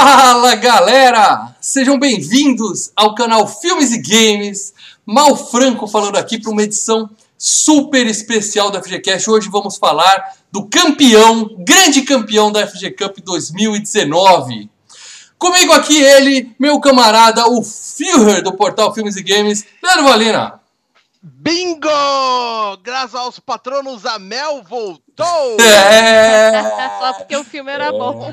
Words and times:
Fala 0.00 0.54
galera! 0.54 1.56
Sejam 1.60 1.98
bem-vindos 1.98 2.92
ao 2.94 3.16
canal 3.16 3.48
Filmes 3.48 3.90
e 3.90 4.00
Games. 4.00 4.72
Mal 5.04 5.36
Franco 5.36 5.88
falando 5.88 6.14
aqui 6.14 6.38
para 6.40 6.52
uma 6.52 6.62
edição 6.62 7.10
super 7.36 8.06
especial 8.06 8.70
da 8.70 8.80
FGCast. 8.80 9.28
Hoje 9.28 9.48
vamos 9.50 9.76
falar 9.76 10.36
do 10.52 10.68
campeão, 10.68 11.50
grande 11.58 12.02
campeão 12.02 12.52
da 12.52 12.64
FG 12.64 12.92
Cup 12.92 13.18
2019. 13.24 14.70
Comigo 15.36 15.72
aqui 15.72 16.00
ele, 16.00 16.54
meu 16.60 16.78
camarada, 16.78 17.50
o 17.50 17.64
Führer 17.64 18.40
do 18.40 18.52
portal 18.52 18.94
Filmes 18.94 19.16
e 19.16 19.22
Games, 19.24 19.64
Leandro 19.82 20.04
Valina. 20.04 20.60
Bingo! 21.20 21.88
Graças 22.84 23.16
aos 23.16 23.40
patronos, 23.40 24.06
a 24.06 24.16
Mel 24.20 24.62
voltou! 24.62 25.60
É... 25.60 26.62
Só 27.02 27.12
porque 27.14 27.36
o 27.36 27.42
filme 27.42 27.72
era 27.72 27.90
bom. 27.90 28.30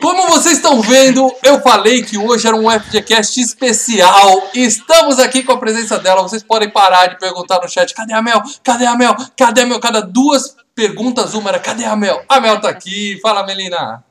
Como 0.00 0.26
vocês 0.28 0.56
estão 0.56 0.82
vendo, 0.82 1.32
eu 1.44 1.60
falei 1.60 2.02
que 2.02 2.18
hoje 2.18 2.46
era 2.46 2.56
um 2.56 2.68
FGCast 2.68 3.40
especial. 3.40 4.50
Estamos 4.52 5.20
aqui 5.20 5.44
com 5.44 5.52
a 5.52 5.58
presença 5.58 5.98
dela. 5.98 6.22
Vocês 6.22 6.42
podem 6.42 6.68
parar 6.68 7.06
de 7.06 7.18
perguntar 7.18 7.60
no 7.62 7.68
chat: 7.68 7.94
cadê 7.94 8.12
a 8.12 8.20
Mel? 8.20 8.42
Cadê 8.64 8.84
a 8.84 8.96
Mel? 8.96 9.14
Cadê 9.36 9.60
a 9.62 9.66
Mel? 9.66 9.78
Cada 9.78 10.00
duas 10.00 10.56
perguntas, 10.74 11.34
uma 11.34 11.50
era: 11.50 11.60
cadê 11.60 11.84
a 11.84 11.94
Mel? 11.94 12.24
A 12.28 12.40
Mel 12.40 12.60
tá 12.60 12.68
aqui. 12.68 13.18
Fala, 13.22 13.46
Melina. 13.46 14.04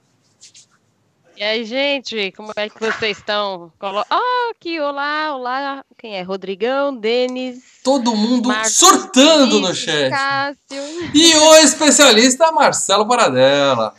E 1.35 1.43
aí, 1.43 1.65
gente, 1.65 2.31
como 2.37 2.51
é 2.55 2.69
que 2.69 2.79
vocês 2.79 3.17
estão? 3.17 3.73
Colo... 3.79 4.05
Ah, 4.11 4.51
aqui, 4.51 4.79
olá, 4.79 5.35
olá. 5.35 5.83
Quem 5.97 6.15
é? 6.15 6.21
Rodrigão, 6.21 6.95
Denis. 6.95 7.63
Todo 7.83 8.15
mundo 8.15 8.49
Marcos, 8.49 8.77
surtando 8.77 9.59
no 9.59 9.73
chat. 9.73 10.11
Cássio. 10.11 11.11
E 11.15 11.35
o 11.35 11.55
especialista 11.55 12.51
Marcelo 12.51 13.07
Paradela. 13.07 13.95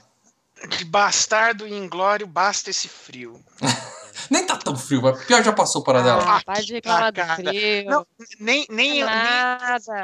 De 0.69 0.85
bastardo 0.85 1.67
e 1.67 1.75
inglório 1.75 2.27
basta 2.27 2.71
esse 2.71 2.89
frio. 2.89 3.43
Nem 4.31 4.47
tá 4.47 4.57
tão 4.57 4.77
frio, 4.77 5.03
mas 5.03 5.25
pior 5.25 5.43
já 5.43 5.53
passou 5.53 5.83
Paradela. 5.83 6.23
Ah, 6.37 6.43
para 6.45 6.63
de 6.63 6.75
reclamar 6.75 7.13
do 7.13 7.21
frio. 7.35 7.91
Não, 7.91 8.07
nem, 8.39 8.67
nem, 8.71 8.99
eu, 9.01 9.07
nem 9.07 9.17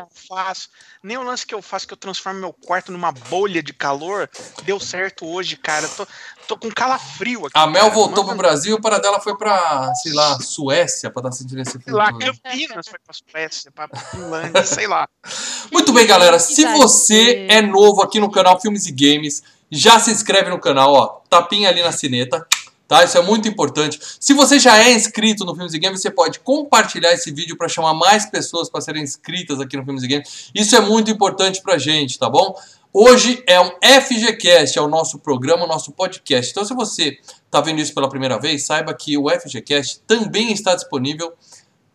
eu 0.01 0.09
faço. 0.29 0.69
Nem 1.03 1.17
o 1.19 1.23
lance 1.23 1.47
que 1.47 1.55
eu 1.55 1.61
faço 1.63 1.87
que 1.87 1.93
eu 1.93 1.97
transformo 1.97 2.41
meu 2.41 2.53
quarto 2.53 2.91
numa 2.91 3.13
bolha 3.13 3.63
de 3.63 3.73
calor 3.73 4.29
deu 4.65 4.81
certo 4.81 5.27
hoje, 5.27 5.57
cara. 5.57 5.87
Tô, 5.89 6.07
tô 6.49 6.57
com 6.57 6.71
calafrio 6.71 7.47
aqui. 7.47 7.53
A 7.55 7.67
Mel 7.67 7.83
cara. 7.85 7.95
voltou 7.95 8.25
pro 8.25 8.35
Manda- 8.35 8.37
Brasil 8.49 8.73
e 8.73 8.79
o 8.79 8.81
Paradela 8.81 9.21
foi 9.21 9.37
pra, 9.37 9.95
sei 9.97 10.13
lá, 10.13 10.41
Suécia 10.41 11.11
pra 11.11 11.21
estar 11.21 11.33
sentindo 11.33 11.61
esse 11.61 11.73
Sei 11.73 11.81
frio. 11.83 11.97
lá, 11.97 12.11
todo. 12.11 12.19
Campinas 12.43 12.89
foi 12.89 12.99
pra 12.99 13.15
Suécia, 13.15 13.71
pra 13.71 13.89
Finlândia, 14.11 14.65
sei 14.65 14.87
lá. 14.87 15.07
Muito 15.71 15.93
bem, 15.93 16.07
galera. 16.07 16.39
Se 16.39 16.65
você 16.73 17.47
é 17.49 17.61
novo 17.63 18.03
aqui 18.03 18.19
no 18.19 18.31
canal 18.31 18.59
Filmes 18.61 18.87
e 18.87 18.93
Games, 18.93 19.43
já 19.71 19.99
se 19.99 20.11
inscreve 20.11 20.51
no 20.51 20.59
canal, 20.59 20.93
ó. 20.93 21.07
Tapinha 21.29 21.69
ali 21.69 21.83
na 21.83 21.93
sineta. 21.93 22.47
Tá? 22.89 23.05
Isso 23.05 23.19
é 23.19 23.23
muito 23.23 23.47
importante. 23.47 24.01
Se 24.19 24.33
você 24.33 24.59
já 24.59 24.79
é 24.79 24.91
inscrito 24.93 25.45
no 25.45 25.55
Filmes 25.55 25.75
e 25.75 25.79
Games, 25.79 26.01
você 26.01 26.11
pode 26.11 26.41
compartilhar 26.41 27.13
esse 27.13 27.31
vídeo 27.31 27.55
para 27.55 27.69
chamar 27.69 27.93
mais 27.93 28.25
pessoas 28.25 28.71
para 28.71 28.81
serem 28.81 29.03
inscritas 29.03 29.61
aqui 29.61 29.77
no 29.77 29.85
Filmes 29.85 30.03
e 30.03 30.09
Games. 30.09 30.51
Isso 30.55 30.75
é 30.75 30.81
muito 30.81 31.11
importante 31.11 31.61
pra 31.63 31.77
gente, 31.77 32.19
tá 32.19 32.31
bom? 32.31 32.55
Hoje 32.91 33.45
é 33.47 33.61
um 33.61 33.71
FGCast, 33.83 34.79
é 34.79 34.81
o 34.81 34.89
nosso 34.89 35.19
programa, 35.19 35.65
o 35.65 35.69
nosso 35.69 35.93
podcast. 35.93 36.51
Então, 36.51 36.65
se 36.65 36.73
você 36.73 37.19
está 37.45 37.61
vendo 37.61 37.79
isso 37.79 37.93
pela 37.93 38.09
primeira 38.09 38.41
vez, 38.41 38.65
saiba 38.65 38.95
que 38.95 39.19
o 39.19 39.29
FGCast 39.29 40.01
também 40.07 40.51
está 40.51 40.75
disponível 40.75 41.35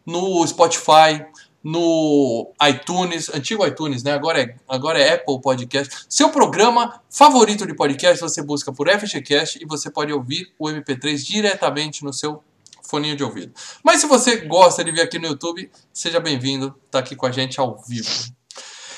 no 0.05 0.45
Spotify, 0.45 1.25
no 1.63 2.51
iTunes, 2.67 3.29
antigo 3.33 3.65
iTunes, 3.65 4.03
né? 4.03 4.11
Agora 4.11 4.41
é, 4.41 4.55
agora 4.67 4.99
é 4.99 5.13
Apple 5.13 5.39
Podcast. 5.41 6.05
Seu 6.09 6.29
programa 6.29 7.01
favorito 7.09 7.65
de 7.65 7.73
podcast, 7.73 8.19
você 8.19 8.41
busca 8.41 8.73
por 8.73 8.89
FGCast 8.89 9.59
e 9.61 9.65
você 9.65 9.89
pode 9.89 10.11
ouvir 10.11 10.51
o 10.59 10.67
MP3 10.67 11.15
diretamente 11.23 12.03
no 12.03 12.11
seu 12.11 12.43
foninho 12.83 13.15
de 13.15 13.23
ouvido. 13.23 13.53
Mas 13.81 14.01
se 14.01 14.07
você 14.07 14.37
gosta 14.37 14.83
de 14.83 14.91
vir 14.91 15.01
aqui 15.01 15.17
no 15.17 15.27
YouTube, 15.27 15.71
seja 15.93 16.19
bem-vindo, 16.19 16.75
tá 16.91 16.99
aqui 16.99 17.15
com 17.15 17.25
a 17.25 17.31
gente 17.31 17.59
ao 17.59 17.81
vivo. 17.87 18.09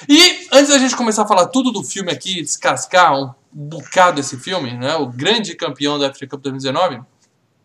E 0.10 0.48
antes 0.52 0.70
da 0.70 0.78
gente 0.78 0.96
começar 0.96 1.24
a 1.24 1.28
falar 1.28 1.48
tudo 1.48 1.72
do 1.72 1.84
filme 1.84 2.12
aqui, 2.12 2.42
descascar 2.42 3.16
um 3.16 3.34
bocado 3.54 4.20
esse 4.20 4.38
filme, 4.38 4.74
né? 4.74 4.96
O 4.96 5.08
grande 5.08 5.56
campeão 5.56 5.98
da 5.98 6.12
FG 6.14 6.28
Cup 6.28 6.42
2019, 6.42 7.02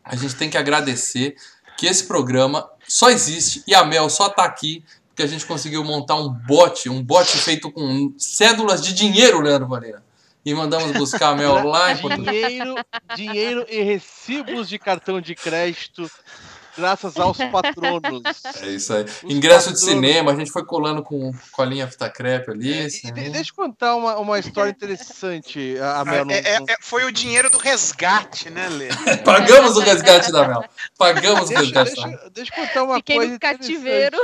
a 0.05 0.17
gente 0.17 0.37
tem 0.37 0.49
que 0.49 0.59
agradecer 0.59 1.35
que 1.81 1.87
esse 1.87 2.05
programa 2.05 2.69
só 2.87 3.09
existe 3.09 3.65
e 3.67 3.75
a 3.75 3.83
Mel 3.83 4.11
só 4.11 4.29
tá 4.29 4.45
aqui 4.45 4.85
porque 5.09 5.23
a 5.23 5.27
gente 5.27 5.47
conseguiu 5.47 5.83
montar 5.83 6.15
um 6.17 6.29
bot, 6.29 6.91
um 6.91 7.03
bot 7.03 7.27
feito 7.39 7.73
com 7.73 8.13
cédulas 8.19 8.83
de 8.83 8.93
dinheiro, 8.93 9.41
Leandro 9.41 9.67
Moreira. 9.67 10.03
E 10.45 10.53
mandamos 10.53 10.93
buscar 10.93 11.31
a 11.31 11.35
Mel 11.35 11.67
lá 11.67 11.93
em 11.93 11.97
Portugal. 11.97 12.35
Dinheiro, 12.35 12.75
dinheiro 13.17 13.67
e 13.67 13.81
recibos 13.81 14.69
de 14.69 14.79
cartão 14.79 15.23
de 15.23 15.35
crédito, 15.35 16.11
graças 16.81 17.17
aos 17.17 17.37
patronos. 17.53 18.23
É 18.63 18.67
isso 18.69 18.93
aí. 18.93 19.05
Os 19.05 19.23
Ingresso 19.25 19.69
de 19.69 19.75
patronos. 19.75 19.81
cinema, 19.81 20.33
a 20.33 20.35
gente 20.35 20.51
foi 20.51 20.65
colando 20.65 21.03
com, 21.03 21.33
com 21.53 21.63
a 21.63 21.65
linha 21.65 21.87
fita 21.87 22.09
crepe 22.11 22.51
ali. 22.51 22.73
E 22.83 22.87
assim. 22.87 23.13
de- 23.13 23.31
deixa 23.31 23.51
eu 23.51 23.55
contar 23.55 23.95
uma, 23.97 24.17
uma 24.19 24.39
história 24.39 24.71
interessante. 24.71 25.77
A, 25.79 26.05
Mel 26.05 26.25
não- 26.25 26.35
É- 26.35 26.39
é- 26.39 26.57
é- 26.69 26.77
foi 26.81 27.05
o 27.05 27.13
dinheiro 27.13 27.51
do 27.51 27.59
resgate, 27.59 28.51
né, 28.51 28.69
Lê? 28.69 28.89
Pagamos 29.25 29.77
o 29.77 29.81
resgate 29.81 30.33
da 30.33 30.49
Mel. 30.49 30.65
Pagamos 30.99 31.43
o 31.43 31.49
Deixa, 31.49 31.61
resgate 31.63 31.95
da 31.97 32.07
Mel. 32.07 32.17
deixa, 32.17 32.31
deixa 32.31 32.53
eu 32.57 32.67
contar 32.67 32.83
uma 32.85 32.97
Fiquei 32.97 33.17
coisa. 33.17 33.33
no 33.33 33.39
cativeiro. 33.39 34.17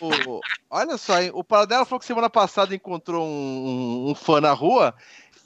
O- 0.00 0.40
olha 0.70 0.96
só, 0.98 1.20
hein? 1.20 1.30
o 1.32 1.42
Paradela 1.44 1.84
falou 1.84 2.00
que 2.00 2.06
semana 2.06 2.28
passada 2.28 2.74
encontrou 2.74 3.26
um, 3.26 3.30
um- 4.06 4.10
um 4.10 4.14
fã 4.14 4.40
na 4.40 4.52
rua. 4.52 4.94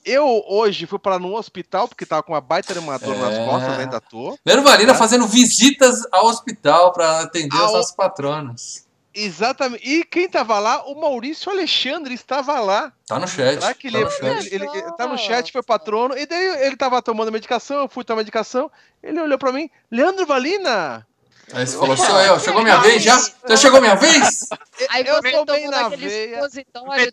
Eu 0.09 0.45
hoje 0.47 0.87
fui 0.87 1.01
para 1.01 1.19
num 1.19 1.35
hospital, 1.35 1.89
porque 1.89 2.07
tava 2.07 2.23
com 2.23 2.33
uma 2.33 2.41
baita 2.41 2.73
armadura 2.73 3.19
nas 3.19 3.35
É. 3.35 3.45
costas, 3.45 3.79
ainda 3.81 4.01
tô. 4.01 4.39
Leandro 4.47 4.65
Valina 4.65 4.93
Tá. 4.93 4.99
fazendo 4.99 5.27
visitas 5.27 6.01
ao 6.13 6.27
hospital 6.27 6.93
para 6.93 7.23
atender 7.23 7.57
Ao- 7.59 7.67
os 7.67 7.73
nossos 7.73 7.91
patronos. 7.93 8.87
Exatamente. 9.13 9.83
E 9.89 10.05
quem 10.05 10.29
tava 10.29 10.59
lá? 10.59 10.85
O 10.87 10.95
Maurício 11.01 11.51
Alexandre 11.51 12.15
estava 12.15 12.61
lá. 12.61 12.93
Tá 13.07 13.19
no 13.19 13.27
chat. 13.27 13.55
Será 13.61 13.75
que 13.75 13.91
tá 13.91 13.97
ele, 13.99 14.05
no 14.05 14.11
chat. 14.11 14.23
ele, 14.23 14.55
ele- 14.55 14.79
ele 14.79 14.93
tá 14.93 15.07
no 15.09 15.19
chat, 15.19 15.51
foi 15.51 15.63
patrono, 15.63 16.17
e 16.17 16.25
daí 16.27 16.67
ele 16.67 16.77
tava 16.77 17.01
tomando 17.03 17.33
medicação, 17.33 17.79
eu 17.79 17.89
fui 17.89 18.05
tomar 18.05 18.19
medicação, 18.19 18.71
ele 19.03 19.19
olhou 19.21 19.39
pra 19.39 19.51
mim, 19.53 19.69
Leandro 19.91 20.27
Valina! 20.27 21.07
Aí 21.53 21.67
você 21.67 21.79
falou, 21.79 21.97
sou 21.97 22.21
eu, 22.21 22.41
chegou 22.41 22.63
minha 22.63 22.79
vez 22.81 23.03
já? 23.03 23.19
Já 23.49 23.57
chegou 23.57 23.81
minha 23.81 23.95
vez? 23.95 24.49
Aí 24.91 25.07
eu 25.07 25.17
você 25.17 25.31
tomou 25.31 25.71
na 25.71 25.83
daquele 25.83 26.09
veia. 26.09 26.41
desse 26.43 26.65
tamanho, 26.73 27.13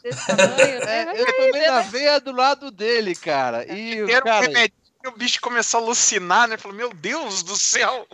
É, 0.88 1.06
né? 1.06 1.14
eu 1.16 1.26
tomei 1.26 1.68
na 1.68 1.82
veia 1.82 2.20
do 2.20 2.32
lado 2.32 2.72
dele, 2.72 3.16
cara. 3.16 3.64
E, 3.72 4.04
um 4.04 4.08
cara, 4.22 4.48
o 5.06 5.12
bicho 5.12 5.40
começou 5.42 5.80
a 5.80 5.84
alucinar, 5.84 6.48
né? 6.48 6.58
Falou, 6.58 6.76
meu 6.76 6.92
Deus 6.94 7.44
do 7.44 7.56
céu. 7.56 8.08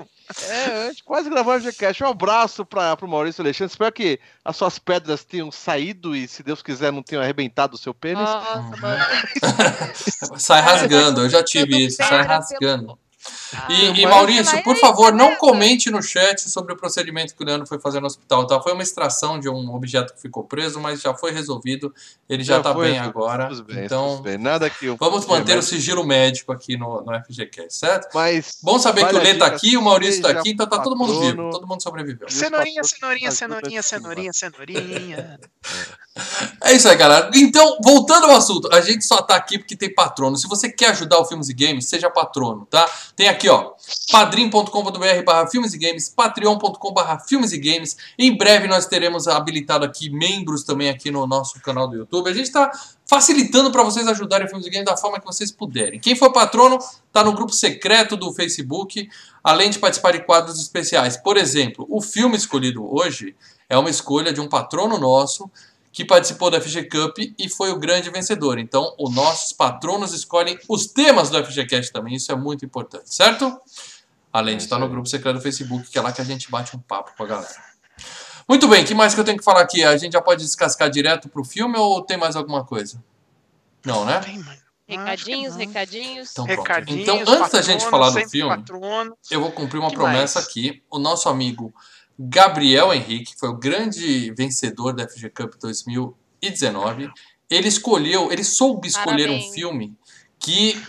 é, 0.47 0.87
a 0.87 0.89
gente 0.89 1.03
quase 1.03 1.29
gravou 1.29 1.53
o 1.53 1.59
GCast. 1.59 2.03
Um 2.03 2.07
abraço 2.07 2.65
pra, 2.65 2.97
pro 2.97 3.07
Maurício 3.07 3.41
Alexandre. 3.41 3.71
Espero 3.71 3.91
que 3.91 4.19
as 4.43 4.57
suas 4.57 4.77
pedras 4.77 5.23
tenham 5.23 5.51
saído 5.51 6.15
e, 6.15 6.27
se 6.27 6.43
Deus 6.43 6.61
quiser, 6.61 6.91
não 6.91 7.03
tenham 7.03 7.21
arrebentado 7.23 7.75
o 7.75 7.77
seu 7.79 7.93
pênis. 7.93 8.19
Nossa, 8.23 8.77
mano. 8.77 9.05
Sai 10.37 10.61
rasgando, 10.61 11.21
eu 11.21 11.29
já 11.29 11.43
tive 11.43 11.85
isso, 11.85 11.97
sai 11.97 12.23
rasgando. 12.23 12.97
Ah, 13.53 13.67
E, 13.69 14.01
e 14.01 14.05
Maurício, 14.07 14.63
por 14.63 14.77
favor, 14.77 15.11
tá 15.11 15.17
não 15.17 15.35
comente 15.35 15.89
no 15.91 16.01
chat 16.01 16.49
sobre 16.49 16.73
o 16.73 16.77
procedimento 16.77 17.35
que 17.35 17.43
o 17.43 17.45
Leandro 17.45 17.67
foi 17.67 17.79
fazer 17.79 17.99
no 17.99 18.07
hospital, 18.07 18.47
tá? 18.47 18.61
Foi 18.61 18.71
uma 18.73 18.83
extração 18.83 19.39
de 19.39 19.49
um 19.49 19.73
objeto 19.75 20.13
que 20.13 20.21
ficou 20.21 20.43
preso, 20.43 20.79
mas 20.79 21.01
já 21.01 21.13
foi 21.13 21.31
resolvido, 21.31 21.93
ele 22.29 22.43
já, 22.43 22.61
tá 22.61 22.73
foi, 22.73 22.91
bem 22.91 22.99
agora. 22.99 23.47
Tudo 23.49 23.63
bem, 23.65 23.85
então, 23.85 24.21
bem. 24.21 24.37
Nada 24.37 24.69
que 24.69 24.85
eu- 24.85 24.95
vamos 24.97 25.25
manter 25.25 25.57
o 25.57 25.61
sigilo 25.61 26.05
médico 26.05 26.51
aqui 26.51 26.77
no, 26.77 27.01
no 27.01 27.13
FGCast, 27.13 27.75
certo? 27.77 28.09
Mas 28.13 28.57
Bom 28.63 28.79
saber 28.79 29.01
Vale 29.01 29.13
que 29.13 29.19
o 29.19 29.23
Lê 29.23 29.35
tá 29.35 29.45
dica, 29.45 29.55
aqui, 29.57 29.77
o 29.77 29.81
Maurício 29.81 30.21
tá 30.21 30.27
seja 30.29 30.39
aqui, 30.39 30.49
então 30.51 30.67
tá 30.67 30.79
todo 30.79 30.95
mundo 30.95 31.19
vivo, 31.19 31.49
todo 31.49 31.67
mundo 31.67 31.81
sobreviveu. 31.83 32.29
Cenourinha, 32.29 32.83
cenourinha, 32.83 33.31
cenourinha, 33.31 33.83
cenourinha, 33.83 34.33
cenourinha. 34.33 35.39
É 36.61 36.73
isso 36.73 36.87
aí, 36.89 36.95
galera. 36.97 37.31
Então, 37.33 37.77
voltando 37.83 38.25
ao 38.25 38.35
assunto, 38.35 38.69
a 38.73 38.81
gente 38.81 39.05
só 39.05 39.21
tá 39.21 39.35
aqui 39.35 39.57
porque 39.57 39.75
tem 39.75 39.93
patrono. 39.93 40.35
Se 40.37 40.47
você 40.47 40.69
quer 40.69 40.89
ajudar 40.89 41.17
o 41.19 41.25
Filmes 41.25 41.49
e 41.49 41.53
Games, 41.53 41.85
seja 41.85 42.09
patrono, 42.09 42.65
tá? 42.65 42.85
Tem 43.19 43.27
aqui, 43.27 43.49
ó, 43.49 43.73
padrim.com.br 44.13 45.23
barra 45.25 45.45
filmes 45.45 45.73
e 45.73 45.77
games, 45.77 46.07
patreon.com 46.07 46.93
barra 46.93 47.19
filmes 47.19 47.51
e 47.51 47.57
games. 47.57 47.97
Em 48.17 48.33
breve 48.37 48.65
nós 48.65 48.85
teremos 48.85 49.27
habilitado 49.27 49.83
aqui 49.83 50.09
membros 50.09 50.63
também 50.63 50.87
aqui 50.87 51.11
no 51.11 51.27
nosso 51.27 51.59
canal 51.59 51.85
do 51.85 51.97
YouTube. 51.97 52.29
A 52.29 52.33
gente 52.33 52.49
tá 52.49 52.71
facilitando 53.05 53.73
para 53.73 53.83
vocês 53.83 54.07
ajudarem 54.07 54.47
o 54.47 54.49
Filmes 54.49 54.65
e 54.65 54.69
Games 54.69 54.85
da 54.85 54.95
forma 54.95 55.19
que 55.19 55.25
vocês 55.25 55.51
puderem. 55.51 55.99
Quem 55.99 56.15
for 56.15 56.31
patrono, 56.31 56.79
tá 57.11 57.21
no 57.21 57.33
grupo 57.33 57.51
secreto 57.51 58.15
do 58.15 58.33
Facebook, 58.33 59.09
além 59.43 59.69
de 59.69 59.79
participar 59.79 60.13
de 60.13 60.23
quadros 60.23 60.57
especiais. 60.57 61.17
Por 61.17 61.35
exemplo, 61.35 61.85
o 61.89 61.99
filme 61.99 62.37
escolhido 62.37 62.89
hoje 62.89 63.35
é 63.67 63.77
uma 63.77 63.89
escolha 63.89 64.31
de 64.31 64.39
um 64.39 64.47
patrono 64.47 64.97
nosso 64.97 65.51
que 65.91 66.05
participou 66.05 66.51
da 66.51 66.61
FG 66.61 66.83
Cup 66.89 67.17
e 67.37 67.49
foi 67.49 67.71
o 67.71 67.79
grande 67.79 68.09
vencedor. 68.09 68.59
Então, 68.59 68.93
os 68.99 69.13
nossos 69.13 69.51
patronos 69.53 70.13
escolhem 70.13 70.57
os 70.69 70.85
temas 70.87 71.29
do 71.29 71.43
FGCast 71.43 71.91
também, 71.91 72.15
isso 72.15 72.31
é 72.31 72.35
muito 72.35 72.63
importante, 72.65 73.13
certo? 73.13 73.59
Além 74.31 74.57
de 74.57 74.63
É 74.63 74.65
estar 74.65 74.77
no 74.77 74.87
grupo 74.87 75.07
secreto 75.09 75.37
do 75.37 75.41
Facebook, 75.41 75.89
que 75.89 75.97
é 75.97 76.01
lá 76.01 76.11
que 76.11 76.21
a 76.21 76.23
gente 76.23 76.49
bate 76.51 76.75
um 76.75 76.79
papo 76.79 77.11
com 77.17 77.23
a 77.23 77.27
galera. 77.27 77.69
Muito 78.47 78.67
bem, 78.67 78.83
o 78.83 78.87
que 78.87 78.93
mais 78.93 79.13
que 79.13 79.19
eu 79.19 79.23
tenho 79.23 79.37
que 79.37 79.43
falar 79.43 79.61
aqui? 79.61 79.83
A 79.83 79.97
gente 79.97 80.13
já 80.13 80.21
pode 80.21 80.43
descascar 80.43 80.89
direto 80.89 81.27
pro 81.29 81.43
filme 81.43 81.77
ou 81.77 82.01
tem 82.03 82.17
mais 82.17 82.35
alguma 82.35 82.63
coisa? 82.65 83.03
Não, 83.85 84.05
né? 84.05 84.21
Recadinhos, 84.87 85.51
não. 85.53 85.59
recadinhos. 85.59 86.31
Então. 86.31 86.45
Recadinhos, 86.45 87.01
Então, 87.01 87.19
antes 87.35 87.51
da 87.51 87.61
gente 87.61 87.83
patrono, 87.83 87.91
falar 87.91 88.09
do 88.23 88.29
filme, 88.29 88.55
patrono. 88.57 89.17
eu 89.29 89.39
vou 89.39 89.51
cumprir 89.51 89.77
uma 89.79 89.89
Que 89.89 89.95
promessa 89.95 90.39
mais? 90.39 90.47
aqui. 90.49 90.81
O 90.89 90.97
nosso 90.97 91.29
amigo 91.29 91.71
Gabriel 92.19 92.93
Henrique 92.93 93.33
foi 93.37 93.47
o 93.47 93.57
grande 93.57 94.31
vencedor 94.33 94.91
da 94.93 95.07
FG 95.07 95.29
Cup 95.29 95.53
2019. 95.61 97.09
Ele 97.49 97.67
escolheu, 97.67 98.29
ele 98.31 98.43
soube 98.43 98.89
escolher 98.89 99.29
um 99.29 99.35
Parabéns. 99.35 99.53
filme 99.53 99.95
que 100.37 100.81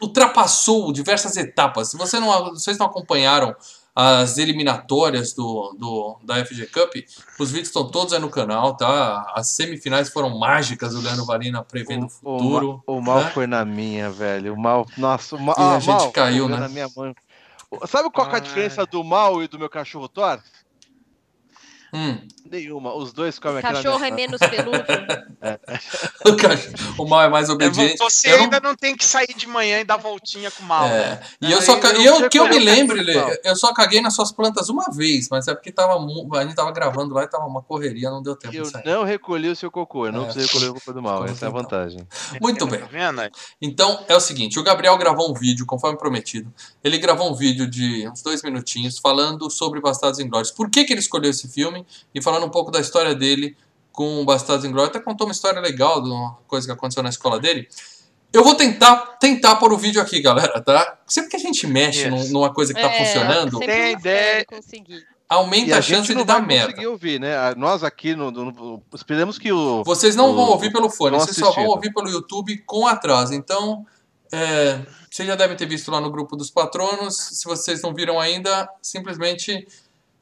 ultrapassou 0.00 0.92
diversas 0.92 1.36
etapas. 1.36 1.90
Se 1.90 1.96
você 1.96 2.20
não, 2.20 2.50
vocês 2.50 2.78
não 2.78 2.86
acompanharam 2.86 3.54
as 4.00 4.38
eliminatórias 4.38 5.32
do, 5.34 5.74
do, 5.76 6.18
da 6.22 6.44
FG 6.44 6.66
Cup, 6.66 6.94
os 7.40 7.50
vídeos 7.50 7.68
estão 7.68 7.90
todos 7.90 8.12
aí 8.12 8.20
no 8.20 8.30
canal, 8.30 8.76
tá? 8.76 9.32
As 9.34 9.48
semifinais 9.48 10.08
foram 10.08 10.38
mágicas, 10.38 10.94
o 10.94 11.00
Leandro 11.00 11.24
Valina 11.24 11.64
prevendo 11.64 12.04
o 12.04 12.06
O, 12.06 12.08
futuro. 12.08 12.82
ma- 12.86 12.94
o 12.94 13.00
mal 13.00 13.24
né? 13.24 13.30
foi 13.30 13.48
na 13.48 13.64
minha, 13.64 14.08
velho. 14.08 14.54
O 14.54 14.60
mal. 14.60 14.86
Nossa, 14.96 15.34
o 15.34 15.40
mal. 15.40 15.56
E 15.58 15.62
a 15.62 15.74
ah, 15.74 15.80
gente 15.80 15.88
mal, 15.88 16.12
caiu, 16.12 16.44
foi 16.44 16.54
né? 16.54 16.60
Na 16.60 16.68
minha 16.68 16.88
mãe. 16.96 17.12
Sabe 17.86 18.10
qual 18.10 18.28
que 18.28 18.34
é 18.34 18.38
a 18.38 18.42
diferença 18.42 18.86
do 18.86 19.04
mal 19.04 19.42
e 19.42 19.48
do 19.48 19.58
meu 19.58 19.68
cachorro 19.68 20.08
Thor? 20.08 20.42
Hum. 21.92 22.18
Nenhuma. 22.50 22.94
Os 22.94 23.12
dois 23.12 23.38
comem 23.38 23.58
aqui 23.58 23.66
na 23.68 23.74
Cachorro 23.74 23.98
minha... 23.98 24.08
é 24.10 24.14
menos 24.14 24.38
peludo. 24.40 24.84
O, 26.26 26.36
cachorro- 26.36 26.74
o 26.98 27.08
mal 27.08 27.22
é 27.22 27.28
mais 27.28 27.48
É, 27.48 27.52
obediente. 27.52 27.96
Você 27.98 28.28
Eu 28.30 28.36
não- 28.38 28.44
ainda 28.44 28.60
não 28.60 28.74
tem 28.74 28.96
que 28.96 29.04
sair 29.04 29.32
de 29.34 29.46
manhã 29.46 29.80
e 29.80 29.84
dar 29.84 29.96
voltinha 29.96 30.50
com 30.50 30.62
o 30.62 30.66
mal. 30.66 30.86
É, 30.86 30.90
né? 30.90 31.20
e 31.42 31.52
eu 31.52 31.58
Aí 31.58 31.64
só 31.64 31.76
ca- 31.78 31.92
eu 31.92 32.20
eu, 32.22 32.28
que 32.30 32.38
eu 32.38 32.48
me 32.48 32.56
o 32.56 32.60
lembre, 32.64 33.00
Lê, 33.02 33.14
cachorro. 33.14 33.36
eu 33.44 33.56
só 33.56 33.72
caguei 33.72 34.00
nas 34.00 34.14
suas 34.14 34.32
plantas 34.32 34.68
uma 34.68 34.86
vez, 34.90 35.28
mas 35.30 35.46
é 35.48 35.54
porque 35.54 35.70
tava, 35.70 35.94
a 35.94 36.42
gente 36.42 36.54
tava 36.54 36.72
gravando 36.72 37.14
lá 37.14 37.22
e 37.24 37.28
tava 37.28 37.44
uma 37.46 37.62
correria, 37.62 38.10
não 38.10 38.22
deu 38.22 38.34
tempo 38.36 38.54
Eu 38.54 38.64
de 38.64 38.70
sair. 38.70 38.84
não 38.84 39.04
recolhi 39.04 39.48
o 39.48 39.56
seu 39.56 39.70
cocô. 39.70 40.06
Eu 40.06 40.12
não 40.12 40.22
É. 40.22 40.24
precisei 40.24 40.46
recolher 40.48 40.70
o 40.70 40.74
cocô 40.74 40.92
do 40.92 41.02
mal. 41.02 41.18
Como 41.18 41.30
Essa 41.30 41.44
é 41.46 41.48
a 41.48 41.52
vantagem. 41.52 42.06
Muito 42.40 42.66
bem. 42.66 42.80
Tá? 42.80 43.30
Então 43.60 44.04
é 44.08 44.16
o 44.16 44.20
seguinte, 44.20 44.58
o 44.58 44.62
Gabriel 44.62 44.96
gravou 44.98 45.30
um 45.30 45.34
vídeo, 45.34 45.64
conforme 45.66 45.96
prometido. 45.98 46.52
Ele 46.82 46.98
gravou 46.98 47.30
um 47.30 47.34
vídeo 47.34 47.68
de 47.70 48.08
uns 48.08 48.22
dois 48.22 48.42
minutinhos 48.42 48.98
falando 48.98 49.48
sobre 49.50 49.80
Bastardos 49.80 50.18
Inglórios. 50.18 50.50
Por 50.50 50.68
que, 50.70 50.84
que 50.84 50.92
ele 50.92 51.00
escolheu 51.00 51.30
esse 51.30 51.48
filme 51.48 51.77
e 52.14 52.22
falando 52.22 52.46
um 52.46 52.50
pouco 52.50 52.70
da 52.70 52.80
história 52.80 53.14
dele 53.14 53.56
com 53.92 54.24
Bastardos 54.24 54.64
Inglórios. 54.64 54.94
Até 54.94 55.04
contou 55.04 55.26
uma 55.26 55.32
história 55.32 55.60
legal 55.60 56.00
de 56.02 56.08
uma 56.08 56.36
coisa 56.46 56.66
que 56.66 56.72
aconteceu 56.72 57.02
na 57.02 57.08
escola 57.08 57.38
dele. 57.40 57.68
Eu 58.32 58.44
vou 58.44 58.54
tentar 58.54 58.96
tentar 59.18 59.56
pôr 59.56 59.72
o 59.72 59.78
vídeo 59.78 60.00
aqui, 60.02 60.20
galera, 60.20 60.60
tá? 60.60 60.98
Sempre 61.06 61.30
que 61.30 61.36
a 61.36 61.40
gente 61.40 61.66
mexe 61.66 62.02
Yes. 62.02 62.10
num- 62.10 62.28
numa 62.40 62.52
coisa 62.52 62.74
que 62.74 62.80
tá 62.80 62.88
É, 62.92 62.98
funcionando, 63.04 63.58
sempre 63.58 63.66
Tem 63.66 63.92
ideia. 63.92 64.32
série 64.32 64.44
conseguir. 64.44 65.06
aumenta 65.28 65.70
E 65.70 65.72
a, 65.72 65.78
a 65.78 65.82
chance 65.82 66.14
de 66.14 66.24
dar 66.24 66.34
vai 66.38 66.46
merda. 66.46 66.66
conseguir 66.72 66.86
ouvir, 66.88 67.18
né? 67.20 67.36
A- 67.36 67.54
Nós 67.56 67.82
aqui 67.82 68.14
no, 68.14 68.30
no- 68.30 68.52
no- 68.52 68.82
esperamos 68.94 69.38
que 69.38 69.50
o 69.50 69.82
Vocês 69.82 70.14
não 70.14 70.30
o- 70.30 70.34
vão 70.34 70.44
ouvir 70.50 70.70
pelo 70.72 70.90
fone, 70.90 71.16
vocês 71.18 71.36
só 71.36 71.46
vão 71.46 71.50
assistido. 71.52 71.70
ouvir 71.70 71.92
pelo 71.94 72.08
YouTube 72.10 72.58
com 72.66 72.86
atraso. 72.86 73.32
Então, 73.34 73.86
é, 74.30 74.78
vocês 75.10 75.26
já 75.26 75.34
devem 75.34 75.56
ter 75.56 75.66
visto 75.66 75.90
lá 75.90 75.98
no 76.00 76.10
grupo 76.10 76.36
dos 76.36 76.50
patronos. 76.50 77.16
Se 77.16 77.44
vocês 77.46 77.80
não 77.82 77.94
viram 77.94 78.20
ainda, 78.20 78.68
simplesmente 78.82 79.66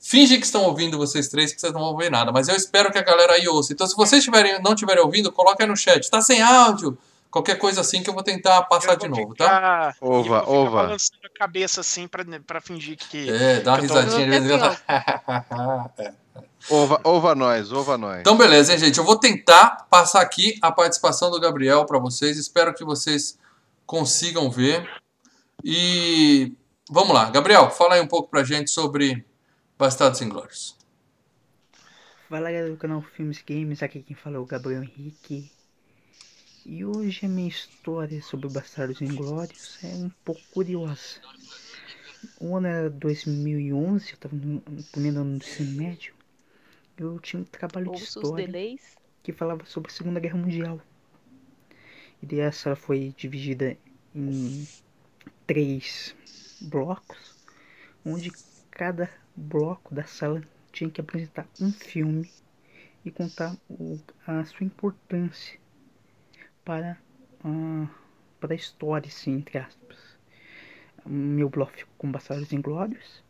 finge 0.00 0.38
que 0.38 0.44
estão 0.46 0.62
ouvindo 0.64 0.96
vocês 0.98 1.28
três, 1.28 1.52
que 1.52 1.60
vocês 1.60 1.72
não 1.72 1.81
vão 1.81 1.90
ouvir 1.90 2.10
nada. 2.10 2.31
Mas 2.32 2.48
eu 2.48 2.54
espero 2.56 2.90
que 2.93 2.98
a 2.98 3.02
galera 3.02 3.32
aí 3.34 3.48
ouça. 3.48 3.72
Então, 3.72 3.87
se 3.87 3.96
vocês 3.96 4.22
tiverem, 4.22 4.60
não 4.62 4.72
estiverem 4.75 5.02
ouvindo, 5.02 5.31
coloca 5.32 5.62
aí 5.62 5.69
no 5.69 5.76
chat. 5.76 6.10
Tá 6.10 6.20
sem 6.20 6.40
áudio? 6.43 6.96
Qualquer 7.31 7.56
coisa 7.56 7.82
assim 7.82 8.02
que 8.02 8.08
eu 8.08 8.14
vou 8.14 8.22
tentar 8.22 8.62
passar 8.62 8.93
Eu 8.93 8.96
de 8.98 9.08
vou 9.08 9.19
novo, 9.20 9.34
tá? 9.34 9.44
ficar- 9.44 9.96
Ova, 10.00 10.37
eu 10.38 10.44
vou 10.46 10.54
ova. 10.66 10.76
balançando 10.84 11.20
a 11.25 11.38
cabeça 11.38 11.81
assim 11.82 12.08
pra, 12.08 12.25
pra 12.46 12.60
fingir 12.62 12.96
que. 12.96 13.28
É, 13.28 13.60
dá 13.60 13.72
uma 13.72 13.76
tô- 13.78 13.82
risadinha 13.82 14.25
de 14.25 14.31
vez 14.31 14.44
em 14.44 14.52
Assim. 14.54 14.82
É. 15.99 16.12
Ova, 16.70 17.00
ova 17.04 17.34
nós, 17.34 17.72
ova 17.72 17.99
nós. 17.99 18.20
Então, 18.20 18.37
beleza, 18.37 18.72
hein, 18.72 18.78
gente? 18.78 18.99
Eu 18.99 19.04
vou 19.04 19.16
tentar 19.16 19.87
passar 19.90 20.20
aqui 20.20 20.58
a 20.62 20.72
participação 20.72 21.31
do 21.31 21.38
Gabriel 21.38 21.84
para 21.84 21.99
vocês. 21.99 22.38
Espero 22.38 22.72
que 22.75 22.84
vocês 22.84 23.38
consigam 23.84 24.50
ver. 24.50 24.88
E 25.64 26.52
vamos 26.90 27.14
lá. 27.14 27.31
Gabriel, 27.31 27.70
fala 27.70 27.94
aí 27.94 28.00
um 28.00 28.06
pouco 28.08 28.28
pra 28.31 28.42
gente 28.44 28.70
sobre 28.70 29.25
Bastardos 29.78 30.23
Inglórios. 30.23 30.75
Fala 32.31 32.50
galera 32.50 32.70
do 32.70 32.78
canal 32.78 33.02
Filmes 33.02 33.43
Games, 33.46 33.82
aqui 33.82 34.02
quem 34.02 34.17
fala 34.17 34.37
é 34.37 34.38
o 34.38 34.46
Gabriel 34.46 34.82
Henrique. 34.82 35.52
E 36.64 36.82
hoje 36.82 37.26
a 37.26 37.28
minha 37.28 37.46
história 37.46 38.23
sobre 38.23 38.49
Bastardos 38.49 39.02
Inglórios 39.02 39.78
é 39.84 39.88
um 39.88 40.11
pouco 40.25 40.40
curiosa. 40.55 41.20
O 42.40 42.56
ano 42.56 42.67
era 42.67 42.88
2011, 42.88 44.08
eu 44.08 44.14
estava 44.14 44.34
no 44.34 44.62
no 44.67 44.82
primeiro 44.84 45.20
ano 45.20 45.38
do 45.38 45.44
ensino 45.44 45.73
médio. 45.73 46.14
Eu 46.96 47.19
tinha 47.19 47.43
um 47.43 47.44
trabalho 47.44 47.84
de 47.84 47.90
Ouça 47.90 48.19
os 48.19 48.25
história 48.25 48.78
que 49.23 49.31
falava 49.31 49.67
sobre 49.67 49.93
a 49.93 49.94
Segunda 49.94 50.19
Guerra 50.19 50.38
Mundial. 50.38 50.81
E 52.23 52.25
daí 52.25 52.40
essa 52.40 52.75
foi 52.75 53.12
dividida 53.14 53.76
em 54.14 54.67
três 55.46 56.17
blocos, 56.62 57.37
onde 58.06 58.32
cada 58.70 59.11
bloco 59.36 59.94
da 59.94 60.04
sala 60.04 60.42
tinha 60.72 60.90
que 60.90 61.00
apresentar 61.00 61.46
um 61.60 61.72
filme 61.72 62.30
e 63.04 63.10
contar 63.10 63.56
o- 63.70 63.98
a 64.26 64.44
sua 64.44 64.66
importância 64.66 65.58
para 66.64 66.98
a, 67.44 67.88
para 68.40 68.52
a 68.52 68.56
história, 68.56 69.08
assim, 69.08 69.32
entre 69.34 69.58
aspas. 69.58 69.98
Meu 71.06 71.48
bloco 71.48 71.72
ficou 71.72 71.94
com 71.98 72.12
Bastardos 72.12 72.52
Inglórios. 72.52 73.22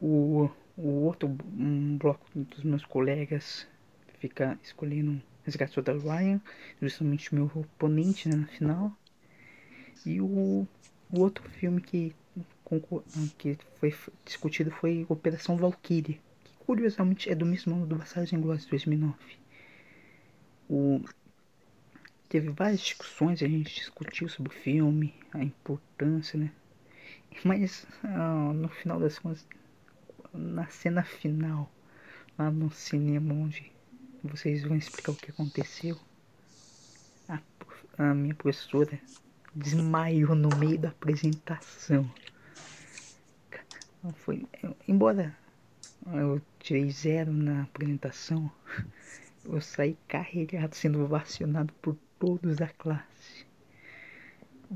O, 0.00 0.48
o 0.76 0.88
outro 1.04 1.28
um 1.56 1.98
bloco 1.98 2.26
dos 2.34 2.62
meus 2.64 2.84
colegas 2.84 3.66
fica 4.18 4.58
escolhendo 4.62 5.20
Resgate 5.44 5.72
Soldado 5.74 6.00
Ryan, 6.00 6.40
justamente 6.80 7.32
o 7.32 7.34
meu 7.34 7.46
oponente 7.54 8.28
né, 8.28 8.36
na 8.36 8.46
final. 8.46 8.92
E 10.04 10.20
o, 10.20 10.66
o 11.10 11.20
outro 11.20 11.48
filme 11.50 11.80
que, 11.80 12.14
que 13.38 13.58
foi 13.76 13.94
discutido 14.24 14.70
foi 14.70 15.06
Operação 15.08 15.56
Valkyrie, 15.56 16.20
que 16.44 16.52
curiosamente 16.66 17.30
é 17.30 17.34
do 17.34 17.46
mesmo 17.46 17.74
ano 17.74 17.86
do 17.86 17.96
Bastardos 17.96 18.32
Inglórios 18.32 18.66
2009. 18.66 19.16
O, 20.68 21.00
teve 22.28 22.50
várias 22.50 22.80
discussões, 22.80 23.42
a 23.42 23.48
gente 23.48 23.74
discutiu 23.74 24.28
sobre 24.28 24.52
o 24.52 24.54
filme, 24.54 25.14
a 25.32 25.42
importância, 25.42 26.38
né? 26.38 26.50
Mas 27.44 27.86
ah, 28.04 28.52
no 28.54 28.68
final 28.68 29.00
das 29.00 29.18
contas, 29.18 29.46
na 30.32 30.66
cena 30.66 31.02
final, 31.02 31.70
lá 32.38 32.50
no 32.50 32.70
cinema 32.70 33.34
onde 33.34 33.72
vocês 34.22 34.62
vão 34.62 34.76
explicar 34.76 35.12
o 35.12 35.16
que 35.16 35.30
aconteceu. 35.30 35.98
A, 37.28 37.40
a 37.96 38.14
minha 38.14 38.34
professora 38.34 39.00
desmaiou 39.54 40.34
no 40.34 40.48
meio 40.56 40.78
da 40.78 40.88
apresentação. 40.88 42.08
Eu- 44.62 44.76
embora 44.86 45.36
eu 46.06 46.40
tirei 46.60 46.90
zero 46.90 47.32
na 47.32 47.62
apresentação, 47.62 48.50
eu 49.44 49.60
saí 49.60 49.96
carregado, 50.08 50.74
sendo 50.74 51.06
vacionado 51.06 51.72
por 51.82 51.96
todos 52.18 52.56
da 52.56 52.68
classe. 52.68 53.46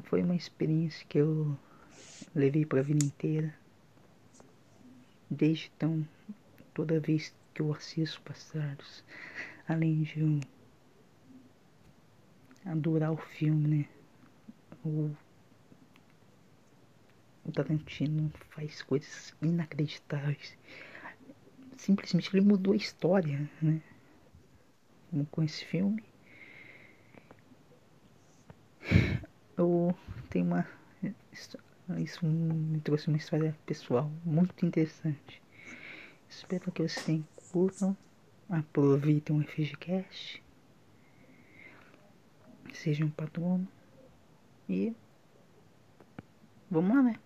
Foi 0.05 0.23
uma 0.23 0.35
experiência 0.37 1.07
que 1.09 1.19
eu 1.19 1.57
levei 2.35 2.67
para 2.67 2.81
a 2.81 2.83
vida 2.83 3.05
inteira. 3.05 3.55
Desde 5.31 5.71
então, 5.76 6.07
toda 6.75 7.00
vez 7.00 7.35
que 7.55 7.62
eu 7.62 7.73
assisto 7.73 8.21
Bastardos, 8.26 9.05
além 9.69 10.02
de 10.02 10.21
eu 10.21 10.41
adorar 12.67 13.12
o 13.12 13.17
filme, 13.17 13.69
né? 13.69 13.88
O, 14.85 15.11
o 17.44 17.52
Tarantino 17.52 18.30
faz 18.50 18.82
coisas 18.82 19.34
inacreditáveis. 19.42 20.56
Simplesmente 21.76 22.34
ele 22.34 22.44
mudou 22.44 22.72
a 22.72 22.76
história, 22.76 23.49
né? 23.61 23.80
Com 25.30 25.42
esse 25.42 25.64
filme. 25.64 26.02
Eu 29.56 29.94
tenho 30.30 30.46
uma. 30.46 30.66
Isso 31.99 32.25
me 32.25 32.80
trouxe 32.80 33.08
uma 33.08 33.16
história 33.16 33.56
pessoal 33.66 34.11
muito 34.25 34.64
interessante. 34.64 35.42
Espero 36.28 36.70
que 36.72 36.82
vocês 36.82 37.04
tenham 37.04 37.25
curtam, 37.52 37.96
aproveitem 38.49 39.38
o 39.38 39.42
FGCast, 39.42 40.42
sejam 42.72 43.11
patrono 43.11 43.68
e 44.66 44.94
vamos 46.70 46.96
lá, 46.96 47.02
né? 47.02 47.16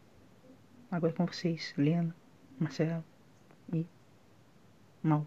Agora 0.91 1.13
com 1.13 1.27
vocês, 1.27 1.73
Lena, 1.77 2.15
Marcelo 2.59 3.05
e 3.73 3.85
Mal. 5.03 5.27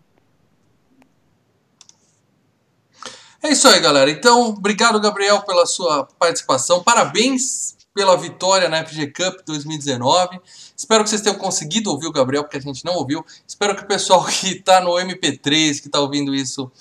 É 3.41 3.49
isso 3.49 3.67
aí, 3.67 3.79
galera. 3.79 4.09
Então, 4.09 4.49
obrigado, 4.49 4.99
Gabriel, 4.99 5.41
pela 5.41 5.65
sua 5.65 6.05
participação. 6.05 6.83
Parabéns 6.83 7.77
pela 7.93 8.15
vitória 8.17 8.69
na 8.69 8.85
FG 8.85 9.07
Cup 9.07 9.41
2019. 9.45 10.39
Espero 10.75 11.03
que 11.03 11.09
vocês 11.09 11.21
tenham 11.21 11.37
conseguido 11.37 11.89
ouvir 11.91 12.07
o 12.07 12.11
Gabriel, 12.11 12.43
porque 12.43 12.57
a 12.57 12.61
gente 12.61 12.85
não 12.85 12.95
ouviu. 12.95 13.25
Espero 13.47 13.75
que 13.75 13.83
o 13.83 13.87
pessoal 13.87 14.23
que 14.27 14.57
está 14.57 14.81
no 14.81 14.91
MP3, 14.91 15.81
que 15.81 15.87
está 15.87 15.99
ouvindo 15.99 16.33
isso, 16.33 16.71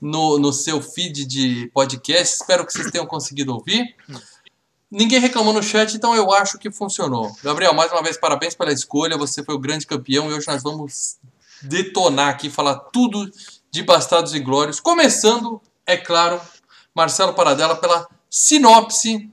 no, 0.00 0.38
no 0.38 0.52
seu 0.52 0.80
feed 0.80 1.24
de 1.24 1.70
podcast. 1.74 2.36
Espero 2.36 2.64
que 2.64 2.72
vocês 2.72 2.90
tenham 2.90 3.06
conseguido 3.06 3.52
ouvir. 3.52 3.96
Ninguém 4.90 5.20
reclamou 5.20 5.52
no 5.52 5.62
chat, 5.62 5.94
então 5.94 6.14
eu 6.14 6.32
acho 6.32 6.58
que 6.58 6.70
funcionou. 6.70 7.30
Gabriel, 7.42 7.74
mais 7.74 7.92
uma 7.92 8.02
vez, 8.02 8.16
parabéns 8.16 8.54
pela 8.54 8.72
escolha. 8.72 9.18
Você 9.18 9.44
foi 9.44 9.54
o 9.54 9.58
grande 9.58 9.86
campeão 9.86 10.30
e 10.30 10.34
hoje 10.34 10.46
nós 10.46 10.62
vamos 10.62 11.18
detonar 11.62 12.28
aqui, 12.30 12.48
falar 12.48 12.74
tudo 12.92 13.30
de 13.70 13.82
Bastardos 13.82 14.34
e 14.34 14.40
Glórios. 14.40 14.80
Começando, 14.80 15.60
é 15.86 15.96
claro, 15.96 16.40
Marcelo 16.94 17.34
Paradela 17.34 17.76
pela 17.76 18.08
sinopse 18.30 19.30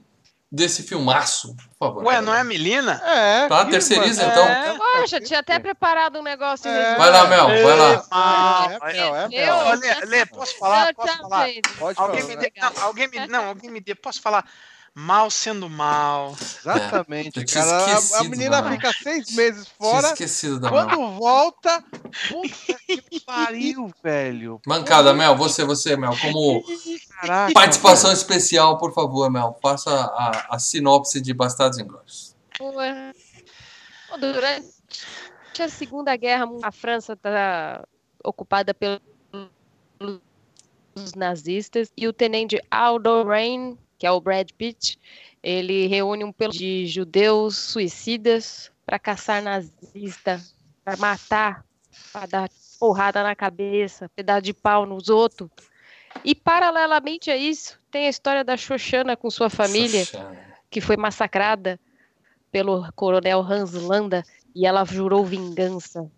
desse 0.52 0.82
filmaço. 0.82 1.56
Por 1.78 1.86
favor. 1.88 2.04
Ué, 2.04 2.20
não 2.20 2.34
é 2.34 2.40
a 2.40 2.44
Melina? 2.44 3.00
É. 3.04 3.48
Tá, 3.48 3.64
terceiriza, 3.64 4.26
mano, 4.26 4.32
então. 4.32 4.46
é, 4.48 4.76
Poxa, 5.00 5.20
tinha 5.20 5.40
até 5.40 5.58
preparado 5.58 6.18
um 6.18 6.22
negócio. 6.22 6.68
É. 6.70 6.96
Vai 6.96 7.10
lá, 7.10 7.26
Mel, 7.26 7.46
vai 7.46 7.76
lá. 7.78 8.04
Ah, 8.10 8.68
É, 8.70 8.92
Mel, 8.92 9.16
é, 9.16 9.24
Eu- 9.24 9.28
Mel. 9.30 9.78
Lê, 9.78 9.94
Lê, 10.06 10.26
posso 10.26 10.56
falar? 10.58 10.94
Posso 10.94 11.16
falar? 11.18 11.48
Pode 11.78 11.98
Alguém 11.98 12.20
falar. 12.22 12.34
me 12.34 12.36
dê, 12.42 12.52
não, 12.60 12.72
alguém 12.84 13.08
me, 13.08 13.26
não, 13.26 13.48
alguém 13.48 13.70
me 13.70 13.80
dê, 13.80 13.94
posso 13.94 14.20
falar? 14.20 14.44
Mal 14.98 15.30
sendo 15.30 15.68
mal. 15.68 16.34
Exatamente, 16.40 17.38
É, 17.40 17.44
cara. 17.44 17.70
A- 17.70 18.20
A, 18.20 18.24
menina 18.24 18.70
fica 18.72 18.90
seis 18.94 19.30
meses 19.36 19.68
fora. 19.68 20.08
esquecido 20.08 20.58
da 20.58 20.70
Mel. 20.70 20.86
Quando 20.86 21.10
volta, 21.18 21.84
puta 22.28 22.78
que 22.88 23.20
pariu, 23.20 23.90
velho. 24.02 24.58
Mancada, 24.66 25.12
Mel, 25.12 25.36
você, 25.36 25.64
você, 25.64 25.98
Mel, 25.98 26.16
como 26.18 26.64
Caraca, 27.20 27.52
participação 27.52 28.10
especial, 28.10 28.78
por 28.78 28.94
favor, 28.94 29.30
Mel, 29.30 29.58
faça 29.62 29.90
a, 29.90 30.54
a 30.56 30.58
sinopse 30.58 31.20
de 31.20 31.34
Bastardos 31.34 31.78
Inglórios. 31.78 32.34
Durante 34.18 35.62
a 35.62 35.68
Segunda 35.68 36.16
Guerra, 36.16 36.46
Mundial, 36.46 36.68
a 36.68 36.72
França 36.72 37.12
está 37.12 37.86
ocupada 38.24 38.72
pelos 38.72 39.00
nazistas 41.14 41.92
e 41.94 42.08
o 42.08 42.12
tenente 42.14 42.58
Aldo 42.70 43.24
Rain, 43.24 43.76
que 43.98 44.06
é 44.06 44.10
o 44.10 44.20
Brad 44.20 44.50
Pitt, 44.56 44.98
ele 45.42 45.86
reúne 45.86 46.24
um 46.24 46.32
pelotão 46.32 46.58
de 46.58 46.86
judeus 46.86 47.56
suicidas 47.56 48.70
para 48.84 48.98
caçar 48.98 49.42
nazista, 49.42 50.40
para 50.84 50.96
matar, 50.96 51.64
para 52.12 52.26
dar 52.26 52.50
porrada 52.78 53.22
na 53.22 53.34
cabeça, 53.34 54.08
pedaço 54.14 54.42
de 54.42 54.52
pau 54.52 54.86
nos 54.86 55.08
outros. 55.08 55.50
E 56.24 56.34
paralelamente 56.34 57.30
a 57.30 57.36
isso, 57.36 57.78
tem 57.90 58.06
a 58.06 58.10
história 58.10 58.44
da 58.44 58.56
Xoxana 58.56 59.16
com 59.16 59.30
sua 59.30 59.50
família 59.50 60.04
Xoxana. 60.04 60.36
que 60.70 60.80
foi 60.80 60.96
massacrada 60.96 61.78
pelo 62.50 62.90
coronel 62.92 63.40
Hans 63.40 63.72
Landa 63.72 64.24
e 64.54 64.66
ela 64.66 64.84
jurou 64.84 65.24
vingança. 65.24 66.10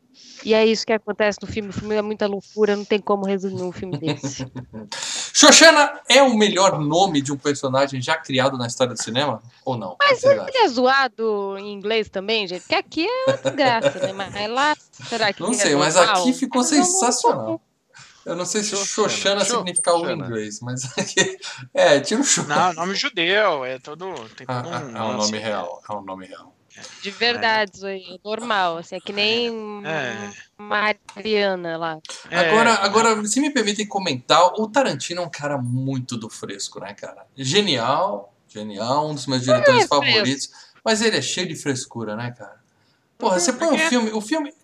E 0.44 0.54
é 0.54 0.64
isso 0.64 0.86
que 0.86 0.92
acontece 0.92 1.38
no 1.42 1.48
filme. 1.48 1.70
O 1.70 1.72
filme 1.72 1.94
é 1.96 2.02
muita 2.02 2.26
loucura, 2.26 2.76
não 2.76 2.84
tem 2.84 3.00
como 3.00 3.26
resumir 3.26 3.62
um 3.62 3.72
filme 3.72 3.98
desse. 3.98 4.46
Xoxana 5.34 6.00
é 6.08 6.22
o 6.22 6.34
melhor 6.36 6.78
nome 6.80 7.20
de 7.20 7.32
um 7.32 7.36
personagem 7.36 8.00
já 8.00 8.16
criado 8.16 8.56
na 8.56 8.66
história 8.66 8.94
do 8.94 9.02
cinema? 9.02 9.42
Ou 9.64 9.76
não? 9.76 9.96
Mas 10.00 10.24
acham? 10.24 10.46
ele 10.48 10.58
é 10.58 10.68
zoado 10.68 11.56
em 11.58 11.72
inglês 11.72 12.08
também, 12.08 12.46
gente? 12.46 12.60
Porque 12.62 12.74
aqui 12.74 13.06
é 13.06 13.30
uma 13.44 13.50
graça, 13.50 13.98
né? 13.98 14.12
Mas 14.12 14.50
lá, 14.50 14.76
será 15.08 15.32
que 15.32 15.40
Não 15.42 15.50
é 15.50 15.54
sei, 15.54 15.74
mas 15.76 15.94
normal? 15.94 16.16
aqui 16.22 16.32
ficou 16.32 16.62
Mas 16.62 16.72
eu 16.72 16.78
não- 16.78 16.84
sensacional. 16.84 17.60
Eu 18.26 18.36
não 18.36 18.44
sei 18.44 18.62
se 18.62 18.70
Xoxana. 18.76 19.08
Xoxana 19.08 19.44
Xo- 19.44 19.56
significa 19.58 19.90
algo 19.90 20.04
em 20.04 20.08
Xoxana. 20.10 20.26
inglês, 20.26 20.60
mas 20.60 20.98
aqui. 20.98 21.38
É, 21.72 21.98
tira 22.00 22.20
o 22.20 22.24
Xo. 22.24 22.42
Não, 22.46 22.72
nome 22.74 22.94
judeu, 22.94 23.64
é 23.64 23.78
todo. 23.78 24.12
Tem 24.36 24.44
Ah, 24.48 24.62
todo 24.62 24.74
ah, 24.74 24.78
um. 24.80 24.96
é 24.96 25.02
um 25.02 25.16
nome 25.16 25.38
real. 25.38 25.82
É 25.88 25.92
um 25.94 26.02
nome 26.02 26.26
real. 26.26 26.54
De 27.02 27.10
verdade, 27.10 27.72
isso 27.74 27.86
aí, 27.86 28.04
é 28.16 28.28
normal. 28.28 28.78
Assim, 28.78 28.96
é 28.96 29.00
que 29.00 29.12
nem 29.12 29.82
É. 29.86 30.30
Mariana 30.58 31.76
lá. 31.76 31.98
É, 32.30 32.36
Agora, 32.38 32.74
agora, 32.74 33.24
se 33.26 33.40
me 33.40 33.50
permitem 33.50 33.86
comentar, 33.86 34.42
o 34.58 34.68
Tarantino 34.68 35.22
é 35.22 35.24
um 35.24 35.30
cara 35.30 35.58
muito 35.58 36.16
do 36.16 36.28
fresco, 36.28 36.80
né, 36.80 36.94
cara? 36.94 37.26
Genial, 37.36 38.34
genial, 38.48 39.08
um 39.08 39.14
dos 39.14 39.26
meus 39.26 39.42
diretores 39.42 39.84
é 39.84 39.86
favoritos, 39.88 40.50
mas 40.84 41.00
ele 41.02 41.16
é 41.16 41.22
cheio 41.22 41.48
de 41.48 41.56
frescura, 41.56 42.16
né, 42.16 42.34
cara? 42.36 42.56
Porra, 43.16 43.34
Por 43.34 43.40
você 43.40 43.52
põe 43.52 43.68
um 43.74 43.78
filme, 43.78 44.10
o 44.12 44.20
filme, 44.20 44.54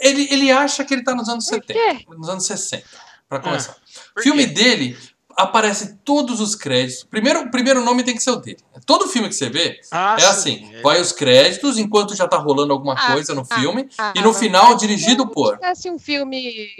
ele, 0.00 0.28
ele 0.30 0.50
acha 0.50 0.84
que 0.84 0.92
ele 0.92 1.02
tá 1.02 1.14
nos 1.14 1.28
anos 1.28 1.46
Por 1.46 1.54
70, 1.54 1.72
quê? 1.74 2.04
nos 2.16 2.28
anos 2.28 2.44
60, 2.46 2.84
pra 3.28 3.40
começar. 3.40 3.72
por 4.12 4.20
O 4.20 4.22
filme 4.22 4.46
dele 4.46 4.98
aparece 5.36 5.96
todos 6.04 6.40
os 6.40 6.54
créditos. 6.54 7.04
Primeiro, 7.04 7.40
o 7.42 7.50
primeiro 7.50 7.84
nome 7.84 8.02
tem 8.02 8.14
que 8.14 8.22
ser 8.22 8.30
o 8.30 8.36
dele. 8.36 8.56
Todo 8.86 9.06
filme 9.08 9.28
que 9.28 9.34
você 9.34 9.50
vê 9.50 9.78
Ah, 9.90 10.14
é 10.18 10.20
sim, 10.20 10.26
assim, 10.26 10.74
é. 10.76 10.80
vai 10.80 11.00
os 11.00 11.12
créditos 11.12 11.76
enquanto 11.78 12.14
já 12.16 12.26
tá 12.26 12.38
rolando 12.38 12.72
alguma 12.72 12.94
Ah, 12.94 13.12
coisa 13.12 13.34
no 13.34 13.42
ah, 13.50 13.54
filme 13.58 13.88
Ah, 13.98 14.12
e 14.16 14.22
no 14.22 14.32
final 14.32 14.72
se 14.78 14.86
dirigido 14.86 15.26
por 15.28 15.54
tivesse 15.56 15.90
um 15.90 15.98
filme, 15.98 16.36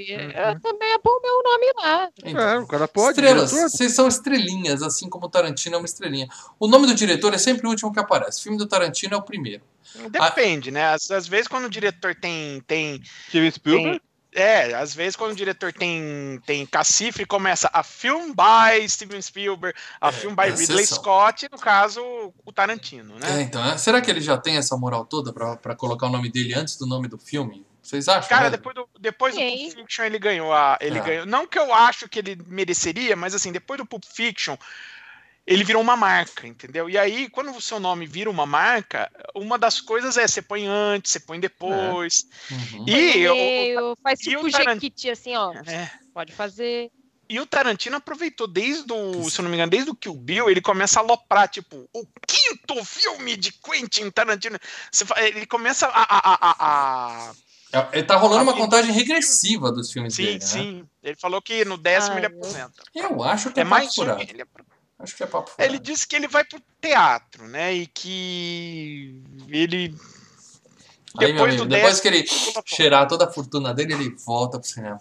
Uhum. 0.08 0.30
eu 0.30 0.60
também 0.60 0.98
pôr 1.02 1.18
o 1.18 1.22
meu 1.22 1.42
nome 1.42 1.66
lá. 1.76 2.08
Então, 2.24 2.40
É, 2.40 2.58
o 2.58 2.66
cara 2.66 2.88
pode. 2.88 3.18
Estrelas, 3.20 3.50
vocês 3.52 3.92
são 3.92 4.08
estrelinhas, 4.08 4.82
assim 4.82 5.08
como 5.08 5.26
o 5.26 5.28
Tarantino 5.28 5.74
é 5.76 5.78
uma 5.78 5.86
estrelinha. 5.86 6.28
O 6.58 6.66
nome 6.66 6.86
do 6.86 6.94
diretor 6.94 7.34
é 7.34 7.38
sempre 7.38 7.66
o 7.66 7.70
último 7.70 7.92
que 7.92 7.98
aparece. 8.00 8.40
O 8.40 8.42
filme 8.44 8.56
do 8.58 8.66
Tarantino 8.66 9.14
é 9.14 9.16
o 9.16 9.22
primeiro. 9.22 9.62
Depende, 10.10 10.70
né? 10.70 10.92
Às, 10.92 11.10
às 11.10 11.26
vezes 11.26 11.48
quando 11.48 11.66
o 11.66 11.70
diretor 11.70 12.14
tem. 12.14 12.60
tem, 12.66 13.00
Steven 13.28 13.50
Spielberg. 13.50 13.90
tem 13.92 14.00
é, 14.36 14.74
às 14.74 14.94
vezes 14.94 15.16
quando 15.16 15.32
o 15.32 15.36
diretor 15.36 15.72
tem, 15.72 16.40
tem 16.46 16.64
cacifre, 16.66 17.24
começa 17.26 17.68
a 17.72 17.82
film 17.82 18.32
by 18.32 18.88
Steven 18.88 19.20
Spielberg, 19.20 19.76
a 20.00 20.08
É, 20.08 20.12
film 20.12 20.34
by 20.34 20.42
é 20.42 20.50
Ridley 20.50 20.82
exceção. 20.82 20.98
Scott, 21.02 21.48
no 21.50 21.58
caso, 21.58 22.00
o 22.44 22.52
Tarantino, 22.52 23.16
É, 23.16 23.20
né? 23.32 23.42
então, 23.42 23.64
é- 23.64 23.78
será 23.78 24.00
que 24.00 24.10
ele 24.10 24.20
já 24.20 24.36
tem 24.38 24.56
essa 24.56 24.76
moral 24.76 25.04
toda 25.04 25.32
pra, 25.32 25.56
pra 25.56 25.74
colocar 25.74 26.06
o 26.06 26.10
nome 26.10 26.30
dele 26.30 26.54
antes 26.54 26.76
do 26.76 26.86
nome 26.86 27.08
do 27.08 27.18
filme? 27.18 27.64
Vocês 27.82 28.08
acham? 28.08 28.28
Cara, 28.28 28.50
mesmo? 28.50 28.56
depois 28.56 28.74
do, 28.74 28.88
depois 28.98 29.34
do. 29.34 29.40
Pulp 29.40 29.72
Fiction 29.76 30.04
ele 30.04 30.18
ganhou 30.18 30.52
a. 30.52 30.76
Ele 30.80 30.98
Ah. 30.98 31.02
ganhou. 31.02 31.24
Não 31.26 31.46
que 31.46 31.56
eu 31.56 31.72
acho 31.72 32.08
que 32.08 32.18
ele 32.18 32.36
mereceria, 32.48 33.14
mas 33.14 33.32
assim, 33.32 33.52
depois 33.52 33.78
do 33.78 33.86
Pulp 33.86 34.02
Fiction, 34.04 34.56
ele 35.46 35.62
virou 35.64 35.80
uma 35.80 35.96
marca, 35.96 36.46
entendeu? 36.46 36.90
E 36.90 36.98
aí, 36.98 37.28
quando 37.30 37.50
o 37.56 37.60
seu 37.60 37.78
nome 37.78 38.04
vira 38.06 38.28
uma 38.28 38.44
marca, 38.46 39.10
uma 39.34 39.56
das 39.58 39.80
coisas 39.80 40.16
é 40.16 40.26
você 40.26 40.42
põe 40.42 40.66
antes, 40.66 41.12
você 41.12 41.20
põe 41.20 41.38
depois. 41.38 42.24
Uhum. 42.50 42.84
E, 42.88 43.28
o, 43.28 43.34
meio, 43.34 43.96
faz 44.02 44.20
e 44.26 44.36
o 44.36 44.40
tipo 44.44 44.50
Taran- 44.50 44.74
jequiti, 44.74 45.08
assim, 45.10 45.36
ó. 45.36 45.52
é, 45.66 45.90
Pode 46.12 46.32
fazer. 46.32 46.90
e 47.28 47.38
o 47.40 47.46
Tarantino 47.46 47.96
aproveitou 47.96 48.46
desde 48.48 48.92
o, 48.92 49.28
se 49.30 49.38
eu 49.38 49.42
não 49.44 49.50
me 49.50 49.56
engano, 49.56 49.70
desde 49.70 49.90
o 49.90 49.94
Kill 49.94 50.14
Bill, 50.14 50.50
ele 50.50 50.60
começa 50.60 50.98
a 50.98 51.02
aloprar, 51.02 51.48
tipo, 51.48 51.88
o 51.92 52.06
quinto 52.26 52.84
filme 52.84 53.36
de 53.36 53.52
Quentin 53.52 54.10
Tarantino. 54.10 54.58
Ele 55.18 55.46
começa 55.46 55.86
a. 55.86 56.02
a, 56.02 56.18
a, 56.18 56.38
a- 56.50 56.56
a- 57.30 57.32
É, 57.72 57.98
Ele 57.98 58.04
tá 58.04 58.14
rolando 58.16 58.44
uma 58.44 58.54
contagem 58.56 58.92
regressiva 58.92 59.72
dos 59.72 59.92
filmes 59.92 60.14
Sim, 60.14 60.22
dele, 60.24 60.38
né? 60.38 60.44
sim. 60.46 60.88
Ele 61.02 61.16
falou 61.16 61.42
que 61.42 61.64
no 61.64 61.76
décimo 61.76 62.14
Ah, 62.14 62.18
ele 62.18 62.26
eu- 62.26 62.38
aposenta. 62.38 62.82
Eu 62.94 63.22
acho 63.24 63.50
que 63.52 63.58
é, 63.58 63.62
É 63.62 63.64
mais 63.64 63.88
um. 63.90 63.92
furado. 63.94 64.22
Ele, 64.22 64.42
é 64.42 64.46
Acho 64.98 65.16
que 65.16 65.22
é 65.22 65.26
papo 65.26 65.50
furado. 65.50 65.70
ele 65.70 65.78
disse 65.78 66.06
que 66.06 66.16
ele 66.16 66.26
vai 66.26 66.44
pro 66.44 66.60
teatro, 66.80 67.46
né? 67.46 67.74
E 67.74 67.86
que 67.86 69.22
ele. 69.48 69.94
Aí, 71.18 71.32
meu 71.32 71.34
depois 71.34 71.50
amigo, 71.50 71.64
do 71.64 71.68
depois 71.68 72.00
que 72.00 72.08
ele 72.08 72.26
cheirar 72.64 73.06
toda 73.08 73.24
a 73.26 73.32
fortuna 73.32 73.72
dele, 73.74 73.94
ele 73.94 74.16
volta 74.24 74.58
pro 74.58 74.68
cinema. 74.68 75.00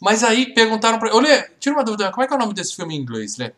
Mas 0.00 0.22
aí 0.24 0.52
perguntaram 0.54 0.98
pra. 0.98 1.14
Ô, 1.14 1.20
Lê, 1.20 1.42
tira 1.60 1.74
uma 1.74 1.84
dúvida, 1.84 2.10
como 2.10 2.24
é 2.24 2.26
que 2.26 2.32
é 2.32 2.36
o 2.36 2.40
nome 2.40 2.54
desse 2.54 2.74
filme 2.74 2.94
em 2.94 3.00
inglês, 3.00 3.36
Lê? 3.36 3.52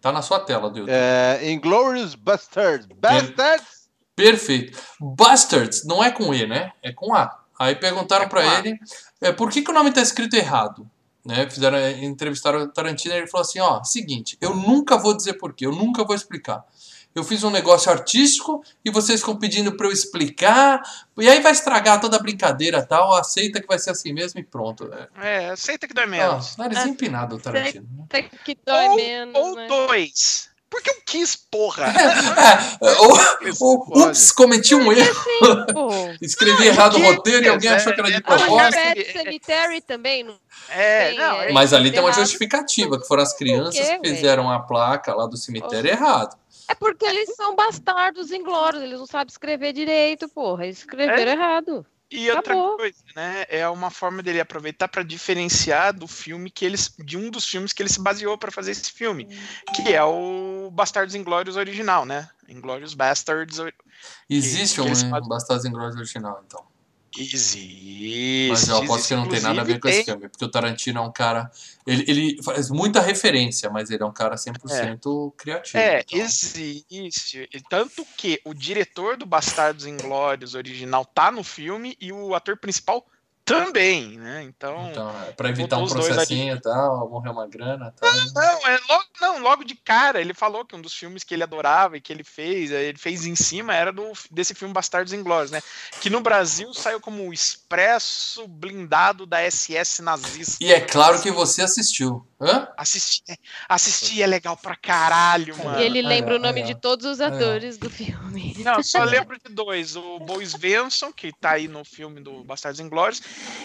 Tá 0.00 0.10
na 0.10 0.22
sua 0.22 0.40
tela, 0.40 0.68
YouTube. 0.68 0.88
É, 0.90 1.50
Inglorious 1.50 2.14
Bastards. 2.14 2.86
Bastards? 2.96 3.88
Perfeito. 4.16 4.78
Bastards 4.98 5.84
não 5.84 6.02
é 6.02 6.10
com 6.10 6.32
E, 6.34 6.46
né? 6.46 6.72
É 6.82 6.92
com 6.92 7.14
A. 7.14 7.38
Aí 7.58 7.74
perguntaram 7.76 8.24
É 8.24 8.28
pra 8.28 8.42
com 8.42 8.48
A. 8.48 8.58
ele 8.60 8.78
é, 9.20 9.32
por 9.32 9.50
que, 9.50 9.62
que 9.62 9.70
o 9.70 9.74
nome 9.74 9.92
tá 9.92 10.00
escrito 10.00 10.34
errado. 10.34 10.90
Né? 11.24 11.48
Fizeram, 11.50 11.78
entrevistaram 12.02 12.60
o 12.60 12.68
Tarantino 12.68 13.14
e 13.14 13.18
ele 13.18 13.26
falou 13.26 13.42
assim: 13.44 13.60
ó, 13.60 13.82
seguinte, 13.84 14.38
eu 14.40 14.54
nunca 14.54 14.96
vou 14.96 15.16
dizer 15.16 15.34
porquê, 15.34 15.66
eu 15.66 15.72
nunca 15.72 16.04
vou 16.04 16.14
explicar. 16.14 16.64
Eu 17.12 17.24
fiz 17.24 17.42
um 17.42 17.50
negócio 17.50 17.90
artístico 17.90 18.62
e 18.84 18.90
vocês 18.90 19.18
ficam 19.20 19.36
pedindo 19.36 19.76
pra 19.76 19.88
eu 19.88 19.92
explicar, 19.92 20.80
e 21.18 21.28
aí 21.28 21.40
vai 21.40 21.50
estragar 21.50 22.00
toda 22.00 22.16
a 22.16 22.20
brincadeira 22.20 22.86
tal, 22.86 23.12
aceita 23.14 23.60
que 23.60 23.66
vai 23.66 23.80
ser 23.80 23.90
assim 23.90 24.12
mesmo 24.12 24.38
e 24.38 24.44
pronto. 24.44 24.88
É, 24.92 25.08
É, 25.20 25.50
aceita 25.50 25.88
que 25.88 25.94
dói 25.94 26.06
menos. 26.06 26.56
nariz 26.56 26.86
empinado 26.86 27.34
o 27.34 27.40
Tarantino. 27.40 27.88
né? 27.98 28.04
Até 28.04 28.22
que 28.22 28.56
dói 28.64 28.86
ou 28.86 28.96
menos, 28.96 29.34
ou 29.34 29.56
né? 29.56 29.66
dois. 29.66 30.49
Porque 30.70 30.88
eu 30.88 31.02
quis, 31.04 31.36
porra. 31.36 31.92
É, 32.80 32.92
ou, 32.92 33.18
ou, 33.60 34.08
ups, 34.08 34.32
cometi 34.32 34.74
um 34.74 34.92
erro. 34.92 35.24
Pô, 35.72 35.90
Escrevi 36.22 36.68
errado 36.68 36.96
o 36.96 37.02
roteiro 37.02 37.44
e 37.44 37.48
alguém 37.48 37.70
é, 37.70 37.74
achou 37.74 37.92
que 37.92 38.00
era 38.00 38.08
é, 38.08 38.12
de 38.12 38.16
é, 38.18 38.20
propósito. 38.20 38.72
Pet 38.72 39.12
Cemetery 39.12 39.80
também, 39.82 40.22
não 40.22 40.38
É, 40.68 41.08
Tem, 41.08 41.18
não, 41.18 41.52
Mas 41.52 41.74
ali 41.74 41.90
tem 41.90 42.00
uma 42.00 42.08
errado. 42.08 42.20
justificativa, 42.20 42.98
que 42.98 43.06
foram 43.06 43.22
as 43.22 43.34
crianças 43.34 43.74
quê, 43.74 43.98
que 43.98 44.08
fizeram 44.08 44.50
a 44.50 44.60
placa 44.60 45.14
lá 45.14 45.26
do 45.26 45.36
cemitério 45.36 45.90
errado. 45.90 46.36
É 46.68 46.74
porque 46.74 47.04
eles 47.04 47.34
são 47.34 47.54
bastardos 47.54 48.30
inglórios, 48.30 48.82
eles 48.82 48.98
não 48.98 49.06
sabem 49.06 49.30
escrever 49.30 49.72
direito, 49.72 50.28
porra. 50.28 50.64
Eles 50.64 50.78
escreveram 50.78 51.32
errado. 51.32 51.86
E 52.10 52.28
outra 52.30 52.54
Acabou. 52.54 52.76
coisa, 52.76 52.98
né? 53.14 53.44
É 53.48 53.68
uma 53.68 53.90
forma 53.90 54.22
dele 54.22 54.40
aproveitar 54.40 54.88
para 54.88 55.02
diferenciar 55.04 55.92
do 55.92 56.08
filme 56.08 56.50
que 56.50 56.64
eles. 56.64 56.92
de 56.98 57.16
um 57.16 57.30
dos 57.30 57.46
filmes 57.46 57.72
que 57.72 57.80
ele 57.82 57.88
se 57.88 58.00
baseou 58.00 58.36
para 58.36 58.50
fazer 58.50 58.72
esse 58.72 58.90
filme. 58.90 59.26
Que 59.76 59.94
é 59.94 60.02
o 60.02 60.70
Bastardos 60.72 61.14
Inglórios 61.14 61.56
original, 61.56 62.04
né? 62.04 62.28
Inglórios 62.48 62.94
Bastards. 62.94 63.58
Existe 64.28 64.74
que 64.76 64.80
um 64.80 64.88
fazem- 64.88 65.10
Bastardos 65.28 65.64
Inglórios 65.64 65.96
original, 65.96 66.42
então. 66.46 66.64
Existe. 67.18 68.46
Mas 68.50 68.68
eu 68.68 68.76
aposto 68.76 69.08
que 69.08 69.14
não 69.14 69.28
tem 69.28 69.40
nada 69.40 69.60
a 69.60 69.64
ver 69.64 69.80
com 69.80 69.88
esse 69.88 70.02
Inclusive, 70.02 70.18
filme, 70.18 70.28
porque 70.28 70.44
o 70.44 70.50
Tarantino 70.50 71.00
é 71.00 71.02
um 71.02 71.12
cara. 71.12 71.50
Ele, 71.86 72.04
ele 72.06 72.42
faz 72.42 72.70
muita 72.70 73.00
referência, 73.00 73.68
mas 73.68 73.90
ele 73.90 74.02
é 74.02 74.06
um 74.06 74.12
cara 74.12 74.36
100% 74.36 75.34
criativo. 75.36 75.78
É, 75.78 76.00
então. 76.00 76.18
existe. 76.18 77.48
Tanto 77.68 78.06
que 78.16 78.40
o 78.44 78.54
diretor 78.54 79.16
do 79.16 79.26
Bastardos 79.26 79.86
Inglórios 79.86 80.54
original 80.54 81.04
tá 81.04 81.32
no 81.32 81.42
filme 81.42 81.96
e 82.00 82.12
o 82.12 82.34
ator 82.34 82.56
principal 82.56 83.04
também, 83.54 84.18
né? 84.18 84.42
Então. 84.42 84.88
Então, 84.90 85.10
é, 85.22 85.32
pra 85.32 85.48
evitar 85.48 85.78
um 85.78 85.86
processinho 85.86 86.56
e 86.56 86.60
tal, 86.60 87.08
morrer 87.08 87.30
uma 87.30 87.46
grana 87.46 87.92
e 87.94 88.00
tal. 88.00 88.12
Não, 88.34 88.68
é 88.68 88.80
logo, 88.88 89.04
não, 89.20 89.38
logo 89.42 89.64
de 89.64 89.74
cara, 89.74 90.20
ele 90.20 90.34
falou 90.34 90.64
que 90.64 90.74
um 90.74 90.80
dos 90.80 90.94
filmes 90.94 91.24
que 91.24 91.34
ele 91.34 91.42
adorava 91.42 91.96
e 91.96 92.00
que 92.00 92.12
ele 92.12 92.24
fez, 92.24 92.70
eh, 92.70 92.84
ele 92.84 92.98
fez 92.98 93.26
em 93.26 93.36
cima, 93.36 93.74
era 93.74 93.92
do, 93.92 94.12
desse 94.30 94.54
filme 94.54 94.72
Bastardos 94.74 95.12
Inglórios, 95.12 95.50
né? 95.50 95.60
Que 96.00 96.10
no 96.10 96.20
Brasil 96.20 96.72
saiu 96.72 97.00
como 97.00 97.28
o 97.28 97.32
Expresso 97.32 98.46
Blindado 98.48 99.26
da 99.26 99.38
SS 99.48 100.02
nazista. 100.02 100.56
E 100.60 100.72
é 100.72 100.80
claro 100.80 101.20
que 101.20 101.30
você 101.30 101.62
assistiu. 101.62 102.26
Hã? 102.40 102.68
Assisti, 102.74 103.22
assisti 103.68 104.22
é 104.22 104.26
legal 104.26 104.56
pra 104.56 104.74
caralho, 104.74 105.54
mano. 105.58 105.78
E 105.78 105.82
ele 105.82 105.98
Aí, 105.98 106.06
lembra 106.06 106.34
ó, 106.34 106.36
o 106.38 106.40
nome 106.40 106.62
de 106.62 106.74
todos 106.74 107.04
os 107.04 107.20
atores 107.20 107.76
do 107.76 107.90
filme. 107.90 108.54
Não, 108.64 108.82
só 108.82 109.04
lembro 109.04 109.38
de 109.38 109.54
dois. 109.54 109.94
O 109.94 110.18
Bo 110.20 110.40
Svensson, 110.40 111.12
que 111.12 111.30
tá 111.38 111.50
aí 111.52 111.68
no 111.68 111.84
filme 111.84 112.18
do 112.20 112.42
Bastardos 112.42 112.80
Inglórios, 112.80 113.20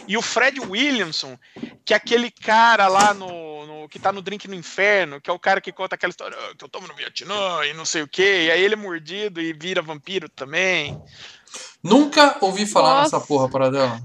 e 0.07 0.17
o 0.17 0.21
Fred 0.21 0.59
Williamson, 0.59 1.37
que 1.85 1.93
é 1.93 1.97
aquele 1.97 2.29
cara 2.29 2.87
lá 2.89 3.13
no, 3.13 3.65
no- 3.65 3.87
que 3.87 3.97
tá 3.97 4.11
no 4.11 4.21
Drink 4.21 4.45
no 4.49 4.55
Inferno, 4.55 5.21
que 5.21 5.29
é 5.29 5.33
o 5.33 5.39
cara 5.39 5.61
que 5.61 5.71
conta 5.71 5.95
aquela 5.95 6.11
história 6.11 6.37
"Ah, 6.37 6.53
que 6.57 6.65
eu 6.65 6.69
tomo 6.69 6.85
no 6.85 6.95
Vietnã 6.95 7.65
e 7.65 7.73
não 7.73 7.85
sei 7.85 8.01
o 8.01 8.07
quê, 8.09 8.47
e 8.47 8.51
aí 8.51 8.61
ele 8.61 8.73
é 8.73 8.77
mordido 8.77 9.39
e 9.39 9.53
vira 9.53 9.81
vampiro 9.81 10.27
também. 10.27 10.99
Nunca 11.81 12.37
ouvi 12.41 12.65
falar 12.65 12.95
Nossa. 12.95 13.15
nessa 13.17 13.25
porra, 13.25 13.47
Paradela. 13.47 14.01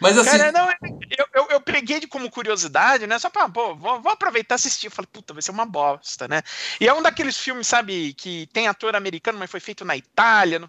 Mas 0.00 0.16
assim. 0.16 0.30
Cara, 0.30 0.50
não, 0.50 0.70
eu, 1.16 1.26
eu, 1.34 1.46
eu 1.50 1.60
peguei 1.60 2.00
de 2.00 2.06
como 2.06 2.30
curiosidade, 2.30 3.06
né? 3.06 3.18
Só 3.18 3.28
pra, 3.28 3.48
pô, 3.48 3.74
vou, 3.74 4.00
vou 4.00 4.12
aproveitar 4.12 4.54
e 4.54 4.56
assistir. 4.56 4.86
Eu 4.86 4.90
falei, 4.90 5.08
puta, 5.12 5.34
vai 5.34 5.42
ser 5.42 5.50
uma 5.50 5.66
bosta, 5.66 6.26
né? 6.26 6.42
E 6.80 6.88
é 6.88 6.94
um 6.94 7.02
daqueles 7.02 7.36
filmes, 7.36 7.66
sabe, 7.66 8.14
que 8.14 8.48
tem 8.52 8.66
ator 8.66 8.96
americano, 8.96 9.38
mas 9.38 9.50
foi 9.50 9.60
feito 9.60 9.84
na 9.84 9.96
Itália, 9.96 10.58
no, 10.58 10.66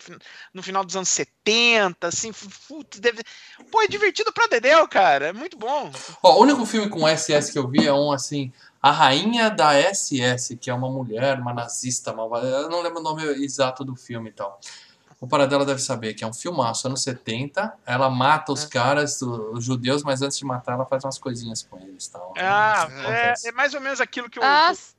no 0.53 0.61
final 0.61 0.83
dos 0.83 0.95
anos 0.95 1.09
70, 1.09 2.07
assim, 2.07 2.31
puta, 2.67 2.99
deve... 2.99 3.23
Pô, 3.71 3.81
é 3.81 3.87
divertido 3.87 4.33
pra 4.33 4.47
Dedéu, 4.47 4.87
cara, 4.87 5.27
é 5.27 5.33
muito 5.33 5.57
bom. 5.57 5.91
Ó, 6.21 6.37
o 6.37 6.41
único 6.41 6.65
filme 6.65 6.89
com 6.89 7.07
SS 7.07 7.51
que 7.51 7.57
eu 7.57 7.67
vi 7.67 7.87
é 7.87 7.93
um 7.93 8.11
assim. 8.11 8.51
A 8.81 8.91
Rainha 8.91 9.49
da 9.49 9.73
SS, 9.73 10.57
que 10.57 10.69
é 10.69 10.73
uma 10.73 10.89
mulher, 10.89 11.39
uma 11.39 11.53
nazista 11.53 12.11
malvada. 12.11 12.47
Eu 12.47 12.69
não 12.69 12.81
lembro 12.81 12.99
o 12.99 13.03
nome 13.03 13.23
exato 13.43 13.85
do 13.85 13.95
filme 13.95 14.29
e 14.29 14.33
tal. 14.33 14.59
O 15.21 15.27
Paradela 15.27 15.63
deve 15.63 15.79
saber 15.79 16.15
que 16.15 16.23
é 16.23 16.27
um 16.27 16.33
filmaço, 16.33 16.87
anos 16.87 17.03
70. 17.03 17.71
Ela 17.85 18.09
mata 18.09 18.51
os 18.51 18.65
caras, 18.65 19.21
o- 19.21 19.51
os 19.53 19.63
judeus, 19.63 20.01
mas 20.01 20.19
antes 20.23 20.35
de 20.39 20.43
matar, 20.43 20.73
ela 20.73 20.85
faz 20.85 21.03
umas 21.05 21.19
coisinhas 21.19 21.61
com 21.61 21.77
eles 21.79 22.07
tal. 22.07 22.33
Ah, 22.35 22.87
é, 22.89 23.01
Acontece. 23.01 23.47
é 23.47 23.51
mais 23.51 23.75
ou 23.75 23.81
menos 23.81 24.01
aquilo 24.01 24.27
que 24.31 24.39
o, 24.39 24.41
Nossa, 24.41 24.95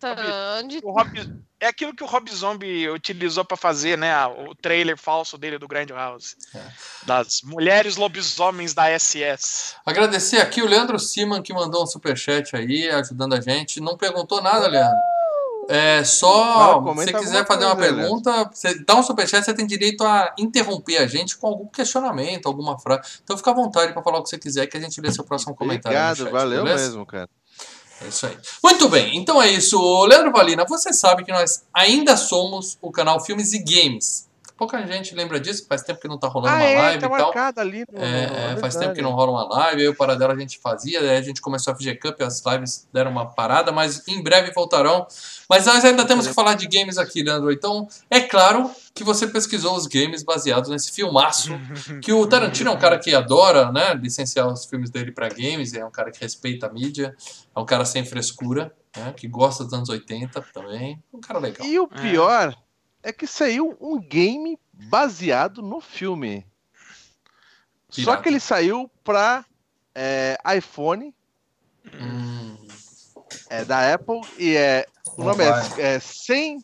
onde 0.63 0.79
o 0.85 0.93
Rob, 0.93 1.43
é 1.59 1.67
aquilo 1.67 1.93
que 1.93 2.05
o 2.05 2.07
Rob 2.07 2.31
Zombie 2.33 2.89
utilizou 2.89 3.45
pra 3.45 3.57
fazer, 3.57 3.99
né, 3.99 4.15
o 4.27 4.55
trailer 4.55 4.97
falso 4.97 5.37
dele 5.37 5.59
do 5.59 5.67
Grindhouse. 5.67 6.37
É. 6.55 6.61
Das 7.05 7.43
mulheres 7.43 7.97
lobisomens 7.97 8.73
da 8.75 8.89
SS. 8.97 9.75
Agradecer 9.85 10.41
aqui 10.41 10.63
o 10.63 10.67
Leandro 10.69 11.01
Siman 11.01 11.43
que 11.43 11.53
mandou 11.53 11.83
um 11.83 11.87
superchat 11.87 12.55
aí, 12.55 12.89
ajudando 12.91 13.35
a 13.35 13.41
gente. 13.41 13.81
Não 13.81 13.97
perguntou 13.97 14.41
nada, 14.41 14.69
Leandro. 14.69 14.97
É 15.69 16.03
só, 16.03 16.81
Não, 16.83 16.89
se 16.97 17.05
você 17.07 17.13
quiser 17.13 17.47
fazer 17.47 17.65
uma 17.67 17.77
pergunta, 17.77 18.51
você 18.53 18.75
dá 18.85 18.97
um 18.97 19.03
superchat, 19.03 19.45
você 19.45 19.55
tem 19.55 19.67
direito 19.67 20.03
a 20.05 20.35
interromper 20.39 20.99
a 20.99 21.07
gente 21.07 21.37
com 21.37 21.47
algum 21.47 21.67
questionamento, 21.67 22.47
alguma 22.47 22.79
frase. 22.79 23.21
Então 23.23 23.37
fica 23.37 23.51
à 23.51 23.55
vontade 23.55 23.93
para 23.93 24.03
falar 24.03 24.19
o 24.19 24.23
que 24.25 24.29
você 24.31 24.39
quiser 24.39 24.67
que 24.67 24.77
a 24.77 24.81
gente 24.81 25.01
lê 25.01 25.11
seu 25.13 25.25
próximo 25.25 25.55
comentário. 25.55 25.97
Obrigado, 25.97 26.25
chat, 26.25 26.33
valeu 26.33 26.65
beleza? 26.65 26.85
mesmo, 26.89 27.07
cara. 27.07 27.29
É 28.05 28.09
isso 28.09 28.27
aí. 28.27 28.37
Muito 28.65 28.89
bem, 28.89 29.17
então 29.17 29.41
é 29.41 29.49
isso. 29.51 30.05
Leandro 30.07 30.33
Valina, 30.33 30.65
você 30.69 30.93
sabe 30.93 31.25
que 31.25 31.31
nós 31.31 31.63
ainda 31.73 32.17
somos 32.17 32.77
o 32.83 32.91
canal 32.91 33.25
Filmes 33.25 33.53
e 33.53 33.61
Games. 33.61 34.29
Pouca 34.57 34.85
gente 34.87 35.13
lembra 35.15 35.41
disso, 35.41 35.67
faz 35.69 35.83
tempo 35.83 36.01
que 36.01 36.07
não 36.07 36.17
tá 36.19 36.29
rolando 36.29 36.55
Ah, 36.55 36.59
uma 36.59 36.65
é, 36.65 36.79
live 36.79 37.01
tá 37.01 37.07
e 37.07 37.11
tal. 37.11 37.33
ali. 37.57 37.85
No, 37.91 38.01
É, 38.01 38.55
no- 38.55 38.61
faz 38.61 38.77
tempo 38.77 38.95
que 38.95 39.03
não 39.03 39.11
rola 39.13 39.33
uma 39.33 39.49
live, 39.57 39.83
aí 39.83 39.89
o 39.89 39.95
Paradela 39.97 40.35
a 40.35 40.39
gente 40.39 40.59
fazia, 40.61 41.01
aí 41.01 41.17
a 41.17 41.23
gente 41.23 41.41
começou 41.41 41.73
a 41.73 41.77
FG 41.77 41.97
Cup, 41.97 42.21
as 42.23 42.41
lives 42.47 42.87
deram 42.93 43.11
uma 43.11 43.27
parada, 43.27 43.73
mas 43.73 44.07
em 44.07 44.23
breve 44.23 44.53
voltarão. 44.53 45.05
Mas 45.53 45.67
nós 45.67 45.85
ainda 45.85 46.07
temos 46.07 46.27
que 46.27 46.33
falar 46.33 46.55
de 46.55 46.67
games 46.67 46.97
aqui, 46.97 47.23
Leandro. 47.23 47.53
Então, 47.53 47.87
é 48.09 48.23
claro 48.23 48.71
que 48.95 49.05
você 49.05 49.27
pesquisou 49.27 49.77
os 49.77 49.87
games 49.87 50.23
baseados 50.23 50.71
nesse 50.71 50.91
filmaço, 50.91 51.51
que 52.01 52.11
o 52.11 52.27
Tarantino 52.27 52.71
é 52.71 52.73
um 52.73 52.79
cara 52.79 52.99
que 52.99 53.15
adora, 53.15 53.71
né, 53.71 53.93
licenciar 53.93 54.51
os 54.51 54.65
filmes 54.65 54.89
dele 54.89 55.13
pra 55.13 55.29
games, 55.29 55.75
é 55.75 55.85
um 55.85 55.91
cara 55.91 56.11
que 56.11 56.19
respeita 56.23 56.69
a 56.69 56.73
mídia, 56.73 57.15
é 57.55 57.61
um 57.61 57.67
cara 57.67 57.85
sem 57.85 58.03
frescura, 58.03 58.75
né, 58.97 59.13
que 59.15 59.29
gosta 59.29 59.63
dos 59.63 59.75
anos 59.75 59.91
80 59.91 60.41
também, 60.55 60.99
um 61.13 61.21
cara 61.21 61.39
legal. 61.39 61.67
E 61.67 61.79
o 61.79 61.87
pior 61.87 62.57
é 63.03 63.13
que 63.13 63.27
saiu 63.27 63.77
um 63.79 64.01
game 64.01 64.59
baseado 64.73 65.61
no 65.61 65.83
filme. 65.83 66.47
Só 67.91 68.03
Pirata. 68.03 68.23
que 68.23 68.29
ele 68.31 68.41
saiu 68.41 68.91
pra 69.05 69.45
é, 69.95 70.39
iPhone 70.57 71.15
Hum, 71.93 72.57
é, 73.51 73.65
da 73.65 73.93
Apple 73.93 74.21
e 74.39 74.57
é, 74.57 74.87
o 75.17 75.25
nome 75.25 75.45
Vai. 75.45 75.61
é, 75.79 75.95
é 75.95 75.99
100 76.01 76.59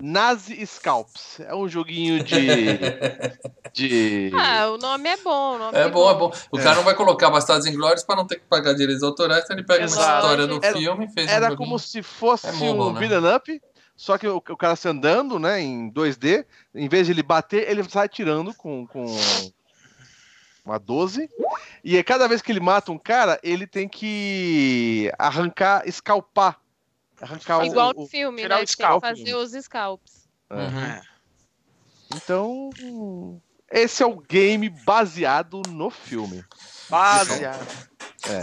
Nazi 0.00 0.64
Scalps. 0.64 1.40
É 1.40 1.54
um 1.54 1.68
joguinho 1.68 2.22
de. 2.22 2.36
de... 3.74 4.30
Ah, 4.34 4.68
o 4.70 4.78
nome 4.78 5.08
é 5.08 5.16
bom. 5.16 5.56
O 5.56 5.58
nome 5.58 5.76
É 5.78 5.88
bom, 5.88 6.10
é 6.10 6.14
bom. 6.14 6.32
O 6.52 6.58
É. 6.58 6.62
cara 6.62 6.76
não 6.76 6.84
vai 6.84 6.94
colocar 6.94 7.30
Bastardos 7.30 7.66
Inglórios 7.66 8.04
pra 8.04 8.14
não 8.16 8.26
ter 8.26 8.36
que 8.36 8.44
pagar 8.46 8.74
direitos 8.74 9.02
autorais, 9.02 9.44
então 9.44 9.56
ele 9.56 9.66
pega 9.66 9.80
uma 9.80 9.86
Exato. 9.86 10.18
história 10.24 10.46
do 10.46 10.60
Era- 10.62 10.76
filme, 10.78 11.08
fez 11.08 11.26
um 11.26 11.30
Era 11.30 11.48
joguinho. 11.50 11.56
como 11.58 11.78
se 11.78 12.02
fosse 12.02 12.46
É 12.46 12.52
mobile, 12.52 12.78
um 12.80 12.92
né? 12.92 13.00
beat'em 13.08 13.34
up, 13.36 13.62
só 13.96 14.16
que 14.16 14.28
o, 14.28 14.36
o 14.36 14.56
cara 14.56 14.76
se 14.76 14.88
andando, 14.88 15.38
né, 15.40 15.60
em 15.60 15.90
2D, 15.90 16.44
em 16.74 16.88
vez 16.88 17.06
de 17.06 17.12
ele 17.12 17.22
bater, 17.22 17.68
ele 17.68 17.82
sai 17.88 18.06
atirando 18.06 18.54
com, 18.54 18.86
com 18.86 19.04
uma 20.64 20.78
12. 20.78 21.28
E 21.82 21.96
aí, 21.96 22.04
cada 22.04 22.28
vez 22.28 22.40
que 22.42 22.52
ele 22.52 22.60
mata 22.60 22.92
um 22.92 22.98
cara, 22.98 23.40
ele 23.42 23.66
tem 23.66 23.88
que 23.88 25.10
arrancar, 25.18 25.82
escalpar. 25.88 26.56
Arrancar 27.20 27.58
o- 27.58 27.64
Igual 27.64 27.92
o, 27.96 28.00
no 28.02 28.06
filme, 28.06 28.42
tirar 28.42 28.56
né? 28.56 28.62
o 28.62 28.66
que 28.66 28.76
Tem 28.76 28.76
que 28.76 28.82
scalp. 28.84 29.02
fazer 29.02 29.34
os 29.34 29.52
scalps. 29.64 30.28
É. 30.50 30.54
Uhum. 30.54 30.80
É. 30.84 31.02
Então, 32.14 32.70
esse 33.70 34.02
é 34.02 34.06
o 34.06 34.16
game 34.18 34.68
baseado 34.70 35.60
no 35.68 35.90
filme. 35.90 36.44
Baseado. 36.88 37.66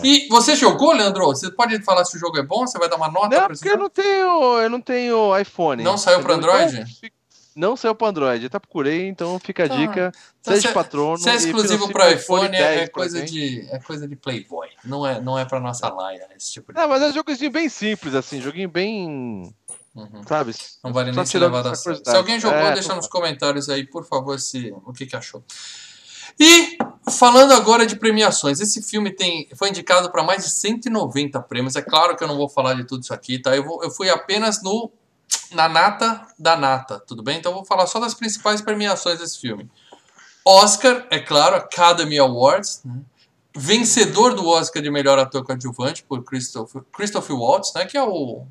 E 0.04 0.28
você 0.30 0.56
jogou, 0.56 0.94
Leandro? 0.94 1.26
Você 1.28 1.52
pode 1.52 1.82
falar 1.84 2.06
se 2.06 2.16
o 2.16 2.20
jogo 2.20 2.38
é 2.38 2.44
bom? 2.44 2.66
Você 2.66 2.78
vai 2.78 2.88
dar 2.90 2.96
uma 2.96 3.08
nota 3.10 3.28
Não, 3.30 3.30
pra 3.30 3.40
porque 3.48 3.54
esse 3.54 3.68
eu 3.68 3.72
jogo? 3.72 3.84
não 3.84 3.90
tenho, 3.90 4.58
eu 4.60 4.70
não 4.70 4.82
tenho 4.82 5.38
iPhone. 5.38 5.84
Não 5.84 5.98
saiu 5.98 6.22
pra 6.22 6.34
entendeu? 6.36 6.54
Android? 6.54 6.80
Então, 6.82 7.10
não 7.56 7.76
saiu 7.78 7.96
para 7.96 8.10
Android. 8.10 8.46
Até 8.46 8.60
procurei, 8.60 9.08
então 9.08 9.40
fica 9.40 9.66
a 9.66 9.70
Tá. 9.70 9.76
dica. 9.76 10.12
Então, 10.42 10.54
seja 10.54 10.68
se- 10.68 10.74
patrono. 10.74 11.18
Se 11.18 11.30
é 11.30 11.36
exclusivo 11.36 11.90
para 11.92 12.06
com 12.08 12.12
iPhone, 12.20 12.46
é, 12.48 12.50
10 12.50 12.82
é 12.82 12.88
coisa 12.88 13.22
de, 13.24 13.68
é 13.72 13.80
coisa 13.80 14.08
de 14.08 14.16
Playboy. 14.16 14.68
Não 14.84 15.08
é, 15.08 15.20
não 15.22 15.40
é 15.40 15.46
pra 15.46 15.60
nossa 15.60 15.88
laia 15.90 16.28
esse 16.36 16.52
tipo 16.52 16.74
de 16.74 16.80
Não, 16.80 16.88
mas 16.90 17.02
é 17.02 17.08
um 17.08 17.14
jogozinho 17.14 17.52
bem 17.52 17.70
simples, 17.70 18.14
assim, 18.14 18.42
joguinho 18.42 18.70
bem. 18.70 19.54
Uhum. 19.96 20.24
Sabe? 20.28 20.54
Não 20.84 20.92
vale 20.92 21.12
nem 21.14 21.26
se 21.26 21.38
a 21.38 21.76
sério. 21.76 22.02
Se 22.04 22.16
alguém 22.16 22.38
jogou, 22.38 22.58
É, 22.60 22.74
deixa 22.74 22.94
nos 22.94 23.08
comentários 23.08 23.70
aí, 23.70 23.86
por 23.88 24.06
favor, 24.06 24.38
se, 24.40 24.74
o 24.86 24.92
que, 24.92 25.06
que 25.06 25.16
achou. 25.16 25.42
E 26.38 26.78
falando 27.18 27.54
agora 27.54 27.86
de 27.86 27.96
premiações, 27.96 28.60
esse 28.60 28.82
filme 28.82 29.10
tem, 29.10 29.48
foi 29.56 29.70
indicado 29.70 30.12
para 30.12 30.22
mais 30.22 30.44
de 30.44 30.52
190 30.52 31.40
prêmios. 31.42 31.78
É 31.78 31.82
claro 31.82 32.18
que 32.18 32.24
eu 32.24 32.28
não 32.28 32.36
vou 32.36 32.50
falar 32.50 32.74
de 32.74 32.84
tudo 32.84 33.04
isso 33.04 33.14
aqui, 33.14 33.40
tá? 33.40 33.56
Eu, 33.56 33.64
vou- 33.64 33.82
eu 33.82 33.90
fui 33.90 34.10
apenas 34.10 34.62
no 34.62 34.92
na 35.52 35.70
nata 35.70 36.28
da 36.38 36.56
nata, 36.56 37.00
tudo 37.00 37.24
bem? 37.24 37.38
Então 37.38 37.52
eu 37.52 37.58
vou 37.58 37.66
falar 37.66 37.88
só 37.88 38.00
das 38.00 38.14
principais 38.14 38.62
premiações 38.62 39.20
desse 39.20 39.40
filme. 39.40 39.70
Oscar, 40.44 41.08
é 41.10 41.20
claro, 41.20 41.56
Academy 41.56 42.20
Awards, 42.20 42.82
né? 42.86 43.00
vencedor 43.56 44.36
do 44.36 44.48
Oscar 44.48 44.82
de 44.84 44.92
melhor 44.92 45.18
ator 45.18 45.44
coadjuvante 45.44 46.04
por 46.04 46.24
Christopher, 46.24 46.84
Christopher 46.94 47.36
Waltz, 47.36 47.74
né? 47.74 47.86
Que 47.86 47.98
é 47.98 48.04
o, 48.04 48.44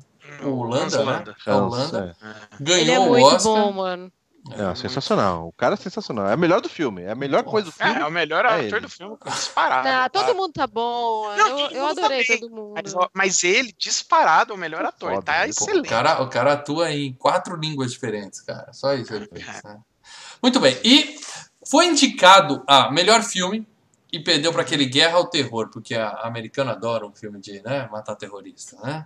o 0.43 0.49
Holanda, 0.49 1.05
né? 1.05 1.23
É 1.45 1.53
o 1.53 1.65
Holanda. 1.65 2.17
Ganhou 2.59 2.81
Ele 2.81 2.91
é 2.91 2.99
o 2.99 3.09
muito 3.09 3.25
Oscar. 3.27 3.53
bom, 3.53 3.71
mano. 3.71 4.11
É, 4.51 4.71
é 4.71 4.75
sensacional. 4.75 5.47
O 5.47 5.51
cara 5.53 5.73
é 5.73 5.77
sensacional. 5.77 6.27
É 6.27 6.33
a 6.33 6.37
melhor 6.37 6.61
do 6.61 6.69
filme. 6.69 7.01
É 7.01 7.11
a 7.11 7.15
melhor 7.15 7.43
coisa 7.43 7.69
do 7.71 7.73
É, 7.79 7.85
filme. 7.85 8.01
é 8.01 8.05
o 8.05 8.11
melhor 8.11 8.45
É 8.45 8.49
ator 8.49 8.63
ele. 8.63 8.79
do 8.81 8.89
filme, 8.89 9.17
disparado. 9.25 9.87
Não, 9.87 10.09
todo 10.09 10.35
mundo 10.35 10.53
tá 10.53 10.67
bom. 10.67 11.35
Não, 11.35 11.59
eu, 11.59 11.69
eu 11.71 11.87
adorei 11.87 12.23
tá 12.25 12.33
bem, 12.33 12.39
todo 12.41 12.51
mundo. 12.53 12.73
Mas, 12.75 12.93
mas 13.13 13.43
ele, 13.43 13.73
disparado, 13.77 14.53
é 14.53 14.55
o 14.55 14.59
melhor 14.59 14.85
ator. 14.85 15.11
Foda, 15.15 15.23
tá 15.23 15.31
né? 15.31 15.39
Pô, 15.39 15.45
O 15.45 15.49
excelente. 15.49 15.89
cara, 15.89 16.21
o 16.21 16.29
cara 16.29 16.53
atua 16.53 16.91
em 16.91 17.13
quatro 17.13 17.55
línguas 17.55 17.91
diferentes, 17.91 18.41
cara. 18.41 18.71
Só 18.71 18.93
isso 18.93 19.13
ele 19.15 19.27
fez. 19.27 19.45
né? 19.63 19.79
Muito 20.43 20.59
bem. 20.59 20.77
E 20.83 21.17
foi 21.67 21.87
indicado 21.87 22.63
a 22.67 22.91
melhor 22.91 23.23
filme 23.23 23.67
e 24.15 24.19
perdeu 24.23 24.53
para 24.53 24.61
aquele 24.61 24.85
Guerra 24.85 25.17
ao 25.17 25.27
Terror, 25.29 25.69
porque 25.69 25.93
a 25.95 26.09
americana 26.23 26.71
adora 26.71 27.05
um 27.05 27.13
filme 27.13 27.39
de 27.39 27.61
né, 27.63 27.87
matar 27.91 28.15
terrorista, 28.15 28.77
né? 28.81 29.05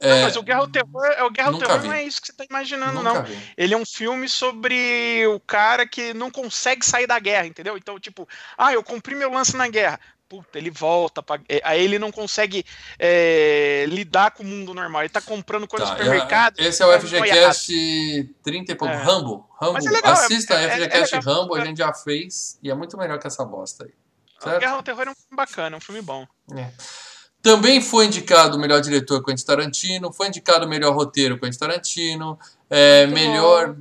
Não, 0.00 0.08
É, 0.10 0.22
mas 0.22 0.36
o 0.36 0.42
Guerra 0.42 0.60
ao 0.60 0.68
Terror, 0.68 1.04
é 1.16 1.22
o 1.24 1.30
Guerra 1.30 1.48
ao 1.50 1.58
Terror 1.58 1.80
vi. 1.80 1.88
não 1.88 1.94
é 1.94 2.02
isso 2.04 2.20
que 2.20 2.26
você 2.28 2.32
tá 2.34 2.44
imaginando, 2.48 2.94
nunca 3.02 3.14
não. 3.14 3.24
vi. 3.24 3.36
Ele 3.56 3.74
é 3.74 3.76
um 3.76 3.86
filme 3.86 4.28
sobre 4.28 5.26
o 5.26 5.40
cara 5.40 5.86
que 5.86 6.14
não 6.14 6.30
consegue 6.30 6.84
sair 6.86 7.06
da 7.06 7.18
guerra, 7.18 7.46
entendeu? 7.46 7.76
Então, 7.76 7.98
tipo, 7.98 8.28
ah, 8.56 8.72
eu 8.72 8.82
cumpri 8.82 9.14
meu 9.14 9.30
lance 9.32 9.56
na 9.56 9.66
guerra. 9.68 9.98
Puta, 10.26 10.56
ele 10.58 10.70
volta 10.70 11.22
pra... 11.22 11.38
é, 11.48 11.60
Aí 11.64 11.84
ele 11.84 11.98
não 11.98 12.10
consegue 12.10 12.64
é, 12.98 13.84
lidar 13.88 14.30
com 14.32 14.42
o 14.42 14.46
mundo 14.46 14.72
normal. 14.72 15.02
Ele 15.02 15.08
tá 15.10 15.20
comprando 15.20 15.66
coisa 15.68 15.84
no 15.84 15.90
Tá, 15.92 15.96
supermercado. 15.98 16.58
é- 16.60 16.64
esse 16.64 16.82
é 16.82 16.86
o 16.86 16.90
tá 16.90 16.98
FGCast 17.00 18.34
30 18.42 18.72
e 18.72 18.74
pouco. 18.74 18.92
É. 18.94 18.96
Rambo. 18.96 19.48
Rambo. 19.60 19.78
É 19.78 19.90
legal, 19.90 20.12
Assista 20.12 20.54
é- 20.54 20.64
é- 20.64 20.70
FGCast 20.70 21.14
é. 21.16 21.18
Rambo, 21.18 21.54
a 21.54 21.64
gente 21.64 21.76
já 21.78 21.92
fez 21.92 22.58
e 22.62 22.70
é 22.70 22.74
muito 22.74 22.96
melhor 22.96 23.18
que 23.18 23.26
essa 23.26 23.44
bosta 23.44 23.84
aí. 23.84 23.90
Certo? 24.42 24.60
Guerra 24.60 24.74
ao 24.74 24.82
Terror 24.82 25.02
é 25.06 25.10
um 25.10 25.14
filme 25.14 25.36
bacana, 25.36 25.76
é 25.76 25.78
um 25.78 25.80
filme 25.80 26.02
bom. 26.02 26.26
É. 26.56 26.70
Também 27.42 27.80
foi 27.80 28.06
indicado 28.06 28.56
o 28.56 28.60
melhor 28.60 28.80
diretor 28.80 29.22
Quentin 29.22 29.44
Tarantino, 29.44 30.12
foi 30.12 30.28
indicado 30.28 30.64
o 30.64 30.68
melhor 30.68 30.94
roteiro 30.94 31.38
Quentin 31.38 31.58
Tarantino, 31.58 32.38
é, 32.70 33.06
melhor 33.06 33.76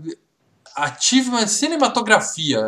achievement 0.75 1.47
cinematografia, 1.47 2.59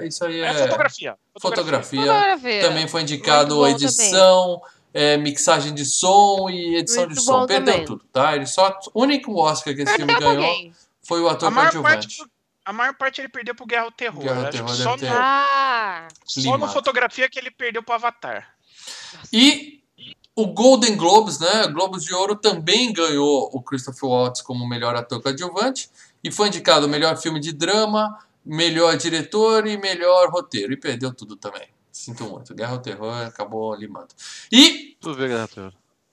é, 0.00 0.06
isso 0.06 0.24
aí 0.24 0.40
É, 0.40 0.46
é, 0.50 0.54
fotografia. 0.54 1.16
fotografia. 1.40 2.00
Fotografia. 2.00 2.60
Também 2.60 2.86
foi 2.88 3.02
indicado 3.02 3.56
bom 3.56 3.66
edição, 3.66 4.60
é, 4.92 5.16
mixagem 5.16 5.74
de 5.74 5.84
som 5.84 6.48
e 6.50 6.76
edição 6.76 7.04
Muito 7.04 7.14
de 7.18 7.24
som. 7.24 7.46
Perdeu 7.46 7.72
também. 7.72 7.86
tudo, 7.86 8.04
tá? 8.12 8.36
Ele 8.36 8.46
só 8.46 8.78
o 8.92 9.02
único 9.02 9.34
Oscar 9.40 9.74
que 9.74 9.82
esse 9.82 9.96
filme 9.96 10.12
Perdeu 10.12 10.28
pra 10.28 10.36
ganhou 10.40 10.54
quem? 10.54 10.72
foi 11.02 11.20
o 11.20 11.28
ator 11.28 11.48
A 11.48 11.52
coadjuvante. 11.52 12.22
A 12.64 12.72
maior 12.72 12.94
parte 12.94 13.20
ele 13.20 13.28
perdeu 13.28 13.54
pro 13.54 13.66
Guerra 13.66 13.84
ao 13.84 13.90
Terror. 13.92 14.22
Guerra 14.22 14.50
Terror 14.50 14.68
só, 14.74 14.96
ter. 14.96 15.08
no, 15.10 15.16
Ah, 15.16 16.08
só 16.24 16.56
no 16.58 16.68
fotografia 16.68 17.28
que 17.28 17.38
ele 17.38 17.50
perdeu 17.50 17.82
pro 17.82 17.94
Avatar. 17.94 18.54
E 19.32 19.82
o 20.34 20.46
Golden 20.48 20.96
Globes, 20.96 21.38
né? 21.38 21.66
Globos 21.68 22.04
de 22.04 22.14
Ouro 22.14 22.34
também 22.36 22.92
ganhou 22.92 23.50
o 23.52 23.62
Christopher 23.62 24.08
Waltz 24.08 24.42
como 24.42 24.68
melhor 24.68 24.94
ator 24.96 25.22
coadjuvante 25.22 25.88
e 26.22 26.30
foi 26.30 26.48
indicado 26.48 26.86
o 26.86 26.88
melhor 26.88 27.16
filme 27.16 27.38
de 27.38 27.52
drama, 27.52 28.18
melhor 28.44 28.96
diretor 28.96 29.66
e 29.66 29.76
melhor 29.76 30.30
roteiro. 30.30 30.72
E 30.72 30.76
perdeu 30.76 31.12
tudo 31.14 31.36
também. 31.36 31.68
Sinto 31.92 32.24
muito. 32.24 32.54
Guerra 32.54 32.72
ao 32.72 32.78
Terror 32.80 33.14
acabou 33.26 33.74
limando. 33.74 34.08
E 34.50 34.96
Tu 35.00 35.14
vê, 35.14 35.28
Guerra 35.28 35.48
Terror. 35.48 35.72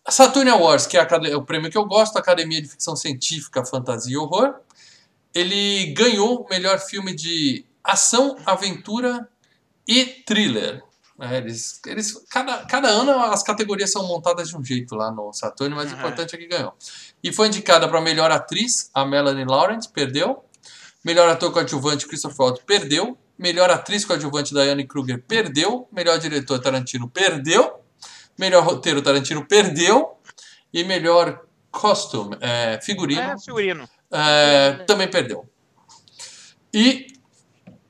Saturn 0.10 0.50
Awards, 0.50 0.88
que 0.88 0.98
é 0.98 1.00
acad- 1.00 1.26
o 1.34 1.44
prêmio 1.44 1.70
que 1.72 1.78
eu 1.78 1.86
gosto, 1.86 2.18
Academia 2.18 2.62
de 2.62 2.68
Ficção 2.68 2.96
Científica, 2.96 3.64
Fantasia 3.64 4.14
e 4.14 4.18
Horror, 4.18 4.56
ele 5.34 5.94
ganhou 5.94 6.42
o 6.42 6.50
melhor 6.50 6.80
filme 6.80 7.16
de 7.16 7.66
ação, 7.84 8.38
aventura 8.46 9.28
e 9.88 10.06
thriller. 10.06 10.84
É, 11.20 11.38
eles, 11.38 11.80
eles, 11.86 12.26
cada, 12.30 12.66
cada 12.66 12.88
ano 12.88 13.12
as 13.12 13.44
categorias 13.44 13.92
são 13.92 14.08
montadas 14.08 14.50
de 14.50 14.58
um 14.58 14.64
jeito 14.64 14.96
lá 14.96 15.12
no 15.12 15.32
Saturn, 15.32 15.76
mas 15.76 15.92
o 15.92 15.96
importante 15.96 16.36
é 16.36 16.38
que 16.38 16.48
ganhou. 16.48 16.74
E 17.24 17.32
foi 17.32 17.48
indicada 17.48 17.88
para 17.88 18.02
melhor 18.02 18.32
atriz, 18.32 18.90
a 18.94 19.06
Melanie 19.06 19.46
Laurent, 19.46 19.88
perdeu. 19.94 20.44
Melhor 21.06 21.30
ator 21.30 21.52
coadjuvante, 21.52 22.08
Christopher 22.08 22.46
Waltz, 22.46 22.64
perdeu. 22.66 23.18
Melhor 23.38 23.70
atriz 23.70 24.04
coadjuvante, 24.04 24.54
Diane 24.54 24.86
Kruger, 24.86 25.24
perdeu. 25.28 25.88
Melhor 25.92 26.18
diretor, 26.18 26.60
Tarantino, 26.60 27.08
perdeu. 27.08 27.80
Melhor 28.38 28.64
roteiro, 28.64 29.02
Tarantino, 29.02 29.46
perdeu. 29.46 30.18
E 30.74 30.84
melhor 30.84 31.46
costume, 31.70 32.38
é, 32.42 32.80
figurino, 32.82 33.22
É, 33.22 33.40
figurino. 33.40 33.90
É, 34.12 34.74
também 34.86 35.08
perdeu. 35.10 35.48
E 36.74 37.08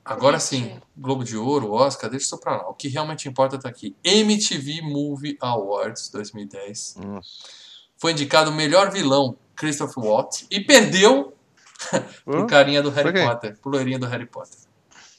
agora 0.03 0.39
sim, 0.39 0.79
Globo 0.97 1.23
de 1.23 1.38
Ouro, 1.38 1.71
Oscar, 1.71 2.10
deixa 2.10 2.25
isso 2.25 2.38
pra 2.39 2.57
lá. 2.57 2.69
O 2.69 2.73
que 2.73 2.88
realmente 2.88 3.27
importa 3.27 3.57
tá 3.60 3.69
aqui. 3.69 3.95
MTV 4.03 4.81
Movie 4.81 5.38
Awards 5.41 6.10
2010. 6.10 6.95
Nossa. 6.97 7.29
Foi 7.97 8.12
indicado 8.12 8.49
o 8.49 8.53
melhor 8.53 8.91
vilão, 8.91 9.38
Christopher 9.55 10.03
Waltz, 10.03 10.47
e 10.49 10.60
perdeu 10.60 11.36
pro 12.25 12.47
carinha 12.47 12.81
do 12.81 12.89
Harry 12.89 13.13
quê? 13.13 13.23
Potter, 13.25 13.57
pro 13.60 13.71
loirinho 13.71 13.99
do 13.99 14.07
Harry 14.07 14.25
Potter. 14.25 14.57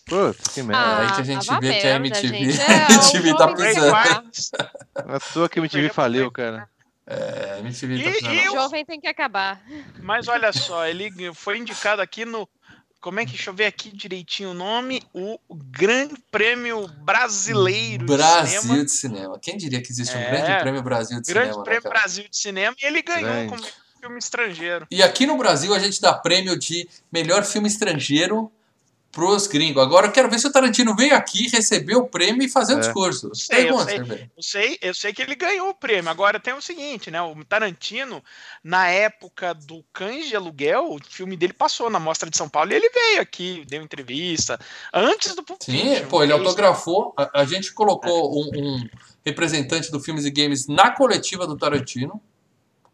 Puta, 0.04 0.50
que 0.52 0.60
É 0.60 0.62
merda. 0.64 0.98
aí 0.98 1.14
que 1.14 1.20
a 1.20 1.24
gente 1.24 1.46
tava 1.46 1.60
vê 1.60 1.80
que 1.80 1.86
a 1.86 1.96
MTV, 1.96 2.28
gente. 2.52 2.60
a 2.60 2.72
É, 2.72 2.92
MTV 2.92 3.32
o 3.32 3.36
tá 3.36 3.48
precisando. 3.48 3.92
tem 3.92 5.14
A 5.14 5.20
tua 5.20 5.48
que 5.48 5.58
a 5.60 5.62
MTV 5.62 5.88
faliu, 5.90 6.30
cara. 6.30 6.68
É, 7.06 7.58
MTV 7.60 7.94
tá 8.02 8.08
E- 8.08 8.12
precisando. 8.12 8.34
e 8.34 8.48
O 8.48 8.52
jovem 8.52 8.84
tem 8.84 9.00
que 9.00 9.08
acabar. 9.08 9.60
Mas 10.00 10.28
olha 10.28 10.52
só, 10.52 10.86
ele 10.86 11.10
foi 11.34 11.58
indicado 11.58 12.00
aqui 12.02 12.24
no. 12.24 12.48
Como 13.00 13.18
é 13.18 13.24
que 13.24 13.32
deixa 13.32 13.50
eu 13.50 13.54
ver 13.54 13.64
aqui 13.66 13.90
direitinho 13.90 14.50
o 14.50 14.54
nome? 14.54 15.02
O 15.12 15.36
Grande 15.50 16.14
Prêmio 16.30 16.86
Brasileiro 16.86 18.06
Brasil 18.06 18.60
de 18.60 18.60
Cinema. 18.68 18.84
de 18.84 18.90
Cinema. 18.92 19.38
Quem 19.40 19.56
diria 19.56 19.82
que 19.82 19.90
existe 19.90 20.16
um 20.16 20.20
É. 20.20 20.30
grande 20.30 20.60
prêmio 20.60 20.82
Brasil 20.82 21.20
de 21.20 21.32
Grande 21.32 21.48
Cinema? 21.48 21.58
né, 21.58 21.64
Prêmio 21.64 21.82
cara? 21.82 21.94
Brasil 21.98 22.24
de 22.28 22.36
Cinema 22.36 22.76
e 22.80 22.86
ele 22.86 23.02
ganhou 23.02 23.22
Grande. 23.28 23.48
como 23.50 23.66
filme 24.00 24.18
estrangeiro. 24.20 24.86
E 24.88 25.02
aqui 25.02 25.26
no 25.26 25.36
Brasil 25.36 25.74
a 25.74 25.80
gente 25.80 26.00
dá 26.00 26.12
prêmio 26.14 26.56
de 26.56 26.88
melhor 27.10 27.44
filme 27.44 27.66
estrangeiro 27.66 28.52
pros 29.12 29.46
gringos. 29.46 29.83
Agora 29.83 30.07
eu 30.07 30.12
quero 30.12 30.31
ver 30.31 30.38
se 30.40 30.46
o 30.46 30.51
Tarantino 30.53 30.96
veio 30.96 31.14
aqui 31.14 31.46
receber 31.48 31.94
o 31.96 32.09
prêmio 32.09 32.42
e 32.42 32.48
fazer 32.48 32.75
o 32.75 32.79
É. 32.79 32.81
discurso. 32.81 33.31
sei, 33.35 33.68
eu 33.68 33.79
sei. 33.81 33.94
quer 33.98 34.05
ver? 34.05 34.31
Eu 34.35 34.42
sei, 34.42 34.79
eu 34.81 34.94
sei 34.94 35.12
que 35.12 35.20
ele 35.20 35.35
ganhou 35.35 35.68
o 35.68 35.75
prêmio. 35.75 36.11
Agora 36.11 36.40
tem 36.40 36.55
o 36.55 36.62
seguinte, 36.62 37.11
né? 37.11 37.20
O 37.20 37.44
Tarantino, 37.44 38.25
na 38.64 38.88
época 38.88 39.53
do 39.53 39.85
Cães 39.92 40.27
de 40.29 40.35
Aluguel, 40.35 40.94
o 40.94 40.98
filme 41.07 41.37
dele 41.37 41.53
passou 41.53 41.90
na 41.90 42.01
Mostra 42.01 42.31
de 42.31 42.37
São 42.38 42.48
Paulo 42.48 42.72
e 42.72 42.75
ele 42.75 42.88
veio 42.88 43.20
aqui, 43.20 43.64
deu 43.68 43.83
entrevista. 43.83 44.59
Antes 44.92 45.35
do 45.35 45.42
Pulp 45.42 45.62
Sim, 45.62 45.72
Fiction, 45.72 46.09
pô, 46.09 46.22
ele 46.22 46.33
autografou. 46.33 47.14
A, 47.16 47.42
a 47.42 47.44
gente 47.44 47.70
colocou 47.75 48.33
um, 48.35 48.51
um 48.55 48.88
representante 49.25 49.90
do 49.90 50.01
Filmes 50.01 50.25
e 50.25 50.31
Games 50.31 50.66
na 50.66 50.90
coletiva 50.90 51.46
do 51.46 51.57
Tarantino, 51.57 52.18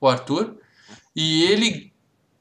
o 0.00 0.08
Arthur, 0.08 0.56
e 1.14 1.44
ele 1.44 1.87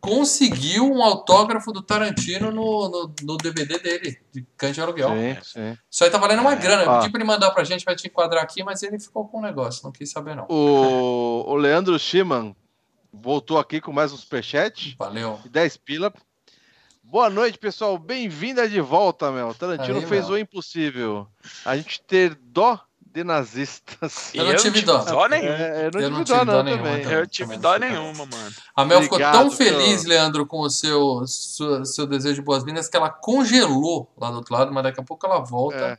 conseguiu 0.07 0.91
um 0.91 1.03
autógrafo 1.03 1.71
do 1.71 1.81
Tarantino 1.81 2.51
no, 2.51 2.89
no, 2.89 3.13
no 3.23 3.37
DVD 3.37 3.77
dele, 3.79 4.17
de 4.31 4.45
Cães 4.55 4.73
de 4.73 4.81
Aluguel. 4.81 5.09
Sim, 5.09 5.37
sim. 5.43 5.77
Isso 5.89 6.03
aí 6.03 6.09
tá 6.09 6.17
valendo 6.17 6.39
uma 6.41 6.53
É. 6.53 6.55
grana. 6.55 6.83
Eu 6.83 6.99
pedi 6.99 7.09
pra 7.11 7.19
ele 7.19 7.27
mandar 7.27 7.51
pra 7.51 7.63
gente, 7.63 7.83
vai 7.85 7.95
te 7.95 8.07
enquadrar 8.07 8.43
aqui, 8.43 8.63
mas 8.63 8.81
ele 8.83 8.99
ficou 8.99 9.27
com 9.27 9.39
o 9.39 9.41
negócio, 9.41 9.83
não 9.83 9.91
quis 9.91 10.09
saber 10.11 10.35
não. 10.35 10.45
O, 10.49 11.43
o 11.47 11.55
Leandro 11.55 11.97
Schimann 11.99 12.55
voltou 13.11 13.57
aqui 13.59 13.81
com 13.81 13.91
mais 13.91 14.13
um 14.13 14.17
superchat 14.17 14.95
Valeu. 14.97 15.39
de 15.43 15.49
10 15.49 15.77
pila. 15.77 16.13
Boa 17.03 17.29
noite, 17.29 17.57
pessoal. 17.57 17.97
Bem-vinda 17.97 18.67
de 18.67 18.81
volta, 18.81 19.31
Mel. 19.31 19.53
Tarantino 19.53 19.99
Aí, 19.99 20.05
fez 20.05 20.25
Mel. 20.25 20.33
o 20.33 20.37
impossível. 20.37 21.27
A 21.63 21.75
gente 21.77 22.01
ter 22.01 22.35
dó 22.35 22.79
de 23.17 23.23
nazistas. 23.23 24.31
Eu 24.35 24.45
não 24.45 24.55
tive 24.55 24.81
dó. 24.81 24.99
dó 25.03 25.27
nenhum. 25.27 25.51
É, 25.51 25.87
eu 25.87 25.91
não 25.91 25.99
Eu 26.01 26.07
tive 26.07 26.09
não 26.09 26.17
dó, 26.19 26.23
tive 26.23 26.37
não, 26.45 26.45
dó 26.53 26.63
nenhuma 26.63 26.83
também. 26.83 27.01
também. 27.03 27.17
Eu 27.17 27.27
tive 27.27 27.57
dó 27.57 27.77
nenhuma, 27.77 28.25
mano. 28.25 28.55
A 28.75 28.85
Mel 28.85 29.01
ficou 29.01 29.19
tão 29.19 29.49
feliz. 29.51 30.05
Leandro, 30.05 30.45
com 30.45 30.59
o 30.61 30.69
seu, 30.69 31.25
sua- 31.27 31.83
seu 31.85 32.05
desejo 32.05 32.35
de 32.35 32.41
boas-vindas 32.41 32.87
que 32.87 32.95
ela 32.95 33.09
congelou 33.09 34.11
lá 34.17 34.29
do 34.29 34.37
outro 34.37 34.53
lado, 34.53 34.71
mas 34.71 34.83
daqui 34.83 34.99
a 34.99 35.03
pouco 35.03 35.25
ela 35.25 35.39
volta. 35.39 35.75
É. 35.77 35.97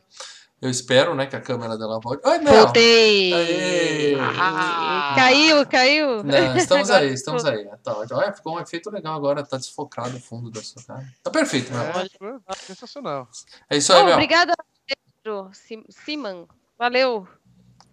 Eu 0.61 0.69
espero, 0.69 1.15
né, 1.15 1.25
que 1.25 1.37
a 1.37 1.39
câmera 1.41 1.77
dela 1.77 1.99
volte. 2.03 2.21
Oi, 2.27 2.37
Mel! 2.39 2.53
Voltei! 2.63 3.33
Aê! 3.33 4.15
Ah, 4.19 5.13
caiu, 5.15 5.65
caiu. 5.65 6.21
Não, 6.23 6.57
estamos 6.57 6.89
aí, 6.89 7.13
estamos 7.13 7.43
aí. 7.47 7.65
Tá. 7.81 7.95
Olha, 8.11 8.33
ficou 8.33 8.55
um 8.55 8.59
efeito 8.59 8.89
legal 8.91 9.15
agora, 9.15 9.41
tá 9.41 9.55
desfocado 9.55 10.17
o 10.17 10.19
fundo 10.19 10.51
da 10.51 10.61
sua 10.61 10.83
cara. 10.83 11.05
Tá 11.23 11.31
perfeito, 11.31 11.71
Mel. 11.73 12.41
É, 12.49 12.55
sensacional. 12.55 13.27
É 13.69 13.77
isso 13.77 13.93
aí, 13.93 14.01
Oh, 14.01 14.05
Mel. 14.05 14.13
obrigada, 14.15 14.53
Pedro 15.23 15.49
Sim- 15.53 15.85
Siman. 15.89 16.45
Valeu. 16.79 17.27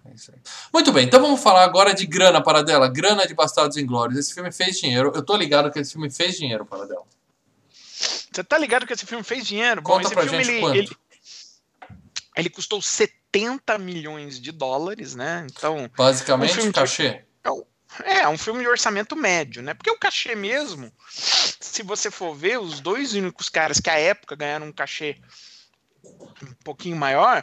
É 0.05 0.15
isso 0.15 0.31
aí. 0.33 0.39
Muito 0.73 0.93
bem, 0.93 1.05
então 1.07 1.21
vamos 1.21 1.43
falar 1.43 1.65
agora 1.65 1.93
de 1.93 2.07
grana, 2.07 2.41
Paradela. 2.41 2.89
Grana 2.89 3.27
de 3.27 3.35
Bastardos 3.35 3.77
Inglórios. 3.77 4.17
Esse 4.19 4.33
filme 4.33 4.53
fez 4.53 4.79
dinheiro. 4.79 5.11
Eu 5.15 5.23
tô 5.25 5.37
ligado 5.37 5.71
que 5.71 5.81
esse 5.81 5.93
filme 5.93 6.09
fez 6.11 6.37
dinheiro, 6.37 6.65
Paradela. 6.65 7.03
Você 8.33 8.45
tá 8.45 8.57
ligado 8.57 8.87
que 8.87 8.93
esse 8.93 9.05
filme 9.05 9.25
fez 9.25 9.45
dinheiro? 9.47 9.83
Bom, 9.83 9.95
Conta 9.95 10.07
esse 10.07 10.15
pra 10.15 10.23
filme 10.23 10.45
gente 10.45 10.55
ele, 10.55 10.61
quanto. 10.61 10.77
ele, 10.77 10.91
ele 12.37 12.51
custou 12.51 12.81
70 12.81 13.77
milhões 13.79 14.39
de 14.41 14.53
dólares, 14.53 15.15
né? 15.17 15.47
Então, 15.51 15.91
Basicamente, 15.97 16.61
Um 16.61 16.67
de- 16.67 16.73
cachê. 16.73 17.25
é 18.05 18.29
um 18.29 18.37
filme 18.39 18.61
de 18.61 18.69
orçamento 18.69 19.17
médio, 19.17 19.63
né? 19.63 19.73
Porque 19.75 19.91
o 19.91 19.99
cachê 19.99 20.35
mesmo, 20.37 20.93
se 21.11 21.83
você 21.83 22.11
for 22.11 22.35
ver, 22.35 22.61
os 22.61 22.79
dois 22.79 23.15
únicos 23.15 23.49
caras 23.49 23.81
que 23.81 23.89
à 23.91 23.99
época 23.99 24.37
ganharam 24.37 24.67
um 24.67 24.73
cachê 24.73 25.17
um 26.05 26.53
pouquinho 26.63 26.97
maior 26.97 27.43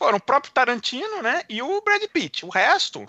foram 0.00 0.16
o 0.16 0.20
próprio 0.20 0.50
Tarantino, 0.52 1.20
né? 1.20 1.42
E 1.46 1.60
o 1.62 1.82
Brad 1.82 2.02
Pitt. 2.10 2.46
O 2.46 2.48
resto 2.48 3.06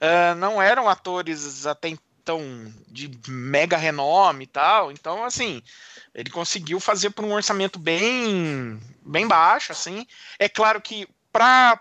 ah, 0.00 0.34
não 0.34 0.60
eram 0.60 0.88
atores 0.88 1.66
até 1.66 1.88
então 1.88 2.72
de 2.88 3.10
mega 3.28 3.76
renome 3.76 4.44
e 4.44 4.46
tal. 4.46 4.90
Então, 4.90 5.24
assim, 5.24 5.62
ele 6.14 6.30
conseguiu 6.30 6.80
fazer 6.80 7.10
por 7.10 7.24
um 7.24 7.32
orçamento 7.32 7.78
bem, 7.78 8.80
bem 9.04 9.28
baixo, 9.28 9.72
assim. 9.72 10.06
É 10.38 10.48
claro 10.48 10.80
que 10.80 11.06
para 11.32 11.76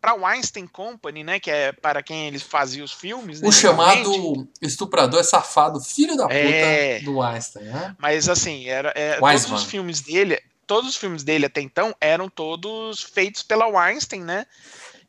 para 0.00 0.14
Weinstein 0.14 0.66
Company, 0.66 1.24
né, 1.24 1.40
que 1.40 1.50
é 1.50 1.72
para 1.72 2.02
quem 2.04 2.28
eles 2.28 2.42
faziam 2.42 2.84
os 2.84 2.92
filmes, 2.92 3.40
né, 3.40 3.48
O 3.48 3.52
geralmente, 3.52 4.04
chamado 4.04 4.48
estuprador 4.62 5.24
safado, 5.24 5.80
filho 5.80 6.16
da 6.16 6.22
puta 6.24 6.34
É. 6.36 7.00
do 7.00 7.20
Einstein, 7.20 7.64
né? 7.64 7.96
Mas 7.98 8.28
assim, 8.28 8.68
era, 8.68 8.92
é, 8.94 9.14
todos 9.16 9.28
Wiseman. 9.28 9.56
os 9.56 9.64
filmes 9.64 10.00
dele, 10.00 10.40
todos 10.68 10.90
os 10.90 10.96
filmes 10.96 11.24
dele 11.24 11.46
até 11.46 11.60
então 11.60 11.96
eram 12.00 12.28
todos 12.28 13.02
feitos 13.02 13.42
pela 13.42 13.66
Weinstein, 13.66 14.22
né? 14.22 14.46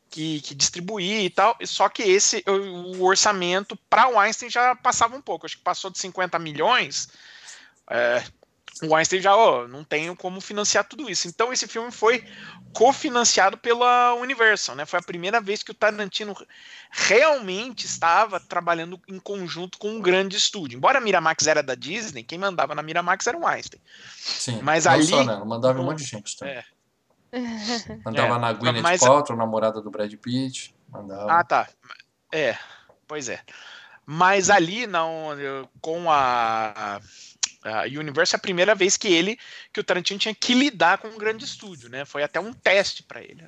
Que, 0.08 0.40
que 0.40 0.56
distribuía 0.56 1.20
e 1.20 1.30
tal. 1.30 1.56
Só 1.64 1.88
que 1.88 2.02
esse, 2.02 2.42
o, 2.48 3.04
orçamento 3.04 3.76
para 3.88 4.08
Weinstein 4.08 4.50
já 4.50 4.74
passava 4.74 5.14
um 5.14 5.22
pouco. 5.22 5.46
Acho 5.46 5.56
que 5.56 5.62
passou 5.62 5.88
de 5.88 5.98
50 6.00 6.36
milhões. 6.40 7.08
É, 7.88 8.24
o 8.82 8.94
Weinstein 8.94 9.20
já, 9.20 9.36
ó, 9.36 9.66
não 9.68 9.84
tenho 9.84 10.16
como 10.16 10.40
financiar 10.40 10.84
tudo 10.84 11.10
isso. 11.10 11.28
Então 11.28 11.52
esse 11.52 11.66
filme 11.68 11.90
foi 11.90 12.24
cofinanciado 12.72 13.58
pela 13.58 14.14
Universal, 14.14 14.76
né? 14.76 14.86
Foi 14.86 14.98
a 14.98 15.02
primeira 15.02 15.40
vez 15.40 15.62
que 15.62 15.70
o 15.70 15.74
Tarantino 15.74 16.34
realmente 16.90 17.86
estava 17.86 18.38
trabalhando 18.40 19.00
em 19.08 19.18
conjunto 19.18 19.78
com 19.78 19.90
um 19.90 20.00
grande 20.00 20.36
estúdio. 20.36 20.76
Embora 20.76 20.98
a 20.98 21.00
Miramax 21.00 21.46
era 21.46 21.62
da 21.62 21.74
Disney, 21.74 22.22
quem 22.22 22.38
mandava 22.38 22.74
na 22.74 22.82
Miramax 22.82 23.26
era 23.26 23.36
o 23.36 23.44
Weinstein. 23.44 23.80
Sim. 24.16 24.60
Mas 24.62 24.86
ali- 24.86 25.04
Só, 25.06 25.24
né? 25.24 25.36
Mandava 25.44 25.80
um 25.80 25.84
monte 25.84 25.98
de 25.98 26.04
gente 26.04 26.36
também. 26.36 26.54
É. 26.56 26.64
Mandava 28.04 28.34
É, 28.34 28.38
na 28.38 28.52
Gwyneth 28.52 28.82
mas- 28.82 29.00
Paltrow, 29.00 29.38
namorada 29.38 29.80
do 29.80 29.90
Brad 29.90 30.12
Pitt. 30.16 30.74
Mandava. 30.88 31.32
Ah, 31.32 31.44
tá. 31.44 31.68
É, 32.32 32.56
pois 33.06 33.28
é. 33.28 33.40
Mas 34.04 34.50
ali, 34.50 34.86
não, 34.88 35.28
com 35.80 36.10
a, 36.10 36.72
a 36.96 37.00
Universal, 37.98 38.36
é 38.36 38.38
a 38.38 38.40
primeira 38.42 38.74
vez 38.74 38.96
que 38.96 39.08
ele, 39.08 39.38
que 39.72 39.80
o 39.80 39.84
Tarantino 39.84 40.18
tinha 40.18 40.34
que 40.34 40.54
lidar 40.54 40.98
com 40.98 41.08
um 41.08 41.18
grande 41.18 41.44
estúdio, 41.44 41.88
né? 41.90 42.04
Foi 42.04 42.22
até 42.22 42.40
um 42.40 42.52
teste 42.52 43.02
para 43.02 43.20
ele. 43.20 43.44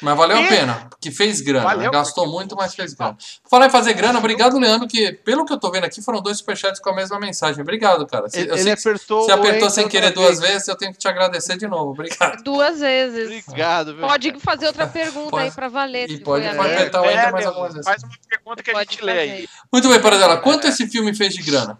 Mas 0.00 0.16
valeu 0.16 0.38
a 0.38 0.40
E- 0.42 0.48
pena, 0.48 0.86
porque 0.88 1.10
fez 1.10 1.42
grana. 1.42 1.64
Valeu, 1.64 1.90
né? 1.92 1.98
Gastou 1.98 2.24
porque- 2.24 2.36
muito, 2.38 2.56
mas 2.56 2.74
fez 2.74 2.94
grana. 2.94 3.18
Falar 3.50 3.66
em 3.66 3.70
fazer 3.70 3.92
grana, 3.92 4.18
obrigado, 4.18 4.58
Leandro, 4.58 4.88
que 4.88 5.12
pelo 5.12 5.44
que 5.44 5.52
eu 5.52 5.58
tô 5.60 5.70
vendo 5.70 5.84
aqui, 5.84 6.00
foram 6.00 6.22
dois 6.22 6.38
superchats 6.38 6.80
com 6.80 6.88
a 6.88 6.94
mesma 6.94 7.20
mensagem. 7.20 7.60
Obrigado, 7.60 8.06
cara. 8.06 8.28
Se, 8.30 8.38
Ele, 8.40 8.70
apertou. 8.70 9.24
você 9.24 9.32
apertou 9.32 9.68
sem 9.68 9.84
enter 9.84 9.90
querer 9.92 10.06
outra 10.06 10.22
duas 10.22 10.40
vez. 10.40 10.52
vezes, 10.52 10.68
eu 10.68 10.76
tenho 10.76 10.90
que 10.92 10.98
te 10.98 11.06
agradecer 11.06 11.58
de 11.58 11.66
novo. 11.68 11.90
Obrigado. 11.90 12.42
Duas 12.42 12.80
vezes. 12.80 13.44
Obrigado, 13.46 13.92
viu? 13.94 14.06
Pode 14.06 14.40
fazer 14.40 14.66
outra 14.68 14.86
pergunta 14.86 15.30
Pode. 15.30 15.44
aí 15.44 15.50
pra 15.50 15.68
valer. 15.68 16.10
E 16.10 16.18
pode, 16.18 16.46
a 16.46 16.52
apertar 16.52 17.02
o 17.02 17.04
enter 17.04 17.18
É, 17.18 17.30
mais 17.30 17.44
meu, 17.44 17.48
algumas 17.52 17.72
vezes. 17.74 17.86
faz 17.86 18.02
uma 18.02 18.12
pergunta 18.26 18.62
que 18.62 18.70
a 18.70 18.74
Pode 18.74 18.90
gente 18.90 19.04
lê 19.04 19.12
aí. 19.18 19.30
fazer. 19.46 19.48
Muito 19.70 19.88
bem, 19.90 20.00
Paradela. 20.00 20.36
Quanto 20.38 20.66
esse 20.66 20.86
filme 20.86 21.14
fez 21.14 21.34
de 21.34 21.42
grana? 21.42 21.78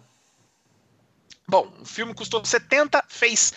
Bom, 1.47 1.71
o 1.81 1.85
filme 1.85 2.13
custou 2.13 2.43
70, 2.43 3.03
fez 3.07 3.53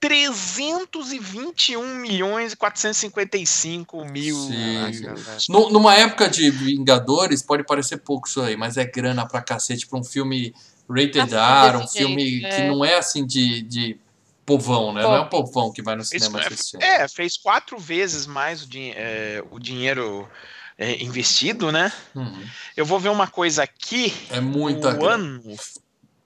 321 0.00 1.94
milhões 1.96 2.52
e 2.52 2.56
455 2.56 4.04
mil. 4.04 4.48
Velho. 4.48 5.14
Nu- 5.48 5.70
numa 5.70 5.94
época 5.94 6.28
de 6.28 6.50
Vingadores, 6.50 7.42
pode 7.42 7.64
parecer 7.64 7.98
pouco 7.98 8.28
isso 8.28 8.40
aí, 8.40 8.56
mas 8.56 8.76
é 8.76 8.84
grana 8.84 9.26
pra 9.26 9.40
cacete 9.42 9.86
pra 9.86 9.98
um 9.98 10.04
filme 10.04 10.54
rated 10.88 11.20
Assim, 11.34 11.68
R, 11.68 11.76
um 11.78 11.88
filme 11.88 12.30
jeito, 12.40 12.48
que 12.48 12.62
é. 12.62 12.68
não 12.68 12.84
é 12.84 12.96
assim 12.98 13.24
de, 13.26 13.62
de 13.62 13.96
povão, 14.44 14.92
né? 14.92 15.02
Não 15.02 15.14
é 15.14 15.20
um 15.20 15.28
povão 15.28 15.72
que 15.72 15.82
vai 15.82 15.94
no 15.96 16.04
Fez- 16.04 16.22
cinema 16.24 16.40
assistir. 16.44 16.82
é, 16.82 17.06
fez 17.08 17.36
quatro 17.36 17.78
vezes 17.78 18.26
mais 18.26 18.62
o, 18.64 18.68
din- 18.68 18.92
é, 18.96 19.42
o 19.50 19.58
dinheiro 19.58 20.28
é, 20.76 21.02
investido, 21.02 21.70
né? 21.70 21.92
Uhum. 22.14 22.44
Eu 22.76 22.84
vou 22.84 22.98
ver 22.98 23.08
uma 23.10 23.28
coisa 23.28 23.62
aqui. 23.62 24.12
É 24.30 24.40
muita 24.40 24.88
o 24.90 24.98
grana. 24.98 25.14
ano. 25.14 25.56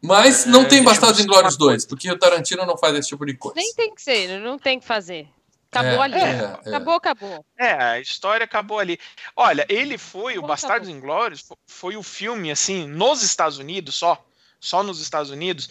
Mas 0.06 0.46
não 0.46 0.62
É, 0.62 0.64
tem 0.66 0.82
Bastardos 0.82 1.20
Inglórios 1.20 1.54
uma 1.54 1.58
coisa. 1.58 1.72
2, 1.72 1.84
porque 1.86 2.10
o 2.10 2.18
Tarantino 2.18 2.64
não 2.64 2.76
faz 2.78 2.94
esse 2.96 3.08
tipo 3.08 3.26
de 3.26 3.34
coisa. 3.34 3.56
Nem 3.56 3.74
tem 3.74 3.94
que 3.94 4.00
ser, 4.02 4.38
não 4.40 4.58
tem 4.58 4.78
que 4.80 4.86
fazer. 4.86 5.28
Acabou 5.70 6.02
É, 6.02 6.04
ali. 6.04 6.14
é, 6.14 6.18
é. 6.64 6.68
Acabou, 6.68 6.94
acabou. 6.94 7.44
É, 7.58 7.72
a 7.72 8.00
história 8.00 8.44
acabou 8.44 8.78
ali. 8.78 8.98
Olha, 9.34 9.66
ele 9.68 9.98
foi, 9.98 10.32
o 10.34 10.38
Acabou, 10.38 10.48
Bastardos 10.48 10.88
Inglórios, 10.88 11.40
fo- 11.40 11.58
foi 11.66 11.96
o 11.96 12.02
filme, 12.02 12.50
assim, 12.50 12.86
nos 12.86 13.22
Estados 13.22 13.58
Unidos, 13.58 13.94
só, 13.96 14.24
só 14.60 14.82
nos 14.82 15.00
Estados 15.02 15.30
Unidos, 15.30 15.68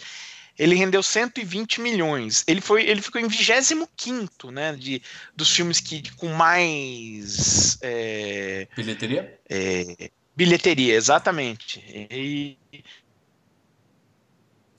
ele 0.58 0.74
rendeu 0.76 1.02
120 1.02 1.80
milhões. 1.80 2.44
Ele, 2.46 2.60
foi, 2.60 2.84
ele 2.88 3.02
ficou 3.02 3.20
em 3.20 3.26
25 3.26 4.50
né, 4.52 4.74
de, 4.76 5.02
dos 5.34 5.50
filmes 5.50 5.80
que, 5.80 6.14
com 6.16 6.28
mais 6.28 7.78
é, 7.82 8.68
Bilheteria? 8.76 9.38
é, 9.48 10.10
bilheteria, 10.36 10.94
exatamente. 10.94 11.82
E, 12.10 12.56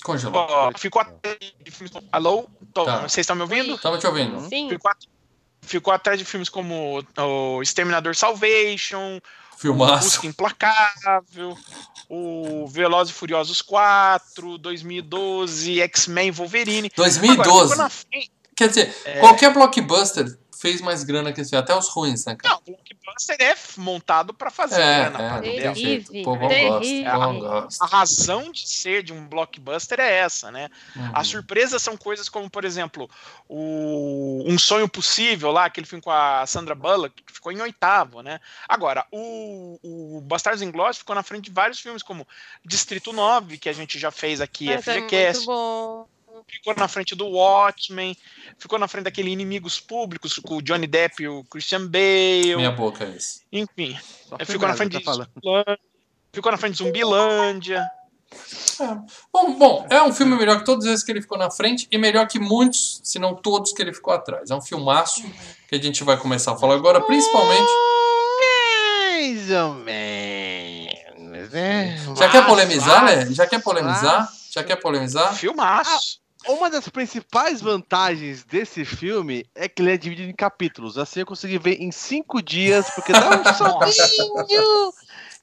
Congelou. 0.07 0.47
ó, 0.49 0.71
ficou 0.77 1.01
atrás 1.01 1.37
de 1.63 1.69
filmes 1.71 1.91
como- 1.91 2.07
Alô? 2.11 2.47
Tô- 2.73 2.85
Tá. 2.85 2.99
Vocês 3.01 3.17
estão 3.23 3.35
me 3.35 3.41
ouvindo? 3.43 3.75
Estamos 3.75 3.99
te 3.99 4.07
ouvindo. 4.07 4.39
Sim. 4.49 4.69
Ficou, 4.69 4.89
at- 4.91 5.05
ficou 5.61 5.93
atrás 5.93 6.17
de 6.17 6.25
filmes 6.25 6.49
como 6.49 7.03
o 7.17 7.61
Exterminador 7.61 8.15
Salvation, 8.15 9.17
o 9.55 9.59
Filmaço. 9.59 10.03
Busca 10.05 10.27
Implacável, 10.27 11.57
o 12.09 12.67
Velozes 12.67 13.13
e 13.13 13.17
Furiosos 13.17 13.61
4, 13.61 14.57
2012, 14.57 15.81
X-Men 15.81 16.31
Wolverine. 16.31 16.89
Agora, 16.93 17.09
2012. 17.09 17.61
ficou 17.71 17.77
na 17.83 17.89
frente- 17.89 18.31
Quer 18.55 18.69
dizer, 18.69 18.95
É. 19.05 19.19
qualquer 19.19 19.53
blockbuster 19.53 20.25
fez 20.59 20.81
mais 20.81 21.03
grana 21.03 21.31
que 21.31 21.41
esse 21.41 21.51
filme, 21.51 21.63
até 21.63 21.75
os 21.75 21.87
ruins, 21.89 22.25
né, 22.25 22.35
cara? 22.35 22.55
Não, 22.55 22.73
o 22.73 22.77
blockbuster 22.77 23.37
é 23.39 23.55
montado 23.77 24.33
para 24.33 24.49
fazer 24.49 24.81
É, 24.81 25.09
grana, 25.09 25.23
é, 25.23 25.49
entendeu? 25.49 25.75
jeito. 25.75 26.11
O 26.11 26.23
povão 26.23 26.49
gosta, 26.49 27.11
povão 27.11 27.39
gosta. 27.39 27.83
A 27.83 27.87
razão 27.87 28.51
de 28.51 28.67
ser 28.67 29.03
de 29.03 29.13
um 29.13 29.27
blockbuster 29.27 29.99
é 29.99 30.17
essa, 30.17 30.51
né? 30.51 30.69
Uhum. 30.95 31.11
As 31.13 31.27
surpresas 31.27 31.81
são 31.81 31.95
coisas 31.95 32.29
como, 32.29 32.49
por 32.49 32.65
exemplo, 32.65 33.09
o 33.47 34.43
Um 34.45 34.57
Sonho 34.57 34.89
Possível, 34.89 35.51
lá, 35.51 35.65
aquele 35.65 35.87
filme 35.87 36.01
com 36.01 36.11
a 36.11 36.45
Sandra 36.45 36.75
Bullock, 36.75 37.23
que 37.23 37.33
ficou 37.33 37.51
em 37.51 37.61
oitavo, 37.61 38.21
né? 38.21 38.39
Agora, 38.67 39.05
o, 39.11 39.79
o 39.83 40.21
Bastardos 40.21 40.61
Inglórios 40.61 40.97
ficou 40.97 41.15
na 41.15 41.23
frente 41.23 41.45
de 41.45 41.51
vários 41.51 41.79
filmes, 41.79 42.03
como 42.03 42.27
Distrito 42.65 43.13
9, 43.13 43.57
que 43.57 43.69
a 43.69 43.73
gente 43.73 43.97
já 43.99 44.11
fez 44.11 44.41
aqui, 44.41 44.65
Mas 44.65 44.87
é 44.87 44.93
FGCast, 44.93 45.45
muito 45.45 45.45
bom. 45.45 46.16
Ficou 46.47 46.75
na 46.75 46.87
frente 46.87 47.15
do 47.15 47.27
Watchmen, 47.27 48.15
ficou 48.57 48.77
na 48.77 48.87
frente 48.87 49.05
daquele 49.05 49.31
Inimigos 49.31 49.79
Públicos, 49.79 50.37
com 50.39 50.57
o 50.57 50.61
Johnny 50.61 50.87
Depp 50.87 51.23
e 51.23 51.27
o 51.27 51.43
Christian 51.45 51.87
Bale, 51.87 52.55
Minha 52.55 52.71
boca 52.71 53.03
é 53.03 53.15
esse. 53.15 53.41
enfim, 53.51 53.97
ficou 54.45 54.67
na 54.67 54.75
tá 54.75 54.85
de 54.85 54.99
ficou 56.33 56.51
na 56.51 56.57
frente 56.57 56.73
de 56.73 56.83
Zumbilândia, 56.83 57.89
Bom, 59.31 59.57
bom, 59.57 59.87
é 59.89 60.01
um 60.03 60.13
filme 60.13 60.35
melhor 60.35 60.59
que 60.59 60.65
todos 60.65 60.85
esses 60.85 61.03
que 61.03 61.11
ele 61.11 61.21
ficou 61.21 61.37
na 61.37 61.49
frente 61.49 61.87
e 61.89 61.97
melhor 61.97 62.27
que 62.27 62.39
muitos, 62.39 62.99
se 63.03 63.17
não 63.17 63.33
todos, 63.33 63.71
que 63.71 63.81
ele 63.81 63.93
ficou 63.93 64.13
atrás. 64.13 64.51
É 64.51 64.55
um 64.55 64.61
filmaço 64.61 65.23
que 65.67 65.75
a 65.75 65.81
gente 65.81 66.03
vai 66.03 66.17
começar 66.17 66.53
a 66.53 66.57
falar 66.57 66.75
agora, 66.75 67.01
principalmente. 67.01 67.71
Mais 69.13 69.51
ou 69.51 69.73
menos, 69.75 71.51
né? 71.51 71.97
Já 72.15 72.29
quer 72.29 72.45
polemizar, 72.45 73.05
né? 73.05 73.25
Já 73.31 73.47
quer 73.47 73.61
polemizar? 73.61 74.29
Já 74.51 74.63
quer 74.63 74.75
polemizar? 74.75 75.33
filmaço. 75.33 76.19
Uma 76.47 76.69
das 76.69 76.87
principais 76.87 77.61
vantagens 77.61 78.43
desse 78.43 78.85
filme 78.85 79.45
é 79.53 79.67
que 79.67 79.81
ele 79.81 79.91
é 79.91 79.97
dividido 79.97 80.29
em 80.29 80.35
capítulos. 80.35 80.97
Assim 80.97 81.19
eu 81.19 81.25
consegui 81.25 81.57
ver 81.57 81.81
em 81.81 81.91
cinco 81.91 82.41
dias, 82.41 82.89
porque 82.91 83.11
dá 83.11 83.29
um 83.29 83.43
sozinho. 83.53 84.93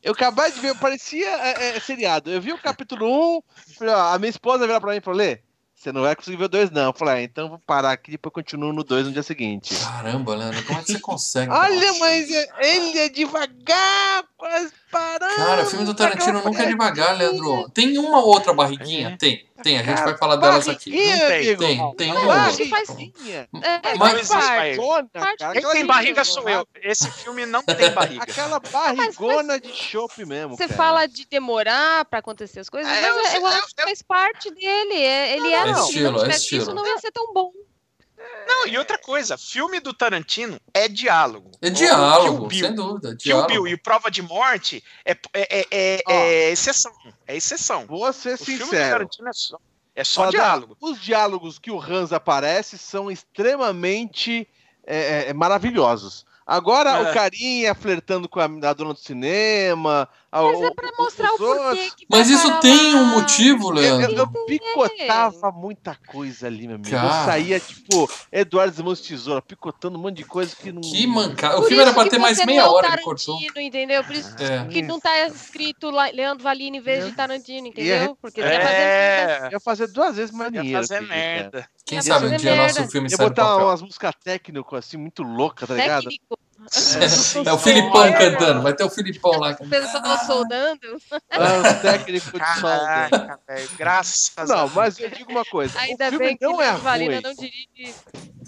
Eu 0.03 0.13
acabei 0.13 0.51
de 0.51 0.61
ver, 0.61 0.75
parecia 0.77 1.27
é, 1.27 1.77
é, 1.77 1.81
seriado. 1.81 2.31
Eu 2.31 2.41
vi 2.41 2.53
o 2.53 2.59
capítulo 2.59 3.39
1, 3.39 3.43
falei, 3.79 3.95
ó, 3.95 4.15
a 4.15 4.19
minha 4.19 4.31
esposa 4.31 4.67
virou 4.67 4.81
pra 4.81 4.93
mim 4.93 4.99
e 4.99 5.01
falou: 5.01 5.19
Lê, 5.19 5.41
você 5.85 5.93
não 5.93 6.01
vai 6.01 6.17
conseguir 6.17 6.39
ver 6.39 6.45
o 6.45 6.49
2, 6.49 6.71
não. 6.71 6.85
Eu 6.87 6.93
falei, 6.95 7.15
ah, 7.15 7.23
então 7.23 7.49
vou 7.49 7.59
parar 7.59 7.93
aqui 7.93 8.11
e 8.11 8.13
depois 8.13 8.33
continuo 8.33 8.73
no 8.73 8.83
2 8.83 9.07
no 9.07 9.13
dia 9.13 9.23
seguinte. 9.23 9.75
Caramba, 9.77 10.35
Leandro, 10.35 10.65
como 10.65 10.79
é 10.79 10.83
que 10.83 10.93
você 10.93 10.99
consegue? 10.99 11.53
Olha, 11.53 11.93
mas 11.99 12.31
ele 12.31 12.99
é 12.99 13.09
devagar, 13.11 14.25
quase 14.35 14.73
parando. 14.95 15.37
Cara, 15.37 15.63
o 15.63 15.67
filme 15.67 15.85
do 15.85 15.95
Tarantino 15.95 16.43
nunca 16.43 16.63
é 16.63 16.67
devagar, 16.67 17.17
Leandro. 17.17 17.69
Tem 17.71 17.99
uma 17.99 18.25
outra 18.25 18.55
barriguinha? 18.55 19.17
Tem, 19.19 19.45
tem. 19.63 19.79
A 19.79 19.83
gente 19.83 20.03
vai 20.03 20.17
falar 20.17 20.37
delas 20.37 20.69
aqui. 20.69 20.91
Tem. 20.91 21.57
Tem, 21.57 21.95
tem 21.97 22.13
Mas 22.15 22.23
uma 22.23 22.35
Barriguinha. 22.71 23.49
É, 23.63 23.95
Mas- 23.97 24.29
parte. 24.29 24.45
Barrigona, 24.55 25.09
Parte- 25.13 25.39
cara, 25.39 25.61
Quem 25.61 25.71
tem 25.73 25.87
barriga 25.87 26.25
sou 26.25 26.49
eu. 26.49 26.67
Esse 26.83 27.11
filme 27.11 27.45
não 27.47 27.63
tem 27.63 27.91
barriga. 27.91 28.23
Aquela 28.23 28.61
barrigona 28.61 29.59
de 29.61 29.73
chope 29.73 30.25
mesmo. 30.25 30.57
Você 30.57 30.67
cara. 30.69 30.77
fala 30.77 31.07
de 31.07 31.27
demorar 31.27 32.05
pra 32.07 32.21
acontecer 32.21 32.61
as 32.61 32.69
coisas, 32.69 32.91
É, 32.91 32.95
mas 33.01 33.05
eu 33.11 33.17
eu, 33.19 33.25
sei, 33.27 33.37
eu 33.39 33.43
eu- 33.43 33.47
acho 33.49 33.75
que 33.75 33.83
faz 33.83 34.03
parte 34.03 34.51
dele. 34.51 34.95
é- 34.95 35.37
ele 35.37 35.53
era 35.53 35.71
É 35.71 35.75
se 35.75 35.81
estilo, 35.85 36.11
não 36.13 36.19
é 36.19 36.23
tivesse 36.23 36.41
estilo. 36.43 36.63
isso, 36.63 36.75
não 36.75 36.87
ia 36.87 36.99
ser 36.99 37.11
tão 37.11 37.33
bom. 37.33 37.51
Não, 38.47 38.67
e 38.67 38.79
outra 38.79 38.99
coisa, 38.99 39.37
filme 39.39 39.81
do 39.81 39.93
Tarantino 39.93 40.59
é 40.73 40.89
diálogo. 40.89 41.51
É 41.61 41.71
diálogo, 41.71 42.49
Kill 42.49 42.49
Bill, 42.49 42.67
sem 42.67 42.75
dúvida. 42.75 43.09
Kill 43.11 43.17
Diálogo. 43.19 43.49
Bill 43.49 43.69
e 43.69 43.77
Prova 43.77 44.11
de 44.11 44.23
Morte 44.23 44.83
é, 45.05 45.13
é, 45.13 45.17
é, 45.35 45.67
é- 45.71 46.03
é 46.07 46.51
exceção. 46.51 46.93
É 47.27 47.37
exceção. 47.37 47.87
Vou 47.87 48.13
ser 48.13 48.35
O 48.35 48.39
filme 48.39 48.59
do 48.61 48.65
sincero. 48.67 48.91
Tarantino 48.91 49.29
é 49.29 49.33
só, 49.33 49.59
é 49.97 50.05
só 50.05 50.21
Fala, 50.23 50.31
diálogo. 50.33 50.77
Os 50.81 51.01
diálogos 51.01 51.59
que 51.59 51.71
o 51.71 51.81
Hans 51.81 52.13
aparece 52.13 52.79
são 52.79 53.11
extremamente 53.11 54.49
é, 54.87 55.29
é, 55.29 55.33
maravilhosos. 55.33 56.27
Agora, 56.47 56.91
É. 56.91 57.11
o 57.11 57.15
carinha 57.15 57.75
flertando 57.75 58.29
com 58.29 58.39
a, 58.39 58.45
a 58.45 58.73
dona 58.75 58.93
do 58.93 58.99
cinema. 59.01 60.07
Mas 60.43 60.59
o- 60.59 60.65
é 60.67 60.71
pra 60.75 60.91
mostrar 60.99 61.33
o 61.35 61.39
porquê 61.39 61.91
Mas 62.11 62.29
isso 62.29 62.49
parar 62.49 62.61
tem 62.61 62.93
lá. 62.95 63.01
um 63.01 63.05
motivo, 63.07 63.63
Eu, 63.71 63.83
eu- 63.85 63.99
Leandro. 63.99 64.17
eu 64.19 64.47
picotava 64.47 65.53
muita 65.53 65.97
coisa 66.07 66.47
ali, 66.47 66.67
meu 66.67 66.77
amigo. 66.77 66.91
Cara. 66.91 67.07
Eu 67.21 67.25
saía, 67.25 67.61
tipo, 67.61 68.11
Eduardo 68.33 68.85
Mãos 68.85 69.01
de 69.01 69.09
Tesoura, 69.09 69.41
picotando 69.43 69.99
um 69.99 70.03
monte 70.03 70.17
de 70.17 70.25
coisa 70.25 70.55
que 70.57 70.73
não. 70.73 70.81
Que 70.81 71.07
mancada. 71.07 71.57
O 71.57 71.61
Por 71.61 71.69
filme 71.69 71.83
era 71.83 71.93
pra 71.93 72.09
ter 72.09 72.19
mais 72.19 72.45
meia 72.45 72.61
é 72.63 72.65
hora, 72.65 72.89
ele 72.89 73.03
cortou. 73.03 73.37
Tarantino, 73.39 73.61
entendeu? 73.61 74.03
Por 74.05 74.15
isso 74.15 74.35
É. 74.43 74.67
que 74.67 74.83
não 74.83 74.99
tá 75.01 75.27
escrito 75.27 75.91
lá, 75.91 76.07
Leandro 76.11 76.43
Valini 76.43 76.79
em 76.79 76.81
vez 76.81 77.05
de 77.07 77.13
Tarantino, 77.13 77.67
Ia- 77.67 77.71
entendeu? 77.71 78.17
Porque 78.21 78.41
você 78.43 78.49
ia 78.49 78.61
fazer. 78.61 78.75
É, 78.75 79.49
Ia 79.53 79.61
fazer 79.61 79.87
duas 79.89 80.17
vezes 80.17 80.31
mais 80.35 80.53
ia 80.53 80.61
dinheiro. 80.63 80.81
fazer 80.87 81.01
isso, 81.01 81.09
né? 81.09 81.17
merda. 81.17 81.69
Quem 81.87 81.97
Ia 81.97 82.03
sabe 82.03 82.19
um 82.27 82.29
fazer 82.31 82.37
dia 82.41 82.51
merda. 82.57 82.79
nosso 82.81 82.91
filme 82.93 83.09
Ia 83.11 83.17
sai 83.17 83.29
botar 83.29 83.57
umas 83.57 83.83
músicas 83.83 84.13
técnicas 84.23 84.79
assim, 84.87 84.97
muito 84.97 85.23
loucas, 85.23 85.69
tá 85.69 85.75
ligado? 85.75 86.05
Técnico. 86.05 86.39
É 87.45 87.53
o 87.53 87.59
Filipão 87.59 88.13
cantando, 88.13 88.63
vai 88.63 88.75
ter 88.75 88.85
o 88.85 88.91
Filipão 88.91 89.33
lá. 89.39 89.57
O 89.59 89.69
pessoal 89.69 90.19
soldando. 90.27 91.01
Ah, 91.31 91.75
os 91.75 91.83
técnicos 91.83 92.33
de 92.33 92.61
solda. 92.61 93.41
Graças 93.77 94.33
a 94.37 94.45
Não, 94.47 94.69
mas 94.71 94.99
eu 94.99 95.11
digo 95.11 95.31
uma 95.31 95.45
coisa. 95.45 95.79
Ainda 95.79 96.07
o 96.07 96.11
filme 96.11 96.27
bem 96.27 96.37
que 96.37 96.45
não 96.45 96.61
é 96.61 96.73
Valina 96.75 97.15
ruim. 97.15 97.23
não 97.23 97.35
dirige 97.35 97.95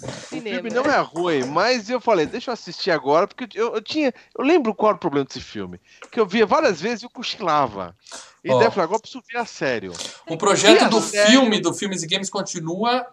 O 0.01 0.07
cinema. 0.29 0.55
filme 0.55 0.69
não 0.69 0.83
é 0.85 0.99
ruim, 0.99 1.43
mas 1.45 1.89
eu 1.89 1.99
falei, 2.01 2.25
deixa 2.25 2.49
eu 2.49 2.53
assistir 2.53 2.91
agora, 2.91 3.27
porque 3.27 3.47
eu, 3.59 3.75
eu 3.75 3.81
tinha. 3.81 4.13
Eu 4.37 4.43
lembro 4.43 4.73
qual 4.73 4.91
era 4.91 4.97
o 4.97 4.99
problema 4.99 5.25
desse 5.25 5.41
filme. 5.41 5.79
Que 6.11 6.19
eu 6.19 6.25
via 6.25 6.45
várias 6.45 6.81
vezes 6.81 7.03
e 7.03 7.05
eu 7.05 7.09
cochilava. 7.09 7.95
E 8.43 8.51
Ó. 8.51 8.57
daí 8.57 8.67
eu 8.67 8.71
falei, 8.71 8.85
agora 8.85 8.97
eu 8.97 9.01
preciso 9.01 9.23
ver 9.31 9.37
a 9.39 9.45
sério. 9.45 9.93
O 10.27 10.37
projeto 10.37 10.89
do 10.89 11.01
série? 11.01 11.31
filme 11.31 11.59
do 11.59 11.73
Filmes 11.73 12.03
e 12.03 12.07
Games 12.07 12.29
continua 12.29 13.05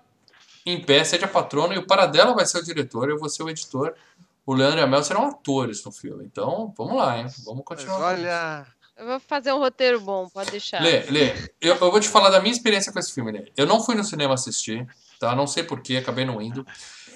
em 0.67 0.81
pé, 0.83 1.05
seja 1.05 1.29
patrono, 1.29 1.75
e 1.75 1.79
o 1.79 1.87
Paradela 1.87 2.33
vai 2.35 2.47
ser 2.47 2.59
o 2.59 2.65
diretor, 2.65 3.11
eu 3.11 3.19
vou 3.19 3.29
ser 3.29 3.43
o 3.43 3.51
editor. 3.51 3.95
O 4.47 4.55
Leandro 4.55 4.79
e 4.79 4.83
a 4.83 4.87
Mel 4.87 5.03
serão 5.03 5.27
atores 5.27 5.85
no 5.85 5.91
filme. 5.93 6.25
Então, 6.25 6.73
vamos 6.77 6.97
lá, 6.97 7.19
hein? 7.19 7.27
Vamos 7.45 7.65
Mas 7.69 7.81
continuar. 7.81 7.99
olha. 8.01 8.67
Eu 8.97 9.07
vou 9.07 9.21
fazer 9.21 9.53
um 9.53 9.59
roteiro 9.59 10.01
bom, 10.01 10.29
pode 10.29 10.53
deixar. 10.53 10.81
Lê, 10.81 11.01
Lê, 11.11 11.33
eu, 11.61 11.75
eu 11.75 11.91
vou 11.91 11.99
te 11.99 12.09
falar 12.09 12.31
da 12.31 12.41
minha 12.41 12.53
experiência 12.53 12.93
com 12.93 12.99
esse 12.99 13.13
filme, 13.13 13.33
Lê. 13.33 13.53
Eu 13.57 13.67
não 13.67 13.83
fui 13.83 13.95
no 13.97 14.05
cinema 14.05 14.35
assistir, 14.35 14.87
tá? 15.19 15.35
Não 15.35 15.47
sei 15.47 15.65
porquê, 15.65 15.97
acabei 15.97 16.25
não 16.25 16.41
indo. 16.41 16.65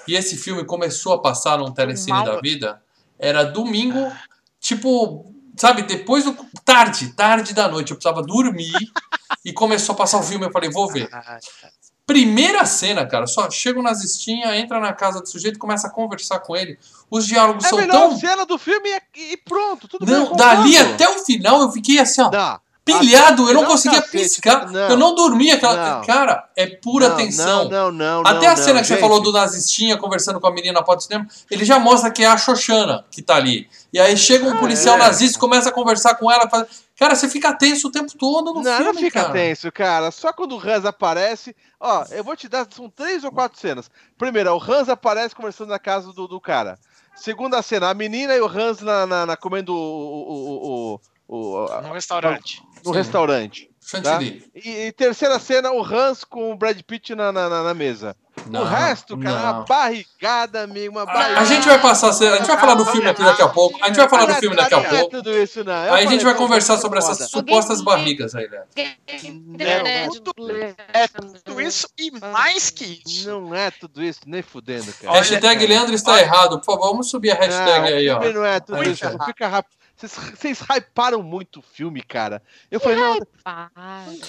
E 0.07 0.17
esse 0.17 0.37
filme 0.37 0.64
começou 0.64 1.12
a 1.12 1.23
passar 1.23 1.59
num 1.59 1.71
telecine 1.71 2.12
Mal. 2.12 2.25
da 2.25 2.41
vida. 2.41 2.83
Era 3.19 3.45
domingo, 3.45 4.11
tipo, 4.59 5.33
sabe, 5.57 5.83
depois 5.83 6.25
do. 6.25 6.37
Tarde, 6.64 7.12
tarde 7.12 7.55
da 7.55 7.69
noite. 7.69 7.91
Eu 7.93 7.97
precisava 7.97 8.23
dormir. 8.23 8.73
e 9.45 9.53
começou 9.53 9.95
a 9.95 9.99
passar 9.99 10.19
o 10.19 10.23
filme. 10.23 10.47
Eu 10.47 10.51
falei, 10.51 10.71
vou 10.71 10.88
ver. 10.91 11.09
Primeira 12.09 12.64
cena, 12.64 13.05
cara, 13.07 13.27
só 13.27 13.51
chega 13.51 13.79
o 13.79 13.83
nazistinha, 13.83 14.57
entra 14.57 14.81
na 14.81 14.94
casa 14.94 15.21
do 15.21 15.29
sujeito, 15.29 15.59
começa 15.59 15.88
a 15.88 15.90
conversar 15.90 16.38
com 16.38 16.57
ele. 16.57 16.79
Os 17.11 17.27
diálogos 17.27 17.64
É 17.64 17.66
a 17.66 17.71
são 17.71 17.79
melhor 17.79 17.92
tão. 18.09 18.16
cena 18.18 18.47
do 18.47 18.57
filme 18.57 18.88
e, 19.14 19.37
pronto, 19.37 19.87
tudo 19.87 20.07
bem. 20.07 20.14
Não, 20.14 20.29
eu 20.29 20.35
dali 20.35 20.73
concordo. 20.73 20.94
até 20.94 21.09
o 21.11 21.18
final 21.23 21.61
eu 21.61 21.71
fiquei 21.71 21.99
assim, 21.99 22.23
ó. 22.23 22.31
Não. 22.31 22.61
Pilhado, 22.83 23.47
eu 23.47 23.53
não 23.53 23.61
Não, 23.61 23.68
conseguia 23.68 24.01
cacete, 24.01 24.23
piscar, 24.23 24.71
não. 24.71 24.81
eu 24.88 24.97
não 24.97 25.14
dormia. 25.14 25.57
Aquela... 25.57 25.97
Não. 25.99 26.07
Cara, 26.07 26.49
é 26.57 26.66
pura 26.66 27.11
tensão. 27.11 27.68
Não, 27.68 27.92
não, 27.92 28.23
não. 28.23 28.27
Até 28.27 28.47
a 28.47 28.57
cena 28.57 28.81
que 28.81 28.87
você 28.87 28.94
gente. 28.94 29.03
falou 29.03 29.21
do 29.21 29.31
nazistinha 29.31 29.99
conversando 29.99 30.40
com 30.40 30.47
a 30.47 30.51
menina 30.51 30.73
na 30.73 30.83
porta 30.83 31.01
do 31.01 31.03
cinema, 31.03 31.27
ele 31.51 31.66
já 31.66 31.79
mostra 31.79 32.11
que 32.11 32.25
é 32.25 32.27
a 32.27 32.38
Xoxana 32.38 33.05
que 33.11 33.21
tá 33.21 33.37
ali. 33.37 33.68
E 33.92 34.01
aí 34.01 34.16
chega 34.16 34.47
um 34.49 34.53
Ah, 34.55 34.57
policial 34.57 34.94
é. 34.94 35.01
nazista 35.01 35.37
e 35.37 35.40
começa 35.40 35.68
a 35.68 35.73
conversar 35.73 36.14
com 36.14 36.33
ela. 36.33 36.49
Faz... 36.49 36.66
Cara, 36.98 37.14
você 37.14 37.28
fica 37.28 37.52
tenso 37.52 37.87
o 37.88 37.92
tempo 37.92 38.12
todo 38.18 38.52
no 38.52 38.61
Não, 38.61 38.76
filme, 38.76 38.92
não 38.92 38.94
fica 39.00 39.20
cara. 39.22 39.32
tenso, 39.32 39.70
cara. 39.70 40.11
Só 40.11 40.32
quando 40.32 40.56
o 40.56 40.58
Hans 40.61 40.84
aparece. 40.84 41.54
Ó, 41.78 42.04
eu 42.11 42.24
vou 42.24 42.34
te 42.37 42.48
dar. 42.48 42.66
São 42.70 42.90
três 42.90 43.22
ou 43.22 43.30
quatro 43.30 43.58
cenas. 43.58 43.88
Primeira, 44.18 44.52
o 44.52 44.61
Hans 44.61 44.88
aparece 44.88 45.34
conversando 45.34 45.68
na 45.68 45.78
casa 45.78 46.12
do, 46.12 46.26
do 46.26 46.40
cara. 46.40 46.76
Segunda 47.14 47.62
cena, 47.62 47.88
a 47.90 47.94
menina 47.94 48.34
e 48.34 48.40
o 48.40 48.46
Hans 48.46 48.80
na, 48.80 49.06
na, 49.06 49.26
na- 49.26 49.37
comendo 49.37 49.72
o, 49.72 49.76
o, 49.78 50.94
o, 50.96 51.00
o- 51.28 51.66
o- 51.66 51.82
No 51.82 51.92
restaurante. 51.92 52.62
no 52.84 52.92
Sim. 52.92 52.98
restaurante. 52.98 53.67
Chantilly. 53.88 54.44
E, 54.55 54.87
e 54.87 54.92
terceira 54.92 55.38
cena, 55.38 55.72
o 55.72 55.83
Hans 55.83 56.22
com 56.24 56.53
o 56.53 56.57
Brad 56.57 56.79
Pitt 56.83 57.14
na, 57.14 57.33
na, 57.33 57.48
na- 57.48 57.74
mesa. 57.74 58.14
Não, 58.51 58.62
o 58.62 58.64
resto, 58.64 59.18
cara, 59.18 59.35
não. 59.37 59.53
uma 59.53 59.64
barrigada, 59.64 60.62
amigo, 60.62 60.92
uma 60.94 61.03
A, 61.03 61.07
barrigada. 61.07 61.40
a 61.40 61.44
gente 61.44 61.66
vai 61.66 61.81
passar, 61.81 62.11
a 62.11 62.37
gente 62.37 62.46
vai 62.46 62.59
falar 62.59 62.74
do 62.74 62.87
filme 62.87 63.09
aqui 63.09 63.22
daqui 63.22 63.42
a 63.42 63.48
pouco. 63.48 63.83
A 63.83 63.87
gente 63.88 63.96
vai 63.96 64.09
falar 64.09 64.27
do 64.27 64.33
é- 64.33 64.35
filme 64.40 64.55
daqui 64.57 64.74
a 64.74 64.77
não 64.79 64.85
é 64.87 64.88
pouco. 64.90 65.11
tudo 65.16 65.37
isso, 65.37 65.64
não. 65.64 65.85
Eu 65.87 65.94
Aí 65.94 66.07
a 66.07 66.11
gente 66.11 66.24
vai 66.24 66.35
conversar 66.35 66.74
é 66.74 66.79
sobre 66.79 66.98
essas 66.98 67.31
supostas 67.31 67.81
barrigas 67.83 68.35
aí, 68.35 68.48
né? 68.48 68.62
Internet, 69.24 70.20
tudo- 70.20 70.51
é 70.53 71.09
Tudo 71.44 71.61
isso 71.61 71.88
e 71.98 72.11
mais 72.20 72.70
que 72.70 73.03
isso. 73.07 73.29
Não 73.29 73.55
é 73.55 73.70
tudo 73.70 74.03
isso, 74.03 74.20
nem 74.27 74.42
fudendo, 74.42 74.92
cara. 75.01 75.14
Hashtag. 75.18 75.66
Leandro 75.66 75.94
está 75.94 76.20
errado. 76.20 76.59
Por 76.59 76.64
favor, 76.66 76.90
vamos 76.90 77.11
subir 77.11 77.31
a 77.33 77.35
hashtag 77.35 77.90
Não, 77.90 77.96
aí, 77.98 78.09
ó. 78.11 78.33
não 78.33 78.44
é 78.44 78.61
tudo 78.61 78.81
Aí, 78.81 78.92
isso. 78.92 79.05
Fica 79.27 79.48
rápido. 79.48 79.77
Vocês, 79.98 80.12
vocês 80.38 80.61
hyparam 80.61 81.22
muito 81.24 81.58
o 81.58 81.62
filme, 81.62 82.00
cara. 82.02 82.40
Eu 82.70 82.78
falei, 82.78 82.96
não, 82.98 83.18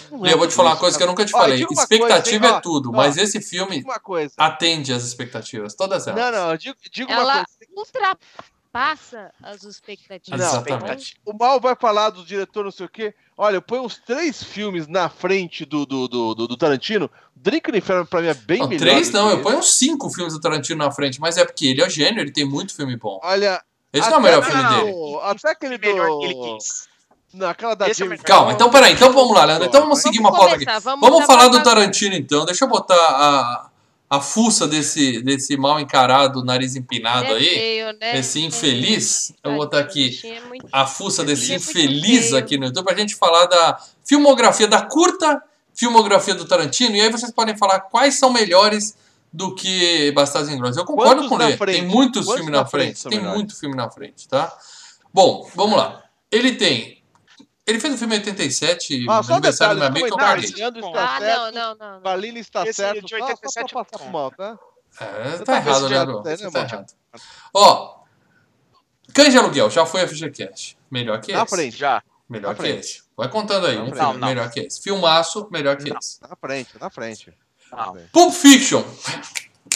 não 0.10 0.22
Lê, 0.22 0.34
eu 0.34 0.38
vou 0.40 0.48
te 0.48 0.54
falar 0.56 0.72
uma 0.72 0.78
coisa 0.78 0.98
que 0.98 1.04
eu 1.04 1.08
nunca 1.08 1.24
te 1.24 1.36
Ó, 1.36 1.38
falei. 1.40 1.58
diga 1.58 1.72
uma 1.72 1.84
Expectativa 1.84 2.40
coisa, 2.40 2.56
é 2.56 2.58
ó, 2.58 2.62
tudo, 2.62 2.90
ó, 2.90 2.92
mas 2.92 3.18
esse 3.18 3.40
filme 3.40 3.84
uma 3.84 4.02
atende 4.38 4.92
às 4.92 5.04
expectativas, 5.04 5.76
todas 5.76 6.08
elas. 6.08 6.20
Não, 6.20 6.32
não, 6.32 6.52
eu 6.52 6.58
digo, 6.58 6.76
digo 6.92 7.12
uma 7.12 7.22
Ela 7.22 7.46
coisa. 7.46 7.72
ultrapassa 7.78 9.32
as 9.44 9.64
expectativas. 9.64 10.40
Não, 10.40 10.48
Exatamente. 10.48 11.18
O 11.24 11.34
Mal 11.34 11.60
vai 11.60 11.76
falar 11.76 12.10
do 12.10 12.26
diretor, 12.26 12.64
não 12.64 12.72
sei 12.72 12.88
o 12.88 12.90
quê. 12.90 13.14
Olha, 13.38 13.58
eu 13.58 13.62
ponho 13.62 13.84
uns 13.84 13.98
três 13.98 14.44
filmes 14.44 14.88
na 14.88 15.08
frente 15.08 15.66
do, 15.66 15.86
do, 15.86 16.08
do, 16.08 16.34
do, 16.36 16.48
do 16.48 16.58
Tarantino. 16.58 17.10
Drink 17.36 17.72
no 17.72 17.78
Inferno 17.78 18.06
pra 18.06 18.22
mim 18.22 18.28
é 18.28 18.34
bem 18.34 18.60
Não, 18.60 18.68
melhor. 18.68 18.82
três 18.82 19.12
não, 19.12 19.30
eu 19.30 19.42
ponho 19.42 19.60
uns 19.60 19.78
cinco 19.78 20.10
filmes 20.10 20.34
do 20.34 20.42
Tarantino 20.42 20.84
na 20.84 20.92
frente, 20.92 21.22
mas 21.22 21.38
é 21.38 21.46
porque 21.46 21.68
ele 21.68 21.82
é 21.82 21.90
gênio, 21.90 22.20
ele 22.22 22.32
tem 22.32 22.44
muito 22.44 22.76
filme 22.76 22.98
bom. 22.98 23.20
Olha. 23.24 23.64
Esse 23.92 24.10
não 24.10 24.18
é 24.18 24.20
o 24.20 24.22
melhor 24.24 24.44
filme 24.44 24.64
não, 24.64 24.80
dele. 24.86 24.92
do- 24.92 25.20
Até 25.22 25.50
aquele 25.52 25.78
Melhor 25.78 26.20
que 26.20 26.26
ele 26.26 26.34
do. 26.36 26.58
quis. 26.58 26.88
Não, 27.34 27.48
aquela 27.50 27.76
da 27.76 27.88
Esse 27.90 28.02
é 28.02 28.06
James. 28.06 28.22
Calma, 28.22 28.54
então 28.54 28.70
peraí, 28.72 28.94
então 28.94 29.12
vamos 29.14 29.36
lá, 29.36 29.46
Leandro. 29.46 29.68
Então 29.68 29.82
vamos 29.82 30.00
seguir 30.02 30.20
uma 30.20 30.32
pauta 30.32 30.56
aqui. 30.56 30.66
vamos 30.82 31.08
Vamos 31.10 31.26
falar 31.26 31.48
do. 31.48 31.62
Tarantino 31.64 32.16
então. 32.16 32.44
Deixa 32.46 32.66
eu 32.66 32.70
botar 32.70 32.96
a, 32.96 33.70
a 34.10 34.20
fuça 34.20 34.68
desse, 34.68 35.22
desse 35.22 35.56
mal 35.56 35.80
encarado, 35.80 36.44
nariz 36.44 36.76
empinado 36.76 37.26
É 37.28 37.34
aí. 37.34 37.46
feio, 37.46 37.94
né? 38.00 38.18
Esse 38.18 38.44
infeliz. 38.44 39.32
Eu 39.44 39.52
vou 39.52 39.60
botar 39.62 39.80
aqui 39.80 40.20
é 40.24 40.40
a 40.72 40.88
fuça 40.88 41.24
desse 41.24 41.52
é 41.54 41.56
infeliz 41.58 42.34
aqui 42.34 42.58
no 42.58 42.66
YouTube 42.66 42.86
pra 42.86 42.96
gente 42.96 43.16
falar 43.16 43.46
da 43.46 43.78
filmografia, 44.04 44.68
da 44.68 44.82
curta 44.82 45.42
filmografia 45.76 46.34
do 46.34 46.46
Tarantino. 46.46 46.96
E 46.96 47.02
aí 47.02 47.12
vocês 47.12 47.32
podem 47.32 47.56
falar 47.56 47.80
quais 47.82 48.18
são 48.18 48.32
melhores 48.34 48.96
do 49.32 49.54
que 49.56 50.12
Bastardos 50.14 50.50
Inglórios. 50.52 50.78
Eu 50.78 50.86
concordo 50.86 51.16
Quantos 51.16 51.30
com 51.30 51.38
na 51.38 51.50
ele. 51.50 51.58
frente? 51.58 51.80
Tem 51.80 51.88
muitos 51.88 52.26
Quantos 52.26 52.36
filmes 52.42 52.52
na 52.52 52.60
na 52.64 52.66
frente 52.66 52.86
frente. 53.02 53.04
Tem 53.10 53.18
melhores? 53.20 53.38
muito 53.38 53.56
filme 53.60 53.76
na 53.76 53.90
frente, 53.90 54.28
tá? 54.28 54.58
Bom, 55.14 55.50
vamos 55.56 55.78
lá. 55.78 56.04
Ele 56.32 56.56
tem. 56.56 57.04
Ele 57.66 57.80
fez 57.80 57.94
o 57.94 57.98
filme 58.00 58.16
em 58.16 58.20
87, 58.20 59.06
Ah, 59.08 59.22
só 59.22 59.32
um 59.32 59.36
aniversário 59.36 59.76
do 59.80 59.92
meu 59.92 60.04
detalhe, 60.10 60.40
amigo, 60.46 60.54
que 60.56 60.62
eu 60.62 60.68
Ah, 60.68 60.80
está 60.90 61.16
Ah, 61.16 61.20
certo. 61.20 61.54
não, 61.54 61.76
não, 61.76 61.76
não. 61.76 62.02
Valina 62.02 62.40
está 62.40 62.64
Esse 62.64 62.74
certo. 62.74 63.02
de 63.06 63.10
Só, 63.10 63.18
só 63.20 63.24
87 63.26 63.74
pra 63.74 63.86
passar 63.86 64.04
pro 64.04 64.12
mal, 64.12 64.32
tá? 64.32 64.58
É, 65.00 65.38
tá 65.38 65.44
tava 65.46 65.58
errado, 65.70 65.88
já, 65.90 66.06
Você 66.06 66.44
né, 66.46 66.52
tá 66.52 66.60
mano? 66.62 66.66
errado. 66.74 66.94
Ó, 67.54 68.00
Cães 69.14 69.32
de 69.32 69.38
Aluguel, 69.38 69.70
já 69.70 69.86
foi 69.86 70.02
a 70.02 70.08
FGCast. 70.08 70.78
Melhor 70.90 71.20
que 71.22 71.32
Na 71.32 71.44
esse. 71.44 71.56
frente. 71.56 71.78
Já. 71.78 72.02
Melhor 72.28 72.50
Na 72.50 72.56
que 72.56 72.62
frente. 72.62 72.80
esse. 72.80 73.04
Vai 73.16 73.28
contando 73.30 73.68
aí. 73.68 73.76
Na 73.76 73.84
Um 73.84 73.86
frente. 73.88 73.98
filme 74.00 74.14
Não, 74.14 74.20
não. 74.20 74.28
melhor 74.28 74.50
que 74.52 74.60
esse. 74.62 74.82
Filmaço, 74.82 75.48
melhor 75.52 75.78
que 75.78 75.90
Não. 75.90 75.98
esse. 75.98 76.20
Na 76.22 76.36
frente, 76.36 76.70
na 76.80 76.90
frente. 76.90 77.34
Não. 77.72 77.98
Pulp 78.12 78.34
Fiction. 78.34 78.84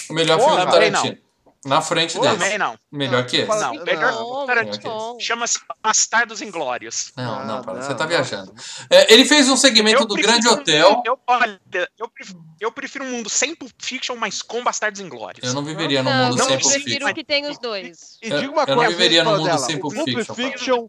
O 0.09 0.13
melhor 0.13 0.37
Pô, 0.37 0.45
filme 0.49 0.65
do 0.65 0.71
Tarantino. 0.71 1.17
Na 1.65 1.81
frente. 1.81 2.19
Também 2.19 2.57
não. 2.57 2.77
Melhor 2.91 3.25
que 3.25 3.37
esse. 3.37 3.47
Fala- 3.47 3.67
Não, 3.73 3.85
melhor 3.85 4.11
Não, 4.11 4.45
Tarantino. 4.45 5.17
Chama-se 5.17 5.59
Bastardos 5.81 6.41
Inglórios. 6.41 7.13
Não, 7.15 7.39
Ah, 7.39 7.45
não, 7.45 7.61
para. 7.61 7.75
Você 7.81 7.89
não, 7.91 7.95
tá 7.95 8.03
não. 8.03 8.09
viajando. 8.09 8.53
É, 8.89 9.13
ele 9.13 9.23
fez 9.23 9.47
um 9.47 9.55
segmento 9.55 10.03
do 10.03 10.13
prefiro 10.13 10.33
Grande 10.33 10.49
um- 10.49 10.51
Hotel. 10.51 11.01
Eu, 11.05 11.17
olha, 11.25 11.61
eu 11.97 12.09
prefiro, 12.09 12.43
eu 12.59 12.69
prefiro 12.71 13.05
um 13.05 13.11
mundo 13.11 13.29
sem 13.29 13.55
Pulp 13.55 13.71
Fiction, 13.79 14.17
mas 14.17 14.41
com 14.41 14.61
Bastardos 14.61 14.99
Inglórios. 14.99 15.47
Eu 15.47 15.53
não 15.53 15.63
viveria 15.63 16.03
num 16.03 16.09
Não, 16.09 16.25
mundo 16.25 16.37
não 16.39 16.45
sem 16.47 16.55
eu 16.55 16.59
Pulp 16.59 16.73
prefiro 16.73 16.95
Fiction. 17.05 17.13
que 17.13 17.23
tem 17.23 17.49
os 17.49 17.57
dois. 17.57 18.17
E 18.21 18.27
Eu- 18.29 18.39
diga 18.41 18.51
uma 18.51 18.63
eu 18.63 18.67
não 18.67 18.75
coisa. 18.75 18.91
viveria 18.91 19.23
num 19.23 19.31
mundo 19.31 19.45
dela, 19.45 19.57
sem 19.59 19.75
o 19.77 19.79
Pulp 19.79 19.93
Pulp 19.95 20.07
Fiction, 20.09 20.35
Fiction, 20.35 20.87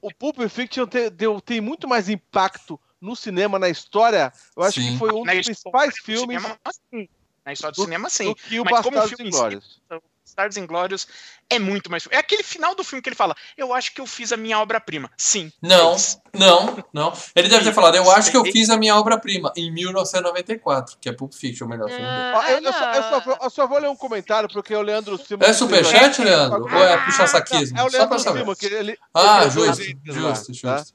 o 0.00 0.14
Pulp 0.14 0.36
Fiction 0.48 0.86
tem, 0.86 1.10
deu- 1.10 1.40
tem 1.40 1.60
muito 1.60 1.88
mais 1.88 2.08
impacto 2.08 2.78
no 3.02 3.14
cinema, 3.16 3.58
na 3.58 3.68
história. 3.68 4.32
Eu 4.56 4.62
acho 4.62 4.80
Sim. 4.80 4.92
que 4.92 4.98
foi 4.98 5.12
um 5.12 5.24
Na 5.24 5.34
dos 5.34 5.48
história 5.48 5.90
principais 5.90 5.94
do 5.94 6.02
filmes 6.02 6.42
cinema, 6.42 6.58
sim. 6.90 7.08
Na 7.44 7.52
história 7.52 7.72
do 7.72 7.76
do- 7.76 7.84
cinema, 7.84 8.08
sim. 8.08 8.24
do 8.26 8.34
que 8.36 8.60
o 8.60 8.64
Mas 8.64 8.80
como 8.82 8.96
Bastardos 8.96 9.08
filme 9.10 9.24
em 9.24 9.28
Inglórios. 9.28 9.80
Bastardos 10.24 10.56
Inglórios 10.56 11.08
é 11.50 11.58
muito 11.58 11.90
mais. 11.90 12.06
É 12.10 12.16
aquele 12.16 12.42
final 12.44 12.74
do 12.76 12.84
filme 12.84 13.02
que 13.02 13.08
ele 13.08 13.16
fala: 13.16 13.34
Eu 13.56 13.74
acho 13.74 13.92
que 13.92 14.00
eu 14.00 14.06
fiz 14.06 14.32
a 14.32 14.36
minha 14.36 14.58
obra-prima. 14.60 15.10
Sim. 15.18 15.52
Não, 15.60 15.94
é 15.94 16.38
não, 16.38 16.84
não. 16.92 17.12
Ele 17.34 17.48
deve 17.48 17.64
ter 17.64 17.74
falado, 17.74 17.96
eu 17.96 18.08
acho 18.10 18.30
que 18.30 18.36
eu 18.36 18.44
fiz 18.44 18.70
a 18.70 18.76
minha 18.78 18.94
obra-prima 18.96 19.52
em 19.56 19.70
1994, 19.72 20.96
que 21.00 21.08
é 21.08 21.12
Pulp 21.12 21.32
Fiction, 21.34 21.66
o 21.66 21.68
melhor 21.68 21.88
filme 21.88 22.02
dele. 22.04 22.12
Ah, 22.36 22.50
eu, 22.52 22.58
eu 22.62 22.72
só, 22.72 22.92
eu 22.94 23.02
só 23.02 23.20
vou- 23.20 23.38
eu 23.42 23.50
só 23.50 23.66
vou 23.66 23.78
ler 23.78 23.88
um 23.90 23.96
comentário, 23.96 24.48
porque 24.48 24.74
o 24.74 24.80
Leandro 24.80 25.18
Silva. 25.18 25.44
É 25.44 25.52
superchat, 25.52 26.22
Leandro? 26.22 26.62
Ou 26.62 26.70
é 26.84 27.04
puxa-saquismo? 27.04 27.76
É 27.78 27.82
o 27.82 27.90
Só 27.90 27.96
Leandro 28.30 28.56
que 28.56 28.66
ele. 28.66 28.96
Ah, 29.12 29.48
justo, 29.48 29.82
justo, 30.04 30.62
tá? 30.62 30.76
justo. 30.78 30.94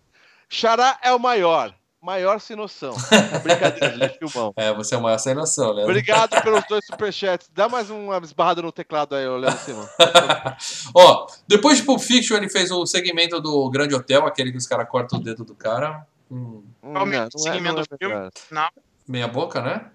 Xará 0.50 0.98
é 1.04 1.12
o 1.14 1.20
maior. 1.20 1.76
Maior 2.08 2.40
sem 2.40 2.56
noção. 2.56 2.94
Brincadeira, 3.44 4.06
é 4.06 4.10
filmão. 4.10 4.54
É, 4.56 4.74
você 4.74 4.96
é 4.96 4.98
o 4.98 5.02
maior 5.02 5.18
sem 5.18 5.34
noção, 5.36 5.72
Leandro. 5.74 5.92
Obrigado 5.92 6.40
pelos 6.42 6.64
dois 6.66 6.86
superchats. 6.86 7.50
Dá 7.54 7.68
mais 7.68 7.90
uma 7.90 8.18
esbarrada 8.20 8.62
no 8.62 8.72
teclado 8.72 9.14
aí, 9.14 9.28
Leandro 9.28 9.60
Silva. 9.60 9.90
Ó, 10.96 11.28
depois 11.46 11.80
de 11.80 11.84
Pulp 11.84 12.00
Fiction, 12.00 12.38
ele 12.38 12.48
fez 12.50 12.72
o 12.72 12.86
segmento 12.86 13.42
do 13.42 13.70
Grande 13.70 13.94
Hotel, 13.94 14.26
aquele 14.26 14.54
que 14.54 14.58
os 14.58 14.66
caras 14.66 14.88
cortam 14.88 15.20
o 15.20 15.22
dedo 15.22 15.44
do 15.44 15.54
cara. 15.54 16.08
Hum, 16.32 16.64
Qual 16.80 17.04
o 17.04 17.06
melhor 17.06 17.28
segmento 17.36 17.82
do 17.82 17.98
filme? 18.00 18.16
melhor. 18.50 18.72
meia 19.06 19.28
boca, 19.28 19.62
né? 19.62 19.92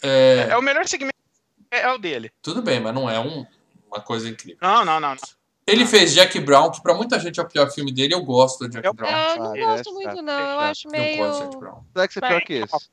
É, 0.00 0.46
É, 0.50 0.56
o 0.56 0.62
melhor 0.62 0.86
segmento 0.86 1.16
é, 1.68 1.80
é 1.80 1.92
o 1.92 1.98
dele. 1.98 2.30
tudo 2.40 2.62
bem, 2.62 2.78
mas 2.78 2.94
não 2.94 3.10
é 3.10 3.18
um- 3.18 3.44
uma 3.90 4.00
coisa 4.00 4.28
incrível. 4.28 4.58
Não, 4.62 4.84
não, 4.84 5.00
não. 5.00 5.10
não. 5.16 5.37
Ele 5.70 5.86
fez 5.86 6.12
Jack 6.14 6.38
Brown, 6.40 6.70
que 6.70 6.82
pra 6.82 6.94
muita 6.94 7.18
gente 7.20 7.38
é 7.38 7.42
o 7.42 7.46
pior 7.48 7.70
filme 7.70 7.92
dele. 7.92 8.14
Eu 8.14 8.22
gosto 8.24 8.60
do 8.60 8.68
Jack 8.68 8.86
Eu- 8.86 8.94
Brown. 8.94 9.08
Eu 9.10 9.14
não 9.38 9.52
Ah, 9.52 9.56
é 9.56 9.60
gosto 9.60 9.84
chato, 9.84 9.94
muito, 9.94 10.18
é 10.18 10.22
não. 10.22 10.32
Eu 10.52 10.60
acho 10.60 10.88
Eu 10.88 10.92
meio. 10.92 11.16
gosto 11.18 11.38
de 11.38 11.44
Jack 11.46 11.56
Brown. 11.58 11.84
Será 11.92 12.08
que 12.08 12.14
você 12.14 12.18
é 12.24 12.28
pior 12.28 12.40
que 12.42 12.52
esse? 12.54 12.88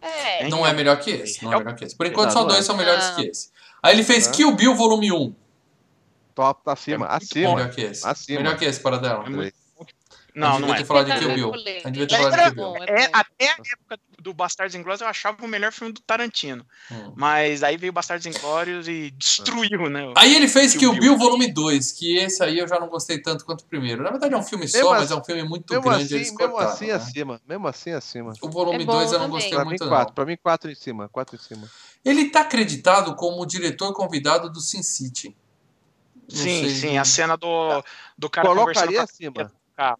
É. 0.00 0.48
Não 0.48 0.66
é 0.66 0.72
melhor 0.72 0.98
que 1.00 1.10
esse. 1.10 1.44
Não 1.44 1.52
é 1.52 1.56
É 1.56 1.58
melhor 1.58 1.74
que 1.74 1.84
esse. 1.84 1.96
Por 1.96 2.06
enquanto, 2.06 2.26
Não, 2.26 2.32
só 2.32 2.40
não 2.40 2.46
dois 2.48 2.60
é. 2.60 2.62
são 2.62 2.76
melhores 2.76 3.04
Não. 3.08 3.16
que 3.16 3.22
esse. 3.26 3.50
Aí 3.82 3.94
ele 3.94 4.02
fez 4.04 4.26
É. 4.26 4.30
Kill 4.30 4.52
Bill 4.54 4.74
Volume 4.74 5.10
1. 5.12 5.34
Top, 6.34 6.62
tá 6.64 6.72
acima, 6.74 7.06
É 7.06 7.16
acima. 7.16 7.54
Melhor 7.56 7.70
que 7.70 7.80
esse. 7.80 8.06
Acima. 8.06 8.40
Melhor 8.40 8.58
que 8.58 8.64
esse, 8.66 8.78
para 8.80 8.98
dela. 8.98 9.24
É 9.24 9.30
muito- 9.30 9.54
A 10.36 10.38
Não, 10.38 10.52
gente 10.52 10.60
não 10.60 10.66
devia 10.68 10.74
é. 10.74 10.78
ter 10.78 10.84
falado 10.84 11.06
de 11.06 11.12
É 11.12 11.18
Kill 11.18 11.34
Bill. 11.34 11.54
A 11.54 11.56
gente 11.56 11.90
devia 11.92 12.06
ter 12.06 12.14
É 12.14 12.18
falado 12.18 12.36
de 12.36 12.54
Kill 12.54 12.72
Bill. 12.72 12.76
é 12.84 13.02
É, 13.04 13.10
até 13.10 13.48
a 13.48 13.52
época 13.72 13.98
do 14.20 14.34
Bastardos 14.34 14.74
Inglórios 14.74 15.00
eu 15.00 15.06
achava 15.08 15.42
o 15.42 15.48
melhor 15.48 15.72
filme 15.72 15.94
do 15.94 16.00
Tarantino. 16.02 16.66
Hum. 16.92 17.12
Mas 17.16 17.62
aí 17.62 17.78
veio 17.78 17.90
Bastardos 17.92 18.26
Inglórios 18.26 18.86
e 18.86 19.10
destruiu, 19.12 19.88
né? 19.88 20.12
Aí 20.14 20.34
ele 20.34 20.46
fez 20.46 20.72
Kill 20.72 20.80
Kill 20.90 20.92
Bill. 20.92 21.00
Bill 21.00 21.18
Volume 21.18 21.50
2, 21.50 21.92
que 21.92 22.18
esse 22.18 22.42
aí 22.42 22.58
eu 22.58 22.68
já 22.68 22.78
não 22.78 22.88
gostei 22.88 23.18
tanto 23.18 23.46
quanto 23.46 23.62
o 23.62 23.64
primeiro. 23.64 24.02
Na 24.02 24.10
verdade 24.10 24.34
é 24.34 24.36
um 24.36 24.42
filme 24.42 24.68
só, 24.68 24.76
Mesmo 24.76 24.90
mas 24.90 25.02
assim- 25.04 25.14
é 25.14 25.16
um 25.16 25.24
filme 25.24 25.42
muito 25.44 25.72
Mesmo 25.72 25.88
grande. 25.88 26.04
assim, 26.04 26.14
eles 26.16 26.30
mesmo 26.30 26.38
cortaram, 26.50 26.70
assim 26.72 26.86
né? 26.88 26.92
acima. 26.92 27.40
Mesmo 27.48 27.68
assim 27.68 27.90
acima. 27.92 28.32
O 28.42 28.50
volume 28.50 28.82
É 28.82 28.86
bom 28.86 28.92
2 28.92 29.12
eu 29.12 29.18
não 29.18 29.26
também. 29.26 29.30
gostei 29.30 29.50
Pra 29.54 29.64
mim, 29.64 29.68
muito, 29.70 29.88
quatro. 29.88 30.06
não. 30.08 30.14
Pra 30.14 30.26
mim, 30.26 30.36
quatro 30.36 30.70
em 30.70 30.74
cima. 30.74 31.08
Quatro 31.08 31.36
em 31.36 31.38
cima. 31.38 31.70
Ele 32.04 32.28
tá 32.28 32.42
acreditado 32.42 33.14
como 33.16 33.46
diretor 33.46 33.90
convidado 33.94 34.50
do 34.50 34.60
Sin 34.60 34.82
City. 34.82 35.34
Não 36.30 36.36
Sim, 36.36 36.60
sei. 36.62 36.70
sim, 36.70 36.98
a 36.98 37.04
cena 37.04 37.36
do, 37.36 37.82
do 38.18 38.28
cara 38.28 38.48
conversando 38.48 38.86
Colocaria 38.92 39.06
com 39.32 39.50
a. 39.76 39.96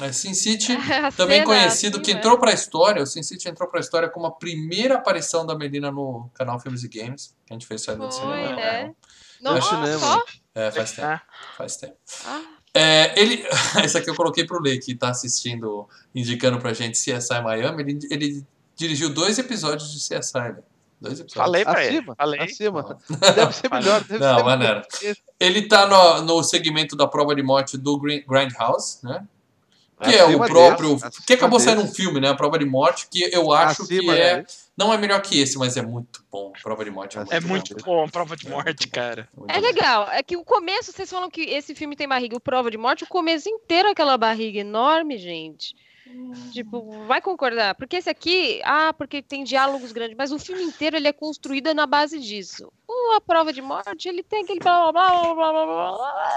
É, 0.00 0.12
Sin 0.12 0.34
City, 0.34 0.72
A 1.02 1.12
também 1.12 1.38
cena, 1.40 1.46
conhecido, 1.46 1.96
assim, 1.96 2.02
que 2.04 2.12
entrou 2.12 2.38
pra 2.38 2.52
história. 2.52 3.02
O 3.02 3.06
Sin 3.06 3.22
City 3.22 3.48
entrou 3.48 3.68
pra 3.68 3.80
história 3.80 4.08
como 4.08 4.26
a 4.26 4.30
primeira 4.32 4.96
aparição 4.96 5.46
da 5.46 5.54
Melina 5.54 5.90
no 5.90 6.28
canal 6.34 6.58
Filmes 6.58 6.82
e 6.84 6.88
Games, 6.88 7.34
que 7.46 7.52
a 7.52 7.54
gente 7.54 7.66
fez 7.66 7.82
sair 7.82 7.96
do 7.96 8.10
cinema. 8.10 8.56
né? 8.56 8.94
No 9.40 9.54
Nossa, 9.54 9.68
cinema. 9.68 10.22
É, 10.54 10.70
faz 10.70 10.92
tempo. 10.92 11.08
É. 11.08 11.20
Faz 11.56 11.76
tempo. 11.76 11.96
Ah, 12.26 12.42
É, 12.74 13.20
ele, 13.20 13.44
essa 13.82 13.98
aqui 13.98 14.10
eu 14.10 14.14
coloquei 14.14 14.44
pro 14.44 14.60
Lei, 14.60 14.78
que 14.78 14.94
tá 14.94 15.10
assistindo, 15.10 15.88
indicando 16.14 16.58
pra 16.58 16.72
gente 16.72 16.98
CSI 16.98 17.40
Miami. 17.42 17.82
Ele, 17.82 17.98
ele 18.10 18.46
dirigiu 18.76 19.10
dois 19.10 19.38
episódios 19.38 19.92
de 19.92 19.98
CSI, 19.98 20.38
né? 20.38 20.58
Dois 21.00 21.18
episódios. 21.20 21.32
Falei 21.46 21.64
pra 21.64 21.84
ele. 21.84 21.96
Acima. 21.98 22.14
Falei. 22.16 22.40
Acima. 22.40 22.98
Deve 23.34 23.52
ser 23.54 23.70
melhor. 23.70 24.04
Deve 24.04 24.18
Não, 24.24 24.36
ser 24.36 24.44
maneiro. 24.44 24.82
Ele 25.38 25.62
tá 25.66 25.86
no, 25.86 26.22
no 26.22 26.42
segmento 26.42 26.94
da 26.94 27.06
prova 27.06 27.34
de 27.34 27.42
morte 27.42 27.78
do 27.78 27.98
Green- 27.98 28.22
Grindhouse, 28.28 28.98
né? 29.02 29.26
Que 30.02 30.14
é 30.16 30.24
o 30.24 30.28
Acima 30.28 30.46
próprio. 30.46 30.98
que 31.26 31.34
acabou 31.34 31.58
acima 31.58 31.74
saindo 31.76 31.90
um 31.90 31.94
filme, 31.94 32.20
né? 32.20 32.28
A 32.30 32.34
prova 32.34 32.58
de 32.58 32.64
morte, 32.64 33.06
que 33.10 33.22
eu 33.34 33.52
acho 33.52 33.86
que 33.86 33.98
Acima 33.98 34.14
é. 34.16 34.34
dele. 34.36 34.46
Não 34.76 34.94
é 34.94 34.96
melhor 34.96 35.20
que 35.20 35.38
esse, 35.38 35.58
mas 35.58 35.76
é 35.76 35.82
muito 35.82 36.24
bom. 36.32 36.52
Prova 36.62 36.82
de 36.84 36.90
morte 36.90 37.18
é 37.18 37.20
muito 37.20 37.34
É 37.34 37.40
bom. 37.40 37.48
muito 37.48 37.76
bom, 37.84 38.08
prova 38.08 38.34
de 38.34 38.48
morte, 38.48 38.88
cara. 38.88 39.28
É 39.48 39.60
bom. 39.60 39.66
legal. 39.66 40.08
É 40.10 40.22
que 40.22 40.38
o 40.38 40.44
começo, 40.44 40.90
vocês 40.90 41.10
falam 41.10 41.28
que 41.30 41.42
esse 41.42 41.74
filme 41.74 41.96
tem 41.96 42.08
barriga, 42.08 42.34
o 42.34 42.40
Prova 42.40 42.70
de 42.70 42.78
Morte, 42.78 43.04
o 43.04 43.06
começo 43.06 43.46
inteiro 43.50 43.88
é 43.88 43.90
aquela 43.90 44.16
barriga 44.16 44.58
enorme, 44.60 45.18
gente. 45.18 45.74
Tipo, 46.52 47.04
vai 47.06 47.20
concordar. 47.20 47.74
Porque 47.74 47.96
esse 47.96 48.10
aqui, 48.10 48.60
ah, 48.64 48.92
porque 48.92 49.22
tem 49.22 49.44
diálogos 49.44 49.92
grandes, 49.92 50.16
mas 50.16 50.32
o 50.32 50.38
filme 50.38 50.62
inteiro 50.62 50.96
ele 50.96 51.08
é 51.08 51.12
construído 51.12 51.72
na 51.74 51.86
base 51.86 52.18
disso. 52.18 52.72
O 52.88 53.12
A 53.16 53.20
Prova 53.20 53.52
de 53.52 53.62
Morte, 53.62 54.08
ele 54.08 54.22
tem 54.22 54.42
aquele 54.42 54.60
blá 54.60 54.90
blá 54.92 55.10
blá 55.10 55.34
blá 55.34 55.52
blá 55.52 55.66
blá 55.66 55.96
blá. 55.96 56.36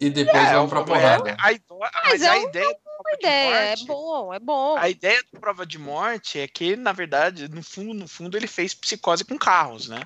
E 0.00 0.10
depois 0.10 0.48
pra 0.68 0.80
é, 0.80 0.84
porrada. 0.84 1.36
a, 1.40 1.52
ido- 1.52 1.78
mas 2.04 2.22
é 2.22 2.28
a 2.28 2.36
um- 2.36 2.42
ideia 2.48 2.64
prova 2.74 3.10
de 3.10 3.16
Ideia, 3.18 3.54
é 3.54 3.68
morte- 3.70 3.86
bom, 3.86 4.34
é 4.34 4.38
bom. 4.38 4.76
A 4.76 4.88
ideia 4.88 5.22
do 5.32 5.40
prova 5.40 5.64
de 5.66 5.78
morte 5.78 6.38
é 6.40 6.48
que, 6.48 6.76
na 6.76 6.92
verdade, 6.92 7.48
no 7.48 7.62
fundo, 7.62 7.94
no 7.94 8.08
fundo, 8.08 8.36
ele 8.36 8.46
fez 8.46 8.74
psicose 8.74 9.24
com 9.24 9.38
carros, 9.38 9.88
né? 9.88 10.02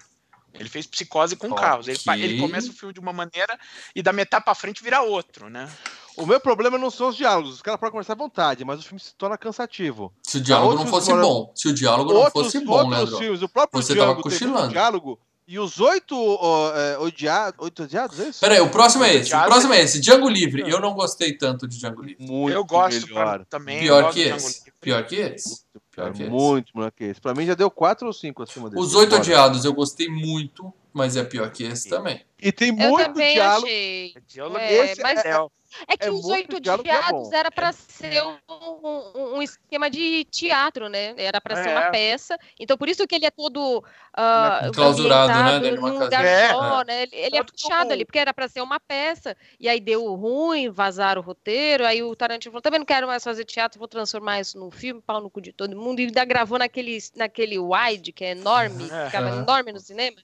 Ele 0.58 0.68
fez 0.68 0.86
psicose 0.86 1.36
com 1.36 1.48
Ok. 1.48 1.58
carros. 1.64 1.88
Ele, 1.88 1.98
ele 2.22 2.40
começa 2.40 2.68
o 2.70 2.72
filme 2.72 2.92
de 2.92 3.00
uma 3.00 3.12
maneira 3.12 3.58
e 3.94 4.02
da 4.02 4.12
metade 4.12 4.44
pra 4.44 4.54
frente 4.54 4.82
vira 4.82 5.00
outro, 5.02 5.48
né? 5.48 5.68
O 6.16 6.26
meu 6.26 6.40
problema 6.40 6.76
não 6.76 6.90
são 6.90 7.08
os 7.08 7.16
diálogos. 7.16 7.54
Os 7.54 7.62
caras 7.62 7.78
podem 7.80 7.92
conversar 7.92 8.12
à 8.12 8.16
vontade, 8.16 8.64
mas 8.64 8.80
o 8.80 8.82
filme 8.82 9.00
se 9.00 9.14
torna 9.14 9.38
cansativo. 9.38 10.12
Se 10.22 10.38
o 10.38 10.40
diálogo 10.40 10.74
não 10.74 10.86
fosse 10.86 11.10
foram- 11.10 11.22
bom. 11.22 11.52
Se 11.54 11.68
o 11.68 11.72
diálogo 11.72 12.12
não 12.12 12.20
outros 12.20 12.44
fosse 12.46 12.60
bom, 12.64 12.88
Leandro. 12.88 13.16
filmes, 13.18 13.42
o 13.42 13.48
próprio 13.48 13.80
Você 13.82 13.94
tava 13.94 14.06
tem 14.06 14.14
muito 14.14 14.22
cochilando. 14.24 14.68
diálogo. 14.68 15.18
E 15.48 15.58
os 15.58 15.80
oito 15.80 16.14
ó, 16.16 16.72
é, 16.76 16.96
odiados, 16.98 17.58
oito 17.64 17.82
odiados, 17.82 18.20
é 18.20 18.28
isso? 18.28 18.38
Pera 18.40 18.54
aí, 18.54 18.60
o 18.60 18.70
próximo 18.70 19.02
é 19.02 19.14
esse. 19.16 19.34
O 19.34 19.44
próximo 19.46 19.72
é 19.74 19.82
esse. 19.82 19.98
Django 20.00 20.28
Livre. 20.28 20.62
Eu 20.70 20.78
não 20.80 20.94
gostei 20.94 21.36
tanto 21.36 21.66
de 21.66 21.76
Django 21.76 22.02
Livre. 22.02 22.24
Muito 22.24 22.54
eu 22.54 22.64
gosto 22.64 23.06
melhor. 23.08 23.38
pra- 23.38 23.44
também. 23.46 23.80
Pior 23.80 24.02
gosto 24.02 24.14
que 24.14 24.22
esse. 24.22 24.72
Pior 24.80 25.04
que 25.06 25.16
esse. 25.16 25.62
Pior 25.90 26.12
que 26.12 26.22
esse. 26.22 26.30
Muito 26.30 26.72
melhor 26.74 26.92
que 26.92 27.04
esse. 27.04 27.20
Pra 27.20 27.34
mim 27.34 27.44
já 27.44 27.54
deu 27.54 27.70
quatro 27.70 28.06
ou 28.06 28.12
cinco 28.12 28.42
acima 28.42 28.70
desse. 28.70 28.82
Os 28.82 28.94
Oito. 28.94 29.16
Odiados 29.16 29.64
eu 29.64 29.72
gostei 29.72 30.08
muito, 30.08 30.72
mas 30.92 31.16
é 31.16 31.24
pior 31.24 31.50
que 31.50 31.64
esse 31.64 31.88
também. 31.88 32.22
E 32.42 32.52
tem 32.52 32.68
Eu 32.70 32.74
muito 32.90 33.04
também 33.04 33.34
diálogo. 33.34 33.66
achei. 33.66 34.14
Diálogo 34.26 34.58
É, 34.58 34.74
esse 34.74 35.02
mas- 35.02 35.24
é- 35.24 35.46
É 35.86 35.96
que 35.96 36.06
É 36.06 36.10
os 36.10 36.24
oito 36.24 36.58
diálogo 36.60 36.82
que 36.82 36.90
é 36.90 37.38
era 37.38 37.48
pra 37.48 37.70
ser 37.70 38.20
um, 38.24 39.36
um- 39.36 39.42
esquema 39.42 39.88
de 39.88 40.24
teatro, 40.24 40.88
né? 40.88 41.14
Era 41.16 41.40
pra 41.40 41.62
ser 41.62 41.68
É. 41.68 41.72
uma 41.78 41.90
peça. 41.92 42.36
Então 42.58 42.76
por 42.76 42.88
isso 42.88 43.06
que 43.06 43.14
ele 43.14 43.24
é 43.24 43.30
todo 43.30 43.82
ah, 44.12 44.62
Enclausurado, 44.66 45.60
né? 45.62 45.70
num 45.70 45.98
lugar 46.00 46.24
É. 46.24 46.48
só, 46.50 46.82
né? 46.82 47.02
Ele, 47.02 47.14
ele 47.14 47.36
é 47.36 47.44
puxado 47.44 47.92
ali, 47.92 48.04
porque 48.04 48.18
era 48.18 48.34
pra 48.34 48.48
ser 48.48 48.60
uma 48.60 48.80
peça. 48.80 49.36
E 49.60 49.68
aí 49.68 49.78
deu 49.78 50.12
ruim, 50.16 50.68
vazaram 50.70 51.22
o 51.22 51.24
roteiro. 51.24 51.86
Aí 51.86 52.02
o 52.02 52.16
Tarantino 52.16 52.50
falou: 52.50 52.62
também 52.62 52.80
não 52.80 52.84
quero 52.86 53.06
mais 53.06 53.22
fazer 53.22 53.44
teatro, 53.44 53.78
vou 53.78 53.86
transformar 53.86 54.40
isso 54.40 54.58
num 54.58 54.72
filme, 54.72 55.00
pau 55.00 55.20
no 55.20 55.30
cu 55.30 55.40
de 55.40 55.52
todo 55.52 55.76
mundo. 55.76 56.00
E 56.00 56.06
ainda 56.06 56.24
gravou 56.24 56.58
naquele, 56.58 56.98
naquele 57.14 57.58
wide, 57.60 58.10
que 58.12 58.24
é 58.24 58.30
enorme, 58.32 58.88
É. 58.90 59.06
ficava 59.06 59.28
enorme 59.28 59.70
no 59.72 59.78
cinema. 59.78 60.16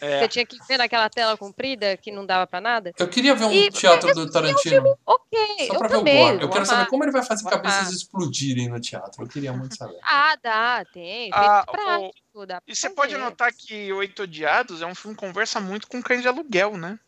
é. 0.00 0.20
Você 0.20 0.28
tinha 0.28 0.46
que 0.46 0.56
ver 0.66 0.78
naquela 0.78 1.10
tela 1.10 1.36
comprida 1.36 1.63
que 2.00 2.10
não 2.12 2.24
dava 2.26 2.46
pra 2.46 2.60
nada. 2.60 2.92
Eu 2.98 3.08
queria 3.08 3.34
ver 3.34 3.44
um 3.46 3.52
E- 3.52 3.70
teatro 3.70 4.12
do 4.14 4.30
Tarantino. 4.30 4.96
Ok, 5.06 5.38
Só 5.66 5.74
eu 5.74 5.78
pra 5.78 5.88
ver 5.88 5.94
o 5.94 5.98
também. 5.98 6.24
gore. 6.32 6.42
Eu 6.42 6.50
quero 6.50 6.66
saber 6.66 6.76
amar. 6.80 6.88
como 6.90 7.04
ele 7.04 7.12
vai 7.12 7.22
fazer 7.24 7.42
Vou 7.42 7.52
cabeças 7.52 7.78
amar. 7.80 7.92
explodirem 7.92 8.68
no 8.68 8.80
teatro. 8.80 9.22
Eu 9.24 9.28
queria 9.28 9.52
muito 9.52 9.76
saber. 9.76 9.98
Ah, 10.02 10.36
dá, 10.42 10.84
tem. 10.92 11.28
Efeito 11.28 11.34
Ah, 11.36 11.64
o- 11.66 11.72
prático, 11.72 12.46
dá 12.46 12.60
E 12.66 12.74
você 12.74 12.82
fazer. 12.82 12.94
pode 12.94 13.16
notar 13.16 13.52
que 13.52 13.92
Oito 13.92 14.22
Odiados 14.24 14.82
é 14.82 14.86
um 14.86 14.94
filme 14.94 15.16
que 15.16 15.24
conversa 15.26 15.60
muito 15.60 15.86
com 15.88 16.02
Cães 16.02 16.22
de 16.22 16.28
Aluguel, 16.28 16.76
né? 16.76 16.98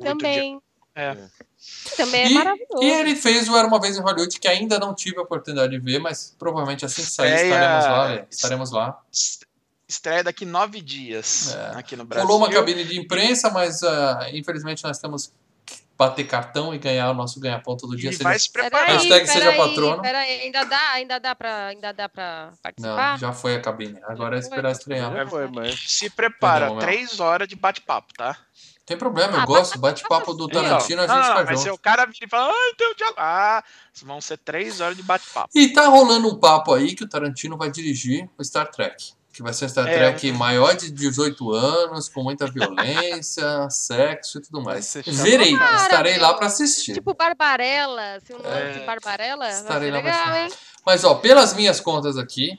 Também. 0.00 0.60
É. 0.94 1.16
Também 1.96 2.22
é 2.22 2.28
E- 2.30 2.34
maravilhoso. 2.34 2.82
E 2.82 2.90
ele 2.90 3.16
fez 3.16 3.48
o 3.48 3.56
Era 3.56 3.66
Uma 3.66 3.80
Vez 3.80 3.96
em 3.96 4.00
Hollywood, 4.02 4.38
que 4.38 4.48
ainda 4.48 4.78
não 4.78 4.94
tive 4.94 5.18
a 5.18 5.22
oportunidade 5.22 5.72
de 5.72 5.78
ver, 5.78 5.98
mas 5.98 6.34
provavelmente 6.38 6.84
assim 6.84 7.02
que 7.02 7.10
sair 7.10 7.32
Estreia- 7.34 7.54
estaremos 7.54 7.84
lá. 7.86 8.26
Estaremos 8.30 8.70
lá. 8.72 9.00
Est- 9.92 10.02
Estreia 10.02 10.24
daqui 10.24 10.44
nove 10.44 10.80
dias 10.80 11.54
É. 11.54 11.78
aqui 11.78 11.94
no 11.96 12.04
Brasil. 12.04 12.26
Rolou 12.26 12.42
uma 12.46 12.52
cabine 12.52 12.84
de 12.84 12.98
imprensa, 12.98 13.50
mas 13.50 13.82
ah, 13.82 14.28
infelizmente 14.32 14.82
nós 14.82 14.98
temos 14.98 15.32
que 15.64 15.76
bater 15.96 16.24
cartão 16.26 16.74
e 16.74 16.78
ganhar 16.78 17.10
o 17.10 17.14
nosso 17.14 17.38
ganha-ponto 17.38 17.86
do 17.86 17.94
dia. 17.96 18.10
E 18.10 18.12
seja- 18.14 18.24
vai 18.24 18.38
se 18.38 18.50
preparar. 18.50 18.86
Peraí, 18.86 18.96
Hashtag 18.98 19.26
seja 19.28 19.40
peraí, 19.52 19.56
patrono. 19.58 20.02
Peraí, 20.02 20.40
ainda 20.40 20.64
dá, 20.64 20.90
ainda 20.92 21.20
dá 21.20 21.34
pra, 21.34 21.66
ainda 21.66 21.92
dá 21.92 22.08
pra 22.08 22.52
participar? 22.62 23.12
Não, 23.12 23.18
já 23.18 23.32
foi 23.32 23.54
a 23.56 23.60
cabine. 23.60 24.00
Agora 24.04 24.36
é 24.36 24.40
esperar 24.40 24.72
estrear. 24.72 25.12
Já 25.12 25.26
foi, 25.26 25.46
mas... 25.48 25.78
Se 25.86 26.10
prepara, 26.10 26.74
três 26.80 27.20
horas 27.20 27.46
de 27.46 27.54
bate-papo, 27.54 28.12
tá? 28.14 28.36
Tem 28.84 28.96
problema, 28.98 29.34
eu 29.36 29.40
Ah, 29.42 29.46
gosto. 29.46 29.78
Bate-papo 29.78 30.34
do 30.34 30.46
Então, 30.46 30.60
Tarantino, 30.60 31.02
a 31.02 31.06
gente 31.06 31.14
não, 31.16 31.22
faz 31.22 31.46
mas 31.46 31.48
junto. 31.50 31.62
se 31.62 31.70
o 31.70 31.78
cara 31.78 32.04
vira 32.04 32.26
e 32.26 32.28
fala, 32.28 32.52
ai, 32.52 32.74
tem 32.76 32.90
o 32.90 32.94
diálogo. 32.96 33.20
Ah, 33.20 33.62
vão 34.02 34.20
ser 34.20 34.38
três 34.38 34.80
horas 34.80 34.96
de 34.96 35.04
bate-papo. 35.04 35.48
E 35.54 35.72
tá 35.72 35.86
rolando 35.86 36.26
um 36.28 36.36
papo 36.40 36.74
aí 36.74 36.96
que 36.96 37.04
o 37.04 37.08
Tarantino 37.08 37.56
vai 37.56 37.70
dirigir 37.70 38.28
o 38.36 38.42
Star 38.44 38.68
Trek. 38.68 39.12
Que 39.32 39.42
vai 39.42 39.52
ser 39.54 39.64
um 39.64 39.68
Star 39.68 39.86
É, 39.88 39.94
Trek 40.10 40.30
maior 40.32 40.76
de 40.76 40.90
18 40.90 41.52
anos, 41.52 42.08
com 42.08 42.22
muita 42.22 42.46
violência, 42.46 43.68
sexo 43.70 44.38
e 44.38 44.42
tudo 44.42 44.60
mais. 44.62 44.92
Verei, 45.06 45.56
pra 45.56 45.66
caralho. 45.66 45.82
estarei 45.84 46.18
lá 46.18 46.34
pra 46.34 46.46
assistir. 46.48 46.92
Tipo 46.92 47.14
Barbarella, 47.14 48.20
se 48.24 48.32
o 48.34 48.38
nome 48.42 48.48
É. 48.54 48.72
de 48.72 48.80
Barbarella, 48.84 49.44
vai 49.46 49.52
Estarei 49.54 49.88
ser 49.90 49.94
lá 49.96 50.02
pra 50.02 50.10
legal, 50.32 50.36
hein? 50.44 50.52
Mas, 50.84 51.04
ó, 51.04 51.14
pelas 51.14 51.54
minhas 51.54 51.80
contas 51.80 52.18
aqui, 52.18 52.58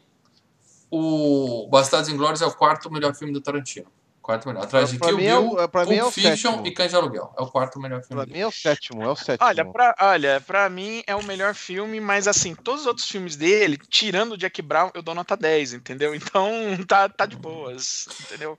o 0.89 1.67
Bastardos 1.69 2.09
Inglórios 2.09 2.41
é 2.41 2.45
o 2.45 2.51
quarto 2.53 2.89
melhor 2.91 3.13
filme 3.13 3.33
do 3.33 3.41
Tarantino. 3.41 3.87
Quarto 4.23 4.47
melhor. 4.47 4.63
Atrás 4.63 4.89
de 4.89 4.97
Kill 4.97 5.19
é 5.19 5.37
o- 5.37 5.49
Bill, 5.55 5.69
pra 5.69 5.85
mim 5.85 5.97
é 5.97 6.03
o 6.05 6.09
Fiction 6.09 6.65
e 6.65 6.71
Cães 6.71 6.91
de 6.91 6.95
Aluguel. 6.95 7.35
É 7.37 7.41
o 7.43 7.47
quarto 7.47 7.77
melhor 7.77 8.01
filme 8.01 8.15
Pra 8.15 8.23
dele. 8.25 8.37
mim 8.37 8.41
é 8.43 8.47
o 8.47 8.51
sétimo, 8.51 9.03
é 9.03 9.07
o 9.09 9.15
sétimo. 9.17 9.45
Olha, 9.45 9.65
pra, 9.69 9.93
olha, 9.99 10.41
pra 10.47 10.69
mim 10.69 11.03
é 11.05 11.13
o 11.13 11.21
melhor 11.23 11.53
filme, 11.53 11.99
mas 11.99 12.25
assim, 12.25 12.55
todos 12.55 12.81
os 12.81 12.87
outros 12.87 13.05
filmes 13.07 13.35
dele, 13.35 13.77
tirando 13.89 14.31
o 14.31 14.37
Jack 14.37 14.61
Brown, 14.61 14.89
eu 14.93 15.01
dou 15.01 15.13
nota 15.13 15.35
10, 15.35 15.73
entendeu? 15.73 16.13
Então 16.33 16.49
tá, 16.87 17.09
tá 17.09 17.25
de 17.25 17.35
boas, 17.35 18.07
entendeu? 18.21 18.57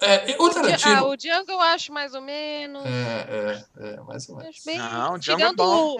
É, 0.00 0.36
o 0.38 0.46
Ah, 0.46 0.54
Tarantino... 0.54 1.06
o 1.08 1.16
Django 1.16 1.50
eu 1.50 1.60
acho 1.60 1.92
mais 1.92 2.14
ou 2.14 2.20
menos. 2.20 2.84
É, 2.86 3.64
é, 3.80 3.94
é, 3.94 4.00
mais 4.02 4.28
ou 4.28 4.36
menos. 4.36 4.54
Acho 4.54 4.64
bem... 4.64 4.78
Não, 4.78 5.14
o 5.14 5.18
Django 5.18 5.40
é 5.40 5.44
tirando 5.44 5.56
bom. 5.56 5.96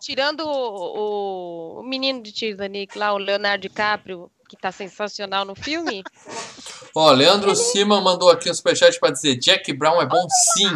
Tirando 0.00 0.40
o, 0.40 1.80
o 1.80 1.82
menino 1.82 2.22
de 2.22 2.32
Titanic 2.32 2.96
lá, 2.98 3.12
o 3.12 3.18
Leonardo 3.18 3.62
DiCaprio, 3.62 4.30
que 4.48 4.56
tá 4.56 4.70
sensacional 4.70 5.44
no 5.44 5.54
filme. 5.54 6.02
Ó, 6.96 7.10
Leandro 7.10 7.56
Siman 7.56 8.00
mandou 8.00 8.30
aqui 8.30 8.48
um 8.48 8.54
superchat 8.54 9.00
pra 9.00 9.10
dizer 9.10 9.36
Jack 9.36 9.72
Brown 9.72 10.00
é 10.00 10.06
bom 10.06 10.26
sim. 10.54 10.70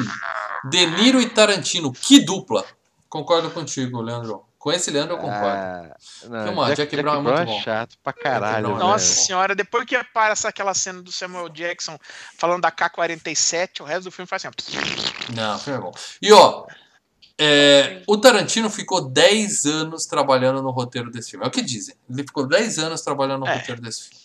De 0.68 0.84
Niro 0.86 1.20
e 1.20 1.30
Tarantino, 1.30 1.92
que 1.92 2.18
dupla. 2.18 2.64
Concordo 3.08 3.50
contigo, 3.50 4.00
Leandro. 4.00 4.44
Com 4.58 4.72
esse 4.72 4.90
Leandro 4.90 5.14
eu 5.14 5.18
concordo. 5.18 5.46
Ah, 5.46 5.96
não, 6.24 6.44
Filma, 6.44 6.74
Jack 6.74 6.96
Brown 6.96 7.18
é 7.18 7.22
muito 7.22 7.44
bom. 7.44 7.60
chato 7.60 7.96
pra 8.02 8.12
caralho. 8.12 8.66
Brown 8.66 8.74
é 8.74 8.78
velho. 8.78 8.90
Nossa 8.90 9.14
senhora, 9.14 9.54
depois 9.54 9.84
que 9.84 9.94
aparece 9.94 10.48
aquela 10.48 10.74
cena 10.74 11.00
do 11.00 11.12
Samuel 11.12 11.48
Jackson 11.48 11.96
falando 12.36 12.62
da 12.62 12.70
K-47, 12.72 13.80
o 13.80 13.84
resto 13.84 14.04
do 14.04 14.10
filme 14.10 14.26
faz 14.26 14.44
assim, 14.44 14.76
ó. 14.76 15.32
Não, 15.32 15.54
o 15.54 15.58
filme 15.60 15.78
é 15.78 15.82
bom. 15.82 15.92
E 16.20 16.32
ó, 16.32 16.66
é, 17.38 18.02
o 18.06 18.16
Tarantino 18.18 18.68
ficou 18.68 19.00
10 19.08 19.64
anos 19.66 20.06
trabalhando 20.06 20.62
no 20.62 20.70
roteiro 20.70 21.10
desse 21.10 21.30
filme. 21.30 21.44
É 21.44 21.48
o 21.48 21.50
que 21.52 21.62
dizem. 21.62 21.94
Ele 22.10 22.22
ficou 22.22 22.46
10 22.46 22.78
anos 22.78 23.00
trabalhando 23.02 23.40
no 23.40 23.46
É. 23.48 23.56
roteiro 23.56 23.80
desse 23.80 24.08
filme. 24.08 24.18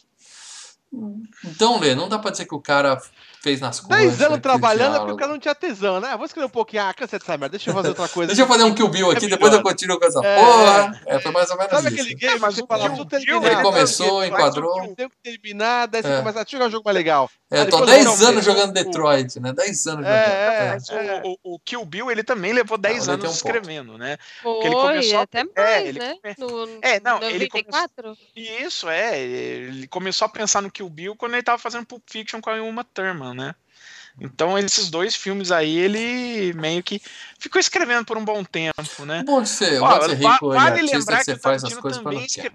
Então, 1.43 1.79
Lê, 1.79 1.95
não 1.95 2.07
dá 2.07 2.19
pra 2.19 2.29
dizer 2.29 2.45
que 2.45 2.53
o 2.53 2.61
cara 2.61 3.01
fez 3.41 3.59
nas 3.59 3.79
coisas. 3.79 3.97
10 4.17 4.21
anos 4.21 4.39
trabalhando 4.39 4.95
é 4.95 4.99
porque 4.99 5.11
o 5.13 5.17
cara 5.17 5.31
não 5.31 5.39
tinha 5.39 5.55
tesão, 5.55 5.99
né? 5.99 6.15
Vou 6.15 6.25
escrever 6.25 6.45
um 6.45 6.49
pouquinho. 6.51 6.83
Ah, 6.83 6.93
cansei 6.93 7.17
dessa 7.17 7.31
merda. 7.35 7.49
Deixa 7.57 7.71
eu 7.71 7.73
fazer 7.73 7.87
outra 7.89 8.07
coisa. 8.07 8.27
Deixa 8.27 8.43
eu 8.43 8.47
fazer 8.47 8.63
um 8.63 8.75
Kill 8.75 8.87
Bill 8.89 9.09
aqui, 9.09 9.25
É 9.25 9.29
depois 9.29 9.51
eu 9.51 9.57
melhor. 9.59 9.71
continuo 9.71 9.99
com 9.99 10.05
essa 10.05 10.19
É. 10.23 10.35
porra. 10.39 11.01
É, 11.07 11.19
foi 11.19 11.31
mais 11.31 11.49
ou 11.49 11.57
menos 11.57 11.71
Sabe 11.71 11.87
isso. 11.87 11.99
aquele 12.01 12.15
game 12.15 12.39
mas 12.39 12.49
que 12.53 12.55
você 12.59 12.63
o 12.63 12.67
fala, 12.67 12.89
Kill 12.89 13.05
preciso 13.07 13.25
Bill, 13.25 13.41
terminar. 13.41 13.61
ele 13.63 13.69
começou, 13.71 14.23
enquadrou. 14.23 14.83
Eu 14.85 14.95
tenho 14.95 15.09
que 15.09 15.17
terminar, 15.23 15.87
daí 15.87 16.03
você 16.03 16.09
É. 16.09 16.17
começa, 16.19 16.35
deixa 16.43 16.55
eu 16.55 16.59
jogar 16.59 16.67
um 16.67 16.71
jogo 16.71 16.83
mais 16.85 16.95
legal. 16.95 17.29
É, 17.53 17.59
Aí 17.61 17.69
tô 17.69 17.77
depois 17.77 17.89
10 17.91 18.05
não, 18.19 18.27
anos 18.29 18.41
o- 18.41 18.49
jogando 18.51 18.69
o- 18.69 18.73
Detroit, 18.73 19.39
né? 19.39 19.53
10 19.53 19.87
anos 19.87 20.05
É, 20.05 20.09
jogando. 20.09 20.53
é. 20.53 20.69
Mas 20.73 20.89
o, 20.89 21.37
o, 21.43 21.55
o 21.55 21.59
Kill 21.59 21.85
Bill, 21.85 22.11
ele 22.11 22.23
também 22.23 22.51
levou 22.53 22.77
10 22.77 22.97
ele 22.97 23.05
tem 23.05 23.13
anos 23.13 23.23
um 23.25 23.27
ponto. 23.27 23.35
escrevendo, 23.35 23.97
né? 23.97 24.17
Foi, 24.41 24.65
ele 24.65 24.75
começou 24.75 25.19
a- 25.19 25.21
até 25.23 25.43
mais, 25.43 25.55
é, 25.57 25.87
ele 25.87 25.99
né? 25.99 26.15
No, 26.37 26.79
É, 26.81 26.99
não, 26.99 27.17
ele 27.23 27.45
94? 27.45 28.17
E 28.35 28.63
isso, 28.63 28.89
é. 28.89 29.19
Ele 29.19 29.87
começou 29.87 30.25
a 30.25 30.29
pensar 30.29 30.61
no 30.61 30.71
Kill 30.71 30.89
Bill 30.89 31.15
quando 31.15 31.33
ele 31.33 31.43
tava 31.43 31.57
fazendo 31.57 31.85
Pulp 31.85 32.03
Fiction 32.09 32.41
com 32.41 32.49
a 32.49 32.61
Uma 32.61 32.83
Thurman, 32.83 33.33
né? 33.33 33.55
Então, 34.21 34.57
esses 34.59 34.91
dois 34.91 35.15
filmes 35.15 35.51
aí, 35.51 35.75
ele 35.75 36.53
meio 36.53 36.83
que 36.83 37.01
ficou 37.39 37.59
escrevendo 37.59 38.05
por 38.05 38.15
um 38.15 38.23
bom 38.23 38.43
tempo, 38.43 39.05
né? 39.05 39.23
Bom 39.25 39.41
de 39.41 39.49
ser, 39.49 39.81
Ó, 39.81 39.87
bom 39.87 39.99
de 39.99 40.05
ser 40.05 40.15
rico 40.17 40.49
vale 40.49 40.81
lembrar 40.83 41.17
que 41.17 41.23
você 41.25 41.33
que 41.33 41.39
o 41.39 41.41
faz 41.41 41.63
as 41.63 41.73
coisas 41.73 42.03
quer. 42.03 42.23
escre- 42.25 42.51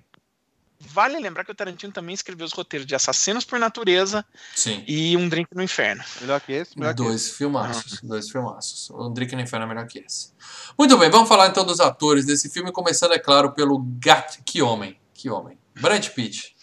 Vale 0.92 1.18
lembrar 1.18 1.44
que 1.44 1.50
o 1.52 1.54
Tarantino 1.54 1.92
também 1.92 2.14
escreveu 2.14 2.46
os 2.46 2.52
roteiros 2.52 2.86
de 2.86 2.94
Assassinos 2.94 3.44
por 3.44 3.58
Natureza 3.58 4.24
Sim. 4.54 4.82
e 4.86 5.16
Um 5.16 5.28
Drink 5.28 5.48
no 5.54 5.62
Inferno. 5.62 6.02
Melhor 6.20 6.40
que 6.40 6.52
esse, 6.52 6.78
melhor 6.78 6.94
que 6.94 7.02
esse. 7.02 7.08
Dois 7.10 7.30
filmaços, 7.30 8.00
dois 8.02 8.30
filmaços. 8.30 8.90
O 8.90 9.08
Drake 9.10 9.34
no 9.36 9.42
Inferno 9.42 9.66
é 9.66 9.68
melhor 9.68 9.86
que 9.86 9.98
esse. 10.00 10.32
Muito 10.78 10.96
bem, 10.98 11.10
vamos 11.10 11.28
falar 11.28 11.48
então 11.48 11.64
dos 11.64 11.80
atores 11.80 12.24
desse 12.26 12.48
filme, 12.50 12.72
começando, 12.72 13.12
é 13.12 13.18
claro, 13.18 13.52
pelo 13.52 13.78
Gat. 14.00 14.40
Que 14.44 14.62
homem, 14.62 14.98
que 15.14 15.30
homem. 15.30 15.58
Brad 15.80 16.06
Pitt. 16.08 16.56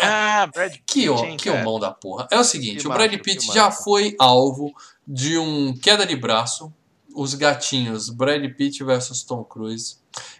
Ah, 0.00 0.46
Brad 0.46 0.72
Que, 0.86 1.00
Pitt, 1.06 1.08
o, 1.10 1.24
hein, 1.24 1.36
que 1.36 1.50
homão 1.50 1.78
da 1.78 1.90
porra. 1.90 2.26
É 2.30 2.38
o 2.38 2.44
seguinte, 2.44 2.80
Que 2.80 2.86
o 2.86 2.90
Brad 2.90 3.10
macho, 3.12 3.22
Pitt 3.22 3.46
que 3.46 3.54
já 3.54 3.64
macho. 3.66 3.84
foi 3.84 4.16
alvo 4.18 4.72
de 5.06 5.36
um 5.36 5.76
queda 5.76 6.06
de 6.06 6.16
braço, 6.16 6.72
os 7.18 7.34
gatinhos 7.34 8.10
Brad 8.10 8.44
Pitt 8.54 8.84
versus 8.84 9.24
Tom 9.24 9.42
Cruise. 9.42 9.96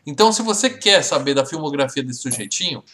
Então, 0.06 0.32
se 0.32 0.42
você 0.42 0.70
quer 0.70 1.02
saber 1.02 1.34
da 1.34 1.44
filmografia 1.44 2.04
desse 2.04 2.20
sujeitinho, 2.20 2.84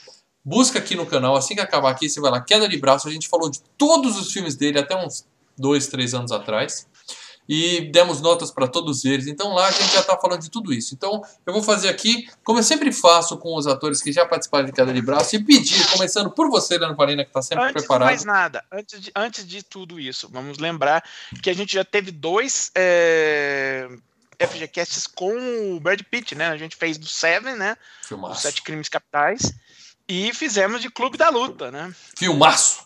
busca 0.43 0.79
aqui 0.79 0.95
no 0.95 1.05
canal, 1.05 1.37
assim 1.37 1.55
que 1.55 1.61
acabar 1.61 1.91
aqui, 1.91 2.09
você 2.09 2.19
vai 2.19 2.31
lá, 2.31 2.41
queda 2.41 2.67
de 2.67 2.79
braço, 2.79 3.07
a 3.07 3.11
gente 3.11 3.29
falou 3.29 3.51
de 3.51 3.61
todos 3.77 4.19
os 4.19 4.33
filmes 4.33 4.57
dele 4.57 4.79
até 4.79 4.97
uns 4.97 5.27
dois, 5.57 5.87
três 5.87 6.15
anos 6.15 6.33
atrás. 6.33 6.89
E 7.49 7.91
demos 7.93 8.21
notas 8.21 8.51
para 8.51 8.67
todos 8.67 9.05
eles. 9.05 9.27
Então 9.27 9.53
lá 9.53 9.67
a 9.67 9.71
gente 9.71 9.93
já 9.93 10.01
está 10.01 10.17
falando 10.17 10.41
de 10.41 10.51
tudo 10.51 10.73
isso. 10.73 10.95
Então 10.95 11.23
eu 11.45 11.53
vou 11.53 11.63
fazer 11.63 11.89
aqui, 11.89 12.29
como 12.43 12.59
eu 12.59 12.63
sempre 12.63 12.91
faço 12.93 13.37
com 13.37 13.57
os 13.57 13.67
atores 13.67 14.01
que 14.01 14.13
já 14.13 14.25
participaram 14.25 14.65
de 14.65 14.73
queda 14.73 14.93
de 14.93 15.03
braço, 15.03 15.37
e 15.37 15.45
pedir, 15.45 15.87
começando 15.91 16.31
por 16.31 16.49
você, 16.49 16.79
Leandro 16.79 16.97
Valina, 16.97 17.23
que 17.25 17.31
está 17.31 17.43
sempre 17.43 17.65
Antes 17.65 17.75
de 17.75 17.81
preparado. 17.81 18.09
mais 18.09 18.25
nada, 18.25 18.65
antes 18.73 19.01
de, 19.01 19.13
antes 19.15 19.47
de 19.47 19.63
tudo 19.63 20.01
isso, 20.01 20.29
vamos 20.33 20.59
lembrar 20.59 21.05
que 21.43 21.51
a 21.51 21.55
gente 21.55 21.75
já 21.75 21.85
teve 21.85 22.11
dois 22.11 22.71
é, 22.75 23.89
FGCasts 24.39 25.07
com 25.07 25.75
o 25.75 25.81
Brad 25.81 26.01
Pitt, 26.03 26.35
né? 26.35 26.49
A 26.49 26.57
gente 26.57 26.77
fez 26.77 26.99
do 26.99 27.07
Seven, 27.07 27.55
né? 27.55 27.77
Os 28.03 28.09
Filmaço. 28.09 28.43
Sete 28.43 28.63
Crimes 28.63 28.89
Capitais. 28.89 29.53
E 30.09 30.35
fizemos 30.35 30.83
de 30.83 30.91
Clube 30.91 31.17
da 31.17 31.31
Luta, 31.31 31.71
né? 31.71 31.93
Filmaço. 32.19 32.83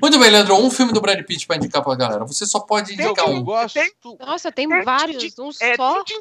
Muito 0.00 0.18
bem, 0.18 0.30
Leandro. 0.30 0.54
Um 0.56 0.70
filme 0.70 0.92
do 0.92 1.00
Brad 1.00 1.20
Pitt 1.24 1.46
para 1.46 1.56
indicar 1.56 1.82
pra 1.82 1.94
galera. 1.96 2.24
Você 2.24 2.46
só 2.46 2.60
pode 2.60 2.96
Tem 2.96 3.04
indicar 3.06 3.26
Eu 3.26 3.34
um. 3.34 3.42
gosto. 3.42 3.74
Tem- 3.74 3.92
Nossa, 4.20 4.52
tem 4.52 4.68
vários, 4.84 5.36
um 5.38 5.50
É, 5.60 5.74
só. 5.74 5.94
tente, 6.04 6.20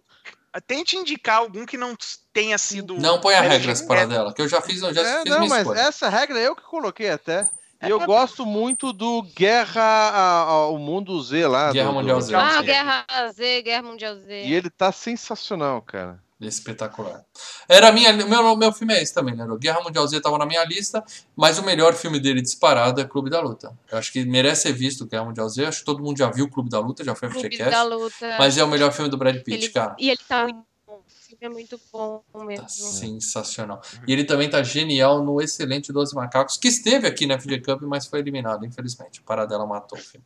tente 0.65 0.97
indicar 0.97 1.37
algum 1.37 1.65
que 1.67 1.77
não 1.77 1.95
tenha 2.33 2.57
sido. 2.57 2.95
Não 2.95 3.21
põe 3.21 3.35
a 3.35 3.43
É, 3.43 3.47
regras 3.47 3.81
para 3.83 4.01
é, 4.01 4.07
dela, 4.07 4.33
que 4.33 4.41
eu 4.41 4.47
já 4.47 4.59
fiz, 4.59 4.81
eu 4.81 4.91
já 4.93 5.01
É, 5.01 5.21
fiz 5.21 5.29
não, 5.29 5.37
minha 5.41 5.49
mas 5.49 5.59
escolha. 5.61 5.79
essa 5.81 6.09
regra 6.09 6.39
eu 6.39 6.55
que 6.55 6.63
coloquei 6.63 7.09
até. 7.11 7.47
E 7.81 7.85
É, 7.85 7.91
eu 7.91 7.99
gosto 8.01 8.43
muito 8.45 8.91
do 8.91 9.21
Guerra 9.37 10.45
ao 10.47 10.77
Mundo 10.79 11.21
Z 11.21 11.47
lá. 11.47 11.71
Guerra 11.71 11.85
do- 11.89 11.93
do- 11.93 11.99
Mundial 11.99 12.21
Z. 12.21 12.35
Ah. 12.35 12.61
Guerra 12.61 13.05
Z, 13.31 13.61
Guerra 13.61 13.83
Mundial 13.83 14.15
Z. 14.17 14.43
E 14.45 14.53
ele 14.53 14.69
tá 14.69 14.91
sensacional, 14.91 15.81
cara. 15.83 16.19
Espetacular. 16.41 17.25
Era 17.67 17.91
minha, 17.91 18.13
meu, 18.13 18.55
meu 18.55 18.71
filme 18.71 18.93
é 18.93 19.01
esse 19.01 19.13
também, 19.13 19.35
Leandro. 19.35 19.57
Guerra 19.57 19.81
Mundial 19.81 20.07
Z 20.07 20.17
estava 20.17 20.37
na 20.37 20.45
minha 20.45 20.63
lista, 20.63 21.03
mas 21.35 21.59
o 21.59 21.63
melhor 21.63 21.93
filme 21.93 22.17
dele 22.17 22.41
disparado 22.41 23.01
é 23.01 23.05
Clube 23.05 23.29
da 23.29 23.41
Luta. 23.41 23.77
Eu 23.91 23.97
acho 23.97 24.11
que 24.11 24.23
merece 24.23 24.63
ser 24.63 24.73
visto 24.73 25.05
Guerra 25.05 25.25
Mundial 25.25 25.49
Z. 25.49 25.65
Acho 25.65 25.79
que 25.79 25.85
todo 25.85 26.01
mundo 26.01 26.17
já 26.17 26.29
viu 26.31 26.49
Clube 26.49 26.69
da 26.69 26.79
Luta, 26.79 27.03
já 27.03 27.13
foi 27.13 27.29
Clube 27.29 27.47
FGCast. 27.47 27.71
da 27.71 27.83
Luta. 27.83 28.35
Mas 28.39 28.57
é 28.57 28.63
o 28.63 28.69
melhor 28.69 28.93
filme 28.93 29.09
do 29.09 29.17
Brad 29.17 29.35
Pitt, 29.43 29.65
ele, 29.65 29.69
cara. 29.69 29.95
E 29.99 30.09
ele 30.09 30.19
tá 30.27 30.43
muito 30.43 30.63
bom. 30.87 31.03
É 31.41 31.49
muito 31.49 31.79
bom 31.91 32.23
mesmo. 32.45 32.63
Tá 32.63 32.69
sensacional. 32.69 33.81
E 34.07 34.13
ele 34.13 34.23
também 34.23 34.49
tá 34.49 34.63
genial 34.63 35.21
no 35.21 35.41
excelente 35.41 35.91
Doze 35.91 36.15
Macacos, 36.15 36.57
que 36.57 36.69
esteve 36.69 37.05
aqui 37.05 37.25
na 37.25 37.37
FG 37.37 37.59
Cup, 37.61 37.81
mas 37.81 38.05
foi 38.05 38.19
eliminado, 38.19 38.65
infelizmente. 38.65 39.19
O 39.19 39.23
Paradela 39.23 39.65
matou 39.65 39.97
o 39.97 40.01
filme. 40.01 40.25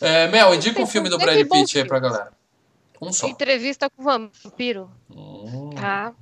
É, 0.00 0.28
Mel, 0.28 0.54
indica 0.54 0.80
um 0.80 0.86
filme 0.86 1.08
do 1.08 1.18
Brad 1.18 1.46
Pitt 1.48 1.78
aí 1.78 1.86
pra 1.86 1.98
galera. 1.98 2.32
Um 3.02 3.12
só. 3.12 3.26
Entrevista 3.28 3.90
com 3.90 4.00
o 4.02 4.04
vampiro, 4.04 4.90
Hum, 5.10 5.70
tá? 5.74 6.14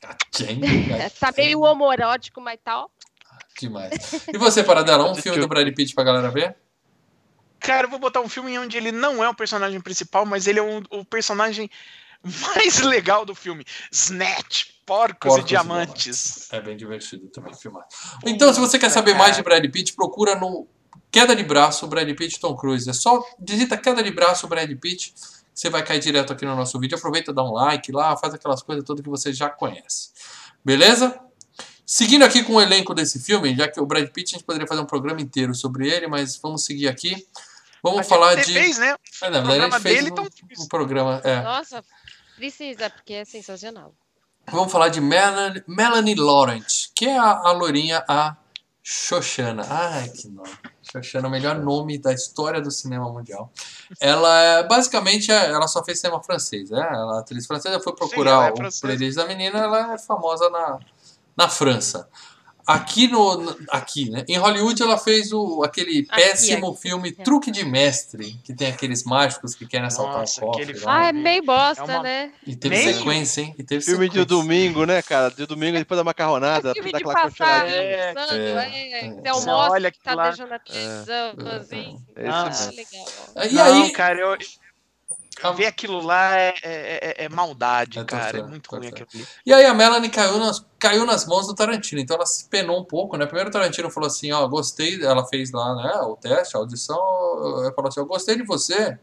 gatinho, 0.00 0.64
É, 1.00 1.08
Tá 1.10 1.32
meio 1.36 1.60
homorótico, 1.60 2.40
mas 2.40 2.58
tal. 2.64 2.90
demais. 3.58 3.92
E 4.32 4.38
você, 4.38 4.64
Paradela, 4.64 5.10
um 5.10 5.14
filme 5.14 5.38
do 5.38 5.46
Brad 5.48 5.68
Pitt 5.74 5.94
pra 5.94 6.04
galera 6.04 6.30
ver? 6.30 6.56
Cara, 7.60 7.86
eu 7.86 7.90
vou 7.90 7.98
botar 7.98 8.20
um 8.20 8.28
filme 8.28 8.58
onde 8.58 8.76
ele 8.76 8.90
não 8.90 9.22
é 9.22 9.28
o 9.28 9.34
personagem 9.34 9.80
principal, 9.80 10.26
mas 10.26 10.46
ele 10.48 10.58
é 10.58 10.62
um- 10.62 10.82
o 10.90 11.04
personagem 11.04 11.70
mais 12.24 12.80
legal 12.80 13.24
do 13.24 13.34
filme. 13.34 13.64
Snatch, 13.92 14.64
Porcos, 14.84 15.18
Porcos 15.28 15.36
e 15.38 15.40
e 15.40 15.44
Diamantes. 15.48 16.52
É 16.52 16.60
bem 16.60 16.76
divertido 16.76 17.28
também 17.28 17.54
filmar. 17.54 17.84
Então, 18.26 18.52
se 18.52 18.58
você 18.58 18.78
quer 18.78 18.90
saber 18.90 19.14
mais 19.14 19.36
de 19.36 19.42
Brad 19.42 19.64
Pitt, 19.70 19.92
procura 19.94 20.34
no 20.34 20.66
Queda 21.10 21.36
de 21.36 21.44
Braço, 21.44 21.86
Brad 21.86 22.08
Pitt 22.16 22.40
Tom 22.40 22.56
Cruise. 22.56 22.88
É 22.90 22.92
só 22.92 23.22
digita 23.38 23.76
Queda 23.76 24.02
de 24.02 24.10
Braço, 24.10 24.48
Brad 24.48 24.68
Pitt, 24.80 25.14
você 25.54 25.70
vai 25.70 25.84
cair 25.84 26.00
direto 26.00 26.32
aqui 26.32 26.44
no 26.44 26.56
nosso 26.56 26.78
vídeo. 26.78 26.96
Aproveita, 26.96 27.32
dá 27.32 27.42
um 27.42 27.52
like 27.52 27.92
lá, 27.92 28.16
faz 28.16 28.34
aquelas 28.34 28.62
coisas 28.62 28.84
todas 28.84 29.02
que 29.02 29.08
você 29.08 29.32
já 29.32 29.48
conhece. 29.48 30.10
Beleza? 30.64 31.18
Seguindo 31.84 32.24
aqui 32.24 32.42
com 32.42 32.54
o 32.54 32.60
elenco 32.60 32.94
desse 32.94 33.20
filme, 33.20 33.54
já 33.54 33.68
que 33.68 33.80
o 33.80 33.86
Brad 33.86 34.08
Pitt 34.08 34.34
a 34.34 34.38
gente 34.38 34.46
poderia 34.46 34.66
fazer 34.66 34.80
um 34.80 34.86
programa 34.86 35.20
inteiro 35.20 35.54
sobre 35.54 35.88
ele, 35.90 36.06
mas 36.06 36.36
vamos 36.36 36.64
seguir 36.64 36.88
aqui. 36.88 37.26
Vamos 37.82 38.00
A 38.00 38.04
falar 38.04 38.36
de. 38.36 38.52
fez, 38.52 38.78
né? 38.78 38.94
É, 39.22 39.30
na 39.30 39.40
o 39.40 39.46
verdade, 39.46 39.62
a 39.64 39.68
programa 39.68 39.76
gente 39.76 39.82
fez 39.82 39.96
dele, 39.96 40.10
um, 40.10 40.12
então, 40.12 40.64
um 40.64 40.68
programa. 40.68 41.20
É. 41.24 41.42
Nossa, 41.42 41.84
precisa, 42.36 42.88
porque 42.88 43.14
é 43.14 43.24
sensacional. 43.24 43.92
Vamos 44.50 44.72
falar 44.72 44.88
de 44.88 45.00
Melanie, 45.00 45.62
Melanie 45.66 46.14
Laurent, 46.14 46.88
que 46.94 47.06
é 47.06 47.18
a, 47.18 47.30
a 47.30 47.52
lourinha, 47.52 48.04
a 48.08 48.36
Xoxana. 48.82 49.66
Ai, 49.68 50.08
que 50.08 50.28
nome. 50.28 50.50
Xoxana, 50.82 51.28
o 51.28 51.30
melhor 51.30 51.58
nome 51.58 51.98
da 51.98 52.12
história 52.12 52.60
do 52.60 52.70
cinema 52.70 53.08
mundial. 53.10 53.50
Ela 54.00 54.40
é, 54.40 54.62
basicamente, 54.66 55.30
é- 55.30 55.50
ela 55.50 55.68
só 55.68 55.84
fez 55.84 56.00
cinema 56.00 56.22
francês, 56.22 56.70
né? 56.70 56.80
Ela 56.92 57.16
é 57.16 57.20
atriz 57.20 57.46
francesa, 57.46 57.80
foi 57.80 57.94
procurar 57.94 58.30
ela 58.32 58.46
é 58.48 58.52
o 58.52 58.56
francesa. 58.56 58.80
playlist 58.82 59.16
da 59.16 59.26
menina, 59.26 59.58
ela 59.58 59.94
é 59.94 59.98
famosa 59.98 60.50
na, 60.50 60.78
na 61.36 61.48
França. 61.48 62.08
Aqui 62.66 63.08
no. 63.08 63.56
Aqui, 63.70 64.08
né? 64.10 64.24
Em 64.28 64.36
Hollywood 64.38 64.80
ela 64.82 64.96
fez 64.96 65.32
o, 65.32 65.62
aquele 65.64 66.06
Aqui, 66.08 66.22
péssimo 66.22 66.68
aqui, 66.70 66.80
filme 66.82 67.08
aqui. 67.08 67.22
Truque 67.24 67.50
de 67.50 67.64
Mestre, 67.64 68.38
que 68.44 68.54
tem 68.54 68.68
aqueles 68.68 69.02
mágicos 69.04 69.54
que 69.54 69.66
querem 69.66 69.86
assaltar 69.86 70.20
Nossa, 70.20 70.44
um 70.44 70.48
cofre. 70.48 70.74
Ah, 70.86 71.08
é 71.08 71.12
meio 71.12 71.42
bosta, 71.44 71.82
É 71.82 71.84
uma- 71.96 72.02
né? 72.02 72.32
E 72.46 72.54
teve 72.54 72.76
Nem- 72.76 72.94
sequência, 72.94 73.40
hein? 73.40 73.54
E 73.58 73.62
teve 73.64 73.84
Filme 73.84 74.08
de 74.08 74.14
sequência. 74.20 74.26
domingo, 74.26 74.84
né, 74.86 75.02
cara? 75.02 75.30
De 75.30 75.44
domingo 75.46 75.76
depois 75.76 75.98
da 75.98 76.04
macarronada. 76.04 76.72
filme 76.72 76.92
dá 76.92 76.98
de 76.98 77.04
aquela 77.04 77.30
passar. 77.30 77.68
É, 77.68 77.72
é, 77.74 78.14
é, 78.30 79.06
é. 79.06 79.32
Olha 79.32 79.90
tá 79.90 80.12
aquilo 80.12 80.16
lá. 80.16 80.28
deixando 80.28 80.52
a 80.52 80.58
televisão, 80.58 81.34
assim. 81.60 81.98
Ah, 82.24 82.44
mesmo. 82.44 82.72
legal. 82.76 83.46
E 83.50 83.54
não, 83.54 83.82
aí, 83.84 83.90
cara, 83.92 84.18
eu, 84.20 84.36
ver 85.56 85.66
aquilo 85.66 86.00
lá 86.00 86.36
é, 86.36 86.54
é- 86.62 87.22
é- 87.22 87.24
é 87.24 87.28
maldade, 87.28 87.98
É 87.98 88.04
cara. 88.04 88.24
tortura, 88.24 88.42
é 88.42 88.46
muito 88.48 88.70
ruim 88.70 88.80
tortura. 88.82 89.04
aquilo 89.04 89.22
ali. 89.24 89.32
e 89.46 89.52
aí 89.52 89.64
a 89.64 89.74
Melanie 89.74 90.10
caiu 90.10 90.38
nas, 90.38 90.64
caiu 90.78 91.04
nas 91.06 91.26
mãos 91.26 91.46
do 91.46 91.54
Tarantino, 91.54 92.00
então 92.00 92.16
ela 92.16 92.26
se 92.26 92.44
penou 92.48 92.80
um 92.80 92.84
pouco, 92.84 93.16
né? 93.16 93.24
Primeiro 93.26 93.48
o 93.48 93.52
Tarantino 93.52 93.90
falou 93.90 94.06
assim, 94.06 94.30
ó, 94.32 94.46
gostei, 94.46 95.02
ela 95.04 95.24
fez 95.26 95.50
lá, 95.52 95.74
né, 95.74 95.92
o 96.02 96.16
teste, 96.16 96.56
a 96.56 96.60
audição, 96.60 96.96
ela 97.62 97.72
falou 97.74 97.88
assim, 97.88 98.00
eu 98.00 98.06
gostei 98.06 98.36
de 98.36 98.42
você, 98.44 98.98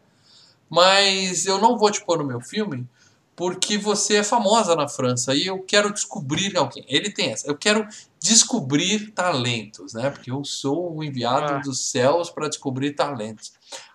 mas 0.68 1.46
eu 1.46 1.58
não 1.58 1.76
vou 1.76 1.90
te 1.90 2.04
pôr 2.04 2.18
no 2.18 2.24
meu 2.24 2.40
filme 2.40 2.86
porque 3.34 3.78
você 3.78 4.16
é 4.16 4.22
famosa 4.22 4.76
na 4.76 4.86
França 4.86 5.34
e 5.34 5.46
eu 5.46 5.58
quero 5.60 5.90
descobrir 5.92 6.54
alguém. 6.58 6.84
Ele 6.86 7.10
tem 7.10 7.32
essa, 7.32 7.46
eu 7.48 7.56
quero 7.56 7.88
descobrir 8.22 9.12
talentos, 9.12 9.94
né? 9.94 10.10
Porque 10.10 10.30
eu 10.30 10.44
sou 10.44 10.94
o 10.96 11.02
enviado 11.02 11.54
Ah. 11.54 11.58
dos 11.58 11.80
céus 11.90 12.28
para 12.28 12.48
descobrir 12.48 12.92
talentos. 12.92 13.52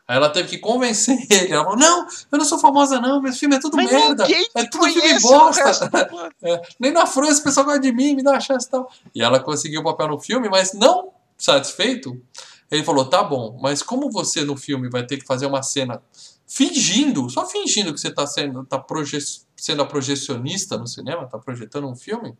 Aí 0.08 0.18
ela 0.18 0.30
teve 0.30 0.50
que 0.50 0.58
convencer 0.60 1.18
ele. 1.30 1.52
Ela 1.52 1.64
falou: 1.64 1.80
Não, 1.80 2.08
eu 2.32 2.38
não 2.38 2.46
sou 2.46 2.60
famosa, 2.60 3.00
não. 3.00 3.22
Meu 3.22 3.34
filme 3.34 3.56
é 3.56 3.60
tudo 3.60 3.78
Mas 3.78 3.92
merda. 3.92 4.28
É 4.56 4.66
tudo 4.66 4.86
filme 4.86 5.20
bosta. 5.20 5.66
É, 6.44 6.62
nem 6.80 6.92
na 6.92 7.08
França 7.08 7.42
o 7.42 7.44
pessoal 7.44 7.66
gosta 7.66 7.80
de 7.80 7.92
mim, 7.92 8.16
me 8.16 8.24
dá 8.24 8.32
uma 8.32 8.40
chance 8.40 8.68
e 8.68 8.70
tal. 8.70 8.92
E 9.14 9.22
ela 9.22 9.40
conseguiu 9.40 9.82
o 9.82 9.84
papel 9.84 10.08
no 10.10 10.20
filme, 10.20 10.48
mas 10.48 10.74
não 10.74 11.12
satisfeito. 11.38 12.22
Ele 12.70 12.84
falou: 12.84 13.06
Tá 13.06 13.24
bom, 13.24 13.58
mas 13.62 13.82
como 13.82 14.12
você 14.12 14.44
no 14.44 14.56
filme 14.56 14.90
vai 14.90 15.06
ter 15.06 15.18
que 15.18 15.26
fazer 15.26 15.46
uma 15.46 15.64
cena 15.64 16.02
fingindo, 16.48 17.30
só 17.30 17.46
fingindo 17.46 17.94
que 17.94 18.00
você 18.00 18.10
está 18.10 18.28
sendo, 18.28 18.64
tá 18.66 18.78
proje 18.78 19.18
sendo 19.58 19.82
a 19.82 19.86
projecionista 19.86 20.78
no 20.78 20.86
cinema, 20.86 21.24
está 21.24 21.40
projetando 21.40 21.88
um 21.88 21.96
filme, 21.96 22.38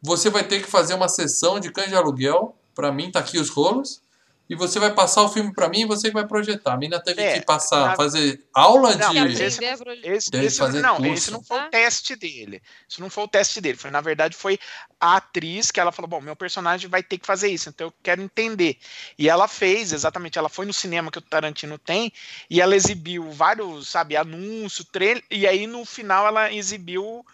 você 0.00 0.30
vai 0.30 0.44
ter 0.44 0.62
que 0.62 0.70
fazer 0.70 0.94
uma 0.94 1.08
sessão 1.08 1.60
de 1.60 1.70
cães 1.70 1.88
de 1.88 1.94
aluguel 1.94 2.56
pra 2.74 2.90
mim, 2.90 3.10
tá 3.10 3.20
aqui 3.20 3.38
os 3.38 3.50
rolos. 3.50 4.02
E 4.48 4.54
você 4.54 4.78
vai 4.78 4.92
passar 4.92 5.22
o 5.22 5.28
filme 5.30 5.54
pra 5.54 5.70
mim 5.70 5.80
e 5.80 5.84
você 5.86 6.08
que 6.08 6.12
vai 6.14 6.26
projetar. 6.26 6.74
A 6.74 6.76
mina 6.76 7.00
teve 7.00 7.22
É, 7.22 7.38
que 7.38 7.46
passar, 7.46 7.88
na- 7.88 7.96
fazer 7.96 8.44
aula 8.52 8.94
Não, 8.94 9.10
de. 9.10 9.42
esse-. 9.42 9.64
Esse, 10.04 10.30
Deve 10.30 10.46
esse- 10.46 10.58
fazer 10.58 10.82
não, 10.82 10.96
curso. 10.96 11.12
esse 11.12 11.30
não 11.30 11.42
foi 11.42 11.58
Ah. 11.58 11.66
o 11.66 11.70
teste 11.70 12.14
dele. 12.14 12.62
Isso 12.86 13.00
não 13.00 13.08
foi 13.08 13.24
o 13.24 13.28
teste 13.28 13.58
dele. 13.58 13.78
Foi, 13.78 13.90
na 13.90 14.02
verdade, 14.02 14.36
foi 14.36 14.58
a 15.00 15.16
atriz 15.16 15.70
que 15.70 15.80
ela 15.80 15.90
falou: 15.90 16.08
bom, 16.10 16.20
meu 16.20 16.36
personagem 16.36 16.90
vai 16.90 17.02
ter 17.02 17.16
que 17.16 17.26
fazer 17.26 17.48
isso, 17.48 17.70
então 17.70 17.86
eu 17.86 17.94
quero 18.02 18.20
entender. 18.20 18.76
E 19.18 19.30
ela 19.30 19.48
fez, 19.48 19.92
exatamente, 19.94 20.38
ela 20.38 20.50
foi 20.50 20.66
no 20.66 20.74
cinema 20.74 21.10
que 21.10 21.18
o 21.18 21.22
Tarantino 21.22 21.78
tem, 21.78 22.12
e 22.50 22.60
ela 22.60 22.76
exibiu 22.76 23.30
vários, 23.30 23.88
sabe, 23.88 24.14
anúncio, 24.14 24.84
trailer, 24.84 25.24
e 25.30 25.46
aí 25.46 25.66
no 25.66 25.86
final 25.86 26.26
ela 26.26 26.52
exibiu 26.52 27.24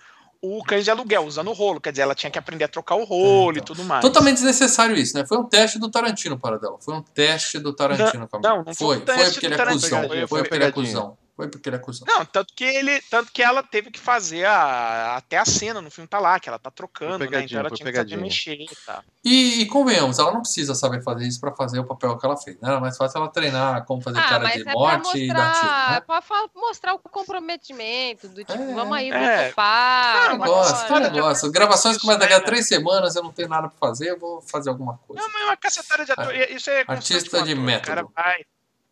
o 0.42 0.62
cães 0.64 0.84
de 0.84 0.90
aluguel, 0.90 1.24
usando 1.24 1.48
o 1.48 1.52
rolo. 1.52 1.80
Quer 1.80 1.90
dizer, 1.90 2.02
ela 2.02 2.14
tinha 2.14 2.30
que 2.30 2.38
aprender 2.38 2.64
a 2.64 2.68
trocar 2.68 2.94
o 2.94 3.04
rolo 3.04 3.50
Então. 3.52 3.62
e 3.62 3.64
tudo 3.64 3.84
mais. 3.84 4.00
Totalmente 4.00 4.34
desnecessário 4.36 4.96
isso, 4.96 5.16
né? 5.16 5.26
Foi 5.26 5.36
um 5.38 5.44
teste 5.44 5.78
do 5.78 5.90
Tarantino 5.90 6.38
para 6.38 6.58
dela. 6.58 6.76
Foi 6.80 6.94
um 6.94 7.02
teste 7.02 7.58
do 7.58 7.72
Tarantino 7.74 8.28
não, 8.32 8.40
mina. 8.40 8.64
não 8.66 8.74
foi 8.74 8.74
foi. 8.74 8.96
um 8.96 9.06
Foi 9.06 9.30
porque 9.30 9.46
ele 9.46 9.54
é 9.54 9.66
cuzão. 9.66 9.98
foi- 10.00 10.08
Foi 10.08 10.26
foi 10.26 10.38
porque 10.42 10.54
ele 10.54 10.64
é 10.64 10.72
cuzão. 10.72 11.18
Foi 11.40 11.48
porque 11.48 11.70
ele 11.70 11.76
é 11.76 11.78
cuzão. 11.78 12.06
Não, 12.06 12.22
tanto 12.26 12.52
que 12.54 12.64
ele, 12.64 13.00
tanto 13.10 13.32
que 13.32 13.42
ela 13.42 13.62
teve 13.62 13.90
que 13.90 13.98
fazer 13.98 14.44
a, 14.44 15.16
até 15.16 15.38
a 15.38 15.44
cena 15.46 15.80
no 15.80 15.90
filme 15.90 16.06
tá 16.06 16.18
lá, 16.18 16.38
que 16.38 16.50
ela 16.50 16.58
tá 16.58 16.70
trocando, 16.70 17.18
né? 17.30 17.44
Então 17.44 17.60
ela 17.60 17.70
tinha 17.70 17.90
que 18.04 18.16
mexer 18.18 18.56
e 18.60 18.68
tal. 18.84 19.02
E, 19.24 19.62
e 19.62 19.66
convenhamos, 19.66 20.18
ela 20.18 20.32
não 20.32 20.42
precisa 20.42 20.74
saber 20.74 21.02
fazer 21.02 21.26
isso 21.26 21.40
pra 21.40 21.52
fazer 21.56 21.78
o 21.78 21.84
papel 21.84 22.18
que 22.18 22.26
ela 22.26 22.36
fez. 22.36 22.56
Né? 22.60 22.68
Era 22.68 22.78
mais 22.78 22.94
fácil 22.96 23.16
ela 23.18 23.28
treinar 23.28 23.84
como 23.86 24.02
fazer 24.02 24.18
Ah, 24.18 24.28
cara 24.28 24.44
mas 24.44 24.52
de 24.54 24.60
é 24.60 24.64
pra 24.64 24.72
morte 24.74 25.18
e 25.18 25.28
dar 25.28 25.34
tiro. 25.52 25.64
mostrar, 25.64 25.90
Né? 25.92 26.00
pra 26.00 26.20
fa- 26.20 26.48
mostrar 26.54 26.94
o 26.94 26.98
comprometimento, 26.98 28.28
do 28.28 28.44
tipo, 28.44 28.62
É, 28.62 28.74
vamos 28.74 28.96
aí, 28.96 29.10
é. 29.10 29.48
topar. 29.48 30.24
Não, 30.24 30.32
Eu 30.32 30.38
gosto, 30.38 30.92
eu 30.92 31.10
de 31.10 31.20
gosto. 31.20 31.50
Gravações 31.50 31.96
começam 31.98 32.20
daqui 32.20 32.34
a 32.34 32.40
três 32.40 32.68
semanas, 32.68 33.16
eu 33.16 33.22
não 33.22 33.32
tenho 33.32 33.48
nada 33.48 33.68
pra 33.68 33.78
fazer, 33.88 34.10
eu 34.10 34.18
vou 34.18 34.42
fazer 34.42 34.68
alguma 34.70 34.98
coisa. 35.06 35.22
Não, 35.22 35.32
mas 35.32 35.42
é 35.42 35.44
uma 35.46 35.56
cacetada 35.56 36.04
de 36.04 36.12
ator. 36.12 36.34
Isso 36.34 36.68
é 36.70 36.84
Artista 36.86 37.42
de 37.42 37.52
ator. 37.52 37.64
método. 37.64 37.84
O 38.02 38.08
cara 38.08 38.08
vai, 38.14 38.44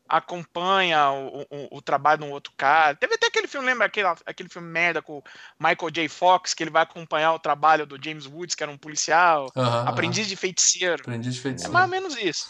acompanha 0.09 1.11
o, 1.11 1.43
o, 1.51 1.77
o 1.79 1.83
trabalho 1.83 2.21
de 2.23 2.27
um 2.27 2.31
outro 2.33 2.53
cara. 2.57 2.95
Teve 2.97 3.15
até 3.15 3.27
aquele 3.27 3.47
filme, 3.47 3.67
lembra 3.67 3.87
aquele, 3.87 4.09
aquele 4.25 4.49
filme 4.49 4.69
merda 4.69 5.03
com 5.03 5.19
o 5.19 5.23
Michael 5.59 5.91
J. 5.91 6.09
Fox, 6.09 6.55
que 6.55 6.63
ele 6.63 6.71
vai 6.71 6.83
acompanhar 6.83 7.35
o 7.35 7.39
trabalho 7.39 7.87
do 7.87 8.03
James 8.03 8.27
Woods, 8.27 8.55
que 8.55 8.63
era 8.63 8.73
um 8.73 8.79
policial, 8.79 9.51
aham. 9.55 9.89
aprendiz 9.89 10.27
de 10.27 10.37
feiticeiro. 10.37 11.03
Aprendiz 11.03 11.35
de 11.35 11.41
É 11.41 11.43
feiticeiro. 11.43 11.73
mais 11.73 11.85
ou 11.85 11.91
menos 11.91 12.17
isso. 12.17 12.47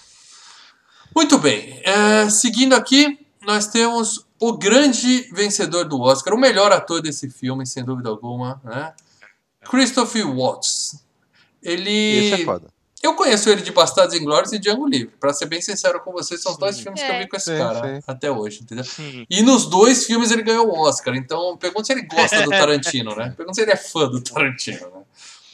Muito 1.15 1.39
bem. 1.39 1.81
é, 1.85 2.29
seguindo 2.31 2.75
aqui, 2.75 3.19
nós 3.43 3.67
temos 3.67 4.25
o 4.39 4.57
grande 4.57 5.23
vencedor 5.33 5.85
do 5.85 6.01
Oscar, 6.01 6.35
o 6.35 6.39
melhor 6.39 6.71
ator 6.71 7.01
desse 7.03 7.29
filme, 7.31 7.67
sem 7.67 7.85
dúvida 7.85 8.09
alguma, 8.09 8.61
né? 8.63 8.93
Christopher 9.69 10.27
Watts. 10.31 11.05
Ele. 11.63 11.91
Esse 11.91 12.43
é 12.43 12.45
foda. 12.45 12.69
Eu 13.03 13.15
conheço 13.15 13.49
ele 13.49 13.63
de 13.63 13.71
Bastardos 13.71 14.15
Inglórios 14.17 14.53
e 14.53 14.59
Django 14.59 14.87
Livre. 14.87 15.15
Pra 15.21 15.33
ser 15.33 15.47
bem 15.47 15.61
sincero 15.61 16.01
com 16.01 16.11
vocês, 16.13 16.43
são 16.43 16.51
os 16.53 16.59
dois 16.59 16.81
filmes 16.81 17.01
que 17.01 17.09
eu 17.09 17.15
É. 17.15 17.19
vi 17.21 17.29
com 17.29 17.37
esse 17.37 17.53
Sim, 17.53 17.59
cara 17.59 17.97
sim. 17.97 18.03
até 18.07 18.31
hoje, 18.31 18.61
entendeu? 18.63 18.85
Sim. 18.85 19.25
E 19.31 19.41
nos 19.43 19.67
dois 19.67 20.05
filmes 20.05 20.31
ele 20.33 20.43
ganhou 20.43 20.67
o 20.69 20.79
Oscar. 20.81 21.15
Então, 21.15 21.57
pergunta 21.57 21.85
se 21.85 21.93
ele 21.93 22.03
gosta 22.03 22.43
do 22.43 22.51
Tarantino, 22.51 23.15
né? 23.15 23.33
Pergunta 23.37 23.55
se 23.55 23.61
ele 23.63 23.71
é 23.71 23.77
fã 23.77 24.09
do 24.09 24.21
Tarantino, 24.21 24.81
né? 24.81 25.03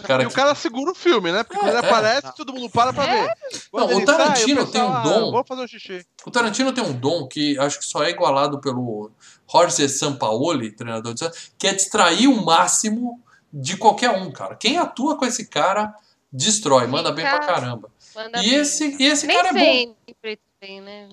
O 0.01 0.03
cara 0.03 0.22
E 0.22 0.26
o 0.26 0.28
que- 0.28 0.34
cara 0.34 0.55
segura 0.55 0.90
o 0.90 0.95
filme, 0.95 1.30
né? 1.30 1.45
Porque 1.45 1.59
quando 1.59 1.68
ele 1.68 1.76
É, 1.76 1.82
é. 1.82 1.86
aparece, 1.86 2.34
todo 2.34 2.53
mundo 2.53 2.68
para 2.70 2.92
pra 2.92 3.05
ver. 3.07 3.30
Quando 3.70 3.90
Não, 3.90 3.97
o 4.03 4.07
sai, 4.07 4.16
Tarantino 4.16 4.66
pessoal, 4.66 4.72
tem 4.72 4.82
um 4.82 4.92
"Ah, 4.97 5.03
dom." 5.03 5.30
Vou 5.30 5.45
fazer 5.47 5.62
um 5.62 5.68
xixi. 5.68 6.07
O 6.26 6.30
Tarantino 6.30 6.72
tem 6.72 6.82
um 6.82 6.92
dom 6.92 7.28
que 7.28 7.57
acho 7.59 7.78
que 7.78 7.84
só 7.84 8.03
é 8.03 8.11
igualado 8.11 8.59
pelo 8.59 9.11
Jorge 9.51 9.88
Sampaoli, 9.88 10.72
treinador 10.72 11.14
de 11.14 11.20
Santos, 11.20 11.53
que 11.59 11.66
é 11.68 11.72
distrair 11.74 12.26
o 12.26 12.45
máximo 12.45 13.20
de 13.53 13.76
qualquer 13.76 14.11
um, 14.11 14.32
cara. 14.32 14.57
Quem 14.57 14.78
atua 14.78 15.16
com 15.16 15.24
esse 15.26 15.47
cara 15.47 15.95
destrói, 16.35 16.87
manda 16.87 17.12
bem 17.12 17.24
pra 17.24 17.39
caramba. 17.39 17.91
Manda 18.14 18.41
E 18.43 18.51
bem. 18.51 18.55
esse, 18.61 18.97
e 19.01 19.07
esse 19.07 19.26
Nem 19.26 19.37
cara 19.37 19.49
é 19.49 19.53
bom. 19.53 19.97
sempre 20.07 20.39
tem, 20.61 20.80
né? 20.80 21.09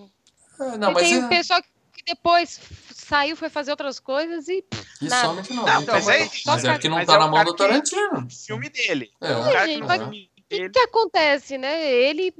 É, 0.60 0.78
Não, 0.78 0.90
E 0.92 0.94
mas 0.94 1.04
tem 1.08 1.22
é, 1.22 1.26
o 1.26 1.30
pessoal 1.30 1.62
que 1.62 2.04
depois 2.06 2.60
saiu, 2.94 3.36
foi 3.38 3.50
fazer 3.50 3.72
outras 3.72 4.00
coisas 4.00 4.48
e 4.48 4.64
e 5.02 5.06
nada. 5.08 5.28
some 5.28 5.42
de 5.44 5.54
novo. 5.54 5.68
Não, 5.68 5.82
Então, 5.82 5.94
mas 5.96 6.08
é 6.08 6.30
mas 6.46 6.64
é 6.66 6.72
porque 6.74 6.90
não 6.90 6.98
Mas 6.98 7.08
tá 7.08 7.14
é 7.16 7.20
na 7.20 7.26
o 7.28 7.32
mão 7.32 7.44
do 7.44 7.54
Tarantino. 7.56 8.28
filme 8.30 8.70
dele. 8.70 9.12
É, 9.22 9.36
o 9.36 9.44
cara 9.44 9.68
que 9.68 9.74
gente, 9.74 10.32
o 10.68 10.72
que, 10.72 10.80
acontece, 10.80 11.58
né? 11.58 11.92
Ele 11.92 12.34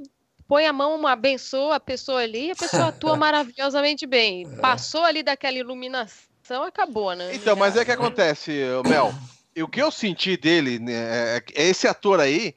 põe 0.48 0.66
a 0.66 0.72
mão, 0.72 1.06
abençoa 1.06 1.76
a 1.76 1.80
pessoa 1.80 2.20
ali, 2.20 2.50
a 2.50 2.56
pessoa 2.56 2.88
atua 2.88 3.16
maravilhosamente 3.16 4.06
bem. 4.06 4.46
É. 4.46 4.56
Passou 4.56 5.02
ali 5.04 5.22
daquela 5.22 5.56
iluminação, 5.56 6.62
acabou, 6.66 7.14
né? 7.14 7.34
Então, 7.34 7.56
mas 7.56 7.76
é 7.76 7.84
que 7.84 7.92
acontece, 7.92 8.52
Mel. 8.86 9.14
E 9.54 9.62
o 9.62 9.68
que 9.68 9.82
eu 9.82 9.90
senti 9.90 10.34
dele, 10.34 10.78
né, 10.78 10.94
é 11.36 11.42
é 11.54 11.68
esse 11.68 11.86
ator 11.86 12.18
aí, 12.20 12.54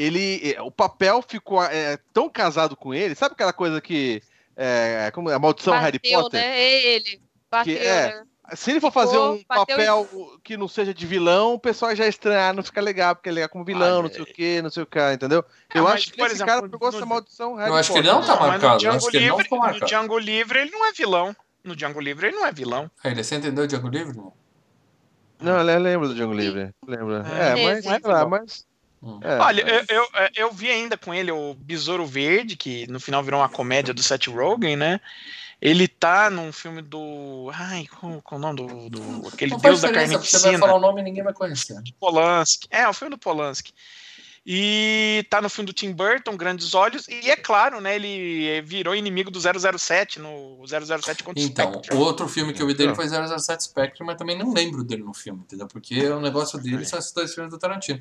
ele, 0.00 0.54
é, 0.54 0.62
o 0.62 0.70
papel 0.70 1.22
ficou 1.26 1.62
é, 1.62 1.98
tão 2.12 2.28
casado 2.28 2.76
com 2.76 2.94
ele, 2.94 3.14
sabe 3.14 3.32
aquela 3.32 3.52
coisa 3.52 3.80
que, 3.80 4.22
é, 4.56 5.10
como 5.12 5.30
é, 5.30 5.34
a 5.34 5.38
maldição 5.38 5.74
Harry 5.78 5.98
Bateu, 5.98 6.20
Potter? 6.22 6.40
né? 6.40 6.62
Ele 6.62 7.20
bateu, 7.50 7.76
é, 7.76 8.14
né? 8.14 8.22
Se 8.54 8.70
ele 8.70 8.80
for 8.80 8.90
fazer 8.90 9.18
um 9.18 9.36
Ficou, 9.36 9.56
papel 9.66 10.08
que 10.42 10.56
não 10.56 10.66
seja 10.66 10.94
de 10.94 11.06
vilão, 11.06 11.52
o 11.52 11.58
pessoal 11.58 11.94
já 11.94 12.06
estranha, 12.08 12.48
ah, 12.48 12.52
não 12.54 12.62
fica 12.62 12.80
legal, 12.80 13.14
porque 13.14 13.28
ele 13.28 13.40
é 13.40 13.46
como 13.48 13.62
vilão, 13.62 13.98
Ah, 13.98 14.02
não 14.04 14.10
sei 14.10 14.22
o 14.22 14.26
que, 14.26 14.62
não 14.62 14.70
sei 14.70 14.82
o 14.84 14.86
que, 14.86 14.98
entendeu? 15.12 15.44
É, 15.74 15.78
eu 15.78 15.84
mas, 15.84 15.94
acho 15.94 16.06
que 16.12 16.16
por 16.16 16.24
esse 16.26 16.34
exemplo, 16.36 16.54
cara 16.54 16.68
pegou 16.68 16.90
no- 16.90 16.96
essa 16.96 17.04
maldição 17.06 17.54
Harry 17.56 17.68
Eu 17.70 17.76
acho 17.76 17.92
que 17.92 17.98
ele 17.98 18.08
Potter. 18.08 18.26
não 18.26 18.26
tá 18.38 18.46
marcado, 18.46 18.72
No 18.72 18.78
Django, 18.80 19.10
que 19.10 19.16
ele 19.18 19.26
não 19.26 19.32
Livre, 19.36 19.44
ficou 19.44 19.58
no 19.58 19.64
marcado. 19.64 19.86
Django 19.86 20.18
Livre 20.18 20.58
ele 20.60 20.70
não 20.70 20.86
é 20.88 20.92
vilão. 20.92 21.36
No 21.62 21.76
Django 21.76 22.00
Livre 22.00 22.26
ele 22.28 22.36
não 22.36 22.46
é 22.46 22.52
vilão. 22.52 22.90
Aí, 23.04 23.14
você 23.14 23.34
entendeu 23.36 23.64
o 23.64 23.66
Django 23.66 23.88
Livre? 23.88 24.16
Não? 24.16 24.32
Não, 25.40 25.70
eu 25.70 25.78
lembro 25.78 26.08
do 26.08 26.14
Django 26.14 26.32
Livre, 26.32 26.70
lembra. 26.86 27.24
É, 27.30 27.50
É, 27.60 27.64
mas, 27.66 27.84
sei 27.84 28.00
lá, 28.02 28.26
mas... 28.26 28.66
Hum. 29.02 29.20
é, 29.22 29.38
Olha, 29.38 29.64
mas- 29.64 29.88
eu, 29.88 29.96
eu, 29.96 30.08
eu 30.34 30.52
vi 30.52 30.70
ainda 30.70 30.96
com 30.96 31.14
ele 31.14 31.30
o 31.30 31.54
Besouro 31.54 32.04
Verde, 32.06 32.56
que 32.56 32.86
no 32.88 32.98
final 32.98 33.22
virou 33.22 33.40
uma 33.40 33.48
comédia 33.48 33.94
do 33.94 34.02
Seth 34.02 34.26
Rogen, 34.28 34.76
né? 34.76 35.00
Ele 35.60 35.88
tá 35.88 36.30
num 36.30 36.52
filme 36.52 36.80
do. 36.82 37.50
Ai, 37.52 37.86
qual, 37.98 38.22
qual 38.22 38.40
é 38.40 38.44
o 38.44 38.46
nome 38.54 38.56
do. 38.56 38.90
do 38.90 39.28
aquele 39.28 39.50
Não 39.52 39.58
Deus 39.58 39.80
da 39.80 39.88
porque 39.88 40.00
você 40.00 40.06
vai 40.06 40.18
Carnificina. 40.18 40.58
falar 40.58 40.74
o 40.74 40.80
nome 40.80 41.00
e 41.00 41.04
ninguém 41.04 41.24
vai 41.24 41.32
conhecer. 41.32 41.80
Polanski. 41.98 42.68
É, 42.70 42.88
o 42.88 42.92
filme 42.92 43.10
do 43.14 43.18
Polanski. 43.18 43.72
E 44.50 45.26
tá 45.28 45.42
no 45.42 45.50
filme 45.50 45.66
do 45.66 45.74
Tim 45.74 45.92
Burton, 45.92 46.34
Grandes 46.34 46.72
Olhos, 46.74 47.06
e 47.06 47.28
é 47.30 47.36
claro, 47.36 47.82
né, 47.82 47.96
ele 47.96 48.62
virou 48.62 48.94
inimigo 48.94 49.30
do 49.30 49.38
007 49.38 50.18
no 50.20 50.64
007 50.66 51.22
contra 51.22 51.42
o 51.42 51.44
Então, 51.46 51.70
Spectre. 51.72 51.94
o 51.96 52.00
outro 52.00 52.26
filme 52.26 52.54
que 52.54 52.62
eu 52.62 52.66
vi 52.66 52.72
dele 52.72 52.94
foi 52.94 53.06
007 53.08 53.64
Spectre, 53.64 54.02
mas 54.06 54.16
também 54.16 54.38
não 54.38 54.54
lembro 54.54 54.82
dele 54.82 55.02
no 55.02 55.12
filme, 55.12 55.40
entendeu? 55.42 55.66
Porque 55.66 56.00
o 56.08 56.18
negócio 56.20 56.58
dele 56.58 56.82
são 56.86 56.98
esses 56.98 57.12
dois 57.12 57.34
filmes 57.34 57.52
do 57.52 57.58
Tarantino. 57.58 58.00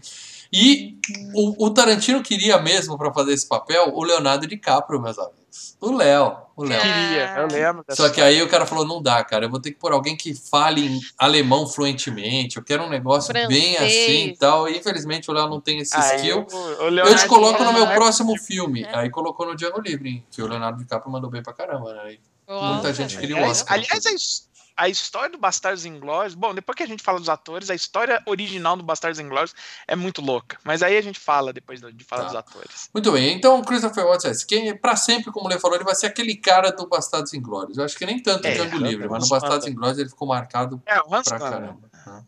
E 0.52 0.98
o, 1.34 1.66
o 1.66 1.70
Tarantino 1.72 2.22
queria 2.24 2.58
mesmo 2.60 2.98
pra 2.98 3.14
fazer 3.14 3.34
esse 3.34 3.48
papel 3.48 3.92
o 3.94 4.04
Leonardo 4.04 4.48
DiCaprio, 4.48 5.02
meus 5.02 5.18
amigos. 5.18 5.38
O 5.82 5.92
Léo, 5.92 6.36
o 6.56 6.64
Léo. 6.64 6.82
Queria, 6.82 7.36
eu 7.40 7.48
lembro 7.48 7.84
Só 7.92 8.10
que 8.10 8.22
aí 8.22 8.42
o 8.42 8.48
cara 8.50 8.66
falou, 8.66 8.86
não 8.86 9.02
dá, 9.02 9.24
cara, 9.24 9.46
eu 9.46 9.50
vou 9.50 9.60
ter 9.60 9.72
que 9.72 9.80
pôr 9.80 9.92
alguém 9.92 10.16
que 10.16 10.34
fale 10.36 10.86
em 10.88 11.00
alemão 11.18 11.68
fluentemente, 11.68 12.58
eu 12.58 12.64
quero 12.64 12.84
um 12.84 12.90
negócio 12.90 13.34
bem 13.34 13.76
Francês. 13.76 13.80
assim 13.82 14.28
e 14.28 14.38
tal. 14.38 14.68
E 14.70 14.78
infelizmente 14.78 15.30
o 15.32 15.34
Léo 15.34 15.50
não 15.50 15.60
tem 15.62 15.80
esse 15.80 15.96
Aí, 15.96 16.18
skill. 16.18 16.46
o- 16.52 16.84
o 16.84 17.00
Eu 17.00 17.16
te 17.16 17.28
coloco 17.28 17.60
no 17.64 17.72
meu 17.72 17.82
DiCaprio- 17.82 17.96
próximo 18.02 18.38
filme. 18.38 18.84
É. 18.84 18.98
Aí 18.98 19.10
colocou 19.10 19.46
no 19.46 19.56
Django 19.56 19.82
Livre, 19.82 20.10
hein, 20.10 20.26
que 20.32 20.42
o 20.42 20.48
Leonardo 20.48 20.78
DiCaprio 20.80 21.12
mandou 21.12 21.30
bem 21.30 21.42
pra 21.42 21.54
caramba, 21.54 21.94
né? 21.94 22.18
Muita 22.50 22.94
gente 22.94 23.18
queria 23.18 23.36
o 23.36 23.40
Aliás, 23.40 23.58
Oscar. 23.60 23.74
aliás, 23.78 24.47
a, 24.78 24.88
his- 24.88 25.00
a 25.00 25.08
história 25.08 25.30
do 25.30 25.38
Bastardos 25.38 25.86
Inglórios, 25.86 26.36
bom, 26.36 26.54
depois 26.54 26.76
que 26.76 26.84
a 26.84 26.88
gente 26.88 27.02
fala 27.02 27.20
dos 27.20 27.28
atores, 27.30 27.70
a 27.70 27.76
história 27.76 28.22
original 28.26 28.78
do 28.78 28.84
Bastardos 28.84 29.20
Inglórios 29.20 29.56
é 29.88 29.96
muito 29.96 30.22
louca. 30.22 30.58
Mas 30.64 30.84
aí 30.84 30.96
a 30.96 31.02
gente 31.02 31.20
fala 31.20 31.52
depois 31.52 31.82
de 31.82 32.04
falar 32.04 32.22
Tá. 32.24 32.28
dos 32.28 32.36
atores. 32.36 32.90
Muito 32.94 33.12
bem, 33.12 33.34
então 33.34 33.62
Christopher 33.64 34.06
Watts 34.06 34.26
é. 34.26 34.46
Quem, 34.46 34.78
pra 34.78 34.96
sempre, 34.96 35.32
como 35.32 35.48
o 35.48 35.50
Lê 35.50 35.60
falou, 35.60 35.76
ele 35.78 35.84
vai 35.84 35.96
ser 35.96 36.06
aquele 36.08 36.36
cara 36.36 36.72
do 36.72 36.88
Bastardos 36.88 37.34
Inglórios. 37.34 37.78
Eu 37.78 37.86
acho 37.86 37.98
que 37.98 38.06
nem 38.06 38.22
tanto 38.22 38.46
o 38.46 38.48
É, 38.48 38.54
Django 38.54 38.78
Livre, 38.78 39.10
mas 39.10 39.24
no 39.24 39.30
Bastardos. 39.30 39.68
Inglórios 39.68 39.98
ele 39.98 40.10
ficou 40.10 40.28
marcado 40.28 40.82
É, 40.86 41.00
pra 41.02 41.40
caramba. 41.40 41.80
né? 42.06 42.24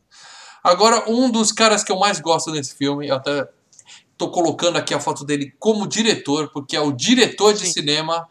Agora, 0.64 1.10
um 1.10 1.30
dos 1.32 1.52
caras 1.52 1.84
que 1.84 1.92
eu 1.92 1.98
mais 2.00 2.20
gosto 2.20 2.52
nesse 2.52 2.76
filme, 2.76 3.08
eu 3.08 3.16
até 3.16 3.48
tô 4.18 4.30
colocando 4.30 4.78
aqui 4.78 4.94
a 4.94 5.00
foto 5.00 5.24
dele 5.24 5.56
como 5.58 5.88
diretor, 5.88 6.50
porque 6.52 6.76
é 6.76 6.82
o 6.82 6.92
diretor 6.92 7.54
de 7.54 7.66
Sim. 7.66 7.72
cinema 7.72 8.28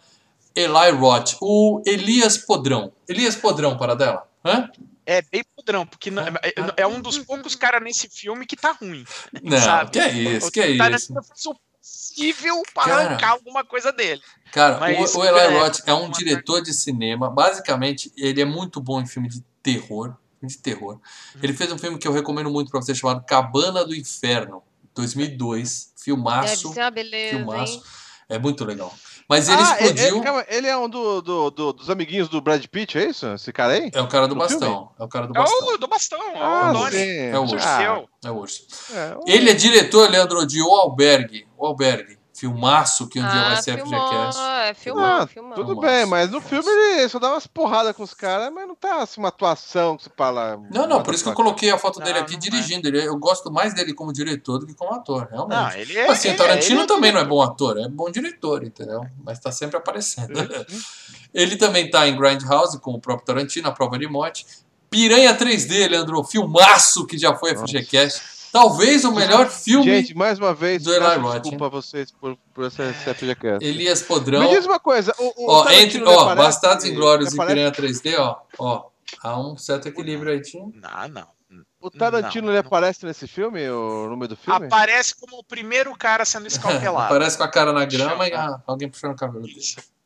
Eli 0.58 0.90
Roth, 0.90 1.34
o 1.40 1.82
Elias 1.86 2.36
Podrão. 2.38 2.92
Elias 3.08 3.36
Podrão, 3.36 3.76
para 3.76 3.94
dela. 3.94 4.28
Hã? 4.44 4.70
É 5.06 5.22
bem 5.22 5.42
podrão, 5.56 5.86
porque 5.86 6.10
não- 6.10 6.22
Ah, 6.22 6.40
é, 6.42 6.82
é 6.82 6.86
um 6.86 7.00
dos 7.00 7.18
poucos 7.18 7.54
caras 7.54 7.82
nesse 7.82 8.08
filme 8.10 8.44
que 8.46 8.56
tá 8.56 8.72
ruim. 8.72 9.04
Não, 9.42 9.58
Sabe? 9.58 9.90
que 9.92 9.98
é 9.98 10.08
isso, 10.12 10.50
que 10.50 10.60
é 10.60 10.66
O 10.66 10.94
isso. 10.94 11.12
o 11.50 11.54
possível 11.80 12.62
pra 12.74 12.84
Cara. 12.84 12.96
arrancar 13.06 13.30
alguma 13.30 13.64
coisa 13.64 13.90
dele. 13.92 14.20
Cara, 14.52 14.78
Mas 14.78 15.14
o, 15.14 15.20
o 15.20 15.24
Eli 15.24 15.38
é, 15.38 15.58
Roth 15.58 15.78
é 15.86 15.94
um 15.94 16.10
diretor 16.10 16.60
de 16.60 16.74
cinema. 16.74 17.30
Basicamente, 17.30 18.12
ele 18.16 18.40
é 18.42 18.44
muito 18.44 18.80
bom 18.80 19.00
em 19.00 19.06
filme 19.06 19.28
de 19.28 19.42
terror. 19.62 20.14
De 20.42 20.56
terror. 20.58 20.94
Uhum. 21.34 21.40
Ele 21.42 21.52
fez 21.54 21.72
um 21.72 21.78
filme 21.78 21.98
que 21.98 22.06
eu 22.06 22.12
recomendo 22.12 22.50
muito 22.50 22.70
pra 22.70 22.80
você, 22.80 22.94
chamado 22.94 23.24
Cabana 23.24 23.84
do 23.84 23.94
Inferno, 23.94 24.62
2002. 24.94 25.86
deve 25.94 26.04
Filmaço. 26.04 26.72
ser 26.72 26.80
uma 26.80 26.90
beleza, 26.90 27.36
Filmaço. 27.38 27.72
hein? 27.74 27.82
É 28.28 28.38
muito 28.38 28.64
legal. 28.64 28.94
Mas 29.28 29.46
ele 29.48 29.60
Ah, 29.60 29.76
ele- 29.80 29.88
explodiu. 29.90 30.16
Ele, 30.16 30.24
calma, 30.24 30.44
ele 30.48 30.66
é 30.66 30.76
um 30.76 30.88
do, 30.88 31.20
do- 31.20 31.50
do- 31.50 31.72
dos 31.74 31.90
amiguinhos 31.90 32.28
do 32.30 32.40
Brad 32.40 32.64
Pitt, 32.66 32.96
é 32.96 33.04
isso? 33.10 33.26
Esse 33.34 33.52
cara 33.52 33.74
aí? 33.74 33.90
É 33.92 34.00
o 34.00 34.08
cara 34.08 34.26
do 34.26 34.34
bastão. 34.34 34.90
É 34.98 35.04
o 35.04 35.08
cara 35.08 35.26
do 35.26 35.36
É 35.36 35.38
bastão. 35.40 35.68
o 35.68 35.76
do 35.76 35.86
bastão, 35.86 36.22
é 36.22 36.40
Ah, 36.40 36.70
o 36.70 36.72
Donnie. 36.72 36.98
É 37.30 37.38
o 37.38 37.42
urso. 37.42 37.56
Ah. 37.68 38.02
É 38.24 38.30
o 38.30 38.34
urso. 38.36 38.62
é, 38.94 39.16
o- 39.16 39.24
Ele 39.26 39.50
é 39.50 39.54
diretor, 39.54 40.08
Leandro, 40.10 40.46
de 40.46 40.62
O 40.62 40.74
Albergue. 40.74 41.46
O 41.58 41.66
Albergue. 41.66 42.17
Filmaço 42.38 43.08
que 43.08 43.18
um 43.18 43.28
dia 43.28 43.40
ah, 43.40 43.48
vai 43.54 43.62
ser 43.62 43.74
filmou, 43.82 44.00
FGCast. 44.06 44.40
é, 44.40 44.74
filmou, 44.74 45.04
Ah, 45.04 45.26
filmou. 45.26 45.54
Tudo 45.54 45.74
Nossa. 45.74 45.86
bem, 45.88 46.06
mas 46.06 46.30
no 46.30 46.40
filme 46.40 46.68
ele 46.68 47.08
só 47.08 47.18
dá 47.18 47.30
umas 47.32 47.48
porradas 47.48 47.96
com 47.96 48.04
os 48.04 48.14
caras, 48.14 48.52
mas 48.54 48.68
não 48.68 48.76
tá 48.76 49.02
assim 49.02 49.20
uma 49.20 49.28
atuação 49.28 49.96
que 49.96 50.04
você 50.04 50.10
fala. 50.16 50.56
Não, 50.72 50.86
não, 50.86 51.02
por 51.02 51.12
isso 51.14 51.24
que 51.24 51.30
eu 51.30 51.34
coloquei 51.34 51.68
a 51.70 51.76
foto 51.78 51.98
dele 51.98 52.14
Não, 52.14 52.20
aqui 52.20 52.32
não 52.34 52.38
é. 52.38 52.40
dirigindo. 52.40 52.86
Ele, 52.86 53.04
eu 53.04 53.16
gosto 53.18 53.50
mais 53.50 53.74
dele 53.74 53.92
como 53.92 54.12
diretor 54.12 54.58
do 54.60 54.66
que 54.66 54.74
como 54.74 54.94
ator, 54.94 55.26
realmente. 55.30 55.58
Não, 55.58 55.72
ele 55.72 55.98
é. 55.98 56.08
Assim, 56.08 56.28
o 56.28 56.30
ele- 56.30 56.38
Tarantino 56.38 56.74
ele 56.76 56.82
é 56.84 56.86
também 56.86 57.10
não 57.12 57.20
é 57.20 57.24
bom 57.24 57.42
ator, 57.42 57.76
é 57.76 57.88
bom 57.88 58.08
diretor, 58.08 58.62
entendeu? 58.62 59.04
Mas 59.24 59.40
tá 59.40 59.50
sempre 59.50 59.76
aparecendo. 59.76 60.32
Ele 61.34 61.56
também 61.56 61.90
tá 61.90 62.08
em 62.08 62.16
Grindhouse 62.16 62.78
com 62.80 62.92
o 62.92 63.00
próprio 63.00 63.26
Tarantino, 63.26 63.68
a 63.68 63.72
prova 63.72 63.98
de 63.98 64.08
morte. 64.08 64.46
Piranha 64.88 65.36
3D, 65.36 65.88
Leandro, 65.90 66.24
filmaço 66.24 67.06
que 67.06 67.18
já 67.18 67.34
foi 67.34 67.54
FGCast. 67.54 68.37
Talvez 68.52 69.04
o 69.04 69.12
melhor 69.12 69.48
filme. 69.48 69.84
Gente, 69.84 70.14
mais 70.14 70.38
uma 70.38 70.54
vez, 70.54 70.82
do 70.82 70.92
Eli 70.94 71.16
Roth, 71.16 71.40
desculpa 71.42 71.66
a 71.66 71.68
vocês 71.68 72.10
por, 72.10 72.36
por 72.54 72.66
essa, 72.66 72.82
essa 72.84 73.14
FGCast. 73.14 73.64
Elias 73.64 74.02
Podrão. 74.02 74.40
Me 74.40 74.48
diz 74.48 74.64
uma 74.64 74.78
coisa, 74.78 75.14
o, 75.18 75.44
o 75.44 75.50
Ó, 75.50 75.68
entre, 75.70 76.02
ó, 76.02 76.20
aparece- 76.20 76.36
Bastardos 76.36 76.84
Inglórios 76.86 77.32
e 77.34 77.36
Piranha 77.36 77.70
3D, 77.70 78.14
ó, 78.18 78.36
ó, 78.58 78.86
há 79.22 79.38
um 79.38 79.56
certo 79.56 79.88
equilíbrio 79.88 80.32
aí, 80.32 80.40
tinha. 80.40 80.64
Não, 80.64 81.08
não. 81.08 81.38
O 81.80 81.90
Tarantino 81.90 82.46
Não, 82.48 82.52
ele 82.54 82.60
não. 82.60 82.66
aparece 82.66 83.06
nesse 83.06 83.28
filme, 83.28 83.68
o 83.70 84.08
número 84.08 84.28
do 84.28 84.36
filme? 84.36 84.66
Aparece 84.66 85.14
como 85.14 85.38
o 85.38 85.44
primeiro 85.44 85.94
cara 85.96 86.24
sendo 86.24 86.46
escalpelado. 86.48 87.06
Aparece 87.06 87.36
com 87.38 87.44
a 87.44 87.48
cara 87.48 87.72
na 87.72 87.84
grama 87.84 88.26
e 88.26 88.32
ah, 88.32 88.60
alguém 88.66 88.88
puxando 88.88 89.12
o 89.12 89.16
cabelo 89.16 89.44
dele. 89.44 89.60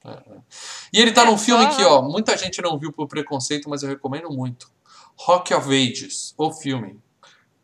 É, 0.05 0.11
é. 0.11 0.21
E 0.93 1.01
ele 1.01 1.13
tá 1.13 1.25
num 1.25 1.39
filme 1.39 1.67
que, 1.69 1.83
ó, 1.85 2.03
muita 2.03 2.37
gente 2.37 2.61
não 2.61 2.79
viu 2.79 2.93
por 2.93 3.09
preconceito, 3.09 3.71
mas 3.71 3.83
eu 3.83 3.89
recomendo 3.89 4.31
muito. 4.31 4.71
Rock 5.17 5.55
of 5.55 5.69
Ages, 5.69 6.35
o 6.37 6.53
filme, 6.53 6.99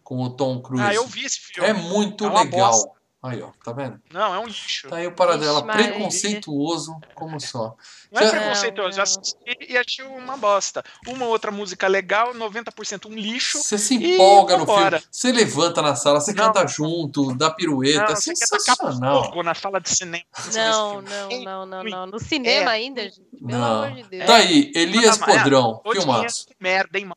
com 0.09 0.23
o 0.23 0.31
Tom 0.31 0.59
Cruise. 0.63 0.83
Ah, 0.83 0.95
eu 0.95 1.07
vi 1.07 1.27
esse 1.27 1.39
filme. 1.39 1.69
É 1.69 1.75
muito 1.75 2.25
É 2.25 2.29
legal. 2.31 2.71
bosta. 2.71 2.89
Aí, 3.23 3.43
ó, 3.43 3.51
tá 3.63 3.73
vendo? 3.73 4.01
Não, 4.11 4.33
é 4.35 4.39
um 4.39 4.47
lixo. 4.47 4.89
Tá 4.89 4.97
aí 4.97 5.07
o 5.07 5.13
paradela, 5.13 5.59
Ixi, 5.59 5.67
Maria. 5.67 5.89
preconceituoso 5.89 6.97
como 7.15 7.39
só. 7.39 7.75
Não 8.11 8.23
é 8.23 8.25
Já- 8.25 8.31
preconceituoso. 8.31 8.91
Não, 8.91 8.97
Eu 8.97 9.03
assisti 9.03 9.35
e 9.69 9.77
achei 9.77 10.05
uma 10.07 10.37
bosta. 10.39 10.83
Uma 11.07 11.27
outra 11.27 11.51
música 11.51 11.87
legal, 11.89 12.33
90% 12.33 13.07
um 13.07 13.15
lixo. 13.15 13.59
Você 13.59 13.77
se 13.77 13.97
empolga 13.97 14.57
no 14.57 14.65
filme, 14.65 15.03
você 15.11 15.31
levanta 15.31 15.83
na 15.83 15.95
sala, 15.95 16.21
você 16.23 16.33
canta 16.33 16.67
junto, 16.67 17.35
dá 17.37 17.51
pirueta, 17.51 17.99
Não, 18.05 18.13
é 18.13 18.17
você 18.17 18.31
quer 18.33 18.47
sensacional. 18.47 19.25
fogo 19.25 19.43
na 19.43 19.55
sala 19.55 19.79
de 19.79 19.91
cinema. 19.91 20.25
Não, 20.55 21.03
não, 21.03 21.29
não, 21.45 21.67
não, 21.67 21.85
não. 21.85 22.07
No 22.07 22.19
cinema 22.21 22.71
É. 22.71 22.75
ainda, 22.77 23.03
gente. 23.03 23.21
Pelo 23.21 23.51
Não. 23.51 23.83
amor 23.83 23.97
de 23.97 24.09
Deus. 24.09 24.27
Tá 24.27 24.37
aí, 24.37 24.73
Elias 24.75 25.21
é, 25.21 25.25
Podrão, 25.27 25.83
Ô, 25.85 25.93
filmaço. 25.93 26.47
merda, 26.59 26.97
hein, 26.99 27.05
mano. 27.05 27.17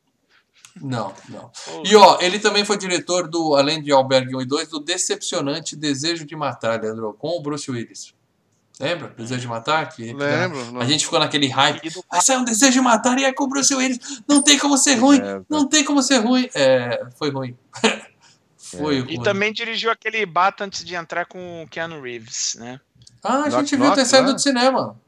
Não, 0.79 1.13
não. 1.29 1.51
E 1.83 1.95
ó, 1.95 2.17
ele 2.21 2.39
também 2.39 2.63
foi 2.63 2.77
diretor 2.77 3.27
do, 3.27 3.55
além 3.55 3.81
de 3.81 3.91
Albergue 3.91 4.35
1 4.35 4.41
e 4.41 4.45
2, 4.45 4.69
do 4.69 4.79
decepcionante 4.79 5.75
Desejo 5.75 6.25
de 6.25 6.35
Matar, 6.35 6.81
Leandro, 6.81 7.13
com 7.13 7.37
o 7.37 7.41
Bruce 7.41 7.69
Willis. 7.69 8.13
Lembra? 8.79 9.09
Desejo 9.15 9.41
de 9.41 9.47
Matar? 9.47 9.89
Que, 9.89 10.11
Lembro. 10.13 10.79
A 10.79 10.85
gente 10.85 11.03
ficou 11.05 11.19
naquele 11.19 11.47
hype. 11.47 11.81
querido, 11.81 12.03
Vai 12.09 12.21
sair 12.21 12.37
um 12.37 12.43
Desejo 12.43 12.71
de 12.71 12.81
Matar 12.81 13.17
e 13.19 13.25
é 13.25 13.33
com 13.33 13.43
o 13.43 13.47
Bruce 13.47 13.73
Willis. 13.75 13.99
Não 14.27 14.41
tem 14.41 14.57
como 14.57 14.77
ser 14.77 14.95
ruim. 14.95 15.19
É, 15.19 15.41
Não 15.49 15.67
tem 15.67 15.83
como 15.83 16.01
ser 16.01 16.17
ruim. 16.17 16.49
É, 16.55 17.05
foi 17.17 17.29
ruim. 17.29 17.55
foi 18.57 18.95
E 18.97 19.01
ruim. 19.01 19.21
também 19.23 19.51
dirigiu 19.53 19.91
aquele 19.91 20.25
Bata 20.25 20.63
antes 20.63 20.83
de 20.83 20.95
entrar 20.95 21.25
com 21.25 21.63
o 21.63 21.67
Keanu 21.67 22.01
Reeves, 22.01 22.55
né? 22.59 22.79
Ah, 23.23 23.33
a 23.33 23.37
Knock, 23.49 23.51
gente 23.51 23.75
viu 23.75 23.91
ter 23.91 23.97
knock, 23.97 24.05
saído 24.09 24.27
né? 24.29 24.33
do 24.33 24.39
cinema. 24.41 24.99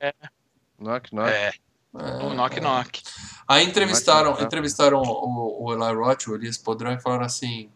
Knock, 0.80 1.16
knock. 1.16 1.30
É, 1.32 1.54
É, 1.96 2.24
o 2.24 2.34
Knock 2.36 2.58
é. 2.58 2.62
Knock. 2.62 3.02
Aí 3.48 3.66
entrevistaram, 3.66 4.32
entrevistaram 4.42 5.02
o, 5.02 5.66
o 5.66 5.74
Eli 5.74 5.96
Roth, 5.96 6.28
o 6.28 6.36
Elias 6.36 6.58
Podrão, 6.58 6.92
e 6.94 7.00
falaram 7.00 7.26
assim. 7.26 7.70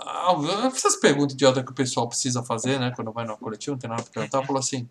ah, 0.00 0.34
Essas 0.74 0.96
perguntas 0.96 1.34
idiota 1.34 1.62
que 1.62 1.72
o 1.72 1.74
pessoal 1.74 2.08
precisa 2.08 2.42
fazer, 2.42 2.78
né? 2.78 2.92
Quando 2.94 3.12
vai 3.12 3.24
no 3.26 3.36
coletivo, 3.36 3.72
não 3.72 3.78
tem 3.78 3.90
nada 3.90 4.02
pra 4.02 4.12
perguntar. 4.12 4.46
Falou 4.46 4.60
assim: 4.60 4.88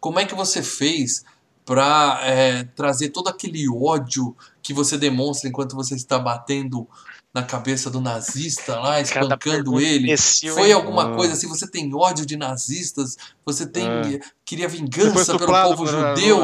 Como 0.00 0.18
é 0.18 0.24
que 0.24 0.34
você 0.34 0.62
fez 0.62 1.24
pra 1.64 2.18
é, 2.22 2.64
trazer 2.64 3.10
todo 3.10 3.28
aquele 3.28 3.68
ódio 3.68 4.36
que 4.62 4.72
você 4.72 4.96
demonstra 4.98 5.48
enquanto 5.48 5.76
você 5.76 5.94
está 5.94 6.18
batendo 6.18 6.88
na 7.32 7.42
cabeça 7.44 7.88
do 7.88 8.00
nazista 8.00 8.74
lá, 8.80 8.94
Cada 8.94 9.02
espancando 9.02 9.80
ele? 9.80 10.16
Foi 10.52 10.72
alguma 10.72 11.12
Ah. 11.12 11.14
coisa 11.16 11.34
assim? 11.34 11.46
Você 11.48 11.66
tem 11.70 11.94
ódio 11.94 12.26
de 12.26 12.36
nazistas? 12.36 13.16
Você 13.46 13.66
tem 13.66 13.86
É. 13.86 14.18
queria 14.44 14.66
vingança 14.68 15.38
pelo 15.38 15.52
povo 15.52 15.86
judeu? 15.86 16.42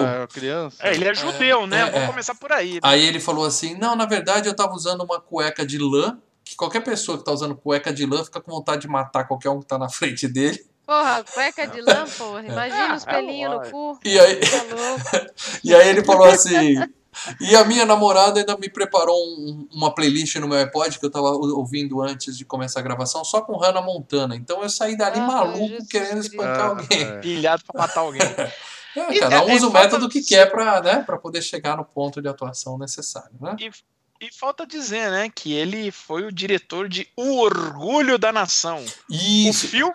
É, 0.80 0.94
ele 0.94 1.08
é 1.08 1.14
judeu, 1.14 1.66
né? 1.66 1.80
é, 1.80 1.84
Vamos 1.86 2.00
é. 2.02 2.06
começar 2.06 2.34
por 2.36 2.52
aí. 2.52 2.74
né? 2.74 2.80
Aí 2.82 3.04
ele 3.04 3.18
falou 3.20 3.44
assim: 3.44 3.74
Não, 3.74 3.96
na 3.96 4.06
verdade 4.06 4.48
eu 4.48 4.54
tava 4.54 4.72
usando 4.74 5.02
uma 5.02 5.20
cueca 5.20 5.66
de 5.66 5.78
lã. 5.78 6.18
Que 6.44 6.54
qualquer 6.54 6.80
pessoa 6.84 7.18
que 7.18 7.24
tá 7.24 7.32
usando 7.32 7.56
cueca 7.56 7.92
de 7.92 8.06
lã 8.06 8.24
fica 8.24 8.40
com 8.40 8.52
vontade 8.52 8.82
de 8.82 8.88
matar 8.88 9.24
qualquer 9.26 9.50
um 9.50 9.58
que 9.58 9.66
tá 9.66 9.76
na 9.78 9.88
frente 9.88 10.28
dele. 10.28 10.64
Porra, 10.86 11.24
cueca 11.24 11.66
de 11.66 11.80
lã, 11.80 12.04
porra. 12.16 12.44
Imagina 12.46 12.94
os 12.94 13.02
Ah, 13.04 13.10
pelinhos 13.10 13.50
no 13.52 13.70
cu. 13.72 13.98
E 14.04 14.16
aí, 14.20 14.36
Tá 14.36 14.46
e 15.64 15.74
aí 15.74 15.88
ele 15.88 16.04
falou 16.04 16.26
assim. 16.28 16.76
E 17.40 17.54
a 17.56 17.64
minha 17.64 17.84
namorada 17.84 18.40
ainda 18.40 18.56
me 18.56 18.68
preparou 18.68 19.16
um- 19.16 19.68
uma 19.72 19.94
playlist 19.94 20.36
no 20.36 20.48
meu 20.48 20.58
iPod 20.58 20.98
que 20.98 21.06
eu 21.06 21.10
tava 21.10 21.28
ou- 21.30 21.58
ouvindo 21.58 22.00
antes 22.02 22.36
de 22.36 22.44
começar 22.44 22.80
a 22.80 22.82
gravação, 22.82 23.24
só 23.24 23.40
com 23.40 23.56
Hannah 23.56 23.82
Montana. 23.82 24.34
Então 24.36 24.62
eu 24.62 24.68
saí 24.68 24.96
dali 24.96 25.18
Ah, 25.20 25.26
maluco 25.26 25.58
Jesus 25.68 25.88
querendo 25.88 26.20
espancar 26.20 26.60
Ah, 26.60 26.66
alguém. 26.68 27.02
é. 27.02 27.18
Pilhado 27.18 27.62
pra 27.66 27.82
matar 27.82 28.00
alguém. 28.00 28.20
É, 28.96 29.12
E- 29.14 29.20
cada 29.20 29.44
um 29.44 29.50
é, 29.50 29.54
usa 29.54 29.66
é 29.66 29.68
o 29.68 29.72
método 29.72 30.00
falta- 30.00 30.08
que 30.08 30.22
quer 30.22 30.50
pra, 30.50 30.80
né, 30.80 31.02
pra 31.04 31.18
poder 31.18 31.42
chegar 31.42 31.76
no 31.76 31.84
ponto 31.84 32.22
de 32.22 32.28
atuação 32.28 32.78
necessário, 32.78 33.28
né? 33.38 33.54
E 34.18 34.32
falta 34.32 34.66
dizer, 34.66 35.10
né, 35.10 35.28
que 35.28 35.52
ele 35.52 35.90
foi 35.90 36.24
o 36.24 36.32
diretor 36.32 36.88
de 36.88 37.06
O 37.14 37.36
Orgulho 37.42 38.16
da 38.16 38.32
Nação. 38.32 38.82
Isso. 39.10 39.66
O 39.66 39.68
filme 39.68 39.94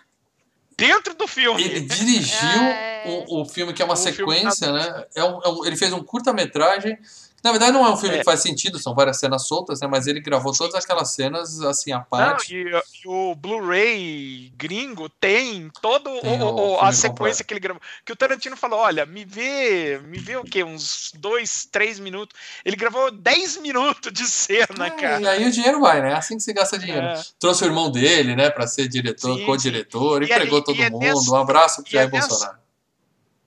dentro 0.87 1.13
do 1.13 1.27
filme. 1.27 1.61
Ele 1.63 1.79
dirigiu 1.81 2.37
É. 2.61 3.03
o, 3.27 3.41
o 3.41 3.45
filme 3.45 3.73
que 3.73 3.81
é 3.81 3.85
uma 3.85 3.95
filme 3.95 4.15
sequência, 4.35 4.71
né? 4.71 5.05
É 5.15 5.23
um, 5.23 5.39
é 5.43 5.47
um- 5.49 5.65
ele 5.65 5.75
fez 5.75 5.91
um 5.93 6.03
curta-metragem. 6.03 6.97
Na 7.43 7.51
verdade, 7.51 7.71
não 7.71 7.85
é 7.85 7.89
um 7.89 7.97
filme 7.97 8.15
É. 8.15 8.19
que 8.19 8.23
faz 8.23 8.39
sentido, 8.41 8.77
são 8.77 8.93
várias 8.93 9.17
cenas 9.19 9.47
soltas, 9.47 9.79
né? 9.81 9.87
Mas 9.87 10.05
ele 10.07 10.19
gravou 10.21 10.53
todas 10.53 10.75
aquelas 10.75 11.11
cenas 11.11 11.59
assim 11.61 11.91
à 11.91 11.97
Não, 11.97 12.03
parte. 12.05 12.55
e, 12.55 12.69
e 12.69 13.07
o 13.07 13.33
Blu-ray 13.35 14.51
gringo 14.55 15.09
tem 15.09 15.71
todo 15.81 16.09
o- 16.11 16.21
Tem 16.21 16.41
o 16.41 16.45
o- 16.53 16.57
filme 16.57 16.77
a 16.81 16.91
sequência 16.91 17.09
completo. 17.09 17.43
que 17.45 17.53
ele 17.53 17.59
gravou. 17.59 17.81
Que 18.05 18.11
o 18.11 18.15
Tarantino 18.15 18.55
falou: 18.55 18.79
olha, 18.79 19.05
me 19.05 19.25
vê, 19.25 19.99
me 20.05 20.19
vê 20.19 20.35
o 20.37 20.43
quê? 20.43 20.63
Uns 20.63 21.11
dois, 21.15 21.65
três 21.71 21.99
minutos. 21.99 22.37
Ele 22.63 22.75
gravou 22.75 23.11
10 23.11 23.57
minutos 23.57 24.11
de 24.13 24.25
cena, 24.27 24.87
É, 24.87 24.89
cara. 24.91 25.21
e 25.21 25.27
aí 25.27 25.47
o 25.47 25.51
dinheiro 25.51 25.79
vai, 25.79 26.01
né? 26.01 26.11
É 26.11 26.15
assim 26.15 26.37
que 26.37 26.43
se 26.43 26.53
gasta 26.53 26.77
dinheiro. 26.77 27.05
É. 27.07 27.21
Trouxe 27.39 27.63
o 27.63 27.67
irmão 27.67 27.89
dele, 27.91 28.35
né, 28.35 28.49
pra 28.49 28.67
ser 28.67 28.87
diretor, 28.87 29.43
co-diretor. 29.45 30.21
E 30.21 30.25
empregou 30.25 30.59
e 30.59 30.63
todo 30.63 30.81
é 30.81 30.89
mundo. 30.89 30.99
nessa- 31.01 31.31
um 31.31 31.35
abraço 31.35 31.83
pro 31.83 31.91
e 31.93 31.97
é 31.97 31.99
Jair 32.01 32.09
Bolsonaro. 32.11 32.60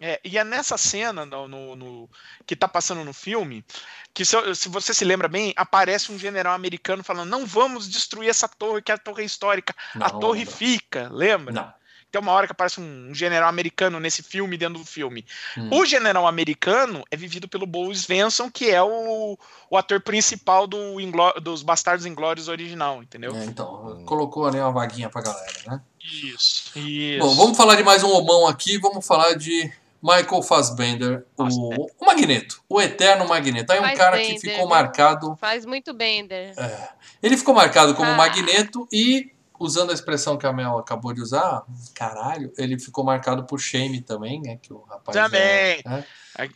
É, 0.00 0.20
e 0.24 0.36
é 0.36 0.42
nessa 0.44 0.76
cena 0.76 1.24
no, 1.24 1.46
no- 1.48 1.76
no- 1.76 2.10
que 2.44 2.56
tá 2.56 2.66
passando 2.66 3.04
no 3.04 3.12
filme 3.12 3.64
que, 4.12 4.24
se, 4.24 4.36
se 4.54 4.68
você 4.68 4.92
se 4.92 5.04
lembra 5.04 5.28
bem, 5.28 5.52
aparece 5.56 6.10
um 6.12 6.18
general 6.18 6.52
americano 6.54 7.02
falando: 7.04 7.28
não 7.30 7.46
vamos 7.46 7.88
destruir 7.88 8.28
essa 8.28 8.48
torre, 8.48 8.82
que 8.82 8.90
a 8.92 8.98
torre 8.98 9.22
é 9.22 9.26
histórica. 9.26 9.74
Não, 9.94 10.06
a 10.06 10.12
não 10.12 10.20
torre 10.20 10.40
lembro. 10.40 10.54
fica, 10.54 11.08
lembra? 11.12 11.54
Não. 11.54 11.74
Tem 12.10 12.20
uma 12.20 12.30
hora 12.30 12.46
que 12.46 12.52
aparece 12.52 12.80
um 12.80 13.12
general 13.12 13.48
americano 13.48 13.98
nesse 13.98 14.22
filme, 14.22 14.56
dentro 14.56 14.78
do 14.78 14.84
filme. 14.86 15.26
Hum. 15.58 15.70
O 15.72 15.84
general 15.84 16.28
americano 16.28 17.02
é 17.10 17.16
vivido 17.16 17.48
pelo 17.48 17.66
Bo 17.66 17.92
Svensson, 17.92 18.48
que 18.48 18.70
é 18.70 18.80
o, 18.80 19.36
o 19.68 19.76
ator 19.76 20.00
principal 20.00 20.68
do 20.68 21.00
Ingló- 21.00 21.32
dos 21.42 21.62
Bastardos 21.64 22.06
Inglórios 22.06 22.46
original, 22.46 23.02
entendeu? 23.02 23.34
É, 23.34 23.44
então, 23.44 24.04
colocou 24.06 24.46
ali 24.46 24.58
uma 24.60 24.70
vaguinha 24.70 25.08
pra 25.10 25.22
galera, 25.22 25.58
né? 25.66 25.80
Isso, 26.00 26.70
isso. 26.78 27.18
Bom, 27.18 27.34
vamos 27.34 27.56
falar 27.56 27.74
de 27.74 27.82
mais 27.82 28.04
um 28.04 28.10
homão 28.12 28.46
aqui. 28.46 28.78
Vamos 28.78 29.04
falar 29.04 29.34
de 29.34 29.72
Michael 30.06 30.42
Fassbender, 30.42 31.24
o, 31.38 31.86
o 31.98 32.04
Magneto, 32.04 32.62
o 32.68 32.78
eterno 32.78 33.26
Magneto. 33.26 33.72
Aí 33.72 33.80
um 33.80 33.96
cara 33.96 34.18
que 34.18 34.24
Fassbender, 34.32 34.52
ficou 34.54 34.68
marcado. 34.68 35.36
Faz 35.40 35.64
muito 35.64 35.94
bem, 35.94 36.26
Der. 36.26 36.52
é, 36.58 36.88
ele 37.22 37.38
ficou 37.38 37.54
marcado 37.54 37.94
como 37.94 38.10
Ah. 38.10 38.14
Magneto 38.14 38.86
e, 38.92 39.32
usando 39.58 39.90
a 39.90 39.94
expressão 39.94 40.36
que 40.36 40.46
a 40.46 40.52
Mel 40.52 40.76
acabou 40.76 41.14
de 41.14 41.22
usar, 41.22 41.62
caralho, 41.94 42.52
ele 42.58 42.78
ficou 42.78 43.02
marcado 43.02 43.44
por 43.44 43.58
Shame 43.58 44.02
também, 44.02 44.42
né? 44.42 44.58
Que 44.60 44.74
o 44.74 44.82
rapaz 44.82 45.16
Também. 45.16 45.40
é, 45.40 45.82
né, 45.86 46.04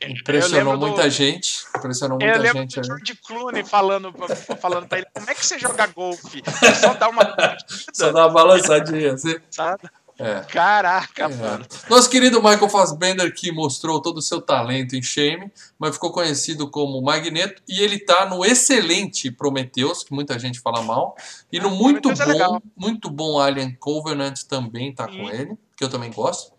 Eu 0.02 0.10
impressionou 0.10 0.74
lembro 0.74 0.78
do- 0.78 0.86
muita 0.88 1.08
gente. 1.08 1.64
Impressionou 1.74 2.18
Eu 2.20 2.26
muita 2.26 2.42
lembro 2.42 2.58
gente 2.60 2.80
do. 2.80 2.84
George 2.86 3.14
Clooney 3.26 3.64
falando, 3.64 4.12
pra- 4.12 4.36
falando 4.56 4.86
pra 4.88 4.98
ele 4.98 5.06
como 5.14 5.30
é 5.30 5.34
que 5.34 5.46
você 5.46 5.58
joga 5.58 5.86
golfe? 5.86 6.42
É 6.62 6.74
só 6.74 6.92
dar 6.94 7.08
uma 7.08 7.22
Só 7.94 8.12
dá 8.12 8.26
uma 8.26 8.30
balançadinha, 8.34 9.14
assim. 9.14 9.36
sabe? 9.50 9.88
É. 10.18 10.40
Caraca, 10.40 11.24
É. 11.24 11.28
mano. 11.28 11.64
Nosso 11.88 12.10
querido 12.10 12.42
Michael 12.42 12.68
Fassbender, 12.68 13.32
que 13.32 13.52
mostrou 13.52 14.02
todo 14.02 14.18
o 14.18 14.22
seu 14.22 14.40
talento 14.40 14.96
em 14.96 15.02
Shame, 15.02 15.50
mas 15.78 15.94
ficou 15.94 16.10
conhecido 16.10 16.68
como 16.68 17.00
Magneto, 17.00 17.62
e 17.68 17.80
ele 17.80 17.98
tá 18.00 18.26
no 18.26 18.44
excelente 18.44 19.30
Prometheus, 19.30 20.02
que 20.02 20.12
muita 20.12 20.36
gente 20.38 20.58
fala 20.60 20.82
mal, 20.82 21.16
e 21.52 21.60
no 21.60 21.68
Ah, 21.68 21.70
muito 21.70 22.10
é 22.10 22.14
bom, 22.14 22.60
muito 22.76 23.10
bom 23.10 23.38
Alien 23.38 23.76
Covenant 23.78 24.42
também 24.48 24.92
tá 24.92 25.06
com 25.06 25.30
ele, 25.30 25.56
que 25.76 25.84
eu 25.84 25.88
também 25.88 26.10
gosto. 26.10 26.52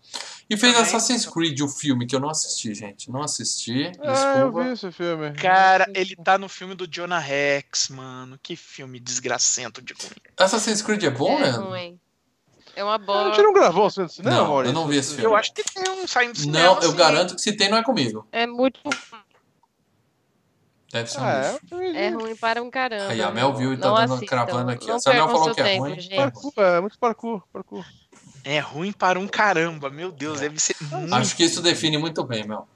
E 0.48 0.56
fez 0.56 0.72
Também. 0.72 0.88
Assassin's 0.88 1.26
Creed, 1.26 1.60
o 1.60 1.68
filme, 1.68 2.06
que 2.06 2.16
eu 2.16 2.18
não 2.18 2.28
assisti, 2.28 2.74
gente. 2.74 3.08
Não 3.08 3.22
assisti, 3.22 3.92
Ah, 4.02 4.38
eu 4.40 4.52
vi 4.52 4.72
esse 4.72 4.90
filme. 4.90 5.32
Cara, 5.34 5.86
ele 5.94 6.16
tá 6.16 6.36
no 6.38 6.48
filme 6.48 6.74
do 6.74 6.88
Jonah 6.88 7.20
Rex, 7.20 7.88
mano. 7.88 8.36
Que 8.42 8.56
filme 8.56 8.98
desgracento 8.98 9.80
de 9.80 9.92
ruim. 9.92 10.10
Assassin's 10.36 10.82
Creed 10.82 11.04
é 11.04 11.10
bom, 11.10 11.38
é 11.38 11.42
né? 11.42 11.50
ruim. 11.50 11.99
É 12.76 12.84
uma 12.84 12.94
A 12.94 12.98
boa. 12.98 13.24
gente 13.34 13.42
não 13.42 13.52
gravou 13.52 13.86
o 13.86 13.90
cinema, 13.90 14.36
Não, 14.36 14.64
eu 14.64 14.72
não 14.72 14.86
vi 14.86 14.96
esse 14.96 15.10
filme. 15.14 15.24
Eu 15.24 15.36
acho 15.36 15.52
que 15.52 15.62
tem 15.62 15.82
um 15.92 16.06
saindo 16.06 16.32
do 16.32 16.38
cinema. 16.38 16.74
Não, 16.76 16.82
eu 16.82 16.90
sim. 16.90 16.96
garanto 16.96 17.34
que 17.34 17.40
se 17.40 17.52
tem, 17.52 17.68
não 17.68 17.78
é 17.78 17.82
comigo. 17.82 18.26
É 18.32 18.46
muito. 18.46 18.80
Deve 20.92 21.08
ser 21.10 21.20
um 21.20 21.24
Ah, 21.24 21.32
é? 21.32 21.52
lixo. 21.52 21.96
É 21.98 22.08
ruim 22.10 22.36
para 22.36 22.62
um 22.62 22.70
caramba. 22.70 23.12
Aí 23.12 23.22
a 23.22 23.30
Mel 23.30 23.52
viu 23.54 23.72
e 23.72 23.76
tá 23.76 23.88
dando- 23.92 24.14
assistam. 24.14 24.26
cravando 24.26 24.70
aqui. 24.72 24.86
Não 24.88 24.98
Se 24.98 25.08
a 25.08 25.12
Mel 25.14 25.28
falou 25.28 25.44
seu 25.44 25.54
que 25.54 25.60
é 25.60 25.64
tempo, 25.64 25.82
ruim, 25.84 26.00
gente. 26.00 26.16
Parkour, 26.16 26.52
é 26.56 26.80
muito 26.80 26.98
parkour, 26.98 27.42
parkour. 27.52 27.84
É 28.42 28.58
ruim 28.58 28.90
para 28.92 29.20
um 29.20 29.28
caramba. 29.28 29.88
Meu 29.90 30.10
Deus, 30.10 30.40
deve 30.40 30.58
ser 30.58 30.74
muito. 30.80 31.14
Acho 31.14 31.36
que 31.36 31.44
isso 31.44 31.62
define 31.62 31.96
muito 31.98 32.24
bem, 32.24 32.44
Mel. 32.46 32.66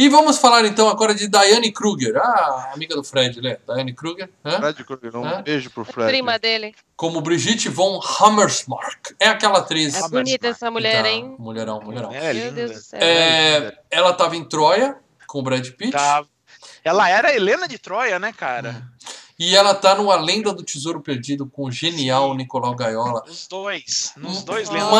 E 0.00 0.08
vamos 0.08 0.38
falar 0.38 0.64
então 0.64 0.88
agora 0.88 1.14
de 1.14 1.28
Diane 1.28 1.70
Kruger, 1.70 2.16
a 2.16 2.70
amiga 2.72 2.94
do 2.96 3.04
Fred, 3.04 3.38
né? 3.42 3.58
Diane 3.68 3.92
Kruger, 3.92 4.30
né? 4.42 4.56
Fred 4.56 4.82
Krueger, 4.84 5.14
um 5.16 5.24
Hã? 5.26 5.42
beijo 5.42 5.68
pro 5.70 5.82
A 5.82 5.84
Fred. 5.84 6.08
prima 6.08 6.38
dele. 6.38 6.74
como 6.96 7.20
Brigitte 7.20 7.68
von 7.68 8.00
Hammersmark. 8.18 9.14
É 9.20 9.28
aquela 9.28 9.58
atriz. 9.58 9.94
É 9.94 10.08
bonita 10.08 10.48
essa 10.48 10.70
mulher, 10.70 11.02
Tá, 11.02 11.10
hein? 11.10 11.36
Mulherão, 11.38 11.80
mulherão. 11.82 12.10
É 12.14 12.32
Meu. 12.32 12.50
Deus 12.52 12.70
do 12.72 12.78
céu. 12.80 12.98
É, 13.02 13.74
ela 13.90 14.14
tava 14.14 14.36
em 14.36 14.44
Troia 14.44 14.96
com 15.26 15.40
o 15.40 15.42
Brad 15.42 15.68
Pitt. 15.72 15.92
Tá. 15.92 16.24
Ela 16.82 17.08
era 17.10 17.28
a 17.28 17.34
Helena 17.34 17.68
de 17.68 17.78
Troia, 17.78 18.18
né, 18.18 18.32
cara? 18.32 18.82
E 19.38 19.54
ela 19.54 19.74
tá 19.74 19.94
no 19.94 20.10
A 20.10 20.16
Lenda 20.16 20.52
do 20.54 20.62
Tesouro 20.62 21.00
Perdido 21.02 21.46
com 21.46 21.64
o 21.64 21.70
genial 21.70 22.30
Sim. 22.30 22.36
Nicolau 22.38 22.74
Gaiola. 22.74 23.22
Os 23.28 23.46
dois. 23.46 24.12
Nos 24.16 24.42
dois 24.44 24.68
Hum. 24.70 24.72
lendas. 24.72 24.90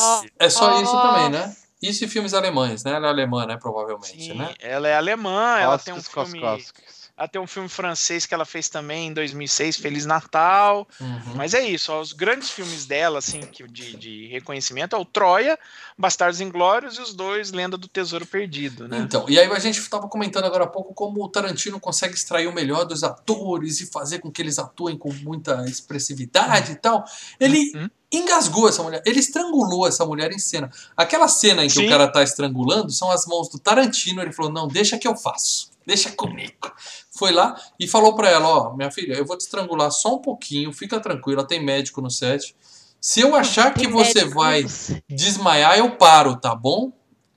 Mas 0.00 0.22
é 0.38 0.50
só 0.50 0.80
isso 0.82 0.92
também, 1.00 1.30
né? 1.30 1.54
Isso 1.80 2.04
e 2.04 2.08
filmes 2.08 2.34
alemães, 2.34 2.82
né? 2.82 2.92
Ela 2.92 3.06
é 3.06 3.10
alemã, 3.10 3.46
né? 3.46 3.56
Provavelmente, 3.56 4.20
Sim, 4.20 4.34
né? 4.34 4.52
ela 4.58 4.88
é 4.88 4.96
alemã, 4.96 5.58
ela 5.58 5.78
tem 5.78 5.94
um 5.94 5.96
Koskis, 5.96 6.12
filme. 6.12 6.40
Koskis. 6.40 6.97
Tem 7.26 7.40
um 7.40 7.46
filme 7.46 7.68
francês 7.68 8.26
que 8.26 8.32
ela 8.34 8.44
fez 8.44 8.68
também 8.68 9.08
em 9.08 9.12
2006, 9.12 9.76
Feliz 9.78 10.06
Natal. 10.06 10.86
Uhum. 11.00 11.34
Mas 11.34 11.54
é 11.54 11.66
isso, 11.66 11.90
ó, 11.92 12.00
os 12.00 12.12
grandes 12.12 12.50
filmes 12.50 12.86
dela, 12.86 13.18
assim, 13.18 13.40
que, 13.40 13.66
de, 13.66 13.96
de 13.96 14.26
reconhecimento 14.28 14.94
é 14.94 14.98
o 14.98 15.04
Troia, 15.04 15.58
Bastardos 15.96 16.40
Inglórios 16.40 16.96
e 16.96 17.00
os 17.00 17.12
dois 17.14 17.50
Lenda 17.50 17.76
do 17.76 17.88
Tesouro 17.88 18.26
Perdido, 18.26 18.86
né? 18.86 18.98
Então, 18.98 19.24
e 19.28 19.38
aí 19.38 19.50
a 19.50 19.58
gente 19.58 19.80
estava 19.80 20.06
comentando 20.08 20.44
agora 20.44 20.64
há 20.64 20.68
pouco 20.68 20.94
como 20.94 21.24
o 21.24 21.28
Tarantino 21.28 21.80
consegue 21.80 22.14
extrair 22.14 22.46
o 22.46 22.52
melhor 22.52 22.84
dos 22.84 23.02
atores 23.02 23.80
e 23.80 23.86
fazer 23.86 24.18
com 24.20 24.30
que 24.30 24.40
eles 24.42 24.58
atuem 24.58 24.96
com 24.96 25.12
muita 25.12 25.64
expressividade 25.66 26.72
e 26.72 26.76
tal. 26.76 27.04
Ele 27.40 27.72
Uhum. 27.74 27.90
engasgou 28.12 28.68
essa 28.68 28.82
mulher, 28.82 29.02
ele 29.04 29.18
estrangulou 29.18 29.86
essa 29.86 30.04
mulher 30.06 30.30
em 30.32 30.38
cena. 30.38 30.70
Aquela 30.96 31.28
cena 31.28 31.64
em 31.64 31.68
que 31.68 31.74
Sim. 31.74 31.86
o 31.86 31.88
cara 31.88 32.06
tá 32.10 32.22
estrangulando 32.22 32.90
são 32.92 33.10
as 33.10 33.26
mãos 33.26 33.48
do 33.48 33.58
Tarantino. 33.58 34.22
Ele 34.22 34.32
falou: 34.32 34.52
Não, 34.52 34.66
deixa 34.68 34.98
que 34.98 35.06
eu 35.06 35.16
faço, 35.16 35.67
deixa 35.88 36.10
comigo. 36.12 36.70
Foi 37.18 37.32
lá 37.32 37.56
e 37.80 37.88
falou 37.88 38.14
pra 38.14 38.28
ela: 38.28 38.46
Ó, 38.46 38.76
minha 38.76 38.90
filha, 38.90 39.14
eu 39.14 39.24
vou 39.24 39.36
te 39.36 39.40
estrangular 39.40 39.90
só 39.90 40.14
um 40.14 40.22
pouquinho, 40.22 40.72
fica 40.72 41.00
tranquila, 41.00 41.46
tem 41.46 41.64
médico 41.64 42.00
no 42.02 42.10
set. 42.10 42.54
Se 43.00 43.20
eu 43.20 43.34
achar 43.34 43.72
que 43.74 43.86
você 43.88 44.24
vai 44.24 44.62
não 44.62 45.02
desmaiar, 45.08 45.78
eu 45.78 45.96
paro, 45.96 46.36
tá 46.38 46.54
bom? 46.54 46.92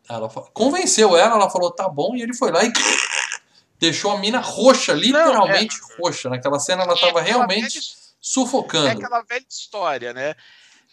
Ela 0.10 0.30
fa- 0.30 0.42
convenceu 0.54 1.16
ela, 1.16 1.36
ela 1.36 1.50
falou, 1.50 1.72
tá 1.72 1.88
bom, 1.88 2.16
e 2.16 2.22
ele 2.22 2.34
foi 2.36 2.52
lá 2.52 2.64
e 2.66 2.72
deixou 3.80 4.12
a 4.12 4.18
mina 4.20 4.40
roxa, 4.40 4.92
literalmente 4.94 5.76
roxa. 6.00 6.30
Naquela 6.30 6.60
cena 6.60 6.84
ela 6.84 6.94
É 6.94 6.96
tava 7.00 7.22
aquela 7.22 7.24
realmente 7.46 7.74
velha- 7.80 7.86
sufocando. 8.20 8.88
É 8.88 8.92
aquela 8.92 9.22
velha 9.24 9.46
história, 9.50 10.14
né? 10.14 10.36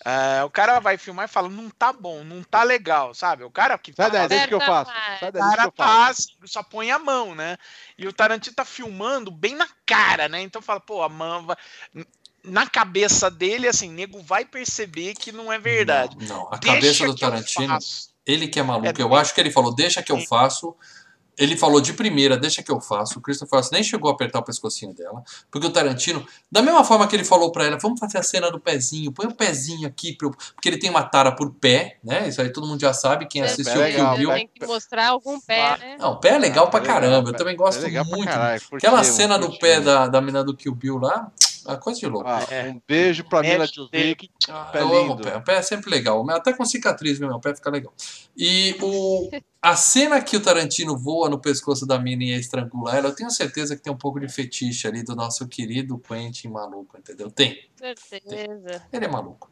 Ah, 0.05 0.43
o 0.45 0.51
cara 0.51 0.79
vai 0.79 0.97
filmar 0.97 1.25
e 1.25 1.29
fala, 1.29 1.49
não 1.49 1.69
tá 1.71 1.93
bom, 1.93 2.23
não 2.23 2.43
tá 2.43 2.63
legal, 2.63 3.13
sabe? 3.15 3.43
O 3.45 3.51
cara 3.51 3.77
que 3.77 3.93
Sai 3.93 4.07
fala, 4.07 4.19
daí, 4.21 4.29
deixa 4.29 4.49
que 4.49 4.55
eu 4.55 4.61
faço. 4.61 4.93
Sai 5.19 5.29
o 5.29 5.33
daí, 5.33 5.43
deixa 5.43 5.51
que 5.51 5.57
cara 5.57 5.71
tá 5.73 5.85
faço. 5.85 6.11
assim, 6.21 6.47
só 6.47 6.63
põe 6.63 6.91
a 6.91 6.99
mão, 6.99 7.35
né? 7.35 7.57
E 7.97 8.07
o 8.07 8.13
Tarantino 8.13 8.55
tá 8.55 8.65
filmando 8.65 9.31
bem 9.31 9.57
na 9.57 9.69
cara, 9.85 10.29
né? 10.29 10.41
Então 10.41 10.63
fala, 10.63 10.81
pô, 10.81 11.03
a 11.03 11.09
mão 11.09 11.47
vai... 11.47 11.57
Na 12.45 12.67
cabeça 12.67 13.29
dele, 13.29 13.67
assim, 13.67 13.91
nego 13.91 14.23
vai 14.23 14.45
perceber 14.45 15.15
que 15.15 15.33
não 15.33 15.53
é 15.53 15.59
verdade. 15.59 16.17
Não, 16.21 16.27
não. 16.27 16.49
a 16.53 16.57
Deixa 16.57 16.75
cabeça 16.75 17.07
do 17.07 17.17
Tarantino, 17.17 17.79
ele 18.25 18.47
que 18.47 18.61
é 18.61 18.63
maluco. 18.63 18.87
É 18.87 19.03
eu 19.03 19.15
acho 19.15 19.35
que 19.35 19.41
ele 19.41 19.51
falou, 19.51 19.75
deixa 19.75 20.03
que 20.03 20.13
eu 20.13 20.21
faço. 20.21 20.77
Ele 21.39 21.57
falou 21.57 21.81
de 21.81 21.93
primeira, 21.93 22.37
deixa 22.37 22.63
que 22.63 22.71
eu 22.71 22.81
faço. 22.81 23.19
O 23.19 23.23
Christopher 23.23 23.55
Waltz 23.57 23.71
nem 23.71 23.83
chegou 23.83 24.11
a 24.11 24.15
apertar 24.15 24.41
o 24.41 24.43
pescocinho 24.43 24.93
dela. 24.93 25.23
Porque 25.51 25.67
o 25.67 25.71
Tarantino, 25.71 26.27
da 26.51 26.61
mesma 26.61 26.83
forma 26.85 27.07
que 27.07 27.15
ele 27.15 27.25
falou 27.25 27.53
pra 27.53 27.65
ela, 27.65 27.79
vamos 27.79 28.01
fazer 28.01 28.19
a 28.19 28.23
cena 28.23 28.51
do 28.51 28.59
pezinho, 28.59 29.13
põe 29.13 29.27
o 29.27 29.35
pezinho 29.35 29.87
aqui, 29.87 30.17
eu- 30.21 30.31
porque 30.31 30.69
ele 30.69 30.79
tem 30.79 30.91
uma 30.91 31.03
tara 31.05 31.31
por 31.33 31.51
pé, 31.55 31.99
né? 32.03 32.29
Isso 32.29 32.43
aí 32.43 32.51
todo 32.53 32.67
mundo 32.67 32.81
já 32.81 32.93
sabe, 32.93 33.27
quem 33.27 33.43
É, 33.43 33.45
assistiu 33.45 33.81
pé 33.81 33.89
o 33.89 33.95
Kill 33.95 34.17
Bill. 34.17 34.31
Tem 34.33 34.51
que 34.53 34.67
mostrar 34.67 35.09
algum 35.09 35.41
pé, 35.41 35.77
né? 35.79 35.97
Não, 35.99 36.13
o 36.13 36.17
pé 36.17 36.31
é 36.31 36.39
legal 36.39 36.67
Ah, 36.67 36.71
pra 36.71 36.81
é 36.81 36.83
legal, 36.83 37.01
caramba. 37.01 37.31
Eu 37.31 37.35
também 37.37 37.57
gosto 37.57 37.85
É 37.87 38.03
muito. 38.05 38.25
caralho, 38.25 38.61
Aquela 38.73 39.05
cena 39.05 39.39
do 39.39 39.57
pé 39.59 39.81
da, 39.81 40.09
da 40.09 40.21
mina 40.21 40.43
do 40.43 40.55
Kill 40.57 40.75
Bill 40.75 40.99
lá, 40.99 41.31
é 41.67 41.77
coisa 41.77 41.99
de 41.99 42.07
louco. 42.07 42.29
Ah, 42.29 42.45
É. 42.51 42.69
Um 42.71 42.81
beijo 42.87 43.25
pra 43.25 43.41
Mila. 43.41 43.67
Jovic. 43.67 44.31
Ah, 44.49 44.69
pé 44.73 44.81
eu 44.81 44.97
amo 44.97 45.15
o 45.15 45.21
pé. 45.21 45.37
O 45.37 45.43
pé 45.43 45.57
é 45.57 45.63
sempre 45.63 45.91
legal. 45.91 46.29
Até 46.31 46.53
com 46.53 46.65
cicatriz, 46.65 47.19
meu, 47.19 47.29
meu 47.29 47.41
pé 47.41 47.55
fica 47.55 47.71
legal. 47.71 47.93
E 48.37 48.77
o, 48.81 49.31
a 49.61 49.75
cena 49.77 50.21
que 50.21 50.37
o 50.37 50.41
Tarantino 50.41 50.97
voa 50.97 51.29
no 51.29 51.39
pescoço 51.39 51.87
da 51.87 51.99
mina 51.99 52.25
e 52.25 52.39
estrangular 52.39 52.97
ela, 52.97 53.09
eu 53.09 53.15
tenho 53.15 53.31
certeza 53.31 53.77
que 53.77 53.83
tem 53.83 53.93
um 53.93 53.97
pouco 53.97 54.21
de 54.21 54.29
fetiche 54.29 54.87
ali 54.87 55.03
do 55.03 55.17
nosso 55.17 55.47
querido 55.49 55.99
Quentin 55.99 56.49
maluco, 56.49 56.97
entendeu? 56.99 57.31
Tem. 57.31 57.59
Certeza. 57.77 58.83
Ele 58.93 59.05
é 59.05 59.09
maluco. 59.09 59.51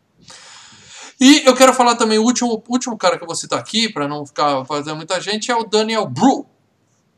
E 1.20 1.46
eu 1.46 1.54
quero 1.54 1.72
falar 1.72 1.96
também, 1.96 2.18
o 2.18 2.22
último, 2.24 2.62
último 2.68 2.96
cara 2.96 3.16
que 3.16 3.22
eu 3.22 3.26
vou 3.26 3.36
citar 3.36 3.59
aqui, 3.59 3.88
pra 3.88 4.07
não 4.07 4.26
ficar 4.26 4.64
fazendo 4.66 4.96
muita 4.96 5.18
gente, 5.20 5.50
é 5.50 5.57
o 5.57 5.64
Daniel 5.64 6.07
Bru. 6.07 6.46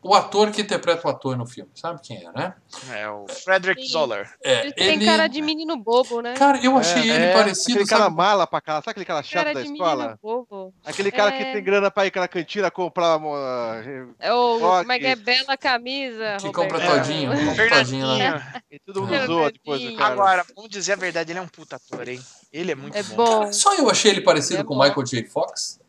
O 0.01 0.15
ator 0.15 0.53
que 0.53 0.63
interpreta 0.63 1.09
o 1.09 1.11
ator 1.11 1.37
no 1.37 1.45
filme. 1.45 1.69
Sabe 1.75 2.01
quem 2.01 2.25
é, 2.25 2.31
né? 2.31 2.55
É 2.93 3.09
o 3.11 3.27
Frederick 3.27 3.83
Sim. 3.83 3.89
Zoller. 3.89 4.31
É, 4.45 4.61
Ele 4.67 4.73
tem 4.73 5.05
cara 5.05 5.27
de 5.27 5.43
menino 5.43 5.77
bobo, 5.77 6.21
né? 6.23 6.35
Cara, 6.35 6.57
eu 6.65 6.77
achei 6.79 7.11
É, 7.11 7.15
ele 7.17 7.25
é, 7.25 7.33
parecido, 7.33 7.73
Aquele 7.73 7.89
cara 7.89 8.05
sabe? 8.05 8.17
mala 8.17 8.47
pra 8.47 8.61
cá. 8.61 8.75
Sabe 8.75 8.91
aquele 8.91 9.05
cara 9.05 9.23
chato 9.25 9.43
cara 9.45 9.55
da 9.55 9.63
escola? 9.63 10.19
Aquele 10.85 11.11
cara 11.11 11.35
É. 11.35 11.39
que 11.39 11.53
tem 11.53 11.65
grana 11.65 11.91
pra 11.91 12.07
ir 12.07 12.13
na 12.15 12.29
cantina 12.29 12.71
comprar 12.71 13.17
uma. 13.17 13.83
É 14.21 14.33
o, 14.33 14.63
Ó, 14.63 14.79
como 14.79 14.93
é 14.93 14.99
que 15.01 15.07
é? 15.07 15.17
Bela 15.17 15.57
camisa, 15.57 16.37
Que 16.39 16.47
Roberto. 16.47 16.53
compra 16.55 16.79
É. 16.85 16.87
todinho, 16.87 17.33
compra 17.49 17.69
todinho 17.69 18.07
lá. 18.07 18.63
E 18.71 18.79
todo 18.79 19.03
mundo 19.03 19.27
zoa 19.27 19.51
depois 19.51 19.83
do 19.83 19.97
cara. 19.97 20.13
Agora, 20.13 20.47
vamos 20.55 20.71
dizer 20.71 20.93
a 20.93 20.97
verdade, 20.97 21.33
ele 21.33 21.41
é 21.41 21.43
um 21.43 21.49
puta 21.49 21.75
ator, 21.75 22.09
hein? 22.09 22.21
Ele 22.53 22.71
é 22.71 22.75
muito 22.77 22.97
É 22.97 23.03
bom. 23.03 23.17
bom. 23.47 23.53
Só 23.53 23.75
eu 23.75 23.91
achei 23.91 24.13
ele 24.13 24.21
parecido 24.21 24.61
É 24.61 24.65
com 24.65 24.75
o. 24.75 24.79
Michael 24.79 25.03
J. 25.05 25.25
Fox. 25.25 25.81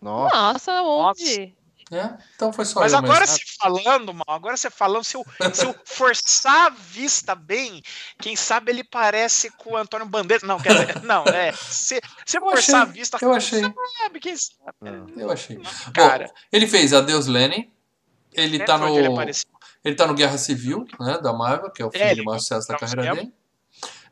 Nossa. 0.00 0.34
Nossa, 0.34 0.82
onde? 0.82 1.54
Né? 1.90 2.18
Então 2.34 2.52
foi 2.52 2.64
só 2.64 2.80
Mas 2.80 2.92
eu 2.92 2.98
agora 2.98 3.26
você 3.26 3.40
falando, 3.58 4.12
mal, 4.12 4.24
agora 4.28 4.56
você 4.56 4.70
falando, 4.70 5.04
se 5.04 5.16
eu, 5.16 5.24
se 5.52 5.64
eu 5.64 5.74
forçar 5.84 6.66
a 6.66 6.70
vista 6.70 7.34
bem, 7.34 7.82
quem 8.18 8.36
sabe 8.36 8.72
ele 8.72 8.84
parece 8.84 9.50
com 9.50 9.72
o 9.72 9.76
Antônio 9.76 10.06
Bandeira. 10.06 10.46
Não, 10.46 10.58
quer 10.58 10.72
dizer, 10.72 11.02
não, 11.02 11.24
é. 11.24 11.52
Se, 11.52 12.00
se 12.26 12.36
eu 12.36 12.42
forçar 12.42 12.56
achei, 12.58 12.74
É, 12.74 12.78
a 12.78 12.84
vista, 12.84 13.18
eu 13.20 13.32
achei. 13.32 13.60
sabe, 13.62 14.20
quem 14.20 14.36
sabe. 14.36 14.76
Não. 14.80 15.06
Eu 15.16 15.30
achei. 15.30 15.58
Cara, 15.94 16.26
Bom, 16.26 16.32
ele 16.52 16.66
fez 16.66 16.92
Adeus 16.92 17.26
Lenin. 17.26 17.70
Ele 18.32 18.58
né, 18.58 18.64
tá 18.64 18.76
no 18.76 18.96
ele 18.96 19.08
ele 19.84 19.94
tá 19.94 20.06
no 20.06 20.14
Guerra 20.14 20.36
Civil, 20.36 20.86
né, 21.00 21.18
da 21.18 21.32
Marvel, 21.32 21.70
que 21.70 21.80
é 21.80 21.84
o 21.84 21.90
filme 21.90 22.06
É, 22.06 22.14
de 22.14 22.22
maior 22.22 22.38
sucesso 22.38 22.68
da 22.68 22.74
tá 22.76 22.80
carreira 22.86 23.14
dele. 23.14 23.32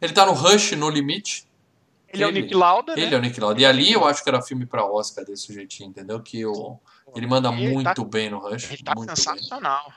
Ele 0.00 0.12
tá 0.12 0.24
no 0.26 0.32
Rush 0.32 0.72
No 0.72 0.88
Limite. 0.88 1.45
Ele 2.16 2.24
é 2.24 2.26
o 2.26 2.30
ele- 2.30 2.42
Nick 2.42 2.54
Lauda, 2.54 2.96
né? 2.96 3.02
Ele 3.02 3.14
é 3.14 3.18
o 3.18 3.20
Nick 3.20 3.40
Lauda. 3.40 3.60
E 3.60 3.64
ali 3.64 3.92
eu 3.92 4.04
acho 4.06 4.22
que 4.22 4.28
era 4.28 4.42
filme 4.42 4.66
pra 4.66 4.84
Oscar 4.84 5.24
desse 5.24 5.52
jeitinho, 5.52 5.90
entendeu? 5.90 6.20
Que 6.20 6.44
o 6.44 6.78
ele 7.14 7.26
manda 7.26 7.48
Ele 7.50 7.72
muito 7.72 7.94
tá- 7.94 8.04
bem 8.04 8.28
no 8.30 8.38
Rush, 8.38 8.70
Ele 8.72 8.82
tá 8.82 8.94
muito 8.94 9.08
bem. 9.08 9.16
sensacional. 9.16 9.92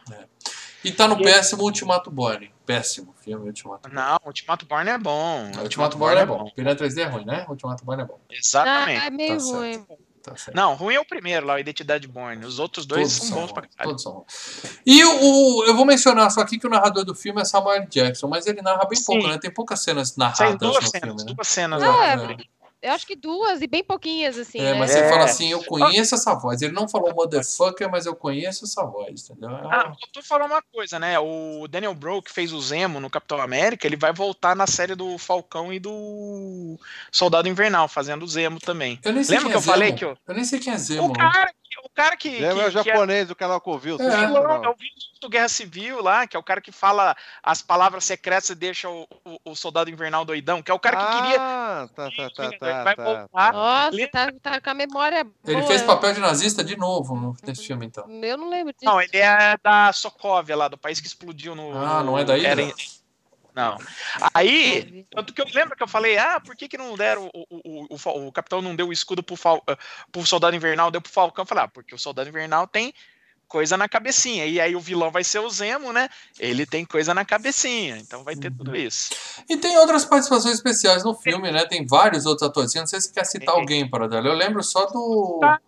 E 0.84 0.92
tá 0.92 1.08
no 1.08 1.20
E- 1.20 1.24
péssimo 1.24 1.64
Ultimato 1.64 2.10
Borne. 2.10 2.54
Péssimo 2.66 3.14
filme 3.22 3.48
Ultimato. 3.48 3.90
Não, 3.92 4.16
o 4.24 4.28
Ultimato 4.28 4.66
Borne 4.66 4.90
é 4.92 4.98
bom. 4.98 5.52
O 5.58 5.62
Ultimato 5.64 5.98
Borne 5.98 6.22
é 6.22 6.26
bom. 6.26 6.50
Piranha 6.56 6.76
3D 6.76 7.02
é 7.02 7.06
ruim, 7.06 7.26
né? 7.26 7.46
Ultimato 7.50 7.84
Borne 7.84 8.04
é 8.04 8.06
bom. 8.06 8.18
Ah, 8.30 8.34
Exatamente. 8.34 9.06
é 9.06 9.10
meio 9.10 9.34
Tá 9.34 9.40
certo. 9.40 9.98
Tá 10.22 10.36
certo. 10.36 10.56
Não, 10.56 10.76
ruim 10.76 10.96
é 10.96 11.00
o 11.00 11.06
primeiro 11.06 11.46
lá, 11.46 11.56
o 11.56 11.60
Identidade 11.60 12.08
Borne. 12.08 12.46
Os 12.46 12.60
outros 12.60 12.86
dois 12.86 13.04
Todos 13.04 13.16
são 13.16 13.28
são 13.30 13.38
bons 13.42 13.52
pra 13.54 13.62
caralho. 13.64 13.90
todos 13.90 14.04
são 14.04 14.12
ruins. 14.14 14.82
E 14.86 15.04
o, 15.06 15.10
o- 15.24 15.64
eu 15.66 15.76
vou 15.76 15.86
mencionar 15.86 16.30
só 16.30 16.42
aqui 16.42 16.60
que 16.60 16.68
o 16.68 16.70
narrador 16.70 17.06
do 17.06 17.16
filme 17.16 17.42
é 17.42 17.46
Samuel 17.46 17.86
Jackson, 17.88 18.28
mas 18.28 18.46
ele 18.46 18.62
narra 18.62 18.86
bem 18.86 18.98
Sim. 18.98 19.06
pouco, 19.06 19.28
né? 19.28 19.38
Tem 19.38 19.50
poucas 19.52 19.82
cenas 19.82 20.12
Tem 20.12 20.20
narradas 20.26 20.58
duas 20.60 20.84
no 20.84 20.90
cenas, 20.90 21.06
filme, 21.08 21.24
né? 21.24 21.34
duas 21.34 21.48
cenas. 21.48 21.82
Ah, 21.84 21.88
lá. 21.88 22.06
é. 22.34 22.38
Eu 22.82 22.94
acho 22.94 23.06
que 23.06 23.16
duas 23.16 23.62
e 23.62 23.68
bem 23.68 23.84
pouquinhas, 23.84 24.38
assim, 24.38 24.60
É, 24.60 24.72
né? 24.72 24.80
mas 24.80 24.92
É. 24.96 25.00
ele 25.00 25.10
fala 25.10 25.26
assim, 25.26 25.50
eu 25.52 25.62
conheço 25.66 26.16
essa 26.16 26.34
voz. 26.34 26.62
Ele 26.62 26.72
não 26.72 26.88
falou 26.88 27.14
motherfucker, 27.14 27.90
mas 27.92 28.06
eu 28.06 28.16
conheço 28.16 28.64
essa 28.64 28.86
voz, 28.86 29.30
entendeu? 29.30 29.50
É 29.50 29.54
Ah, 29.64 29.84
uma- 29.88 29.98
eu 30.02 30.12
tô 30.14 30.22
falando 30.24 30.52
uma 30.52 30.62
coisa, 30.62 30.98
né? 30.98 31.20
O 31.20 31.68
Daniel 31.68 31.94
Bro, 31.94 32.22
que 32.22 32.32
fez 32.32 32.54
o 32.54 32.62
Zemo 32.62 33.02
no 33.02 33.10
Capitão 33.10 33.42
América, 33.42 33.86
ele 33.86 33.98
vai 33.98 34.14
voltar 34.14 34.56
na 34.56 34.66
série 34.66 34.96
do 34.96 35.18
Falcão 35.18 35.74
e 35.74 35.80
do 35.80 36.80
Soldado 37.12 37.50
Invernal, 37.50 37.88
fazendo 37.90 38.24
o 38.24 38.28
Zemo 38.28 38.60
também. 38.60 38.98
Eu 39.04 39.12
nem 39.12 39.24
sei 39.26 39.36
Lembra 39.38 39.52
quem 39.52 39.52
que 39.52 39.58
é 39.58 39.60
eu 39.60 39.74
falei 39.74 39.88
Zemo. 39.90 39.98
que 39.98 40.06
eu- 40.06 40.18
Eu 40.28 40.36
nem 40.36 40.44
sei 40.46 40.60
quem 40.60 40.74
é 40.74 40.78
Zemo. 40.78 41.08
O 41.10 41.14
cara. 41.14 41.52
O 41.92 41.96
cara 41.96 42.16
que, 42.16 42.30
é 42.44 42.54
o 42.54 42.56
que, 42.56 42.62
que 42.62 42.66
é 42.68 42.72
japonês 42.72 43.28
do 43.28 43.36
canal 43.36 43.60
Covil. 43.60 43.98
É. 44.00 44.26
vilão, 44.26 44.44
é 44.44 44.70
o 44.70 44.76
vilão 44.76 44.76
do 45.22 45.28
Guerra 45.30 45.50
Civil 45.50 46.02
lá, 46.02 46.26
que 46.26 46.38
é 46.38 46.40
o 46.40 46.44
cara 46.44 46.62
que 46.62 46.72
fala 46.72 47.16
as 47.44 47.62
palavras 47.62 48.06
secretas 48.06 48.50
e 48.52 48.56
deixa 48.56 48.88
o, 48.90 49.06
o, 49.26 49.52
o 49.52 49.56
Soldado 49.56 49.90
Invernal 49.90 50.24
doidão, 50.24 50.62
que 50.62 50.72
é 50.72 50.74
o 50.74 50.80
cara 50.80 50.96
que 50.98 51.18
queria. 51.22 51.38
Ah, 51.42 51.90
tá, 51.94 52.10
tá, 52.10 52.30
tá, 52.30 52.50
tá. 52.58 52.84
vai 52.84 52.96
tá, 52.96 53.04
voltar. 53.04 53.28
tá. 53.28 53.52
Nossa, 53.52 53.96
Lembra- 53.98 54.12
tá, 54.12 54.52
tá 54.52 54.62
com 54.62 54.70
a 54.70 54.74
memória 54.74 55.24
boa. 55.26 55.36
Ele 55.46 55.64
fez 55.64 55.82
papel 55.82 56.14
de 56.14 56.20
nazista 56.22 56.64
de 56.64 56.78
novo 56.78 57.16
no- 57.16 57.36
nesse 57.44 57.66
filme, 57.68 57.86
então. 57.88 58.08
Eu 58.24 58.38
não 58.38 58.50
lembro 58.50 58.72
disso. 58.72 58.86
Não, 58.86 59.02
ele 59.02 59.18
é 59.18 59.58
da 59.62 59.92
Sokovia 59.92 60.56
lá, 60.56 60.68
do 60.70 60.78
país 60.78 61.02
que 61.02 61.08
explodiu 61.08 61.54
no. 61.54 61.78
Ah, 61.78 62.02
não 62.04 62.18
é 62.18 62.24
da 62.24 62.38
ilha? 62.38 62.48
era 62.48 62.62
em- 62.62 62.74
Não. 63.60 63.78
Aí, 64.34 65.06
tanto 65.12 65.34
que 65.34 65.42
eu 65.42 65.46
lembro 65.54 65.76
que 65.76 65.84
eu 65.84 65.88
falei, 65.88 66.18
ah, 66.18 66.40
por 66.40 66.56
que, 66.56 66.70
que 66.70 66.78
não 66.78 66.96
deram, 66.96 67.30
o, 67.34 67.46
o, 67.50 67.88
o, 67.90 67.96
o, 67.96 68.28
o 68.28 68.32
capitão 68.32 68.62
não 68.62 68.74
deu 68.74 68.88
o 68.88 68.94
escudo 68.94 69.22
pro, 69.22 69.36
Fal, 69.36 69.62
eh, 69.68 69.78
pro 70.14 70.26
soldado 70.26 70.56
invernal, 70.56 70.90
deu 70.90 71.02
pro 71.02 71.12
Falcão? 71.12 71.44
Eu 71.44 71.46
falei, 71.46 71.66
ah, 71.66 71.68
porque 71.68 71.94
o 71.94 72.00
soldado 72.00 72.30
invernal 72.30 72.66
tem 72.66 72.94
coisa 73.50 73.76
na 73.76 73.90
cabecinha. 73.90 74.46
E 74.46 74.62
aí 74.62 74.78
o 74.78 74.80
vilão 74.80 75.12
vai 75.12 75.26
ser 75.26 75.40
o 75.40 75.50
Zemo, 75.50 75.92
né? 75.92 76.08
Ele 76.40 76.66
tem 76.66 76.86
coisa 76.86 77.14
na 77.14 77.26
cabecinha, 77.26 77.98
então 77.98 78.24
vai 78.24 78.36
ter 78.36 78.50
tudo 78.50 78.74
isso. 78.78 79.10
E 79.50 79.58
tem 79.58 79.78
outras 79.78 80.06
participações 80.06 80.56
especiais 80.56 81.04
no 81.04 81.14
filme, 81.14 81.52
né? 81.52 81.66
Tem 81.66 81.86
vários 81.86 82.26
outros 82.26 82.48
atores. 82.48 82.74
Eu 82.74 82.82
não 82.82 82.88
sei 82.88 83.02
se 83.02 83.08
você 83.08 83.14
quer 83.14 83.26
citar 83.26 83.56
Tem. 83.56 83.62
alguém 83.62 83.90
para 83.90 84.08
dar. 84.08 84.26
Eu 84.26 84.34
lembro 84.34 84.64
só 84.64 84.86
do. 84.86 85.40
Tá. 85.42 85.60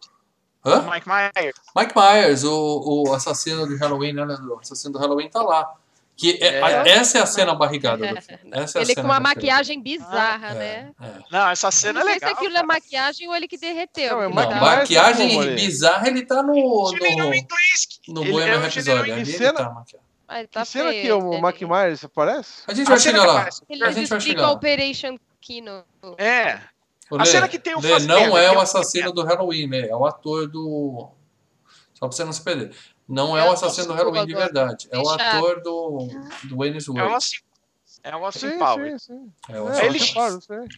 Hã? 0.63 0.89
Mike 0.89 1.09
Myers. 1.09 1.55
Mike 1.75 1.93
Myers, 1.95 2.43
o, 2.43 3.07
o 3.07 3.13
assassino 3.13 3.65
do 3.67 3.75
Halloween, 3.77 4.13
né, 4.13 4.23
Leandro? 4.23 4.55
O 4.55 4.59
assassino 4.59 4.93
do 4.93 4.99
Halloween 4.99 5.29
tá 5.29 5.41
lá. 5.41 5.75
Que 6.17 6.37
é- 6.41 6.59
É. 6.59 6.89
Essa 6.89 7.17
é 7.17 7.21
a 7.21 7.25
cena 7.25 7.55
barrigada 7.55 7.97
do 7.97 8.03
filme. 8.21 8.41
Essa 8.51 8.77
é 8.77 8.81
a 8.81 8.83
Ele 8.83 8.93
cena 8.93 9.01
com 9.01 9.07
uma 9.13 9.19
maquiagem 9.19 9.81
bizarra, 9.81 10.49
É, 10.49 10.53
né? 10.53 10.91
é. 11.01 11.07
Não, 11.31 11.49
essa 11.49 11.71
cena 11.71 12.01
não 12.01 12.07
é 12.07 12.11
sei 12.11 12.19
se 12.19 12.25
legal. 12.25 12.37
aquilo 12.43 12.57
é 12.57 12.63
maquiagem 12.63 13.27
ou 13.27 13.35
ele 13.35 13.47
que 13.47 13.57
derreteu. 13.57 14.17
Não, 14.17 14.23
é 14.23 14.29
Não, 14.29 14.49
tá- 14.49 14.59
maquiagem 14.59 15.39
ele? 15.39 15.55
bizarra, 15.55 16.07
ele 16.07 16.25
tá 16.25 16.43
no. 16.43 16.53
No, 16.53 16.91
no 16.91 18.21
Ele 18.23 18.31
Bohemian 18.31 18.53
é 18.55 18.57
Rhapsody. 18.57 18.91
Ali 18.91 19.11
em 19.11 19.13
ele 19.15 19.25
cena- 19.25 19.53
tá 19.53 19.69
maquiado. 19.69 20.05
Ai, 20.27 20.47
tá 20.47 20.61
que 20.61 20.67
cena 20.67 20.89
feio, 20.91 21.01
que 21.03 21.11
o 21.11 21.31
né? 21.31 21.41
Mike 21.41 21.65
Myers 21.65 22.03
aparece? 22.05 22.63
A 22.67 22.73
gente 22.73 22.87
vai 22.87 22.99
cena 22.99 23.19
chegar 23.19 23.27
lá. 23.33 23.39
aparece- 23.39 23.61
Ele 23.69 23.83
A 23.83 23.91
gente 23.91 24.07
vai 24.07 24.17
explica 24.17 24.21
chegar 24.39 24.41
lá. 24.47 24.51
Operation 24.53 25.17
Kino. 25.41 25.83
É. 26.17 26.59
A 27.19 27.25
cena 27.25 27.47
que 27.49 27.59
tem 27.59 27.75
o 27.75 27.81
Lê, 27.81 27.89
Fassbender, 27.89 28.29
não 28.29 28.37
é 28.37 28.45
é 28.45 28.51
o 28.51 28.55
o 28.55 28.59
assassino 28.61 29.11
do 29.11 29.23
Halloween, 29.25 29.67
né? 29.67 29.87
É 29.89 29.95
o 29.95 30.05
ator 30.05 30.47
do. 30.47 31.09
Só 31.93 32.07
pra 32.07 32.15
você 32.15 32.23
não 32.23 32.31
se 32.31 32.41
perder. 32.41 32.71
Não 33.11 33.37
é 33.37 33.41
É 33.45 33.49
o 33.49 33.51
assassino 33.51 33.87
do 33.87 33.93
Halloween 33.93 34.25
de 34.25 34.33
verdade. 34.33 34.87
É 34.89 34.97
o 34.97 35.09
ator 35.09 35.61
do, 35.61 36.07
do 36.45 36.57
Wayne's 36.57 36.87
É 36.87 36.91
o 36.91 36.93
World. 36.95 37.13
Austin, 37.13 37.37
é 38.03 38.15
o 38.15 38.25
Austin 38.25 38.49
Sim, 38.51 38.57
Power. 38.57 38.99
sim, 38.99 39.13
sim. 39.13 39.31
É 39.49 39.59
o 39.61 39.67
É, 39.67 39.71
ator. 39.73 39.85
ele-. 39.85 39.99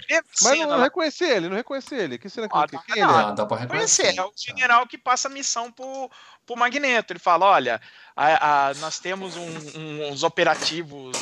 Teve 0.08 0.28
Mas 0.42 0.60
não 0.60 0.70
lá. 0.70 0.84
reconheci 0.84 1.24
ele, 1.24 1.48
não 1.48 1.56
reconheci 1.56 1.96
ele. 1.96 2.18
Que 2.18 2.30
cena 2.30 2.50
que 2.50 2.58
Ah, 2.58 2.68
tá, 2.68 2.84
quem 2.86 3.02
ele 3.02 3.12
é? 3.12 3.16
Ah, 3.16 3.32
dá 3.32 3.46
pra 3.46 3.66
Conhecer, 3.68 4.04
reconhecer. 4.08 4.20
é 4.20 4.24
o 4.26 4.32
general 4.36 4.88
que 4.88 4.98
passa 4.98 5.28
a 5.28 5.32
missão 5.32 5.72
pro, 5.72 6.10
pro 6.46 6.58
Magneto. 6.58 7.14
Ele 7.14 7.20
fala: 7.20 7.46
olha, 7.46 7.80
a- 8.16 8.68
a- 8.70 8.74
nós 8.76 9.00
temos 9.00 9.36
um- 9.36 9.80
um- 9.80 10.12
uns 10.12 10.24
operativos 10.24 11.16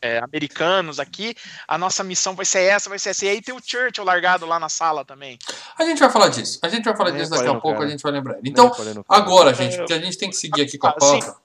é, 0.00 0.18
americanos 0.18 1.00
aqui, 1.00 1.34
a 1.66 1.76
nossa 1.76 2.04
missão 2.04 2.34
vai 2.36 2.44
ser 2.44 2.60
essa, 2.62 2.88
vai 2.88 2.98
ser 2.98 3.10
essa. 3.10 3.24
E 3.24 3.28
aí 3.28 3.42
tem 3.42 3.54
o 3.54 3.60
Churchill 3.64 4.04
largado 4.04 4.46
lá 4.46 4.58
na 4.60 4.68
sala 4.68 5.04
também. 5.04 5.38
A 5.76 5.84
gente 5.84 5.98
vai 5.98 6.10
falar 6.10 6.28
disso. 6.28 6.58
A 6.62 6.68
gente 6.68 6.84
vai 6.84 6.96
falar 6.96 7.10
Nem 7.10 7.18
disso 7.20 7.30
daqui 7.32 7.48
a 7.48 7.52
pouco, 7.54 7.72
cara. 7.72 7.86
a 7.86 7.88
gente 7.90 8.02
vai 8.02 8.12
lembrar. 8.12 8.38
Então, 8.44 8.70
agora, 9.08 9.52
gente, 9.54 9.76
porque 9.76 9.92
a 9.92 10.00
gente 10.00 10.16
tem 10.16 10.30
que 10.30 10.36
seguir 10.36 10.62
aqui 10.62 10.78
com 10.78 10.86
a 10.86 10.90
Ah, 10.90 11.00
sim. 11.00 11.20
pauta. 11.20 11.42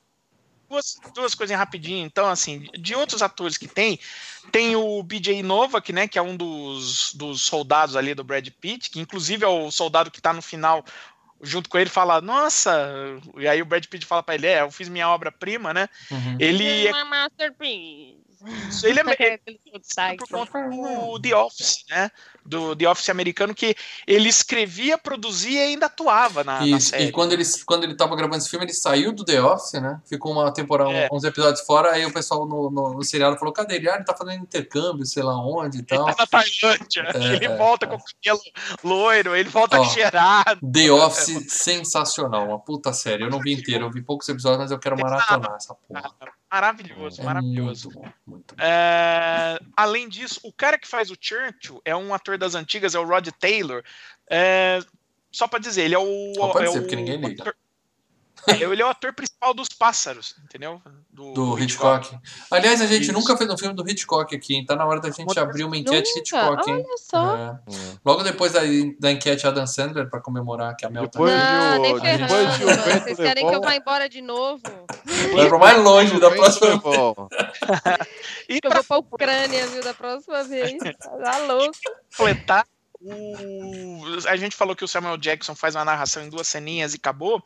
Duas, 0.69 0.97
duas 1.15 1.33
coisinhas 1.33 1.59
rapidinho, 1.59 2.05
então, 2.05 2.27
assim, 2.27 2.67
de 2.77 2.93
outros 2.93 3.21
atores 3.21 3.57
que 3.57 3.69
tem, 3.69 3.97
tem 4.51 4.75
o 4.75 5.01
BJ 5.01 5.41
Novak, 5.41 5.93
né, 5.93 6.09
que 6.09 6.19
é 6.19 6.21
um 6.21 6.35
dos, 6.35 7.13
dos 7.15 7.41
soldados 7.41 7.95
ali 7.95 8.13
do 8.13 8.21
Brad 8.23 8.45
Pitt, 8.59 8.89
que 8.89 8.99
inclusive 8.99 9.45
é 9.45 9.47
o 9.47 9.71
soldado 9.71 10.11
que 10.11 10.21
tá 10.21 10.33
no 10.33 10.41
final 10.41 10.83
junto 11.41 11.69
com 11.69 11.77
ele, 11.77 11.89
fala, 11.89 12.19
nossa, 12.21 12.89
e 13.37 13.47
aí 13.47 13.61
o 13.61 13.65
Brad 13.65 13.85
Pitt 13.85 14.05
fala 14.05 14.23
pra 14.23 14.35
ele, 14.35 14.47
é, 14.47 14.61
eu 14.61 14.71
fiz 14.71 14.89
minha 14.89 15.09
obra-prima, 15.09 15.73
né, 15.73 15.87
Uhum. 16.11 16.37
ele 16.39 16.87
é, 16.87 16.91
Uma 16.91 17.05
masterpiece. 17.05 18.85
ele 18.85 18.99
é, 18.99 19.03
ele 19.45 19.59
por 20.17 20.27
conta 20.29 20.69
do 20.69 21.19
The 21.19 21.35
Office, 21.35 21.85
né? 21.89 22.09
Do 22.47 22.75
The 22.75 22.87
Office 22.89 23.09
americano, 23.09 23.53
que 23.53 23.75
ele 24.07 24.29
escrevia, 24.29 24.97
produzia 24.97 25.65
e 25.65 25.69
ainda 25.69 25.87
atuava 25.87 26.43
na, 26.43 26.59
na 26.61 26.65
Isso, 26.65 26.89
série. 26.91 27.05
e 27.05 27.11
quando 27.11 27.33
ele, 27.33 27.43
quando 27.65 27.83
ele 27.83 27.95
tava 27.95 28.15
gravando 28.15 28.37
esse 28.37 28.49
filme, 28.49 28.65
ele 28.65 28.73
saiu 28.73 29.11
do 29.11 29.25
The 29.25 29.41
Office, 29.41 29.73
né? 29.81 30.01
Ficou 30.07 30.31
uma 30.31 30.51
temporada, 30.53 30.91
É. 30.91 31.09
uns 31.11 31.23
episódios 31.23 31.61
fora, 31.65 31.91
aí 31.91 32.05
o 32.05 32.13
pessoal 32.13 32.47
no, 32.47 32.69
no, 32.71 32.93
no 32.93 33.03
seriado 33.03 33.37
falou, 33.37 33.53
cadê 33.53 33.75
ele? 33.75 33.89
Ah, 33.89 33.95
ele 33.95 34.05
tá 34.05 34.15
fazendo 34.15 34.41
intercâmbio, 34.41 35.05
sei 35.05 35.23
lá 35.23 35.35
onde 35.37 35.77
e 35.77 35.79
Ele 35.81 35.87
tal. 35.87 36.05
tá 36.05 36.15
na 36.19 36.25
Tailândia, 36.27 37.03
É, 37.13 37.35
ele 37.35 37.45
é, 37.45 37.57
volta 37.57 37.85
é. 37.85 37.89
com 37.89 37.95
o 37.95 37.99
cabelo 37.99 38.41
loiro, 38.83 39.35
ele 39.35 39.49
volta 39.49 39.79
Ó, 39.79 39.83
cheirado. 39.85 40.59
The 40.71 40.91
Office, 40.91 41.51
sensacional, 41.51 42.47
uma 42.47 42.59
puta 42.59 42.93
série. 42.93 43.23
Eu 43.23 43.29
não 43.29 43.39
vi 43.39 43.53
inteiro, 43.53 43.85
eu 43.85 43.91
vi 43.91 44.01
poucos 44.01 44.27
episódios, 44.29 44.59
mas 44.61 44.71
eu 44.71 44.79
quero 44.79 44.97
maratonar 44.97 45.55
essa 45.55 45.75
porra. 45.75 46.11
Maravilhoso, 46.49 47.21
É 47.21 47.25
maravilhoso. 47.25 47.89
muito 47.89 47.99
bom, 48.01 48.13
muito 48.25 48.55
bom. 48.55 48.63
É, 48.63 49.59
além 49.75 50.07
disso, 50.07 50.39
o 50.43 50.53
cara 50.53 50.77
que 50.79 50.87
faz 50.87 51.11
o 51.11 51.15
Churchill 51.19 51.81
é 51.83 51.93
um 51.93 52.13
ator 52.13 52.36
das 52.37 52.55
antigas, 52.55 52.95
é 52.95 52.99
o 52.99 53.05
Rod 53.05 53.27
Taylor. 53.39 53.83
É, 54.29 54.79
só 55.31 55.47
pra 55.47 55.59
dizer, 55.59 55.83
ele 55.83 55.95
é 55.95 55.99
o. 55.99 56.33
Pra 56.51 56.63
é 56.63 56.67
dizer, 56.67 56.79
o 56.79 56.81
porque 56.81 56.95
ninguém 56.95 57.17
liga. 57.17 57.55
É, 58.47 58.63
ele 58.63 58.81
é 58.81 58.85
o 58.85 58.89
ator 58.89 59.13
principal 59.13 59.53
dos 59.53 59.67
pássaros, 59.69 60.35
entendeu? 60.43 60.81
Do 61.11 61.57
Hitchcock. 61.59 62.17
Aliás, 62.51 62.79
a 62.81 62.85
gente 62.87 63.03
Isso. 63.03 63.11
nunca 63.13 63.35
fez 63.35 63.49
um 63.49 63.57
filme 63.57 63.75
do 63.75 63.87
Hitchcock 63.89 64.35
aqui, 64.35 64.55
hein? 64.55 64.65
Tá 64.65 64.75
na 64.75 64.85
hora 64.85 64.99
da 65.01 65.09
gente 65.09 65.27
Outra- 65.27 65.43
abrir 65.43 65.63
uma 65.63 65.75
enquete 65.75 66.07
Nunca? 66.09 66.19
Hitchcock, 66.19 66.69
hein? 66.71 66.83
Olha 66.87 66.97
só. 66.97 67.35
É. 67.37 67.51
Hum. 67.71 67.97
Logo 68.05 68.23
depois 68.23 68.53
da, 68.53 68.61
da 68.99 69.11
enquete 69.11 69.45
Adam 69.47 69.67
Sandler, 69.67 70.09
pra 70.09 70.21
comemorar 70.21 70.75
que 70.77 70.85
a 70.85 70.89
Mel 70.89 71.07
tá 71.09 71.19
Depois 71.19 71.33
aqui. 71.33 71.43
Não, 71.51 71.73
de 71.73 71.77
o- 71.79 71.81
nem 71.81 72.17
depois 72.17 72.55
ferrando. 72.55 73.03
Vocês 73.03 73.17
querem 73.17 73.47
que 73.47 73.55
eu 73.55 73.61
vá 73.61 73.75
embora 73.75 74.07
de 74.09 74.21
novo? 74.21 74.61
Vai 75.35 75.47
pra 75.49 75.57
mais 75.59 75.83
longe 75.83 76.19
da 76.19 76.31
próxima. 76.31 76.81
E 78.49 78.61
Que 78.61 78.67
eu 78.67 78.71
pra 78.71 78.81
vou 78.81 79.03
pra 79.03 79.15
Ucrânia, 79.15 79.67
viu, 79.67 79.83
da 79.83 79.93
próxima 79.93 80.43
vez. 80.43 80.73
Tá 81.21 81.37
louco. 81.47 81.73
completar, 82.15 82.65
o... 83.01 84.01
a 84.27 84.35
gente 84.37 84.55
falou 84.55 84.75
que 84.75 84.83
o 84.83 84.87
Samuel 84.87 85.17
Jackson 85.17 85.53
faz 85.53 85.75
uma 85.75 85.83
narração 85.85 86.23
em 86.23 86.29
duas 86.29 86.47
ceninhas 86.47 86.93
e 86.93 86.97
acabou. 86.97 87.43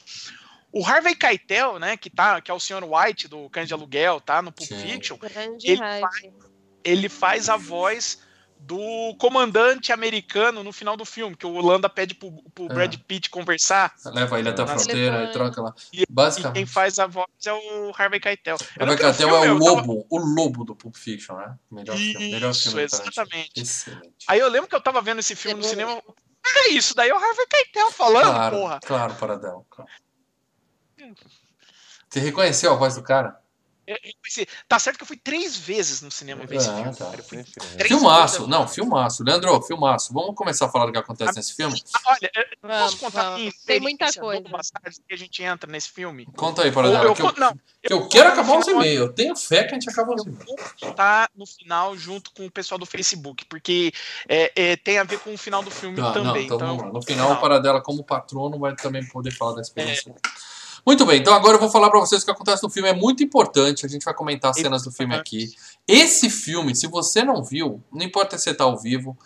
O 0.74 0.86
Harvey 0.86 1.16
Keitel, 1.16 1.80
né, 1.80 1.98
que, 1.98 2.10
tá, 2.10 2.40
que 2.42 2.50
é 2.50 2.54
o 2.54 2.60
Sr. 2.60 2.84
White 2.84 3.28
do 3.28 3.50
Cães 3.50 3.68
de 3.68 3.74
Aluguel, 3.74 4.22
tá 4.22 4.42
no 4.42 4.52
Pulp 4.52 4.70
Sim. 4.70 4.78
Fiction, 4.80 5.18
Ele 5.64 5.76
raiva. 5.80 6.10
ele 6.84 7.10
faz 7.10 7.50
a 7.50 7.58
voz 7.58 8.20
do 8.64 9.16
comandante 9.18 9.92
americano 9.92 10.64
no 10.64 10.72
final 10.72 10.96
do 10.96 11.04
filme, 11.04 11.36
que 11.36 11.48
o 11.48 11.54
Holanda 11.56 11.90
pede 11.90 12.14
pro, 12.14 12.32
pro 12.54 12.66
É. 12.66 12.68
Brad 12.68 12.96
Pitt 13.08 13.28
conversar. 13.32 13.92
Leva 14.06 14.38
ele 14.40 14.50
até 14.50 14.62
a 14.62 14.68
fronteira 14.68 15.24
e 15.24 15.32
troca 15.32 15.62
lá. 15.64 15.74
E, 15.92 16.04
e 16.04 16.06
quem 16.06 16.06
Basicamente. 16.08 16.70
faz 16.72 17.00
a 17.00 17.08
voz 17.08 17.26
é 17.44 17.52
o 17.52 17.92
Harvey 17.98 18.20
Keitel. 18.20 18.56
O 18.56 18.86
Catel 18.98 19.14
filme, 19.16 19.34
é 19.34 19.40
o 19.40 19.46
eu 19.46 19.60
tava- 19.60 19.72
lobo, 19.82 20.06
o 20.10 20.18
lobo 20.20 20.64
do 20.64 20.76
Pulp 20.76 20.96
Fiction, 20.96 21.36
né? 21.38 21.56
Melhor 21.72 21.98
filme. 21.98 22.32
Melhor 22.32 22.52
Isso, 22.52 22.70
filme 22.70 22.86
do 22.86 22.90
Tarantino. 22.92 23.12
exatamente. 23.12 23.52
Excelente. 23.60 24.26
Aí 24.28 24.40
eu 24.40 24.48
lembro 24.48 24.70
que 24.70 24.76
eu 24.76 24.82
tava 24.82 25.02
vendo 25.02 25.20
esse 25.20 25.36
filme 25.36 25.56
no 25.58 25.64
bom. 25.64 25.68
cinema. 25.70 26.02
É 26.58 26.70
isso, 26.70 26.96
daí 26.96 27.10
é 27.10 27.14
o 27.14 27.18
Harvey 27.18 27.48
Keitel 27.48 27.92
falando, 27.92 28.26
Claro, 28.32 28.56
porra. 28.58 28.80
claro, 28.86 29.16
Paradão. 29.16 29.66
claro. 29.72 29.90
Você 32.10 32.20
reconheceu 32.20 32.72
a 32.72 32.76
voz 32.76 32.96
do 32.96 33.04
cara? 33.04 33.40
Eu- 33.88 33.98
eu 34.04 34.12
pensei, 34.22 34.48
Tá 34.68 34.78
certo 34.80 34.96
que 34.98 35.04
eu 35.04 35.08
fui 35.08 35.18
três 35.18 35.58
vezes 35.58 36.02
no 36.02 36.12
cinema 36.12 36.46
ver 36.46 36.58
esse 36.58 36.70
Ah, 36.70 36.76
filme. 36.76 36.96
tá. 36.96 37.06
cara. 37.06 37.18
Eu 37.80 37.86
Filmaço, 37.88 38.34
vezes. 38.36 38.48
não, 38.48 38.68
filmaço. 38.68 39.24
Leandro, 39.24 39.62
filmaço. 39.64 40.14
Vamos 40.14 40.36
começar 40.36 40.68
a 40.68 40.70
falar 40.70 40.86
do 40.86 40.92
que 40.94 41.00
acontece 41.00 41.36
nesse 41.36 41.56
filme? 41.56 41.82
Ah, 41.96 42.00
Olha, 42.12 42.32
eu 42.36 42.44
Vamos, 42.62 42.78
posso 42.84 42.98
contar 43.00 43.22
a 43.22 43.38
minha 43.38 43.50
vamos. 43.50 43.66
Tem 43.66 43.80
muita 43.82 44.14
coisa. 44.14 44.44
que 45.08 45.14
a 45.14 45.18
gente 45.18 45.44
entra 45.44 45.70
nesse 45.70 45.90
filme? 45.90 46.26
Conta 46.38 46.62
aí, 46.62 46.70
Ou 46.70 46.74
Paradão. 46.76 47.04
eu, 47.04 47.14
Que 47.16 47.22
eu, 47.22 47.34
não, 47.38 47.54
que 47.82 47.94
eu 47.94 48.00
vou 48.02 48.10
quero 48.10 48.30
acabar 48.30 48.60
os 48.60 48.68
e-mails. 48.68 49.00
Eu 49.08 49.14
tenho 49.14 49.36
fé 49.36 49.64
que 49.64 49.72
a 49.72 49.74
gente 49.74 49.90
acaba 49.90 50.14
os 50.14 50.26
Eu 50.26 50.32
e-mails. 50.32 50.46
vou 50.80 50.90
estar 50.92 51.30
no 51.36 51.46
final 51.46 51.98
junto 51.98 52.32
com 52.32 52.46
o 52.46 52.52
pessoal 52.52 52.78
do 52.78 52.86
Facebook, 52.86 53.44
porque 53.46 53.92
é, 54.30 54.52
é, 54.56 54.76
tem 54.78 55.00
a 55.00 55.04
ver 55.04 55.20
com 55.20 55.34
o 55.34 55.38
final 55.38 55.64
do 55.64 55.72
filme 55.72 55.98
Tá, 55.98 56.04
não, 56.04 56.14
também. 56.14 56.46
então 56.46 56.58
então, 56.58 56.78
lá. 56.78 56.86
No 56.94 57.02
final, 57.02 57.30
não. 57.30 57.38
o 57.38 57.42
Paradela, 57.42 57.82
como 57.82 58.04
patrono, 58.06 58.58
vai 58.60 58.76
também 58.76 59.06
poder 59.08 59.32
falar 59.32 59.56
da 59.56 59.62
experiência. 59.62 60.16
Muito 60.86 61.06
bem, 61.06 61.20
então 61.20 61.34
agora 61.34 61.56
eu 61.56 61.60
vou 61.60 61.70
falar 61.70 61.90
pra 61.90 62.00
vocês 62.00 62.22
o 62.22 62.26
que 62.26 62.32
acontece 62.32 62.64
no 62.64 62.70
filme. 62.70 62.90
É 62.90 62.94
muito 62.94 63.24
importante, 63.24 63.86
a 63.86 63.90
gente 63.90 64.04
vai 64.04 64.14
comentar 64.14 64.52
as 64.52 64.58
cenas 64.58 64.84
do 64.84 64.92
filme 64.92 65.16
aqui. 65.16 65.54
Esse 65.88 66.30
filme, 66.30 66.76
se 66.76 66.88
você 66.88 67.24
não 67.24 67.44
viu, 67.44 67.82
não 67.92 68.04
importa 68.06 68.38
se 68.38 68.46
você 68.46 68.54
tá 68.54 68.64
ao 68.64 68.78
vivo, 68.78 69.18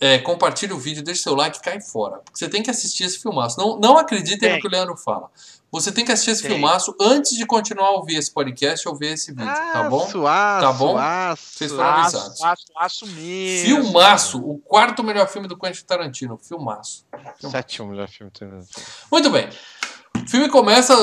é, 0.00 0.18
compartilhe 0.18 0.72
o 0.72 0.78
vídeo, 0.78 1.02
deixe 1.02 1.22
seu 1.22 1.34
like 1.34 1.58
e 1.58 1.60
cai 1.60 1.80
fora. 1.80 2.16
Porque 2.18 2.38
você 2.38 2.48
tem 2.48 2.62
que 2.62 2.70
assistir 2.70 3.04
esse 3.04 3.18
filmaço. 3.18 3.58
Não, 3.58 3.78
não 3.78 3.96
acreditem 3.96 4.54
no 4.54 4.60
que 4.60 4.66
o 4.66 4.70
Leandro 4.70 4.96
fala. 4.96 5.30
Você 5.70 5.90
tem 5.90 6.04
que 6.04 6.12
assistir 6.12 6.30
esse 6.30 6.42
Tem. 6.42 6.52
filmaço 6.52 6.94
antes 7.00 7.36
de 7.36 7.44
continuar 7.46 7.88
a 7.88 7.92
ouvir 7.92 8.16
esse 8.16 8.30
podcast 8.30 8.88
ou 8.88 8.94
ver 8.94 9.14
esse 9.14 9.32
vídeo, 9.32 9.46
tá 9.46 9.88
bom? 9.90 10.04
Aço, 10.04 10.26
aço, 10.26 10.66
Tá 10.66 10.72
bom? 10.72 10.96
aço. 10.96 11.42
Vocês 11.52 11.72
foram 11.72 11.84
avisados. 11.88 12.42
aço, 12.42 12.46
aço, 12.46 12.64
aço 12.76 13.06
mesmo. 13.08 13.66
Filmaço, 13.66 14.38
o 14.38 14.58
quarto 14.58 15.02
melhor 15.02 15.28
filme 15.28 15.48
do 15.48 15.58
Quentin 15.58 15.84
Tarantino. 15.84 16.38
Filmaço. 16.38 17.04
Sétimo 17.40 17.88
melhor 17.88 18.08
filme. 18.08 18.30
Muito 19.10 19.30
bem. 19.30 19.48
O 20.24 20.30
filme 20.30 20.48
começa. 20.48 20.94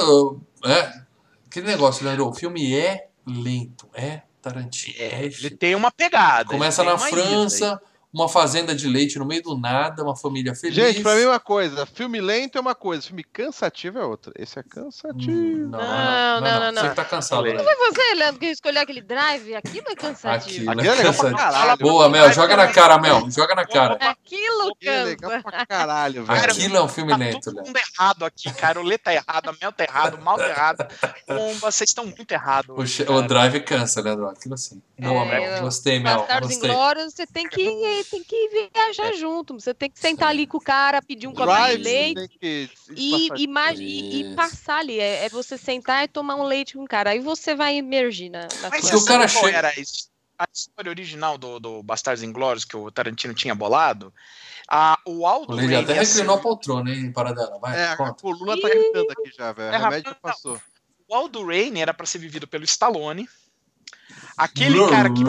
É, 0.65 1.01
aquele 1.47 1.67
negócio, 1.67 2.03
Leandro. 2.05 2.27
O 2.27 2.33
filme 2.33 2.75
é 2.75 3.07
lento. 3.25 3.87
É 3.93 4.21
Tarantino. 4.41 4.95
É, 4.97 5.23
ele 5.23 5.51
tem 5.51 5.75
uma 5.75 5.91
pegada. 5.91 6.49
Começa 6.49 6.83
na. 6.83 6.97
França. 6.97 7.79
Uma 8.13 8.27
fazenda 8.27 8.75
de 8.75 8.87
leite 8.87 9.17
no 9.17 9.25
meio 9.25 9.41
do 9.41 9.57
nada, 9.57 10.03
uma 10.03 10.15
família 10.15 10.53
feliz. 10.53 10.75
Gente, 10.75 11.01
pra 11.01 11.15
mim 11.15 11.21
é 11.21 11.27
uma 11.27 11.39
coisa. 11.39 11.85
Filme 11.85 12.19
lento 12.19 12.57
é 12.57 12.61
uma 12.61 12.75
coisa, 12.75 13.01
filme 13.07 13.23
cansativo 13.23 13.99
é 13.99 14.03
outra. 14.05 14.33
Esse 14.37 14.59
é 14.59 14.63
cansativo. 14.63 15.31
Hum, 15.31 15.69
Não, 15.69 15.79
Não, 15.79 16.41
não, 16.41 16.59
não, 16.59 16.73
Você 16.73 16.81
não. 16.81 16.89
que 16.89 16.95
tá 16.95 17.05
cansado, 17.05 17.45
Não 17.45 17.53
né? 17.53 17.63
Foi 17.63 17.75
você, 17.91 18.13
Leandro, 18.15 18.39
que 18.39 18.45
escolheu 18.47 18.81
aquele 18.81 19.01
drive? 19.01 19.55
Aquilo 19.55 19.85
é 19.89 19.95
cansativo. 19.95 20.69
Aquilo 20.69 20.71
Aqui 20.71 20.87
é 20.89 20.91
legal 20.95 21.13
pra 21.13 21.31
cansativo. 21.31 21.37
caralho. 21.37 21.77
Boa, 21.79 22.09
Mel, 22.09 22.33
joga 22.33 22.57
na 22.57 22.67
cara, 22.67 22.97
Mel. 22.99 23.29
Joga 23.31 23.55
na 23.55 23.65
cara. 23.65 23.93
Aquilo 24.01 24.71
Aqui 24.71 24.89
é 24.89 25.03
legal 25.03 25.31
cansa. 25.31 25.43
pra 25.43 25.65
caralho, 25.65 26.25
velho. 26.25 26.39
Aquilo 26.43 26.77
é 26.77 26.81
um 26.83 26.87
filme 26.89 27.11
Tá 27.11 27.17
lento, 27.17 27.39
todo 27.45 27.55
Léo. 27.55 27.65
mundo 27.65 27.77
errado 27.77 28.25
aqui, 28.25 28.53
cara. 28.53 28.79
O 28.79 28.83
Lê 28.83 28.97
tá 28.97 29.13
errado, 29.13 29.49
a 29.49 29.53
Mel 29.61 29.71
tá 29.71 29.83
errado, 29.83 30.15
o 30.15 30.21
Mal 30.21 30.37
tá 30.37 30.49
errado. 30.49 30.87
Vocês 31.59 31.89
estão 31.89 32.05
muito 32.05 32.31
errados. 32.31 32.75
O, 33.09 33.21
drive 33.21 33.59
cansa, 33.61 34.01
Leandro. 34.01 34.27
Aquilo 34.27 34.53
assim. 34.55 34.81
Boa, 34.99 35.23
É, 35.25 35.49
Mel. 35.51 35.61
Gostei, 35.61 35.99
Mel. 35.99 36.19
Bastardos 36.19 36.49
Gostei. 36.49 36.69
Inglórios, 36.69 37.13
você 37.13 37.25
tem 37.25 37.47
que, 37.47 38.00
tem 38.03 38.23
que 38.23 38.69
viajar 38.73 39.13
junto. 39.13 39.53
Você 39.59 39.73
tem 39.73 39.89
que 39.89 39.99
sentar 39.99 40.29
ali 40.29 40.45
com 40.47 40.57
o 40.57 40.61
cara, 40.61 41.01
pedir 41.01 41.27
um 41.27 41.33
copinho 41.33 41.77
de 41.77 41.83
leite 41.83 42.27
que 42.39 42.69
e, 42.95 43.27
e, 43.37 43.47
e 43.47 44.21
Isso. 44.21 44.35
passar 44.35 44.79
ali. 44.79 44.99
É, 44.99 45.25
é 45.25 45.29
você 45.29 45.57
sentar 45.57 46.03
e 46.03 46.07
tomar 46.07 46.35
um 46.35 46.43
leite 46.43 46.73
com 46.75 46.83
o 46.83 46.87
cara. 46.87 47.11
Aí 47.11 47.19
você 47.19 47.55
vai 47.55 47.75
emergir 47.77 48.29
na, 48.29 48.41
na 48.61 48.69
Mas 48.69 48.81
você 48.85 48.87
o 48.89 48.91
coisa. 48.99 49.05
cara 49.05 49.27
chega- 49.27 49.57
era 49.57 49.67
a 49.69 49.79
his- 49.79 50.09
a 50.37 50.45
história 50.51 50.89
original 50.89 51.37
do, 51.37 51.59
do 51.59 51.83
Bastardos 51.83 52.23
Inglórios 52.23 52.65
que 52.65 52.75
o 52.75 52.89
Tarantino 52.89 53.33
tinha 53.33 53.53
bolado? 53.53 54.11
Ah, 54.67 54.97
o 55.05 55.27
Aldo 55.27 55.53
O 55.53 55.55
Rain 55.57 55.75
até 55.75 55.93
reclinou 55.93 56.35
a 56.35 56.39
poltrona, 56.39 56.89
hein, 56.89 57.11
para 57.11 57.31
dela. 57.33 57.59
Vai, 57.59 57.77
É, 57.79 57.87
a 57.89 57.97
conta. 57.97 58.13
coluna 58.21 58.59
tá 58.59 58.69
gritando 58.69 59.11
aqui 59.11 59.31
já, 59.37 59.51
velho. 59.51 59.73
É, 59.75 59.77
O 59.77 59.81
remédio 59.81 60.09
rapaz, 60.11 60.35
passou. 60.35 60.59
O 61.07 61.13
Aldo 61.13 61.45
Rain 61.45 61.79
era 61.79 61.93
pra 61.93 62.05
ser 62.05 62.19
vivido 62.19 62.47
pelo 62.47 62.63
Stallone. 62.63 63.27
Aquele 64.43 64.89
cara 64.89 65.09
que. 65.09 65.23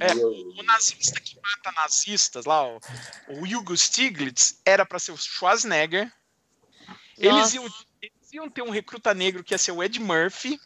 É, 0.00 0.14
o 0.60 0.62
nazista 0.64 1.20
que 1.20 1.36
mata 1.42 1.72
nazistas 1.80 2.44
lá, 2.44 2.66
o, 2.66 2.80
o 3.28 3.42
Hugo 3.44 3.76
Stiglitz, 3.76 4.60
era 4.64 4.84
pra 4.84 4.98
ser 4.98 5.12
o 5.12 5.16
Schwarzenegger. 5.16 6.12
Eles 7.18 7.54
iam, 7.54 7.64
eles 8.00 8.32
iam 8.32 8.48
ter 8.50 8.62
um 8.62 8.70
recruta 8.70 9.14
negro 9.14 9.44
que 9.44 9.54
ia 9.54 9.58
ser 9.58 9.72
o 9.72 9.82
Ed 9.82 9.98
Murphy. 10.00 10.58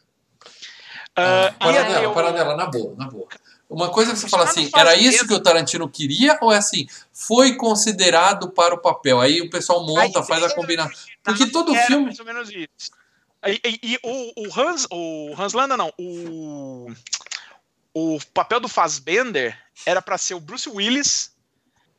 Ah, 1.14 1.48
Ah, 1.48 1.52
para 1.58 1.72
ia 1.72 1.84
ter 1.84 1.92
dela, 1.92 2.08
o- 2.08 2.14
para 2.14 2.30
dela, 2.32 2.56
na 2.56 2.66
boa, 2.66 2.94
na 2.96 3.06
boa. 3.08 3.28
Uma 3.68 3.90
coisa 3.90 4.12
que 4.12 4.18
você 4.18 4.28
fala 4.28 4.44
assim, 4.44 4.70
era 4.76 4.94
isso 4.94 5.26
que 5.26 5.34
o 5.34 5.42
Tarantino 5.42 5.88
queria 5.88 6.38
ou 6.40 6.52
é 6.52 6.56
assim, 6.56 6.86
foi 7.12 7.56
considerado 7.56 8.50
para 8.50 8.74
o 8.74 8.78
papel? 8.78 9.20
Aí 9.20 9.40
o 9.40 9.50
pessoal 9.50 9.84
monta, 9.84 10.20
A 10.20 10.22
faz 10.22 10.42
a 10.44 10.54
combinação. 10.54 10.96
Porque 11.24 11.46
todo 11.50 11.74
era 11.74 11.86
filme. 11.86 12.04
mais 12.06 12.18
ou 12.20 12.24
menos 12.24 12.48
isso. 12.48 12.92
E, 13.44 13.60
e- 13.64 13.80
e 13.82 13.98
o, 14.04 14.46
o 14.46 14.60
Hans, 14.60 14.86
o 14.90 15.34
Hans 15.36 15.52
Landa 15.52 15.76
não, 15.76 15.92
o 15.98 16.86
o 17.98 18.18
papel 18.34 18.60
do 18.60 18.68
Fassbender 18.68 19.58
era 19.86 20.02
pra 20.02 20.18
ser 20.18 20.34
o 20.34 20.40
Bruce 20.40 20.68
Willis 20.68 21.34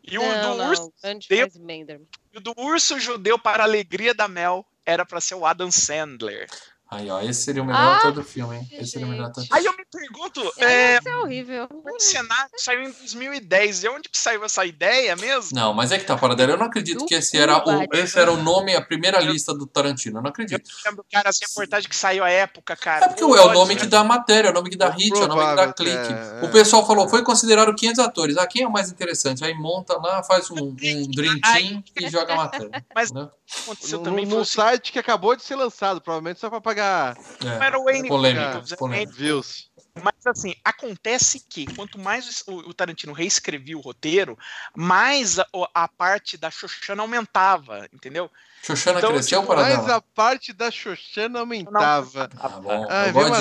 e 0.04 0.16
o 0.20 0.22
Não, 0.22 0.52
do 0.52 0.58
não, 0.60 0.70
urso 0.70 0.93
grande 1.02 1.28
Deu- 1.28 1.48
Fassbender. 1.50 2.02
e 2.32 2.38
o 2.38 2.39
do 2.39 2.54
urso 2.56 3.00
judeu 3.00 3.39
para 3.39 3.64
a 3.64 3.66
alegria 3.66 4.14
da 4.14 4.28
Mel 4.28 4.64
era 4.86 5.04
pra 5.04 5.20
ser 5.20 5.34
o 5.34 5.43
Adam 5.43 5.72
Sandler. 5.72 6.48
Aí, 6.90 7.10
ó, 7.10 7.20
esse 7.22 7.42
seria 7.44 7.62
o 7.62 7.66
melhor 7.66 7.82
Ah, 7.82 7.98
ator 7.98 8.14
do 8.14 8.24
filme, 8.24 8.56
hein? 8.58 8.68
Esse 8.72 8.92
seria 8.92 9.06
o 9.08 9.10
melhor 9.10 9.28
ator. 9.28 9.44
Aí 9.52 9.66
eu 9.66 9.76
me 9.76 9.84
pergunto, 9.92 10.42
É, 10.58 10.66
é, 10.94 10.98
isso 11.00 11.10
é 11.10 11.18
horrível. 11.18 11.68
o 11.70 12.00
cenário 12.00 12.50
saiu 12.58 12.82
em 12.84 12.92
2010, 12.92 13.82
de 13.82 13.90
onde 13.90 14.08
que 14.10 14.18
saiu 14.18 14.44
essa 14.46 14.66
ideia 14.66 15.16
mesmo? 15.18 15.50
Não, 15.54 15.74
mas 15.74 15.92
é 15.92 16.00
que 16.00 16.06
tá 16.06 16.16
para 16.18 16.34
dela. 16.34 16.54
Eu 16.54 16.58
não 16.58 16.68
acredito 16.68 17.06
que 17.06 17.14
esse 17.16 17.38
era 17.38 17.58
o, 17.58 17.84
esse 17.94 18.18
era 18.18 18.32
o 18.32 18.38
nome, 18.38 18.74
a 18.74 18.82
primeira 18.82 19.20
lista 19.20 19.54
do 19.54 19.68
Tarantino. 19.68 20.20
Eu 20.20 20.22
não 20.22 20.28
Eu 20.30 20.32
acredito. 20.32 20.70
lembro, 20.86 21.06
cara, 21.12 21.28
as 21.30 21.40
reportagens 21.42 21.88
que 21.88 21.96
saiu 21.96 22.24
à 22.24 22.30
época, 22.30 22.76
cara. 22.76 23.06
É 23.06 23.10
porque 23.10 23.24
é 23.24 23.26
o 23.26 23.54
nome 23.54 23.76
que 23.76 23.86
dá 23.86 24.04
matéria, 24.04 24.48
é 24.48 24.52
o 24.52 24.54
nome 24.54 24.70
que 24.70 24.78
dá 24.78 24.90
hit, 24.90 25.12
é 25.14 25.24
o 25.24 25.28
nome 25.28 25.46
que 25.50 25.56
dá 25.56 25.74
clique. 25.74 26.14
é, 26.14 26.40
O 26.42 26.46
é. 26.46 26.52
pessoal 26.52 26.88
falou, 26.88 27.10
foi 27.10 27.22
considerado 27.24 27.76
500 27.76 28.00
atores. 28.00 28.38
Ah, 28.38 28.48
quem 28.48 28.64
é 28.64 28.68
o 28.68 28.72
mais 28.72 28.90
interessante? 28.90 29.44
Aí 29.44 29.54
monta 29.54 29.98
lá, 29.98 30.24
faz 30.24 30.50
um, 30.50 30.70
um 30.70 31.12
dream 31.12 31.38
team 31.42 31.84
e 32.00 32.10
joga 32.10 32.34
a 32.34 32.38
matéria. 32.38 32.86
Mas- 32.96 33.12
Entendeu? 33.12 33.30
aconteceu 33.64 34.00
No, 34.00 34.04
também 34.04 34.26
no 34.26 34.32
foi 34.32 34.40
o 34.42 34.46
site 34.46 34.92
que 34.92 35.00
acabou 35.00 35.36
de 35.36 35.42
ser 35.44 35.56
lançado, 35.56 36.02
provavelmente 36.02 36.40
só 36.40 36.50
pra 36.50 36.60
pagar 36.60 36.76
É. 36.84 37.65
era 37.65 37.80
o 37.80 37.84
Wayne 37.86 38.07
Polêmica, 38.07 38.63
polêmica. 38.78 39.11
views. 39.13 39.69
Mas 40.03 40.13
assim, 40.28 40.53
acontece 40.63 41.43
que 41.49 41.65
quanto 41.75 41.97
mais 41.97 42.43
o, 42.47 42.69
o 42.69 42.73
Tarantino 42.73 43.13
reescrevia 43.13 43.75
o 43.75 43.82
roteiro, 43.82 44.38
mais 44.75 45.39
a, 45.39 45.47
a 45.73 45.88
parte 45.88 46.38
da 46.38 46.51
Xoxana 46.51 47.01
aumentava, 47.01 47.88
entendeu? 47.91 48.30
Xoxana 48.61 48.99
Então, 48.99 49.11
cresceu 49.11 49.41
tipo, 49.41 49.53
para 49.53 49.63
dela? 49.63 49.95
a 49.95 50.01
parte 50.01 50.53
da 50.53 50.69
Xoxana 50.69 51.39
aumentava. 51.39 52.28
Tá 52.28 52.47
bom, 52.49 52.86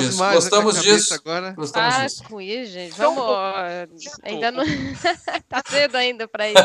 disso. 0.00 0.16
Gostamos 0.18 0.80
disso. 0.82 1.12
Agora. 1.14 1.50
Gostamos 1.52 1.94
Ah, 1.94 2.06
disso. 2.06 2.24
com 2.24 2.40
isso, 2.40 2.72
gente. 2.72 2.94
Então, 2.94 3.14
Vamos. 3.14 4.18
Ainda 4.22 4.50
não. 4.50 4.64
tá 5.50 5.62
cedo 5.68 5.96
ainda 5.96 6.26
pra 6.26 6.48
isso. 6.48 6.58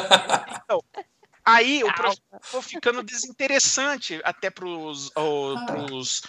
Aí 1.43 1.83
o 1.83 1.91
projeto 1.93 2.21
ficou 2.41 2.61
ficando 2.61 3.03
desinteressante 3.03 4.21
até 4.23 4.49
pros, 4.49 5.09
o- 5.17 5.55
Ah. 5.57 5.65
pros 5.65 6.21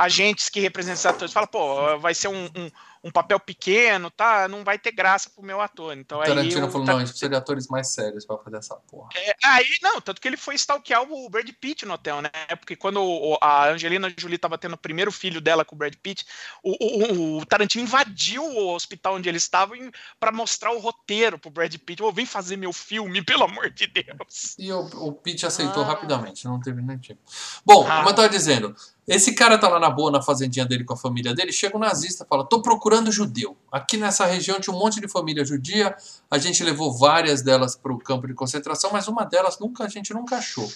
agentes 0.00 0.48
que 0.48 0.60
representam 0.60 1.10
atores. 1.10 1.32
Fala, 1.32 1.46
pô, 1.46 1.98
vai 1.98 2.14
ser 2.14 2.28
um, 2.28 2.44
um, 2.56 2.70
um 3.04 3.10
papel 3.10 3.38
pequeno, 3.38 4.10
tá? 4.10 4.48
Não 4.48 4.64
vai 4.64 4.78
ter 4.78 4.92
graça 4.92 5.28
pro 5.30 5.42
meu 5.44 5.60
ator. 5.60 5.96
Então 5.96 6.18
O 6.18 6.22
aí 6.22 6.28
Tarantino 6.28 6.66
o 6.66 6.70
falou, 6.70 6.86
não, 6.86 6.96
a 6.96 6.98
gente 7.00 7.08
precisa 7.10 7.28
de 7.28 7.36
atores 7.36 7.68
mais 7.68 7.88
sérios 7.88 8.24
pra 8.24 8.38
fazer 8.38 8.56
essa 8.56 8.76
porra. 8.76 9.08
É, 9.14 9.34
aí, 9.44 9.66
não, 9.82 10.00
tanto 10.00 10.20
que 10.20 10.26
ele 10.28 10.36
foi 10.36 10.54
stalkear 10.54 11.02
o 11.02 11.28
Brad 11.28 11.48
Pitt 11.60 11.84
no 11.84 11.94
hotel, 11.94 12.22
né? 12.22 12.30
Porque 12.58 12.74
quando 12.76 13.00
a 13.40 13.68
Angelina 13.68 14.12
Jolie 14.16 14.38
tava 14.38 14.56
tendo 14.58 14.74
o 14.74 14.78
primeiro 14.78 15.12
filho 15.12 15.40
dela 15.40 15.64
com 15.64 15.74
o 15.74 15.78
Brad 15.78 15.94
Pitt, 16.02 16.24
o, 16.62 16.70
o- 16.80 17.38
o 17.38 17.46
Tarantino 17.46 17.84
invadiu 17.84 18.42
o 18.44 18.74
hospital 18.74 19.14
onde 19.16 19.28
eles 19.28 19.42
estavam 19.42 19.76
pra 20.18 20.32
mostrar 20.32 20.72
o 20.72 20.78
roteiro 20.78 21.38
pro 21.38 21.50
Brad 21.50 21.74
Pitt. 21.76 22.02
Ô, 22.02 22.10
vem 22.10 22.26
fazer 22.26 22.56
meu 22.56 22.72
filme, 22.72 23.22
pelo 23.22 23.44
amor 23.44 23.70
de 23.70 23.86
Deus. 23.86 24.56
E 24.58 24.72
o, 24.72 24.80
o 24.80 25.12
Pete 25.12 25.44
aceitou 25.46 25.82
Ah. 25.82 25.86
rapidamente, 25.86 26.44
não 26.46 26.60
teve 26.60 26.80
nem 26.80 26.98
tempo. 26.98 27.20
Bom, 27.64 27.86
Ah. 27.86 27.98
como 27.98 28.10
eu 28.10 28.14
tava 28.14 28.28
dizendo, 28.28 28.74
esse 29.08 29.34
cara 29.34 29.58
tá 29.58 29.68
lá 29.68 29.80
na 29.80 29.90
boa, 29.90 30.10
na 30.10 30.22
fazendinha 30.22 30.64
dele 30.64 30.84
com 30.84 30.94
a 30.94 30.96
família 30.96 31.34
dele, 31.34 31.52
chega 31.52 31.76
um 31.76 31.80
nazista 31.80 32.24
e 32.24 32.28
fala, 32.28 32.44
tô 32.44 32.62
procurando 32.62 33.10
judeu. 33.10 33.56
Aqui 33.72 33.96
nessa 33.96 34.24
região 34.24 34.60
tinha 34.60 34.74
um 34.74 34.78
monte 34.78 35.00
de 35.00 35.08
família 35.08 35.44
judia, 35.44 35.96
a 36.30 36.38
gente 36.38 36.62
levou 36.62 36.92
várias 36.96 37.42
delas 37.42 37.74
pro 37.74 37.98
campo 37.98 38.26
de 38.26 38.34
concentração, 38.34 38.90
mas 38.92 39.08
uma 39.08 39.24
delas 39.24 39.58
nunca 39.58 39.84
a 39.84 39.88
gente 39.88 40.12
nunca 40.14 40.36
achou. 40.36 40.70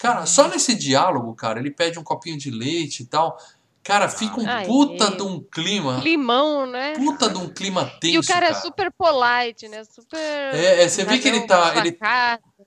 Cara, 0.00 0.24
só 0.26 0.48
nesse 0.48 0.74
diálogo, 0.74 1.34
cara, 1.34 1.60
ele 1.60 1.70
pede 1.70 1.98
um 1.98 2.02
copinho 2.02 2.38
de 2.38 2.50
leite 2.50 3.02
e 3.02 3.06
tal. 3.06 3.36
Cara, 3.82 4.08
fica 4.08 4.38
um 4.40 4.46
Ai, 4.48 4.66
puta 4.66 5.08
meu. 5.10 5.16
de 5.16 5.22
um 5.22 5.40
clima, 5.40 5.98
Limão, 6.04 6.66
né? 6.66 6.94
puta 6.96 7.28
de 7.30 7.38
um 7.38 7.48
clima 7.48 7.84
tenso, 8.00 8.14
E 8.14 8.18
o 8.18 8.22
cara, 8.26 8.48
é 8.48 8.54
super 8.54 8.92
polite, 8.92 9.68
né? 9.68 9.82
Super. 9.84 10.18
É, 10.18 10.82
é, 10.82 10.88
você 10.88 11.04
vê 11.04 11.18
que 11.18 11.26
ele 11.26 11.46
tá- 11.46 11.74
ele- 11.76 11.92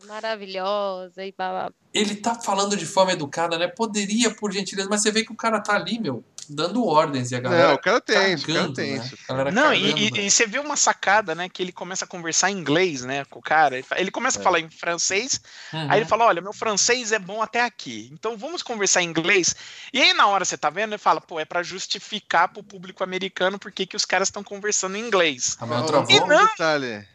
Maravilhosa 0.07 1.23
e 1.25 1.31
blá, 1.31 1.49
blá, 1.49 1.71
ele 1.93 2.15
tá 2.15 2.35
falando 2.35 2.75
de 2.75 2.85
forma 2.85 3.11
educada, 3.13 3.57
né? 3.57 3.67
Poderia, 3.67 4.31
por 4.33 4.51
gentileza, 4.51 4.89
mas 4.89 5.01
você 5.01 5.11
vê 5.11 5.23
que 5.23 5.31
o 5.31 5.35
cara 5.35 5.59
tá 5.61 5.75
ali, 5.75 5.99
meu, 5.99 6.23
dando 6.49 6.85
ordens 6.85 7.31
e 7.31 7.35
a 7.35 7.39
galera. 7.39 7.67
Não, 7.67 7.75
o 7.75 7.77
cara 7.79 8.01
tem, 8.01 8.15
o 8.15 8.19
cara 8.19 8.37
cagando, 8.47 8.73
tem 8.73 8.97
né? 8.97 9.05
isso. 9.05 9.15
Não, 9.29 9.35
cagando, 9.35 9.73
e, 9.75 10.07
e- 10.07 10.11
né? 10.11 10.19
e 10.21 10.31
você 10.31 10.47
vê 10.47 10.59
uma 10.59 10.75
sacada, 10.75 11.35
né? 11.35 11.47
Que 11.47 11.61
ele 11.61 11.71
começa 11.71 12.03
a 12.05 12.07
conversar 12.07 12.49
em 12.49 12.57
inglês, 12.57 13.03
né? 13.03 13.23
Com 13.25 13.39
o 13.39 13.41
cara. 13.41 13.79
Ele 13.95 14.09
começa 14.11 14.39
É. 14.39 14.41
a 14.41 14.43
falar 14.43 14.59
em 14.59 14.69
francês, 14.69 15.39
Uhum. 15.71 15.87
Aí 15.91 15.99
ele 15.99 16.05
fala: 16.07 16.25
Olha, 16.25 16.41
meu 16.41 16.53
francês 16.53 17.11
é 17.11 17.19
bom 17.19 17.41
até 17.41 17.61
aqui, 17.61 18.09
então 18.11 18.35
vamos 18.37 18.63
conversar 18.63 19.01
em 19.03 19.07
inglês. 19.07 19.55
E 19.93 20.01
aí, 20.01 20.13
na 20.13 20.27
hora 20.27 20.43
você 20.45 20.57
tá 20.57 20.69
vendo, 20.69 20.91
ele 20.93 20.97
fala: 20.97 21.21
Pô, 21.21 21.39
é 21.39 21.45
pra 21.45 21.61
justificar 21.63 22.47
pro 22.51 22.63
público 22.63 23.03
americano 23.03 23.59
por 23.59 23.71
que 23.71 23.95
os 23.95 24.05
caras 24.05 24.27
estão 24.29 24.43
conversando 24.43 24.97
em 24.97 25.01
inglês. 25.05 25.55
Travou. 25.87 26.05
E 26.09 26.19
não- 26.21 26.45
detalhe. 26.47 27.07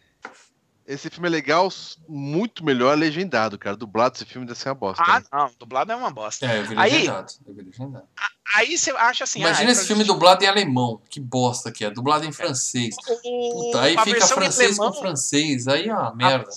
Esse 0.89 1.11
filme 1.11 1.28
é 1.28 1.30
legal, 1.30 1.68
muito 2.09 2.64
melhor 2.64 2.97
legendado, 2.97 3.59
cara. 3.59 3.77
Dublado 3.77 4.16
esse 4.16 4.24
filme 4.24 4.47
deve 4.47 4.59
ser 4.59 4.70
uma 4.70 4.74
bosta. 4.74 5.05
Ah, 5.06 5.20
né? 5.20 5.27
não, 5.31 5.51
dublado 5.59 5.93
é 5.93 5.94
uma 5.94 6.10
bosta. 6.10 6.47
É, 6.47 6.60
eu 6.60 6.65
vi 6.65 6.74
Aí- 6.78 6.93
legendado. 6.93 7.32
Eu 7.47 7.55
vi 7.55 7.60
legendado. 7.62 8.06
Aí 8.55 8.78
você 8.78 8.90
acha 8.93 9.24
assim: 9.24 9.40
Imagina 9.40 9.66
ah, 9.66 9.69
é 9.69 9.73
esse 9.73 9.86
filme 9.86 10.02
justi- 10.02 10.15
dublado 10.15 10.43
em 10.43 10.47
alemão. 10.47 11.02
Que 11.10 11.20
bosta 11.20 11.70
que 11.70 11.85
é. 11.85 11.90
Dublado 11.90 12.24
em 12.24 12.32
francês. 12.32 12.97
O- 13.06 13.66
Puta, 13.66 13.82
aí 13.82 13.97
a 13.98 14.02
fica 14.02 14.27
francês 14.27 14.78
alemão, 14.78 14.94
com 14.94 15.01
francês. 15.02 15.69
Aí 15.69 15.89
é 15.90 15.93
uma 15.93 16.09
a 16.09 16.15
merda. 16.15 16.48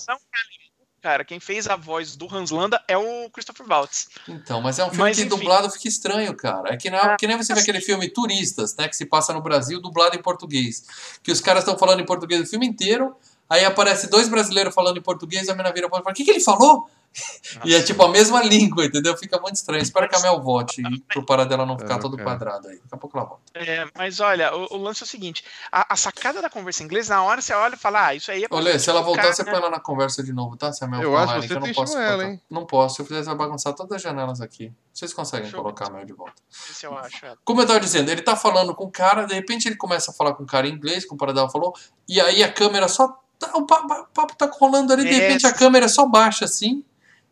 Cara, 1.02 1.24
quem 1.24 1.40
fez 1.40 1.66
a 1.66 1.74
voz 1.74 2.14
do 2.14 2.32
Hans 2.32 2.50
Landa 2.52 2.80
é 2.86 2.96
o 2.96 3.28
Christopher 3.30 3.66
Waltz. 3.68 4.08
Então, 4.28 4.62
mas 4.62 4.78
é 4.78 4.84
um 4.84 4.88
filme 4.88 5.02
Mas, 5.02 5.16
que 5.16 5.24
enfim. 5.24 5.28
dublado 5.36 5.68
fica 5.68 5.88
estranho, 5.88 6.34
cara. 6.36 6.72
É 6.72 6.76
que, 6.76 6.88
não, 6.88 7.16
que 7.16 7.26
nem 7.26 7.36
você 7.36 7.52
vê 7.52 7.60
aquele 7.60 7.80
filme 7.80 8.08
Turistas, 8.08 8.76
né? 8.76 8.86
Que 8.88 8.94
se 8.96 9.04
passa 9.04 9.32
no 9.32 9.42
Brasil, 9.42 9.82
dublado 9.82 10.16
em 10.16 10.22
português. 10.22 10.84
Que 11.20 11.32
os 11.32 11.40
caras 11.40 11.64
estão 11.64 11.76
falando 11.76 12.00
em 12.00 12.06
português 12.06 12.40
o 12.42 12.46
filme 12.46 12.66
inteiro. 12.66 13.16
Aí 13.48 13.64
aparece 13.64 14.08
dois 14.08 14.28
brasileiros 14.28 14.74
falando 14.74 14.96
em 14.98 15.02
português, 15.02 15.48
a 15.48 15.52
menina 15.52 15.72
vira 15.72 15.88
fala, 15.88 16.02
o 16.02 16.14
que, 16.14 16.24
que 16.24 16.30
ele 16.30 16.40
falou? 16.40 16.88
E 17.64 17.74
é 17.74 17.82
tipo 17.82 18.02
a 18.02 18.08
mesma 18.08 18.42
língua, 18.42 18.86
entendeu? 18.86 19.14
Fica 19.16 19.38
muito 19.38 19.56
estranho. 19.56 19.82
Espero 19.82 20.08
que 20.08 20.16
a 20.16 20.20
Mel 20.20 20.40
volte 20.40 20.82
pro 21.08 21.22
paradela 21.24 21.66
não 21.66 21.78
ficar 21.78 21.96
É, 21.96 21.98
todo 21.98 22.16
cara. 22.16 22.30
quadrado 22.30 22.68
aí. 22.68 22.76
Daqui 22.76 22.88
a 22.90 22.96
pouco 22.96 23.18
ela 23.18 23.26
volta. 23.26 23.42
É, 23.54 23.84
mas 23.94 24.18
olha, 24.18 24.54
o, 24.56 24.76
o 24.76 24.76
lance 24.78 25.02
é 25.02 25.04
o 25.04 25.06
seguinte: 25.06 25.44
a, 25.70 25.92
a 25.92 25.96
sacada 25.96 26.40
da 26.40 26.48
conversa 26.48 26.82
em 26.82 26.86
inglês, 26.86 27.10
na 27.10 27.22
hora 27.22 27.42
você 27.42 27.52
olha 27.52 27.74
e 27.74 27.78
fala, 27.78 28.06
ah, 28.06 28.14
isso 28.14 28.30
aí 28.30 28.44
é 28.44 28.48
pra 28.48 28.56
Olha, 28.56 28.78
se 28.78 28.88
ela 28.88 29.02
voltar, 29.02 29.32
você 29.32 29.44
né? 29.44 29.50
põe 29.50 29.60
ela 29.60 29.68
na 29.68 29.78
conversa 29.78 30.22
de 30.22 30.32
novo, 30.32 30.56
tá? 30.56 30.72
Se 30.72 30.82
a 30.84 30.88
Mel 30.88 31.02
Eu 31.02 31.12
falar, 31.12 31.22
acho 31.24 31.42
que 31.42 31.48
você 31.48 31.54
eu 31.54 31.60
não 31.60 31.72
posso 31.74 31.98
ela, 31.98 32.24
hein? 32.24 32.40
Não 32.48 32.64
posso. 32.64 32.96
Se 32.96 33.02
eu 33.02 33.06
fizer, 33.06 33.22
vai 33.24 33.34
bagunçar 33.34 33.74
todas 33.74 33.92
as 33.96 34.00
janelas 34.02 34.40
aqui. 34.40 34.72
Vocês 34.94 35.12
conseguem 35.12 35.42
Deixa 35.44 35.56
eu 35.58 35.62
colocar 35.62 35.88
a. 35.88 35.90
Mel 35.90 36.06
de 36.06 36.14
volta. 36.14 36.32
Se 36.48 36.86
eu 36.86 36.96
acho 36.96 37.26
ela. 37.26 37.36
Como 37.44 37.60
eu 37.60 37.66
tava 37.66 37.78
dizendo, 37.80 38.10
ele 38.10 38.22
tá 38.22 38.34
falando 38.36 38.74
com 38.74 38.84
o 38.84 38.90
cara, 38.90 39.26
de 39.26 39.34
repente 39.34 39.68
ele 39.68 39.76
começa 39.76 40.10
a 40.12 40.14
falar 40.14 40.32
com 40.32 40.44
o 40.44 40.46
cara 40.46 40.66
em 40.66 40.72
inglês, 40.72 41.04
como 41.04 41.16
o 41.16 41.18
Paradela 41.18 41.50
falou, 41.50 41.74
e 42.08 42.18
aí 42.22 42.42
a 42.42 42.50
câmera 42.50 42.88
só. 42.88 43.18
Tá- 43.46 43.56
O 43.58 43.66
pa- 43.66 43.86
pa- 43.86 44.04
papo 44.14 44.34
tá 44.36 44.50
rolando 44.58 44.92
ali, 44.92 45.02
de 45.04 45.10
É. 45.10 45.18
repente 45.18 45.46
a 45.46 45.52
câmera 45.52 45.88
só 45.88 46.06
baixa 46.06 46.44
assim. 46.44 46.82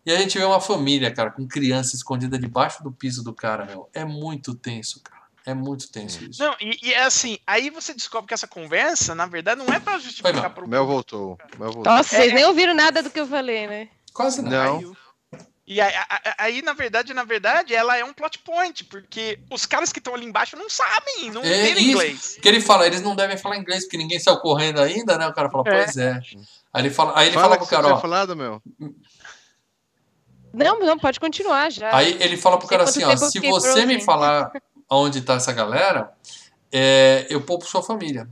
E 0.05 0.13
a 0.13 0.17
gente 0.17 0.37
vê 0.39 0.45
uma 0.45 0.61
família, 0.61 1.13
cara, 1.13 1.31
com 1.31 1.47
criança 1.47 1.95
escondida 1.95 2.39
debaixo 2.39 2.83
do 2.83 2.91
piso 2.91 3.23
do 3.23 3.33
cara, 3.35 3.67
meu. 3.67 3.89
É 3.93 4.05
muito 4.05 4.55
tenso, 4.55 5.01
cara. 5.03 5.21
É 5.47 5.55
muito 5.55 5.91
tenso 5.91 6.23
isso. 6.25 6.43
Não, 6.43 6.55
e, 6.61 6.79
e 6.83 6.93
é 6.93 7.03
assim, 7.03 7.39
aí 7.47 7.71
você 7.71 7.95
descobre 7.95 8.29
que 8.29 8.35
essa 8.35 8.47
conversa, 8.47 9.15
na 9.15 9.27
verdade, 9.27 9.63
não 9.65 9.73
é 9.75 9.81
pra 9.81 9.99
justificar 9.99 10.51
pro 10.55 10.69
Mel 10.69 10.87
voltou. 10.87 11.39
Mel 11.59 11.73
voltou. 11.73 11.93
Nossa, 11.93 12.17
vocês 12.17 12.33
nem 12.33 12.45
ouviram 12.45 12.75
nada 12.75 13.03
do 13.03 13.11
que 13.11 13.19
eu 13.21 13.27
falei, 13.27 13.67
né? 13.67 13.89
Quase 14.13 14.43
não. 14.43 14.81
Não. 14.81 14.97
E 15.73 15.81
aí, 15.81 15.95
aí, 16.37 16.63
na 16.63 16.73
verdade, 16.73 17.15
na 17.15 17.23
verdade, 17.23 17.73
ela 17.73 17.97
é 17.97 18.05
um 18.05 18.13
plot 18.13 18.41
point, 18.41 18.83
porque 18.87 19.39
os 19.49 19.65
caras 19.65 19.93
que 19.93 20.01
estão 20.01 20.13
ali 20.17 20.27
embaixo 20.27 20.57
não 20.57 20.69
sabem, 20.69 21.31
não 21.31 21.45
É 21.45 21.63
entendem 21.63 21.91
inglês. 21.91 22.33
Porque 22.35 22.49
ele 22.49 22.61
fala, 22.61 22.89
eles 22.89 23.01
não 23.01 23.15
devem 23.15 23.37
falar 23.37 23.57
inglês, 23.57 23.85
porque 23.85 23.97
ninguém 23.97 24.19
saiu 24.19 24.39
correndo 24.39 24.81
ainda, 24.81 25.17
né? 25.17 25.29
O 25.29 25.33
cara 25.33 25.49
fala, 25.49 25.63
É. 25.69 25.85
pois 25.85 25.97
é. 25.97 26.21
Aí 26.75 26.83
ele 26.83 26.91
fala, 26.91 27.13
aí 27.15 27.29
ele 27.29 27.35
Fala 27.37 27.45
fala 27.45 27.57
que 27.57 27.67
pro 27.69 27.77
cara, 27.77 27.95
ó. 27.95 28.01
falado, 28.01 28.35
Mel. 28.35 28.61
Não, 30.53 30.81
não, 30.81 30.99
pode 30.99 31.21
continuar 31.21 31.71
já. 31.71 31.95
Aí 31.95 32.17
ele 32.21 32.37
fala 32.37 32.59
pro 32.59 32.67
cara 32.67 32.83
assim, 32.83 33.05
ó, 33.05 33.17
se 33.17 33.39
você 33.39 33.87
me 33.87 34.03
falar 34.03 34.51
onde 34.91 35.21
tá 35.21 35.35
essa 35.35 35.53
galera, 35.53 36.13
é, 36.73 37.29
eu 37.31 37.43
poupo 37.43 37.65
sua 37.65 37.81
família. 37.81 38.29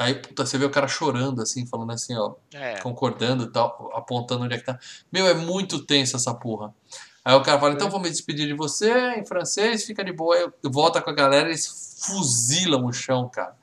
Aí, 0.00 0.14
puta, 0.14 0.46
você 0.46 0.56
vê 0.56 0.64
o 0.64 0.70
cara 0.70 0.88
chorando, 0.88 1.42
assim, 1.42 1.66
falando 1.66 1.92
assim, 1.92 2.16
ó, 2.16 2.34
É. 2.54 2.76
concordando 2.80 3.44
e 3.44 3.50
tal, 3.50 3.90
apontando 3.94 4.44
onde 4.44 4.54
é 4.54 4.58
que 4.58 4.64
tá. 4.64 4.78
Meu, 5.12 5.26
é 5.26 5.34
muito 5.34 5.84
tenso 5.84 6.16
essa 6.16 6.32
porra. 6.32 6.74
Aí 7.22 7.34
o 7.34 7.42
cara 7.42 7.60
fala, 7.60 7.72
É. 7.72 7.74
então 7.74 7.90
vou 7.90 8.00
me 8.00 8.08
despedir 8.08 8.46
de 8.46 8.54
você 8.54 8.90
em 9.16 9.26
francês, 9.26 9.84
fica 9.84 10.02
de 10.02 10.10
boa. 10.12 10.34
Aí 10.36 10.42
eu- 10.62 10.70
volta 10.70 11.02
com 11.02 11.10
a 11.10 11.12
galera 11.12 11.48
eles 11.48 11.98
fuzilam 12.02 12.86
o 12.86 12.92
chão, 12.94 13.28
cara. 13.28 13.54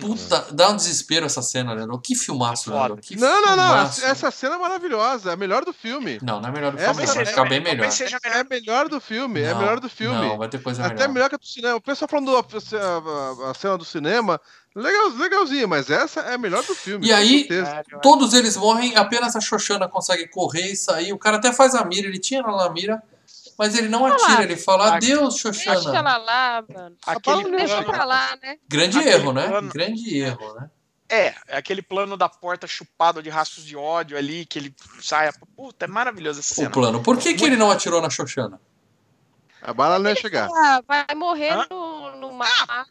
Puta, 0.00 0.46
dá 0.52 0.70
um 0.70 0.76
desespero 0.76 1.26
essa 1.26 1.42
cena, 1.42 1.72
Leandro. 1.72 1.98
Que 1.98 2.14
filmaço, 2.14 2.64
Foda. 2.64 2.76
Leandro. 2.78 2.96
Que 3.02 3.16
Não, 3.16 3.42
não, 3.42 3.56
não. 3.56 3.64
filmaço. 3.68 4.04
Essa 4.04 4.30
cena 4.30 4.54
é 4.56 4.58
maravilhosa. 4.58 5.30
É 5.30 5.32
a 5.32 5.36
melhor 5.36 5.64
do 5.64 5.72
filme. 5.72 6.18
Não, 6.22 6.40
não 6.40 6.48
é 6.48 6.52
melhor 6.52 6.72
do 6.72 6.78
Essa 6.78 6.94
filme, 6.94 7.06
não. 7.06 7.14
Vai 7.14 7.22
é- 7.22 7.26
ficar 7.26 7.48
bem 7.48 7.60
melhor. 7.60 7.86
É 8.24 8.40
a 8.40 8.44
melhor 8.44 8.88
do 8.88 9.00
filme. 9.00 9.40
É 9.40 9.50
a 9.50 9.54
Não, 9.54 9.60
melhor 9.60 9.80
do 9.80 9.88
filme. 9.88 10.28
Não, 10.28 10.38
vai 10.38 10.48
ter 10.48 10.62
coisa 10.62 10.84
Até 10.84 10.94
melhor. 10.94 11.08
melhor 11.12 11.28
que 11.28 11.34
a 11.34 11.38
do 11.38 11.46
cinema. 11.46 11.76
O 11.76 11.80
pessoal 11.80 12.08
falando 12.08 12.32
da 12.32 12.38
a, 12.38 13.46
a- 13.46 13.50
a 13.50 13.54
cena 13.54 13.78
do 13.78 13.84
cinema, 13.84 14.40
legal, 14.74 15.08
legalzinho, 15.10 15.68
mas 15.68 15.90
essa 15.90 16.20
é 16.20 16.34
a 16.34 16.38
melhor 16.38 16.62
do 16.64 16.74
filme. 16.74 17.06
E 17.06 17.12
aí, 17.12 17.40
certeza. 17.48 17.82
Todos 18.02 18.34
eles 18.34 18.56
morrem, 18.56 18.96
apenas 18.96 19.34
a 19.36 19.40
Xoxana 19.40 19.88
consegue 19.88 20.28
correr 20.28 20.72
e 20.72 20.76
sair. 20.76 21.12
O 21.12 21.18
cara 21.18 21.36
até 21.36 21.52
faz 21.52 21.74
a 21.74 21.84
mira, 21.84 22.06
ele 22.06 22.18
tinha 22.18 22.42
na 22.42 22.70
mira, 22.70 23.02
mas 23.58 23.74
ele 23.76 23.88
não 23.88 24.06
atira, 24.06 24.42
ele 24.42 24.56
fala 24.56 24.94
adeus, 24.96 25.40
Deixa 25.42 25.52
Xoxana. 25.52 25.98
ela 25.98 26.16
lá, 26.16 26.64
mano. 26.68 26.96
Aquele 27.06 27.50
Deixa 27.56 27.66
plano, 27.82 27.92
pra 27.92 28.04
lá, 28.04 28.36
né? 28.42 28.56
Grande 28.68 28.98
Aquele 28.98 29.14
erro, 29.14 29.32
né? 29.32 29.48
plano- 29.48 29.70
Grande 29.72 30.18
erro, 30.18 30.54
né? 30.54 30.70
é, 31.08 31.34
aquele 31.50 31.82
plano 31.82 32.16
da 32.16 32.28
porta 32.28 32.66
chupado 32.66 33.22
de 33.22 33.30
rastros 33.30 33.64
de 33.64 33.76
ódio 33.76 34.18
ali, 34.18 34.44
que 34.44 34.58
ele 34.58 34.74
sai. 35.00 35.30
Puta, 35.56 35.84
é 35.84 35.88
maravilhoso 35.88 36.40
essa 36.40 36.52
O 36.52 36.56
cena. 36.56 36.70
plano. 36.70 37.02
Por 37.02 37.16
que, 37.18 37.34
que 37.34 37.44
ele 37.44 37.56
não 37.56 37.70
atirou 37.70 38.02
na 38.02 38.10
Xoxana? 38.10 38.60
A 39.62 39.72
bala 39.72 39.98
não 39.98 40.10
ia 40.10 40.16
chegar. 40.16 40.48
Ah, 40.52 40.82
vai 40.86 41.06
morrer 41.14 41.50
Hã? 41.52 41.66
no, 41.70 42.16
no 42.20 42.32
mato. 42.32 42.86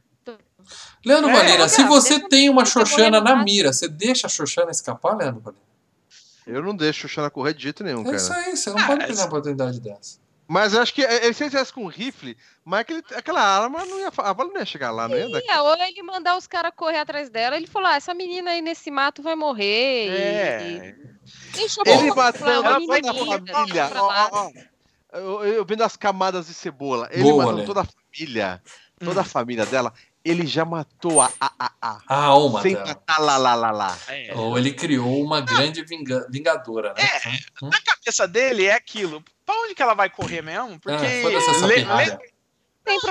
Leandro 1.06 1.30
É, 1.30 1.34
Valina, 1.34 1.70
se 1.70 1.84
você 1.84 2.16
deixa- 2.16 2.30
tem 2.30 2.50
uma 2.50 2.64
deixa 2.64 2.80
Xoxana 2.80 3.22
na 3.22 3.36
mira, 3.44 3.72
você 3.72 3.88
deixa 3.88 4.26
a 4.28 4.30
Xoxana 4.30 4.72
escapar, 4.72 5.16
Leandro 5.16 5.40
Valina? 5.42 5.64
Eu 6.48 6.62
não 6.64 6.76
deixo 6.76 7.06
o 7.06 7.10
Xana 7.10 7.30
correr 7.30 7.54
de 7.54 7.64
jeito 7.64 7.84
nenhum, 7.84 8.06
É 8.12 8.16
isso 8.16 8.30
cara. 8.30 8.42
aí, 8.46 8.56
você 8.58 8.70
não 8.72 8.78
Ah, 8.80 8.88
pode 8.88 8.94
é 8.94 8.98
perder 8.98 9.14
isso. 9.14 9.22
uma 9.22 9.28
oportunidade 9.28 9.80
dessa. 9.80 10.20
Mas 10.48 10.74
eu 10.74 10.82
acho 10.82 10.94
que 10.94 11.04
é, 11.04 11.28
é, 11.28 11.34
se 11.34 11.44
ele 11.44 11.50
tivesse 11.50 11.74
com 11.74 11.86
um 11.86 11.88
rifle, 11.88 12.38
mas 12.64 12.82
aquele, 12.82 13.04
aquela 13.16 13.42
arma 13.42 13.84
não 13.86 14.00
ia. 14.00 14.12
A 14.16 14.34
bala 14.34 14.52
não 14.54 14.60
ia 14.60 14.66
chegar 14.66 14.92
lá, 14.92 15.08
não 15.08 15.18
ia. 15.18 15.28
Ia, 15.44 15.62
ou 15.64 15.76
ele 15.76 16.04
mandar 16.04 16.38
os 16.38 16.46
caras 16.46 16.72
correr 16.76 17.00
atrás 17.00 17.30
dela. 17.30 17.56
Ele 17.58 17.66
falou: 17.68 17.88
ah, 17.90 17.96
essa 17.96 18.14
menina 18.14 18.52
aí 18.52 18.62
nesse 18.62 18.92
mato 18.92 19.24
vai 19.24 19.36
morrer. 19.36 20.10
É. 20.10 20.62
E... 20.62 21.90
Ele 21.90 22.14
bateu 22.14 22.48
"É 22.48 22.54
toda 22.56 22.70
a 22.70 22.74
família. 22.74 23.40
deixa 23.40 23.88
pra 23.90 24.04
Ó, 24.04 24.08
lá." 24.08 24.30
ó, 24.32 24.46
ó. 24.48 24.52
Eu, 25.18 25.44
eu 25.46 25.66
vendo 25.66 25.82
as 25.84 25.96
camadas 25.96 26.48
de 26.48 26.54
cebola. 26.54 27.08
Ele 27.12 27.24
Boa, 27.24 27.46
matou 27.46 27.60
Lê. 27.60 27.66
toda 27.66 27.82
a 27.82 27.86
família. 27.86 28.62
Toda 29.04 29.22
a 29.22 29.26
família 29.26 29.66
dela. 29.66 29.94
Ele 30.24 30.46
já 30.46 30.66
matou 30.66 31.22
a 31.22 31.32
a 31.40 31.52
a, 31.60 31.72
a 31.82 32.00
A 32.08 32.24
alma 32.26 32.62
sem 32.62 32.74
dela. 32.74 32.88
matar 32.88 33.20
lá 33.20 33.38
lá 33.38 33.56
lá 33.56 33.72
lá. 33.72 33.98
É. 34.08 34.34
Ou 34.36 34.58
ele 34.58 34.74
criou 34.74 35.24
uma 35.24 35.40
grande 35.42 35.84
vinga- 35.84 36.28
vingadora, 36.30 36.94
né? 36.96 37.04
Hum? 37.62 37.70
Na 37.70 37.80
cabeça 37.82 38.28
dele 38.28 38.66
é 38.66 38.74
aquilo. 38.74 39.24
Pra 39.46 39.56
onde 39.62 39.76
que 39.76 39.82
ela 39.82 39.94
vai 39.94 40.10
correr 40.10 40.42
mesmo? 40.42 40.80
Porque. 40.80 41.06
É, 41.06 41.34
essa 41.36 41.66
le- 41.68 41.76
le- 41.84 42.18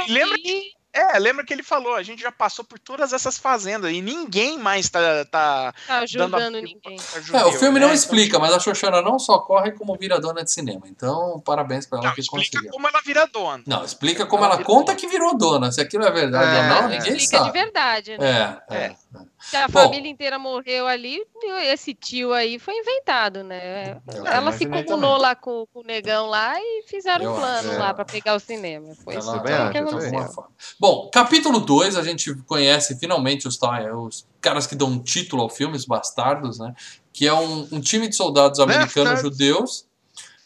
Lembra 0.09 0.39
ir. 0.39 0.73
é, 0.93 1.19
lembra 1.19 1.45
que 1.45 1.53
ele 1.53 1.63
falou, 1.65 1.95
a 1.97 2.03
gente 2.03 2.23
já 2.23 2.31
passou 2.31 2.65
por 2.65 2.79
todas 2.79 3.13
essas 3.13 3.37
fazendas 3.37 3.91
e 3.93 4.01
ninguém 4.01 4.57
mais 4.59 4.89
tá, 4.89 5.01
tá 5.25 5.73
Tá 5.73 5.73
dando 5.89 6.03
ajudando 6.05 6.35
apoio 6.37 6.51
ninguém. 6.63 6.97
É, 7.33 7.45
o 7.45 7.53
filme 7.53 7.81
né? 7.81 7.87
não 7.87 7.93
explica, 7.93 8.39
mas 8.39 8.53
a 8.55 8.61
Xoxana 8.61 9.03
não 9.03 9.19
só 9.19 9.41
corre 9.41 9.73
como 9.73 9.97
vira 9.97 10.21
dona 10.21 10.45
de 10.45 10.53
cinema. 10.53 10.83
Então, 10.87 11.41
parabéns 11.45 11.87
pra 11.87 11.99
ela 11.99 12.07
Não, 12.09 12.15
que 12.15 12.21
explica 12.21 12.51
conseguiu. 12.53 12.71
como 12.71 12.87
ela 12.87 13.01
vira 13.05 13.27
dona. 13.27 13.63
Não, 13.67 13.85
explica 13.85 14.25
como 14.27 14.45
ela 14.45 14.63
conta 14.63 14.95
que 14.95 15.09
virou 15.09 15.37
dona. 15.37 15.73
Se 15.73 15.81
aquilo 15.81 16.05
é 16.05 16.11
verdade 16.13 16.57
É, 16.57 16.61
ou 16.61 16.83
não, 16.83 16.89
ninguém 16.91 17.17
Explica 17.17 17.39
de 17.39 17.47
sabe. 17.47 17.51
verdade, 17.59 18.19
né? 18.19 18.63
É, 18.71 18.75
é. 18.77 18.85
É. 18.85 18.97
Se 19.45 19.57
a 19.57 19.69
Bom. 19.69 19.83
família 19.83 20.11
inteira 20.11 20.39
morreu 20.39 20.87
ali, 20.87 21.23
esse 21.71 21.93
tio 21.93 22.33
aí 22.33 22.59
foi 22.59 22.75
inventado, 22.79 23.45
né? 23.45 24.01
Eu 24.15 24.27
Ela 24.27 24.53
se 24.53 24.65
comunou 24.65 25.19
lá 25.19 25.35
com, 25.37 25.67
com 25.73 25.81
o 25.81 25.85
negão 25.85 26.29
lá 26.29 26.59
e 26.59 26.83
fizeram 26.87 27.27
Eu 27.27 27.33
um 27.33 27.37
plano 27.37 27.71
acho, 27.71 27.79
lá 27.79 27.91
é. 27.91 27.93
pra 27.93 28.05
pegar 28.07 28.35
o 28.35 28.41
cinema. 28.41 28.95
Foi 29.05 29.17
isso 29.17 29.31
que 29.43 29.79
aconteceu. 29.79 30.47
Bom, 30.81 31.11
capítulo 31.13 31.61
2, 31.61 31.95
a 31.97 32.03
gente 32.03 32.35
conhece 32.45 32.99
finalmente 32.99 33.47
os, 33.47 33.59
os 34.07 34.27
caras 34.41 34.67
que 34.67 34.75
dão 34.75 34.89
um 34.89 34.99
título 34.99 35.43
ao 35.43 35.51
filme, 35.51 35.77
os 35.77 35.85
bastardos, 35.85 36.59
né? 36.59 36.75
Que 37.13 37.29
é 37.29 37.35
um, 37.35 37.69
um 37.71 37.81
time 37.81 38.09
de 38.09 38.17
soldados 38.17 38.59
americanos 38.59 39.13
Bastards. 39.13 39.39
judeus, 39.39 39.87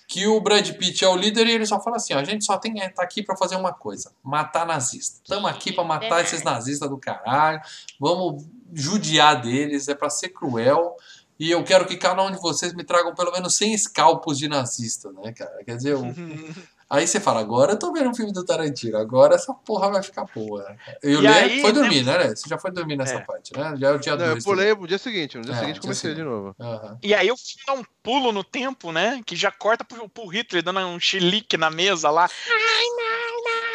que 0.08 0.26
o 0.26 0.40
Brad 0.40 0.66
Pitt 0.72 1.04
é 1.04 1.08
o 1.08 1.14
líder 1.14 1.46
e 1.46 1.52
ele 1.52 1.66
só 1.66 1.78
fala 1.78 1.96
assim: 1.96 2.14
ó, 2.14 2.18
a 2.18 2.24
gente 2.24 2.42
só 2.42 2.56
tem 2.56 2.74
tá 2.90 3.02
aqui 3.02 3.22
pra 3.22 3.36
fazer 3.36 3.56
uma 3.56 3.74
coisa: 3.74 4.10
matar 4.22 4.66
nazistas. 4.66 5.20
Estamos 5.22 5.48
aqui 5.50 5.70
pra 5.70 5.84
matar 5.84 6.22
esses 6.22 6.42
nazistas 6.42 6.88
do 6.88 6.96
caralho, 6.96 7.60
vamos 8.00 8.46
judiar 8.72 9.42
deles, 9.42 9.86
é 9.86 9.94
pra 9.94 10.08
ser 10.08 10.30
cruel. 10.30 10.96
E 11.38 11.50
eu 11.50 11.62
quero 11.62 11.86
que 11.86 11.96
cada 11.96 12.20
um 12.24 12.32
de 12.32 12.40
vocês 12.40 12.72
me 12.74 12.82
tragam 12.82 13.14
pelo 13.14 13.30
menos 13.30 13.54
100 13.54 13.74
escalpos 13.74 14.38
de 14.38 14.48
nazistas, 14.48 15.14
né, 15.14 15.32
cara? 15.32 15.62
Quer 15.64 15.76
dizer, 15.76 15.94
o, 15.94 16.02
Aí 16.90 17.06
você 17.06 17.20
fala, 17.20 17.40
agora 17.40 17.72
eu 17.72 17.78
tô 17.78 17.92
vendo 17.92 18.08
um 18.08 18.14
filme 18.14 18.32
do 18.32 18.42
Tarantino, 18.42 18.96
agora 18.96 19.34
essa 19.34 19.52
porra 19.52 19.90
vai 19.90 20.02
ficar 20.02 20.24
boa. 20.34 20.74
E 21.02 21.14
o 21.16 21.20
Lê 21.20 21.60
foi 21.60 21.70
dormir, 21.70 22.02
né, 22.02 22.16
Lê? 22.16 22.34
Você 22.34 22.48
já 22.48 22.56
foi 22.56 22.70
dormir 22.70 22.96
nessa 22.96 23.16
É. 23.16 23.20
parte, 23.20 23.54
né? 23.54 23.74
Já 23.76 23.88
é 23.88 23.92
o 23.92 23.98
dia 23.98 24.16
Não, 24.16 24.24
eu 24.24 24.32
2. 24.32 24.44
pulei 24.44 24.74
no 24.74 24.86
dia 24.86 24.96
seguinte. 24.96 25.36
No 25.36 25.44
dia 25.44 25.52
É, 25.54 25.58
seguinte 25.58 25.74
dia 25.74 25.82
comecei 25.82 26.14
de 26.14 26.22
novo. 26.22 26.56
E 27.02 27.14
aí 27.14 27.30
o 27.30 27.36
filme 27.36 27.62
dá 27.66 27.74
um 27.74 27.84
pulo 28.02 28.32
no 28.32 28.42
tempo, 28.42 28.90
né? 28.90 29.20
Que 29.26 29.36
já 29.36 29.50
corta 29.52 29.84
pro, 29.84 30.08
pro 30.08 30.26
Hitler 30.28 30.62
dando 30.62 30.80
um 30.80 30.98
chilique 30.98 31.58
na 31.58 31.68
mesa 31.68 32.08
lá. 32.08 32.26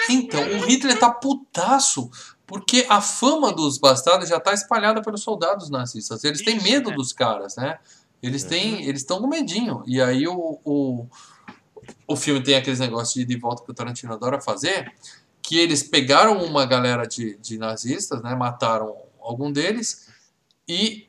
Então, 0.09 0.41
o 0.41 0.65
Hitler 0.65 0.97
tá 0.99 1.09
putaço, 1.09 2.09
porque 2.47 2.85
a 2.89 2.99
fama 2.99 3.51
dos 3.53 3.77
bastardos 3.77 4.27
já 4.27 4.39
tá 4.39 4.53
espalhada 4.53 5.01
pelos 5.01 5.21
soldados 5.21 5.69
nazistas. 5.69 6.23
Eles 6.23 6.41
têm 6.41 6.57
Isso, 6.57 6.65
medo 6.65 6.89
né? 6.89 6.95
dos 6.95 7.13
caras, 7.13 7.55
né? 7.55 7.77
Eles 8.21 8.43
têm, 8.43 8.85
eles 8.87 9.01
estão 9.01 9.19
com 9.21 9.27
medinho. 9.27 9.83
E 9.85 10.01
aí 10.01 10.27
o, 10.27 10.59
o, 10.63 11.07
o 12.07 12.15
filme 12.15 12.41
tem 12.43 12.55
aqueles 12.55 12.79
negócios 12.79 13.13
de 13.13 13.21
ir 13.21 13.25
de 13.25 13.37
volta 13.37 13.63
que 13.63 13.71
o 13.71 13.73
Tarantino 13.73 14.13
adora 14.13 14.39
fazer, 14.41 14.93
que 15.41 15.57
eles 15.57 15.83
pegaram 15.83 16.43
uma 16.43 16.65
galera 16.65 17.05
de, 17.05 17.37
de 17.37 17.57
nazistas, 17.57 18.21
né? 18.21 18.33
Mataram 18.35 18.95
algum 19.21 19.51
deles 19.51 20.09
e 20.67 21.07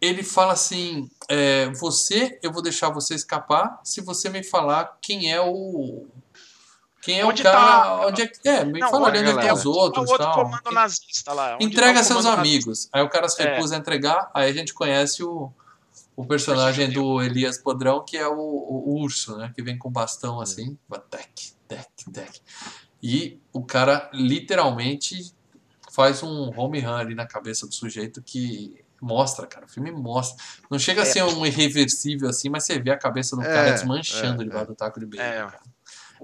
ele 0.00 0.22
fala 0.22 0.52
assim: 0.52 1.10
é, 1.28 1.68
você, 1.70 2.38
eu 2.42 2.52
vou 2.52 2.62
deixar 2.62 2.88
você 2.90 3.14
escapar 3.14 3.80
se 3.84 4.00
você 4.00 4.28
me 4.28 4.42
falar 4.42 4.96
quem 5.00 5.32
é 5.32 5.40
o 5.40 6.06
quem 7.00 7.20
é 7.20 7.24
Onde 7.24 7.42
o 7.42 7.44
cara, 7.44 7.58
tá- 7.60 8.06
onde 8.08 8.22
é 8.22 8.26
que 8.26 8.48
é, 8.48 8.64
me 8.64 8.80
Não, 8.80 8.90
fala 8.90 9.08
onde 9.08 9.18
onde 9.20 9.30
é 9.30 9.34
que 9.34 9.40
tem 9.40 9.52
os 9.52 9.64
outros, 9.64 10.08
o 10.08 10.12
outro 10.12 10.26
tal. 10.26 10.34
comando 10.44 10.70
nazista 10.72 11.32
lá. 11.32 11.56
Entrega 11.60 12.00
tá 12.00 12.04
seus 12.04 12.26
amigos. 12.26 12.88
Aí 12.92 13.02
o 13.02 13.08
cara 13.08 13.28
se 13.28 13.40
É. 13.40 13.54
recusa 13.54 13.76
a 13.76 13.78
entregar, 13.78 14.30
aí 14.34 14.50
a 14.50 14.52
gente 14.52 14.74
conhece 14.74 15.22
o, 15.22 15.50
o 16.18 16.26
personagem 16.26 16.90
do 16.90 17.22
Elias 17.22 17.58
Podrão, 17.58 18.04
que 18.04 18.16
é 18.16 18.26
o, 18.26 18.34
o 18.34 19.00
urso, 19.00 19.36
né? 19.36 19.52
Que 19.54 19.62
vem 19.62 19.78
com 19.78 19.88
bastão 19.88 20.40
assim, 20.40 20.76
vai 20.88 21.00
tec, 21.00 21.52
tec, 21.68 21.86
tec. 22.12 22.40
E 23.00 23.38
o 23.52 23.62
cara 23.64 24.10
literalmente 24.12 25.32
faz 25.92 26.20
um 26.24 26.50
home 26.58 26.80
run 26.80 26.96
ali 26.96 27.14
na 27.14 27.24
cabeça 27.24 27.68
do 27.68 27.72
sujeito 27.72 28.20
que 28.20 28.84
Mostra, 29.00 29.46
cara. 29.46 29.64
O 29.64 29.68
filme 29.68 29.92
mostra. 29.92 30.44
Não 30.68 30.76
chega 30.76 31.02
a 31.02 31.04
É. 31.04 31.06
ser 31.06 31.22
um 31.22 31.46
irreversível 31.46 32.28
assim, 32.28 32.48
mas 32.48 32.64
você 32.64 32.80
vê 32.80 32.90
a 32.90 32.98
cabeça 32.98 33.36
do 33.36 33.42
É, 33.42 33.44
cara 33.44 33.70
desmanchando 33.70 34.42
é, 34.42 34.44
debaixo 34.44 34.66
do 34.66 34.74
taco 34.74 34.98
de 34.98 35.06
bacon. 35.06 35.22
É. 35.22 35.48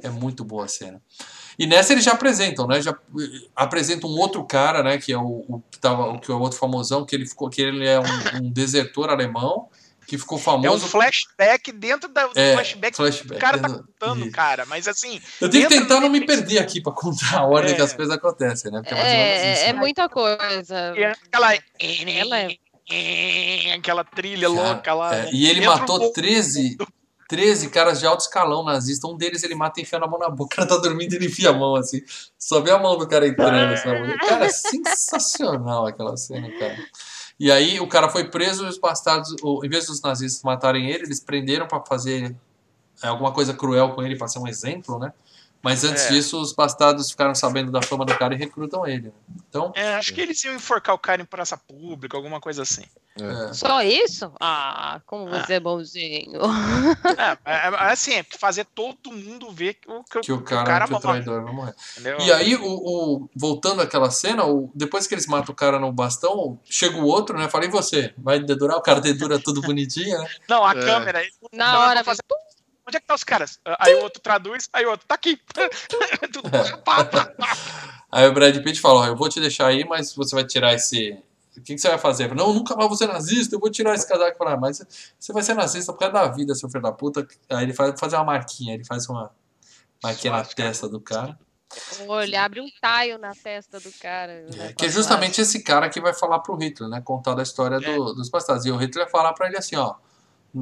É 0.03 0.11
muito 0.11 0.45
boa 0.45 0.65
a 0.65 0.69
cena. 0.69 1.01
E 1.57 1.69
nessa 1.69 1.93
eles 1.93 2.03
já 2.05 2.15
apresentam, 2.15 2.67
né? 2.67 2.83
Já 2.83 2.91
eh, 2.91 3.47
apresentam 3.55 4.11
um 4.11 4.19
outro 4.19 4.45
cara, 4.45 4.83
né? 4.83 4.99
Que 4.99 5.13
é 5.13 5.17
o, 5.17 5.45
o 5.47 5.63
que 5.71 5.79
tava, 5.79 6.09
o 6.09 6.19
que 6.19 6.33
é 6.33 6.35
o 6.35 6.41
outro 6.41 6.59
famosão, 6.59 7.07
que 7.07 7.15
ele 7.15 7.27
ficou, 7.27 7.49
que 7.49 7.63
ele 7.63 7.87
é 7.87 8.01
um, 8.01 8.43
um 8.43 8.51
desertor 8.51 9.09
alemão 9.09 9.69
que 10.07 10.19
ficou 10.19 10.39
É 10.39 10.41
um 10.41 10.45
famoso. 10.45 10.87
flashback 10.89 11.73
dentro 11.73 12.09
da- 12.09 12.27
do 12.27 12.39
É, 12.39 12.55
flashback. 12.55 12.97
flashback 12.97 13.37
O 13.37 13.39
cara 13.41 13.59
tá 13.59 13.69
dentro- 13.69 13.85
contando, 13.85 14.23
Isso. 14.27 14.31
cara. 14.33 14.65
Mas 14.67 14.87
assim. 14.89 15.21
Eu 15.41 15.49
tenho 15.51 15.69
que 15.69 15.75
tentar 15.79 16.01
não 16.01 16.09
me 16.09 16.25
perder 16.25 16.59
aqui 16.59 16.81
pra 16.81 16.93
contar 16.93 17.39
a 17.39 17.45
ordem 17.47 17.73
É. 17.73 17.75
que 17.77 17.83
as 17.83 17.93
coisas 17.93 18.15
acontecem, 18.15 18.71
né? 18.71 18.81
Porque 18.81 18.95
é 18.95 18.97
menos 18.97 19.09
É, 19.13 19.69
é 19.69 19.73
né? 19.73 19.79
muita 19.79 20.09
coisa. 20.09 20.95
E 20.97 21.05
aquela. 21.05 21.55
Ela 21.81 22.39
é- 22.41 22.57
Aquela 23.75 24.05
trilha 24.05 24.49
Cara, 24.49 24.69
louca 24.73 24.95
lá. 24.95 25.15
É, 25.15 25.23
né? 25.25 25.31
e 25.33 25.49
ele 25.49 25.65
matou 25.67 26.03
um- 26.09 26.13
13, 26.13 26.77
13 27.27 27.71
caras 27.71 27.99
de 27.99 28.07
alto 28.07 28.21
escalão 28.21 28.63
nazista. 28.63 29.07
Um 29.09 29.17
deles 29.17 29.43
ele 29.43 29.55
mata 29.55 29.81
enfiando 29.81 30.05
a 30.05 30.09
mão 30.09 30.19
na 30.19 30.29
boca. 30.29 30.55
O 30.55 30.57
cara 30.57 30.69
tá 30.69 30.77
dormindo 30.77 31.15
e 31.15 31.17
ele 31.17 31.27
enfia 31.27 31.49
a 31.49 31.53
mão 31.55 31.75
assim. 31.77 32.03
Só 32.39 32.61
vê 32.61 32.71
a 32.71 32.79
mão 32.79 32.99
do 32.99 33.09
cara 33.09 33.27
entrando 33.27 33.73
assim, 33.73 33.89
na 33.89 34.01
boca. 34.07 34.19
Cara, 34.19 34.45
é 34.45 34.49
sensacional 34.51 35.87
aquela 35.87 36.15
cena, 36.17 36.51
cara. 36.59 36.77
E 37.39 37.51
aí 37.51 37.81
o 37.81 37.89
cara 37.89 38.09
foi 38.09 38.25
preso 38.25 38.65
e 38.65 38.69
os 38.69 38.79
bastardos, 38.79 39.35
em 39.65 39.69
vez 39.69 39.87
dos 39.87 40.01
nazistas 40.01 40.43
matarem 40.43 40.89
ele, 40.91 41.05
eles 41.05 41.21
prenderam 41.21 41.67
pra 41.67 41.81
fazer 41.85 42.35
é, 43.03 43.09
alguma 43.09 43.33
coisa 43.33 43.53
cruel 43.53 43.91
com 43.95 44.03
ele, 44.03 44.17
pra 44.17 44.29
ser 44.29 44.39
um 44.39 44.47
exemplo, 44.47 44.99
né? 44.99 45.13
Mas 45.61 45.83
antes 45.83 46.05
É. 46.05 46.09
disso, 46.11 46.41
os 46.41 46.53
bastardos 46.53 47.11
ficaram 47.11 47.35
sabendo 47.35 47.73
da 47.73 47.81
fama 47.83 48.05
do 48.05 48.17
cara 48.17 48.35
e 48.35 48.37
recrutam 48.37 48.87
ele. 48.87 49.09
né? 49.09 49.13
Então, 49.49 49.73
É, 49.75 49.95
acho 49.95 50.13
que 50.13 50.21
eles 50.21 50.43
iam 50.45 50.55
enforcar 50.55 50.95
o 50.95 50.99
cara 50.99 51.23
em 51.23 51.25
praça 51.25 51.57
pública, 51.57 52.17
alguma 52.17 52.39
coisa 52.41 52.63
assim. 52.63 52.85
É, 53.21 53.53
Só 53.53 53.83
isso? 53.83 54.33
Ah, 54.41 55.01
como 55.07 55.29
você 55.29 55.55
é 55.55 55.61
bonzinho. 55.61 56.41
É, 57.17 57.39
é, 57.53 57.57
é 57.69 57.93
assim, 57.93 58.15
é 58.15 58.25
fazer 58.39 58.65
todo 58.75 59.13
mundo 59.13 59.51
ver 59.53 59.75
que 59.75 59.91
o, 59.91 60.03
que, 60.05 60.21
que 60.21 60.33
o 60.33 60.37
o 60.37 60.43
cara, 60.43 60.87
que 60.87 60.95
o 60.95 60.99
traidor 61.01 61.45
vai 61.45 61.53
morrer. 61.55 61.75
entendeu? 61.93 62.19
E 62.21 62.33
aí, 62.33 62.57
o, 62.57 62.65
o- 62.67 63.31
voltando 63.37 63.81
àquela 63.83 64.11
cena, 64.11 64.45
o- 64.45 64.71
depois 64.75 65.07
que 65.07 65.15
eles 65.15 65.27
matam 65.27 65.53
o 65.53 65.57
cara 65.57 65.79
no 65.79 65.93
bastão, 65.93 66.59
chega 66.65 66.97
o 66.99 67.05
outro, 67.07 67.39
né? 67.39 67.49
Fala, 67.49 67.65
e 67.67 67.69
você? 67.69 68.13
Vai 68.19 68.41
dedurar? 68.41 68.77
O 68.79 68.83
cara 68.83 69.01
dedura 69.01 69.39
tudo 69.39 69.61
bonitinho, 69.61 70.19
né? 70.19 70.29
Não, 70.49 70.65
a 70.65 70.73
É. 70.73 70.75
câmera. 70.81 71.21
ele- 71.23 71.33
Na 71.53 71.79
hora, 71.81 72.03
fazer- 72.05 72.23
Onde 72.87 72.99
é 72.99 73.01
que 73.01 73.07
tá 73.07 73.15
os 73.15 73.25
caras? 73.25 73.59
Aí 73.79 73.95
o 73.95 74.03
outro 74.03 74.21
traduz, 74.21 74.69
aí 74.71 74.85
o 74.85 74.91
outro 74.91 75.07
tá 75.07 75.15
aqui. 75.15 75.41
Tudo- 76.33 76.51
pá, 76.85 77.03
pá, 77.05 77.25
pá. 77.27 77.57
Aí 78.13 78.29
o 78.29 78.33
Brad 78.35 78.55
Pitt 78.63 78.79
fala, 78.81 79.01
ó, 79.01 79.07
eu 79.07 79.17
vou 79.17 79.29
te 79.29 79.41
deixar 79.41 79.69
aí, 79.69 79.85
mas 79.85 80.15
você 80.15 80.35
vai 80.35 80.45
tirar 80.45 80.75
esse... 80.75 81.17
O 81.57 81.61
que, 81.63 81.75
que 81.75 81.79
você 81.79 81.89
vai 81.89 81.99
fazer? 81.99 82.35
Não, 82.35 82.53
nunca 82.53 82.75
mais 82.75 82.89
vou 82.89 82.97
ser 82.97 83.07
nazista, 83.07 83.55
eu 83.55 83.61
vou 83.61 83.71
tirar 83.71 83.95
esse 83.95 84.07
casaco. 84.09 84.37
Fala, 84.37 84.55
"Ah, 84.55 84.57
mas 84.57 84.85
você 85.19 85.33
vai 85.33 85.43
ser 85.43 85.55
nazista 85.55 85.93
por 85.93 85.99
causa 86.01 86.13
da 86.15 86.27
vida, 86.29 86.55
seu 86.55 86.69
filho 86.69 86.83
da 86.83 86.93
puta. 86.93 87.27
Aí 87.51 87.63
ele 87.65 87.73
faz 87.73 87.99
fazer 87.99 88.17
uma 88.17 88.25
marquinha, 88.25 88.75
ele 88.75 88.85
faz 88.85 89.09
uma 89.09 89.31
marquinha 90.03 90.33
na 90.33 90.45
testa 90.45 90.89
do 90.89 91.01
cara. 91.01 91.39
Olha, 92.07 92.45
abre 92.45 92.61
um 92.61 92.69
taio 92.81 93.19
na 93.19 93.33
testa 93.35 93.81
do 93.81 93.91
cara. 94.01 94.43
né, 94.57 94.73
Que 94.77 94.87
é 94.87 94.89
justamente 94.89 95.41
esse 95.41 95.63
cara 95.63 95.89
que 95.89 96.01
vai 96.01 96.13
falar 96.15 96.39
pro 96.41 96.55
Hitler, 96.57 96.89
né? 96.89 97.01
Contar 97.01 97.35
da 97.35 97.43
história 97.43 97.81
do- 97.81 98.15
dos 98.15 98.29
bastardos. 98.29 98.65
E 98.67 98.71
o 98.71 98.77
Hitler 98.77 99.05
vai 99.05 99.11
falar 99.11 99.33
pra 99.33 99.49
ele 99.49 99.57
assim, 99.57 99.75
ó. 99.77 99.95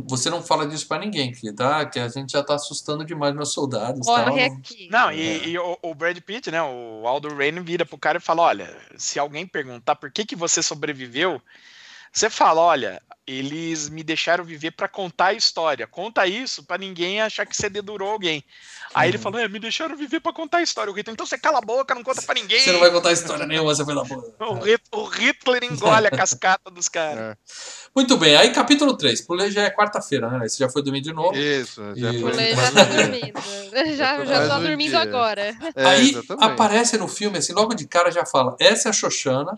Você 0.09 0.31
não 0.31 0.43
fala 0.43 0.67
disso 0.67 0.89
pra 0.89 0.99
ninguém, 0.99 1.35
filho, 1.35 1.55
tá? 1.55 1.85
Que 1.85 1.99
a 2.01 2.09
gente 2.09 2.33
já 2.33 2.43
tá 2.43 2.55
assustando 2.55 3.05
demais 3.05 3.35
meus 3.35 3.53
soldados. 3.53 4.07
tal, 4.07 4.25
Corre 4.25 4.49
não- 4.49 4.57
aqui. 4.57 4.89
Não, 4.91 5.11
É. 5.11 5.15
e, 5.17 5.49
e 5.51 5.59
o, 5.59 5.79
o 5.83 5.95
Brad 5.95 6.19
Pitt, 6.21 6.51
né? 6.51 6.63
O 6.63 7.07
Aldo 7.07 7.29
Rain 7.35 7.61
vira 7.63 7.85
pro 7.85 7.99
cara 7.99 8.17
e 8.17 8.21
fala: 8.21 8.43
olha, 8.43 8.75
se 8.97 9.19
alguém 9.19 9.47
perguntar 9.47 9.97
por 9.97 10.11
que, 10.11 10.25
que 10.25 10.35
você 10.35 10.63
sobreviveu, 10.63 11.41
você 12.11 12.31
fala: 12.31 12.63
olha, 12.63 13.03
eles 13.27 13.89
me 13.89 14.03
deixaram 14.03 14.45
viver 14.45 14.73
pra 14.73 14.89
contar 14.89 15.27
a 15.27 15.33
história. 15.33 15.87
Conta 15.87 16.27
isso 16.27 16.65
pra 16.65 16.77
ninguém 16.77 17.21
achar 17.21 17.47
que 17.47 17.57
você 17.57 17.69
dedurou 17.71 18.11
alguém. 18.11 18.43
Aí 18.95 19.09
ele 19.09 19.17
Uhum. 19.17 19.23
falou: 19.23 19.41
é, 19.41 19.49
me 19.49 19.59
deixaram 19.59 19.97
viver 19.97 20.21
pra 20.21 20.33
contar 20.33 20.59
a 20.59 20.63
história. 20.63 20.93
O 20.93 20.95
Hitler, 20.95 21.15
então 21.15 21.25
você 21.25 21.39
cala 21.39 21.59
a 21.59 21.61
boca, 21.61 21.95
não 21.95 22.03
conta 22.03 22.21
pra 22.23 22.35
ninguém. 22.35 22.61
Você 22.61 22.73
não 22.73 22.81
vai 22.81 22.91
contar 22.91 23.13
história 23.13 23.47
nenhuma, 23.47 23.75
você 23.75 23.85
foi 23.85 23.95
da 23.95 24.05
porra. 24.05 24.23
O, 24.53 24.55
Hit- 24.61 24.83
o 24.93 25.05
Hitler 25.05 25.65
engole 25.65 26.07
a 26.07 26.11
cascata 26.13 26.71
dos 26.71 26.89
caras. 26.89 27.37
Muito 27.95 28.17
bem, 28.17 28.37
aí 28.37 28.51
capítulo 28.53 28.97
3. 28.97 29.21
Pulei 29.23 29.51
já 29.51 29.63
é 29.63 29.71
quarta-feira, 29.71 30.29
né? 30.29 30.47
Esse 30.47 30.59
já 30.59 30.69
foi 30.69 30.83
dormir 30.83 31.01
de 31.01 31.13
novo. 31.13 31.37
Isso, 31.37 31.81
já 31.97 32.13
E- 32.13 32.21
foi. 32.21 32.31
Pulei 32.33 32.55
já 32.57 32.73
tá 32.73 32.85
dormindo. 32.85 33.43
Já, 33.97 34.23
já 34.25 34.49
tô 34.49 34.57
um 34.57 34.63
dormindo 34.63 34.91
dia. 34.91 35.01
agora. 35.01 35.57
É, 35.75 35.85
aí 35.87 36.11
exatamente. 36.11 36.45
aparece 36.45 36.99
no 36.99 37.09
filme, 37.09 37.39
assim, 37.39 37.53
logo 37.55 37.73
de 37.75 37.87
cara 37.87 38.11
já 38.11 38.27
fala, 38.27 38.55
essa 38.61 38.89
é 38.89 38.91
a 38.91 38.93
Xoxana, 38.93 39.57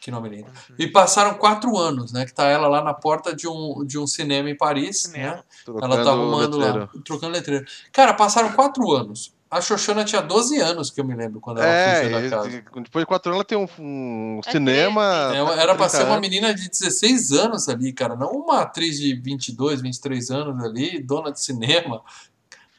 que 0.00 0.10
nome 0.10 0.28
lindo. 0.28 0.50
E 0.78 0.86
passaram 0.86 1.34
quatro 1.34 1.76
anos, 1.76 2.12
né? 2.12 2.24
Que 2.24 2.32
tá 2.32 2.44
ela 2.44 2.68
lá 2.68 2.82
na 2.82 2.94
porta 2.94 3.34
de 3.34 3.48
um, 3.48 3.84
de 3.84 3.98
um 3.98 4.06
cinema 4.06 4.48
em 4.48 4.56
Paris, 4.56 5.02
Cinema. 5.02 5.36
né? 5.36 5.42
Trocando 5.64 5.94
Ela 5.94 6.04
tá 6.04 6.10
arrumando 6.10 6.56
letreiro. 6.58 6.78
lá, 6.94 7.02
trocando 7.04 7.32
letreiro. 7.32 7.64
Cara, 7.92 8.14
passaram 8.14 8.52
quatro 8.52 8.90
anos. 8.92 9.34
A 9.50 9.62
Xoxana 9.62 10.04
tinha 10.04 10.20
12 10.20 10.60
anos, 10.60 10.90
que 10.90 11.00
eu 11.00 11.04
me 11.06 11.14
lembro, 11.16 11.40
quando 11.40 11.62
ela 11.62 11.96
fugiu 12.02 12.10
da 12.12 12.20
É, 12.20 12.28
casa. 12.28 12.50
depois 12.82 13.02
de 13.02 13.06
quatro 13.06 13.30
anos 13.32 13.36
ela 13.38 13.44
tem 13.44 13.56
um, 13.56 13.66
um 13.82 14.40
É 14.46 14.50
cinema. 14.50 15.32
É, 15.34 15.38
era 15.62 15.74
pra 15.74 15.88
30 15.88 15.88
ser 15.88 16.04
uma 16.04 16.20
menina 16.20 16.54
de 16.54 16.68
16 16.68 17.32
anos 17.32 17.66
ali, 17.66 17.92
cara. 17.94 18.14
Não 18.14 18.30
uma 18.30 18.60
atriz 18.60 18.98
de 18.98 19.14
22, 19.14 19.80
23 19.80 20.30
anos 20.30 20.62
ali, 20.62 21.02
dona 21.02 21.32
de 21.32 21.42
cinema, 21.42 22.02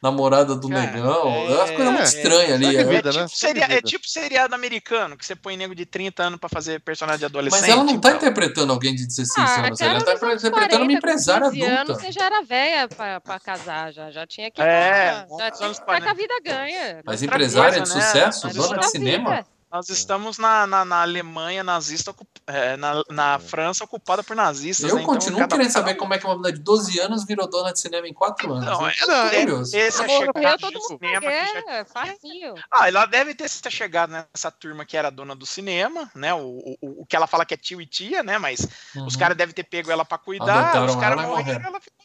namorada 0.02 0.54
do 0.54 0.68
Cara, 0.68 0.80
negão. 0.92 1.28
É 1.28 1.46
é- 1.46 1.54
uma 1.54 1.66
coisa 1.66 1.84
muito 1.90 2.00
é, 2.00 2.04
estranha 2.04 2.54
ali. 2.54 2.64
segue 2.66 2.78
a 2.78 2.80
é. 2.80 2.84
vida, 2.84 3.10
É 3.10 3.12
né? 3.12 3.24
tipo, 3.26 3.36
seria, 3.38 3.64
é 3.64 3.68
Vida. 3.68 3.82
tipo 3.82 4.08
seriado 4.08 4.54
americano, 4.54 5.16
que 5.16 5.26
você 5.26 5.36
põe 5.36 5.56
nego 5.56 5.74
de 5.74 5.84
30 5.84 6.22
anos 6.22 6.40
pra 6.40 6.48
fazer 6.48 6.80
personagem 6.80 7.20
de 7.20 7.24
adolescente. 7.26 7.60
Mas 7.60 7.68
ela 7.70 7.84
não 7.84 7.98
tá 7.98 8.08
então. 8.08 8.16
interpretando 8.18 8.72
alguém 8.72 8.94
de 8.94 9.06
16 9.06 9.36
Ah, 9.50 9.66
anos. 9.66 9.80
Ela 9.80 9.94
tá 10.02 10.12
interpretando 10.14 10.52
uma 10.54 10.68
40, 10.68 10.92
empresária 10.92 11.50
15 11.50 11.62
anos, 11.64 11.78
adulta. 11.80 12.00
você 12.02 12.12
já 12.12 12.24
era 12.26 12.42
velha 12.42 12.88
pra, 12.88 13.20
pra 13.20 13.40
casar, 13.40 13.92
já, 13.92 14.10
já 14.10 14.26
tinha 14.26 14.50
que. 14.50 14.60
É, 14.62 15.26
já 15.38 15.50
tinha 15.50 15.66
anos 15.66 15.78
que 15.78 15.84
estar 15.84 15.84
40. 15.84 16.04
com 16.04 16.10
a 16.10 16.14
vida 16.14 16.34
ganha. 16.44 17.02
Mas 17.04 17.22
empresária 17.22 17.78
coisa, 17.78 17.92
de 17.94 17.98
né? 17.98 18.06
sucesso, 18.06 18.48
dona 18.54 18.78
de 18.78 18.90
cinema. 18.90 19.30
vida. 19.30 19.46
Nós 19.72 19.88
estamos 19.88 20.36
na, 20.36 20.66
na, 20.66 20.84
na 20.84 21.02
Alemanha 21.02 21.62
nazista, 21.62 22.12
é, 22.46 22.76
na, 22.76 23.04
na 23.08 23.38
França 23.38 23.84
ocupada 23.84 24.22
por 24.24 24.34
nazistas. 24.34 24.90
Eu 24.90 24.96
né? 24.96 25.02
Então, 25.02 25.14
continuo 25.14 25.38
cada- 25.38 25.56
querendo 25.56 25.70
saber 25.70 25.94
como 25.94 26.12
é 26.12 26.18
que 26.18 26.24
uma 26.26 26.34
menina 26.34 26.52
de 26.52 26.58
12 26.60 26.98
anos 26.98 27.24
virou 27.24 27.48
dona 27.48 27.72
de 27.72 27.78
cinema 27.78 28.08
em 28.08 28.12
4 28.12 28.52
anos. 28.52 28.64
Não, 28.66 28.80
Eu 28.82 29.20
é- 29.20 29.36
é- 29.36 29.40
curioso. 29.40 29.76
Esse 29.76 30.02
é 30.02 30.08
chegado 30.08 30.60
todo 30.60 30.72
mundo 30.74 30.86
cinema 30.88 31.20
já- 31.30 31.84
facinho. 31.84 32.54
Ah, 32.70 32.88
ela 32.88 33.06
deve 33.06 33.32
ter 33.34 33.48
se 33.48 33.62
chegado 33.70 34.10
nessa 34.10 34.50
turma 34.50 34.84
que 34.84 34.96
era 34.96 35.08
dona 35.08 35.36
do 35.36 35.46
cinema, 35.46 36.10
né? 36.16 36.34
O, 36.34 36.76
o, 36.82 37.02
o 37.02 37.06
que 37.06 37.14
ela 37.14 37.28
fala 37.28 37.46
que 37.46 37.54
é 37.54 37.56
tio 37.56 37.80
e 37.80 37.86
tia, 37.86 38.24
né? 38.24 38.38
Mas 38.38 38.66
os 38.96 39.14
Uhum. 39.14 39.18
caras 39.20 39.36
devem 39.36 39.54
ter 39.54 39.62
pego 39.64 39.92
ela 39.92 40.04
pra 40.04 40.18
cuidar, 40.18 40.64
Adotaram 40.64 40.86
os 40.86 40.96
caras 40.96 41.22
e 41.22 41.26
morreram. 41.28 41.64
ela 41.64 41.80
ficou, 41.80 42.04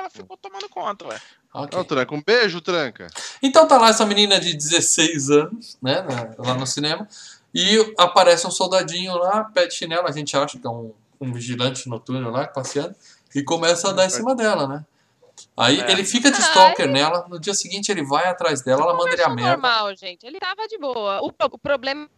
ela 0.00 0.10
ficou 0.10 0.36
tomando 0.36 0.68
conta, 0.68 1.06
ué. 1.06 1.20
Ok. 1.54 1.76
Não, 1.78 1.84
Tranca, 1.84 2.14
um 2.14 2.22
beijo, 2.22 2.60
Tranca. 2.60 3.06
Então 3.42 3.66
tá 3.66 3.78
lá 3.78 3.88
essa 3.90 4.04
menina 4.06 4.38
de 4.40 4.52
16 4.54 5.30
anos, 5.30 5.78
né, 5.82 6.04
lá 6.38 6.54
no 6.54 6.66
cinema, 6.66 7.06
e 7.54 7.94
aparece 7.98 8.46
um 8.46 8.50
soldadinho 8.50 9.14
lá, 9.16 9.44
pé 9.44 9.66
de 9.66 9.74
chinelo, 9.74 10.06
a 10.08 10.12
gente 10.12 10.36
acha 10.36 10.58
que 10.58 10.66
é 10.66 10.70
um, 10.70 10.92
um 11.20 11.32
vigilante 11.32 11.88
noturno 11.88 12.30
lá, 12.30 12.46
passeando, 12.46 12.94
e 13.34 13.42
começa 13.42 13.90
a 13.90 13.92
dar 13.92 14.06
em 14.06 14.10
cima 14.10 14.34
dela, 14.34 14.66
né. 14.66 14.84
Aí 15.56 15.80
É. 15.80 15.90
ele 15.92 16.04
fica 16.04 16.30
de 16.30 16.38
stalker 16.40 16.86
nela, 16.88 17.26
no 17.28 17.40
dia 17.40 17.54
seguinte 17.54 17.90
ele 17.90 18.04
vai 18.04 18.26
atrás 18.28 18.60
dela, 18.62 18.82
ela 18.82 18.94
manda 18.94 19.12
ele 19.12 19.22
a 19.22 19.28
merda. 19.28 19.50
normal, 19.52 19.96
gente. 19.96 20.24
Ele 20.26 20.38
tava 20.38 20.68
de 20.68 20.76
boa. 20.78 21.20
O, 21.22 21.28
o 21.52 21.58
problema 21.58 22.08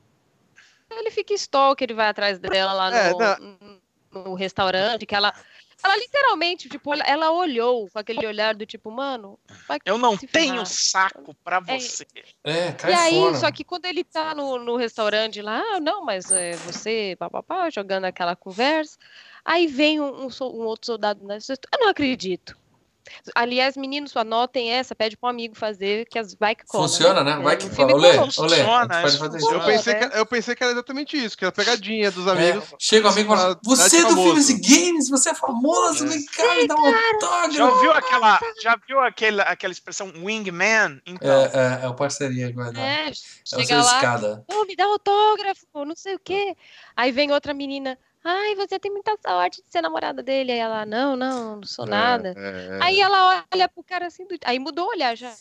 é 0.91 0.95
que 0.95 1.01
ele 1.01 1.11
fica 1.11 1.33
stalker, 1.35 1.87
ele 1.87 1.95
vai 1.95 2.09
atrás 2.09 2.39
dela 2.41 2.73
lá 2.73 2.95
É, 2.95 3.11
no, 3.41 4.23
no 4.25 4.35
restaurante, 4.35 5.07
que 5.07 5.15
ela. 5.15 5.33
Ela 5.85 5.97
literalmente, 5.97 6.69
tipo, 6.69 6.93
ela- 6.95 7.05
olhou 7.33 7.89
com 7.91 7.99
aquele 7.99 8.27
olhar 8.27 8.55
do 8.55 8.65
tipo, 8.65 8.91
mano, 8.91 9.39
vai 9.69 9.79
Eu 9.85 9.99
não 9.99 10.17
tenho 10.17 10.55
ferrar. 10.55 10.67
saco 10.67 11.35
pra 11.43 11.63
É. 11.67 11.79
você. 11.79 12.07
É, 12.45 12.73
cai 12.73 12.93
E 12.93 12.95
aí, 12.95 13.21
fora. 13.21 13.35
só 13.37 13.51
que 13.53 13.65
quando 13.65 13.85
ele 13.87 14.05
tá 14.05 14.35
no, 14.35 14.59
no 14.59 14.77
restaurante 14.77 15.43
lá, 15.43 15.61
ah, 15.61 15.81
não, 15.81 16.05
mas 16.05 16.31
é, 16.31 16.53
você, 16.53 17.17
papapá, 17.19 17.69
jogando 17.71 18.05
aquela 18.05 18.37
conversa, 18.37 18.97
aí 19.45 19.67
vem 19.67 20.01
um, 20.01 20.27
um 20.27 20.29
um 20.29 20.65
outro 20.67 20.87
soldado, 20.87 21.25
né? 21.27 21.39
eu 21.73 21.79
não 21.81 21.89
acredito. 21.89 22.57
Aliás, 23.35 23.77
meninos, 23.77 24.17
anotem 24.17 24.71
essa, 24.71 24.95
pede 24.95 25.17
pra 25.17 25.27
um 25.29 25.31
amigo 25.31 25.55
fazer, 25.57 26.07
que 26.07 26.19
as 26.19 26.35
vai 26.35 26.55
que 26.55 26.65
cola. 26.67 26.89
Funciona, 26.89 27.25
né? 27.25 27.37
Vai 27.43 27.55
É, 27.55 27.57
que 27.57 27.83
Olê, 27.83 28.17
cola. 28.17 28.29
olê, 28.39 28.61
a 28.61 29.03
fazer 29.19 29.43
Eu 29.55 29.61
pensei, 29.65 29.95
né? 29.95 30.09
que, 30.09 30.19
eu 30.19 30.27
pensei 30.27 30.55
que 30.55 30.63
era 30.63 30.73
exatamente 30.73 31.17
isso, 31.17 31.37
que 31.37 31.45
era 31.45 31.53
pegadinha 31.53 32.11
dos 32.11 32.27
É, 32.27 32.31
amigos. 32.31 32.75
chega 32.79 33.09
o 33.09 33.11
amigo 33.11 33.33
e 33.33 33.37
fala, 33.37 33.55
Tá- 33.55 33.61
você 33.65 33.91
tá 33.91 33.97
é 33.97 34.03
do 34.03 34.09
famoso." 34.11 34.23
Filmes 34.29 34.49
e 34.51 34.61
Games, 34.61 35.09
você 35.11 35.31
é 35.31 35.35
famoso, 35.35 36.05
É. 36.05 36.09
vem 36.09 36.25
cá, 36.27 36.55
me 36.55 36.67
dá 36.69 36.75
um 36.77 36.87
autógrafo. 36.87 37.53
Já 37.53 37.69
ouviu 37.71 37.93
aquela, 37.93 38.41
já 38.63 38.77
viu 38.87 39.01
aquela, 39.01 39.43
aquela 39.45 39.73
expressão 39.73 40.13
wingman? 40.25 41.01
Então, 41.07 41.31
É, 41.31 41.81
é, 41.83 41.85
é 41.85 41.89
o 41.89 41.95
parceria 41.95 42.49
agora. 42.49 42.79
É, 42.79 43.09
É, 43.09 43.11
o 43.11 43.15
chega 43.45 43.67
seu 43.67 43.77
lá, 43.79 43.95
escada. 43.97 44.45
"Ô, 44.53 44.65
me 44.65 44.77
dá 44.77 44.85
autógrafo, 44.85 45.67
não 45.85 45.97
sei 45.97 46.15
o 46.15 46.21
quê. 46.21 46.57
Aí 46.97 47.11
vem 47.13 47.33
outra 47.33 47.53
menina, 47.53 47.99
ai, 48.25 48.55
você 48.55 48.79
tem 48.79 48.91
muita 48.93 49.17
sorte 49.25 49.63
de 49.63 49.71
ser 49.71 49.83
namorada 49.83 50.23
dele. 50.23 50.53
Aí 50.53 50.59
ela, 50.59 50.87
não, 50.87 51.17
não, 51.17 51.57
não 51.57 51.63
sou 51.65 51.87
nada. 51.87 52.35
É, 52.37 52.41
é, 52.41 52.79
é. 52.79 52.83
Aí 52.83 53.01
ela 53.01 53.45
olha 53.53 53.69
pro 53.69 53.83
cara 53.85 54.07
assim, 54.07 54.27
do- 54.27 54.37
aí 54.45 54.59
mudou 54.59 54.87
o 54.87 54.91
olhar 54.91 55.17
já. 55.17 55.37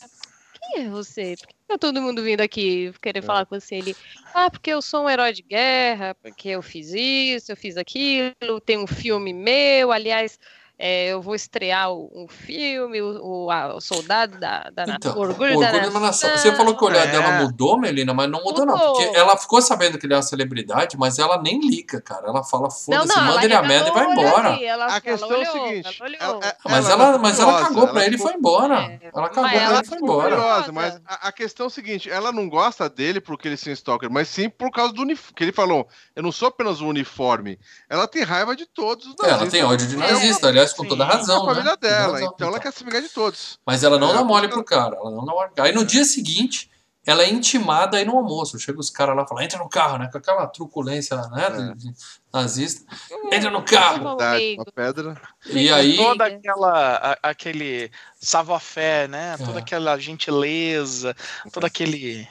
quem 0.52 0.84
é 0.84 0.88
você? 0.88 1.36
Por 1.36 1.48
que 1.48 1.54
tá 1.66 1.78
todo 1.78 2.00
mundo 2.00 2.22
vindo 2.22 2.40
aqui 2.40 2.92
querer 3.02 3.18
É. 3.20 3.22
falar 3.22 3.46
com 3.46 3.58
você? 3.58 3.76
Ele, 3.76 3.96
ah, 4.34 4.50
porque 4.50 4.70
eu 4.70 4.80
sou 4.82 5.04
um 5.04 5.10
herói 5.10 5.32
de 5.32 5.42
guerra, 5.42 6.14
porque 6.16 6.48
eu 6.50 6.62
fiz 6.62 6.92
isso, 6.92 7.50
eu 7.52 7.56
fiz 7.56 7.76
aquilo, 7.76 8.60
tem 8.64 8.78
um 8.78 8.86
filme 8.86 9.32
meu, 9.32 9.90
aliás, 9.90 10.38
é, 10.84 11.06
eu 11.12 11.22
vou 11.22 11.34
estrear 11.36 11.92
um 11.92 12.26
filme, 12.28 13.00
o, 13.00 13.44
o- 13.44 13.50
a- 13.52 13.76
o 13.76 13.80
Soldado 13.80 14.36
da, 14.40 14.68
da 14.74 14.84
Então, 14.88 15.16
Orgulho, 15.16 15.56
o 15.56 15.60
da 15.60 15.66
orgulho 15.68 15.92
da 15.92 16.00
Nação. 16.00 16.28
nação. 16.30 16.36
Você 16.36 16.56
falou 16.56 16.76
que 16.76 16.82
o 16.82 16.88
olhar 16.88 17.06
É. 17.06 17.10
dela 17.12 17.42
mudou, 17.44 17.78
Melina, 17.78 18.12
mas 18.12 18.28
não 18.28 18.42
mudou, 18.42 18.66
não. 18.66 18.76
Mudou. 18.76 18.94
Porque 18.94 19.16
ela 19.16 19.36
ficou 19.36 19.62
sabendo 19.62 19.96
que 19.96 20.06
ele 20.06 20.14
é 20.14 20.16
uma 20.16 20.22
celebridade, 20.22 20.96
mas 20.98 21.18
ela 21.20 21.40
nem 21.40 21.60
liga, 21.60 22.00
cara. 22.00 22.26
Ela 22.26 22.42
fala, 22.42 22.64
Não, 22.64 22.70
foda-se, 22.70 23.08
não, 23.16 23.24
manda 23.24 23.32
ela 23.36 23.44
ele 23.44 23.54
a 23.54 23.62
merda 23.62 23.88
e 23.88 23.92
vai 23.92 24.06
embora. 24.10 24.48
ali, 24.54 24.64
Ela, 24.64 24.84
A 24.86 24.90
ela 24.90 25.00
questão 25.00 25.28
é 25.30 25.32
o 25.32 25.36
olhou, 25.38 25.52
seguinte, 25.52 25.96
ela 26.00 26.08
olhou. 26.08 26.20
ela- 26.20 26.46
é- 26.46 26.56
Mas 26.64 26.88
ela 26.88 27.04
ela, 27.08 27.18
mas 27.18 27.38
ela 27.38 27.62
cagou 27.62 27.82
pra 27.88 27.96
ela 28.00 28.06
ele 28.06 28.16
e 28.16 28.18
foi 28.18 28.32
embora. 28.34 28.74
É, 28.82 28.98
Ela 29.14 29.28
cagou 29.28 29.50
pra 29.50 29.60
ela 29.60 29.74
ele 29.78 29.84
e 29.84 29.88
foi 29.88 29.98
embora. 29.98 30.36
Curiosa, 30.36 30.72
mas 30.72 31.00
a, 31.06 31.28
a 31.28 31.32
questão 31.32 31.64
é 31.64 31.66
o 31.68 31.70
seguinte, 31.70 32.10
ela 32.10 32.32
não 32.32 32.48
gosta 32.48 32.88
dele 32.90 33.20
porque 33.20 33.46
ele 33.48 33.56
é 33.64 33.70
um 33.70 33.72
stalker, 33.72 34.10
mas 34.10 34.28
sim 34.28 34.48
por 34.50 34.70
causa 34.72 34.92
do 34.92 35.02
uniforme. 35.02 35.34
Que 35.36 35.44
ele 35.44 35.52
falou, 35.52 35.86
eu 36.16 36.22
não 36.22 36.32
sou 36.32 36.48
apenas 36.48 36.80
um 36.80 36.88
uniforme. 36.88 37.58
Ela 37.88 38.08
tem 38.08 38.22
raiva 38.24 38.56
de 38.56 38.66
todos 38.66 39.06
os 39.06 39.12
É, 39.22 39.24
ela 39.28 39.32
nazistas. 39.32 39.52
tem 39.52 39.62
ódio 39.64 39.86
de 39.86 39.94
É, 39.94 39.98
nazista, 39.98 40.48
aliás, 40.48 40.71
com 40.72 40.82
Sim. 40.82 40.88
toda 40.88 41.04
é 41.04 41.06
a 41.06 41.10
razão, 41.10 41.44
família 41.44 41.64
né? 41.72 41.76
Dela, 41.80 42.12
razão. 42.14 42.32
então 42.34 42.48
ela 42.48 42.60
quer 42.60 42.72
se 42.72 42.84
vingar 42.84 43.02
de 43.02 43.08
todos. 43.08 43.58
Mas 43.66 43.82
ela 43.84 43.98
não 43.98 44.10
É, 44.10 44.14
dá 44.14 44.24
mole 44.24 44.48
porque- 44.48 44.64
pro 44.64 44.76
cara. 44.78 44.96
Ela 44.96 45.10
não 45.10 45.24
dá 45.24 45.32
mole. 45.32 45.50
Aí 45.58 45.72
no 45.72 45.84
dia 45.84 46.04
seguinte, 46.04 46.70
ela 47.04 47.22
é 47.24 47.28
intimada 47.30 47.96
aí 47.96 48.04
no 48.04 48.16
almoço. 48.16 48.58
Chega 48.60 48.78
os 48.78 48.88
caras 48.90 49.16
lá 49.16 49.24
e 49.24 49.28
falam, 49.28 49.42
entra 49.42 49.58
no 49.58 49.68
carro, 49.68 49.98
né? 49.98 50.08
Com 50.10 50.18
aquela 50.18 50.46
truculência, 50.46 51.16
né? 51.16 51.46
É. 51.46 51.92
nazista. 52.32 52.84
Entra 53.32 53.50
no 53.50 53.62
carro. 53.62 54.02
Vamos 54.04 54.18
Verdade, 54.22 54.54
uma 54.56 54.64
pedra. 54.72 55.20
E 55.46 55.70
aí. 55.70 55.96
toda 55.96 56.26
aquela 56.26 56.94
a- 56.96 57.18
aquele 57.30 57.90
savoir-faire, 58.20 59.08
né? 59.10 59.36
Toda 59.36 59.58
É. 59.58 59.62
aquela 59.62 59.98
gentileza, 59.98 61.14
todo 61.52 61.64
aquele 61.66 62.26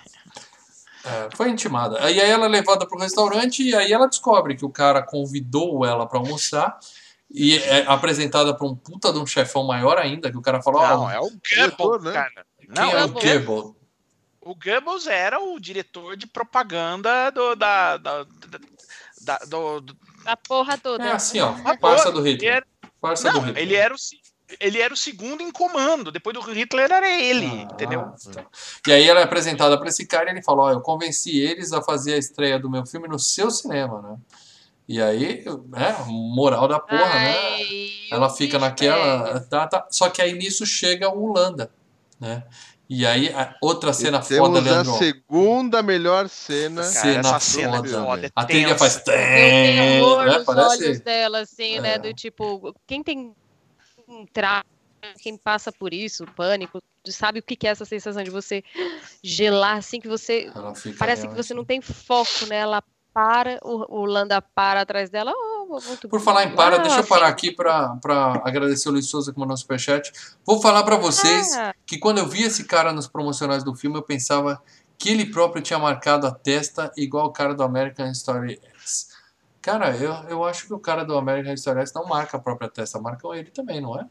É, 1.03 1.29
foi 1.35 1.49
intimada. 1.49 1.97
Aí 2.03 2.21
aí 2.21 2.29
ela 2.29 2.45
é 2.45 2.49
levada 2.49 2.85
pro 2.87 2.99
restaurante 2.99 3.63
e 3.63 3.75
aí 3.75 3.91
ela 3.91 4.07
descobre 4.07 4.55
que 4.55 4.63
o 4.63 4.69
cara 4.69 5.01
convidou 5.01 5.83
ela 5.85 6.05
pra 6.05 6.19
almoçar 6.19 6.77
e 7.33 7.57
é 7.57 7.85
apresentada 7.87 8.53
pra 8.55 8.67
um 8.67 8.75
puta 8.75 9.11
de 9.13 9.19
um 9.19 9.25
chefão 9.25 9.63
maior 9.65 9.97
ainda, 9.97 10.29
que 10.31 10.37
o 10.37 10.41
cara 10.41 10.61
falou, 10.61 10.81
Não, 10.81 11.03
ó, 11.03 11.11
é 11.11 11.19
o 11.19 11.29
Goebbels, 11.31 12.03
né? 12.03 12.11
cara. 12.13 12.45
quem 12.59 12.69
Não, 12.69 12.89
é 12.91 13.01
é 13.01 13.05
o 13.05 13.09
Goebbels. 13.09 13.75
O 14.41 14.55
Goebbels 14.55 15.07
era 15.07 15.39
o 15.39 15.59
diretor 15.59 16.17
de 16.17 16.25
propaganda 16.27 17.29
do, 17.29 17.55
da, 17.55 17.97
da, 17.97 18.23
da- 18.23 18.59
da- 19.23 19.37
do, 19.47 19.81
do- 19.81 19.97
A 20.25 20.35
porra 20.35 20.77
toda. 20.77 21.03
É 21.05 21.11
assim, 21.11 21.39
ó, 21.39 21.53
Ah, 21.63 21.77
parça 21.77 22.11
do 22.11 22.19
ele 22.19 22.31
Hitler. 22.33 22.53
era- 22.55 22.65
Parça 22.99 23.29
do 23.31 23.37
Não, 23.37 23.45
Hitler. 23.45 23.63
ele 23.63 23.75
era 23.75 23.93
o 23.93 23.97
ele 24.59 24.81
era 24.81 24.93
o 24.93 24.97
segundo 24.97 25.41
em 25.41 25.49
comando. 25.49 26.11
Depois 26.11 26.33
do 26.33 26.41
Hitler 26.41 26.91
era 26.91 27.09
ele, 27.09 27.45
Ah, 27.47 27.73
entendeu? 27.73 28.13
tá. 28.33 28.45
E 28.85 28.91
aí 28.91 29.07
ela 29.07 29.21
é 29.21 29.23
apresentada 29.23 29.77
pra 29.79 29.87
esse 29.87 30.05
cara 30.05 30.29
e 30.29 30.33
ele 30.33 30.43
fala, 30.43 30.63
ó, 30.63 30.71
eu 30.71 30.81
convenci 30.81 31.39
eles 31.39 31.71
a 31.71 31.81
fazer 31.81 32.15
a 32.15 32.17
estreia 32.17 32.59
do 32.59 32.69
meu 32.69 32.85
filme 32.85 33.07
no 33.07 33.17
seu 33.17 33.49
cinema, 33.49 34.01
né? 34.01 34.17
E 34.91 35.01
aí, 35.01 35.45
né, 35.69 35.95
moral 36.07 36.67
da 36.67 36.77
porra, 36.77 36.97
né? 37.13 37.37
Ai, 37.37 37.89
Ela 38.11 38.27
o 38.27 38.29
fica 38.29 38.59
naquela. 38.59 39.39
Tá, 39.39 39.65
tá. 39.65 39.87
Só 39.89 40.09
que 40.09 40.21
aí 40.21 40.33
nisso 40.33 40.65
chega 40.65 41.07
o 41.09 41.23
Holanda, 41.29 41.71
né? 42.19 42.43
E 42.89 43.05
aí, 43.05 43.29
a 43.29 43.55
outra 43.61 43.93
cena 43.93 44.17
E 44.19 44.21
foda, 44.21 44.35
temos 44.35 44.57
a 44.57 44.59
Leandro. 44.59 44.93
segunda 44.97 45.81
melhor 45.81 46.27
cena. 46.27 46.81
Cara, 46.81 46.91
Cena 46.93 47.19
essa 47.19 47.39
cena 47.39 47.75
é 47.75 47.77
foda. 47.77 48.03
foda, 48.05 48.27
é 48.27 48.31
A 48.35 48.43
trilha 48.43 48.77
faz. 48.77 48.95
Deu 48.97 49.03
terror 49.05 50.25
né? 50.25 50.33
nos 50.39 50.43
Parece. 50.45 50.83
olhos 50.83 50.99
dela, 50.99 51.39
assim, 51.39 51.77
É. 51.77 51.81
né? 51.81 51.97
Do 51.97 52.13
tipo, 52.13 52.75
quem 52.85 53.01
tem 53.01 53.33
trauma, 54.33 54.65
quem 55.21 55.37
passa 55.37 55.71
por 55.71 55.93
isso, 55.93 56.25
pânico, 56.35 56.81
sabe 57.07 57.39
o 57.39 57.43
que 57.43 57.55
que 57.55 57.65
é 57.65 57.69
essa 57.69 57.85
sensação 57.85 58.21
de 58.23 58.29
você 58.29 58.61
gelar, 59.23 59.77
assim, 59.77 60.01
que 60.01 60.09
você. 60.09 60.51
Ela 60.53 60.73
Parece 60.99 61.21
que 61.21 61.27
realmente- 61.27 61.35
você 61.47 61.53
não 61.53 61.63
tem 61.63 61.79
foco, 61.79 62.45
né? 62.49 62.57
Ela 62.57 62.83
para, 63.13 63.59
o, 63.63 64.01
o 64.01 64.05
Landa 64.05 64.41
para 64.41 64.81
atrás 64.81 65.09
dela. 65.09 65.31
Oh, 65.35 65.79
muito 65.85 66.07
Por 66.09 66.19
falar 66.21 66.45
em 66.45 66.55
para, 66.55 66.75
Ah, 66.77 66.79
deixa 66.79 66.99
eu 66.99 67.03
parar 67.07 67.27
sim. 67.27 67.31
aqui 67.33 67.51
pra, 67.51 67.95
pra 68.01 68.41
agradecer 68.43 68.89
o 68.89 68.91
Luiz 68.91 69.07
Souza 69.07 69.31
que 69.33 69.39
mandou 69.39 69.55
superchat. 69.57 70.11
Vou 70.45 70.61
falar 70.61 70.83
pra 70.83 70.95
vocês 70.97 71.53
Ah, 71.55 71.73
que 71.85 71.97
quando 71.97 72.17
eu 72.19 72.27
vi 72.27 72.43
esse 72.43 72.63
cara 72.65 72.91
nos 72.91 73.07
promocionais 73.07 73.63
do 73.63 73.73
filme, 73.75 73.97
eu 73.97 74.03
pensava 74.03 74.61
que 74.97 75.09
ele 75.09 75.25
próprio 75.25 75.61
tinha 75.61 75.79
marcado 75.79 76.27
a 76.27 76.31
testa 76.31 76.91
igual 76.97 77.27
o 77.27 77.31
cara 77.31 77.53
do 77.53 77.63
American 77.63 78.11
Story 78.11 78.59
X. 78.75 79.09
Cara, 79.61 79.95
eu, 79.95 80.11
eu 80.29 80.43
acho 80.43 80.65
que 80.67 80.73
o 80.73 80.79
cara 80.79 81.03
do 81.05 81.17
American 81.17 81.53
Story 81.53 81.79
X 81.81 81.93
não 81.93 82.05
marca 82.05 82.37
a 82.37 82.39
própria 82.39 82.69
testa, 82.69 82.99
marcam 82.99 83.33
ele 83.33 83.49
também, 83.51 83.79
não 83.81 83.99
é? 83.99 84.05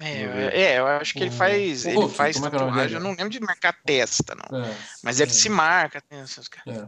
É, 0.00 0.22
é, 0.72 0.78
eu 0.80 0.86
acho 0.88 1.14
que 1.14 1.20
ele 1.20 1.30
O- 1.30 1.32
faz, 1.32 1.84
o 1.84 1.88
ele 1.88 2.08
faz 2.08 2.34
como 2.34 2.46
é 2.48 2.50
que 2.50 2.56
é 2.56 2.58
tatuagem. 2.58 2.94
Eu 2.96 3.00
não 3.02 3.10
lembro 3.10 3.28
de 3.30 3.38
marcar 3.40 3.72
testa, 3.84 4.34
não. 4.34 4.60
É. 4.64 4.74
Mas 5.04 5.20
ele 5.20 5.30
É. 5.30 5.34
se 5.34 5.48
marca. 5.48 6.00
tem 6.00 6.18
essas- 6.18 6.50
É. 6.66 6.86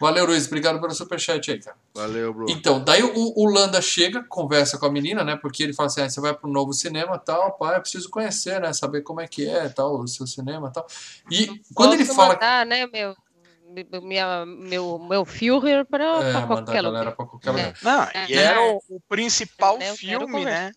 Valeu, 0.00 0.24
Luiz. 0.24 0.46
Obrigado 0.46 0.80
pelo 0.80 0.94
superchat 0.94 1.50
aí, 1.50 1.60
cara. 1.60 1.76
Valeu, 1.94 2.32
bro. 2.32 2.46
Então, 2.48 2.82
daí 2.82 3.02
o, 3.02 3.12
o 3.36 3.44
Landa 3.50 3.82
chega, 3.82 4.24
conversa 4.24 4.78
com 4.78 4.86
a 4.86 4.90
menina, 4.90 5.22
né? 5.22 5.36
Porque 5.36 5.62
ele 5.62 5.74
fala 5.74 5.88
assim: 5.88 6.00
ah, 6.00 6.08
você 6.08 6.20
vai 6.20 6.32
pro 6.32 6.50
novo 6.50 6.72
cinema 6.72 7.18
tal, 7.18 7.52
pai, 7.52 7.76
eu 7.76 7.80
preciso 7.82 8.08
conhecer, 8.08 8.60
né? 8.60 8.72
Saber 8.72 9.02
como 9.02 9.20
é 9.20 9.28
que 9.28 9.46
é 9.48 9.68
tal, 9.68 10.00
o 10.00 10.08
seu 10.08 10.26
cinema 10.26 10.70
tal. 10.70 10.86
E 11.30 11.60
quando 11.74 11.92
ele 11.94 12.04
fala. 12.06 12.32
mandar, 12.34 12.64
né, 12.64 12.86
meu, 12.86 13.14
minha, 14.02 14.46
meu, 14.46 14.98
meu 14.98 15.24
Führer 15.24 15.84
pra, 15.84 16.04
É, 16.24 16.46
qualquer 16.46 16.80
lugar. 16.80 17.14
pra 17.14 17.26
qualquer 17.26 17.50
lugar. 17.50 17.74
Não, 17.82 18.04
e 18.28 18.34
É. 18.34 18.42
era 18.42 18.62
o, 18.62 18.82
o 18.88 19.00
principal 19.08 19.76
né? 19.78 19.90
Eu 19.90 19.94
filme, 19.96 20.44
né? 20.44 20.72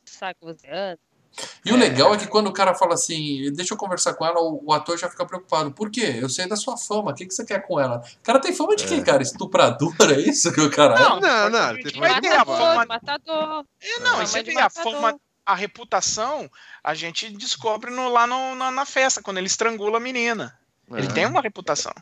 E 1.66 1.74
o 1.74 1.76
legal 1.76 2.14
é 2.14 2.18
que 2.18 2.28
quando 2.28 2.48
o 2.48 2.54
cara 2.54 2.76
fala 2.76 2.94
assim, 2.94 3.52
deixa 3.54 3.74
eu 3.74 3.78
conversar 3.78 4.14
com 4.14 4.26
ela, 4.26 4.40
o, 4.40 4.62
o 4.66 4.74
ator 4.74 4.98
já 4.98 5.10
fica 5.10 5.26
preocupado. 5.26 5.72
Por 5.72 5.90
quê? 5.90 6.18
Eu 6.22 6.30
sei 6.30 6.48
da 6.48 6.56
sua 6.56 6.78
fama, 6.78 7.12
o 7.12 7.16
que, 7.16 7.26
que 7.26 7.34
você 7.34 7.44
quer 7.44 7.66
com 7.66 7.80
ela? 7.80 8.04
O 8.22 8.24
cara 8.24 8.40
tem 8.40 8.54
fama 8.54 8.76
de 8.76 8.86
quê, 8.86 9.02
cara? 9.02 9.24
Estupradora, 9.24 10.14
é 10.14 10.20
isso 10.20 10.52
que 10.54 10.62
o 10.62 10.70
cara 10.70 10.96
é? 10.96 11.00
Não, 11.00 11.20
Não, 11.20 11.50
não, 11.50 11.74
tem 11.76 12.00
vai 12.00 12.22
ter 12.22 12.28
a 12.34 12.40
Matador, 12.46 12.58
fama. 12.58 12.86
matador. 12.86 13.66
É, 13.82 14.00
não, 14.00 14.18
você 14.18 14.44
vê 14.44 14.58
a 14.60 14.70
fama, 14.70 15.16
a 15.46 15.56
reputação, 15.56 16.50
a 16.84 16.94
gente 16.94 17.30
descobre 17.36 17.90
no- 17.92 18.10
lá 18.10 18.28
no- 18.28 18.56
na, 18.56 18.72
na 18.72 18.86
festa, 18.86 19.22
quando 19.22 19.38
ele 19.40 19.48
estrangula 19.48 19.98
a 19.98 20.02
menina. 20.02 20.58
Ele 20.92 21.08
É. 21.08 21.12
tem 21.12 21.26
uma 21.26 21.42
reputação. 21.42 21.94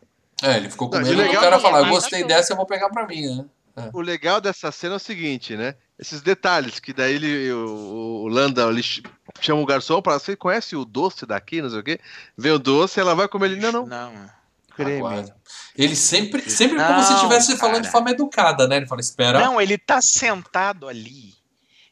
É, 0.44 0.58
ele 0.58 0.70
ficou 0.70 0.90
com 0.90 0.98
medo 0.98 1.10
e 1.14 1.16
do 1.16 1.22
legal 1.22 1.42
cara 1.42 1.56
que- 1.56 1.62
falar, 1.62 1.78
eu 1.80 1.84
mas 1.86 1.94
gostei 1.94 2.24
dessa, 2.24 2.52
eu 2.54 2.58
vou 2.58 2.66
pegar 2.66 2.90
pra 2.90 3.06
mim, 3.08 3.22
né? 3.38 3.46
O 3.94 4.02
legal 4.02 4.42
dessa 4.42 4.72
cena 4.72 4.96
é 4.96 4.98
o 4.98 5.00
seguinte, 5.00 5.56
né? 5.56 5.76
Esses 6.02 6.22
detalhes, 6.22 6.80
que 6.80 6.92
daí 6.94 7.14
ele, 7.14 7.52
o, 7.54 8.24
o 8.24 8.28
Landa 8.28 8.64
ele 8.64 8.82
ch- 8.82 9.04
chama 9.40 9.62
o 9.62 9.66
garçom 9.68 10.02
para 10.02 10.18
você 10.18 10.36
conhece 10.36 10.76
o 10.76 10.84
doce 10.84 11.28
daqui, 11.28 11.62
não 11.62 11.70
sei 11.70 11.80
o 11.80 11.84
quê. 11.84 12.00
Vê 12.36 12.50
o 12.50 12.58
doce, 12.58 13.00
ela 13.00 13.14
vai 13.14 13.28
comer 13.28 13.52
ele. 13.52 13.62
Não, 13.62 13.72
não, 13.72 13.86
Não. 13.86 14.30
creme. 14.76 14.98
Aguarda. 14.98 15.36
Ele 15.78 15.96
sempre, 15.96 16.42
sempre 16.50 16.78
como 16.78 16.90
Não, 16.94 17.04
se 17.04 17.14
estivesse 17.14 17.56
falando 17.56 17.84
de 17.84 17.92
forma 17.92 18.10
educada, 18.10 18.68
né? 18.68 18.78
Ele 18.78 18.88
fala, 18.88 19.00
espera. 19.00 19.40
Não, 19.40 19.62
ele 19.62 19.78
tá 19.78 20.02
sentado 20.02 20.88
ali 20.88 21.36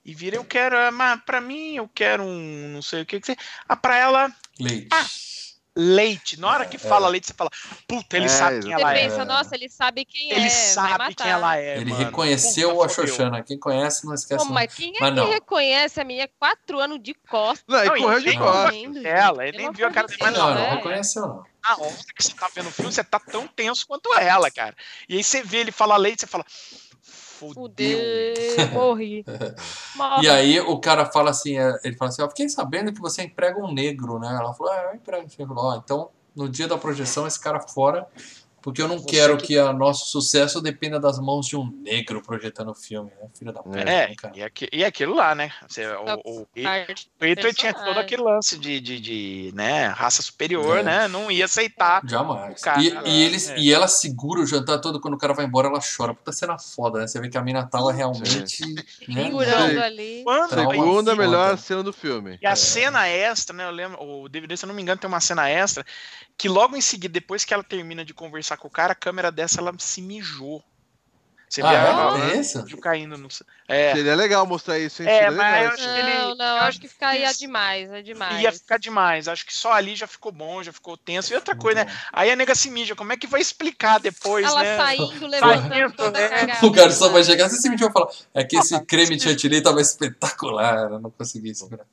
e 0.03 0.15
vira, 0.15 0.37
eu 0.37 0.43
quero, 0.43 0.75
ah, 0.75 0.89
mas 0.91 1.21
pra 1.23 1.39
mim, 1.39 1.75
eu 1.75 1.87
quero 1.93 2.23
um, 2.23 2.69
não 2.73 2.81
sei 2.81 3.03
o 3.03 3.05
que 3.05 3.19
que 3.19 3.27
você. 3.27 3.37
Ah, 3.67 3.75
pra 3.75 3.95
ela, 3.95 4.31
Leite. 4.59 4.89
Leite. 5.79 6.39
Na 6.39 6.49
hora 6.49 6.65
que 6.65 6.77
fala 6.77 7.07
leite, 7.07 7.27
você 7.27 7.33
fala, 7.33 7.49
puta, 7.87 8.17
ele 8.17 8.25
É, 8.25 8.29
sabe 8.29 8.59
quem 8.59 8.73
Você 8.75 8.81
ela 8.81 8.93
é. 8.97 9.01
pensa, 9.03 9.25
nossa, 9.25 9.55
ele 9.55 9.69
sabe 9.69 10.05
quem 10.05 10.31
é. 10.31 10.35
Ele 10.35 10.49
sabe 10.49 10.89
matar. 10.89 11.13
quem 11.15 11.31
ela 11.31 11.57
é. 11.57 11.77
Ele 11.77 11.91
mano. 11.91 12.03
reconheceu 12.05 12.71
Puta, 12.75 12.85
a. 12.85 12.89
Xoxana. 12.89 13.43
Quem 13.43 13.57
conhece 13.57 14.05
não 14.05 14.13
esquece. 14.13 14.45
Pô, 14.45 14.51
mas 14.53 14.73
quem 14.73 14.89
é 14.95 14.99
Mas 14.99 15.09
que 15.11 15.15
não. 15.15 15.29
reconhece 15.29 15.99
a 16.01 16.03
menina 16.03 16.29
quatro 16.37 16.79
anos 16.79 16.99
de 17.01 17.13
costas? 17.13 17.63
Não, 17.67 17.85
Não, 17.85 17.95
e 17.95 17.99
e 17.99 18.03
correu 18.03 18.19
de 18.21 18.37
costas. 18.37 19.05
Ela, 19.05 19.47
ele 19.47 19.57
nem 19.57 19.71
viu 19.71 19.87
a 19.87 19.91
cara 19.91 20.07
de 20.07 20.17
dele, 20.17 20.31
Não, 20.31 20.53
não, 20.53 20.61
é. 20.61 20.75
reconheceu 20.75 21.21
não. 21.21 21.43
Na 21.63 21.75
hora 21.77 21.93
que 22.15 22.23
você 22.23 22.33
tá 22.33 22.49
vendo 22.55 22.67
o 22.69 22.71
filme, 22.71 22.91
você 22.91 23.03
tá 23.03 23.19
tão 23.19 23.45
tenso 23.47 23.85
quanto 23.85 24.13
ela, 24.15 24.49
cara. 24.49 24.75
E 25.09 25.17
aí 25.17 25.23
você 25.23 25.43
vê 25.43 25.57
ele 25.57 25.71
falar 25.71 25.97
leite, 25.97 26.21
você 26.21 26.27
fala, 26.27 26.45
fudeu. 27.39 27.97
Fudeu, 27.97 28.71
morri. 28.73 29.25
Morre. 29.95 30.25
E 30.25 30.29
aí 30.29 30.59
o 30.59 30.79
cara 30.79 31.05
fala 31.05 31.31
assim, 31.31 31.57
é, 31.57 31.79
ele 31.83 31.95
fala 31.95 32.09
assim, 32.09 32.21
ó, 32.21 32.27
fiquei 32.27 32.49
sabendo 32.49 32.93
que 32.93 32.99
você 32.99 33.23
emprega 33.23 33.59
um 33.59 33.71
negro, 33.73 34.19
né? 34.19 34.27
Ela 34.27 34.53
falou, 34.53 34.71
ah, 34.73 34.89
eu 34.89 34.95
emprego. 34.95 35.27
Ele 35.37 35.47
falou, 35.47 35.65
ó, 35.65 35.75
então 35.75 36.09
no 36.35 36.47
dia 36.47 36.67
da 36.67 36.77
projeção 36.77 37.27
esse 37.27 37.39
cara 37.39 37.59
fora, 37.59 38.07
porque 38.61 38.81
eu 38.81 38.87
não 38.87 38.97
Você 38.99 39.05
quero 39.07 39.37
que- 39.37 39.47
que 39.47 39.59
o 39.59 39.73
nosso 39.73 40.05
sucesso 40.07 40.61
dependa 40.61 40.99
das 40.99 41.17
mãos 41.19 41.47
de 41.47 41.55
um 41.55 41.69
negro 41.83 42.21
projetando 42.21 42.69
o 42.69 42.75
filme, 42.75 43.11
né? 43.19 43.27
Filha 43.37 43.51
da 43.51 43.61
puta, 43.63 43.79
É, 43.79 43.83
né, 44.09 44.15
cara? 44.15 44.33
e, 44.37 44.43
aqui- 44.43 44.69
e 44.71 44.83
aquilo 44.83 45.15
lá, 45.15 45.33
né? 45.33 45.51
Você, 45.67 45.85
o, 45.87 46.21
o, 46.43 46.47
Hitler 47.21 47.53
tinha 47.53 47.73
todo 47.73 47.97
aquele 47.99 48.21
lance 48.21 48.57
de, 48.57 48.79
de, 48.79 48.99
de, 48.99 49.51
né, 49.55 49.87
raça 49.87 50.21
superior, 50.21 50.77
É. 50.79 50.83
né? 50.83 51.07
Não 51.07 51.31
ia 51.31 51.45
aceitar. 51.45 52.01
Jamais. 52.05 52.61
Cara, 52.61 52.81
e, 52.81 52.89
e, 53.05 53.21
eles, 53.23 53.49
é. 53.49 53.57
e 53.57 53.73
ela 53.73 53.87
segura 53.87 54.41
o 54.41 54.45
jantar 54.45 54.79
todo, 54.79 54.99
quando 54.99 55.13
o 55.13 55.17
cara 55.17 55.33
vai 55.33 55.45
embora, 55.45 55.67
ela 55.67 55.79
chora. 55.79 56.13
Puta 56.13 56.31
cena 56.31 56.57
foda, 56.57 56.99
né? 56.99 57.07
Você 57.07 57.19
vê 57.19 57.29
que 57.29 57.37
a 57.37 57.41
mina 57.41 57.65
tava 57.65 57.91
realmente. 57.91 58.61
Né? 59.07 59.23
Segurando 59.29 59.79
ali. 59.83 60.21
Quando 60.23 60.49
Trauma 60.49 60.71
Segunda 60.73 61.11
foda. 61.11 61.15
melhor 61.27 61.57
cena 61.57 61.83
do 61.83 61.93
filme. 61.93 62.37
E 62.41 62.47
a 62.47 62.55
cena 62.55 63.07
extra, 63.07 63.55
né? 63.55 63.65
Eu 63.65 63.71
lembro, 63.71 64.01
o 64.01 64.27
DVD, 64.29 64.55
se 64.57 64.65
eu 64.65 64.67
não 64.67 64.75
me 64.75 64.81
engano, 64.81 64.99
tem 64.99 65.07
uma 65.07 65.19
cena 65.19 65.49
extra 65.49 65.85
que 66.37 66.47
logo 66.47 66.75
em 66.77 66.81
seguida, 66.81 67.11
depois 67.11 67.43
que 67.43 67.53
ela 67.53 67.63
termina 67.63 68.05
de 68.05 68.13
conversar 68.13 68.48
com 68.57 68.67
o 68.67 68.71
cara, 68.71 68.93
a 68.93 68.95
câmera 68.95 69.31
dessa 69.31 69.59
ela 69.59 69.73
se 69.77 70.01
mijou. 70.01 70.63
Você 71.49 71.63
Ah, 71.63 72.11
vê 72.11 72.37
é? 72.37 72.41
vídeo 72.43 72.77
caindo 72.77 73.17
no. 73.17 73.27
É, 73.67 73.95
Seria 73.95 74.13
legal 74.13 74.45
mostrar 74.45 74.77
isso, 74.77 75.01
hein? 75.01 75.09
É, 75.09 75.25
mas 75.31 75.35
legal 75.37 75.63
eu 75.63 75.69
acho 75.69 75.77
que 75.83 75.89
ele- 75.89 76.13
Não, 76.19 76.35
não, 76.35 76.45
eu 76.57 76.63
acho 76.63 76.79
que 76.79 76.87
ficaria 76.87 77.27
isso- 77.27 77.39
demais, 77.39 77.89
é 77.91 78.01
demais. 78.03 78.39
ia 78.43 78.51
ficar 78.51 78.77
demais. 78.77 79.27
Acho 79.27 79.43
que 79.43 79.57
só 79.57 79.71
ali 79.73 79.95
já 79.95 80.05
ficou 80.05 80.31
bom, 80.31 80.61
já 80.61 80.71
ficou 80.71 80.95
tenso. 80.95 81.33
E 81.33 81.35
outra 81.35 81.55
coisa, 81.55 81.83
né? 81.85 81.91
Aí 82.13 82.29
a 82.29 82.35
nega 82.35 82.53
se 82.53 82.69
mija, 82.69 82.95
como 82.95 83.13
é 83.13 83.17
que 83.17 83.25
vai 83.25 83.41
explicar 83.41 83.99
depois, 83.99 84.45
Ela 84.45 84.61
né? 84.61 84.77
saindo, 84.77 85.25
levantando 85.25 85.69
Saindo, 85.69 85.93
toda 85.95 86.19
né? 86.19 86.29
cagada. 86.29 86.65
O 86.67 86.69
garçom 86.71 87.11
vai 87.11 87.23
chegar, 87.23 87.49
você 87.49 87.67
vai 87.67 87.91
falar, 87.91 88.11
é 88.35 88.43
que 88.43 88.55
esse 88.55 88.79
creme 88.85 89.15
de 89.15 89.23
chantilly 89.23 89.59
tava 89.63 89.81
espetacular, 89.81 90.91
eu 90.91 90.99
não 90.99 91.09
consegui 91.09 91.55
segurar. 91.55 91.85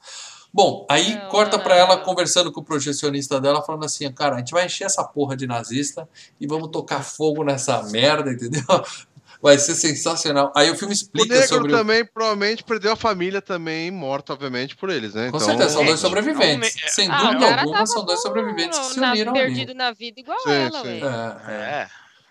Bom, 0.53 0.87
aí 0.91 1.15
Não, 1.17 1.29
corta 1.29 1.59
pra 1.59 1.77
ela 1.77 1.99
conversando 1.99 2.51
com 2.51 2.61
o 2.61 2.65
projecionista 2.65 3.41
dela, 3.41 3.63
falando 3.63 3.85
assim, 3.85 4.11
cara, 4.13 4.37
a 4.37 4.39
gente 4.39 4.53
vai 4.53 4.67
encher 4.67 4.85
essa 4.85 5.05
porra 5.05 5.37
de 5.37 5.47
nazista 5.47 6.09
e 6.41 6.47
vamos 6.47 6.69
tocar 6.71 7.03
fogo 7.03 7.45
nessa 7.45 7.83
merda, 7.85 8.31
entendeu? 8.33 8.63
Vai 9.43 9.59
ser 9.59 9.75
sensacional. 9.75 10.51
Aí 10.57 10.71
o 10.71 10.75
filme 10.75 10.95
O 10.95 10.97
explica 10.97 11.35
negro 11.35 11.49
sobre 11.49 11.71
o... 11.73 11.77
também 11.77 12.03
provavelmente 12.07 12.65
perdeu 12.65 12.93
a 12.93 12.97
família 12.97 13.43
também, 13.43 13.91
morta, 13.91 14.33
obviamente, 14.33 14.75
por 14.75 14.89
eles, 14.89 15.13
né? 15.13 15.31
Com 15.31 15.37
então, 15.37 15.49
certeza, 15.49 15.71
são 15.75 15.85
dois 15.85 15.99
é, 15.99 16.03
sobreviventes. 16.03 16.83
é, 16.83 16.89
Sem 16.89 17.11
Ah, 17.11 17.17
o 17.31 17.33
dúvida 17.35 17.61
alguma, 17.61 17.87
são 17.87 18.03
dois 18.07 18.23
sobreviventes 18.23 18.79
que 18.79 18.95
se 18.95 18.99
na- 19.01 19.11
uniram 19.13 19.35
ali. 19.35 19.41
perdido 19.43 19.75
na 19.75 19.93
vida 19.93 20.19
igual 20.19 20.41
Sim, 20.41 20.51
ela, 20.53 20.81
sim. 20.83 21.03
É, 21.03 21.53
é. 21.53 21.55
É. 21.83 21.89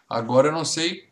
Agora 0.09 0.47
eu 0.47 0.51
não 0.51 0.65
sei, 0.65 1.03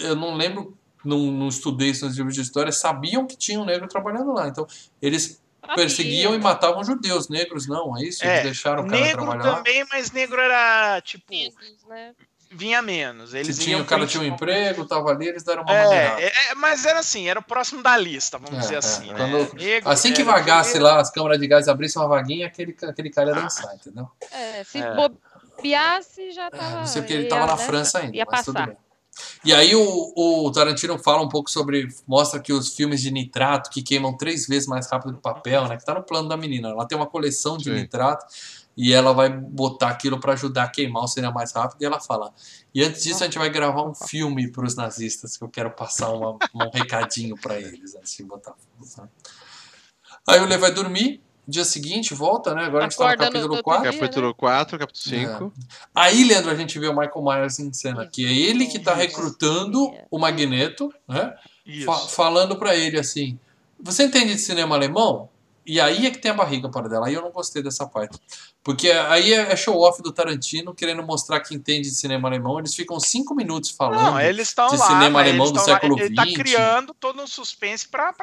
eu 0.00 0.14
não 0.14 0.34
lembro, 0.34 0.76
não, 1.02 1.18
não 1.18 1.48
estudei 1.48 1.90
isso 1.90 2.04
nos 2.04 2.16
livros 2.18 2.34
de 2.34 2.42
história, 2.42 2.70
sabiam 2.70 3.26
que 3.26 3.34
tinha 3.36 3.58
um 3.58 3.64
negro 3.64 3.88
trabalhando 3.88 4.34
lá. 4.34 4.48
Então, 4.48 4.66
eles 5.00 5.40
perseguiam 5.74 6.34
e 6.34 6.38
matavam 6.38 6.82
judeus, 6.84 7.28
negros 7.28 7.66
não, 7.66 7.96
é 7.96 8.02
isso? 8.04 8.24
Eles 8.24 8.38
É, 8.38 8.42
deixaram 8.42 8.84
o 8.84 8.86
cara 8.88 9.00
Negro 9.02 9.24
trabalhar 9.26 9.56
também, 9.56 9.84
mas 9.90 10.10
negro 10.12 10.40
era 10.40 11.00
tipo. 11.02 11.24
Né? 11.88 12.14
Vinha 12.50 12.80
menos. 12.80 13.34
Eles 13.34 13.56
Se 13.56 13.62
tinha, 13.62 13.76
o 13.76 13.84
cara 13.84 14.06
tinha 14.06 14.22
um 14.22 14.26
emprego, 14.26 14.86
tava 14.86 15.10
ali, 15.10 15.28
eles 15.28 15.42
deram 15.42 15.62
uma. 15.64 15.70
É, 15.70 16.24
é, 16.24 16.32
é, 16.50 16.54
mas 16.54 16.86
era 16.86 16.98
assim, 17.00 17.28
era 17.28 17.38
o 17.38 17.42
próximo 17.42 17.82
da 17.82 17.94
lista, 17.98 18.38
vamos 18.38 18.56
É, 18.56 18.60
dizer 18.62 18.74
é. 18.76 18.78
assim. 18.78 19.12
né? 19.12 19.18
Quando- 19.18 19.54
Negro, 19.54 19.90
Assim 19.90 20.12
que 20.14 20.22
era 20.22 20.32
vagasse 20.32 20.72
negro, 20.74 20.84
lá 20.84 20.98
as 21.00 21.10
câmaras 21.10 21.38
de 21.38 21.46
gás 21.46 21.68
abrissem 21.68 22.00
uma 22.00 22.08
vaguinha, 22.08 22.46
aquele, 22.46 22.74
aquele 22.82 23.10
cara 23.10 23.28
ia 23.28 23.34
dançar, 23.34 23.74
entendeu? 23.74 24.08
É, 24.32 24.64
se 24.64 24.78
É. 24.78 24.94
bobeasse, 24.94 26.30
já 26.32 26.46
É, 26.46 26.50
tava. 26.50 26.78
não 26.78 26.86
sei 26.86 27.02
porque 27.02 27.12
ele 27.14 27.22
ia, 27.24 27.28
tava 27.28 27.46
na 27.46 27.56
né? 27.56 27.66
França 27.66 27.98
ainda, 27.98 28.16
Ia 28.16 28.24
mas 28.30 28.44
tudo 28.46 28.54
passar. 28.54 28.66
bem. 28.68 28.76
E 29.44 29.52
aí 29.52 29.74
o, 29.74 30.12
o 30.16 30.50
Tarantino 30.52 30.98
fala 30.98 31.22
um 31.22 31.28
pouco 31.28 31.50
sobre. 31.50 31.88
Mostra 32.06 32.40
que 32.40 32.52
os 32.52 32.74
filmes 32.74 33.00
de 33.00 33.10
nitrato 33.10 33.70
que 33.70 33.82
queimam 33.82 34.16
três 34.16 34.46
vezes 34.46 34.68
mais 34.68 34.88
rápido 34.90 35.14
que 35.14 35.20
papel, 35.20 35.66
né? 35.68 35.76
Que 35.76 35.84
tá 35.84 35.94
no 35.94 36.02
plano 36.02 36.28
da 36.28 36.36
menina. 36.36 36.68
Ela 36.68 36.86
tem 36.86 36.96
uma 36.96 37.06
coleção 37.06 37.56
de 37.56 37.64
Sim. 37.64 37.74
nitrato 37.74 38.26
e 38.76 38.92
ela 38.92 39.12
vai 39.12 39.28
botar 39.28 39.88
aquilo 39.88 40.20
pra 40.20 40.34
ajudar 40.34 40.64
a 40.64 40.68
queimar 40.68 41.02
o 41.04 41.08
cinema 41.08 41.32
mais 41.34 41.52
rápido. 41.52 41.82
E 41.82 41.84
ela 41.84 42.00
fala. 42.00 42.32
E 42.74 42.82
antes 42.84 43.02
disso, 43.02 43.22
a 43.22 43.26
gente 43.26 43.38
vai 43.38 43.50
gravar 43.50 43.82
um 43.82 43.94
filme 43.94 44.50
pros 44.52 44.74
nazistas, 44.76 45.36
que 45.36 45.42
eu 45.44 45.48
quero 45.48 45.70
passar 45.70 46.10
uma- 46.10 46.32
um 46.54 46.70
recadinho 46.72 47.36
pra 47.36 47.58
eles 47.58 47.94
antes 47.96 48.16
de 48.16 48.22
botar? 48.22 48.54
Aí 50.28 50.40
o 50.40 50.46
Lê 50.46 50.56
vai 50.58 50.72
dormir. 50.72 51.20
Dia 51.50 51.64
seguinte, 51.64 52.12
volta, 52.12 52.54
né? 52.54 52.64
Agora 52.66 52.84
a 52.84 52.88
gente 52.88 52.98
tá 52.98 53.04
no 53.04 53.10
Acorda 53.10 53.24
capítulo 53.32 53.56
no 53.56 53.62
4. 53.62 53.78
outro 53.86 53.90
dia, 53.90 54.00
Capítulo 54.00 54.34
4, 54.34 54.78
capítulo 54.78 55.02
5. 55.02 55.52
Aí, 55.94 56.24
Leandro, 56.24 56.50
a 56.50 56.54
gente 56.54 56.78
vê 56.78 56.86
o 56.88 56.92
Michael 56.94 57.22
Myers 57.24 57.58
em 57.58 57.72
cena, 57.72 58.06
que 58.06 58.26
é 58.26 58.30
ele 58.30 58.66
que 58.66 58.78
tá 58.78 58.92
recrutando 58.94 59.90
o 60.10 60.18
Magneto, 60.18 60.92
né? 61.08 61.34
Fa- 61.86 62.06
falando 62.08 62.56
pra 62.56 62.76
ele 62.76 62.98
assim: 62.98 63.38
Você 63.80 64.04
entende 64.04 64.34
de 64.34 64.40
cinema 64.40 64.74
alemão? 64.76 65.30
E 65.64 65.80
aí 65.80 66.06
é 66.06 66.10
que 66.10 66.16
tem 66.18 66.30
a 66.30 66.34
barriga 66.34 66.68
para 66.70 66.88
dela. 66.88 67.06
Aí 67.08 67.14
eu 67.14 67.20
não 67.20 67.30
gostei 67.30 67.62
dessa 67.62 67.86
parte. 67.86 68.18
Porque 68.62 68.90
aí 68.90 69.32
é 69.34 69.52
é 69.52 69.56
show-off 69.56 70.02
do 70.02 70.10
Tarantino 70.12 70.74
querendo 70.74 71.02
mostrar 71.02 71.40
que 71.40 71.54
entende 71.54 71.88
de 71.90 71.94
cinema 71.94 72.26
alemão. 72.28 72.58
Eles 72.58 72.74
ficam 72.74 72.98
cinco 72.98 73.34
minutos 73.34 73.70
falando. 73.70 74.00
Não, 74.02 74.20
eles 74.20 74.48
estão 74.48 74.68
de 74.68 74.76
lá. 74.78 74.86
cinema 74.86 75.10
mas 75.10 75.28
alemão 75.28 75.46
eles 75.46 75.58
do 75.58 75.64
século 75.64 75.98
Ele 76.00 76.14
tá 76.14 76.24
XX. 76.24 76.34
criando 76.36 76.94
todo 76.94 77.22
um 77.22 77.26
suspense 77.26 77.86
pra, 77.86 78.14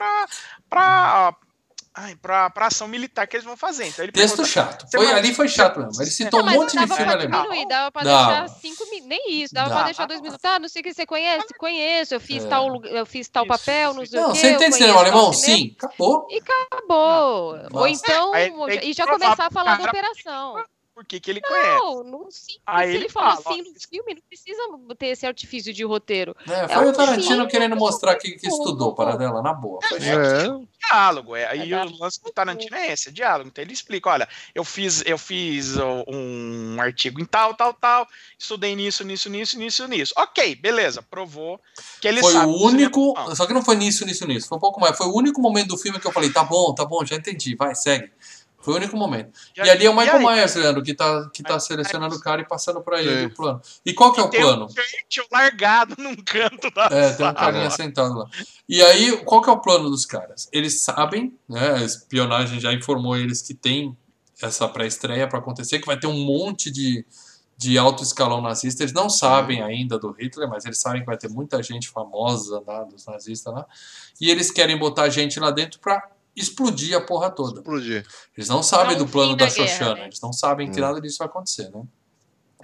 ai, 1.96 2.16
pra, 2.16 2.50
pra 2.50 2.68
ação 2.68 2.88
militar 2.88 3.26
que 3.28 3.36
eles 3.38 3.46
vão 3.46 3.56
fazer. 3.58 3.86
Então 3.88 4.04
ele 4.04 4.12
Texto 4.12 4.38
pergunta- 4.38 4.50
chato. 4.52 4.86
Foi, 4.92 5.12
ali 5.12 5.34
foi 5.34 5.48
chato 5.48 5.80
mesmo. 5.80 6.02
Ele 6.02 6.12
citou 6.12 6.40
Não, 6.40 6.46
um 6.46 6.50
mas 6.52 6.56
monte 6.60 6.78
de 6.78 6.88
filme 6.96 7.12
alemão. 7.14 7.44
diminuir, 7.44 7.68
dava 7.68 7.92
pra 7.92 8.04
Dava. 8.04 8.28
deixar 8.42 8.48
cinco 8.60 8.84
minutos, 8.90 9.08
nem 9.08 9.42
isso, 9.42 9.54
dava 9.54 9.70
Dava. 9.70 9.80
pra 9.82 9.86
deixar 9.88 10.06
dois 10.06 10.20
minutos. 10.22 10.42
Tá, 10.42 10.60
não 10.60 10.68
sei 10.68 10.82
o 10.82 10.84
que 10.84 10.94
você 10.94 11.06
conhece, 11.06 11.48
conheço, 11.58 12.14
eu 12.14 12.20
fiz 12.20 12.44
É. 12.44 12.48
tal, 12.48 12.84
eu 12.86 13.06
fiz 13.06 13.28
tal 13.30 13.44
Isso, 13.46 13.50
papel, 13.58 13.94
não 13.94 14.06
sei 14.06 14.20
o 14.20 14.22
Não, 14.24 14.32
que. 14.34 14.38
você 14.40 14.52
entende 14.52 14.76
cinema 14.76 15.00
alemão? 15.00 15.34
Sim. 15.34 15.76
Acabou. 15.82 16.28
Acabou. 16.72 17.56
Ou 17.74 17.88
Nossa. 17.88 17.90
então, 17.90 18.34
Aí 18.34 18.52
tem 18.52 18.80
que 18.80 18.86
e 18.88 18.94
já 18.94 19.06
começar 19.08 19.48
a 19.48 19.52
falar 19.52 19.78
da 19.78 19.86
operação. 19.86 20.56
Por 20.96 21.04
que, 21.04 21.20
ele 21.30 21.42
conhece? 21.42 21.68
Não, 21.68 22.04
não 22.06 22.32
sim. 22.32 22.54
Aí 22.66 22.88
se 22.88 22.96
ele 22.96 23.04
ele 23.04 23.10
falou 23.10 23.42
fala, 23.44 23.56
assim 23.58 23.70
no 23.70 23.80
filme, 23.82 24.14
não 24.16 24.22
precisa 24.30 24.62
ter 24.98 25.08
esse 25.08 25.28
artifício 25.28 25.74
de 25.74 25.84
roteiro. 25.84 26.34
É, 26.48 26.54
É 26.54 26.68
foi 26.70 26.86
um 26.86 26.90
o 26.90 26.94
Tarantino 26.94 27.28
filme, 27.36 27.48
querendo 27.48 27.76
mostrar 27.76 28.16
que, 28.16 28.32
que 28.32 28.48
estudou 28.48 28.96
para 28.96 29.18
dela, 29.18 29.42
na 29.42 29.54
boa. 29.54 29.82
Foi 29.84 30.00
chato. 30.00 30.18
É, 30.18 30.88
diálogo. 30.88 31.36
É. 31.36 31.48
Aí 31.48 31.74
É 31.74 31.84
o 31.84 31.98
lance 32.00 32.24
do 32.24 32.32
Tarantino 32.32 32.78
é 32.78 32.94
esse, 32.94 33.10
é 33.10 33.12
diálogo. 33.12 33.50
Então 33.50 33.62
ele 33.62 33.74
explica, 33.74 34.10
olha, 34.10 34.30
eu 34.56 34.64
fiz, 34.64 35.04
eu 35.06 35.18
fiz 35.18 35.76
um 36.08 36.80
artigo 36.80 37.20
em 37.20 37.26
tal, 37.26 37.54
tal, 37.54 37.74
tal, 37.74 38.08
estudei 38.40 38.74
nisso, 38.74 39.04
nisso, 39.04 39.30
nisso, 39.30 39.60
nisso, 39.60 39.86
nisso. 39.90 40.14
Ok, 40.18 40.56
beleza, 40.56 41.02
provou 41.02 41.60
que 42.00 42.08
ele 42.08 42.22
Foi 42.22 42.32
sabe. 42.32 42.46
o 42.46 42.52
do 42.52 42.58
cinema 42.70 42.74
único. 42.74 43.36
Só 43.36 43.46
que 43.46 43.54
não 43.54 43.66
foi 43.66 43.76
nisso, 43.76 44.06
nisso, 44.06 44.26
nisso. 44.26 44.48
Foi 44.48 44.58
um 44.58 44.62
pouco 44.62 44.80
mais. 44.80 44.98
Foi 44.98 45.08
o 45.08 45.14
único 45.14 45.42
momento 45.42 45.68
do 45.68 45.78
filme 45.78 46.00
que 46.00 46.08
eu 46.08 46.14
falei: 46.14 46.32
tá 46.32 46.44
bom, 46.46 46.74
tá 46.74 46.86
bom, 46.86 47.04
já 47.04 47.18
entendi, 47.18 47.54
vai, 47.54 47.76
segue. 47.76 48.10
Foi 48.66 48.74
o 48.74 48.78
único 48.78 48.98
momento. 48.98 49.30
E, 49.56 49.62
ali 49.70 49.86
é 49.86 49.90
o 49.92 49.96
Michael 49.96 50.28
aí? 50.28 50.36
Myers, 50.36 50.56
Leandro, 50.56 50.82
que 50.82 50.96
tá, 50.96 51.30
que 51.32 51.44
tá 51.44 51.60
selecionando 51.60 52.16
o 52.16 52.20
cara 52.20 52.42
e 52.42 52.46
passando 52.48 52.82
pra 52.82 53.00
ele 53.00 53.20
Sim. 53.20 53.26
o 53.28 53.36
plano. 53.36 53.62
E 53.86 53.94
qual 53.94 54.12
que 54.12 54.20
é 54.20 54.24
o 54.24 54.28
Tem 54.28 54.42
plano? 54.42 54.66
um 54.66 54.68
verde 54.68 55.24
largado 55.32 55.96
num 56.00 56.16
canto 56.16 56.72
da 56.72 56.86
É, 56.88 56.90
tem 56.90 57.14
um 57.14 57.18
sala. 57.30 57.34
carinha 57.36 57.70
sentado 57.70 58.16
lá. 58.18 58.28
E 58.68 58.82
aí, 58.82 59.18
qual 59.24 59.40
que 59.44 59.50
é 59.52 59.54
o 59.54 59.60
plano 59.60 59.88
dos 59.88 60.04
caras? 60.04 60.50
Eles 60.52 60.82
sabem, 60.82 61.38
né? 61.48 61.74
A 61.76 61.84
espionagem 61.84 62.60
já 62.60 62.74
informou 62.74 63.16
eles 63.16 63.44
que 63.44 63.54
tem 63.54 63.96
essa 64.42 64.68
pré-estreia 64.68 65.28
para 65.30 65.38
acontecer, 65.38 65.78
que 65.78 65.86
vai 65.86 66.00
ter 66.00 66.08
um 66.08 66.26
monte 66.26 66.72
de, 66.72 67.06
de 67.56 67.78
alto 67.78 68.02
escalão 68.02 68.42
nazista. 68.42 68.82
Eles 68.82 68.94
não 68.94 69.10
sabem 69.12 69.62
ainda 69.62 70.00
do 70.00 70.12
Hitler, 70.12 70.50
mas 70.50 70.66
eles 70.66 70.80
sabem 70.80 71.02
que 71.02 71.06
vai 71.06 71.18
ter 71.18 71.30
muita 71.30 71.62
gente 71.62 71.88
famosa 71.88 72.64
lá, 72.66 72.84
dos 72.84 73.06
nazistas 73.06 73.54
lá. 73.54 73.66
E 74.20 74.32
eles 74.32 74.50
querem 74.50 74.76
botar 74.78 75.08
gente 75.10 75.40
lá 75.40 75.52
dentro 75.52 75.80
para 75.80 76.10
explodir 76.36 76.96
a 76.98 77.02
porra 77.02 77.30
toda. 77.30 77.60
explodir. 77.60 78.06
Eles 78.38 78.50
não 78.50 78.62
sabem 78.64 78.94
É 78.94 78.96
um 78.96 79.06
do 79.06 79.08
plano 79.08 79.36
da 79.36 79.46
da 79.46 79.52
Xoxana, 79.52 79.96
né? 79.96 80.06
eles 80.08 80.20
não 80.22 80.34
sabem 80.34 80.70
que 80.72 80.80
Hum. 80.80 80.82
nada 80.82 81.00
disso 81.02 81.18
vai 81.20 81.28
acontecer, 81.28 81.70
né? 81.72 81.84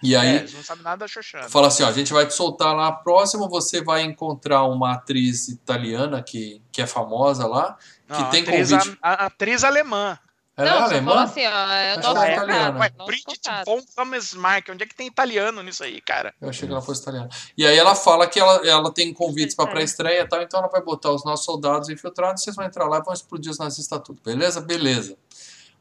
E 0.03 0.15
É, 0.15 0.17
aí, 0.17 0.35
eles 0.37 0.53
não 0.53 0.63
sabem 0.63 0.83
nada 0.83 0.97
da 0.97 1.07
Xoxana. 1.07 1.47
Fala 1.47 1.67
assim, 1.67 1.83
ó, 1.83 1.87
a 1.87 1.91
gente 1.91 2.11
vai 2.11 2.25
te 2.25 2.33
soltar 2.33 2.75
lá 2.75 2.91
próximo, 2.91 3.47
você 3.47 3.83
vai 3.83 4.01
encontrar 4.01 4.63
uma 4.63 4.93
atriz 4.93 5.47
italiana 5.47 6.23
que, 6.23 6.59
que 6.71 6.81
é 6.81 6.87
famosa 6.87 7.45
lá, 7.45 7.77
que 8.07 8.19
Não, 8.21 8.29
tem 8.31 8.41
a 8.41 8.43
atriz, 8.43 8.71
convite. 8.71 8.97
a, 9.01 9.09
a 9.23 9.25
atriz 9.27 9.63
alemã. 9.63 10.17
Ela 10.67 10.79
não, 10.79 10.85
é 10.87 10.89
alemã? 10.89 11.11
falou 11.11 11.23
assim, 11.25 11.45
ó, 11.45 11.49
é 11.49 11.95
o 11.95 11.99
Acho 11.99 12.01
nosso 12.01 12.01
que 12.01 12.07
ela 12.09 12.25
é 12.27 12.35
contato, 12.35 12.49
italiana. 12.49 12.79
Ué, 12.79 12.89
Bridget 13.05 13.41
von 13.65 13.81
Hammersmark, 13.97 14.69
onde 14.71 14.83
é 14.83 14.87
que 14.87 14.95
tem 14.95 15.07
italiano 15.07 15.61
nisso 15.63 15.83
aí, 15.83 16.01
cara? 16.01 16.33
Eu 16.41 16.49
achei 16.49 16.67
que 16.67 16.73
ela 16.73 16.81
fosse 16.81 17.01
italiana. 17.01 17.29
E 17.57 17.65
aí 17.65 17.77
ela 17.77 17.95
fala 17.95 18.27
que 18.27 18.39
ela, 18.39 18.67
ela 18.67 18.91
tem 18.93 19.13
convites 19.13 19.55
para 19.55 19.69
É. 19.69 19.73
pré-estreia 19.73 20.21
e 20.21 20.27
tal, 20.27 20.41
então 20.41 20.59
ela 20.59 20.69
vai 20.69 20.81
botar 20.81 21.11
os 21.11 21.23
nossos 21.25 21.45
soldados 21.45 21.89
infiltrados, 21.89 22.43
vocês 22.43 22.55
vão 22.55 22.65
entrar 22.65 22.87
lá 22.87 22.97
e 22.99 23.01
vão 23.03 23.13
explodir 23.13 23.51
os 23.51 23.57
nazistas 23.59 24.01
tudo. 24.03 24.21
Beleza? 24.23 24.61
Beleza. 24.61 25.17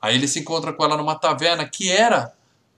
Aí 0.00 0.14
ele 0.14 0.26
se 0.26 0.40
encontra 0.40 0.72
com 0.72 0.82
ela 0.84 0.96
numa 0.96 1.14
taverna 1.14 1.68
que 1.68 1.90
era 1.92 2.32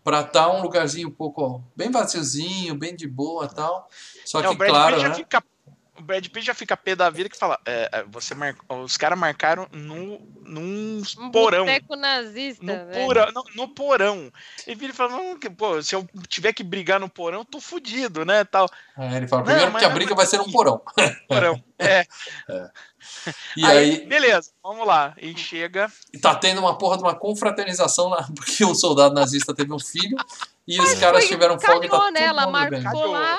pra 0.05 0.23
estar 0.23 0.49
um 0.51 0.61
lugarzinho 0.63 1.07
um 1.09 1.13
pouco 1.13 1.41
ó, 1.43 1.61
bem 1.77 1.89
vaziozinho, 1.91 2.75
bem 2.75 2.97
de 2.97 3.07
boa 3.07 3.45
e 3.45 3.55
tal. 3.55 3.89
Só 4.25 4.41
É, 4.41 4.43
que, 4.43 4.49
o 4.49 4.55
Brad 4.57 4.71
claro, 4.71 4.95
Pitt 4.97 5.03
já 5.03 5.09
né? 5.11 5.15
fica. 5.15 5.45
O 6.03 6.05
Brad 6.05 6.27
Pitt 6.27 6.45
já 6.45 6.53
fica 6.53 6.77
pé 6.77 6.97
da 6.97 7.09
vida 7.09 7.29
que 7.29 7.39
fala. 7.39 7.59
é, 7.65 7.89
é, 7.93 8.03
você 8.05 8.35
mar... 8.35 8.57
Os 8.69 8.97
caras 8.97 9.17
marcaram 9.17 9.69
no, 9.73 10.19
num 10.43 11.01
Um 11.19 11.31
porão. 11.31 11.65
boteco 11.65 11.95
nazista, 11.95 12.65
No 12.65 12.87
velho. 12.87 13.07
porão, 13.07 13.33
no, 13.33 13.45
no 13.55 13.69
porão. 13.69 14.33
Ele 14.67 14.77
e 14.87 14.93
fala, 14.93 15.13
"Não, 15.17 15.39
que, 15.39 15.49
pô, 15.49 15.81
se 15.81 15.95
eu 15.95 16.05
tiver 16.29 16.53
que 16.53 16.65
brigar 16.65 16.99
no 16.99 17.09
porão, 17.09 17.39
eu 17.39 17.45
tô 17.45 17.61
fudido, 17.61 18.25
né? 18.25 18.43
Tal. 18.45 18.69
Aí 18.97 19.17
ele 19.17 19.29
fala, 19.29 19.43
Não, 19.43 19.47
primeiro 19.47 19.73
mas 19.73 19.81
que 19.81 19.87
a 19.87 19.89
não 19.89 19.95
briga 19.95 20.13
é 20.13 20.17
vai 20.17 20.27
ser 20.27 20.37
num 20.39 20.43
aqui. 20.43 20.53
porão. 20.53 20.83
Porão. 21.29 21.63
É. 21.79 22.05
E 23.57 23.65
aí, 23.65 23.77
aí, 23.79 24.07
beleza, 24.07 24.51
vamos 24.63 24.87
lá. 24.87 25.15
E 25.21 25.37
chega. 25.37 25.91
E 26.13 26.19
tá 26.19 26.35
tendo 26.35 26.61
uma 26.61 26.77
porra 26.79 26.97
de 26.97 27.03
uma 27.03 27.15
confraternização 27.15 28.09
lá, 28.09 28.29
porque 28.35 28.65
um 28.65 28.75
soldado 28.75 29.15
nazista 29.15 29.55
teve 29.55 29.73
um 29.73 29.79
filho 29.79 30.17
e 30.67 30.81
os 30.81 30.95
caras 30.95 31.21
Foi- 31.23 31.29
tiveram 31.29 31.59
folga 31.61 31.87
e 31.87 31.89
tá 31.89 32.11
né? 32.11 32.23
Ela 32.25 32.47
mundo 32.47 32.71
bem. 32.71 32.83
marcou 32.83 33.07
lá, 33.11 33.39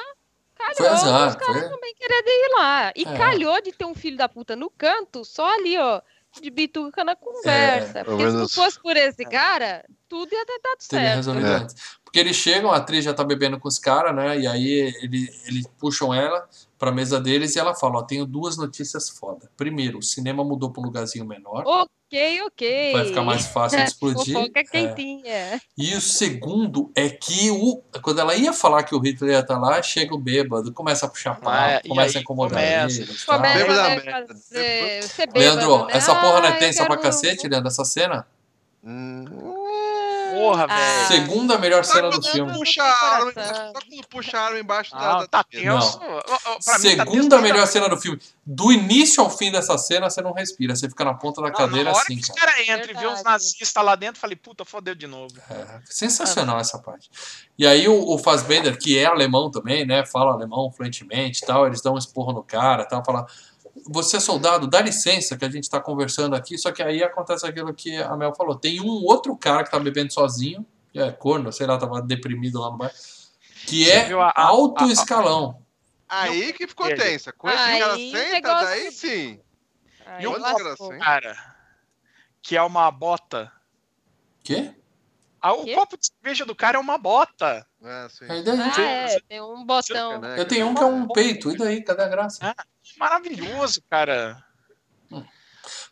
calhou, 0.64 0.76
Foi 0.77 0.88
azar, 0.88 1.30
os 1.30 1.35
caras 1.35 1.60
foi- 1.61 1.69
também 1.69 1.94
queriam 1.95 2.22
ir 2.26 2.56
lá. 2.57 2.91
E 2.95 3.03
É. 3.03 3.18
calhou 3.18 3.61
de 3.61 3.72
ter 3.72 3.85
um 3.85 3.94
filho 3.95 4.18
da 4.18 4.27
puta 4.30 4.56
no 4.56 4.69
canto, 4.69 5.23
só 5.26 5.45
ali, 5.56 5.77
ó, 5.77 6.02
de 6.41 6.49
bituca 6.49 7.03
na 7.03 7.15
conversa. 7.15 7.99
É, 7.99 8.03
Porque 8.03 8.23
se 8.30 8.35
não 8.35 8.49
fosse 8.49 8.80
por 8.81 8.98
esse 8.98 9.23
cara, 9.26 9.85
tudo 10.10 10.34
ia 10.34 10.45
ter 10.45 10.60
dado 10.64 10.80
certo. 10.81 11.30
É. 11.30 11.56
antes. 11.56 11.76
Porque 12.03 12.19
eles 12.19 12.35
chegam, 12.35 12.72
a 12.72 12.77
atriz 12.77 13.03
já 13.03 13.14
tá 13.14 13.23
bebendo 13.23 13.60
com 13.60 13.68
os 13.68 13.77
caras, 13.80 14.15
né? 14.15 14.40
E 14.40 14.48
aí 14.48 14.94
ele, 15.02 15.27
eles 15.48 15.68
puxam 15.80 16.14
ela 16.14 16.48
pra 16.84 16.92
mesa 16.92 17.20
deles 17.20 17.56
e 17.56 17.60
ela 17.60 17.74
fala: 17.74 18.00
Ó, 18.00 18.02
tenho 18.04 18.26
duas 18.26 18.58
notícias 18.58 19.10
foda. 19.10 19.50
Primeiro, 19.56 20.00
o 20.00 20.04
cinema 20.04 20.44
mudou 20.44 20.70
pra 20.70 20.82
um 20.82 20.86
lugarzinho 20.86 21.26
menor. 21.26 21.64
Ok, 21.66 22.42
ok. 22.46 22.92
Vai 22.94 23.06
ficar 23.06 23.22
mais 23.24 23.46
fácil 23.46 23.78
de 23.80 23.86
explodir. 23.90 24.34
Fofoca 24.36 24.60
É. 24.60 24.64
quentinha. 24.64 25.62
E 25.78 25.96
o 25.96 26.02
segundo 26.02 26.92
é 26.96 27.10
que 27.10 27.50
o, 27.52 27.82
quando 28.02 28.20
ela 28.20 28.36
ia 28.36 28.52
falar 28.52 28.84
que 28.84 28.94
o 28.94 29.00
Hitler 29.00 29.32
ia 29.36 29.40
estar 29.40 29.58
lá, 29.58 29.82
chega 29.82 30.14
o 30.14 30.18
bêbado, 30.18 30.74
começa 30.74 31.06
a 31.06 31.10
puxar 31.10 31.40
papo, 31.40 31.88
começa 31.88 32.18
a 32.18 32.20
aí 32.20 32.22
incomodar 32.22 32.60
começa. 32.60 33.02
eles. 33.02 33.26
tal. 33.26 33.36
Começa 33.38 33.64
a 33.64 33.90
merda. 33.90 34.28
fazer- 34.28 35.04
ser 35.04 35.28
bêbado, 35.28 35.40
Leandro, 35.40 35.86
né? 35.88 35.94
essa 35.96 36.14
porra 36.16 36.42
não 36.42 36.48
é 36.50 36.58
tensa 36.60 36.86
pra 36.86 36.98
quero- 36.98 37.02
cacete, 37.02 37.48
Leandro, 37.48 37.70
essa 37.70 37.86
cena? 37.86 38.28
Hum, 38.84 39.24
Porra, 40.34 40.66
Ah. 40.70 40.76
velho. 40.76 41.08
Segunda 41.08 41.58
melhor 41.58 41.84
cena 41.86 42.10
do 42.10 42.22
filme. 42.22 42.54
puxa 42.54 42.84
a 42.84 43.16
arma, 43.16 43.32
só 43.34 43.72
quando 43.74 44.08
puxa 44.10 44.38
a 44.38 44.42
arma 44.46 44.60
embaixo 44.60 44.92
da, 44.92 45.00
Não, 45.14 45.20
da 45.20 45.28
tá 45.28 45.44
tenso. 45.44 46.00
Tá 46.00 46.80
Segunda 46.80 47.06
tenso 47.06 47.42
melhor 47.42 47.58
pra 47.58 47.68
cena 47.68 47.90
do 47.90 47.98
filme. 47.98 48.20
Do 48.46 48.72
início 48.72 49.24
ao 49.24 49.30
fim 49.30 49.52
dessa 49.52 49.78
cena, 49.78 50.10
você 50.10 50.22
não 50.22 50.34
respira. 50.34 50.76
Você 50.76 50.90
fica 50.90 51.06
na 51.06 51.14
ponta 51.14 51.42
da 51.42 51.48
Não, 51.48 51.56
cadeira 51.56 51.86
na 51.92 51.96
hora 51.96 52.02
assim, 52.04 52.16
que 52.16 52.22
os 52.22 52.28
cara. 52.30 52.52
caras 52.52 52.68
entram 52.70 52.84
e 52.92 52.94
vê 52.94 53.08
uns 53.08 53.14
Verdade. 53.16 53.24
nazistas 53.24 53.84
lá 53.84 53.96
dentro, 53.96 54.20
falei, 54.20 54.36
puta, 54.36 54.66
fodeu 54.66 54.96
de 54.96 55.08
novo. 55.08 55.34
É, 55.50 55.80
sensacional 55.86 56.60
essa 56.60 56.78
parte. 56.80 57.10
E 57.58 57.66
aí 57.66 57.88
o, 57.88 58.10
o 58.10 58.18
Fassbender, 58.18 58.78
que 58.78 58.98
é 58.98 59.06
alemão 59.06 59.50
também, 59.52 59.86
né? 59.86 60.06
Fala 60.06 60.34
alemão 60.34 60.72
fluentemente 60.72 61.42
e 61.44 61.46
tal, 61.48 61.66
eles 61.68 61.82
dão 61.82 61.94
um 61.94 61.98
esporro 61.98 62.34
no 62.34 62.44
cara 62.44 62.84
e 62.84 62.88
tal, 62.88 63.04
fala. 63.06 63.26
Você 63.90 64.18
é 64.18 64.20
soldado, 64.20 64.68
dá 64.68 64.82
licença 64.82 65.38
que 65.38 65.44
a 65.46 65.50
gente 65.50 65.70
tá 65.70 65.80
conversando 65.80 66.36
aqui, 66.36 66.58
só 66.58 66.72
que 66.72 66.82
aí 66.82 67.04
acontece 67.04 67.46
aquilo 67.46 67.74
que 67.74 67.96
a 67.98 68.16
Mel 68.16 68.34
falou. 68.34 68.56
Tem 68.56 68.80
um 68.82 69.04
outro 69.06 69.36
cara 69.36 69.64
que 69.64 69.72
tá 69.72 69.80
bebendo 69.80 70.14
sozinho, 70.14 70.66
que 70.92 71.00
é 71.00 71.12
corno, 71.12 71.52
sei 71.52 71.68
lá, 71.68 71.78
tava 71.78 72.02
deprimido 72.02 72.60
lá 72.62 72.72
no 72.72 72.78
bairro, 72.78 72.94
que 73.66 73.84
Você 73.86 73.92
é 73.92 74.14
a- 74.14 74.34
alto 74.36 74.84
a- 74.84 74.88
a- 74.88 74.92
escalão. 74.92 75.62
Aí 76.08 76.54
que 76.54 76.68
ficou 76.68 76.88
tensa. 76.96 77.34
Quando 77.34 77.56
esse 77.56 77.64
Aí 77.64 77.80
cara 77.80 77.96
senta, 77.96 78.32
negócio- 78.34 78.66
daí 78.68 78.92
sim. 78.92 79.40
Aí 80.06 80.24
E 80.24 80.28
lascou. 80.28 80.54
desgraça, 80.56 80.94
hein? 80.94 81.00
Cara, 81.00 81.56
que 82.42 82.56
é 82.58 82.62
uma 82.62 82.92
bota. 82.92 83.52
Quê? 84.44 84.74
Ah, 85.42 85.54
o 85.54 85.64
Quê? 85.66 85.74
copo 85.76 85.98
de 85.98 86.08
cerveja 86.08 86.46
do 86.46 86.56
cara 86.56 86.78
é 86.78 86.80
uma 86.80 86.98
bota. 86.98 87.66
É, 87.84 88.08
sim. 88.10 88.26
Ah, 88.30 88.82
é, 88.82 89.20
tem 89.28 89.42
um 89.42 89.66
botão. 89.66 90.24
Eu 90.38 90.48
tenho 90.48 90.68
um 90.68 90.76
que 90.76 90.84
é 90.84 90.86
um 90.86 91.08
peito, 91.08 91.52
e 91.52 91.58
daí? 91.58 91.84
Cadê 91.84 92.04
a 92.04 92.08
graça? 92.08 92.56
Maravilhoso, 92.98 93.82
cara. 93.90 94.44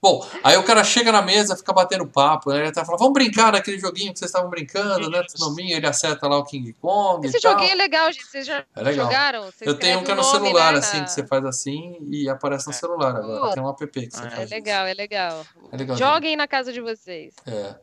Bom, 0.01 0.27
aí 0.43 0.57
o 0.57 0.63
cara 0.63 0.83
chega 0.83 1.11
na 1.11 1.21
mesa, 1.21 1.55
fica 1.55 1.71
batendo 1.71 2.07
papo, 2.07 2.49
né? 2.49 2.57
Ele 2.57 2.67
até 2.69 2.83
fala, 2.83 2.97
vamos 2.97 3.13
brincar 3.13 3.51
naquele 3.53 3.79
joguinho 3.79 4.11
que 4.11 4.17
vocês 4.19 4.29
estavam 4.29 4.49
brincando, 4.49 5.09
né? 5.11 5.23
Isso. 5.25 5.37
No 5.39 5.55
minha, 5.55 5.77
ele 5.77 5.85
acerta 5.85 6.27
lá 6.27 6.37
o 6.39 6.43
King 6.43 6.73
Kong 6.73 7.25
Esse 7.25 7.37
e 7.37 7.39
tal. 7.39 7.51
joguinho 7.53 7.71
é 7.71 7.75
legal, 7.75 8.11
gente. 8.11 8.25
Vocês 8.25 8.45
já 8.47 8.65
É 8.75 8.81
legal. 8.81 9.05
jogaram? 9.05 9.43
Você 9.43 9.69
Eu 9.69 9.75
tenho 9.77 9.99
um 9.99 10.03
que 10.03 10.11
é 10.11 10.15
no 10.15 10.23
celular, 10.23 10.73
né, 10.73 10.79
assim, 10.79 10.97
na- 10.97 11.03
que 11.05 11.11
você 11.11 11.25
faz 11.25 11.45
assim 11.45 11.97
e 12.09 12.27
aparece 12.27 12.65
no 12.65 12.73
É. 12.73 12.75
celular 12.75 13.15
agora. 13.15 13.53
Tem 13.53 13.63
um 13.63 13.69
app 13.69 13.87
que 13.87 14.09
você 14.09 14.17
É 14.17 14.21
faz 14.29 14.33
É 14.39 14.43
isso. 14.45 14.53
legal, 14.55 14.87
é 14.87 14.93
legal. 14.95 15.45
É 15.71 15.77
legalzinho. 15.77 16.09
Joguem 16.09 16.35
na 16.35 16.47
casa 16.47 16.73
de 16.73 16.81
vocês. 16.81 17.35
É. 17.45 17.75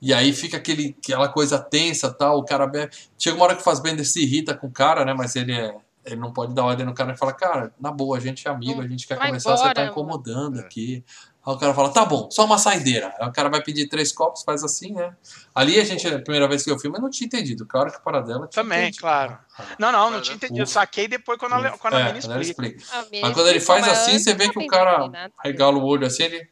E 0.00 0.14
aí 0.14 0.32
fica 0.32 0.56
aquele, 0.56 0.96
aquela 1.02 1.28
coisa 1.28 1.58
tensa 1.58 2.10
tal, 2.10 2.38
o 2.38 2.44
cara 2.44 2.66
bebe. 2.66 2.96
Chega 3.18 3.36
uma 3.36 3.44
hora 3.44 3.54
que 3.54 3.62
faz 3.62 3.78
Bender 3.78 4.06
se 4.06 4.22
irrita 4.22 4.54
com 4.56 4.68
o 4.68 4.72
cara, 4.72 5.04
né? 5.04 5.12
Mas 5.12 5.36
ele 5.36 5.52
é. 5.52 5.76
Ele 6.12 6.20
não 6.20 6.32
pode 6.32 6.54
dar 6.54 6.64
ordem 6.64 6.84
no 6.86 6.94
cara 6.94 7.12
e 7.12 7.16
fala, 7.16 7.32
cara, 7.32 7.72
na 7.80 7.90
boa, 7.90 8.16
a 8.16 8.20
gente 8.20 8.46
é 8.46 8.50
amigo, 8.50 8.80
a 8.80 8.86
gente 8.86 9.06
quer 9.06 9.16
vai 9.16 9.26
conversar, 9.28 9.56
você 9.56 9.62
tá 9.64 9.70
embora, 9.70 9.86
incomodando 9.90 10.54
mano. 10.56 10.60
aqui. 10.66 11.04
Aí 11.46 11.54
o 11.54 11.56
cara 11.58 11.72
fala, 11.72 11.90
tá 11.90 12.04
bom, 12.04 12.28
só 12.30 12.44
uma 12.44 12.58
saideira. 12.58 13.14
Aí 13.18 13.26
o 13.28 13.32
cara 13.32 13.48
vai 13.48 13.62
pedir 13.62 13.88
três 13.88 14.12
copos, 14.12 14.42
faz 14.42 14.62
assim, 14.62 14.92
né? 14.92 15.14
Ali 15.54 15.80
a 15.80 15.84
gente, 15.84 16.06
a 16.06 16.18
primeira 16.20 16.46
vez 16.46 16.62
que 16.62 16.70
eu 16.70 16.78
filme, 16.78 16.98
eu 16.98 17.02
não 17.02 17.08
tinha 17.10 17.26
entendido. 17.26 17.64
Claro 17.64 17.90
que 17.90 18.00
para 18.02 18.20
dela 18.20 18.46
tinha 18.46 18.62
Também, 18.62 18.78
entendido. 18.80 19.00
claro. 19.00 19.38
Ah, 19.58 19.64
Não, 19.78 19.90
não, 19.90 20.10
não 20.10 20.20
tinha 20.20 20.34
né? 20.34 20.36
entendido. 20.36 20.60
Eu 20.60 20.66
saquei 20.66 21.08
depois 21.08 21.38
quando 21.38 21.54
a, 21.54 21.70
quando 21.78 21.94
a 21.94 22.00
é, 22.00 22.04
menina 22.04 22.20
quando 22.22 22.32
ela 22.32 22.42
explica. 22.42 22.76
explica. 22.78 23.08
Mas 23.22 23.34
quando 23.34 23.48
ele 23.48 23.60
faz 23.60 23.88
assim, 23.88 24.18
você 24.18 24.34
vê 24.34 24.50
que 24.50 24.58
o 24.58 24.66
cara 24.66 25.08
nada. 25.08 25.32
regala 25.42 25.78
o 25.78 25.84
olho 25.84 26.06
assim, 26.06 26.24
ele 26.24 26.48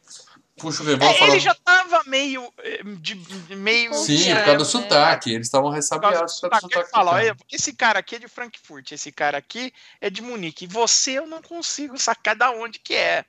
puxa 0.57 0.83
o 0.83 0.85
revólver 0.85 1.15
É, 1.15 1.19
fala. 1.19 1.31
ele 1.31 1.39
já 1.39 1.53
tava 1.55 2.03
meio. 2.05 2.51
eh, 2.59 2.81
De, 2.83 3.15
meio 3.55 3.93
Sim, 3.93 4.17
Confiante, 4.17 4.35
por 4.39 4.45
causa 4.45 4.57
do 4.57 4.63
né? 4.63 4.69
sotaque. 4.69 5.33
Eles 5.33 5.47
estavam 5.47 5.69
ressabiados 5.69 6.39
por 6.39 6.49
causa 6.49 6.67
do 6.67 6.71
sotaque, 6.71 6.91
fala, 6.91 7.11
olha, 7.13 7.37
esse 7.51 7.73
cara 7.73 7.99
aqui 7.99 8.15
é 8.15 8.19
de 8.19 8.27
Frankfurt, 8.27 8.91
esse 8.91 9.11
cara 9.11 9.37
aqui 9.37 9.73
é 10.01 10.09
de 10.09 10.21
Munique. 10.21 10.65
E 10.65 10.67
você 10.67 11.11
eu 11.19 11.27
não 11.27 11.41
consigo 11.41 11.97
sacar 11.97 12.35
da 12.35 12.51
onde 12.51 12.79
que 12.79 12.93
é. 12.95 13.25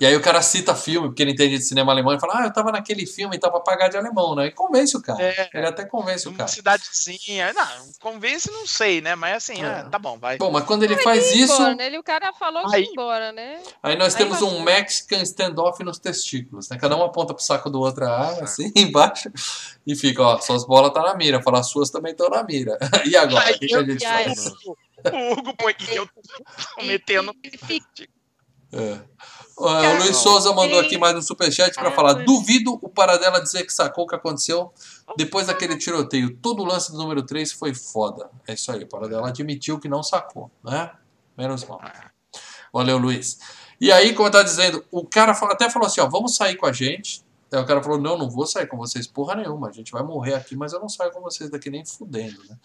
E 0.00 0.06
aí 0.06 0.16
o 0.16 0.20
cara 0.22 0.40
cita 0.42 0.74
filme, 0.74 1.08
porque 1.08 1.22
ele 1.22 1.32
entende 1.32 1.58
de 1.58 1.64
cinema 1.64 1.92
alemão, 1.92 2.14
e 2.14 2.20
fala, 2.20 2.40
ah, 2.40 2.44
eu 2.44 2.52
tava 2.52 2.72
naquele 2.72 3.06
filme 3.06 3.36
e 3.36 3.38
tava 3.38 3.60
pagar 3.60 3.88
de 3.88 3.96
alemão, 3.96 4.34
né? 4.34 4.46
E 4.46 4.50
convence 4.50 4.96
o 4.96 5.02
cara. 5.02 5.22
É. 5.22 5.50
Ele 5.52 5.66
até 5.66 5.84
convence 5.84 6.26
o 6.26 6.30
Uma 6.30 6.38
cara. 6.38 6.48
cidadezinha. 6.48 7.52
Não, 7.52 7.66
convence, 8.00 8.50
não 8.50 8.66
sei, 8.66 9.00
né? 9.00 9.14
Mas 9.14 9.36
assim, 9.36 9.62
É. 9.62 9.66
ah, 9.66 9.88
tá 9.90 9.98
bom, 9.98 10.18
vai. 10.18 10.38
Bom, 10.38 10.50
mas 10.50 10.64
quando 10.64 10.82
ele 10.82 10.96
faz 10.98 11.32
ia 11.34 11.44
isso, 11.44 11.54
embora, 11.54 11.74
né? 11.74 11.86
Ele, 11.86 11.98
o 11.98 12.02
cara 12.02 12.32
falou 12.32 12.68
que 12.68 12.76
Aí- 12.76 12.84
ia 12.84 12.90
embora, 12.90 13.32
né? 13.32 13.62
aí 13.82 13.96
nós 13.96 14.14
Aí 14.14 14.18
temos 14.22 14.40
um. 14.42 14.60
Mexican 14.62 15.22
standoff 15.22 15.82
nos 15.84 15.98
testículos, 15.98 16.68
né? 16.68 16.78
Cada 16.78 16.96
um 16.96 17.02
aponta 17.04 17.32
pro 17.34 17.42
saco 17.42 17.68
do 17.70 17.78
outro 17.80 18.04
a 18.06 18.10
arma, 18.28 18.42
assim, 18.44 18.72
embaixo, 18.76 19.30
e 19.86 19.94
fica, 19.94 20.22
ó, 20.22 20.38
suas 20.40 20.64
bolas 20.66 20.92
tá 20.92 21.02
na 21.02 21.14
mira. 21.14 21.42
Fala, 21.42 21.60
as 21.60 21.68
suas 21.68 21.90
também 21.90 22.12
estão 22.12 22.28
na 22.28 22.42
mira. 22.42 22.78
E 23.06 23.16
agora, 23.16 23.50
o 23.54 23.58
que, 23.58 23.66
que 23.66 23.74
a 23.74 23.82
gente 23.84 24.02
E 24.02 24.06
aí- 24.06 24.24
faz? 24.24 24.46
O 24.46 25.32
Hugo 25.38 25.54
põe 25.56 25.74
que 25.74 25.94
eu 25.94 26.06
tô 26.06 26.82
metendo. 26.82 27.32
E 27.44 27.82
É. 28.72 28.98
O 29.58 29.96
Luiz 30.02 30.16
Souza 30.18 30.52
mandou 30.52 30.78
aqui 30.78 30.98
mais 30.98 31.16
um 31.16 31.22
superchat 31.22 31.74
para 31.74 31.90
falar. 31.90 32.12
Duvido 32.24 32.78
o 32.82 32.88
Paradela 32.90 33.40
dizer 33.40 33.64
que 33.64 33.72
sacou 33.72 34.04
o 34.04 34.06
que 34.06 34.14
aconteceu 34.14 34.70
depois 35.16 35.46
daquele 35.46 35.76
tiroteio. 35.78 36.36
Todo 36.36 36.62
o 36.62 36.66
lance 36.66 36.92
do 36.92 36.98
número 36.98 37.22
3 37.22 37.52
foi 37.52 37.74
foda. 37.74 38.30
É 38.46 38.52
isso 38.52 38.70
aí, 38.70 38.82
o 38.84 38.86
Paradela 38.86 39.28
admitiu 39.28 39.80
que 39.80 39.88
não 39.88 40.02
sacou, 40.02 40.50
né? 40.62 40.90
Menos 41.38 41.64
mal. 41.64 41.80
Valeu, 42.72 42.98
Luiz. 42.98 43.38
E 43.80 43.90
aí, 43.90 44.14
como 44.14 44.28
eu 44.28 44.32
tava 44.32 44.44
dizendo, 44.44 44.84
o 44.90 45.06
cara 45.06 45.34
falou- 45.34 45.54
até 45.54 45.70
falou 45.70 45.86
assim: 45.86 46.00
ó, 46.02 46.06
vamos 46.08 46.36
sair 46.36 46.56
com 46.56 46.66
a 46.66 46.72
gente. 46.72 47.24
Aí 47.50 47.58
o 47.60 47.64
cara 47.66 47.82
falou: 47.82 47.98
não, 47.98 48.18
não 48.18 48.28
vou 48.28 48.46
sair 48.46 48.66
com 48.66 48.76
vocês 48.76 49.06
porra 49.06 49.34
nenhuma. 49.36 49.68
A 49.68 49.72
gente 49.72 49.90
vai 49.90 50.02
morrer 50.02 50.34
aqui, 50.34 50.54
mas 50.54 50.74
eu 50.74 50.80
não 50.80 50.88
saio 50.88 51.12
com 51.12 51.20
vocês 51.22 51.48
daqui 51.48 51.70
nem 51.70 51.84
fudendo, 51.84 52.42
né? 52.44 52.56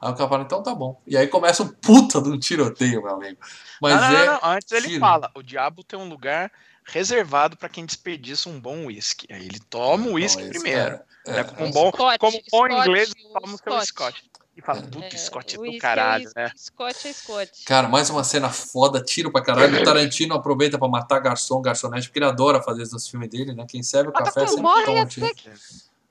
Aí 0.00 0.10
o 0.10 0.14
cara 0.14 0.28
fala: 0.28 0.42
então 0.44 0.62
tá 0.62 0.74
bom. 0.74 1.00
E 1.06 1.16
aí 1.16 1.26
começa 1.26 1.62
um 1.62 1.68
puta 1.68 2.20
de 2.20 2.28
um 2.28 2.38
tiroteio, 2.38 3.02
meu 3.02 3.14
amigo. 3.14 3.38
Mas 3.80 3.94
não, 4.00 4.00
não, 4.10 4.18
é. 4.18 4.26
não, 4.26 4.32
não. 4.34 4.50
Antes 4.50 4.72
ele 4.72 4.88
tiro. 4.88 5.00
fala: 5.00 5.30
o 5.34 5.42
diabo 5.42 5.82
tem 5.82 5.98
um 5.98 6.08
lugar 6.08 6.50
reservado 6.84 7.56
para 7.56 7.68
quem 7.68 7.84
desperdiça 7.84 8.48
um 8.48 8.60
bom 8.60 8.86
uísque. 8.86 9.26
Aí 9.32 9.44
ele 9.46 9.58
toma 9.70 10.06
o 10.08 10.12
uísque 10.12 10.42
Então, 10.42 10.52
primeiro. 10.60 10.80
é- 11.26 11.32
né? 11.32 11.40
é, 11.40 11.44
como 11.44 11.66
é- 11.66 11.72
bom, 11.72 11.90
Scott, 11.90 12.18
como 12.18 12.32
bom 12.52 12.66
Scott, 12.68 12.74
inglês, 12.74 13.10
o 13.12 13.40
toma 13.40 13.54
o 13.54 13.58
seu 13.58 13.86
Scott. 13.86 14.30
E 14.56 14.62
fala, 14.62 14.78
É. 14.78 14.82
puta, 14.82 15.18
Scott 15.18 15.54
é 15.54 15.56
do 15.58 15.62
uísque 15.64 15.78
caralho, 15.80 16.24
uísque, 16.24 16.40
né? 16.40 16.50
Scott 16.56 17.08
é 17.08 17.12
Scott. 17.12 17.64
Cara, 17.66 17.88
mais 17.88 18.08
uma 18.08 18.24
cena 18.24 18.48
foda, 18.48 19.02
tiro 19.02 19.30
pra 19.32 19.42
caralho. 19.42 19.80
O 19.80 19.84
Tarantino 19.84 20.34
aproveita 20.34 20.78
pra 20.78 20.88
matar 20.88 21.18
garçom, 21.18 21.60
garçonete, 21.60 22.06
porque 22.08 22.18
ele 22.20 22.26
adora 22.26 22.62
fazer 22.62 22.82
isso 22.84 22.94
nos 22.94 23.06
filmes 23.08 23.28
dele, 23.28 23.52
né? 23.52 23.66
Quem 23.68 23.82
serve 23.82 24.10
o 24.10 24.12
Mata 24.14 24.26
café 24.26 24.46
sempre 24.46 24.62
morre 24.62 24.84
toma 24.84 25.00
um 25.02 25.06
tiro. 25.06 25.34
que- 25.34 25.50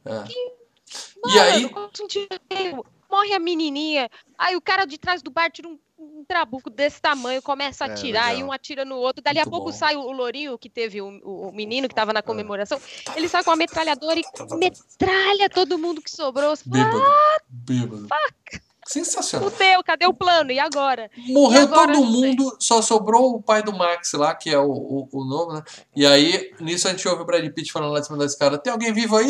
É. 0.05 0.11
Mano, 0.13 0.29
E 1.35 1.39
aí- 1.39 1.65
um 1.65 1.89
morre 3.09 3.33
a 3.33 3.39
menininha. 3.39 4.09
Aí 4.37 4.55
o 4.55 4.61
cara 4.61 4.85
de 4.85 4.97
trás 4.97 5.21
do 5.21 5.31
bar 5.31 5.49
tira 5.51 5.67
um, 5.67 5.77
um 5.97 6.23
trabuco 6.27 6.69
desse 6.69 7.01
tamanho, 7.01 7.41
começa 7.41 7.85
a 7.85 7.87
É, 7.87 7.91
atirar, 7.91 8.27
legal. 8.27 8.39
e 8.39 8.43
um 8.43 8.51
atira 8.51 8.83
no 8.85 8.95
outro. 8.97 9.23
Dali 9.23 9.39
a 9.39 9.43
Muito 9.43 9.51
pouco 9.51 9.71
bom. 9.71 9.77
sai 9.77 9.95
o, 9.95 10.01
o 10.01 10.11
lourinho 10.11 10.57
que 10.57 10.69
teve 10.69 11.01
o, 11.01 11.07
o- 11.23 11.51
menino 11.53 11.87
que 11.87 11.95
tava 11.95 12.11
na 12.13 12.21
comemoração. 12.21 12.79
Ele 13.15 13.27
sai 13.29 13.43
com 13.43 13.51
a 13.51 13.55
metralhadora 13.55 14.19
e 14.19 14.23
metralha 14.57 15.49
todo 15.49 15.77
mundo 15.77 16.01
que 16.01 16.11
sobrou. 16.11 16.55
Você 16.55 16.63
fala, 16.69 16.83
Bêbado. 16.85 17.05
Bêbado. 17.49 18.07
Sensacional. 18.87 19.49
Fudeu, 19.49 19.83
cadê 19.83 20.05
o 20.05 20.13
plano? 20.13 20.51
E 20.51 20.59
agora? 20.59 21.09
Morreu 21.17 21.61
E 21.61 21.63
agora, 21.63 21.93
todo 21.93 22.05
mundo, 22.05 22.55
só 22.59 22.83
sobrou 22.83 23.33
o 23.33 23.41
pai 23.41 23.63
do 23.63 23.73
Max 23.73 24.13
lá, 24.13 24.35
que 24.35 24.51
é 24.51 24.59
o, 24.59 24.69
o, 24.69 25.09
o 25.11 25.25
novo, 25.25 25.53
né? 25.53 25.63
E 25.95 26.05
aí, 26.05 26.53
nisso 26.59 26.87
a 26.87 26.91
gente 26.91 27.07
ouve 27.07 27.23
o 27.23 27.25
Brad 27.25 27.43
Pitt 27.51 27.71
falando 27.71 27.93
lá 27.93 27.99
de 27.99 28.05
cima 28.05 28.19
da 28.19 28.25
escada: 28.25 28.59
tem 28.59 28.71
alguém 28.71 28.93
vivo 28.93 29.17
aí? 29.17 29.27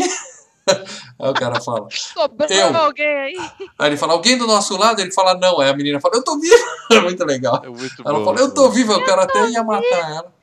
aí 1.20 1.30
o 1.30 1.34
cara 1.34 1.62
fala. 1.62 1.88
Sobrou 1.92 2.50
Eu. 2.50 2.76
alguém 2.78 3.06
aí? 3.06 3.36
Aí 3.78 3.90
ele 3.90 3.98
fala: 3.98 4.14
alguém 4.14 4.38
do 4.38 4.48
nosso 4.48 4.76
lado? 4.78 5.00
Ele 5.02 5.12
fala: 5.12 5.36
não. 5.36 5.60
Aí 5.60 5.70
a 5.70 5.76
menina 5.76 6.00
fala: 6.00 6.16
eu 6.16 6.24
tô 6.24 6.40
vivo. 6.40 6.56
É 6.92 7.00
muito 7.02 7.24
legal. 7.26 7.62
É 7.64 7.68
muito 7.68 8.04
Ela 8.06 8.20
bom. 8.20 8.26
fala, 8.26 8.40
eu 8.40 8.54
tô 8.54 8.70
viva, 8.70 8.96
o 8.96 9.04
cara 9.04 9.24
até 9.24 9.50
ia 9.50 9.64
matar 9.64 10.12
ela. 10.12 10.34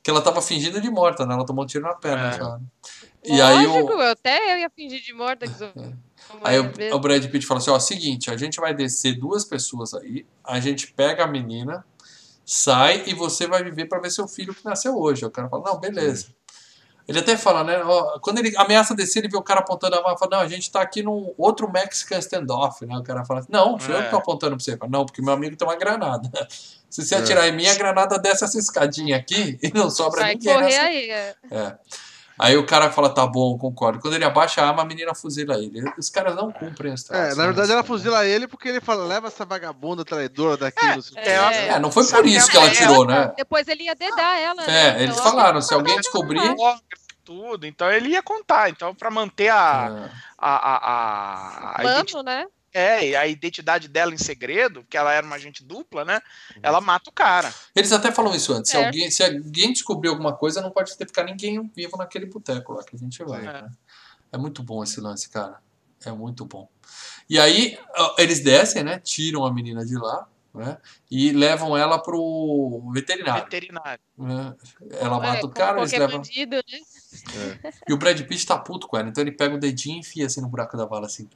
Que 0.00 0.10
ela 0.10 0.22
tava 0.22 0.40
fingindo 0.40 0.80
de 0.80 0.88
morta, 0.90 1.26
né? 1.26 1.34
Ela 1.34 1.44
tomou 1.44 1.64
um 1.64 1.66
tiro 1.66 1.82
na 1.84 1.94
perna. 1.94 2.28
É. 2.28 2.32
só. 2.38 2.58
E 3.24 3.40
aí 3.40 3.66
Lógico, 3.66 3.94
o, 3.94 4.00
eu 4.02 4.10
até 4.12 4.54
eu 4.54 4.58
ia 4.58 4.70
fingir 4.70 5.00
de 5.02 5.12
morta. 5.12 5.46
Que 5.46 5.54
sou- 5.58 5.72
aí 6.44 6.58
o, 6.58 6.94
o 6.94 6.98
Brad 7.00 7.24
Pitt 7.28 7.44
fala 7.46 7.58
assim, 7.58 7.70
ó, 7.70 7.78
seguinte, 7.80 8.30
a 8.30 8.36
gente 8.36 8.60
vai 8.60 8.72
descer 8.74 9.18
duas 9.18 9.44
pessoas 9.44 9.92
aí, 9.94 10.24
a 10.44 10.58
gente 10.60 10.92
pega 10.92 11.24
a 11.24 11.26
menina, 11.26 11.84
sai 12.44 13.02
e 13.06 13.14
você 13.14 13.46
vai 13.46 13.62
viver 13.64 13.86
pra 13.86 13.98
ver 14.00 14.10
seu 14.10 14.26
filho 14.28 14.54
que 14.54 14.64
nasceu 14.64 14.96
hoje. 14.96 15.24
Aí 15.24 15.28
O 15.28 15.32
cara 15.32 15.48
fala, 15.48 15.64
não, 15.66 15.78
beleza. 15.80 16.28
Ele 17.12 17.20
até 17.20 17.36
fala, 17.36 17.62
né? 17.62 17.82
ó, 17.84 18.18
quando 18.20 18.38
ele 18.38 18.52
ameaça 18.56 18.94
descer, 18.94 19.20
ele 19.20 19.28
vê 19.28 19.36
o 19.36 19.42
cara 19.42 19.60
apontando 19.60 19.96
a 19.96 20.02
mão 20.02 20.14
e 20.14 20.18
fala, 20.18 20.30
não, 20.38 20.40
a 20.40 20.48
gente 20.48 20.70
tá 20.70 20.80
aqui 20.80 21.02
num 21.02 21.32
outro 21.36 21.70
Mexican 21.70 22.18
standoff, 22.18 22.84
né? 22.86 22.96
O 22.96 23.02
cara 23.02 23.24
fala, 23.24 23.44
não, 23.48 23.78
sou 23.78 23.94
eu 23.94 24.02
que 24.02 24.10
tô 24.10 24.16
É. 24.16 24.18
apontando 24.18 24.56
pra 24.56 24.64
você. 24.64 24.76
Fala, 24.76 24.90
não, 24.90 25.04
porque 25.04 25.20
meu 25.22 25.32
amigo 25.34 25.54
tem 25.56 25.66
uma 25.68 25.76
granada. 25.76 26.30
Se 26.90 27.04
você 27.04 27.14
É. 27.14 27.18
atirar 27.18 27.48
em 27.48 27.52
mim, 27.52 27.66
a 27.66 27.74
granada 27.74 28.18
desce 28.18 28.44
essa 28.44 28.58
escadinha 28.58 29.16
aqui 29.16 29.58
e 29.62 29.72
não 29.72 29.90
sobra 29.90 30.20
Vai 30.22 30.34
ninguém 30.34 30.52
correr 30.54 30.66
nessa 30.66 30.82
aí. 30.82 31.10
é. 31.10 31.34
é. 31.50 31.74
Aí 32.38 32.56
o 32.56 32.66
cara 32.66 32.90
fala, 32.90 33.08
tá 33.10 33.24
bom, 33.26 33.56
concordo. 33.56 34.00
Quando 34.00 34.14
ele 34.14 34.24
abaixa 34.24 34.62
a 34.62 34.68
arma, 34.68 34.82
a 34.82 34.84
menina 34.84 35.14
fuzila 35.14 35.54
ele. 35.58 35.80
Os 35.96 36.08
caras 36.10 36.34
não 36.34 36.50
cumprem 36.50 36.92
os 36.92 37.04
É, 37.04 37.06
traços. 37.08 37.36
na 37.36 37.44
verdade 37.44 37.68
né? 37.68 37.74
ela 37.74 37.84
fuzila 37.84 38.26
ele 38.26 38.48
porque 38.48 38.68
ele 38.68 38.80
fala, 38.80 39.04
leva 39.04 39.28
essa 39.28 39.44
vagabunda 39.44 40.04
traidora 40.04 40.56
daqui. 40.56 40.84
É, 40.84 40.96
não 40.96 41.02
é. 41.48 41.54
É. 41.54 41.68
É, 41.68 41.78
não 41.78 41.90
foi 41.92 42.04
por 42.04 42.26
isso 42.26 42.50
que 42.50 42.56
ela 42.56 42.66
ela- 42.66 42.74
tirou, 42.74 43.04
né? 43.06 43.32
Depois 43.36 43.68
ele 43.68 43.84
ia 43.84 43.94
dedar 43.94 44.40
ela, 44.40 44.64
É, 44.64 44.66
né? 44.66 45.02
eles 45.04 45.16
Então, 45.18 45.30
falaram, 45.30 45.60
se 45.60 45.72
alguém 45.72 45.94
descobrir. 45.98 46.40
Tudo. 47.32 47.66
Então 47.66 47.90
ele 47.90 48.10
ia 48.10 48.22
contar. 48.22 48.68
Então, 48.70 48.94
pra 48.94 49.10
manter 49.10 49.48
a, 49.48 50.08
É. 50.08 50.10
a, 50.38 50.56
a, 50.56 50.76
a, 50.76 51.80
a 51.80 51.82
Mano, 51.82 52.22
né? 52.22 52.46
é, 52.74 53.16
a 53.16 53.26
identidade 53.26 53.88
dela 53.88 54.14
em 54.14 54.18
segredo, 54.18 54.82
porque 54.82 54.96
ela 54.96 55.12
era 55.12 55.26
uma 55.26 55.36
agente 55.36 55.62
dupla, 55.64 56.04
né? 56.04 56.20
Ela 56.62 56.80
mata 56.80 57.10
o 57.10 57.12
cara. 57.12 57.52
Eles 57.74 57.92
até 57.92 58.10
falam 58.10 58.34
isso 58.34 58.52
antes. 58.52 58.70
Se 58.70 58.76
É. 58.76 58.84
alguém, 58.86 59.10
se 59.10 59.22
alguém 59.22 59.72
descobrir 59.72 60.08
alguma 60.08 60.34
coisa, 60.34 60.60
não 60.60 60.70
pode 60.70 60.96
ter 60.96 61.06
ficar 61.06 61.24
ninguém 61.24 61.70
vivo 61.74 61.96
naquele 61.96 62.26
boteco 62.26 62.72
lá 62.72 62.82
que 62.82 62.96
a 62.96 62.98
gente 62.98 63.22
vai. 63.24 63.40
Sim. 63.40 63.46
né? 63.46 63.70
É 64.32 64.38
muito 64.38 64.62
bom 64.62 64.82
esse 64.82 65.00
lance, 65.00 65.28
cara. 65.28 65.60
É 66.04 66.10
muito 66.10 66.44
bom. 66.44 66.68
E 67.28 67.38
aí, 67.38 67.78
eles 68.18 68.40
descem, 68.40 68.82
né? 68.82 68.98
Tiram 68.98 69.44
a 69.44 69.52
menina 69.52 69.84
de 69.84 69.94
lá, 69.96 70.26
né? 70.54 70.78
E 71.10 71.32
levam 71.32 71.76
ela 71.76 71.98
pro 71.98 72.82
veterinário. 72.92 73.44
Veterinário. 73.44 74.02
né? 74.18 74.54
Ela 75.00 75.16
É, 75.16 75.20
mata 75.20 75.38
o 75.38 75.40
como 75.42 75.54
cara, 75.54 75.78
eles 75.80 75.92
levam. 75.92 76.16
bandido, 76.18 76.56
né? 76.56 77.56
E 77.88 77.92
o 77.92 77.96
Brad 77.96 78.20
Pitt 78.22 78.46
tá 78.46 78.58
puto 78.58 78.86
com 78.86 78.96
ela, 78.96 79.08
então 79.08 79.22
ele 79.22 79.32
pega 79.32 79.54
o 79.54 79.58
dedinho 79.58 79.96
e 79.96 80.00
enfia 80.00 80.26
assim 80.26 80.40
no 80.40 80.48
buraco 80.48 80.76
da 80.76 80.86
bala, 80.86 81.06
assim. 81.06 81.28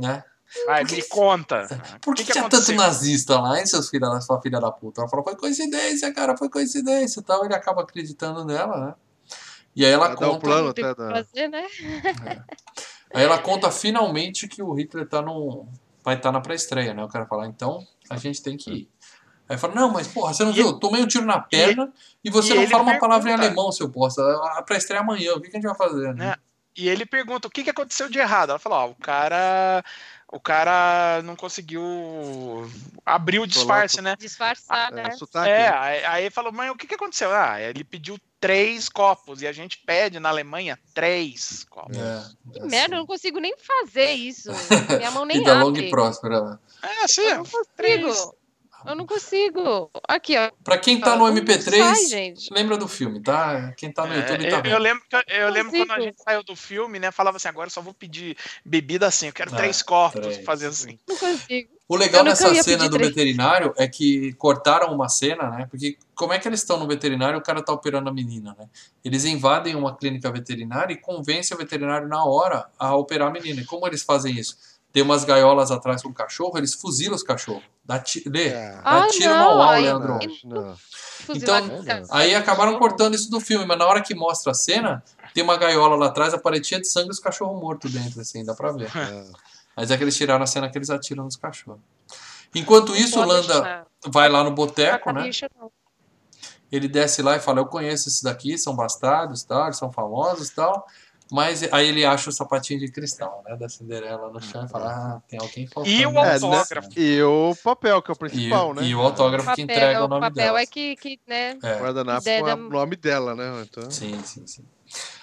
Né? 0.00 0.22
Vai, 0.66 0.82
me 0.84 1.02
conta. 1.08 1.66
Por 2.00 2.14
que, 2.14 2.24
tinha 2.24 2.48
tanto 2.48 2.72
nazista 2.72 3.38
lá, 3.38 3.58
hein, 3.58 3.66
seus 3.66 3.90
filhos 3.90 4.10
da 4.10 4.20
sua 4.20 4.40
filha 4.40 4.58
da 4.58 4.72
puta? 4.72 5.02
Ela 5.02 5.08
fala, 5.10 5.22
foi 5.22 5.36
coincidência, 5.36 6.12
cara, 6.14 6.36
foi 6.38 6.48
coincidência 6.48 7.20
e 7.20 7.22
tal. 7.22 7.44
Ele 7.44 7.54
acaba 7.54 7.82
acreditando 7.82 8.44
nela, 8.46 8.86
né? 8.86 8.94
E 9.76 9.84
aí 9.84 9.92
ela 9.92 10.06
Ela 10.06 10.14
dá 10.16 10.26
um 10.26 10.30
conta. 10.32 10.40
plano 10.40 10.66
o 10.68 10.70
até 10.70 10.82
que 10.82 10.94
da. 10.94 11.10
fazer, 11.10 11.48
né? 11.48 11.66
Aí 13.14 13.24
ela 13.24 13.38
conta 13.38 13.70
finalmente 13.70 14.48
que 14.48 14.62
o 14.62 14.72
Hitler 14.72 15.06
tá 15.06 15.20
no. 15.22 15.66
vai 16.02 16.16
estar 16.16 16.32
na 16.32 16.40
pré-estreia, 16.40 16.94
né? 16.94 17.04
O 17.04 17.08
cara 17.08 17.26
fala, 17.26 17.46
então 17.46 17.86
a 18.10 18.16
gente 18.16 18.42
tem 18.42 18.56
que 18.56 18.70
ir. 18.70 18.90
Aí 19.48 19.56
fala, 19.56 19.74
não, 19.74 19.90
mas 19.90 20.06
porra, 20.06 20.34
você 20.34 20.44
não 20.44 20.50
E 20.50 20.54
viu? 20.54 20.66
Eu 20.66 20.72
tomei 20.74 21.02
um 21.02 21.06
tiro 21.06 21.24
na 21.24 21.40
perna 21.40 21.90
e, 22.22 22.30
você 22.30 22.52
e 22.52 22.56
não 22.56 22.66
fala 22.66 22.82
uma 22.82 22.98
palavra 22.98 23.30
em 23.30 23.34
alemão, 23.34 23.72
seu 23.72 23.88
bosta. 23.88 24.22
A 24.58 24.62
pré-estreia 24.62 25.00
é 25.00 25.02
amanhã, 25.02 25.34
o 25.34 25.40
que, 25.40 25.48
a 25.48 25.50
gente 25.52 25.66
vai 25.66 25.74
fazer? 25.74 26.14
Né? 26.14 26.26
Né? 26.26 26.36
E 26.76 26.88
ele 26.88 27.06
pergunta 27.06 27.48
o 27.48 27.50
que, 27.50 27.64
que 27.64 27.70
aconteceu 27.70 28.08
de 28.08 28.18
errado. 28.18 28.50
Ela 28.50 28.58
fala, 28.58 28.84
ó, 28.84 28.90
o 28.90 28.94
cara. 28.94 29.82
O 30.30 30.38
cara 30.38 31.22
não 31.22 31.34
conseguiu 31.34 31.82
abrir 33.04 33.38
o 33.38 33.46
disfarce, 33.46 34.02
né? 34.02 34.14
Disfarçar, 34.18 34.92
É, 34.92 34.94
né? 34.94 35.16
É, 35.36 35.70
né? 35.70 36.06
aí, 36.06 36.30
falou, 36.30 36.52
mãe, 36.52 36.68
o 36.68 36.76
que, 36.76 36.86
que 36.86 36.94
aconteceu? 36.94 37.32
Ah, 37.32 37.58
ele 37.60 37.82
pediu 37.82 38.18
três 38.38 38.90
copos 38.90 39.40
e 39.40 39.46
a 39.46 39.52
gente 39.52 39.78
pede 39.78 40.20
na 40.20 40.28
Alemanha 40.28 40.78
três 40.92 41.64
copos. 41.70 41.96
É, 41.96 42.24
Que 42.52 42.60
é 42.60 42.64
merda, 42.66 42.94
eu 42.94 42.98
não 42.98 43.06
consigo 43.06 43.40
nem 43.40 43.54
fazer 43.56 44.10
isso. 44.12 44.50
Minha 44.98 45.10
mão 45.10 45.24
nem 45.24 45.38
Vida 45.38 45.54
longa 45.54 45.78
abre. 45.78 45.86
e 45.86 45.90
próspera. 45.90 46.40
né? 46.42 46.58
É, 46.82 47.04
assim, 47.04 47.22
Eu 47.22 47.36
não 47.38 47.44
consigo. 47.44 48.37
Eu 48.86 48.94
não 48.94 49.06
consigo. 49.06 49.90
Aqui, 50.06 50.36
ó. 50.36 50.50
Pra 50.62 50.78
quem 50.78 51.00
tá 51.00 51.16
no 51.16 51.26
Não 51.28 51.34
MP3, 51.34 52.08
sai, 52.10 52.34
lembra 52.52 52.76
do 52.76 52.86
filme, 52.88 53.20
tá? 53.20 53.72
Quem 53.76 53.90
tá 53.92 54.06
no 54.06 54.14
YouTube 54.14 54.44
É, 54.46 54.50
tá 54.50 54.56
eu, 54.56 54.62
vendo. 54.62 54.72
eu 54.72 54.78
lembro, 54.78 55.02
que, 55.08 55.16
eu 55.32 55.50
lembro 55.50 55.72
quando 55.72 55.90
a 55.92 56.00
gente 56.00 56.22
saiu 56.22 56.42
do 56.42 56.54
filme, 56.56 56.98
né? 56.98 57.10
Falava 57.10 57.36
assim, 57.36 57.48
agora 57.48 57.66
eu 57.66 57.72
só 57.72 57.80
vou 57.82 57.92
pedir 57.94 58.36
bebida 58.64 59.06
assim, 59.06 59.26
eu 59.26 59.32
quero 59.32 59.52
É, 59.54 59.56
três 59.56 59.82
copos, 59.82 60.20
três. 60.20 60.44
fazer 60.44 60.66
assim. 60.66 60.98
Não 61.08 61.16
consigo. 61.16 61.78
O 61.88 61.96
legal 61.96 62.22
nessa 62.22 62.54
cena 62.62 62.88
do 62.88 62.96
três. 62.96 63.08
veterinário 63.08 63.72
é 63.76 63.88
que 63.88 64.34
cortaram 64.34 64.92
uma 64.94 65.08
cena, 65.08 65.50
né? 65.50 65.66
Porque 65.70 65.96
como 66.14 66.32
é 66.34 66.38
que 66.38 66.46
eles 66.46 66.60
estão 66.60 66.78
no 66.78 66.86
veterinário 66.86 67.36
e 67.36 67.40
o 67.40 67.42
cara 67.42 67.62
tá 67.62 67.72
operando 67.72 68.10
a 68.10 68.12
menina, 68.12 68.54
né? 68.58 68.68
Eles 69.02 69.24
invadem 69.24 69.74
uma 69.74 69.96
clínica 69.96 70.30
veterinária 70.30 70.92
e 70.92 70.96
convencem 70.98 71.54
o 71.54 71.58
veterinário 71.58 72.06
na 72.06 72.22
hora 72.24 72.66
a 72.78 72.94
operar 72.94 73.28
a 73.28 73.30
menina. 73.32 73.62
E 73.62 73.64
como 73.64 73.86
eles 73.86 74.02
fazem 74.02 74.38
isso? 74.38 74.56
Tem 74.98 75.04
umas 75.04 75.22
gaiolas 75.22 75.70
atrás 75.70 76.02
com 76.02 76.08
o 76.08 76.12
cachorro, 76.12 76.58
eles 76.58 76.74
fuzilam 76.74 77.14
os 77.14 77.22
cachorros. 77.22 77.62
Dá 77.84 78.00
ti... 78.00 78.20
Lê, 78.26 78.48
É. 78.48 78.72
dá 78.72 78.80
Ah, 79.04 79.06
tiro 79.06 79.30
não, 79.32 79.54
no 79.54 79.62
au, 79.62 79.70
aí- 79.70 79.82
Leandro. 79.84 80.18
Não, 80.44 80.50
não. 80.64 80.76
Então, 81.36 81.54
Aí 82.10 82.34
acabaram 82.34 82.76
cortando 82.80 83.14
isso 83.14 83.30
do 83.30 83.38
filme, 83.38 83.64
mas 83.64 83.78
na 83.78 83.86
hora 83.86 84.02
que 84.02 84.12
mostra 84.12 84.50
a 84.50 84.54
cena, 84.56 85.00
tem 85.32 85.44
uma 85.44 85.56
gaiola 85.56 85.94
lá 85.94 86.06
atrás, 86.06 86.34
a 86.34 86.38
paretinha 86.38 86.80
de 86.80 86.88
sangue 86.88 87.06
e 87.06 87.10
os 87.12 87.20
cachorros 87.20 87.60
mortos 87.60 87.92
dentro, 87.92 88.20
assim, 88.20 88.44
dá 88.44 88.54
pra 88.56 88.72
ver. 88.72 88.90
É. 88.96 89.24
Mas 89.76 89.92
é 89.92 89.96
que 89.96 90.02
eles 90.02 90.16
tiraram 90.16 90.42
a 90.42 90.46
cena 90.48 90.68
que 90.68 90.76
eles 90.76 90.90
atiram 90.90 91.22
nos 91.22 91.36
cachorros. 91.36 91.80
Enquanto 92.52 92.96
isso, 92.96 93.20
o 93.20 93.24
Landa 93.24 93.46
deixar. 93.60 93.86
vai 94.08 94.28
lá 94.28 94.42
no 94.42 94.50
boteco, 94.50 95.12
né? 95.12 95.30
não. 95.60 95.70
Ele 96.72 96.88
desce 96.88 97.22
lá 97.22 97.36
e 97.36 97.40
fala: 97.40 97.60
Eu 97.60 97.66
conheço 97.66 98.08
esses 98.08 98.20
daqui, 98.22 98.58
são 98.58 98.74
bastardos, 98.74 99.44
tal, 99.44 99.66
eles 99.66 99.76
são 99.78 99.92
famosos 99.92 100.50
tal. 100.50 100.84
Mas 101.30 101.62
aí 101.72 101.88
ele 101.88 102.04
acha 102.06 102.30
o 102.30 102.32
sapatinho 102.32 102.80
de 102.80 102.90
cristal, 102.90 103.42
né? 103.46 103.54
Da 103.56 103.68
Cinderela 103.68 104.30
no 104.30 104.40
chão 104.40 104.64
e 104.64 104.68
fala: 104.68 104.86
Ah, 104.90 105.20
tem 105.28 105.38
alguém 105.38 105.66
faltando. 105.66 105.94
E 105.94 106.06
o 106.06 106.12
nessa." 106.12 106.46
autógrafo. 106.46 106.88
E 106.96 107.22
o 107.22 107.54
papel, 107.62 108.00
que 108.02 108.10
é 108.10 108.14
o 108.14 108.16
E, 108.16 108.18
principal, 108.18 108.74
né? 108.74 108.82
e 108.84 108.94
o 108.94 109.00
autógrafo 109.00 109.54
que 109.54 109.62
Papel, 109.62 109.64
entrega 109.76 110.00
o 110.02 110.04
o 110.04 110.08
nome 110.08 110.20
papel 110.22 110.44
dela. 110.44 110.60
é 110.60 110.66
que, 110.66 110.96
que 110.96 111.20
né? 111.28 111.58
É. 111.62 111.78
Guardanapo 111.78 112.24
com 112.24 112.52
o 112.52 112.70
nome 112.70 112.96
dela, 112.96 113.34
né? 113.34 113.66
Então... 113.70 113.90
Sim, 113.90 114.18
sim, 114.24 114.46
sim. 114.46 114.64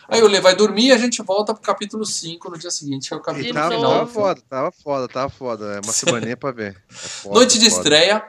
Aí 0.07 0.21
o 0.21 0.27
Lê 0.27 0.39
vai 0.39 0.55
dormir 0.55 0.89
e 0.89 0.91
a 0.91 0.97
gente 0.97 1.23
volta 1.23 1.51
pro 1.51 1.63
capítulo 1.63 2.05
5 2.05 2.51
no 2.51 2.57
dia 2.59 2.69
seguinte, 2.69 3.07
que 3.07 3.13
é 3.15 3.17
o 3.17 3.19
E 3.19 3.23
capítulo 3.23 3.53
tava, 3.55 3.75
final. 3.75 3.91
tava 3.91 4.05
foda, 4.07 4.41
tava 4.47 4.71
foda, 4.71 5.07
tava 5.07 5.29
foda. 5.29 5.65
É 5.77 5.79
uma 5.83 5.91
semaninha 5.91 6.37
pra 6.37 6.51
ver. 6.51 6.75
É 6.87 6.93
foda, 6.93 7.33
Noite 7.35 7.57
de 7.57 7.67
foda. 7.71 7.81
estreia, 7.81 8.23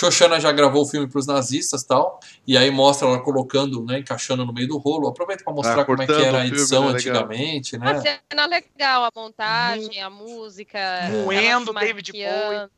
Xoxana 0.00 0.40
já 0.40 0.50
gravou 0.50 0.82
o 0.82 0.86
filme 0.86 1.06
pros 1.06 1.26
nazistas 1.26 1.82
e 1.82 1.86
tal, 1.86 2.20
e 2.46 2.56
aí 2.56 2.70
mostra 2.70 3.06
ela 3.06 3.20
colocando, 3.20 3.84
né, 3.84 3.98
encaixando 3.98 4.46
no 4.46 4.52
meio 4.52 4.66
do 4.66 4.78
rolo. 4.78 5.06
Aproveita 5.08 5.44
pra 5.44 5.52
mostrar 5.52 5.82
Ah, 5.82 5.84
como 5.84 6.02
é 6.02 6.06
que 6.06 6.12
era 6.12 6.22
a 6.22 6.24
o 6.24 6.32
filme, 6.44 6.48
edição 6.48 6.80
né, 6.86 6.92
legal. 6.92 6.96
antigamente, 7.22 7.76
Uma 7.76 7.92
né? 7.92 8.00
cena 8.30 8.46
legal, 8.46 9.04
a 9.04 9.10
montagem, 9.14 10.00
a 10.02 10.08
música. 10.08 10.78
Moendo 11.24 11.70
ela 11.70 11.80
se 11.80 11.86
David 11.86 12.12
maquiando. 12.12 12.70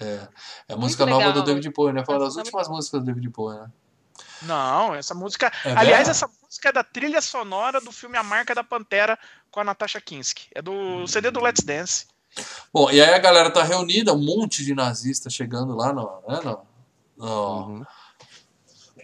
É, 0.00 0.28
é 0.68 0.72
a 0.72 0.76
música 0.76 1.04
Muito 1.04 1.14
nova 1.18 1.26
legal. 1.28 1.32
do 1.32 1.42
David 1.44 1.70
Bowie, 1.70 1.92
né? 1.92 2.04
Foi 2.04 2.14
uma 2.14 2.24
das 2.24 2.36
últimas 2.36 2.68
músicas 2.68 3.00
do 3.00 3.06
David 3.06 3.28
Bowie, 3.30 3.58
né? 3.58 3.70
Não, 4.42 4.94
essa 4.94 5.12
música. 5.14 5.52
É 5.64 5.72
Aliás, 5.72 6.08
essa 6.08 6.26
música 6.42 6.68
é 6.68 6.72
da 6.72 6.84
trilha 6.84 7.20
sonora 7.20 7.80
do 7.80 7.92
filme 7.92 8.16
A 8.16 8.22
Marca 8.22 8.54
da 8.54 8.64
Pantera 8.64 9.18
com 9.50 9.60
a 9.60 9.64
Natasha 9.64 10.00
Kinski. 10.00 10.46
É 10.54 10.62
do 10.62 11.06
CD 11.06 11.30
do 11.30 11.40
Let's 11.40 11.62
Dance. 11.64 12.06
Bom, 12.72 12.90
e 12.90 13.00
aí 13.00 13.12
a 13.14 13.18
galera 13.18 13.50
tá 13.50 13.62
reunida, 13.62 14.12
um 14.14 14.22
monte 14.24 14.64
de 14.64 14.74
nazistas 14.74 15.32
chegando 15.32 15.74
lá 15.74 15.92
no, 15.92 16.04
né, 16.28 16.40
no, 16.44 16.60
no, 17.16 17.66
Uhum. 17.66 17.84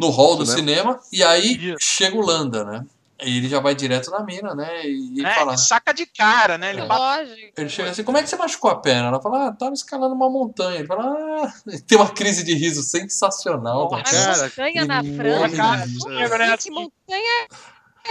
no 0.00 0.10
hall 0.10 0.36
do 0.36 0.44
Isso, 0.44 0.54
cinema, 0.54 1.00
e 1.12 1.22
aí 1.24 1.74
chega 1.80 2.16
o 2.16 2.20
Landa, 2.24 2.64
né? 2.64 2.86
E 3.22 3.38
ele 3.38 3.48
já 3.48 3.60
vai 3.60 3.74
direto 3.74 4.10
na 4.10 4.20
mina, 4.22 4.54
né? 4.54 4.86
E, 4.86 5.20
e 5.20 5.22
né? 5.22 5.34
fala. 5.34 5.56
Saca 5.56 5.94
de 5.94 6.04
cara, 6.04 6.58
né? 6.58 6.68
Ele 6.70 6.82
É. 6.82 6.86
bate 6.86 7.30
Lógico. 7.30 7.52
Ele 7.56 7.68
chega 7.70 7.90
assim, 7.90 8.04
como 8.04 8.18
é 8.18 8.22
que 8.22 8.28
você 8.28 8.36
machucou 8.36 8.70
a 8.70 8.76
perna? 8.76 9.08
Ela 9.08 9.22
fala, 9.22 9.48
ah, 9.48 9.52
tava 9.52 9.72
escalando 9.72 10.14
uma 10.14 10.28
montanha. 10.28 10.80
Ele 10.80 10.86
fala, 10.86 11.14
ah, 11.44 11.52
tem 11.88 11.96
uma 11.96 12.10
crise 12.10 12.44
de 12.44 12.52
riso 12.54 12.82
sensacional. 12.82 13.88
Nossa, 13.90 14.04
tá? 14.04 14.10
Cara, 14.10 14.42
montanha 14.44 14.84
na 14.84 15.02
que 15.02 15.16
França. 15.16 15.56
cara, 15.56 16.46
Que 16.46 16.52
assim, 16.52 16.70
montanha 16.70 17.44
é 17.44 17.48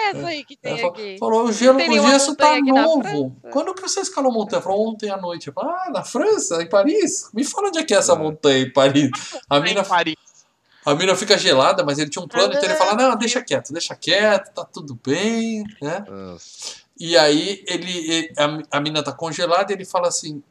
essa 0.10 0.28
aí 0.28 0.44
que 0.46 0.56
tem 0.56 0.80
Ela 0.80 0.90
aqui? 0.90 1.18
falou, 1.20 1.36
falou, 1.38 1.50
o, 1.50 1.54
gelo, 1.54 1.78
nenhuma 1.78 2.10
gesso 2.12 2.36
tá 2.36 2.60
novo. 2.62 3.36
Quando 3.52 3.74
que 3.74 3.82
você 3.82 4.00
escalou 4.02 4.32
montanha? 4.32 4.62
Falou, 4.62 4.88
ontem 4.90 5.10
à 5.10 5.18
noite. 5.18 5.52
Falei, 5.52 5.72
ah, 5.74 5.92
na 5.92 6.04
França, 6.04 6.62
em 6.62 6.68
Paris? 6.70 7.30
Me 7.34 7.44
fala 7.44 7.68
onde 7.70 7.80
é 7.80 7.84
que 7.84 7.94
é 7.94 7.98
essa 7.98 8.14
É. 8.14 8.18
montanha 8.18 8.60
em 8.60 8.72
Paris. 8.72 9.10
A 9.50 9.60
mina, 9.62 9.82
em 9.82 9.86
Paris. 9.86 10.16
a 10.86 10.96
mina 10.96 11.16
fica 11.16 11.38
gelada, 11.38 11.84
mas 11.84 12.00
ele 12.00 12.10
tinha 12.10 12.24
um 12.24 12.28
plano, 12.28 12.54
então 12.54 12.64
ele 12.64 12.76
fala, 12.76 12.96
não, 12.96 13.16
deixa 13.18 13.42
quieto, 13.42 13.72
deixa 13.74 13.96
quieto, 13.96 14.54
tá 14.54 14.66
tudo 14.66 15.00
bem, 15.06 15.64
né? 15.82 16.04
Nossa. 16.08 16.86
E 16.98 17.18
aí 17.18 17.64
ele, 17.68 17.92
ele- 18.12 18.34
a, 18.72 18.78
a 18.78 18.80
mina 18.80 19.04
tá 19.04 19.12
congelada 19.12 19.72
e 19.72 19.76
ele 19.76 19.84
fala 19.86 20.08
assim: 20.08 20.42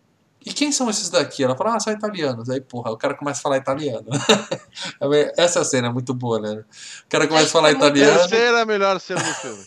E 0.45 0.53
quem 0.53 0.71
são 0.71 0.91
esses 0.91 1.09
daqui? 1.09 1.43
Ela 1.43 1.57
fala, 1.57 1.77
ah, 1.77 1.81
são 1.81 1.93
italianos. 1.93 2.51
Aí, 2.51 2.61
porra, 2.61 2.91
o 2.91 2.97
cara 2.97 3.15
começa 3.15 3.41
a 3.41 3.43
falar 3.43 3.57
italiano. 3.57 4.07
Essa 5.39 5.65
cena 5.65 5.89
é 5.89 5.91
muito 5.91 6.13
boa, 6.13 6.39
né? 6.39 6.53
O 6.53 7.09
cara 7.09 7.27
começa 7.27 7.47
a 7.47 7.51
falar 7.51 7.73
italiano, 7.73 8.19
Terceira 8.19 8.67
melhor 8.67 9.01
cena 9.01 9.23
do 9.23 9.35
filme. 9.35 9.65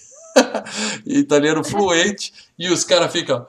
italiano 1.05 1.63
fluente, 1.63 2.31
e 2.59 2.69
os 2.69 2.83
caras 2.83 3.11
ficam. 3.11 3.47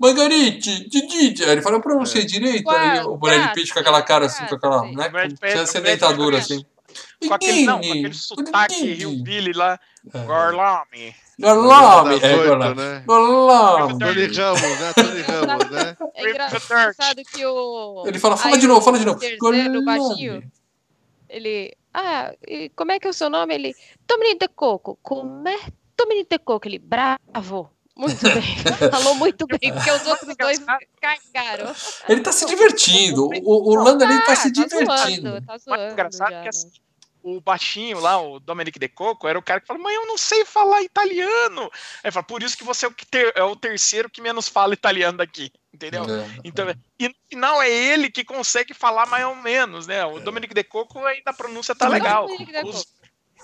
Margarite, 0.00 0.88
Didi. 0.88 1.44
Aí 1.44 1.50
ele 1.50 1.62
fala, 1.62 1.76
eu 1.76 1.82
pronunciei 1.82 2.24
direito. 2.24 2.68
Aí 2.70 3.00
o 3.00 3.18
Brad 3.18 3.52
Pitt 3.52 3.72
com 3.72 3.80
aquela 3.80 4.00
cara 4.00 4.26
assim, 4.26 4.46
com 4.46 4.54
aquela. 4.54 4.82
Né, 4.90 5.10
com, 5.10 5.46
tinha 5.46 5.62
essa 5.62 5.78
dentadura 5.78 6.38
assim. 6.38 6.64
Com 7.26 7.34
aquele, 7.34 7.64
não, 7.66 7.80
com 7.80 7.86
aquele 7.86 8.14
sotaque. 8.14 8.92
Hillbilly 8.92 9.52
lá. 9.52 9.78
É. 10.12 10.18
Gorlami. 10.24 11.14
Gorlami, 11.38 12.14
é, 12.22 12.36
Gorlami. 12.36 12.76
né? 12.76 13.02
Gorlami. 13.06 13.98
Tony 13.98 14.26
Ramos, 14.26 14.80
né? 14.80 14.92
Tony 14.94 15.22
Ramos, 15.22 15.70
né? 15.70 15.96
É 16.14 16.30
engraçado 16.30 17.22
que 17.32 17.44
o. 17.46 18.04
Ele 18.06 18.18
fala, 18.18 18.36
fala 18.36 18.54
Aí 18.54 18.60
de 18.60 18.66
novo, 18.66 18.80
fala 18.80 18.98
de 18.98 19.04
novo. 19.04 19.20
baixinho, 19.84 20.42
Ele. 21.28 21.74
Ah, 21.92 22.32
e 22.46 22.68
como 22.70 22.92
é 22.92 23.00
que 23.00 23.06
é 23.06 23.10
o 23.10 23.12
seu 23.12 23.28
nome? 23.30 23.54
Ele. 23.54 23.74
Dominique 24.06 24.46
de 24.46 24.48
Coco. 24.48 24.98
Como 25.02 25.48
é? 25.48 25.58
Dominique 25.96 26.28
de 26.30 26.38
Coco. 26.38 26.68
Ele. 26.68 26.78
Bravo. 26.78 27.70
Muito 28.00 28.22
bem. 28.22 28.56
Falou 28.90 29.14
muito 29.14 29.46
bem, 29.46 29.72
porque 29.72 29.90
os 29.90 30.06
outros 30.06 30.34
dois 30.36 30.58
cagaram. 31.00 31.74
Ele 32.08 32.20
tá 32.22 32.32
se 32.32 32.46
divertindo. 32.46 33.28
O, 33.44 33.72
o 33.72 33.74
Landa 33.82 34.06
ali 34.06 34.24
tá 34.24 34.34
se 34.34 34.48
Ah, 34.48 34.50
divertindo. 34.52 35.28
Zoando, 35.30 35.46
tá 35.46 35.58
zoando. 35.58 35.92
engraçado 35.92 36.30
já, 36.30 36.42
que 36.42 36.48
assim, 36.48 36.70
o 37.22 37.38
baixinho 37.40 38.00
lá, 38.00 38.18
o 38.20 38.40
Dominic 38.40 38.78
De 38.78 38.88
Coco, 38.88 39.28
era 39.28 39.38
o 39.38 39.42
cara 39.42 39.60
que 39.60 39.66
falou, 39.66 39.82
mãe, 39.82 39.94
eu 39.94 40.06
não 40.06 40.16
sei 40.16 40.44
falar 40.46 40.80
italiano. 40.82 41.70
Aí 42.02 42.10
fala, 42.10 42.24
por 42.24 42.42
isso 42.42 42.56
que 42.56 42.64
você 42.64 42.86
é 42.86 42.88
o, 42.88 42.92
que 42.94 43.04
ter- 43.06 43.32
é 43.36 43.42
o 43.42 43.54
terceiro 43.54 44.08
que 44.08 44.22
menos 44.22 44.48
fala 44.48 44.72
italiano 44.72 45.18
daqui, 45.18 45.52
entendeu? 45.74 46.04
É. 46.04 46.26
Então, 46.42 46.66
e 46.98 47.08
no 47.08 47.14
final 47.28 47.60
é 47.62 47.68
ele 47.70 48.10
que 48.10 48.24
consegue 48.24 48.72
falar 48.72 49.04
mais 49.06 49.26
ou 49.26 49.36
menos, 49.36 49.86
né? 49.86 50.02
O 50.06 50.18
Dominic 50.20 50.54
De 50.54 50.64
Coco 50.64 51.04
ainda 51.04 51.30
a 51.30 51.34
pronúncia 51.34 51.74
tá 51.74 51.86
legal. 51.88 52.26
Os, 52.64 52.86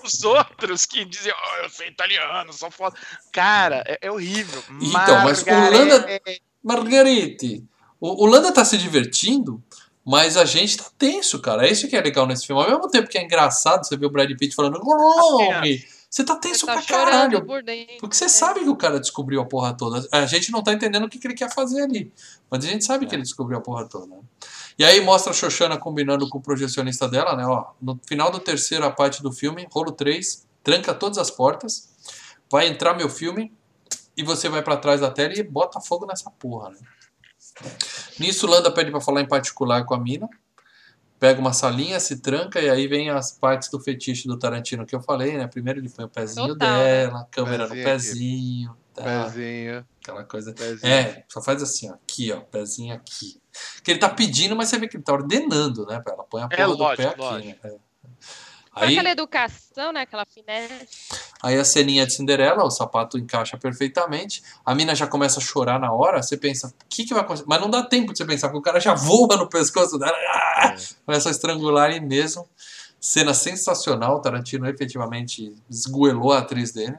os 0.03 0.23
outros 0.23 0.85
que 0.85 1.03
diziam, 1.05 1.35
oh, 1.37 1.63
eu 1.63 1.69
sei 1.69 1.87
italiano, 1.89 2.51
sou 2.53 2.69
foda. 2.71 2.95
Cara, 3.31 3.83
é, 3.87 3.99
é 4.03 4.11
horrível. 4.11 4.63
Então, 4.81 5.23
mas 5.23 5.41
o 5.43 5.49
Holanda- 5.49 6.21
Margarete, 6.63 7.63
o 7.99 8.23
o 8.23 8.25
Landa 8.27 8.51
tá 8.51 8.63
se 8.65 8.77
divertindo, 8.77 9.63
mas 10.05 10.37
a 10.37 10.45
gente 10.45 10.77
tá 10.77 10.85
tenso, 10.97 11.39
cara. 11.41 11.67
É 11.67 11.71
isso 11.71 11.87
que 11.87 11.95
é 11.95 12.01
legal 12.01 12.25
nesse 12.27 12.45
filme. 12.45 12.61
Ao 12.61 12.69
mesmo 12.69 12.89
tempo 12.89 13.09
que 13.09 13.17
é 13.17 13.23
engraçado 13.23 13.85
você 13.85 13.97
ver 13.97 14.05
o 14.05 14.09
Brad 14.09 14.29
Pitt 14.37 14.55
falando 14.55 14.79
nome, 14.83 15.85
você 16.09 16.23
tá 16.23 16.35
tenso 16.35 16.65
Tá 16.65 16.73
pra 16.73 16.81
caralho. 16.83 17.45
por. 17.45 17.61
Porque 17.99 18.15
você 18.15 18.25
É. 18.25 18.29
sabe 18.29 18.61
que 18.61 18.69
o 18.69 18.75
cara 18.75 18.99
descobriu 18.99 19.41
a 19.41 19.45
porra 19.45 19.73
toda. 19.75 20.07
A 20.11 20.25
gente 20.25 20.51
não 20.51 20.63
tá 20.63 20.71
entendendo 20.73 21.05
o 21.05 21.09
que, 21.09 21.19
que 21.19 21.27
ele 21.27 21.33
quer 21.33 21.53
fazer 21.53 21.81
ali. 21.83 22.11
Mas 22.49 22.63
a 22.63 22.67
gente 22.67 22.85
sabe 22.85 23.05
que 23.05 23.13
ele 23.15 23.23
descobriu 23.23 23.57
a 23.57 23.61
porra 23.61 23.85
toda. 23.87 24.15
E 24.77 24.83
aí 24.83 25.01
mostra 25.01 25.31
a 25.31 25.33
Xoxana 25.33 25.77
combinando 25.77 26.29
com 26.29 26.37
o 26.37 26.41
projecionista 26.41 27.09
dela, 27.09 27.35
né? 27.35 27.45
Ó, 27.45 27.71
no 27.81 27.99
final 28.07 28.31
da 28.31 28.39
terceira 28.39 28.91
parte 28.91 29.23
do 29.23 29.31
filme, 29.31 29.67
rolo 29.71 29.91
3, 29.91 30.45
tranca 30.63 30.93
todas 30.93 31.17
as 31.17 31.31
portas, 31.31 31.89
vai 32.51 32.67
entrar 32.67 32.93
meu 32.93 33.09
filme 33.09 33.51
e 34.15 34.23
você 34.23 34.47
vai 34.49 34.61
pra 34.61 34.77
trás 34.77 35.01
da 35.01 35.09
tela 35.09 35.33
e 35.33 35.41
bota 35.41 35.81
fogo 35.81 36.05
nessa 36.05 36.29
porra, 36.29 36.69
né? 36.69 36.77
Nisso, 38.19 38.45
Landa 38.45 38.71
pede 38.71 38.91
pra 38.91 39.01
falar 39.01 39.21
em 39.21 39.27
particular 39.27 39.83
com 39.85 39.93
a 39.93 39.99
mina. 39.99 40.29
Pega 41.19 41.39
uma 41.39 41.51
salinha, 41.51 41.99
se 41.99 42.17
tranca 42.21 42.59
e 42.59 42.69
aí 42.69 42.87
vem 42.87 43.09
as 43.09 43.31
partes 43.31 43.69
do 43.69 43.79
fetiche 43.79 44.27
do 44.27 44.37
Tarantino 44.37 44.85
que 44.85 44.95
eu 44.95 45.01
falei, 45.01 45.35
né? 45.35 45.47
Primeiro 45.47 45.79
ele 45.79 45.89
põe 45.89 46.05
o 46.05 46.09
pezinho 46.09 46.49
Total, 46.49 46.77
né? 46.77 47.07
dela, 47.07 47.27
câmera 47.31 47.67
Pezinho 47.67 47.79
no 47.79 47.83
pezinho, 47.83 48.77
tá? 48.93 49.23
Pezinho, 49.23 49.87
aquela 49.99 50.23
coisa. 50.23 50.53
pezinho. 50.53 50.93
É, 50.93 51.25
só 51.27 51.41
faz 51.41 51.63
assim, 51.63 51.89
ó, 51.89 51.95
aqui, 51.95 52.31
ó, 52.31 52.41
pezinho 52.41 52.93
aqui. 52.93 53.41
Que 53.83 53.91
ele 53.91 53.99
tá 53.99 54.09
pedindo, 54.09 54.55
mas 54.55 54.69
você 54.69 54.77
vê 54.77 54.87
que 54.87 54.97
ele 54.97 55.03
tá 55.03 55.13
ordenando, 55.13 55.85
né? 55.85 56.01
Ela 56.05 56.23
põe 56.23 56.41
a 56.43 56.47
porra 56.47 56.61
É, 56.61 56.65
do 56.65 56.77
lógico, 56.77 56.97
pé 57.03 57.07
aqui, 57.09 57.19
lógico. 57.19 57.67
né? 57.67 57.73
É. 57.73 57.87
Aí, 58.79 58.93
aquela 58.93 59.09
educação, 59.09 59.91
né? 59.91 60.01
Aquela 60.01 60.23
finesse. 60.25 60.87
aí 61.41 61.57
a 61.57 61.65
ceninha 61.65 62.05
de 62.05 62.13
Cinderela, 62.13 62.63
o 62.63 62.69
sapato 62.69 63.17
encaixa 63.17 63.57
perfeitamente, 63.57 64.43
a 64.63 64.75
mina 64.75 64.93
já 64.93 65.07
começa 65.07 65.39
a 65.39 65.41
chorar 65.41 65.79
na 65.79 65.91
hora, 65.91 66.21
você 66.21 66.37
pensa, 66.37 66.67
o 66.67 66.73
que, 66.87 67.03
que 67.03 67.13
vai 67.13 67.23
acontecer? 67.23 67.45
Mas 67.47 67.59
não 67.59 67.71
dá 67.71 67.81
tempo 67.81 68.11
de 68.11 68.19
você 68.19 68.25
pensar, 68.25 68.49
porque 68.49 68.59
o 68.59 68.61
cara 68.61 68.79
já 68.79 68.93
voa 68.93 69.35
no 69.35 69.49
pescoço 69.49 69.97
dela, 69.97 70.15
ah! 70.31 70.75
começa 71.05 71.27
a 71.29 71.31
estrangular 71.31 71.89
ele 71.89 72.01
mesmo. 72.01 72.47
Cena 72.99 73.33
sensacional, 73.33 74.17
o 74.17 74.21
Tarantino 74.21 74.67
efetivamente 74.67 75.55
esgoelou 75.69 76.33
a 76.33 76.39
atriz 76.39 76.71
dele. 76.71 76.97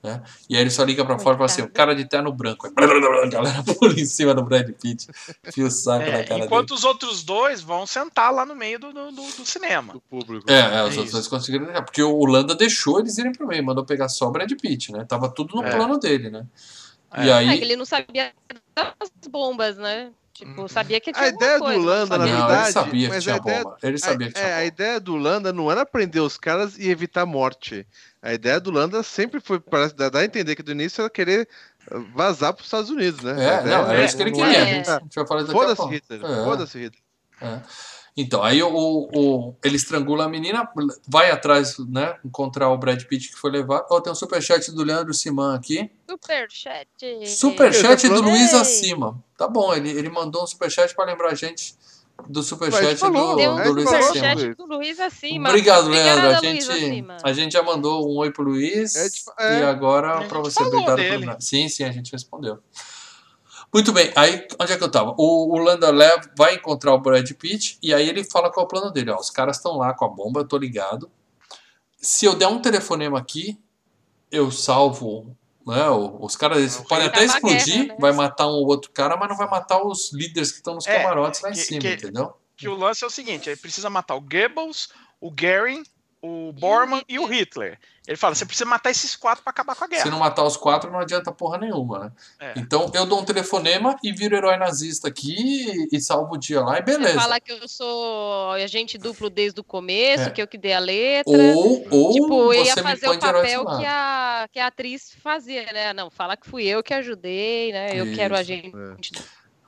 Né? 0.00 0.22
E 0.48 0.54
aí 0.54 0.60
ele 0.62 0.70
só 0.70 0.84
liga 0.84 1.04
pra 1.04 1.18
fora 1.18 1.34
e 1.34 1.38
fala 1.38 1.46
assim: 1.46 1.62
o 1.62 1.68
cara 1.68 1.92
de 1.94 2.04
terno 2.04 2.32
branco. 2.32 2.66
Aí, 2.68 2.72
a 3.24 3.26
galera 3.26 3.62
pula 3.64 3.92
em 3.98 4.04
cima 4.04 4.32
do 4.32 4.44
Brad 4.44 4.70
Pitt. 4.80 5.08
Fio 5.52 5.66
o 5.66 5.70
saco 5.70 6.04
É, 6.04 6.18
na 6.18 6.24
cara 6.24 6.44
enquanto 6.44 6.70
os 6.72 6.84
outros 6.84 7.24
dois 7.24 7.60
vão 7.60 7.84
sentar 7.84 8.32
lá 8.32 8.46
no 8.46 8.54
meio 8.54 8.78
do, 8.78 8.92
do, 8.92 9.10
do- 9.10 9.44
cinema. 9.46 9.94
Do 9.94 10.00
público. 10.02 10.46
dele. 10.46 10.58
É, 10.60 10.76
é, 10.78 10.84
os 10.84 10.94
É 10.94 10.98
outros 10.98 11.10
dois 11.12 11.26
conseguiram. 11.26 11.66
Porque 11.82 12.00
o 12.02 12.24
Landa 12.26 12.54
deixou 12.54 13.00
eles 13.00 13.18
irem 13.18 13.32
pro 13.32 13.46
meio, 13.48 13.64
mandou 13.64 13.84
pegar 13.84 14.08
só 14.08 14.28
o 14.28 14.30
Brad 14.30 14.50
Pitt, 14.52 14.92
né? 14.92 15.04
Tava 15.04 15.28
tudo 15.28 15.56
no 15.56 15.64
É. 15.66 15.70
plano 15.74 15.98
dele, 15.98 16.30
né? 16.30 16.46
É. 17.12 17.24
E 17.24 17.28
É, 17.28 17.32
aí. 17.32 17.58
que 17.58 17.64
ele 17.64 17.74
não 17.74 17.84
sabia 17.84 18.32
das 18.76 19.10
bombas, 19.28 19.76
né? 19.76 20.12
Tipo, 20.38 20.60
Uhum. 20.62 20.68
sabia 20.68 21.00
que 21.00 21.12
tinha 21.12 21.24
A 21.24 21.28
ideia 21.28 21.58
do 21.58 21.64
coisa, 21.64 21.80
Landa, 21.80 22.16
na 22.18 22.24
verdade, 22.26 22.62
ele 22.62 22.72
sabia 22.72 23.08
que 23.08 23.14
mas 23.14 23.22
tinha 23.24 23.34
a 23.34 23.38
ideia- 23.38 23.64
bomba. 23.64 23.76
Ele 23.82 23.98
sabia 23.98 24.30
que 24.30 24.38
é, 24.38 24.40
tinha 24.40 24.46
a 24.46 24.56
bomba. 24.58 24.64
ideia 24.66 25.00
do 25.00 25.16
Landa 25.16 25.52
não 25.52 25.68
era 25.72 25.84
prender 25.84 26.22
os 26.22 26.36
caras 26.36 26.78
e 26.78 26.88
evitar 26.88 27.26
morte. 27.26 27.84
A 28.22 28.32
ideia 28.32 28.60
do 28.60 28.70
Landa 28.70 29.02
sempre 29.02 29.40
foi, 29.40 29.58
parece, 29.58 29.96
dar 29.96 30.10
dar 30.10 30.20
a 30.20 30.24
entender 30.24 30.54
que 30.54 30.62
do 30.62 30.70
início 30.70 31.00
era 31.02 31.10
querer 31.10 31.48
uh, 31.90 32.00
vazar 32.14 32.52
para 32.52 32.60
os 32.60 32.66
Estados 32.68 32.88
Unidos, 32.88 33.20
né? 33.24 33.32
É, 33.32 33.34
A 33.58 33.60
ideia 33.62 33.78
não, 33.78 33.90
era 33.90 34.04
isso 34.04 34.16
que 34.16 34.22
ele 34.22 34.30
queria. 34.30 34.58
é- 34.58 34.62
A 34.62 34.64
gente, 34.66 34.90
a 34.90 34.98
gente 35.00 35.14
vai 35.16 35.26
falar 35.26 35.40
daqui 35.42 35.50
a 35.52 35.60
Foda-se. 35.60 35.88
Hitler. 35.88 36.20
É. 36.24 36.44
Foda-se, 36.44 36.78
Hitler. 36.78 37.02
É. 37.40 37.60
Então, 38.16 38.42
aí 38.42 38.62
o, 38.62 38.68
o- 39.12 39.54
ele 39.64 39.74
estrangula 39.76 40.24
a 40.26 40.28
menina, 40.28 40.68
vai 41.08 41.30
atrás, 41.32 41.78
né? 41.88 42.16
Encontrar 42.24 42.68
o 42.68 42.78
Brad 42.78 43.02
Pitt 43.04 43.28
que 43.28 43.36
foi 43.36 43.50
levado. 43.50 43.86
Ó, 43.90 44.00
tem 44.00 44.12
um 44.12 44.14
superchat 44.16 44.70
do 44.72 44.82
Leandro 44.84 45.12
Siman 45.14 45.54
aqui. 45.56 45.90
Superchat. 46.08 46.88
Superchat 47.26 48.08
tá 48.08 48.14
do 48.14 48.20
Luiz. 48.22 48.54
Acima. 48.54 49.20
Tá 49.38 49.46
bom, 49.46 49.72
ele, 49.72 49.88
ele 49.88 50.10
mandou 50.10 50.42
um 50.42 50.46
superchat 50.48 50.92
pra 50.96 51.04
lembrar 51.04 51.28
a 51.30 51.34
gente 51.34 51.76
do 52.28 52.42
superchat 52.42 52.96
falou, 52.96 53.36
do, 53.36 53.62
do 53.62 53.72
Luiz 53.72 53.92
Acima. 53.92 54.54
do 54.56 54.66
Luiz 54.66 54.98
acima. 54.98 55.48
Obrigado, 55.50 55.86
Obrigada, 55.86 56.22
Leandro. 56.22 56.36
A 56.36 56.40
gente, 56.40 57.06
a 57.22 57.32
gente 57.32 57.52
já 57.52 57.62
mandou 57.62 58.10
um 58.10 58.16
oi 58.16 58.32
pro 58.32 58.42
Luiz. 58.42 58.96
É, 58.96 59.08
tipo, 59.08 59.32
é. 59.38 59.60
E 59.60 59.62
agora 59.62 60.14
A 60.14 60.20
gente 60.22 60.28
pra 60.28 60.40
você, 60.40 60.60
obrigado 60.60 60.96
pelo. 60.96 61.40
Sim, 61.40 61.68
sim, 61.68 61.84
a 61.84 61.92
gente 61.92 62.10
respondeu. 62.10 62.58
Muito 63.72 63.92
bem, 63.92 64.10
aí 64.16 64.44
onde 64.58 64.72
é 64.72 64.76
que 64.76 64.82
eu 64.82 64.90
tava? 64.90 65.14
O, 65.16 65.54
o 65.54 65.58
Landa 65.58 65.90
Lev 65.90 66.24
vai 66.36 66.56
encontrar 66.56 66.92
o 66.92 66.98
Brad 66.98 67.30
Pitt 67.32 67.78
e 67.80 67.94
aí 67.94 68.08
ele 68.08 68.24
fala 68.24 68.50
qual 68.50 68.64
é 68.64 68.66
o 68.66 68.68
plano 68.68 68.90
dele. 68.90 69.12
Ó, 69.12 69.20
os 69.20 69.30
caras 69.30 69.58
estão 69.58 69.76
lá 69.76 69.94
com 69.94 70.04
a 70.04 70.08
bomba, 70.08 70.40
eu 70.40 70.48
tô 70.48 70.58
ligado. 70.58 71.08
Se 71.96 72.26
eu 72.26 72.34
der 72.34 72.48
um 72.48 72.60
telefonema 72.60 73.20
aqui, 73.20 73.56
eu 74.32 74.50
salvo. 74.50 75.36
Né, 75.68 75.88
os 75.90 76.34
caras 76.34 76.76
Eu 76.76 76.84
podem 76.84 77.06
até 77.08 77.24
explodir, 77.24 77.64
guerra, 77.82 77.88
né? 77.88 77.96
vai 78.00 78.12
matar 78.12 78.46
um 78.46 78.52
ou 78.52 78.66
outro 78.66 78.90
cara, 78.90 79.18
mas 79.18 79.28
não 79.28 79.36
vai 79.36 79.48
matar 79.50 79.84
os 79.86 80.10
líderes 80.14 80.50
que 80.50 80.56
estão 80.56 80.74
nos 80.74 80.86
É, 80.86 80.96
camarotes 81.02 81.42
lá 81.42 81.50
em 81.50 81.52
que- 81.52 81.58
cima, 81.58 81.80
que- 81.80 81.92
entendeu? 81.92 82.34
Que 82.56 82.68
o 82.68 82.74
lance 82.74 83.04
é 83.04 83.06
o 83.06 83.10
seguinte: 83.10 83.50
ele 83.50 83.56
precisa 83.60 83.90
matar 83.90 84.14
o 84.16 84.20
Goebbels, 84.20 84.88
o 85.20 85.30
Goering, 85.30 85.82
o 86.22 86.52
Bormann 86.52 87.02
e 87.08 87.18
o 87.18 87.26
Hitler. 87.26 87.78
Ele 88.06 88.16
fala: 88.16 88.34
você 88.34 88.46
precisa 88.46 88.64
matar 88.68 88.90
esses 88.90 89.14
quatro 89.14 89.44
pra 89.44 89.50
acabar 89.50 89.76
com 89.76 89.84
a 89.84 89.86
Se 89.86 89.94
guerra. 89.94 90.10
não 90.10 90.18
matar 90.18 90.42
os 90.44 90.56
quatro, 90.56 90.90
não 90.90 90.98
adianta 90.98 91.30
porra 91.30 91.58
nenhuma, 91.58 91.98
né? 91.98 92.12
É. 92.40 92.52
Então 92.56 92.90
eu 92.94 93.04
dou 93.04 93.20
um 93.20 93.24
telefonema 93.24 93.96
e 94.02 94.12
viro 94.12 94.34
herói 94.34 94.56
nazista 94.56 95.08
aqui 95.08 95.88
e, 95.92 95.96
e 95.96 96.00
salvo 96.00 96.34
o 96.34 96.38
dia 96.38 96.60
lá 96.60 96.78
e 96.78 96.82
beleza. 96.82 97.20
Fala 97.20 97.38
que 97.38 97.52
eu 97.52 97.68
sou 97.68 98.50
agente 98.52 98.96
duplo 98.96 99.28
desde 99.28 99.60
o 99.60 99.64
começo, 99.64 100.24
É. 100.24 100.30
que 100.30 100.40
eu 100.40 100.48
que 100.48 100.56
dei 100.56 100.72
a 100.72 100.78
letra. 100.78 101.32
Ou, 101.36 101.86
ou 101.90 102.12
tipo, 102.12 102.52
eu 102.52 102.64
ia 102.64 102.72
você 102.74 102.82
me 102.82 102.88
fazer 102.88 103.06
põe 103.06 103.16
o 103.16 103.20
papel 103.20 103.66
que 103.78 103.84
a, 103.86 104.48
que 104.50 104.58
a 104.58 104.66
atriz 104.68 105.12
fazia, 105.22 105.66
né? 105.72 105.92
Não, 105.92 106.10
fala 106.10 106.36
que 106.36 106.48
fui 106.48 106.64
eu 106.66 106.82
que 106.82 106.94
ajudei, 106.94 107.72
né? 107.72 107.90
Eu 107.94 108.06
quero 108.14 108.32
Isso, 108.34 108.40
agente. 108.40 109.12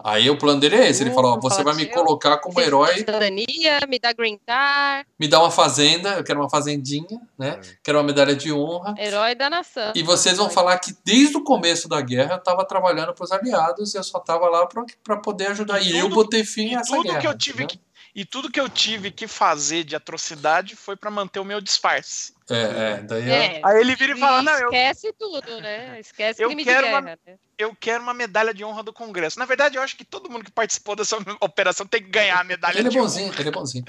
Aí 0.04 0.28
o 0.30 0.38
plano 0.38 0.60
dele 0.60 0.76
é 0.76 0.88
esse, 0.88 1.02
ele 1.02 1.10
fala, 1.10 1.28
ó, 1.28 1.36
Uh, 1.36 1.40
você 1.40 1.62
vai 1.62 1.74
me 1.74 1.86
que 1.86 1.92
eu- 1.98 2.02
colocar 2.04 2.38
como 2.38 2.60
herói, 2.60 2.98
Cidadania, 2.98 3.78
me 3.88 3.98
dá 3.98 4.12
green 4.12 4.38
card, 4.46 5.06
me 5.18 5.28
dá 5.28 5.38
uma 5.40 5.50
fazenda, 5.50 6.10
eu 6.14 6.24
quero 6.24 6.40
uma 6.40 6.48
fazendinha, 6.50 7.20
né? 7.38 7.60
Quero 7.82 7.98
uma 7.98 8.04
medalha 8.04 8.34
de 8.34 8.52
honra. 8.52 8.94
herói 8.98 9.34
da 9.34 9.50
nação. 9.50 9.92
E 9.94 10.02
vocês 10.02 10.36
vão 10.36 10.48
falar 10.50 10.78
que 10.78 10.94
desde 11.04 11.36
o 11.36 11.44
começo 11.44 11.88
da 11.88 12.00
guerra 12.00 12.32
eu 12.34 12.38
estava 12.38 12.64
trabalhando 12.64 13.12
para 13.14 13.24
os 13.24 13.32
aliados 13.32 13.94
e 13.94 13.98
eu 13.98 14.02
só 14.04 14.18
estava 14.18 14.48
lá 14.48 14.66
para 15.04 15.16
poder 15.18 15.48
ajudar. 15.48 15.80
E, 15.80 15.92
E 15.92 15.98
eu 15.98 16.04
tudo- 16.04 16.14
botei 16.14 16.44
fim 16.44 16.74
a 16.74 16.80
essa 16.80 16.94
tudo 16.94 17.02
guerra. 17.04 17.20
que 17.20 17.26
eu 17.26 17.36
tive 17.36 17.64
entendeu? 17.64 17.84
E 18.14 18.24
tudo 18.24 18.50
que 18.50 18.60
eu 18.60 18.68
tive 18.68 19.10
que 19.10 19.28
fazer 19.28 19.84
de 19.84 19.94
atrocidade 19.94 20.74
foi 20.74 20.96
pra 20.96 21.10
manter 21.10 21.38
o 21.38 21.44
meu 21.44 21.60
disfarce. 21.60 22.32
É, 22.50 22.54
é, 22.62 23.02
daí 23.02 23.30
é. 23.30 23.34
É, 23.58 23.60
Aí 23.64 23.80
ele 23.80 23.94
vira 23.94 24.12
e 24.14 24.18
fala: 24.18 24.42
Não, 24.42 24.52
eu, 24.58 24.64
esquece 24.68 25.14
tudo, 25.16 25.60
né? 25.60 26.00
Esquece 26.00 26.42
Eu 26.42 26.48
crime 26.48 26.64
quero 26.64 26.86
de 26.88 26.92
uma- 26.92 27.00
guerra. 27.02 27.18
né? 27.26 27.36
eu 27.56 27.76
quero 27.78 28.02
uma 28.02 28.14
medalha 28.14 28.52
de 28.54 28.64
honra 28.64 28.82
do 28.82 28.92
Congresso. 28.92 29.38
Na 29.38 29.44
verdade, 29.44 29.76
eu 29.76 29.82
acho 29.82 29.94
que 29.96 30.04
todo 30.04 30.30
mundo 30.30 30.44
que 30.44 30.50
participou 30.50 30.96
dessa 30.96 31.16
operação 31.40 31.86
tem 31.86 32.02
que 32.02 32.08
ganhar 32.08 32.40
a 32.40 32.44
medalha 32.44 32.78
Ele 32.78 32.88
é 32.88 32.90
de 32.90 32.98
honra. 32.98 33.06
bonzinho, 33.06 33.32
ele 33.38 33.48
é 33.48 33.52
bonzinho. 33.52 33.84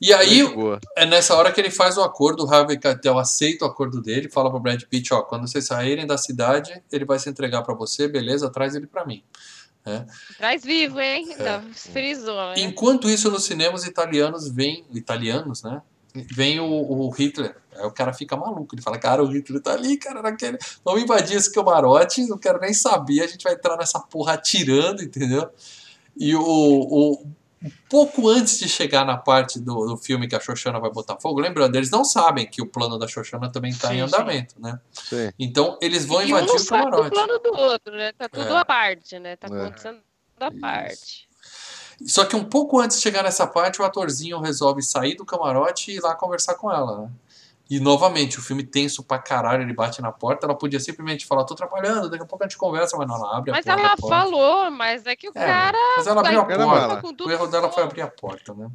E 0.00 0.12
aí, 0.14 0.42
é 0.96 1.06
nessa 1.06 1.34
hora 1.34 1.50
que 1.50 1.60
ele 1.60 1.70
faz 1.70 1.96
o 1.96 2.02
acordo, 2.02 2.44
o 2.46 2.54
Harvey 2.54 2.78
Keitel 2.78 3.18
aceita 3.18 3.64
o 3.64 3.68
acordo 3.68 4.00
dele, 4.02 4.28
fala 4.30 4.50
pro 4.50 4.60
Brad 4.60 4.80
Pitt, 4.84 5.12
ó, 5.14 5.22
quando 5.22 5.48
vocês 5.48 5.64
saírem 5.66 6.06
da 6.06 6.16
cidade, 6.18 6.80
ele 6.92 7.04
vai 7.06 7.18
se 7.18 7.28
entregar 7.30 7.62
para 7.62 7.74
você, 7.74 8.06
beleza? 8.06 8.50
Traz 8.52 8.74
ele 8.76 8.86
para 8.86 9.04
mim. 9.06 9.24
Traz 10.38 10.62
vivo, 10.64 10.98
hein? 11.00 11.34
É. 11.38 11.60
Frisou, 11.74 12.34
né? 12.36 12.54
Enquanto 12.58 13.08
isso, 13.10 13.30
no 13.30 13.38
cinema, 13.38 13.74
os 13.74 13.84
italianos 13.84 14.48
vêm, 14.48 14.84
italianos, 14.92 15.62
né? 15.62 15.82
Vem 16.14 16.60
o, 16.60 16.64
o 16.66 17.10
Hitler. 17.10 17.56
Aí 17.76 17.84
o 17.84 17.90
cara 17.90 18.12
fica 18.12 18.36
maluco. 18.36 18.74
Ele 18.74 18.82
fala, 18.82 18.98
cara, 18.98 19.22
o 19.22 19.26
Hitler 19.26 19.60
tá 19.60 19.72
ali, 19.72 19.96
cara, 19.96 20.22
naquele. 20.22 20.58
Vamos 20.84 21.02
invadir 21.02 21.36
esse 21.36 21.52
camarote, 21.52 22.24
não 22.26 22.38
quero 22.38 22.60
nem 22.60 22.72
saber, 22.72 23.20
a 23.22 23.26
gente 23.26 23.42
vai 23.42 23.54
entrar 23.54 23.76
nessa 23.76 23.98
porra 23.98 24.34
atirando, 24.34 25.02
entendeu? 25.02 25.50
E 26.16 26.34
o, 26.36 26.40
o- 26.42 27.26
um 27.64 27.70
pouco 27.88 28.28
antes 28.28 28.58
de 28.58 28.68
chegar 28.68 29.04
na 29.06 29.16
parte 29.16 29.58
do, 29.58 29.86
do 29.86 29.96
filme 29.96 30.28
que 30.28 30.36
a 30.36 30.40
Xoxana 30.40 30.78
vai 30.78 30.90
botar 30.90 31.18
fogo, 31.18 31.40
lembrando, 31.40 31.74
eles 31.76 31.90
não 31.90 32.04
sabem 32.04 32.46
que 32.46 32.60
o 32.60 32.66
plano 32.66 32.98
da 32.98 33.08
Xoxana 33.08 33.50
também 33.50 33.72
tá 33.74 33.88
Sim, 33.88 33.94
em 33.94 33.96
sim. 33.96 34.02
andamento, 34.02 34.54
né? 34.60 34.78
Sim. 34.92 35.30
Então 35.38 35.78
eles 35.80 36.04
vão 36.04 36.20
e 36.20 36.26
um 36.26 36.28
invadir 36.28 36.48
não 36.48 36.56
o 36.56 36.66
camarote. 36.66 37.10
plano 37.10 37.38
do 37.38 37.52
outro, 37.56 37.96
né? 37.96 38.12
Tá 38.12 38.28
tudo 38.28 38.48
É. 38.52 38.58
à 38.58 38.64
parte, 38.64 39.18
né? 39.18 39.36
Tá 39.36 39.48
É. 39.50 39.62
acontecendo 39.62 39.98
da 40.38 40.48
Isso. 40.48 40.60
parte. 40.60 41.28
Só 42.06 42.24
que 42.24 42.34
um 42.34 42.44
pouco 42.44 42.80
antes 42.80 42.96
de 42.96 43.02
chegar 43.04 43.22
nessa 43.22 43.46
parte, 43.46 43.80
o 43.80 43.84
atorzinho 43.84 44.40
resolve 44.40 44.82
sair 44.82 45.14
do 45.14 45.24
camarote 45.24 45.90
e 45.92 45.96
ir 45.96 46.00
lá 46.00 46.14
conversar 46.14 46.56
com 46.56 46.70
ela, 46.70 47.02
né? 47.02 47.10
E 47.70 47.80
novamente, 47.80 48.38
o 48.38 48.42
filme 48.42 48.62
tenso 48.62 49.02
pra 49.02 49.18
caralho, 49.18 49.62
ele 49.62 49.72
bate 49.72 50.02
na 50.02 50.12
porta, 50.12 50.44
ela 50.46 50.54
podia 50.54 50.78
simplesmente 50.78 51.24
falar, 51.24 51.44
tô 51.44 51.54
trabalhando, 51.54 52.10
daqui 52.10 52.22
a 52.22 52.26
pouco 52.26 52.44
a 52.44 52.46
gente 52.46 52.58
conversa, 52.58 52.94
mas 52.98 53.08
não, 53.08 53.16
ela 53.16 53.38
abre 53.38 53.52
Mas 53.52 53.66
a 53.66 53.70
porta. 53.72 53.80
ela 53.86 53.92
a 53.94 53.96
porta. 53.96 54.16
falou, 54.16 54.70
mas 54.70 55.06
é 55.06 55.16
que 55.16 55.28
o 55.28 55.32
É, 55.34 55.46
cara. 55.46 55.78
mas 55.96 56.06
ela 56.06 56.20
abriu 56.20 56.40
a 56.40 56.44
porta. 56.44 57.00
com 57.00 57.24
O 57.24 57.30
erro 57.30 57.46
dela 57.46 57.70
foi 57.72 57.82
abrir 57.82 58.02
a 58.02 58.08
porta, 58.08 58.52
né? 58.52 58.68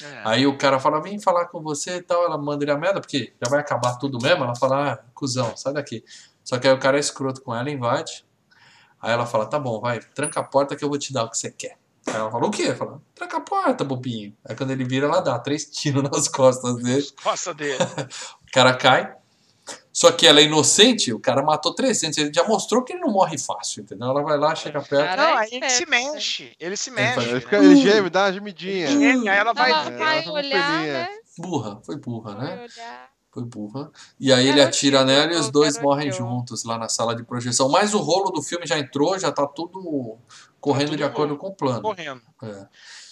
É. 0.00 0.22
Aí 0.24 0.46
o 0.46 0.56
cara 0.56 0.78
fala, 0.78 1.00
vem 1.02 1.20
falar 1.20 1.46
com 1.46 1.60
você 1.60 1.96
e 1.96 2.02
tal, 2.02 2.24
ela 2.24 2.38
manda 2.38 2.62
ele 2.62 2.70
a 2.70 2.76
merda, 2.78 3.00
porque 3.00 3.32
já 3.44 3.50
vai 3.50 3.58
acabar 3.60 3.96
tudo 3.98 4.18
mesmo, 4.22 4.44
ela 4.44 4.54
fala, 4.54 4.92
ah, 4.92 4.98
cuzão, 5.12 5.56
sai 5.56 5.72
daqui. 5.72 6.04
Só 6.44 6.56
que 6.56 6.68
aí 6.68 6.72
o 6.74 6.78
cara 6.78 6.98
é 6.98 7.00
escroto 7.00 7.42
com 7.42 7.52
ela, 7.52 7.68
invade. 7.68 8.24
Aí 9.02 9.12
ela 9.12 9.26
fala, 9.26 9.46
tá 9.46 9.58
bom, 9.58 9.80
vai, 9.80 9.98
tranca 9.98 10.38
a 10.38 10.44
porta 10.44 10.76
que 10.76 10.84
eu 10.84 10.88
vou 10.88 10.98
te 10.98 11.12
dar 11.12 11.24
o 11.24 11.30
que 11.30 11.36
você 11.36 11.50
quer. 11.50 11.76
Aí 12.06 12.14
ela 12.14 12.30
fala, 12.30 12.46
o 12.46 12.50
quê? 12.50 12.74
Fala, 12.74 13.02
tranca 13.14 13.36
a 13.38 13.40
porta, 13.40 13.84
bobinho. 13.84 14.36
Aí 14.44 14.54
quando 14.54 14.70
ele 14.70 14.84
vira, 14.84 15.06
ela 15.06 15.20
dá 15.20 15.38
três 15.38 15.64
tiros 15.70 16.02
nas 16.02 16.28
costas 16.28 16.76
dele. 16.82 17.06
Costa 17.22 17.52
dele. 17.52 17.78
O 18.46 18.58
cara 18.58 18.74
cai. 18.74 19.14
Só 19.92 20.10
que 20.12 20.26
ela 20.26 20.40
é 20.40 20.44
inocente, 20.44 21.12
o 21.12 21.18
cara 21.18 21.42
matou 21.42 21.74
300. 21.74 22.16
Ele 22.18 22.32
já 22.32 22.44
mostrou 22.44 22.82
que 22.82 22.92
ele 22.92 23.00
não 23.00 23.10
morre 23.10 23.36
fácil, 23.38 23.82
entendeu? 23.82 24.08
Ela 24.08 24.22
vai 24.22 24.38
lá, 24.38 24.54
chega 24.54 24.80
perto. 24.80 25.16
Não, 25.16 25.24
é 25.24 25.38
aí 25.38 25.48
ele 25.52 25.68
se 25.68 25.86
né? 25.86 25.90
mexe. 25.90 26.56
Ele 26.58 26.76
se 26.76 26.90
Ele 26.90 27.00
mexe. 27.00 27.28
Ele, 27.28 27.40
fica, 27.40 27.56
ele 27.56 27.76
geme, 27.76 28.10
dá 28.10 28.24
uma 28.24 28.32
gemidinha. 28.32 28.86
Geme, 28.88 29.28
Aí 29.28 29.38
ela 29.38 29.52
vai. 29.52 29.70
Ela 29.70 29.90
vai 29.90 30.28
olhar, 30.28 30.82
né? 30.82 31.08
Burra, 31.38 31.80
foi 31.84 31.96
burra, 31.98 32.34
Vai 32.34 32.56
né? 32.56 32.62
olhar. 32.62 33.15
Foi 33.36 33.44
burra. 33.44 33.90
E 34.18 34.32
aí 34.32 34.48
ele 34.48 34.62
atira 34.62 35.04
nela 35.04 35.34
e 35.34 35.36
os 35.36 35.50
dois 35.50 35.78
morrem 35.78 36.10
juntos 36.10 36.64
lá 36.64 36.78
na 36.78 36.88
sala 36.88 37.14
de 37.14 37.22
projeção. 37.22 37.68
Mas 37.68 37.92
o 37.92 37.98
rolo 37.98 38.30
do 38.30 38.40
filme 38.40 38.66
já 38.66 38.78
entrou, 38.78 39.18
já 39.18 39.30
tá 39.30 39.46
tudo 39.46 40.16
correndo 40.58 40.88
tudo 40.88 40.96
de 40.96 41.04
acordo 41.04 41.36
com 41.36 41.48
o 41.48 41.54
plano. 41.54 41.82
correndo. 41.82 42.22
É. 42.42 42.66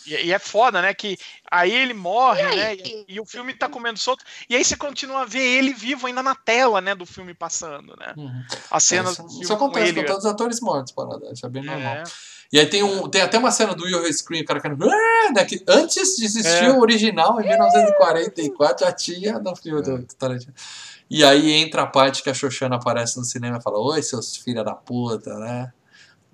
E, 0.06 0.26
e 0.26 0.32
é 0.32 0.38
foda, 0.38 0.80
né? 0.82 0.92
Que 0.94 1.16
aí 1.50 1.72
ele 1.72 1.94
morre, 1.94 2.40
E 2.42 2.44
aí? 2.44 2.56
né? 2.56 2.74
E, 2.76 3.04
e 3.08 3.20
o 3.20 3.24
filme 3.24 3.54
tá 3.54 3.68
comendo 3.68 3.98
solto. 3.98 4.24
E 4.48 4.54
aí 4.56 4.64
você 4.64 4.76
continua 4.76 5.22
a 5.22 5.24
ver 5.24 5.40
ele 5.42 5.72
vivo 5.72 6.06
ainda 6.06 6.22
na 6.22 6.34
tela, 6.34 6.80
né? 6.80 6.94
Do 6.94 7.06
filme 7.06 7.34
passando, 7.34 7.96
né? 7.98 8.12
Uhum. 8.16 8.42
As 8.70 8.84
cenas 8.84 9.12
isso, 9.12 9.22
do 9.22 9.28
filme 9.28 9.44
isso 9.44 9.52
acontece 9.52 9.92
com, 9.92 9.98
ele. 10.00 10.06
todos 10.08 10.24
os 10.24 10.30
atores 10.30 10.60
mortos, 10.60 10.92
parada. 10.92 11.30
Isso 11.32 11.44
é 11.46 11.48
bem 11.48 11.64
normal. 11.64 11.94
É. 11.96 12.02
E 12.52 12.58
aí 12.60 12.66
tem, 12.66 12.82
um, 12.84 13.08
tem 13.08 13.20
até 13.22 13.36
uma 13.38 13.50
cena 13.50 13.74
do 13.74 13.82
Will 13.84 14.12
Screen, 14.12 14.42
o 14.42 14.44
cara 14.44 14.60
querendo. 14.60 14.84
"Ah", 14.88 15.32
né, 15.34 15.44
que 15.44 15.62
antes 15.66 16.16
de 16.16 16.24
existir 16.24 16.64
É. 16.64 16.70
o 16.70 16.78
original, 16.80 17.40
em 17.40 17.48
1944, 17.48 18.86
já 18.86 18.92
tinha 18.92 19.38
no 19.38 19.56
filme 19.56 19.82
do 19.82 19.98
do 19.98 20.14
Tarantino. 20.14 20.54
E 21.10 21.24
aí 21.24 21.50
entra 21.52 21.82
a 21.82 21.86
parte 21.86 22.22
que 22.22 22.30
a 22.30 22.34
Xoxana 22.34 22.76
aparece 22.76 23.16
no 23.18 23.24
cinema 23.24 23.58
e 23.58 23.62
fala: 23.62 23.78
Oi, 23.78 24.02
seus 24.02 24.36
filha 24.36 24.62
da 24.64 24.74
puta, 24.74 25.34
né? 25.38 25.72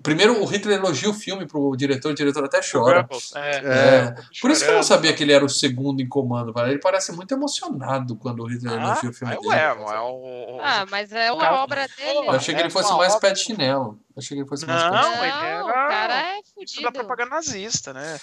Primeiro, 0.03 0.41
o 0.41 0.45
Hitler 0.45 0.77
elogia 0.79 1.09
o 1.09 1.13
filme 1.13 1.45
pro 1.45 1.75
diretor, 1.75 2.11
o 2.11 2.15
diretor 2.15 2.43
até 2.43 2.59
chora. 2.61 3.01
Goebbels, 3.01 3.35
é. 3.35 3.51
É. 3.63 4.15
Por 4.41 4.49
isso 4.51 4.63
que 4.63 4.69
eu 4.71 4.75
não 4.75 4.83
sabia 4.83 5.13
que 5.13 5.21
ele 5.23 5.31
era 5.33 5.43
o 5.45 5.49
segundo 5.49 6.01
em 6.01 6.07
comando. 6.07 6.53
cara. 6.53 6.69
Ele 6.69 6.79
parece 6.79 7.11
muito 7.11 7.33
emocionado 7.33 8.15
quando 8.15 8.41
o 8.43 8.47
Hitler 8.47 8.73
Ah, 8.73 8.83
elogia 8.87 9.09
o 9.09 9.13
filme 9.13 9.33
é, 9.33 9.37
dele. 9.37 9.47
ué, 9.49 9.61
é 9.63 9.99
o. 9.99 10.59
Ah, 10.61 10.85
mas 10.89 11.11
é 11.11 11.31
uma 11.31 11.41
Cara, 11.41 11.61
obra 11.63 11.87
dele. 11.97 12.17
Eu 12.27 12.31
achei 12.31 12.53
que 12.55 12.61
é 12.61 12.63
ele 12.63 12.69
fosse 12.71 12.91
mais 12.93 13.13
obra- 13.13 13.29
pé 13.29 13.33
de 13.33 13.39
chinelo. 13.41 13.99
Eu 14.15 14.19
achei 14.19 14.35
que 14.35 14.41
ele 14.41 14.49
fosse 14.49 14.65
mais 14.65 14.81
pé 14.83 14.89
de 14.89 14.95
Não, 14.95 15.03
chinelo. 15.03 15.23
ele 15.23 15.31
Não, 15.31 15.43
era- 15.45 15.63
o 15.63 15.67
cara 15.67 16.21
é 16.21 16.39
Isso 16.39 16.53
da 16.55 16.61
fudido. 16.81 16.91
propaganda 16.93 17.29
nazista, 17.35 17.93
né? 17.93 18.19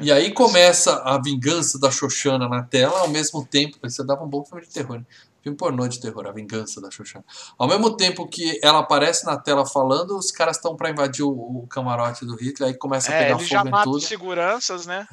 E 0.00 0.10
aí 0.10 0.32
começa 0.32 1.02
a 1.04 1.20
vingança 1.22 1.78
da 1.78 1.90
Xoxana 1.90 2.48
na 2.48 2.62
tela, 2.62 3.00
ao 3.00 3.08
mesmo 3.08 3.44
tempo. 3.46 3.78
Você 3.82 4.04
dava 4.04 4.24
um 4.24 4.28
bom 4.28 4.44
filme 4.44 4.62
de 4.66 4.70
terror. 4.72 4.98
Né? 4.98 5.04
Filme 5.46 5.56
pornô 5.56 5.86
de 5.86 6.00
terror, 6.00 6.26
a 6.26 6.32
vingança 6.32 6.80
da 6.80 6.90
Xoxana. 6.90 7.24
Ao 7.56 7.68
mesmo 7.68 7.96
tempo 7.96 8.26
que 8.26 8.58
ela 8.64 8.80
aparece 8.80 9.24
na 9.24 9.36
tela 9.36 9.64
falando, 9.64 10.18
os 10.18 10.32
caras 10.32 10.56
estão 10.56 10.74
pra 10.74 10.90
invadir 10.90 11.22
o, 11.24 11.28
o 11.30 11.66
camarote 11.68 12.26
do 12.26 12.34
Hitler, 12.34 12.70
aí 12.70 12.74
começa 12.76 13.12
a 13.12 13.14
É, 13.14 13.22
pegar 13.26 13.36
ele 13.38 13.44
já 13.46 13.58
fogo 13.58 13.68
em 13.68 13.70
mata 13.70 13.84
tudo. 13.84 14.00
seguranças, 14.00 14.86
né? 14.86 15.06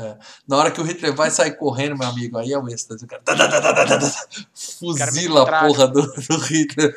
Na 0.47 0.57
hora 0.57 0.71
que 0.71 0.81
o 0.81 0.83
Hitler 0.83 1.13
vai 1.15 1.29
sair 1.29 1.55
correndo, 1.55 1.95
meu 1.95 2.07
amigo, 2.07 2.39
aí 2.39 2.51
é 2.51 2.57
o 2.57 2.67
êxtase. 2.67 3.05
O 3.05 3.07
cara, 3.07 3.21
fuzila 4.55 5.43
a 5.43 5.67
porra 5.67 5.87
do, 5.87 6.01
do 6.01 6.37
Hitler. 6.39 6.95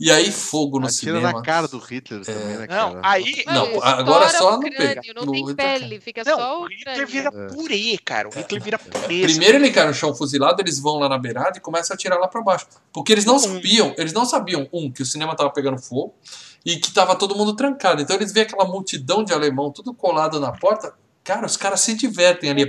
E 0.00 0.10
aí 0.10 0.32
fogo 0.32 0.80
no 0.80 0.86
Atira 0.86 1.18
cinema. 1.18 1.32
na 1.32 1.42
cara 1.42 1.68
do 1.68 1.78
Hitler 1.78 2.24
também, 2.24 2.56
né, 2.58 2.66
Não, 2.68 2.94
cara? 2.94 3.00
aí. 3.04 3.44
Não, 3.46 3.82
agora 3.84 4.28
só 4.30 4.52
no 4.56 4.60
crânio, 4.60 4.76
pega- 4.78 5.02
Não 5.14 5.24
no 5.26 5.32
tem 5.32 5.46
Hitler 5.46 5.56
pele, 5.80 6.00
fica 6.00 6.22
Não, 6.26 6.36
só 6.36 6.60
o 6.60 6.64
o 6.64 6.66
Hitler 6.66 6.94
crânio. 6.94 7.06
vira 7.06 7.28
É. 7.32 7.46
purê, 7.54 7.98
cara. 8.04 8.28
O 8.28 8.32
Hitler 8.32 8.62
vira 8.62 8.78
purê. 8.78 9.22
Primeiro 9.22 9.58
ele 9.58 9.70
cai 9.70 9.86
no 9.86 9.94
chão 9.94 10.14
fuzilado, 10.14 10.60
eles 10.60 10.78
vão 10.80 10.98
lá 10.98 11.08
na 11.08 11.18
beirada 11.18 11.56
e 11.56 11.60
começam 11.60 11.94
a 11.94 11.94
atirar 11.94 12.18
lá 12.18 12.26
pra 12.26 12.40
baixo. 12.42 12.49
Porque 12.92 13.12
eles 13.12 13.24
não 13.24 13.38
sabiam, 13.38 13.94
eles 13.96 14.12
não 14.12 14.24
sabiam, 14.24 14.68
um, 14.72 14.90
que 14.90 15.02
o 15.02 15.06
cinema 15.06 15.36
tava 15.36 15.50
pegando 15.50 15.78
fogo 15.78 16.14
e 16.64 16.76
que 16.76 16.92
tava 16.92 17.14
todo 17.14 17.36
mundo 17.36 17.54
trancado. 17.54 18.02
Então 18.02 18.16
eles 18.16 18.32
veem 18.32 18.46
aquela 18.46 18.64
multidão 18.64 19.24
de 19.24 19.32
alemão 19.32 19.70
tudo 19.70 19.94
colado 19.94 20.40
na 20.40 20.52
porta. 20.52 20.94
Cara, 21.22 21.44
os 21.46 21.56
caras 21.56 21.80
se 21.80 21.94
divertem 21.94 22.50
ali. 22.50 22.68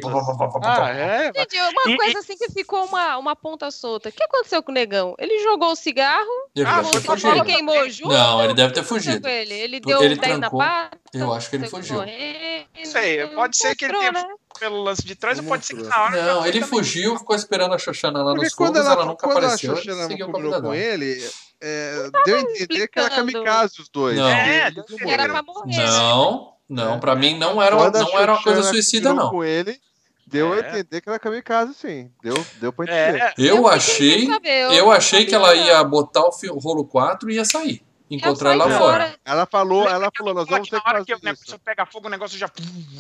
Ah, 0.63 0.89
é? 0.89 1.31
Gente, 1.33 1.57
uma 1.57 1.91
E- 1.93 1.97
coisa 1.97 2.19
assim 2.19 2.37
que 2.37 2.51
ficou 2.51 2.83
uma, 2.85 3.17
uma 3.17 3.35
ponta 3.35 3.71
solta. 3.71 4.09
O 4.09 4.11
que 4.11 4.21
aconteceu 4.23 4.61
com 4.61 4.71
o 4.71 4.75
negão? 4.75 5.15
Ele 5.17 5.41
jogou 5.41 5.71
o 5.71 5.75
cigarro, 5.75 6.27
Ele 6.55 6.65
Ah, 6.67 6.81
ele 6.83 7.43
queimou 7.45 7.89
junto. 7.89 8.13
Não, 8.13 8.43
ele 8.43 8.53
deve 8.53 8.73
ter 8.73 8.83
fugido. 8.83 9.25
Ele, 9.27 9.53
ele 9.53 9.79
deu 9.79 10.03
ele 10.03 10.15
10 10.15 10.33
na 10.33 10.49
trancou. 10.49 10.59
pata. 10.59 10.99
Eu 11.13 11.33
acho 11.33 11.49
que 11.49 11.55
ele 11.55 11.67
fugiu. 11.67 11.95
correndo, 11.97 12.65
Sei, 12.83 13.25
pode 13.27 13.57
ser 13.57 13.75
que 13.75 13.85
ele 13.85 13.97
tenha- 13.97 14.11
né? 14.11 14.25
Pelo 14.59 14.83
lance 14.83 15.03
de 15.03 15.15
trás, 15.15 15.37
ou 15.37 15.43
Não 15.43 15.49
pode 15.49 15.65
ser 15.65 15.75
que 15.75 15.83
na 15.83 16.03
hora. 16.03 16.21
Não, 16.33 16.45
ele 16.45 16.61
fugiu, 16.61 17.17
ficou 17.17 17.35
esperando 17.35 17.73
a 17.73 17.77
Xoxana 17.79 18.21
lá 18.21 18.31
Porque 18.31 18.45
nos 18.45 18.53
quando 18.53 18.75
fogos, 18.75 18.85
ela, 18.85 18.93
ela 18.95 19.05
nunca 19.05 19.25
quando 19.27 19.37
apareceu. 19.37 19.73
a 19.73 19.75
Xoxana 19.77 20.07
seguiu 20.07 20.25
com 20.27 20.31
a 20.31 20.35
combinou 20.35 20.61
com 20.61 20.73
ele, 20.73 21.29
é, 21.61 22.09
deu 22.25 22.37
a 22.37 22.41
entender 22.41 22.87
que 22.89 22.99
era 22.99 23.09
kamikaze 23.09 23.81
os 23.81 23.89
dois. 23.89 24.17
Não. 24.17 24.27
É, 24.27 24.71
Era 25.07 25.29
pra 25.29 25.41
morrer. 25.41 25.77
Não, 25.87 26.50
não, 26.71 26.95
É. 26.95 26.99
pra 26.99 27.15
mim 27.15 27.37
não 27.37 27.61
era, 27.61 27.75
Quando 27.75 27.95
a 27.97 27.99
não 28.01 28.19
era 28.19 28.31
uma 28.33 28.41
coisa 28.43 28.63
suicida, 28.63 29.13
não. 29.13 29.29
com 29.29 29.43
ele, 29.43 29.79
deu 30.25 30.53
a 30.53 30.57
É. 30.57 30.59
entender 30.59 31.01
que 31.01 31.09
era 31.09 31.19
kamikaze, 31.19 31.73
sim. 31.73 32.11
Deu, 32.23 32.33
deu 32.59 32.71
pra 32.73 32.85
entender. 32.85 33.21
É, 33.21 33.33
Eu 33.37 33.57
fiquei 33.57 33.69
achei, 33.69 34.27
saber, 34.27 34.73
eu 34.77 34.91
achei 34.91 35.25
que 35.25 35.35
ela 35.35 35.53
ia 35.53 35.83
botar 35.83 36.21
o 36.25 36.31
fi- 36.31 36.49
o 36.49 36.57
rolo 36.57 36.85
4 36.85 37.29
e 37.29 37.35
ia 37.35 37.45
sair. 37.45 37.83
Encontrar 38.13 38.51
Eu 38.51 38.57
lá 38.57 38.77
fora. 38.77 39.15
Ela 39.23 39.45
falou, 39.45 39.87
ela 39.87 40.11
que 40.11 40.17
falou, 40.17 40.33
nós 40.33 40.45
vamos 40.45 40.65
que 40.67 40.71
ter 40.75 40.81
que 40.81 40.85
na 40.85 40.93
hora 40.93 41.05
que 41.05 41.13
fazer 41.13 41.21
o 41.21 41.25
negócio 41.25 41.45
isso. 41.47 41.59
pega 41.59 41.85
fogo, 41.85 42.07
o 42.07 42.11
negócio 42.11 42.37
já, 42.37 42.51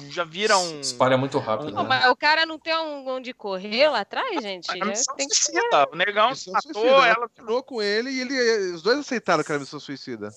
já 0.09 0.23
vira 0.23 0.57
um. 0.57 0.79
Espalha 0.79 1.17
muito 1.17 1.37
rápido, 1.37 1.69
Não, 1.73 1.83
né? 1.83 1.89
mas 1.89 2.05
o 2.09 2.15
cara 2.15 2.45
não 2.45 2.57
tem 2.57 2.73
um 2.77 3.05
onde 3.09 3.33
correr 3.33 3.89
lá 3.89 3.99
atrás, 3.99 4.41
gente? 4.41 4.71
A 4.71 4.77
Já 4.77 4.85
missão 4.85 5.13
tem 5.17 5.27
que 5.27 5.35
suicida. 5.35 5.89
O 5.91 5.97
negão 5.97 6.29
Missão 6.29 6.53
matou 6.53 6.71
suicida. 6.73 6.95
Ela 6.95 7.07
ela. 7.07 7.27
combinou 7.27 7.61
com 7.61 7.81
ele 7.81 8.09
e 8.09 8.21
ele, 8.21 8.71
os 8.73 8.81
dois 8.81 8.99
aceitaram 8.99 9.43
que 9.43 9.51
era 9.51 9.59
missão 9.59 9.81
suicida. 9.81 10.29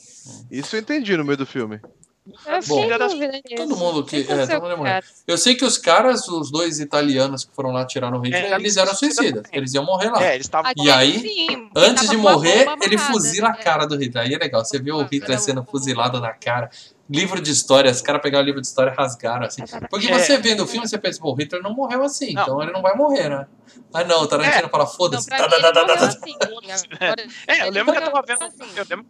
Isso 0.51 0.75
eu 0.75 0.81
entendi 0.81 1.17
no 1.17 1.25
meio 1.25 1.37
do 1.39 1.47
filme. 1.47 1.81
Eu 2.27 2.61
Bom, 2.67 2.87
nisso. 2.87 3.57
todo 3.57 3.77
mundo 3.77 4.03
que- 4.03 4.21
Não 4.25 4.47
sei 4.47 4.57
é, 4.57 4.59
todo 4.59 4.71
eu 4.71 4.79
mundo 4.79 4.87
é. 4.87 5.01
Eu 5.27 5.37
sei 5.37 5.55
que 5.55 5.63
os 5.65 5.77
caras, 5.77 6.27
os 6.27 6.51
dois 6.51 6.81
italianos 6.81 7.45
que 7.45 7.55
foram 7.55 7.71
lá 7.71 7.85
tirar 7.85 8.11
no 8.11 8.19
Hitler, 8.19 8.51
É, 8.51 8.55
eles 8.55 8.79
eram 8.79 8.95
suicida 8.95 9.21
suicidas. 9.23 9.43
Eles 9.53 9.75
iam 9.75 9.85
morrer 9.85 10.09
lá. 10.09 10.25
É, 10.25 10.35
eles 10.35 10.47
estavam. 10.47 10.71
Aquele 10.71 10.89
E 10.89 10.91
aí, 10.91 11.21
sim, 11.21 11.69
Antes 11.77 12.09
de 12.09 12.17
morrer, 12.17 12.67
ele 12.83 12.97
fuzila 12.97 13.49
a 13.49 13.53
né? 13.53 13.59
cara 13.63 13.87
do 13.87 13.95
Hitler. 13.99 14.25
Aí 14.25 14.33
é 14.35 14.39
legal, 14.39 14.65
você 14.65 14.79
vê 14.79 14.91
o 14.91 15.03
Hitler 15.03 15.39
sendo 15.39 15.63
fuzilado 15.65 16.19
na 16.19 16.33
cara. 16.33 16.71
Livro 17.11 17.39
de 17.43 17.51
história, 17.51 17.91
os 17.91 18.01
caras 18.01 18.23
pegaram 18.23 18.43
o 18.43 18.47
livro 18.47 18.63
de 18.63 18.67
história 18.67 18.91
e 18.91 18.95
rasgaram 18.97 19.45
assim. 19.45 19.63
Porque 19.91 20.07
É. 20.11 20.19
você 20.19 20.39
vendo 20.39 20.63
o 20.63 20.67
filme, 20.67 20.89
você 20.89 20.97
pensa, 20.97 21.21
o 21.23 21.35
Hitler 21.35 21.63
não 21.63 21.75
morreu 21.75 22.03
assim, 22.05 22.33
Não. 22.33 22.43
então 22.43 22.63
ele 22.63 22.73
não 22.73 22.81
vai 22.81 22.97
morrer, 22.97 23.29
né? 23.29 23.47
Mas 23.93 24.09
não, 24.09 24.23
o 24.23 24.27
Tarantino 24.27 24.65
É. 24.65 24.69
fala, 24.71 24.87
foda-se. 24.87 25.29
tá, 25.29 25.37
tá, 25.47 25.61
tá, 25.61 25.73
tá, 25.73 25.85
tá. 25.85 26.07
assim. 26.07 26.35
É, 27.47 27.67
eu 27.67 27.71
lembro 27.71 27.93
que 27.93 27.99
eu 27.99 28.05
tava 28.11 28.23
vendo. 28.27 28.45
assim. 28.45 28.57
Eu 28.75 28.87
lembro... 28.89 29.07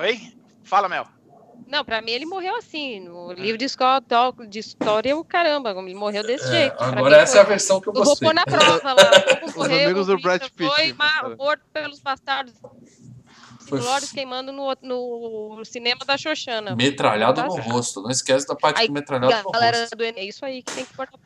Oi? 0.00 0.20
Fala, 0.64 0.88
Mel. 0.88 1.06
Não, 1.68 1.84
pra 1.84 2.00
mim 2.00 2.10
ele 2.12 2.24
morreu 2.26 2.56
assim. 2.56 3.00
No 3.00 3.32
livro 3.32 3.58
de, 3.58 3.64
esco- 3.66 3.84
de 4.48 4.58
história, 4.58 5.16
o 5.16 5.22
caramba, 5.24 5.70
ele 5.72 5.94
morreu 5.94 6.22
desse 6.22 6.46
É, 6.48 6.50
jeito. 6.50 6.76
Pra 6.76 6.86
agora 6.88 7.16
mim 7.16 7.22
essa 7.22 7.32
foi. 7.32 7.40
é 7.40 7.42
a 7.42 7.46
versão 7.46 7.80
que 7.80 7.88
eu 7.88 7.92
Eu 7.92 7.94
vou 7.96 8.04
gostei. 8.04 8.26
pôr 8.28 8.34
na 8.34 8.44
prova 8.46 8.92
lá. 8.94 9.10
Vou 9.42 9.52
correr, 9.52 9.84
amigos 9.84 10.06
do 10.06 10.18
Brad 10.18 10.42
Pitt, 10.42 10.66
Foi 10.74 10.94
morto 11.36 11.62
pelos 11.72 12.00
bastardos. 12.00 12.54
Foi- 13.68 13.80
Glórias 13.80 14.10
queimando 14.10 14.50
no, 14.50 14.74
no 14.82 15.62
cinema 15.64 16.02
da 16.06 16.16
Xoxana. 16.16 16.74
Metralhado 16.74 17.42
Tá 17.42 17.46
no 17.46 17.54
rosto. 17.60 18.00
Não 18.00 18.10
esquece 18.10 18.46
da 18.46 18.56
parte 18.56 18.80
Aí, 18.80 18.86
do 18.86 18.94
metralhado 18.94 19.42
no 19.44 19.50
Galera 19.52 19.80
rosto. 19.80 19.94
do 19.96 20.04
Enem, 20.04 20.24
é 20.24 20.28
isso 20.28 20.44
aí 20.44 20.62
que 20.62 20.72
tem 20.72 20.84
que 20.86 20.94
cortar. 20.96 21.18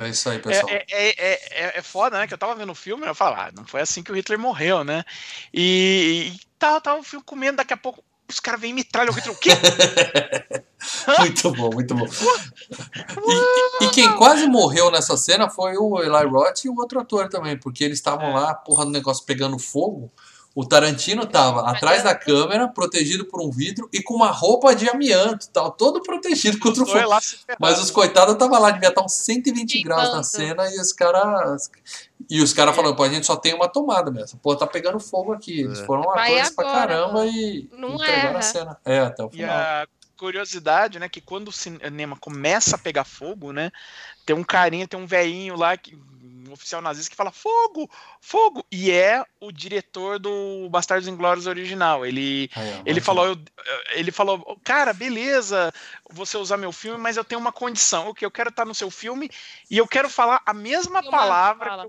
É 0.00 0.08
isso 0.08 0.28
aí, 0.30 0.36
É, 0.36 0.40
pessoal. 0.40 0.68
é, 0.70 0.84
é, 0.90 1.64
é, 1.66 1.78
é 1.78 1.82
foda, 1.82 2.18
né? 2.18 2.26
Que 2.26 2.34
eu 2.34 2.38
tava 2.38 2.54
vendo 2.54 2.70
o 2.70 2.74
filme 2.74 3.04
e 3.04 3.08
eu 3.08 3.14
falava, 3.16 3.42
ah, 3.48 3.52
não 3.56 3.64
foi 3.64 3.80
assim 3.80 4.00
que 4.02 4.10
o 4.12 4.14
Hitler 4.14 4.38
morreu, 4.38 4.82
né? 4.84 5.04
E, 5.52 6.32
e 6.34 6.40
tava, 6.58 6.80
tava 6.80 7.00
o 7.00 7.02
filme 7.04 7.24
comendo, 7.24 7.56
daqui 7.56 7.72
a 7.74 7.76
pouco 7.76 8.02
os 8.28 8.40
caras 8.40 8.60
vêm 8.60 8.74
metralham 8.74 9.12
o 9.12 9.34
quê? 9.36 9.50
Muito 11.18 11.50
bom, 11.52 11.70
muito 11.74 11.94
bom. 11.94 12.06
E, 13.26 13.84
e 13.84 13.90
quem 13.90 14.10
quase 14.16 14.46
morreu 14.46 14.90
nessa 14.90 15.16
cena 15.16 15.48
foi 15.48 15.76
o 15.76 16.00
Eli 16.00 16.26
Roth 16.28 16.64
e 16.64 16.68
o 16.68 16.76
outro 16.76 17.00
ator 17.00 17.28
também, 17.28 17.58
porque 17.58 17.82
eles 17.84 17.98
estavam 17.98 18.30
É. 18.30 18.34
lá, 18.34 18.54
porra, 18.54 18.84
do 18.84 18.90
negócio 18.90 19.24
pegando 19.24 19.58
fogo. 19.58 20.10
O 20.60 20.66
Tarantino 20.66 21.24
tava 21.24 21.62
Mas 21.62 21.76
atrás 21.76 22.00
é- 22.00 22.04
da 22.04 22.14
câmera, 22.16 22.66
protegido 22.66 23.24
por 23.24 23.40
um 23.40 23.48
vidro 23.48 23.88
e 23.92 24.02
com 24.02 24.14
uma 24.14 24.32
roupa 24.32 24.74
de 24.74 24.88
amianto, 24.88 25.48
tal, 25.50 25.70
todo 25.70 26.02
protegido 26.02 26.58
contra 26.58 26.82
o 26.82 26.86
fogo. 26.86 27.06
lá. 27.08 27.20
Mas 27.60 27.78
os 27.78 27.92
coitados 27.92 28.32
estavam 28.34 28.60
lá, 28.60 28.72
devia 28.72 28.88
estar 28.88 29.02
uns 29.04 29.12
120 29.12 29.80
graus 29.84 30.12
na 30.12 30.24
cena 30.24 30.68
e 30.74 30.80
os 30.80 30.92
caras. 30.92 31.70
E 32.28 32.42
os 32.42 32.52
caras 32.52 32.74
falando, 32.74 32.96
pô, 32.96 33.04
a 33.04 33.08
gente 33.08 33.24
só 33.24 33.36
tem 33.36 33.54
uma 33.54 33.68
tomada 33.68 34.10
mesmo. 34.10 34.36
Pô, 34.42 34.56
tá 34.56 34.66
pegando 34.66 34.98
fogo 34.98 35.32
aqui. 35.32 35.60
Eles 35.60 35.78
É. 35.78 35.84
foram 35.86 36.02
Vai 36.02 36.32
atores 36.32 36.50
pra 36.56 36.64
caramba 36.64 37.24
e 37.26 37.68
Não 37.72 37.94
entregaram 37.94 38.28
erra. 38.30 38.38
a 38.38 38.42
cena. 38.42 38.76
É, 38.84 38.98
até 38.98 39.22
o 39.22 39.28
E 39.28 39.36
final. 39.36 39.56
a 39.56 39.86
curiosidade, 40.16 40.98
né, 40.98 41.08
que 41.08 41.20
quando 41.20 41.46
o 41.48 41.52
cinema 41.52 42.16
começa 42.20 42.74
a 42.74 42.78
pegar 42.78 43.04
fogo, 43.04 43.52
né, 43.52 43.70
tem 44.26 44.34
um 44.34 44.42
carinha, 44.42 44.88
tem 44.88 44.98
um 44.98 45.06
velhinho 45.06 45.56
lá, 45.56 45.76
que, 45.76 45.96
oficial 46.58 46.82
nazista 46.82 47.08
que 47.10 47.16
fala 47.16 47.30
fogo, 47.30 47.88
fogo, 48.20 48.64
e 48.70 48.90
é 48.90 49.24
o 49.40 49.50
diretor 49.50 50.18
do 50.18 50.68
Bastardos 50.70 51.08
Inglórios 51.08 51.46
original. 51.46 52.04
Ele, 52.04 52.50
Aí, 52.54 52.74
ó, 52.74 52.82
ele 52.84 53.00
falou, 53.00 53.26
eu- 53.26 53.36
ele 53.92 54.10
falou, 54.12 54.60
cara, 54.62 54.92
beleza, 54.92 55.72
você 56.10 56.36
usar 56.36 56.56
meu 56.56 56.72
filme, 56.72 56.98
mas 56.98 57.16
eu 57.16 57.24
tenho 57.24 57.40
uma 57.40 57.52
condição, 57.52 58.08
o 58.08 58.14
que 58.14 58.24
eu 58.26 58.30
quero 58.30 58.50
estar 58.50 58.64
no 58.64 58.74
seu 58.74 58.90
filme 58.90 59.30
e 59.70 59.78
eu 59.78 59.86
quero 59.86 60.10
falar 60.10 60.42
a 60.44 60.52
mesma 60.52 61.00
Uma 61.00 61.10
palavra 61.10 61.88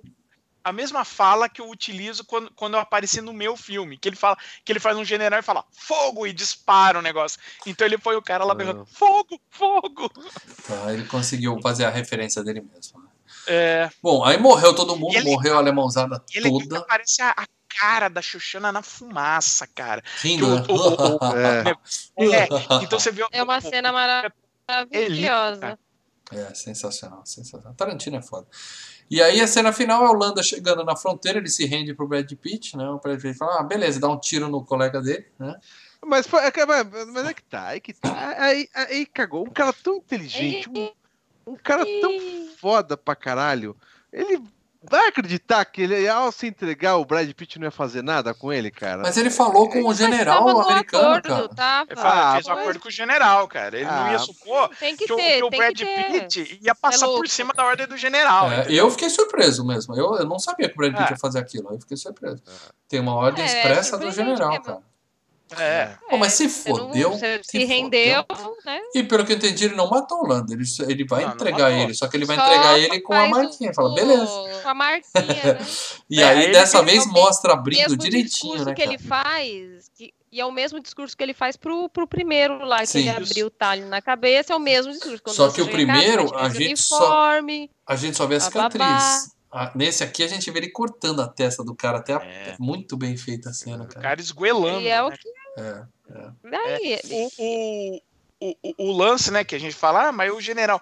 a 0.61 0.73
mesma 0.73 1.05
fala 1.05 1.47
que 1.47 1.61
eu 1.61 1.69
utilizo 1.69 2.23
quando, 2.25 2.51
quando 2.53 2.73
eu 2.73 2.81
apareci 2.81 3.21
no 3.21 3.31
meu 3.33 3.55
filme. 3.55 3.97
Que 3.97 4.09
ele 4.09 4.17
fala 4.17 4.37
que 4.63 4.71
ele 4.71 4.79
faz 4.79 4.95
um 4.97 5.05
general 5.05 5.39
e 5.39 5.41
fala 5.43 5.63
fogo 5.71 6.27
e 6.27 6.33
dispara 6.33 6.99
o 6.99 7.01
negócio. 7.01 7.39
Então 7.65 7.87
ele 7.87 7.97
foi 7.97 8.17
o 8.17 8.21
cara 8.21 8.43
lá 8.43 8.51
Ah. 8.51 8.55
berrando 8.55 8.85
fogo, 8.85 9.39
fogo. 9.49 10.09
Tá, 10.67 10.93
ele 10.93 11.05
conseguiu 11.05 11.59
fazer 11.61 11.85
a 11.85 11.89
referência 11.89 12.43
dele 12.43 12.61
mesmo. 12.61 12.99
né? 13.01 13.07
É, 13.47 13.89
Bom, 14.01 14.23
aí 14.23 14.37
morreu 14.37 14.73
todo 14.75 14.95
mundo, 14.95 15.15
ele- 15.15 15.29
morreu 15.29 15.55
a 15.55 15.57
alemãozada 15.57 16.23
e 16.33 16.37
ele 16.37 16.49
toda, 16.49 16.79
aparece 16.79 17.21
a, 17.21 17.31
a 17.31 17.45
cara 17.79 18.09
da 18.09 18.21
Xuxana 18.21 18.71
na 18.71 18.81
fumaça, 18.81 19.65
cara. 19.67 20.03
rindo, 20.21 20.47
né? 20.55 20.63
o- 20.69 20.73
o- 20.73 21.15
o- 22.15 22.35
É, 22.35 22.43
É, 22.43 22.47
então 22.83 22.99
você 22.99 23.11
viu. 23.11 23.27
É 23.31 23.41
uma 23.43 23.57
o- 23.57 23.61
cena 23.61 23.91
maravilhosa. 24.67 25.79
É, 26.31 26.53
sensacional, 26.53 27.25
sensacional. 27.25 27.73
Tarantino 27.73 28.17
é 28.17 28.21
foda. 28.21 28.47
E 29.09 29.19
aí 29.23 29.41
a 29.41 29.47
cena 29.47 29.73
final 29.73 30.05
é 30.05 30.09
o 30.09 30.13
Landa 30.13 30.43
chegando 30.43 30.83
na 30.83 30.95
fronteira, 30.95 31.39
ele 31.39 31.49
se 31.49 31.65
rende 31.65 31.95
pro 31.95 32.07
Brad 32.07 32.31
Pitt, 32.33 32.77
né? 32.77 32.87
O 32.89 32.99
Brad 32.99 33.19
Pitt 33.19 33.35
fala, 33.35 33.59
ah, 33.59 33.63
beleza, 33.63 33.99
dá 33.99 34.07
um 34.07 34.19
tiro 34.19 34.47
no 34.47 34.63
colega 34.63 35.01
dele, 35.01 35.25
né? 35.39 35.55
mas, 36.05 36.31
é 36.31 36.51
que- 36.51 36.65
mas, 36.65 37.25
é 37.27 37.33
que 37.33 37.41
tá, 37.43 37.67
aí 37.67 37.81
que 37.81 37.93
tá. 37.93 38.35
Aí, 38.37 38.69
aí 38.75 39.05
cagou. 39.07 39.45
Um 39.47 39.49
cara 39.51 39.73
tão 39.73 39.95
inteligente, 39.97 40.69
um, 40.69 40.91
um 41.47 41.55
cara 41.55 41.83
tão 41.99 42.48
foda 42.59 42.95
pra 42.97 43.15
caralho. 43.15 43.75
Ele 44.11 44.41
vai 44.81 45.07
acreditar 45.09 45.63
que 45.65 45.81
ele, 45.81 46.07
ao 46.07 46.31
se 46.31 46.47
entregar, 46.47 46.95
o 46.97 47.03
Brad 47.05 47.29
Pitt 47.33 47.59
não 47.59 47.65
ia 47.65 47.71
fazer 47.71 48.01
nada 48.01 48.33
com 48.33 48.51
ele, 48.51 48.71
cara? 48.71 49.01
Mas 49.01 49.17
ele 49.17 49.29
falou 49.29 49.69
com 49.69 49.81
o 49.81 49.87
Mas 49.87 49.97
general 49.97 50.37
tava 50.45 50.53
no 50.53 50.61
americano, 50.61 51.03
acordo, 51.09 51.27
cara. 51.27 51.39
Ele 51.41 51.55
Tava. 51.55 51.87
Ah, 51.97 52.33
fez 52.33 52.47
um 52.47 52.49
mas- 52.51 52.59
acordo 52.59 52.79
com 52.79 52.87
o 52.87 52.91
general, 52.91 53.47
cara. 53.47 53.75
Ele 53.77 53.85
não 53.85 54.09
ia 54.09 54.15
Ah, 54.15 54.19
supor 54.19 54.69
Tem 54.79 54.95
que 54.95 55.05
que, 55.05 55.13
o, 55.13 55.15
ter, 55.17 55.37
que 55.37 55.43
o 55.43 55.49
tem 55.49 55.59
Brad 55.59 55.77
que 55.77 55.85
ter. 55.85 56.11
Pitt 56.21 56.59
ia 56.63 56.73
passar 56.75 57.05
louco. 57.05 57.21
por 57.21 57.27
cima 57.29 57.53
da 57.53 57.65
ordem 57.65 57.87
do 57.87 57.97
general. 57.97 58.49
É, 58.51 58.65
eu 58.69 58.89
fiquei 58.89 59.09
surpreso 59.09 59.65
mesmo. 59.65 59.93
Eu, 59.95 60.15
eu 60.15 60.25
não 60.25 60.39
sabia 60.39 60.67
que 60.69 60.73
o 60.75 60.77
Brad 60.77 60.93
Pitt 60.93 61.09
É. 61.09 61.11
ia 61.11 61.17
fazer 61.17 61.39
aquilo. 61.39 61.69
Eu 61.73 61.79
fiquei 61.81 61.97
surpreso. 61.97 62.41
Tem 62.87 62.99
uma 63.01 63.13
ordem 63.15 63.43
É, 63.43 63.47
é 63.47 63.57
expressa 63.57 63.97
do 63.97 64.05
surpreendente 64.05 64.37
general, 64.37 64.61
cara. 64.63 64.79
É. 65.57 65.95
Pô, 66.09 66.17
mas 66.17 66.33
se 66.33 66.43
não- 66.43 66.49
fodeu. 66.49 67.13
se 67.17 67.41
se 67.43 67.65
rendeu, 67.65 68.25
né? 68.65 68.79
E 68.93 69.03
pelo 69.03 69.25
que 69.25 69.31
eu 69.33 69.37
entendi, 69.37 69.65
ele 69.65 69.75
não 69.75 69.89
matou 69.89 70.19
o 70.23 70.27
Landa. 70.27 70.53
Ele, 70.53 70.63
ele 70.87 71.05
vai 71.05 71.21
Não, 71.21 71.27
não 71.29 71.35
entregar 71.35 71.69
matou. 71.71 71.83
ele, 71.85 71.93
só 71.93 72.07
que 72.07 72.17
ele 72.17 72.25
vai 72.25 72.35
Só 72.37 72.45
entregar 72.45 72.79
ele 72.79 72.99
com 73.01 73.13
a 73.13 73.27
marquinha. 73.27 73.71
o- 73.71 73.73
Fala, 73.73 73.95
beleza. 73.95 74.25
Com 74.61 74.69
a 74.69 74.73
marquinha, 74.73 75.53
né? 75.53 75.59
E 76.09 76.21
É, 76.21 76.25
aí, 76.27 76.51
dessa 76.51 76.81
vez, 76.83 77.05
o 77.05 77.09
mostra 77.11 77.53
abrindo 77.53 77.79
mesmo 77.81 77.97
direitinho, 77.97 78.29
discurso 78.29 78.65
né, 78.65 78.73
que 78.73 78.81
cara? 78.83 78.93
ele 78.95 79.03
faz, 79.03 79.89
que- 79.95 80.13
e 80.31 80.39
é 80.39 80.45
o 80.45 80.51
mesmo 80.51 80.79
discurso 80.79 81.17
que 81.17 81.23
ele 81.23 81.33
faz 81.33 81.57
pro, 81.57 81.89
pro 81.89 82.07
primeiro 82.07 82.63
lá, 82.65 82.79
que 82.81 82.87
Sim. 82.87 82.99
ele 82.99 83.09
abriu 83.09 83.47
o 83.47 83.49
talho 83.49 83.87
na 83.87 84.01
cabeça, 84.01 84.53
é 84.53 84.55
o 84.55 84.59
mesmo 84.59 84.91
discurso. 84.91 85.21
Quando 85.23 85.35
Só 85.35 85.49
você 85.49 85.55
que 85.55 85.61
o 85.61 85.65
casa, 85.65 85.75
primeiro, 85.75 86.27
vai 86.27 86.45
a 86.45 86.49
gente 86.49 86.79
só- 86.81 86.97
uniforme, 86.97 87.71
A 87.87 87.95
gente 87.95 88.15
só 88.17 88.25
vê 88.27 88.35
a 88.35 88.39
cicatriz. 88.39 88.77
babá. 88.79 89.19
Ah, 89.51 89.71
nesse 89.73 90.03
aqui, 90.03 90.21
a 90.23 90.27
gente 90.27 90.49
vê 90.51 90.59
ele 90.59 90.69
cortando 90.69 91.23
a 91.23 91.27
testa 91.27 91.63
do 91.63 91.73
cara. 91.73 91.97
Até 91.97 92.13
a- 92.13 92.21
É. 92.23 92.55
muito 92.59 92.95
bem 92.95 93.17
feita 93.17 93.49
a 93.49 93.53
cena, 93.53 93.83
O 93.83 93.87
cara. 93.87 94.01
cara 94.01 94.21
esguelando. 94.21 94.81
e 94.81 94.87
é 94.87 95.01
o 95.01 95.09
né? 95.09 95.17
que 95.17 95.27
É. 95.59 95.83
daí, 96.49 96.99
O, 97.37 97.43
o, 97.43 98.01
o, 98.41 98.55
o- 98.63 98.89
o 98.89 98.97
lance, 98.97 99.31
né, 99.31 99.43
que 99.43 99.55
a 99.55 99.59
gente 99.59 99.75
fala, 99.75 100.07
ah, 100.07 100.11
mas 100.11 100.31
o 100.31 100.39
general. 100.41 100.81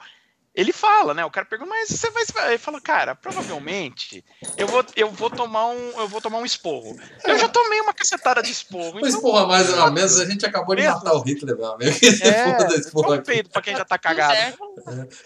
Ele 0.57 0.73
fala, 0.73 1.13
né? 1.13 1.23
O 1.23 1.29
cara 1.29 1.45
pergunta, 1.45 1.69
mas 1.69 1.89
você 1.89 2.09
vai. 2.09 2.25
Ele 2.49 2.57
fala, 2.57 2.81
cara, 2.81 3.13
provavelmente 3.13 4.25
eu 4.57 4.65
vou, 4.67 4.83
eu 4.95 5.11
vou 5.11 5.29
tomar 5.29 5.67
um. 5.67 5.91
Eu 5.99 6.07
vou 6.07 6.19
tomar 6.19 6.39
um 6.39 6.45
esporro. 6.45 6.97
Eu 7.23 7.37
já 7.37 7.47
tomei 7.47 7.79
uma 7.79 7.93
cacetada 7.93 8.41
de 8.41 8.51
esporro. 8.51 8.99
Mas 8.99 9.15
porra, 9.15 9.45
mais 9.45 9.71
uma 9.71 9.91
vez, 9.91 10.19
a 10.19 10.25
gente 10.25 10.43
acabou 10.47 10.75
de 10.75 10.81
matar 10.87 11.13
o 11.13 11.21
Hitler, 11.21 11.55
meu 11.55 11.73
amigo. 11.73 11.95
É, 12.27 12.47
um 12.95 13.13
aqui. 13.13 13.23
peito 13.23 13.49
pra 13.51 13.61
quem 13.61 13.75
já 13.75 13.85
tá 13.85 13.99
cagado. 13.99 14.33
certo. 14.33 14.57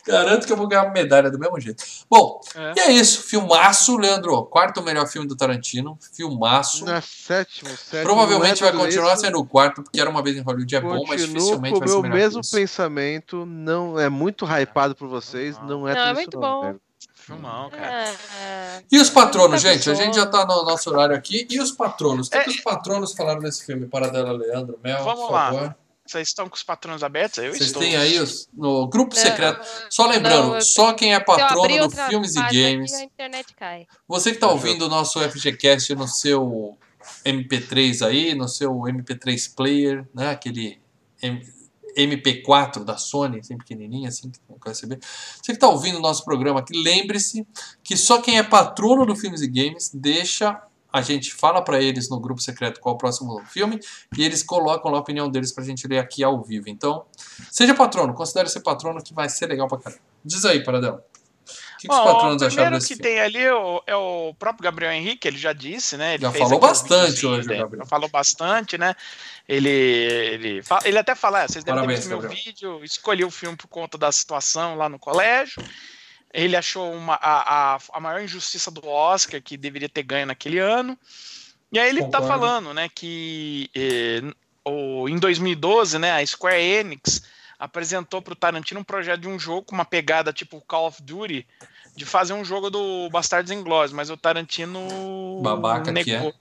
Garanto 0.05 0.45
que 0.45 0.51
eu 0.51 0.57
vou 0.57 0.67
ganhar 0.67 0.83
uma 0.83 0.91
medalha 0.91 1.31
do 1.31 1.39
mesmo 1.39 1.57
jeito. 1.59 1.81
Bom, 2.09 2.41
É. 2.53 2.73
e 2.75 2.79
é 2.81 2.91
isso. 2.91 3.23
Filmaço, 3.23 3.95
Leandro. 3.95 4.43
Quarto 4.47 4.81
melhor 4.81 5.07
filme 5.07 5.27
do 5.27 5.37
Tarantino. 5.37 5.97
Filmaço. 6.13 6.83
Na 6.83 6.99
sétimo, 7.01 7.69
sétimo. 7.69 8.03
Provavelmente 8.03 8.61
é 8.63 8.69
vai 8.69 8.77
continuar 8.77 9.15
sendo 9.15 9.39
o 9.39 9.45
quarto, 9.45 9.81
porque 9.81 10.01
era 10.01 10.09
uma 10.09 10.21
vez 10.21 10.35
em 10.35 10.41
Hollywood 10.41 10.75
é 10.75 10.81
bom, 10.81 11.05
mas 11.07 11.21
Continuo 11.21 11.33
dificilmente 11.35 11.75
o 11.75 11.79
vai 11.79 11.87
ser 11.87 11.93
meu 11.93 12.01
melhor 12.03 12.15
que 12.17 12.23
mesmo 12.23 12.41
pensamento, 12.51 13.45
não 13.45 13.97
é 13.99 14.09
muito 14.09 14.45
hypado 14.45 14.93
por 14.95 15.07
vocês, 15.21 15.57
não 15.63 15.87
é 15.87 15.93
Não, 15.93 16.01
é 16.01 16.07
tudo 16.07 16.15
muito 16.15 16.29
isso 16.29 16.39
não, 16.39 16.49
bom. 16.55 16.61
velho. 16.63 16.81
Filmão, 17.15 17.69
cara. 17.69 18.09
Ah, 18.09 18.81
E 18.91 18.97
os 18.99 19.09
patronos, 19.09 19.63
Muita 19.63 19.73
gente? 19.77 19.89
A 19.89 19.93
gente 19.93 20.15
já 20.15 20.25
tá 20.25 20.45
no 20.45 20.63
nosso 20.63 20.89
horário 20.89 21.15
aqui. 21.15 21.47
E 21.49 21.59
os 21.59 21.71
patronos? 21.71 22.27
O 22.27 22.31
que, 22.31 22.37
É. 22.37 22.43
que 22.43 22.49
os 22.49 22.61
patronos 22.61 23.13
falaram 23.13 23.39
desse 23.41 23.65
filme? 23.65 23.87
Paradela 23.87 24.31
Leandro, 24.31 24.79
Mel, 24.83 25.03
Vamos 25.03 25.21
por 25.25 25.31
lá. 25.31 25.51
favor. 25.51 25.75
Vocês 26.05 26.27
estão 26.27 26.49
com 26.49 26.55
os 26.55 26.63
patrões 26.63 27.03
abertos? 27.03 27.37
Eu 27.37 27.51
Vocês 27.53 27.67
estou. 27.67 27.81
têm 27.81 27.95
aí 27.95 28.19
os, 28.19 28.49
no 28.53 28.87
grupo 28.87 29.15
não, 29.15 29.21
secreto. 29.21 29.65
Só 29.89 30.07
lembrando, 30.07 30.47
não, 30.49 30.55
eu- 30.55 30.61
só 30.61 30.93
quem 30.93 31.13
é 31.13 31.19
patrono 31.19 31.87
do 31.87 31.95
Filmes 31.95 32.35
e 32.35 32.39
aqui, 32.39 32.61
Games. 32.73 32.91
Você 34.07 34.31
que 34.33 34.39
tá 34.39 34.47
ouvindo 34.49 34.85
o 34.85 34.89
nosso 34.89 35.19
FGCast 35.21 35.93
no 35.95 36.07
seu 36.07 36.77
MP3 37.23 38.01
aí, 38.05 38.33
no 38.35 38.47
seu 38.47 38.71
MP3 38.87 39.47
player, 39.55 40.05
né? 40.13 40.31
Aquele 40.31 40.81
MP4 41.97 42.83
da 42.83 42.97
Sony, 42.97 43.39
assim 43.39 43.57
pequenininho, 43.57 44.07
assim, 44.07 44.31
quer 44.61 44.69
receber. 44.69 44.99
Você 45.01 45.53
que 45.53 45.59
tá 45.59 45.69
ouvindo 45.69 45.97
o 45.97 46.01
nosso 46.01 46.23
programa 46.23 46.59
aqui, 46.59 46.73
lembre-se 46.75 47.45
que 47.83 47.95
só 47.97 48.21
quem 48.21 48.37
é 48.37 48.43
patrono 48.43 49.05
do 49.05 49.15
Filmes 49.15 49.41
e 49.41 49.47
Games 49.47 49.91
deixa 49.93 50.61
a 50.93 51.01
gente 51.01 51.33
fala 51.33 51.61
pra 51.63 51.81
eles 51.81 52.09
no 52.09 52.19
grupo 52.19 52.41
secreto 52.41 52.79
qual 52.81 52.93
é 52.93 52.95
o 52.95 52.97
próximo 52.97 53.41
filme 53.45 53.79
e 54.17 54.23
eles 54.23 54.43
colocam 54.43 54.91
lá 54.91 54.97
a 54.97 55.01
opinião 55.01 55.29
deles 55.29 55.51
pra 55.51 55.63
gente 55.63 55.87
ler 55.87 55.99
aqui 55.99 56.23
ao 56.23 56.41
vivo. 56.43 56.67
Então, 56.67 57.05
seja 57.49 57.73
patrono, 57.73 58.13
considere 58.13 58.49
ser 58.49 58.59
patrono 58.59 59.01
que 59.01 59.13
vai 59.13 59.29
ser 59.29 59.47
legal 59.47 59.67
pra 59.67 59.77
caramba. 59.77 60.01
Diz 60.23 60.43
aí, 60.43 60.63
Paradão. 60.63 61.01
O 61.87 61.89
que, 61.89 61.89
que 61.89 61.93
os 61.93 61.99
patronos 61.99 62.41
o 62.41 62.45
acharam 62.45 62.53
primeiro 62.53 62.75
desse 62.75 62.87
que 62.87 62.95
filme? 62.95 63.09
tem 63.11 63.19
ali 63.21 63.39
é 63.39 63.53
o, 63.53 63.83
é 63.87 63.95
o 63.95 64.33
próprio 64.37 64.63
Gabriel 64.63 64.91
Henrique, 64.91 65.27
ele 65.27 65.37
já 65.37 65.53
disse, 65.53 65.97
né? 65.97 66.15
Ele 66.15 66.23
Já 66.23 66.31
fez 66.31 66.43
falou 66.43 66.59
bastante 66.59 67.25
hoje, 67.25 67.45
o 67.45 67.47
dele, 67.47 67.59
Gabriel. 67.61 67.85
Falou 67.85 68.09
bastante, 68.09 68.77
né? 68.77 68.95
Ele, 69.47 69.69
ele, 69.69 70.61
ele 70.85 70.97
até 70.97 71.15
fala, 71.15 71.43
"Ah, 71.43 71.47
vocês 71.47 71.63
devem 71.63 71.75
Parabéns, 71.79 71.99
ter 71.99 72.01
visto 72.01 72.09
meu 72.09 72.19
Gabriel. 72.19 72.43
vídeo, 72.45 72.83
escolhi 72.83 73.23
o 73.25 73.31
filme 73.31 73.57
por 73.57 73.67
conta 73.67 73.97
da 73.97 74.11
situação 74.11 74.75
lá 74.75 74.87
no 74.87 74.99
colégio. 74.99 75.63
Ele 76.33 76.55
achou 76.55 76.93
uma, 76.93 77.15
a, 77.15 77.75
a, 77.75 77.79
a 77.93 77.99
maior 77.99 78.21
injustiça 78.21 78.71
do 78.71 78.87
Oscar, 78.87 79.41
que 79.41 79.57
deveria 79.57 79.89
ter 79.89 80.03
ganho 80.03 80.25
naquele 80.27 80.59
ano. 80.59 80.97
E 81.73 81.79
aí 81.79 81.89
ele 81.89 82.01
tá 82.05 82.19
Concordo. 82.21 82.27
falando, 82.27 82.73
né, 82.73 82.87
que 82.93 83.69
eh, 83.75 84.21
o, 84.65 85.09
em 85.09 85.17
2012, 85.17 85.97
né, 85.99 86.13
a 86.21 86.25
Square 86.25 86.61
Enix 86.61 87.21
apresentou 87.61 88.23
para 88.23 88.33
o 88.33 88.35
Tarantino 88.35 88.79
um 88.79 88.83
projeto 88.83 89.21
de 89.21 89.27
um 89.27 89.37
jogo 89.37 89.61
com 89.61 89.75
uma 89.75 89.85
pegada 89.85 90.33
tipo 90.33 90.59
Call 90.67 90.87
of 90.87 90.99
Duty, 91.03 91.47
de 91.95 92.05
fazer 92.07 92.33
um 92.33 92.43
jogo 92.43 92.71
do 92.71 93.07
Bastardos 93.11 93.51
Inglórios, 93.51 93.93
mas 93.93 94.09
o 94.09 94.17
Tarantino 94.17 95.39
Babaca 95.43 95.83
que 95.83 95.91
negou. 95.91 96.33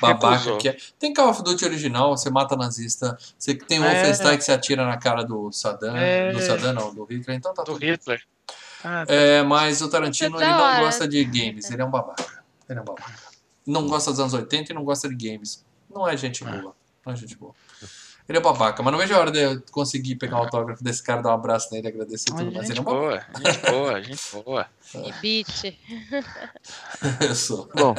Babaca 0.00 0.30
Recusou. 0.30 0.58
que 0.58 0.68
é. 0.70 0.76
Tem 0.98 1.14
Call 1.14 1.30
of 1.30 1.44
Duty 1.44 1.64
original, 1.64 2.16
você 2.16 2.28
mata 2.30 2.56
nazista. 2.56 3.16
Você 3.38 3.54
tem 3.54 3.78
o 3.78 3.84
É. 3.84 3.94
Wolfenstein 3.94 4.36
que 4.38 4.42
você 4.44 4.52
atira 4.52 4.84
na 4.84 4.96
cara 4.96 5.22
do 5.22 5.52
Saddam. 5.52 5.96
É. 5.96 6.32
Do 6.32 6.40
Saddam 6.42 6.72
não, 6.72 6.92
do 6.92 7.04
Hitler. 7.04 7.36
Então 7.36 7.54
tá 7.54 7.62
do 7.62 7.72
tudo. 7.74 7.84
Hitler. 7.84 8.20
Ah, 8.82 9.04
É, 9.06 9.42
mas 9.44 9.80
o 9.82 9.88
Tarantino 9.88 10.40
é 10.40 10.44
ele 10.44 10.52
não 10.52 10.80
gosta 10.80 11.06
de 11.06 11.24
games, 11.24 11.70
ele 11.70 11.80
é 11.80 11.84
um 11.84 11.90
babaca. 11.90 12.42
Ele 12.68 12.78
é 12.80 12.82
um 12.82 12.84
babaca. 12.84 13.14
Não 13.64 13.86
gosta 13.86 14.10
dos 14.10 14.18
anos 14.18 14.34
80 14.34 14.72
e 14.72 14.74
não 14.74 14.84
gosta 14.84 15.08
de 15.08 15.14
games. 15.14 15.64
Não 15.88 16.08
é 16.08 16.16
gente 16.16 16.42
boa. 16.42 16.74
Não 17.04 17.12
é 17.12 17.16
gente 17.16 17.36
boa. 17.36 17.54
Ele 18.28 18.38
é 18.38 18.40
babaca, 18.40 18.82
mas 18.82 18.92
não 18.92 18.98
vejo 18.98 19.14
a 19.14 19.18
hora 19.18 19.30
de 19.30 19.38
eu 19.40 19.62
conseguir 19.70 20.16
pegar 20.16 20.38
o 20.38 20.44
autógrafo 20.44 20.82
desse 20.82 21.02
cara, 21.02 21.22
dar 21.22 21.30
um 21.30 21.34
abraço 21.34 21.72
nele, 21.72 21.86
agradecer 21.88 22.26
tudo, 22.26 22.46
mas 22.46 22.54
ele 22.54 22.58
é 22.58 22.66
gente 22.66 22.80
um 22.80 22.84
babaca. 22.84 23.26
boa, 23.32 23.52
gente 23.52 23.70
boa, 23.70 24.02
gente 24.02 24.22
boa. 24.44 24.66
E 24.94 25.12
beat. 25.22 25.78
Eu 27.20 27.34
sou. 27.34 27.68
Bom, 27.74 27.94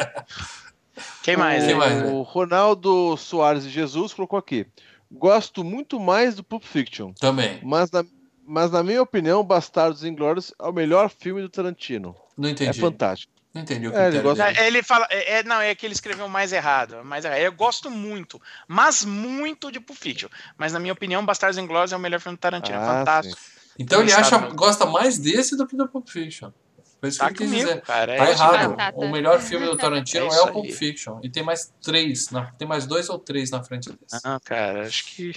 Quem 1.24 1.38
mais? 1.38 1.64
Quem 1.66 1.76
o, 1.76 1.78
mais, 1.78 2.02
né? 2.04 2.24
Ronaldo 2.26 3.16
Soares 3.18 3.64
de 3.64 3.70
Jesus 3.70 4.14
colocou 4.14 4.38
aqui. 4.38 4.66
Gosto 5.12 5.64
muito 5.64 6.00
mais 6.00 6.36
do 6.36 6.44
Pulp 6.44 6.64
Fiction, 6.64 7.14
Também. 7.14 7.60
mas 7.64 7.90
na, 7.92 8.04
mas 8.46 8.72
na 8.72 8.84
minha 8.84 9.02
opinião, 9.02 9.44
Bastardos 9.44 10.04
Inglórios 10.04 10.54
é 10.60 10.68
o 10.68 10.74
melhor 10.74 11.10
filme 11.10 11.42
do 11.42 11.50
Tarantino. 11.50 12.14
Não 12.38 12.50
É 12.50 12.52
entendi. 12.52 12.80
fantástico. 12.80 13.32
Não 13.58 13.64
entendi 13.64 13.88
o 13.88 13.96
É, 13.98 14.08
ele 14.08 14.22
gosta- 14.22 14.62
Ele 14.64 14.84
fala, 14.84 15.08
é, 15.10 15.40
é- 15.40 15.44
não, 15.44 15.60
é 15.60 15.74
que 15.74 15.86
ele 15.86 15.94
escreveu 15.94 16.28
mais 16.28 16.54
errado, 16.54 17.04
mais 17.04 17.26
errado. 17.26 17.40
Eu 17.40 17.52
gosto 17.52 17.90
muito, 17.90 18.40
mas 18.68 19.04
muito 19.04 19.72
de 19.72 19.80
Pulp 19.80 19.98
Fiction. 19.98 20.30
Mas 20.58 20.74
na 20.74 20.80
minha 20.80 20.94
opinião, 20.94 21.26
Bastardos 21.26 21.58
Inglórios 21.58 21.92
é 21.92 21.96
o 21.96 22.00
melhor 22.00 22.20
filme 22.20 22.38
do 22.38 22.40
Tarantino. 22.42 22.78
é 22.78 22.82
Ah, 22.82 22.86
fantástico. 23.00 23.38
Então 23.80 24.02
ele 24.02 24.12
acha, 24.14 24.38
gosta 24.50 24.86
mais 24.86 25.18
desse 25.18 25.56
do 25.58 25.66
que 25.68 25.76
do 25.76 25.88
Pulp 25.88 26.08
Fiction. 26.08 26.52
Foi 27.00 27.10
isso 27.10 27.20
Tá 27.20 27.32
que 27.32 27.44
ele 27.44 27.52
quis 27.52 27.60
dizer. 27.66 27.82
cara. 27.82 28.14
é 28.14 28.18
Tá 28.18 28.32
isso 28.32 28.42
errado. 28.44 28.70
Batata. 28.76 28.98
O 28.98 29.12
melhor 29.12 29.40
filme 29.40 29.66
do 29.68 29.78
Tarantino 29.78 30.26
É 30.26 30.36
é, 30.36 30.42
o 30.42 30.52
Pulp. 30.52 30.66
Fiction. 30.72 31.20
E 31.24 31.30
tem 31.30 31.44
mais 31.44 31.72
três. 31.84 32.30
na- 32.32 32.52
tem 32.54 32.68
mais 32.68 32.88
dois 32.88 33.08
ou 33.10 33.20
três 33.20 33.52
na 33.52 33.64
frente 33.64 33.90
desse. 33.90 34.20
Não, 34.26 34.40
cara, 34.44 34.88
acho 34.88 35.06
que 35.06 35.32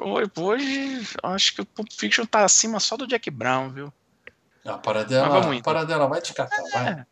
ho- 0.00 0.40
hoje 0.42 1.06
acho 1.22 1.54
que 1.54 1.60
o 1.60 1.64
Pulp 1.66 1.88
Fiction 1.92 2.24
tá 2.26 2.44
acima 2.44 2.80
só 2.80 2.96
do 2.96 3.06
Jack 3.06 3.30
Brown, 3.30 3.70
viu? 3.70 3.92
A 4.64 4.76
paradela, 4.78 5.28
Mas 5.28 5.44
vamos 5.44 5.60
a 5.60 5.62
paradela 5.62 6.08
vai 6.08 6.20
te 6.20 6.34
catar, 6.34 6.60
vai. 6.72 7.06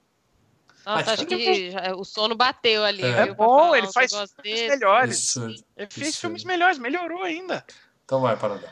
Nossa, 0.87 1.13
acho 1.13 1.27
cara. 1.27 1.27
que 1.27 1.71
já- 1.71 1.95
o 1.97 2.05
sono 2.05 2.35
bateu 2.35 2.85
ali. 2.85 3.05
É. 3.05 3.27
pra 3.27 3.35
Bom, 3.35 3.75
ele 3.75 3.91
faz 3.93 4.11
filmes 4.13 4.35
desse. 4.43 4.69
melhores. 4.69 5.37
Absurdo. 5.37 5.65
Ele 5.77 5.89
fez 5.91 6.07
Absurdo. 6.09 6.21
filmes 6.21 6.45
melhores, 6.45 6.79
melhorou 6.79 7.23
ainda. 7.23 7.65
Então 8.05 8.21
vai, 8.21 8.37
Paradão. 8.37 8.69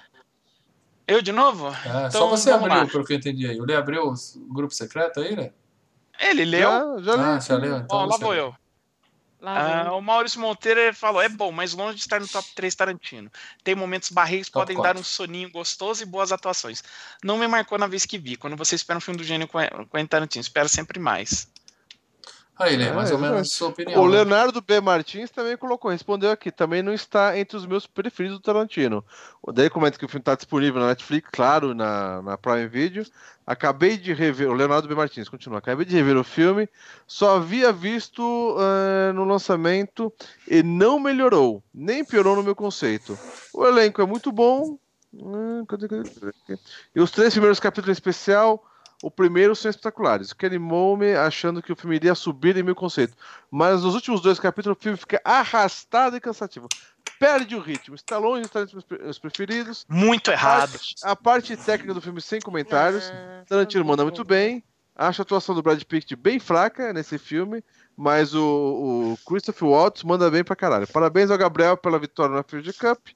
Eu 1.07 1.21
de 1.21 1.33
novo? 1.33 1.69
É, 1.69 2.07
Então, 2.07 2.11
só 2.13 2.29
você 2.29 2.51
abriu, 2.51 2.69
lá. 2.69 2.87
pelo 2.87 3.05
que 3.05 3.13
eu 3.13 3.17
entendi 3.17 3.47
aí. 3.47 3.61
O 3.61 3.65
Lê 3.65 3.75
abriu 3.75 4.05
o 4.09 4.15
grupo 4.55 4.73
secreto 4.73 5.21
aí, 5.21 5.35
né? 5.35 5.51
Ele 6.21 6.45
leu. 6.45 6.69
Já, 6.69 7.03
já 7.03 7.17
li. 7.17 7.23
Ah, 7.23 7.41
já 7.41 7.57
leu? 7.57 7.77
Então 7.79 7.99
Ó, 7.99 8.05
lá 8.05 8.17
vou 8.17 8.35
eu. 8.35 8.55
Lá. 9.41 9.87
Ah, 9.89 9.93
o 9.95 10.01
Maurício 10.01 10.41
Monteiro 10.41 10.95
falou: 10.95 11.21
é 11.21 11.29
bom, 11.29 11.51
mas 11.51 11.73
longe 11.75 11.97
de 11.97 12.03
estar 12.03 12.21
no 12.21 12.29
top 12.29 12.47
3 12.55 12.73
Tarantino. 12.77 13.29
Tem 13.65 13.75
momentos 13.75 14.11
barris 14.11 14.47
que 14.47 14.53
podem 14.53 14.77
quatro. 14.77 14.95
dar 14.95 15.01
um 15.01 15.03
soninho 15.03 15.51
gostoso 15.51 16.01
e 16.01 16.07
boas 16.07 16.31
atuações. 16.31 16.85
Não 17.25 17.37
me 17.37 17.49
marcou 17.49 17.77
na 17.77 17.89
vez 17.89 18.07
que 18.07 18.19
vi. 18.19 18.37
Quando 18.37 18.57
você 18.57 18.77
espera 18.77 18.97
um 18.99 19.01
filme 19.01 19.19
do 19.19 19.25
gênio 19.25 19.49
com 19.49 20.07
Tarantino, 20.07 20.41
espera 20.43 20.69
sempre 20.69 21.01
mais. 21.01 21.49
Aí, 22.59 22.77
Lê, 22.77 22.85
É, 22.85 22.93
mais 22.93 23.11
ou 23.11 23.19
menos 23.19 23.41
exatamente. 23.41 23.49
sua 23.49 23.69
opinião. 23.69 24.03
O 24.03 24.07
né? 24.07 24.17
Leonardo 24.17 24.61
B. 24.61 24.81
Martins 24.81 25.31
também 25.31 25.57
colocou, 25.57 25.91
respondeu 25.91 26.31
aqui. 26.31 26.51
Também 26.53 26.83
não 26.83 26.93
está 26.93 27.37
entre 27.39 27.57
os 27.57 27.67
meus 27.67 27.87
preferidos 27.87 28.39
do 28.39 28.43
Tarantino. 28.43 29.05
Daí 29.53 29.71
comenta 29.71 29.99
que 29.99 30.05
o 30.05 30.09
filme 30.09 30.21
está 30.21 30.35
disponível 30.35 30.81
na 30.81 30.89
Netflix, 30.89 31.29
claro, 31.33 31.75
na, 31.75 32.21
na 32.23 32.37
Prime 32.39 32.69
Video. 32.69 33.05
Acabei 33.47 33.97
de 33.97 34.13
rever. 34.13 34.49
O 34.49 34.53
Leonardo 34.53 34.87
B. 34.87 34.95
Martins 34.95 35.29
continua. 35.29 35.59
Acabei 35.59 35.85
de 35.85 35.97
rever 35.97 36.17
o 36.17 36.23
filme. 36.23 36.69
Só 37.07 37.37
havia 37.37 37.73
visto 37.73 38.57
eh, 38.61 39.13
no 39.13 39.25
lançamento 39.25 40.13
e 40.47 40.63
não 40.63 41.01
melhorou, 41.01 41.63
nem 41.75 42.05
piorou 42.05 42.37
no 42.37 42.43
meu 42.43 42.55
conceito. 42.55 43.19
O 43.53 43.67
elenco 43.67 44.01
é 44.01 44.07
muito 44.07 44.31
bom. 44.31 44.79
Hum? 45.13 45.65
E 46.95 47.01
os 47.01 47.11
três 47.11 47.33
primeiros 47.33 47.61
capítulos 47.61 47.89
em 47.89 47.99
especial. 47.99 48.65
O 49.03 49.11
primeiro 49.11 49.55
são 49.57 49.69
espetaculares, 49.69 50.31
o 50.31 50.37
que 50.37 50.47
animou-me 50.47 51.13
achando 51.15 51.61
que 51.61 51.73
o 51.73 51.77
filme 51.77 51.97
iria 51.97 52.15
subir 52.15 52.57
em 52.57 52.63
meu 52.63 52.75
conceito. 52.75 53.17
Mas 53.51 53.83
nos 53.83 53.95
últimos 53.97 54.21
dois 54.21 54.39
capítulos 54.39 54.79
o 54.79 54.81
filme 54.81 54.97
fica 54.97 55.21
arrastado 55.25 56.17
e 56.17 56.21
cansativo. 56.21 56.69
Perde 57.19 57.57
o 57.57 57.61
ritmo, 57.61 57.95
está 57.97 58.17
longe 58.19 58.43
de 58.43 58.47
estar 58.47 58.63
entre 58.63 58.77
os 58.79 58.85
pre- 58.85 59.03
os 59.05 59.19
preferidos. 59.19 59.85
Muito 59.89 60.31
errado. 60.31 60.79
A 61.03 61.17
parte 61.17 61.57
técnica 61.57 61.93
do 61.95 62.01
filme 62.01 62.21
sem 62.21 62.41
comentários. 62.41 63.11
Ah, 63.13 63.43
Tarantino 63.49 63.85
manda 63.85 64.05
muito 64.05 64.25
bem. 64.25 64.63
Acho 64.95 65.23
a 65.23 65.25
atuação 65.25 65.55
do 65.55 65.63
Brad 65.63 65.83
Pitt 65.83 66.15
bem 66.15 66.39
fraca 66.39 66.93
nesse 66.93 67.19
filme. 67.19 67.63
Mas 67.97 68.35
o, 68.35 68.43
o 69.15 69.19
Christopher 69.27 69.69
Waltz 69.69 70.03
manda 70.03 70.31
bem 70.31 70.43
pra 70.45 70.57
caralho. 70.57 70.87
Parabéns 70.87 71.31
ao 71.31 71.39
Gabriel 71.39 71.77
pela 71.77 71.99
vitória 71.99 72.35
na 72.35 72.43
Field 72.43 72.73
Cup. 72.75 73.09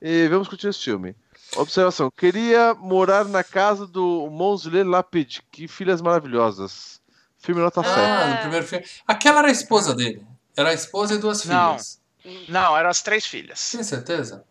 E 0.00 0.28
vamos 0.28 0.48
curtir 0.48 0.68
esse 0.68 0.82
filme. 0.84 1.14
Observação: 1.54 2.10
queria 2.10 2.74
morar 2.74 3.24
na 3.24 3.44
casa 3.44 3.86
do 3.86 4.28
Monsley 4.30 4.82
Lapid. 4.84 5.38
Que 5.50 5.68
filhas 5.68 6.00
maravilhosas. 6.00 7.00
Filme 7.38 7.60
nota 7.60 7.82
7. 7.82 7.94
Ah, 7.98 8.30
no 8.34 8.40
primeiro 8.40 8.66
filme. 8.66 8.84
Aquela 9.06 9.38
era 9.38 9.48
a 9.48 9.52
esposa 9.52 9.94
dele. 9.94 10.26
Era 10.56 10.70
a 10.70 10.74
esposa 10.74 11.14
e 11.14 11.18
duas 11.18 11.44
Não. 11.44 11.70
filhas. 11.78 12.00
Não, 12.48 12.76
eram 12.76 12.90
as 12.90 13.02
três 13.02 13.24
filhas. 13.24 13.70
Tem 13.70 13.82
certeza? 13.84 14.44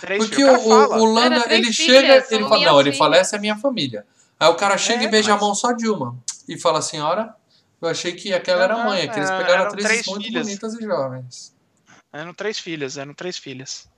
Três 0.00 0.26
Porque 0.26 0.42
o, 0.42 0.46
filhas. 0.58 0.62
O 0.66 0.68
o, 0.96 0.98
o 1.02 1.04
Landa, 1.14 1.36
Era 1.36 1.44
três 1.44 1.60
ele 1.66 1.72
filhas, 1.72 2.00
chega, 2.02 2.34
ele 2.34 2.44
fala, 2.48 2.64
não, 2.64 2.80
ele 2.80 2.92
fala, 2.92 3.16
essa 3.16 3.36
é 3.36 3.38
minha 3.38 3.56
família. 3.56 4.04
Aí 4.38 4.48
o 4.48 4.54
cara 4.56 4.76
chega 4.76 5.04
É, 5.04 5.06
e 5.06 5.08
beija 5.10 5.32
mas- 5.34 5.42
a 5.42 5.44
mão 5.46 5.54
só 5.54 5.72
de 5.72 5.88
uma. 5.88 6.16
E 6.48 6.58
fala, 6.58 6.82
senhora, 6.82 7.34
eu 7.80 7.88
achei 7.88 8.12
que 8.14 8.32
aquela 8.32 8.64
era 8.64 8.74
a 8.74 8.84
mãe, 8.84 9.08
que 9.08 9.16
eles 9.18 9.30
é, 9.30 9.36
pegaram 9.38 9.64
atrizes 9.64 9.90
três 9.90 10.06
muito 10.06 10.24
filhas. 10.26 10.46
bonitas 10.46 10.74
e 10.74 10.82
jovens. 10.82 11.54
Eram 12.12 12.34
três 12.34 12.58
filhas, 12.58 12.96
eram 12.96 13.14
três 13.14 13.36
filhas. 13.38 13.88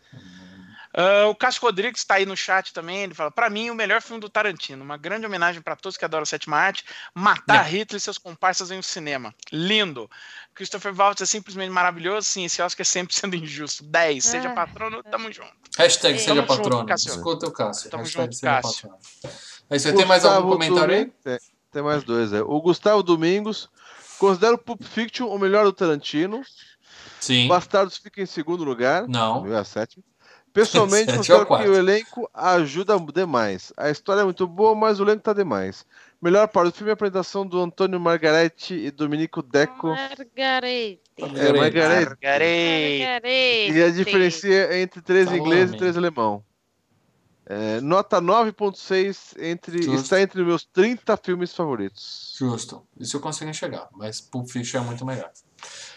Ah, 0.94 1.26
o 1.28 1.34
Cássio 1.34 1.62
Rodrigues 1.62 2.00
está 2.00 2.14
aí 2.16 2.26
no 2.26 2.36
chat 2.36 2.72
também. 2.72 3.02
Ele 3.04 3.14
fala: 3.14 3.30
Pra 3.30 3.48
mim, 3.48 3.70
o 3.70 3.74
melhor 3.74 4.02
filme 4.02 4.20
do 4.20 4.28
Tarantino. 4.28 4.84
Uma 4.84 4.96
grande 4.96 5.24
homenagem 5.26 5.62
para 5.62 5.74
todos 5.76 5.96
que 5.96 6.04
adoram 6.04 6.22
a 6.24 6.26
sétima 6.26 6.56
arte. 6.56 6.84
Matar 7.14 7.64
Não. 7.64 7.70
Hitler 7.70 7.96
e 7.96 8.00
seus 8.00 8.18
comparsas 8.18 8.70
em 8.70 8.78
um 8.78 8.82
cinema. 8.82 9.34
Lindo. 9.50 10.10
Christopher 10.54 10.94
Waltz 10.94 11.22
é 11.22 11.26
simplesmente 11.26 11.70
maravilhoso. 11.70 12.26
Sim, 12.28 12.44
esse 12.44 12.60
Oscar 12.60 12.82
é 12.82 12.84
sempre 12.84 13.14
sendo 13.16 13.34
injusto. 13.36 13.82
10. 13.84 14.24
Seja 14.24 14.50
Ah. 14.50 14.54
patrono, 14.54 15.02
tamo 15.02 15.32
junto. 15.32 15.52
Hashtag 15.78 16.14
É. 16.14 16.18
seja 16.18 16.34
Tamo 16.34 16.46
junto, 16.48 16.62
patrono. 16.62 16.86
Cássio. 16.86 17.10
Escuta 17.10 17.46
o 17.46 17.50
Cássio. 17.52 17.90
Tamo 17.90 18.02
Hashtag 18.02 18.24
junto, 18.24 18.34
seja 18.36 18.52
Cássio. 18.62 18.88
patrono. 18.90 19.34
Aí 19.70 19.80
você 19.80 19.92
tem 19.94 20.04
mais 20.04 20.24
algum 20.24 20.50
comentário 20.50 20.94
aí? 20.94 21.06
Tem, 21.24 21.38
tem 21.72 21.82
mais 21.82 22.04
dois, 22.04 22.32
é. 22.34 22.42
O 22.42 22.60
Gustavo 22.60 23.02
Domingos 23.02 23.70
considera 24.18 24.54
o 24.54 24.58
Pulp 24.58 24.82
Fiction 24.82 25.26
o 25.28 25.38
melhor 25.38 25.64
do 25.64 25.72
Tarantino. 25.72 26.42
Sim. 27.18 27.48
Bastardos 27.48 27.96
fica 27.96 28.20
em 28.20 28.26
segundo 28.26 28.62
lugar. 28.64 29.08
Não. 29.08 29.46
É 29.50 29.56
a 29.58 29.64
sétima. 29.64 30.04
Pessoalmente, 30.52 31.16
considero 31.16 31.46
que 31.46 31.68
o 31.68 31.74
elenco 31.74 32.28
ajuda 32.34 32.98
demais. 33.12 33.72
A 33.76 33.90
história 33.90 34.20
é 34.20 34.24
muito 34.24 34.46
boa, 34.46 34.74
mas 34.74 35.00
o 35.00 35.02
elenco 35.04 35.22
tá 35.22 35.32
demais. 35.32 35.86
Melhor 36.20 36.46
parte 36.48 36.72
do 36.72 36.76
filme 36.76 36.90
é 36.90 36.92
a 36.92 36.94
apresentação 36.94 37.46
do 37.46 37.60
Antônio 37.60 37.98
Margaretti 37.98 38.74
e 38.74 38.90
Dominico 38.90 39.42
Deco. 39.42 39.88
Margarete. 39.88 41.00
É, 41.18 41.52
Margaretti. 41.52 42.06
Margarei. 42.06 42.98
Margarete. 43.00 43.72
E 43.72 43.82
a 43.82 43.90
diferença 43.90 44.76
entre 44.76 45.00
três 45.00 45.28
Tá 45.28 45.36
inglês 45.36 45.70
bom, 45.70 45.76
e 45.76 45.78
três 45.78 45.96
alemão. 45.96 46.44
É, 47.44 47.80
nota 47.80 48.20
9.6 48.20 49.34
entre, 49.38 49.82
Justo. 49.82 50.00
está 50.00 50.20
entre 50.20 50.44
meus 50.44 50.64
30 50.64 51.16
filmes 51.16 51.52
favoritos. 51.52 52.36
Justo. 52.38 52.86
Isso 52.98 53.16
eu 53.16 53.20
consigo 53.20 53.50
enxergar. 53.50 53.88
Mas 53.92 54.20
Pulp 54.20 54.48
Fiction 54.48 54.80
é 54.80 54.84
muito 54.84 55.04
melhor. 55.04 55.30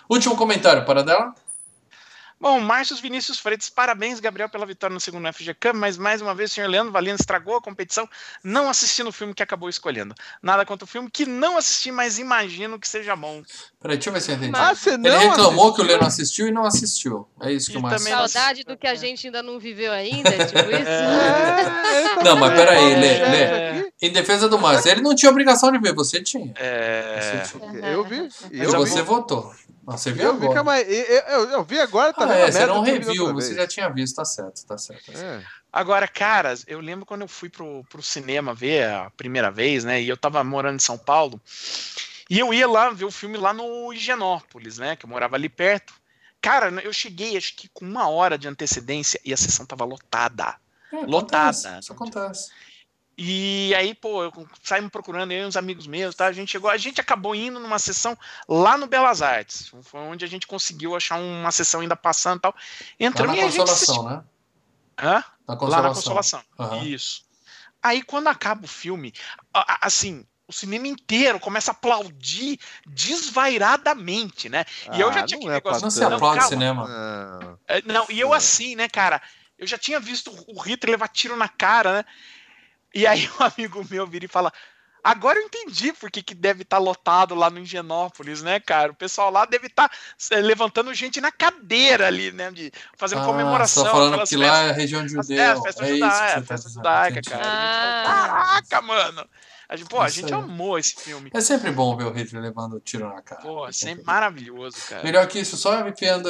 Último 0.10 0.36
comentário 0.36 0.86
para 0.86 1.04
dela. 1.04 1.36
Bom, 2.40 2.60
Márcio 2.60 2.96
Vinícius 2.98 3.40
Freitas, 3.40 3.70
parabéns, 3.70 4.20
Gabriel, 4.20 4.50
pela 4.50 4.66
vitória 4.66 4.94
no 4.94 5.00
segundo 5.00 5.32
FG 5.34 5.54
Cup, 5.54 5.74
mas 5.74 5.98
mais 5.98 6.22
uma 6.22 6.36
vez 6.36 6.52
o 6.52 6.54
senhor 6.54 6.70
Leandro 6.70 6.92
Valino 6.92 7.16
estragou 7.16 7.56
a 7.56 7.62
competição 7.62 8.08
não 8.44 8.70
assistindo 8.70 9.08
o 9.08 9.12
filme 9.12 9.34
que 9.34 9.42
acabou 9.42 9.70
escolhendo. 9.70 10.14
Nada 10.44 10.66
contra 10.66 10.84
o 10.84 10.88
filme 10.88 11.10
que 11.10 11.26
não 11.26 11.58
assisti, 11.58 11.92
mas 11.92 12.20
imagino 12.20 12.78
que 12.78 12.88
seja 12.88 13.16
bom. 13.16 13.42
Peraí, 13.82 13.98
deixa 13.98 14.10
eu 14.10 14.14
ver 14.14 14.22
se 14.22 14.32
eu 14.32 14.36
entendi. 14.36 14.52
Ah, 14.54 14.76
você 14.76 14.98
não 14.98 15.10
Ele 15.10 15.18
reclamou 15.30 15.68
assistiu? 15.70 15.86
que 15.86 15.94
o 15.94 15.98
não 15.98 16.08
assistiu 16.08 16.48
e 16.48 16.52
não 16.52 16.66
assistiu. 16.66 17.28
É 17.42 17.52
isso 17.52 17.72
que 17.72 17.78
E 17.78 17.80
o 17.80 17.82
Márcio 17.82 18.10
Saudade 18.10 18.64
do 18.64 18.78
que 18.78 18.88
a 18.88 18.96
gente 18.96 19.28
ainda 19.28 19.42
não 19.42 19.58
viveu 19.58 19.92
ainda, 19.92 20.32
tipo 20.32 20.60
isso. 20.60 20.90
É, 20.90 22.02
ele 22.16 22.24
Não, 22.24 22.36
mas 22.36 22.54
peraí, 22.54 22.78
aí, 22.78 23.00
Lê, 23.00 23.26
Lê. 23.26 23.70
aqui? 23.80 23.94
Em 24.02 24.12
defesa 24.12 24.50
do 24.50 24.60
Márcio, 24.60 24.92
ele 24.92 25.02
não 25.02 25.16
tinha 25.16 25.32
obrigação 25.32 25.72
de 25.72 25.78
ver, 25.80 25.94
você 25.94 26.22
tinha. 26.22 26.52
É... 26.58 27.42
Você 27.44 27.58
tinha. 27.60 27.86
Eu 27.90 28.04
vi. 28.04 28.28
E 28.52 28.60
Eu 28.60 28.72
você 28.72 28.98
vi. 28.98 29.02
votou. 29.04 29.54
Você 29.86 30.12
viu 30.12 30.24
Eu 30.24 30.34
vi, 30.34 30.46
agora. 30.46 30.54
calma 30.56 30.74
aí. 30.74 30.84
Eu, 30.94 31.20
eu- 31.20 31.50
eu 31.52 31.64
vi 31.64 31.80
agora, 31.80 32.12
tá 32.14 32.26
Ah, 32.28 32.36
é, 32.36 32.52
você 32.52 32.66
não 32.66 32.84
vi 32.84 33.20
outra 33.20 33.34
você 33.34 33.56
já 33.56 33.68
tinha 33.68 33.90
visto, 33.90 34.16
tá 34.16 34.26
certo, 34.26 34.66
tá 34.66 34.78
certo. 34.78 35.06
Tá 35.06 35.14
certo. 35.14 35.44
É. 35.44 35.46
Agora, 35.72 36.08
caras, 36.08 36.64
eu 36.68 36.80
lembro 36.80 37.06
quando 37.06 37.22
eu 37.22 37.28
fui 37.28 37.50
pro, 37.50 37.84
pro 37.90 38.02
cinema 38.02 38.54
ver 38.54 38.90
a 38.90 39.10
primeira 39.12 39.52
vez, 39.52 39.84
né? 39.84 40.02
E 40.02 40.08
eu 40.10 40.18
tava 40.18 40.44
morando 40.44 40.78
em 40.78 40.80
São 40.80 40.98
Paulo. 40.98 41.40
E 42.30 42.40
eu 42.40 42.54
ia 42.54 42.68
lá 42.68 42.90
ver 42.90 43.06
o 43.06 43.12
filme 43.12 43.38
lá 43.38 43.54
no 43.54 43.94
Higienópolis, 43.94 44.78
né? 44.78 44.96
Que 44.96 45.06
eu 45.06 45.10
morava 45.10 45.36
ali 45.36 45.50
perto. 45.50 45.94
Cara, 46.42 46.70
eu 46.84 46.94
cheguei 46.94 47.36
acho 47.38 47.56
que 47.56 47.68
com 47.70 47.86
uma 47.86 48.08
hora 48.08 48.38
de 48.38 48.48
antecedência 48.48 49.20
e 49.24 49.34
a 49.34 49.38
sessão 49.38 49.66
tava 49.66 49.84
lotada. 49.84 50.56
É, 50.92 51.06
Lotada. 51.06 51.50
acontece, 51.50 51.80
Isso 51.82 51.94
acontece. 51.94 52.52
E 53.18 53.74
aí, 53.76 53.96
pô, 53.96 54.24
eu 54.24 54.48
saí 54.62 54.82
me 54.82 54.90
procurando, 54.90 55.32
eu 55.32 55.44
e 55.44 55.46
uns 55.46 55.56
amigos 55.56 55.88
meus, 55.88 56.16
tá? 56.16 56.26
A 56.26 56.34
gente 56.34 56.52
chegou, 56.52 56.70
a 56.70 56.76
gente 56.76 57.00
acabou 57.00 57.34
indo 57.34 57.60
numa 57.60 57.80
sessão 57.80 58.18
lá 58.48 58.78
no 58.78 58.88
Belas 58.88 59.22
Artes. 59.22 59.72
Foi 59.84 60.02
onde 60.02 60.26
a 60.26 60.28
gente 60.28 60.46
conseguiu 60.46 60.96
achar 60.96 61.18
uma 61.18 61.52
sessão 61.52 61.80
ainda 61.80 61.96
passando 61.96 62.40
e 62.40 62.42
tal. 62.42 62.52
Lá 62.52 62.62
Entramos 63.00 63.36
na 63.38 63.42
e 63.42 63.46
a 63.46 63.50
gente 63.50 63.60
consolação, 63.60 63.96
assistiu. 63.96 64.04
né? 64.04 64.24
Hã? 64.98 65.04
Na 65.06 65.12
Lá 65.14 65.54
na 65.54 65.56
consolação. 65.56 65.94
Consolação. 65.94 66.44
Aham. 66.60 66.84
Isso. 66.84 67.24
Aí 67.82 68.02
quando 68.02 68.28
acaba 68.28 68.66
o 68.66 68.68
filme, 68.68 69.14
assim, 69.80 70.26
o 70.48 70.52
cinema 70.52 70.88
inteiro 70.88 71.40
começa 71.40 71.72
a 71.72 71.74
aplaudir 71.74 72.60
desvairadamente, 72.86 74.50
né? 74.50 74.66
E 74.94 75.00
eu 75.02 75.12
já 75.14 75.22
Ah, 75.22 75.26
tinha 75.26 75.40
não 75.40 75.52
é 75.52 75.54
negócio. 75.54 75.82
Não 75.84 75.90
se 75.92 76.04
aplaude 76.04 76.40
calma. 76.40 76.50
cinema. 76.50 76.88
Não. 76.88 77.60
É, 77.68 77.82
Não, 77.84 78.06
e 78.10 78.20
eu 78.20 78.34
assim, 78.34 78.76
né, 78.76 78.90
cara? 78.90 79.22
Eu 79.58 79.66
já 79.66 79.78
tinha 79.78 80.00
visto 80.00 80.32
o 80.48 80.60
Hitler 80.60 80.92
levar 80.92 81.08
tiro 81.08 81.36
na 81.36 81.48
cara, 81.48 81.94
né? 81.94 82.06
E 82.96 83.06
aí 83.06 83.30
um 83.40 83.44
amigo 83.44 83.86
meu 83.90 84.08
vira 84.08 84.26
e 84.26 84.30
fala. 84.30 84.52
Agora 85.04 85.38
eu 85.38 85.44
entendi 85.44 85.94
por 85.94 86.10
que, 86.10 86.24
que 86.24 86.34
deve 86.34 86.64
estar 86.64 86.80
lotado 86.80 87.36
lá 87.36 87.48
no 87.48 87.60
Higienópolis, 87.60 88.42
né, 88.42 88.60
cara? 88.60 88.92
O 88.92 88.96
pessoal 88.96 89.30
lá 89.30 89.46
deve 89.46 89.68
estar 89.68 89.88
levantando 90.32 90.92
gente 90.96 91.22
na 91.22 91.32
cadeira 91.32 92.08
ali, 92.08 92.32
né? 92.32 92.50
De, 92.50 92.72
fazendo 92.98 93.22
Ah, 93.22 93.26
comemoração. 93.26 93.84
Você 93.84 93.90
tá 93.90 93.96
falando 93.96 94.28
que 94.28 94.36
lá 94.36 94.46
é 94.46 94.50
festas- 94.62 94.78
região 94.78 95.08
judeu. 95.08 95.40
É, 95.40 95.52
a 95.52 95.62
festa 95.62 95.86
é 95.86 95.90
isso 95.90 95.94
judaica, 95.98 96.26
a 96.26 96.42
tá 96.42 96.42
festa 96.42 96.70
cara. 96.82 97.06
A 97.06 97.12
gente 97.12 97.30
Ah. 97.46 98.04
Caraca, 98.64 98.82
mano. 98.82 99.30
A 99.68 99.76
gente, 99.76 99.88
pô, 99.90 100.00
a 100.02 100.08
Isso 100.08 100.22
gente 100.22 100.34
aí. 100.34 100.40
amou 100.40 100.78
esse 100.78 100.96
filme. 100.96 101.30
É 101.34 101.42
sempre 101.42 101.72
bom 101.72 101.96
ver 101.98 102.06
o 102.06 102.12
Hitler 102.12 102.42
levando 102.42 102.80
tiro 102.80 103.08
na 103.10 103.22
cara. 103.22 103.42
Pô, 103.42 103.68
É 103.68 103.72
sempre 103.72 104.04
bom. 104.04 104.12
maravilhoso, 104.12 104.78
cara. 104.88 105.04
Melhor 105.04 105.28
que 105.28 105.40
isso, 105.40 105.58
só 105.58 105.88
enfiando 105.88 106.30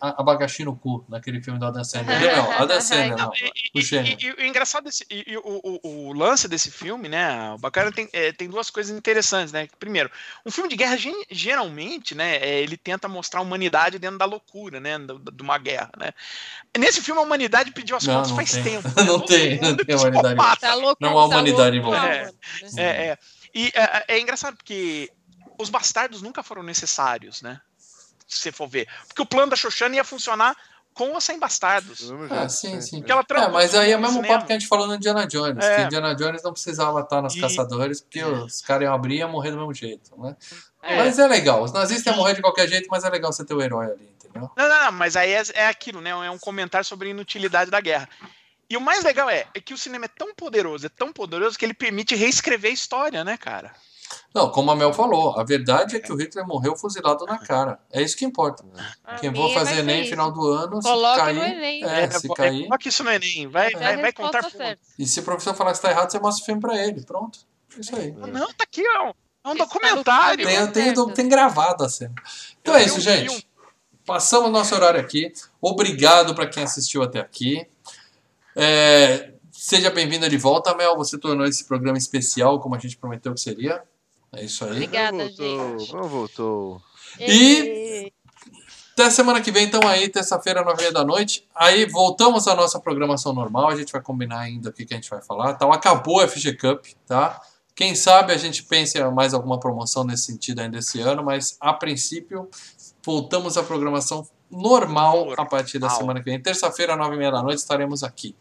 a- 0.00 0.20
abacaxi 0.20 0.64
no 0.64 0.74
cu, 0.76 1.04
naquele 1.08 1.42
filme 1.42 1.58
do 1.58 1.66
Adam 1.66 1.84
Sandler. 1.84 2.20
Não, 2.36 2.52
Adam 2.52 2.80
Sandler, 2.80 3.16
não. 3.16 3.32
E, 3.34 3.80
e- 3.80 4.16
e 4.26 4.32
o 4.32 4.46
engraçado 4.46 4.84
desse, 4.84 5.04
e, 5.10 5.32
e 5.32 5.36
o, 5.36 5.42
o- 5.44 6.08
o 6.08 6.12
lance 6.12 6.48
desse 6.48 6.70
filme, 6.70 7.08
né? 7.08 7.52
O 7.52 7.58
bacana 7.58 7.92
tem, 7.92 8.08
é, 8.12 8.32
tem 8.32 8.48
duas 8.48 8.70
coisas 8.70 8.96
interessantes, 8.96 9.52
né? 9.52 9.68
Primeiro, 9.78 10.10
um 10.46 10.50
filme 10.50 10.68
de 10.68 10.76
guerra 10.76 10.96
geralmente, 11.30 12.14
né? 12.14 12.36
é, 12.36 12.60
ele 12.60 12.76
tenta 12.76 13.08
mostrar 13.08 13.40
a 13.40 13.42
humanidade 13.42 13.98
dentro 13.98 14.18
da 14.18 14.24
loucura, 14.24 14.80
né? 14.80 14.96
De 14.98 15.42
uma 15.42 15.58
guerra, 15.58 15.90
né? 15.98 16.10
Nesse 16.78 17.00
filme 17.02 17.20
a 17.20 17.24
humanidade 17.24 17.72
pediu 17.72 17.96
as 17.96 18.04
Não, 18.04 18.14
contas 18.14 18.30
não 18.30 18.36
faz 18.36 18.52
tem. 18.52 18.62
tempo. 18.62 18.88
Não 19.00 19.18
Todo 19.18 19.26
tem, 19.26 19.60
não 19.60 19.68
mundo 19.70 19.84
tem 19.84 19.96
humanidade. 19.96 20.60
Tá 20.60 20.74
louco, 20.74 20.96
Não 21.00 21.10
há 21.18 21.22
tá 21.22 21.26
humanidade 21.26 21.78
louco, 21.80 21.96
envolvida. 21.96 22.34
não, 22.62 22.69
mano. 22.76 22.88
É, 22.88 23.06
é. 23.08 23.18
E 23.54 23.72
é, 23.74 24.04
é 24.16 24.20
engraçado 24.20 24.56
porque 24.56 25.10
os 25.58 25.68
bastardos 25.68 26.22
nunca 26.22 26.42
foram 26.42 26.62
necessários, 26.62 27.42
né? 27.42 27.60
Se 28.26 28.38
você 28.38 28.52
for 28.52 28.68
ver. 28.68 28.88
Porque 29.08 29.22
o 29.22 29.26
plano 29.26 29.50
da 29.50 29.56
Xoxana 29.56 29.96
ia 29.96 30.04
funcionar 30.04 30.56
com 30.94 31.12
ou 31.12 31.20
sem 31.20 31.38
bastardos. 31.38 32.10
Ah, 32.30 32.48
sim, 32.48 32.80
sim. 32.80 33.02
Ela 33.06 33.24
É, 33.28 33.48
mas 33.48 33.74
aí 33.74 33.92
é 33.92 33.96
o 33.96 34.00
mesmo 34.00 34.26
papo 34.26 34.46
que 34.46 34.52
a 34.52 34.58
gente 34.58 34.68
falou 34.68 34.86
no 34.86 34.94
Indiana 34.94 35.26
Jones. 35.26 35.64
É. 35.64 35.76
Que 35.76 35.82
Indiana 35.82 36.14
Jones 36.14 36.42
não 36.42 36.52
precisava 36.52 37.00
estar 37.00 37.22
nos 37.22 37.34
E- 37.34 37.40
caçadores, 37.40 38.00
porque 38.00 38.22
os 38.22 38.60
caras 38.60 38.82
iam 38.84 38.94
abrir 38.94 39.14
e 39.16 39.18
iam 39.18 39.30
morrer 39.30 39.50
do 39.50 39.56
mesmo 39.56 39.72
jeito, 39.72 40.10
né? 40.20 40.36
É. 40.82 40.96
Mas 40.96 41.18
é 41.18 41.26
legal. 41.26 41.62
Os 41.62 41.72
nazistas 41.72 42.06
iam 42.06 42.16
morrer 42.16 42.34
de 42.34 42.42
qualquer 42.42 42.68
jeito, 42.68 42.88
mas 42.90 43.04
é 43.04 43.10
legal 43.10 43.32
você 43.32 43.44
ter 43.44 43.54
o 43.54 43.62
herói 43.62 43.86
ali, 43.86 44.14
entendeu? 44.14 44.50
Não, 44.56 44.68
não, 44.68 44.84
não, 44.84 44.92
mas 44.92 45.16
aí 45.16 45.32
é, 45.32 45.42
é 45.54 45.66
aquilo, 45.66 46.00
né? 46.00 46.10
É 46.10 46.30
um 46.30 46.38
comentário 46.38 46.84
sobre 46.84 47.08
a 47.08 47.10
inutilidade 47.10 47.70
da 47.70 47.80
guerra. 47.80 48.08
E 48.70 48.76
o 48.76 48.80
mais 48.80 49.02
legal 49.02 49.28
é, 49.28 49.48
é 49.52 49.60
que 49.60 49.74
o 49.74 49.78
cinema 49.78 50.04
é 50.04 50.08
tão 50.08 50.32
poderoso, 50.32 50.86
é 50.86 50.88
tão 50.88 51.12
poderoso 51.12 51.58
que 51.58 51.64
ele 51.64 51.74
permite 51.74 52.14
reescrever 52.14 52.70
a 52.70 52.74
história, 52.74 53.24
né, 53.24 53.36
cara? 53.36 53.74
Não, 54.34 54.50
como 54.50 54.70
a 54.70 54.76
Mel 54.76 54.92
falou, 54.92 55.38
a 55.38 55.42
verdade 55.44 55.96
é 55.96 56.00
que 56.00 56.12
o 56.12 56.16
Hitler 56.16 56.46
morreu 56.46 56.76
fuzilado 56.76 57.24
na 57.26 57.38
cara. 57.38 57.80
É 57.92 58.00
isso 58.00 58.16
que 58.16 58.24
importa. 58.24 58.64
Pra 59.02 59.16
Quem 59.18 59.34
for 59.34 59.52
vai 59.52 59.64
fazer 59.64 59.80
Enem 59.80 60.02
isso. 60.02 60.10
final 60.10 60.30
do 60.32 60.46
ano, 60.48 60.80
se 60.80 60.88
Coloque 60.88 61.18
cair. 61.18 61.36
no 61.36 61.42
Enem. 61.44 61.84
É, 61.84 62.10
se 62.10 62.30
é, 62.30 62.34
cair. 62.34 62.64
Coloque 62.64 62.88
isso 62.88 63.04
no 63.04 63.10
Enem, 63.10 63.48
vai, 63.48 63.72
É 63.72 63.76
vai, 63.76 63.96
vai 63.96 64.12
contar. 64.12 64.48
E 64.98 65.06
se 65.06 65.20
o 65.20 65.22
professor 65.24 65.54
falar 65.54 65.72
que 65.72 65.78
está 65.78 65.90
errado, 65.90 66.10
você 66.10 66.18
mostra 66.20 66.42
o 66.42 66.46
filme 66.46 66.60
pra 66.60 66.76
ele. 66.76 67.04
Pronto. 67.04 67.40
É 67.76 67.80
Isso 67.80 67.94
aí. 67.96 68.12
Não, 68.12 68.52
tá 68.52 68.64
aqui, 68.64 68.84
ó. 68.98 69.12
É 69.44 69.48
um 69.48 69.56
documentário. 69.56 70.46
filme. 70.46 70.72
Tem, 70.72 70.92
tem, 70.94 71.14
tem 71.14 71.28
gravado 71.28 71.84
a 71.84 71.88
cena. 71.88 72.14
Então 72.60 72.74
é 72.74 72.84
isso, 72.84 73.00
gente. 73.00 73.48
Passamos 74.04 74.50
nosso 74.50 74.74
horário 74.74 75.00
aqui. 75.00 75.32
Obrigado 75.60 76.34
para 76.34 76.46
quem 76.46 76.62
assistiu 76.64 77.02
até 77.02 77.20
aqui. 77.20 77.66
É, 78.56 79.32
seja 79.52 79.90
bem-vinda 79.90 80.28
de 80.28 80.36
volta, 80.36 80.74
Mel. 80.74 80.96
Você 80.96 81.18
tornou 81.18 81.46
esse 81.46 81.64
programa 81.64 81.98
especial, 81.98 82.60
como 82.60 82.74
a 82.74 82.78
gente 82.78 82.96
prometeu 82.96 83.32
que 83.34 83.40
seria. 83.40 83.82
É 84.32 84.44
isso 84.44 84.64
aí. 84.64 84.72
Obrigada, 84.72 85.16
não 85.16 85.26
voltou, 85.28 85.78
gente. 85.78 85.94
Não 85.94 86.08
voltou. 86.08 86.82
E- 87.18 88.12
Até 88.92 89.08
semana 89.10 89.40
que 89.40 89.50
vem, 89.50 89.64
então 89.64 89.80
aí, 89.88 90.08
terça-feira, 90.08 90.62
nove 90.62 90.76
e 90.78 90.80
meia 90.82 90.92
da 90.92 91.04
noite. 91.04 91.46
Aí 91.54 91.86
voltamos 91.86 92.46
à 92.46 92.54
nossa 92.54 92.78
programação 92.78 93.32
normal. 93.32 93.68
A 93.68 93.76
gente 93.76 93.92
vai 93.92 94.00
combinar 94.02 94.40
ainda 94.40 94.68
o 94.68 94.72
que, 94.72 94.84
que 94.84 94.92
a 94.92 94.96
gente 94.96 95.08
vai 95.08 95.22
falar. 95.22 95.52
Então, 95.52 95.72
acabou 95.72 96.20
a 96.20 96.28
FG 96.28 96.54
Cup, 96.56 96.84
tá? 97.06 97.40
Quem 97.74 97.94
sabe 97.94 98.32
a 98.32 98.36
gente 98.36 98.62
pense 98.64 98.98
em 98.98 99.10
mais 99.14 99.32
alguma 99.32 99.58
promoção 99.58 100.04
nesse 100.04 100.24
sentido 100.24 100.60
ainda 100.60 100.78
esse 100.78 101.00
ano, 101.00 101.24
mas 101.24 101.56
a 101.60 101.72
princípio 101.72 102.48
voltamos 103.02 103.56
à 103.56 103.62
programação 103.62 104.26
normal 104.50 105.32
a 105.36 105.44
partir 105.44 105.78
da 105.78 105.88
semana 105.88 106.20
que 106.20 106.28
vem. 106.28 106.40
Terça-feira, 106.40 106.96
nove 106.96 107.14
e 107.14 107.18
meia 107.18 107.30
da 107.30 107.42
noite, 107.42 107.58
estaremos 107.58 108.02
aqui. 108.02 108.34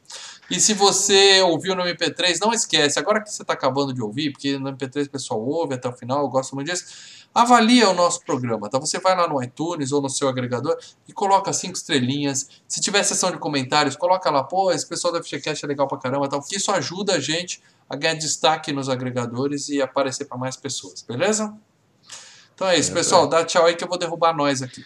E 0.50 0.60
se 0.60 0.74
você 0.74 1.42
ouviu 1.42 1.76
no 1.76 1.84
MP3, 1.84 2.40
não 2.42 2.52
esquece, 2.52 2.98
agora 2.98 3.22
que 3.22 3.32
você 3.32 3.44
está 3.44 3.54
acabando 3.54 3.94
de 3.94 4.02
ouvir, 4.02 4.32
porque 4.32 4.58
no 4.58 4.72
MP3 4.72 5.06
o 5.06 5.10
pessoal 5.12 5.40
ouve 5.40 5.76
até 5.76 5.88
o 5.88 5.94
final, 5.94 6.22
eu 6.22 6.28
gosto 6.28 6.56
muito 6.56 6.72
disso, 6.72 6.86
avalia 7.34 7.88
o 7.88 7.94
nosso 7.94 8.26
programa, 8.26 8.68
tá? 8.68 8.80
Você 8.80 9.00
vai 9.00 9.16
lá 9.16 9.28
no 9.28 9.42
iTunes 9.44 9.92
ou 9.92 10.02
no 10.02 10.10
seu 10.10 10.28
agregador 10.28 10.76
e 11.08 11.14
coloca 11.14 11.54
cinco 11.54 11.76
estrelinhas. 11.76 12.50
Se 12.68 12.82
tiver 12.82 13.04
sessão 13.04 13.30
de 13.30 13.38
comentários, 13.38 13.96
coloca 13.96 14.32
lá, 14.32 14.44
pô, 14.44 14.72
esse 14.72 14.88
pessoal 14.88 15.14
da 15.14 15.22
FGCast 15.22 15.64
é 15.64 15.68
legal 15.68 15.88
pra 15.88 16.00
caramba, 16.00 16.28
tal, 16.28 16.40
porque 16.40 16.56
isso 16.56 16.72
ajuda 16.72 17.14
a 17.14 17.20
gente 17.20 17.62
a 17.88 17.96
ganhar 17.96 18.16
destaque 18.16 18.72
nos 18.72 18.90
agregadores 18.90 19.70
e 19.70 19.82
aparecer 19.82 20.26
para 20.26 20.38
mais 20.38 20.56
pessoas, 20.56 21.04
beleza? 21.04 21.56
Então 22.56 22.68
é 22.68 22.78
isso, 22.78 22.92
pessoal. 22.92 23.26
Dá 23.26 23.46
tchau 23.46 23.66
aí 23.66 23.76
que 23.76 23.84
eu 23.84 23.88
vou 23.88 23.98
derrubar 23.98 24.36
nós 24.36 24.62
aqui. 24.62 24.84